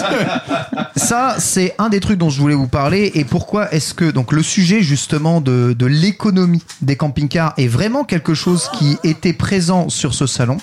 ça, 0.96 1.36
c'est 1.40 1.76
un 1.78 1.90
des 1.90 2.00
trucs 2.00 2.18
dont 2.18 2.30
je 2.30 2.40
voulais 2.40 2.56
vous 2.56 2.68
parler. 2.68 3.12
Et 3.16 3.26
pourquoi 3.26 3.72
est-ce 3.74 3.94
que 3.94 4.10
donc 4.10 4.32
le 4.32 4.42
sujet 4.42 4.82
justement 4.82 5.42
de, 5.42 5.76
de 5.78 5.86
l'économie 5.86 6.64
des 6.82 6.96
camping-cars 6.96 7.54
est 7.58 7.68
vraiment 7.68 8.04
quelque 8.04 8.34
chose 8.34 8.70
qui 8.78 8.98
était 9.04 9.34
présent 9.34 9.90
sur 9.90 10.14
ce 10.14 10.28
salon? 10.28 10.58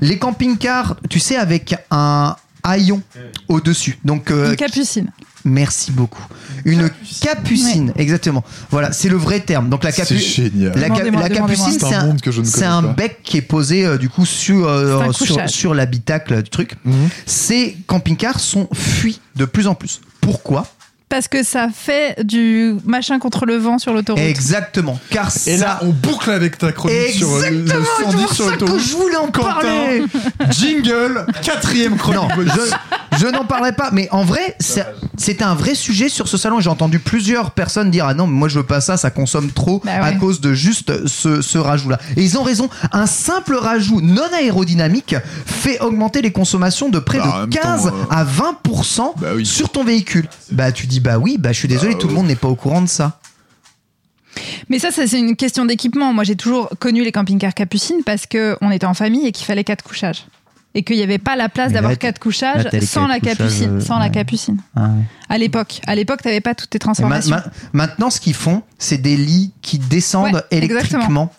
Les 0.00 0.18
camping-cars, 0.18 0.96
tu 1.08 1.18
sais, 1.18 1.36
avec 1.36 1.74
un 1.90 2.36
haillon 2.62 3.00
au-dessus. 3.48 3.98
Donc, 4.04 4.30
euh, 4.30 4.50
Une 4.50 4.56
capucine. 4.56 5.10
Merci 5.48 5.90
beaucoup. 5.92 6.24
Une 6.64 6.90
capucine, 7.22 7.92
exactement. 7.96 8.44
Voilà, 8.70 8.92
c'est 8.92 9.08
le 9.08 9.16
vrai 9.16 9.40
terme. 9.40 9.68
Donc 9.68 9.84
la 9.84 9.90
C'est 9.92 10.02
capucine. 10.02 10.50
génial. 10.52 10.72
La, 10.76 10.88
ca- 10.88 11.28
capucine, 11.28 12.44
C'est 12.44 12.64
un 12.64 12.82
bec 12.82 13.20
qui 13.22 13.36
est 13.38 13.42
posé 13.42 13.84
euh, 13.84 13.96
du 13.98 14.08
coup 14.08 14.26
sur, 14.26 14.68
euh, 14.68 15.10
sur, 15.46 15.74
l'habitacle 15.74 16.42
du 16.42 16.50
truc. 16.50 16.72
Mhm. 16.84 17.08
Ces 17.26 17.76
camping-cars 17.86 18.40
sont 18.40 18.68
fuis 18.74 19.20
de 19.36 19.44
plus 19.44 19.66
en 19.66 19.74
plus. 19.74 20.00
Pourquoi? 20.20 20.66
Parce 21.08 21.26
que 21.26 21.42
ça 21.42 21.68
fait 21.74 22.22
du 22.22 22.74
machin 22.84 23.18
contre 23.18 23.46
le 23.46 23.56
vent 23.56 23.78
sur 23.78 23.94
l'autoroute. 23.94 24.22
Exactement. 24.22 25.00
Car 25.08 25.28
Et 25.46 25.56
ça. 25.56 25.64
là, 25.64 25.78
on 25.80 25.88
boucle 25.88 26.30
avec 26.30 26.58
ta 26.58 26.70
chronique 26.70 27.12
sur 27.16 27.32
euh, 27.32 27.48
le 27.48 27.60
Exactement, 27.60 27.86
c'est 27.98 28.04
110 28.04 28.22
pour 28.24 28.34
sur 28.34 28.44
ça 28.44 28.50
que 28.50 28.60
l'autoroute. 28.60 28.82
je 28.82 28.94
voulais 28.94 29.16
en 29.16 29.30
Quentin, 29.30 29.52
parler. 29.62 30.04
jingle, 30.50 31.24
quatrième 31.42 31.96
chronique. 31.96 32.20
Non, 32.20 32.28
je, 32.44 33.07
je 33.18 33.26
n'en 33.26 33.44
parlerai 33.44 33.72
pas. 33.72 33.90
Mais 33.92 34.08
en 34.10 34.22
vrai, 34.24 34.56
c'est- 34.60 34.86
c'était 35.16 35.44
un 35.44 35.54
vrai 35.54 35.74
sujet 35.74 36.08
sur 36.08 36.28
ce 36.28 36.36
salon. 36.36 36.60
J'ai 36.60 36.70
entendu 36.70 36.98
plusieurs 36.98 37.50
personnes 37.52 37.90
dire 37.90 38.06
Ah 38.06 38.14
non, 38.14 38.26
mais 38.26 38.34
moi 38.38 38.48
je 38.48 38.58
veux 38.58 38.66
pas 38.66 38.80
ça, 38.80 38.96
ça 38.96 39.10
consomme 39.10 39.50
trop 39.50 39.80
Bah 39.84 39.92
à 40.00 40.10
ouais. 40.10 40.16
cause 40.16 40.40
de 40.40 40.54
juste 40.54 41.06
ce, 41.06 41.42
ce 41.42 41.58
rajout-là. 41.58 41.98
Et 42.16 42.22
ils 42.22 42.38
ont 42.38 42.42
raison. 42.42 42.68
Un 42.92 43.06
simple 43.06 43.54
rajout 43.56 44.00
non 44.00 44.22
aérodynamique 44.38 45.16
fait 45.46 45.80
augmenter 45.80 46.22
les 46.22 46.32
consommations 46.32 46.88
de 46.88 46.98
près 46.98 47.18
Bah, 47.18 47.24
de 47.34 47.40
même 47.40 47.50
temps, 47.50 47.60
15 47.62 47.86
euh, 47.86 47.90
à 48.10 48.24
20% 48.24 49.14
Bah 49.18 49.28
oui. 49.36 49.44
sur 49.46 49.70
ton 49.70 49.84
véhicule. 49.84 50.28
Bah 50.52 50.72
tu 50.72 50.86
dis 50.86 51.00
Bah 51.00 51.18
oui, 51.18 51.36
bah 51.38 51.52
je 51.52 51.58
suis 51.58 51.68
désolé, 51.68 51.94
Bah, 51.94 51.98
tout 52.00 52.08
le 52.08 52.14
monde 52.14 52.26
n'est 52.26 52.36
pas 52.36 52.48
au 52.48 52.54
courant 52.56 52.82
de 52.82 52.88
ça. 52.88 53.18
Mais 54.68 54.78
ça, 54.78 54.90
ça, 54.90 55.06
c'est 55.06 55.18
une 55.18 55.34
question 55.34 55.64
d'équipement. 55.64 56.12
Moi, 56.12 56.22
j'ai 56.22 56.36
toujours 56.36 56.68
connu 56.78 57.02
les 57.02 57.10
camping-cars 57.12 57.54
capucines 57.54 58.02
parce 58.04 58.24
qu'on 58.26 58.70
était 58.70 58.86
en 58.86 58.94
famille 58.94 59.26
et 59.26 59.32
qu'il 59.32 59.46
fallait 59.46 59.64
quatre 59.64 59.82
couchages. 59.82 60.26
Et 60.78 60.82
qu'il 60.84 60.96
n'y 60.96 61.02
avait 61.02 61.18
pas 61.18 61.34
la 61.34 61.48
place 61.48 61.72
d'avoir 61.72 61.98
quatre 61.98 62.20
couchages 62.20 62.62
là, 62.62 62.80
sans 62.82 63.08
la 63.08 63.18
capucine. 63.18 63.78
euh, 63.78 63.80
sans 63.80 63.98
la 63.98 64.10
capucine. 64.10 64.58
Ah 64.76 64.82
ouais. 64.82 64.88
À 65.28 65.36
l'époque. 65.38 65.80
À 65.88 65.96
l'époque, 65.96 66.20
tu 66.22 66.28
n'avais 66.28 66.40
pas 66.40 66.54
toutes 66.54 66.70
tes 66.70 66.76
ma- 66.78 66.80
transformations. 66.84 67.34
ma- 67.34 67.44
maintenant, 67.72 68.10
ce 68.10 68.20
qu'ils 68.20 68.34
font, 68.34 68.62
c'est 68.78 68.98
des 68.98 69.16
lits 69.16 69.52
qui 69.60 69.78
descendent 69.80 70.34
Ouais, 70.34 70.40
électriquement 70.52 71.32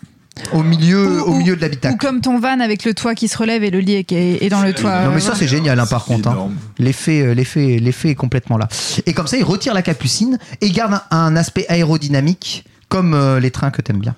au 0.51 0.61
milieu, 0.61 1.21
Ou- 1.21 1.23
au 1.23 1.31
ou- 1.31 1.35
milieu 1.37 1.53
de 1.55 1.59
Ou 1.59 1.61
l'habitacle. 1.61 1.97
comme 1.97 2.19
ton 2.19 2.37
van 2.37 2.59
avec 2.59 2.83
le 2.83 2.93
toit 2.93 3.15
qui 3.15 3.29
se 3.29 3.37
relève 3.37 3.63
et 3.63 3.69
le 3.69 3.79
lit 3.79 4.03
qui 4.03 4.15
est, 4.15 4.43
est 4.43 4.49
dans 4.49 4.61
le 4.61 4.73
toit. 4.73 5.03
Non 5.05 5.11
mais 5.13 5.21
ça 5.21 5.35
c'est 5.35 5.47
génial 5.47 5.79
hein, 5.79 5.85
par 5.85 6.03
contre. 6.03 6.27
hein. 6.27 6.49
L'effet, 6.77 7.21
euh, 7.21 7.33
l'effet, 7.33 7.77
l'effet 7.79 8.09
est 8.09 8.15
complètement 8.15 8.57
là. 8.57 8.67
Et 9.05 9.13
comme 9.13 9.27
ça, 9.27 9.37
il 9.37 9.43
retire 9.45 9.73
la 9.73 9.81
capucine 9.81 10.37
et 10.59 10.69
garde 10.69 10.93
un, 11.11 11.17
un 11.17 11.35
aspect 11.37 11.65
aérodynamique 11.69 12.65
comme 12.89 13.13
euh, 13.13 13.39
les 13.39 13.51
trains 13.51 13.71
que 13.71 13.81
t'aimes 13.81 13.99
bien. 13.99 14.15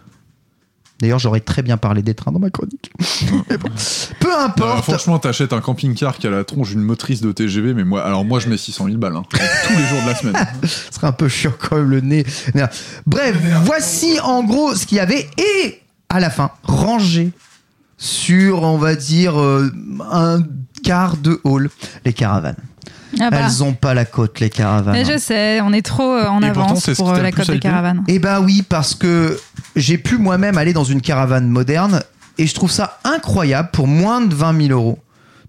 D'ailleurs, 1.02 1.20
j'aurais 1.20 1.40
très 1.40 1.64
bien 1.64 1.78
parlé 1.78 2.02
des 2.04 2.14
trains 2.14 2.32
dans 2.32 2.40
ma 2.40 2.50
chronique. 2.52 2.92
Mais 3.50 3.58
bon. 3.58 3.70
Peu 4.20 4.30
Non, 4.30 4.38
importe. 4.46 4.84
franchement, 4.84 5.18
t'achètes 5.20 5.52
un 5.52 5.60
camping-car 5.62 6.18
qui 6.18 6.28
a 6.28 6.30
la 6.30 6.44
tronche 6.44 6.70
d'une 6.70 6.82
motrice 6.82 7.22
de 7.22 7.32
TGV, 7.32 7.74
mais 7.74 7.84
moi, 7.84 8.06
alors 8.06 8.24
moi, 8.24 8.40
je 8.40 8.48
mets 8.50 8.58
600 8.58 8.86
000 8.86 8.98
balles 8.98 9.16
hein, 9.16 9.24
tous 9.32 9.74
les 9.74 9.86
jours 9.88 10.02
de 10.04 10.08
la 10.08 10.16
semaine. 10.16 10.36
Ce 10.64 10.94
serait 10.94 11.08
un 11.08 11.12
peu 11.12 11.28
chiant 11.28 11.54
quand 11.60 11.76
même 11.78 11.90
le 11.90 12.02
nez. 12.02 12.26
Bref, 13.08 13.36
voici 13.66 14.20
en 14.22 14.44
gros 14.44 14.76
ce 14.76 14.86
qu'il 14.86 14.98
y 14.98 15.02
avait 15.02 15.28
et 15.38 15.82
à 16.10 16.20
la 16.20 16.30
fin 16.30 16.52
rangé 16.64 17.32
sur, 17.98 18.64
on 18.64 18.78
va 18.78 18.96
dire, 18.96 19.40
euh, 19.40 19.72
un 20.12 20.44
quart 20.84 21.18
de 21.18 21.40
hall, 21.44 21.70
les 22.06 22.14
caravanes. 22.14 22.56
Ah 23.20 23.30
bah. 23.30 23.38
Elles 23.46 23.64
ont 23.64 23.74
pas 23.74 23.94
la 23.94 24.06
côte, 24.06 24.40
les 24.40 24.50
caravanes. 24.50 24.94
Mais 24.94 25.06
je 25.06 25.18
sais, 25.18 25.60
on 25.62 25.74
est 25.74 25.82
trop 25.86 26.14
euh, 26.14 26.28
en 26.28 26.42
Et 26.42 26.48
avance 26.48 26.90
pour 26.96 27.12
euh, 27.12 27.22
la 27.22 27.32
côte 27.32 27.52
des 27.52 27.60
caravanes. 27.60 28.04
Eh 28.08 28.20
ben 28.20 28.40
oui, 28.42 28.62
parce 28.62 28.96
que 28.96 29.40
j'ai 29.76 29.98
pu 29.98 30.18
moi-même 30.18 30.58
aller 30.58 30.74
dans 30.74 30.84
une 30.84 31.02
caravane 31.02 31.48
moderne 31.48 32.02
et 32.38 32.48
je 32.48 32.54
trouve 32.56 32.72
ça 32.72 33.00
incroyable. 33.04 33.70
Pour 33.74 33.88
moins 33.88 34.22
de 34.22 34.34
20 34.34 34.68
000 34.68 34.80
euros, 34.80 35.00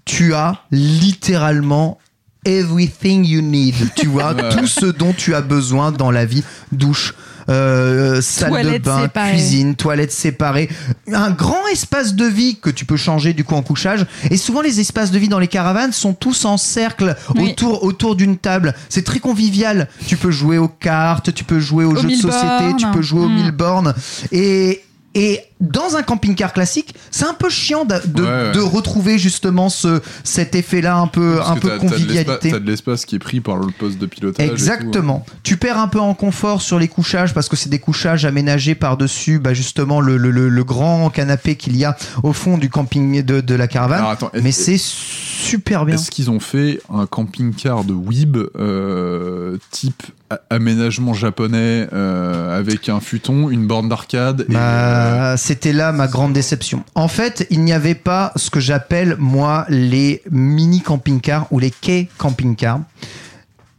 tu 0.05 0.35
as 0.35 0.57
littéralement 0.71 1.99
everything 2.45 3.25
you 3.25 3.41
need. 3.41 3.75
Tu 3.95 4.07
vois, 4.09 4.33
Ouais. 4.35 4.49
tout 4.57 4.67
ce 4.67 4.87
dont 4.87 5.13
tu 5.13 5.35
as 5.35 5.41
besoin 5.43 5.93
dans 5.93 6.11
la 6.11 6.25
vie. 6.25 6.43
Douche. 6.73 7.15
Euh, 7.49 8.21
salle 8.21 8.73
de 8.73 8.79
bain, 8.79 9.09
cuisine, 9.31 9.75
toilettes 9.75 10.13
séparées, 10.13 10.69
un 11.13 11.31
grand 11.31 11.67
espace 11.73 12.15
de 12.15 12.25
vie 12.27 12.59
que 12.61 12.71
tu 12.71 12.85
peux 12.85 12.97
changer 12.97 13.33
du 13.33 13.45
coup 13.45 13.55
en 13.55 13.63
couchage. 13.63 14.07
Et 14.31 14.37
souvent 14.37 14.61
les 14.61 14.81
espaces 14.81 15.11
de 15.11 15.19
vie 15.19 15.29
dans 15.29 15.39
les 15.39 15.49
caravanes 15.49 15.93
sont 15.93 16.15
tous 16.15 16.45
en 16.45 16.57
cercle 16.57 17.17
Oui. 17.35 17.51
autour 17.51 17.85
autour 17.85 18.17
d'une 18.17 18.37
table. 18.37 18.75
C'est 18.89 19.05
très 19.05 19.19
convivial. 19.21 19.89
Tu 20.07 20.17
peux 20.17 20.31
jouer 20.31 20.59
aux 20.59 20.69
cartes, 20.69 21.33
tu 21.35 21.45
peux 21.45 21.61
jouer 21.61 21.85
aux 21.85 21.93
Aux 21.93 21.97
jeux 21.97 22.09
de 22.09 22.15
société, 22.15 22.75
tu 22.79 22.87
peux 22.93 23.03
jouer 23.03 23.21
aux 23.21 23.29
Mm. 23.29 23.35
mille 23.35 23.51
bornes. 23.53 23.95
Et 24.31 24.83
et 25.15 25.41
dans 25.63 25.97
un 25.97 26.03
camping-car 26.03 26.53
classique, 26.53 26.95
c'est 27.11 27.25
un 27.25 27.33
peu 27.35 27.49
chiant 27.49 27.85
de, 27.87 27.95
de, 28.07 28.23
Ouais, 28.23 28.29
ouais. 28.29 28.53
de 28.53 28.61
retrouver 28.61 29.17
justement 29.19 29.69
ce, 29.71 30.01
cet 30.25 30.55
effet-là 30.55 30.97
un 30.97 31.07
peu, 31.07 31.37
Parce 31.39 31.51
un 31.51 31.57
peu 31.57 31.69
l'espace- 31.71 31.91
convivialité. 31.91 32.51
T'as 32.51 32.59
de 32.59 32.67
l'espace 32.67 33.05
qui 33.07 33.15
est 33.17 33.19
pris 33.21 33.41
par 33.41 33.57
le 33.57 33.69
poste 33.79 33.99
de 33.99 34.07
pilotage. 34.07 34.47
tout, 34.47 34.53
Exactement. 34.53 35.25
Tu 35.45 35.57
perds 35.57 35.79
un 35.79 35.89
peu 35.89 36.01
en 36.01 36.15
confort 36.15 36.61
sur 36.63 36.79
les 36.79 36.89
couchages 36.89 37.33
parce 37.33 37.49
que 37.49 37.57
c'est 37.57 37.71
des 37.71 37.79
couchages 37.79 38.25
aménagés 38.25 38.75
par-dessus 38.75 39.39
bah, 39.39 39.55
justement 39.55 40.01
le, 40.01 40.17
le, 40.17 40.31
le, 40.31 40.49
le 40.49 40.65
grand 40.65 41.09
canapé 41.11 41.55
qu'il 41.57 41.77
y 41.77 41.85
a 41.85 41.97
au 42.25 42.33
fond 42.33 42.59
du 42.59 42.69
camping 42.69 43.23
de, 43.23 43.41
de 43.41 43.55
la 43.55 43.69
caravane. 43.69 43.99
Alors, 44.01 44.11
attends, 44.11 44.31
est-ce- 44.35 44.43
Mais 44.43 44.53
c'est 44.53 44.79
super 44.79 45.85
bien. 45.85 45.95
Est-ce 45.95 46.11
qu'ils 46.11 46.31
ont 46.31 46.41
fait 46.41 46.81
un 46.93 47.07
camping-car 47.07 47.85
de 47.85 47.93
Weeb 47.93 48.37
euh, 48.59 49.57
type 49.71 50.03
aménagement 50.49 51.13
japonais 51.13 51.89
euh, 51.93 52.59
avec 52.59 52.89
un 52.89 53.01
futon, 53.01 53.51
une 53.51 53.67
borne 53.67 53.89
d'arcade 53.91 54.47
et, 54.49 54.55
euh, 54.57 55.33
Bah, 55.33 55.37
c'était 55.53 55.75
là 55.75 55.93
ma 55.93 56.07
grande 56.07 56.33
déception. 56.33 56.83
En 56.95 57.09
fait, 57.09 57.47
il 57.51 57.61
n'y 57.61 57.75
avait 57.75 57.95
pas 57.95 58.33
ce 58.37 58.49
que 58.49 58.59
j'appelle 58.59 59.17
moi 59.19 59.67
les 59.69 60.23
mini 60.31 60.81
camping-cars 60.81 61.47
ou 61.51 61.59
les 61.59 61.71
quais 61.71 62.09
camping-cars, 62.17 62.81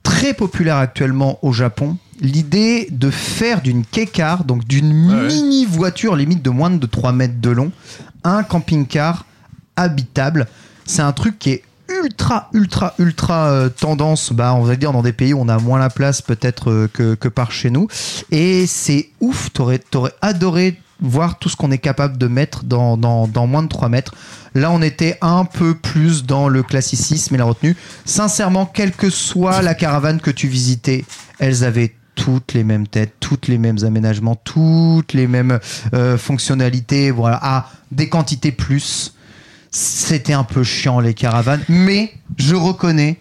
très 0.03 0.35
populaires 0.35 0.77
actuellement 0.77 1.39
au 1.41 1.51
Japon. 1.51 1.97
L'idée 2.21 2.87
de 2.91 3.09
faire 3.09 3.63
d'une 3.63 3.85
quai 3.85 4.05
car, 4.05 4.43
donc 4.43 4.67
d'une 4.67 5.09
ouais. 5.09 5.27
mini 5.27 5.65
voiture 5.65 6.15
limite 6.15 6.43
de 6.43 6.51
moins 6.51 6.69
de 6.69 6.85
3 6.85 7.11
mètres 7.11 7.41
de 7.41 7.49
long, 7.49 7.71
un 8.23 8.43
camping-car 8.43 9.25
habitable, 9.75 10.45
c'est 10.85 11.01
un 11.01 11.11
truc 11.11 11.39
qui 11.39 11.53
est 11.53 11.63
ultra 11.89 12.49
ultra 12.53 12.93
ultra 12.97 13.49
euh, 13.49 13.69
tendance 13.69 14.31
bah 14.31 14.53
on 14.55 14.63
va 14.63 14.75
dire 14.77 14.93
dans 14.93 15.01
des 15.01 15.11
pays 15.11 15.33
où 15.33 15.41
on 15.41 15.49
a 15.49 15.57
moins 15.57 15.79
la 15.79 15.89
place 15.89 16.21
peut-être 16.21 16.71
euh, 16.71 16.89
que, 16.91 17.13
que 17.13 17.27
par 17.27 17.51
chez 17.51 17.69
nous 17.69 17.87
et 18.31 18.65
c'est 18.67 19.09
ouf 19.19 19.51
t'aurais 19.51 19.79
t'aurais 19.79 20.13
adoré 20.21 20.79
voir 21.03 21.37
tout 21.37 21.49
ce 21.49 21.55
qu'on 21.55 21.69
est 21.69 21.77
capable 21.77 22.17
de 22.17 22.27
mettre 22.27 22.63
dans, 22.63 22.97
dans, 22.97 23.47
moins 23.47 23.61
de 23.61 23.67
3 23.67 23.89
mètres. 23.89 24.15
Là 24.55 24.71
on 24.71 24.81
était 24.81 25.17
un 25.21 25.45
peu 25.45 25.75
plus 25.75 26.25
dans 26.25 26.47
le 26.47 26.63
classicisme 26.63 27.35
et 27.35 27.37
la 27.37 27.43
retenue. 27.43 27.75
Sincèrement 28.05 28.65
quelle 28.65 28.91
que 28.91 29.09
soit 29.09 29.61
la 29.61 29.75
caravane 29.75 30.19
que 30.19 30.31
tu 30.31 30.47
visitais 30.47 31.05
elles 31.39 31.63
avaient 31.63 31.93
toutes 32.15 32.53
les 32.53 32.63
mêmes 32.63 32.87
têtes, 32.87 33.13
toutes 33.19 33.47
les 33.47 33.57
mêmes 33.57 33.83
aménagements, 33.83 34.35
toutes 34.35 35.13
les 35.13 35.27
mêmes 35.27 35.59
euh, 35.93 36.17
fonctionnalités, 36.17 37.11
voilà, 37.11 37.39
à 37.41 37.69
des 37.91 38.07
quantités 38.07 38.51
plus. 38.51 39.15
C'était 39.71 40.33
un 40.33 40.43
peu 40.43 40.63
chiant 40.63 40.99
les 40.99 41.15
caravanes, 41.15 41.63
mais 41.67 42.13
je 42.37 42.55
reconnais 42.55 43.19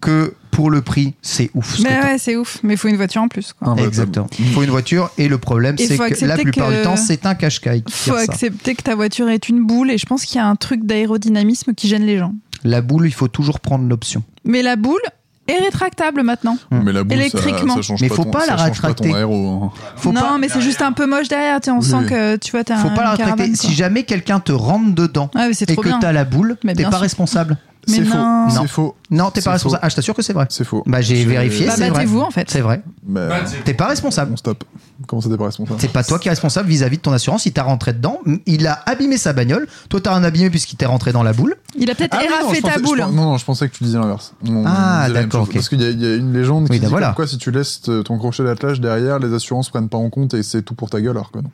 que 0.00 0.34
pour 0.50 0.70
le 0.70 0.80
prix, 0.82 1.14
c'est 1.22 1.50
ouf. 1.54 1.76
ce 1.76 1.82
Mais 1.82 1.98
ouais, 2.02 2.18
c'est 2.18 2.36
ouf. 2.36 2.58
Mais 2.62 2.74
il 2.74 2.76
faut 2.76 2.88
une 2.88 2.96
voiture 2.96 3.22
en 3.22 3.28
plus. 3.28 3.52
Quoi. 3.52 3.68
Ah, 3.70 3.74
bah, 3.76 3.82
Exactement. 3.86 4.26
Il 4.38 4.46
faut 4.52 4.62
une 4.62 4.70
voiture 4.70 5.10
et 5.18 5.28
le 5.28 5.38
problème, 5.38 5.76
c'est 5.78 5.96
que 5.96 6.24
la 6.24 6.36
plupart 6.36 6.68
que- 6.70 6.76
du 6.76 6.82
temps, 6.82 6.96
c'est 6.96 7.24
un 7.26 7.34
cache-caille 7.34 7.82
qui 7.82 7.92
faut 7.92 8.10
tire 8.12 8.20
ça. 8.26 8.32
accepter 8.32 8.74
que 8.74 8.82
ta 8.82 8.94
voiture 8.94 9.28
est 9.28 9.48
une 9.48 9.64
boule 9.64 9.90
et 9.90 9.98
je 9.98 10.06
pense 10.06 10.24
qu'il 10.24 10.36
y 10.36 10.40
a 10.40 10.46
un 10.46 10.56
truc 10.56 10.84
d'aérodynamisme 10.84 11.74
qui 11.74 11.88
gêne 11.88 12.04
les 12.04 12.18
gens. 12.18 12.34
La 12.64 12.82
boule, 12.82 13.06
il 13.06 13.14
faut 13.14 13.28
toujours 13.28 13.60
prendre 13.60 13.88
l'option. 13.88 14.22
Mais 14.44 14.62
la 14.62 14.76
boule 14.76 15.00
est 15.48 15.58
rétractable 15.58 16.22
maintenant. 16.22 16.58
Mais 16.70 16.92
la 16.92 17.02
boule, 17.02 17.16
ça, 17.16 17.24
Électriquement. 17.24 17.74
ça 17.76 17.82
change 17.82 18.00
Mais 18.02 18.08
pas 18.08 18.14
faut 18.14 18.24
ton, 18.24 18.30
pas 18.30 18.40
ça 18.46 18.56
la 18.56 18.66
change 18.66 18.80
pas 18.82 18.88
ton 18.94 19.04
rétracter. 19.04 19.14
aéro. 19.14 19.62
hein. 19.64 19.72
Faut 19.96 20.12
non, 20.12 20.20
pas, 20.20 20.38
mais 20.38 20.48
c'est 20.48 20.60
juste 20.60 20.82
un 20.82 20.92
peu 20.92 21.06
moche 21.06 21.28
derrière. 21.28 21.58
on 21.68 21.78
Oui, 21.78 21.84
sent 21.84 22.04
que 22.08 22.36
tu 22.36 22.50
vois, 22.52 22.62
t'as 22.64 22.76
faut 22.76 22.88
un 22.88 22.94
pas 22.94 23.02
la 23.04 23.10
rétracter. 23.14 23.54
Si 23.54 23.72
jamais 23.74 24.02
quelqu'un 24.04 24.40
te 24.40 24.52
rentre 24.52 24.94
dedans 24.94 25.30
c'est 25.52 25.70
et 25.70 25.72
trop 25.74 25.82
que 25.82 25.88
t'as 26.00 26.12
la 26.12 26.24
boule, 26.24 26.56
Mais 26.64 26.74
t'es 26.74 26.84
pas 26.84 26.90
sûr. 26.92 26.98
responsable. 27.00 27.56
Mais 27.88 27.96
C'est 27.96 28.04
faux. 28.04 28.16
Non. 28.16 28.48
C'est 28.62 28.68
faux. 28.68 28.94
Non, 29.10 29.30
t'es 29.30 29.40
pas 29.40 29.52
responsable. 29.52 29.80
Ah, 29.82 29.88
je 29.88 29.96
t'assure 29.96 30.14
que 30.14 30.22
c'est 30.22 30.32
vrai. 30.34 30.46
C'est 30.50 30.64
faux. 30.64 30.82
Bah, 30.86 31.00
j'ai 31.00 31.24
vérifié, 31.24 31.66
Bah, 31.66 31.72
c'est 31.76 31.80
vrai. 31.88 31.90
battez-vous 31.90 32.20
en 32.20 32.30
fait. 32.30 32.48
C'est 32.50 32.60
vrai. 32.60 32.82
Bah, 33.02 33.28
Bah, 33.28 33.36
c'est- 33.46 33.64
T'es 33.64 33.74
pas 33.74 33.86
responsable. 33.86 34.32
on 34.32 34.36
stop. 34.36 34.62
Comment 35.06 35.22
ça 35.22 35.30
t'es 35.30 35.36
pas 35.38 35.46
responsable? 35.46 35.80
C'est 35.80 35.90
pas 35.92 36.04
toi 36.04 36.18
qui 36.18 36.28
es 36.28 36.30
responsable 36.30 36.68
vis-à-vis 36.68 36.98
de 36.98 37.02
ton 37.02 37.12
assurance. 37.12 37.46
Il 37.46 37.52
t'a 37.52 37.62
rentré 37.62 37.92
dedans, 37.94 38.20
il 38.46 38.66
a 38.66 38.80
abîmé 38.86 39.16
sa 39.16 39.32
bagnole. 39.32 39.66
Toi, 39.88 40.00
t'as 40.02 40.14
un 40.14 40.22
abîmé 40.22 40.50
puisqu'il 40.50 40.76
t'est 40.76 40.86
rentré 40.86 41.12
dans 41.12 41.22
la 41.22 41.32
boule. 41.32 41.56
Il 41.76 41.90
a 41.90 41.94
peut-être 41.94 42.16
Ah 42.18 42.24
éraflé 42.24 42.60
ta 42.60 42.78
boule. 42.78 42.98
non, 43.00 43.10
non, 43.12 43.36
je 43.38 43.44
pensais 43.44 43.68
que 43.68 43.74
tu 43.74 43.82
disais 43.84 43.98
l'inverse. 43.98 44.34
Ah, 44.66 45.08
d'accord. 45.12 45.48
Parce 45.52 45.68
qu'il 45.70 45.80
y, 45.80 45.84
a- 45.86 45.90
il 45.90 46.00
y 46.02 46.06
a 46.06 46.16
une 46.16 46.32
légende 46.34 46.64
Oui, 46.70 46.76
qui 46.76 46.80
bah 46.80 46.86
dit 46.86 46.90
voilà. 46.90 47.06
comme 47.08 47.14
quoi 47.16 47.26
si 47.26 47.38
tu 47.38 47.50
laisses 47.50 47.80
ton 48.04 48.18
crochet 48.18 48.44
d'attelage 48.44 48.80
derrière, 48.80 49.18
les 49.18 49.32
assurances 49.32 49.70
prennent 49.70 49.88
pas 49.88 49.98
en 49.98 50.10
compte 50.10 50.34
et 50.34 50.42
c'est 50.42 50.62
tout 50.62 50.74
pour 50.74 50.90
ta 50.90 51.00
gueule 51.00 51.16
alors 51.16 51.30
que 51.32 51.38
non. 51.38 51.50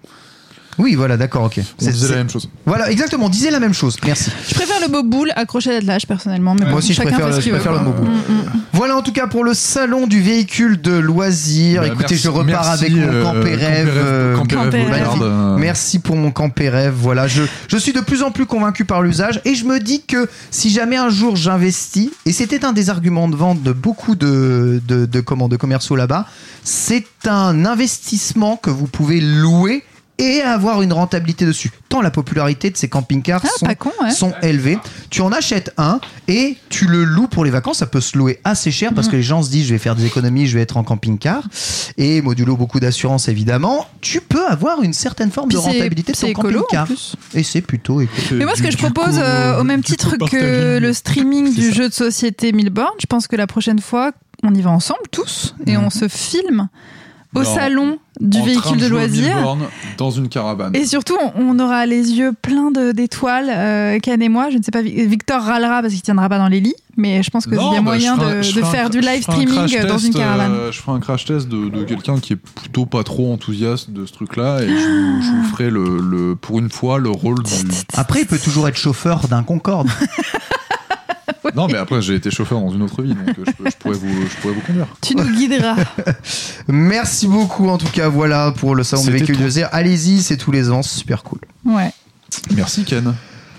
Oui, 0.78 0.94
voilà, 0.94 1.16
d'accord, 1.16 1.44
ok. 1.44 1.60
On 1.80 1.86
disait 1.86 2.08
la 2.10 2.16
même 2.16 2.30
chose. 2.30 2.48
Voilà, 2.66 2.90
exactement. 2.90 3.26
On 3.26 3.28
disait 3.30 3.50
la 3.50 3.60
même 3.60 3.72
chose. 3.72 3.96
Merci. 4.04 4.30
Je 4.48 4.54
préfère 4.54 4.76
le 4.80 4.88
mot 4.92 5.02
boule 5.02 5.32
accroché 5.34 5.70
à 5.70 5.74
l'attelage 5.74 6.06
personnellement. 6.06 6.54
Mais 6.54 6.62
Moi 6.64 6.72
bon, 6.72 6.78
aussi, 6.78 6.88
je 6.92 6.98
chacun 6.98 7.10
préfère, 7.16 7.40
je 7.40 7.50
veut, 7.50 7.56
le 7.56 7.62
quoi. 7.62 7.80
mot 7.82 7.92
boule. 7.92 8.08
Mm, 8.08 8.32
mm. 8.32 8.60
Voilà 8.72 8.96
en 8.96 9.02
tout 9.02 9.12
cas 9.12 9.26
pour 9.26 9.42
le 9.42 9.54
salon 9.54 10.06
du 10.06 10.20
véhicule 10.20 10.80
de 10.80 10.92
loisirs. 10.92 11.80
Bah, 11.80 11.86
Écoutez, 11.86 12.02
merci- 12.10 12.16
je 12.18 12.28
repars 12.28 12.44
merci, 12.46 12.84
avec 12.84 12.92
mon 12.94 13.08
euh, 13.08 13.22
campé 13.22 13.54
rêve. 13.54 13.90
euh, 13.96 14.36
Campé 14.36 14.54
Campé 14.54 14.82
rêve 14.82 15.08
euh, 15.22 15.56
Merci 15.56 15.98
pour 15.98 16.16
mon 16.16 16.30
campé 16.30 16.68
rêve. 16.68 16.94
Voilà, 16.94 17.26
je, 17.26 17.42
je 17.68 17.76
suis 17.78 17.92
de 17.94 18.00
plus 18.00 18.22
en 18.22 18.30
plus 18.30 18.44
convaincu 18.44 18.84
par 18.84 19.00
l'usage 19.00 19.40
et 19.46 19.54
je 19.54 19.64
me 19.64 19.80
dis 19.80 20.02
que 20.02 20.28
si 20.50 20.68
jamais 20.70 20.96
un 20.96 21.08
jour 21.08 21.36
j'investis, 21.36 22.10
et 22.26 22.32
c'était 22.32 22.66
un 22.66 22.72
des 22.72 22.90
arguments 22.90 23.28
de 23.28 23.36
vente 23.36 23.62
de 23.62 23.72
beaucoup 23.72 24.14
de, 24.14 24.82
de, 24.86 25.06
de, 25.06 25.20
comment, 25.20 25.48
de 25.48 25.56
commerciaux 25.56 25.96
là-bas, 25.96 26.26
c'est 26.64 27.06
un 27.26 27.64
investissement 27.64 28.56
que 28.56 28.68
vous 28.70 28.86
pouvez 28.86 29.20
louer 29.20 29.82
et 30.18 30.40
avoir 30.40 30.82
une 30.82 30.92
rentabilité 30.92 31.44
dessus. 31.44 31.70
Tant 31.88 32.00
la 32.00 32.10
popularité 32.10 32.70
de 32.70 32.76
ces 32.76 32.88
camping-cars 32.88 33.42
Ah, 33.44 33.48
sont, 33.58 33.66
con, 33.78 33.92
ouais. 34.02 34.10
sont 34.10 34.32
élevées. 34.42 34.78
Tu 35.10 35.20
en 35.20 35.30
achètes 35.30 35.72
un 35.76 36.00
et 36.26 36.56
tu 36.70 36.86
le 36.86 37.04
loues 37.04 37.28
pour 37.28 37.44
les 37.44 37.50
vacances. 37.50 37.78
Ça 37.78 37.86
peut 37.86 38.00
se 38.00 38.16
louer 38.16 38.40
assez 38.44 38.70
cher 38.70 38.92
parce 38.94 39.08
que 39.08 39.16
les 39.16 39.22
gens 39.22 39.42
se 39.42 39.50
disent 39.50 39.66
je 39.66 39.72
vais 39.74 39.78
faire 39.78 39.94
des 39.94 40.06
économies, 40.06 40.46
je 40.46 40.56
vais 40.56 40.62
être 40.62 40.76
en 40.78 40.84
camping-car. 40.84 41.42
Et 41.98 42.22
modulo 42.22 42.56
beaucoup 42.56 42.80
d'assurance 42.80 43.28
évidemment. 43.28 43.86
Tu 44.00 44.20
peux 44.20 44.46
avoir 44.46 44.82
une 44.82 44.92
certaine 44.94 45.30
forme 45.30 45.48
Puis 45.48 45.56
de 45.56 45.60
rentabilité 45.62 46.12
de 46.12 46.16
c'est 46.16 46.32
ton 46.32 46.42
camping-car. 46.42 46.88
Et 47.34 47.42
c'est 47.42 47.60
plutôt 47.60 48.00
écolo. 48.00 48.16
Mais 48.32 48.44
moi, 48.44 48.54
ce 48.56 48.62
que 48.62 48.68
Du- 48.68 48.72
je 48.72 48.78
propose, 48.78 49.18
euh, 49.18 49.60
au 49.60 49.64
même 49.64 49.82
titre 49.82 50.16
que 50.16 50.78
le 50.78 50.92
streaming 50.92 51.54
du 51.54 51.68
ça. 51.70 51.74
jeu 51.76 51.88
de 51.88 51.94
société 51.94 52.52
Milborn, 52.52 52.94
je 53.00 53.06
pense 53.06 53.26
que 53.28 53.36
la 53.36 53.46
prochaine 53.46 53.80
fois, 53.80 54.12
on 54.42 54.54
y 54.54 54.62
va 54.62 54.70
ensemble 54.70 55.00
tous 55.10 55.54
et 55.66 55.76
on 55.76 55.90
se 55.90 56.08
filme 56.08 56.68
au 57.36 57.42
Non. 57.42 57.54
salon 57.54 57.98
du 58.20 58.38
En 58.38 58.44
véhicule 58.44 58.78
de 58.78 58.86
au 58.86 58.88
loisirs. 58.88 59.56
Dans 59.98 60.10
une 60.10 60.28
caravane. 60.28 60.74
Et 60.74 60.86
surtout, 60.86 61.16
on 61.36 61.58
aura 61.58 61.84
les 61.86 62.12
yeux 62.14 62.32
pleins 62.40 62.70
de- 62.70 62.92
d'étoiles, 62.92 63.50
euh, 63.50 63.98
Ken 64.00 64.20
et 64.22 64.28
moi. 64.30 64.48
Je 64.50 64.56
ne 64.58 64.62
sais 64.62 64.70
pas, 64.70 64.80
Vi- 64.82 65.06
Victor 65.06 65.42
râlera 65.42 65.82
parce 65.82 65.92
qu'il 65.92 66.02
tiendra 66.02 66.28
pas 66.30 66.38
dans 66.38 66.48
les 66.48 66.60
lits, 66.60 66.74
mais 66.96 67.22
je 67.22 67.28
pense 67.30 67.44
qu'il 67.44 67.54
y 67.56 67.58
a 67.58 67.70
bah, 67.74 67.80
moyen 67.82 68.14
je 68.16 68.20
ferai 68.20 68.32
un- 68.32 68.40
de, 68.40 68.52
de 68.60 68.62
un 68.62 68.66
faire 68.70 68.90
du 68.90 69.00
live 69.00 69.18
un 69.28 69.32
streaming 69.32 69.54
crash 69.54 69.72
dans 69.86 69.94
test, 69.96 70.06
une 70.06 70.14
caravane. 70.14 70.52
euh, 70.52 70.72
je 70.72 70.80
ferai 70.80 70.96
un 70.96 71.00
crash 71.00 71.24
test 71.26 71.48
de, 71.48 71.68
de 71.68 71.84
quelqu'un 71.84 72.18
qui 72.18 72.32
est 72.32 72.36
plutôt 72.36 72.86
pas 72.86 73.04
trop 73.04 73.30
enthousiaste 73.32 73.90
de 73.90 74.06
ce 74.06 74.12
truc-là 74.12 74.62
et 74.62 74.68
je, 74.68 74.72
vous- 74.74 75.22
je 75.22 75.30
vous 75.32 75.44
ferai 75.50 75.68
le, 75.70 75.98
le- 76.00 76.36
pour 76.36 76.58
une 76.58 76.70
fois 76.70 76.98
le 76.98 77.10
rôle 77.10 77.42
du. 77.42 77.50
Après, 77.94 78.20
il 78.22 78.26
peut 78.26 78.38
toujours 78.38 78.66
être 78.68 78.78
chauffeur 78.78 79.28
d'un 79.28 79.42
Concorde. 79.42 79.88
Non, 81.56 81.66
mais 81.68 81.78
après 81.78 82.00
j'ai 82.02 82.14
été 82.14 82.30
chauffeur 82.30 82.60
dans 82.60 82.70
une 82.70 82.82
autre 82.82 83.02
vie, 83.02 83.14
donc 83.14 83.28
euh, 83.30 83.44
je, 83.46 83.50
peux- 83.52 83.70
je 83.70 83.76
pourrais 83.76 83.96
vous, 83.96 84.26
je 84.30 84.36
pourrais 84.42 84.54
vous 84.54 84.60
conduire. 84.60 84.86
Tu 85.00 85.16
nous 85.16 85.24
guideras. 85.24 85.74
Merci 86.68 87.26
beaucoup 87.28 87.68
en 87.68 87.78
tout 87.78 87.88
cas. 87.88 88.08
Voilà 88.08 88.52
pour 88.52 88.74
le 88.74 88.82
salon 88.84 89.04
des 89.04 89.10
véhicules 89.12 89.36
de 89.36 89.40
loisirs. 89.42 89.68
Allez-y, 89.72 90.22
c'est 90.22 90.36
tous 90.36 90.52
les 90.52 90.70
ans, 90.70 90.82
super 90.82 91.22
cool. 91.22 91.38
Ouais. 91.64 91.90
Merci 92.54 92.84
Ken. 92.84 93.14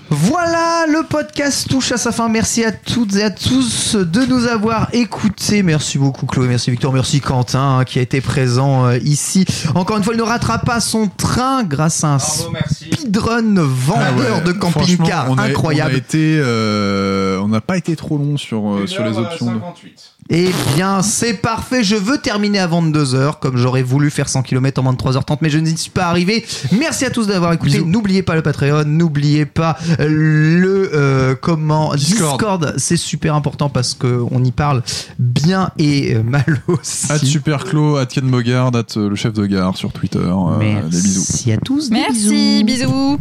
Voilà, 0.10 0.86
le 0.88 1.04
podcast 1.04 1.68
touche 1.70 1.92
à 1.92 1.98
sa 1.98 2.12
fin. 2.14 2.30
Merci 2.30 2.64
à 2.64 2.72
toutes 2.72 3.16
et 3.18 3.24
à 3.24 3.30
tous 3.30 3.96
de 3.96 4.26
nous 4.26 4.46
avoir 4.48 4.88
écoutés. 4.94 5.64
Merci 5.64 5.98
beaucoup 5.98 6.26
Chloé, 6.26 6.48
merci 6.48 6.72
Victor, 6.72 6.94
merci 6.94 7.20
Quentin 7.20 7.80
hein, 7.80 7.84
qui 7.84 8.00
a 8.00 8.02
été 8.02 8.22
présent 8.22 8.86
euh, 8.86 8.98
ici. 9.00 9.46
Encore 9.76 9.98
une 9.98 10.04
fois, 10.04 10.14
il 10.14 10.18
ne 10.18 10.24
rattrape 10.24 10.66
pas 10.66 10.80
son 10.80 11.08
train 11.08 11.64
grâce 11.64 12.04
à 12.06 12.14
un 12.16 12.20
speedrun 12.20 13.54
vendeur 13.56 14.44
de 14.44 14.54
camping-car 14.54 15.26
Franchement, 15.26 15.34
on 15.34 15.38
a- 15.38 15.44
incroyable. 15.50 15.92
On 15.92 15.96
a 15.96 15.98
été, 15.98 16.40
euh, 16.42 17.40
on 17.42 17.50
n'a 17.50 17.62
pas 17.62 17.78
été 17.78 17.96
trop 17.98 18.18
long 18.18 18.38
sur, 18.38 18.66
euh, 18.76 18.88
sur 18.88 19.04
les 19.04 19.18
options. 19.18 19.48
de- 19.48 19.60
58. 19.60 20.14
Eh 20.30 20.50
bien, 20.76 21.02
c'est 21.02 21.36
parfait. 21.36 21.84
Je 21.84 21.96
veux 21.96 22.18
terminer 22.18 22.60
avant 22.60 22.84
2h, 22.84 23.40
comme 23.40 23.58
j'aurais 23.58 23.84
voulu 23.84 24.10
faire 24.10 24.28
100 24.28 24.44
km 24.44 24.80
en 24.80 24.84
moins 24.84 24.94
de 24.94 24.98
3h30, 24.98 25.38
mais 25.42 25.50
je 25.50 25.58
n'y 25.58 25.78
suis 25.78 25.92
pas 25.92 26.08
arrivé. 26.08 26.46
Merci 26.78 27.06
à 27.06 27.10
tous 27.10 27.28
d'avoir 27.28 27.54
écouté. 27.54 27.82
N'oubliez 27.82 28.24
pas 28.24 28.36
le 28.36 28.42
Patreon, 28.42 28.84
n'oubliez 28.86 29.46
pas 29.46 29.78
le 30.00 30.92
euh, 30.94 31.36
comment 31.40 31.94
Discord. 31.96 32.38
Discord. 32.40 32.74
C'est 32.78 32.98
super 32.98 33.36
important 33.36 33.70
parce 33.70 33.94
que 33.94 34.22
on 34.32 34.44
y 34.44 34.52
parle 34.52 34.84
bien 35.20 35.72
et 35.78 36.16
euh, 36.16 36.24
mal 36.24 36.62
aussi. 36.68 37.12
At 37.12 37.20
Superclo, 37.20 37.98
at 37.98 38.08
Ken 38.08 38.30
Bogard, 38.30 38.76
at 38.76 38.98
euh, 38.98 39.10
le 39.10 39.16
chef 39.16 39.34
de 39.34 39.46
gare 39.46 39.78
sur 39.78 39.92
Twitter. 39.94 40.20
Euh, 40.20 40.82
des 40.90 41.02
bisous. 41.02 41.24
Merci 41.28 41.52
à 41.52 41.58
tous. 41.58 41.90
des 41.90 41.96
Merci, 41.96 42.64
bisous. 42.64 43.18
bisous. 43.18 43.20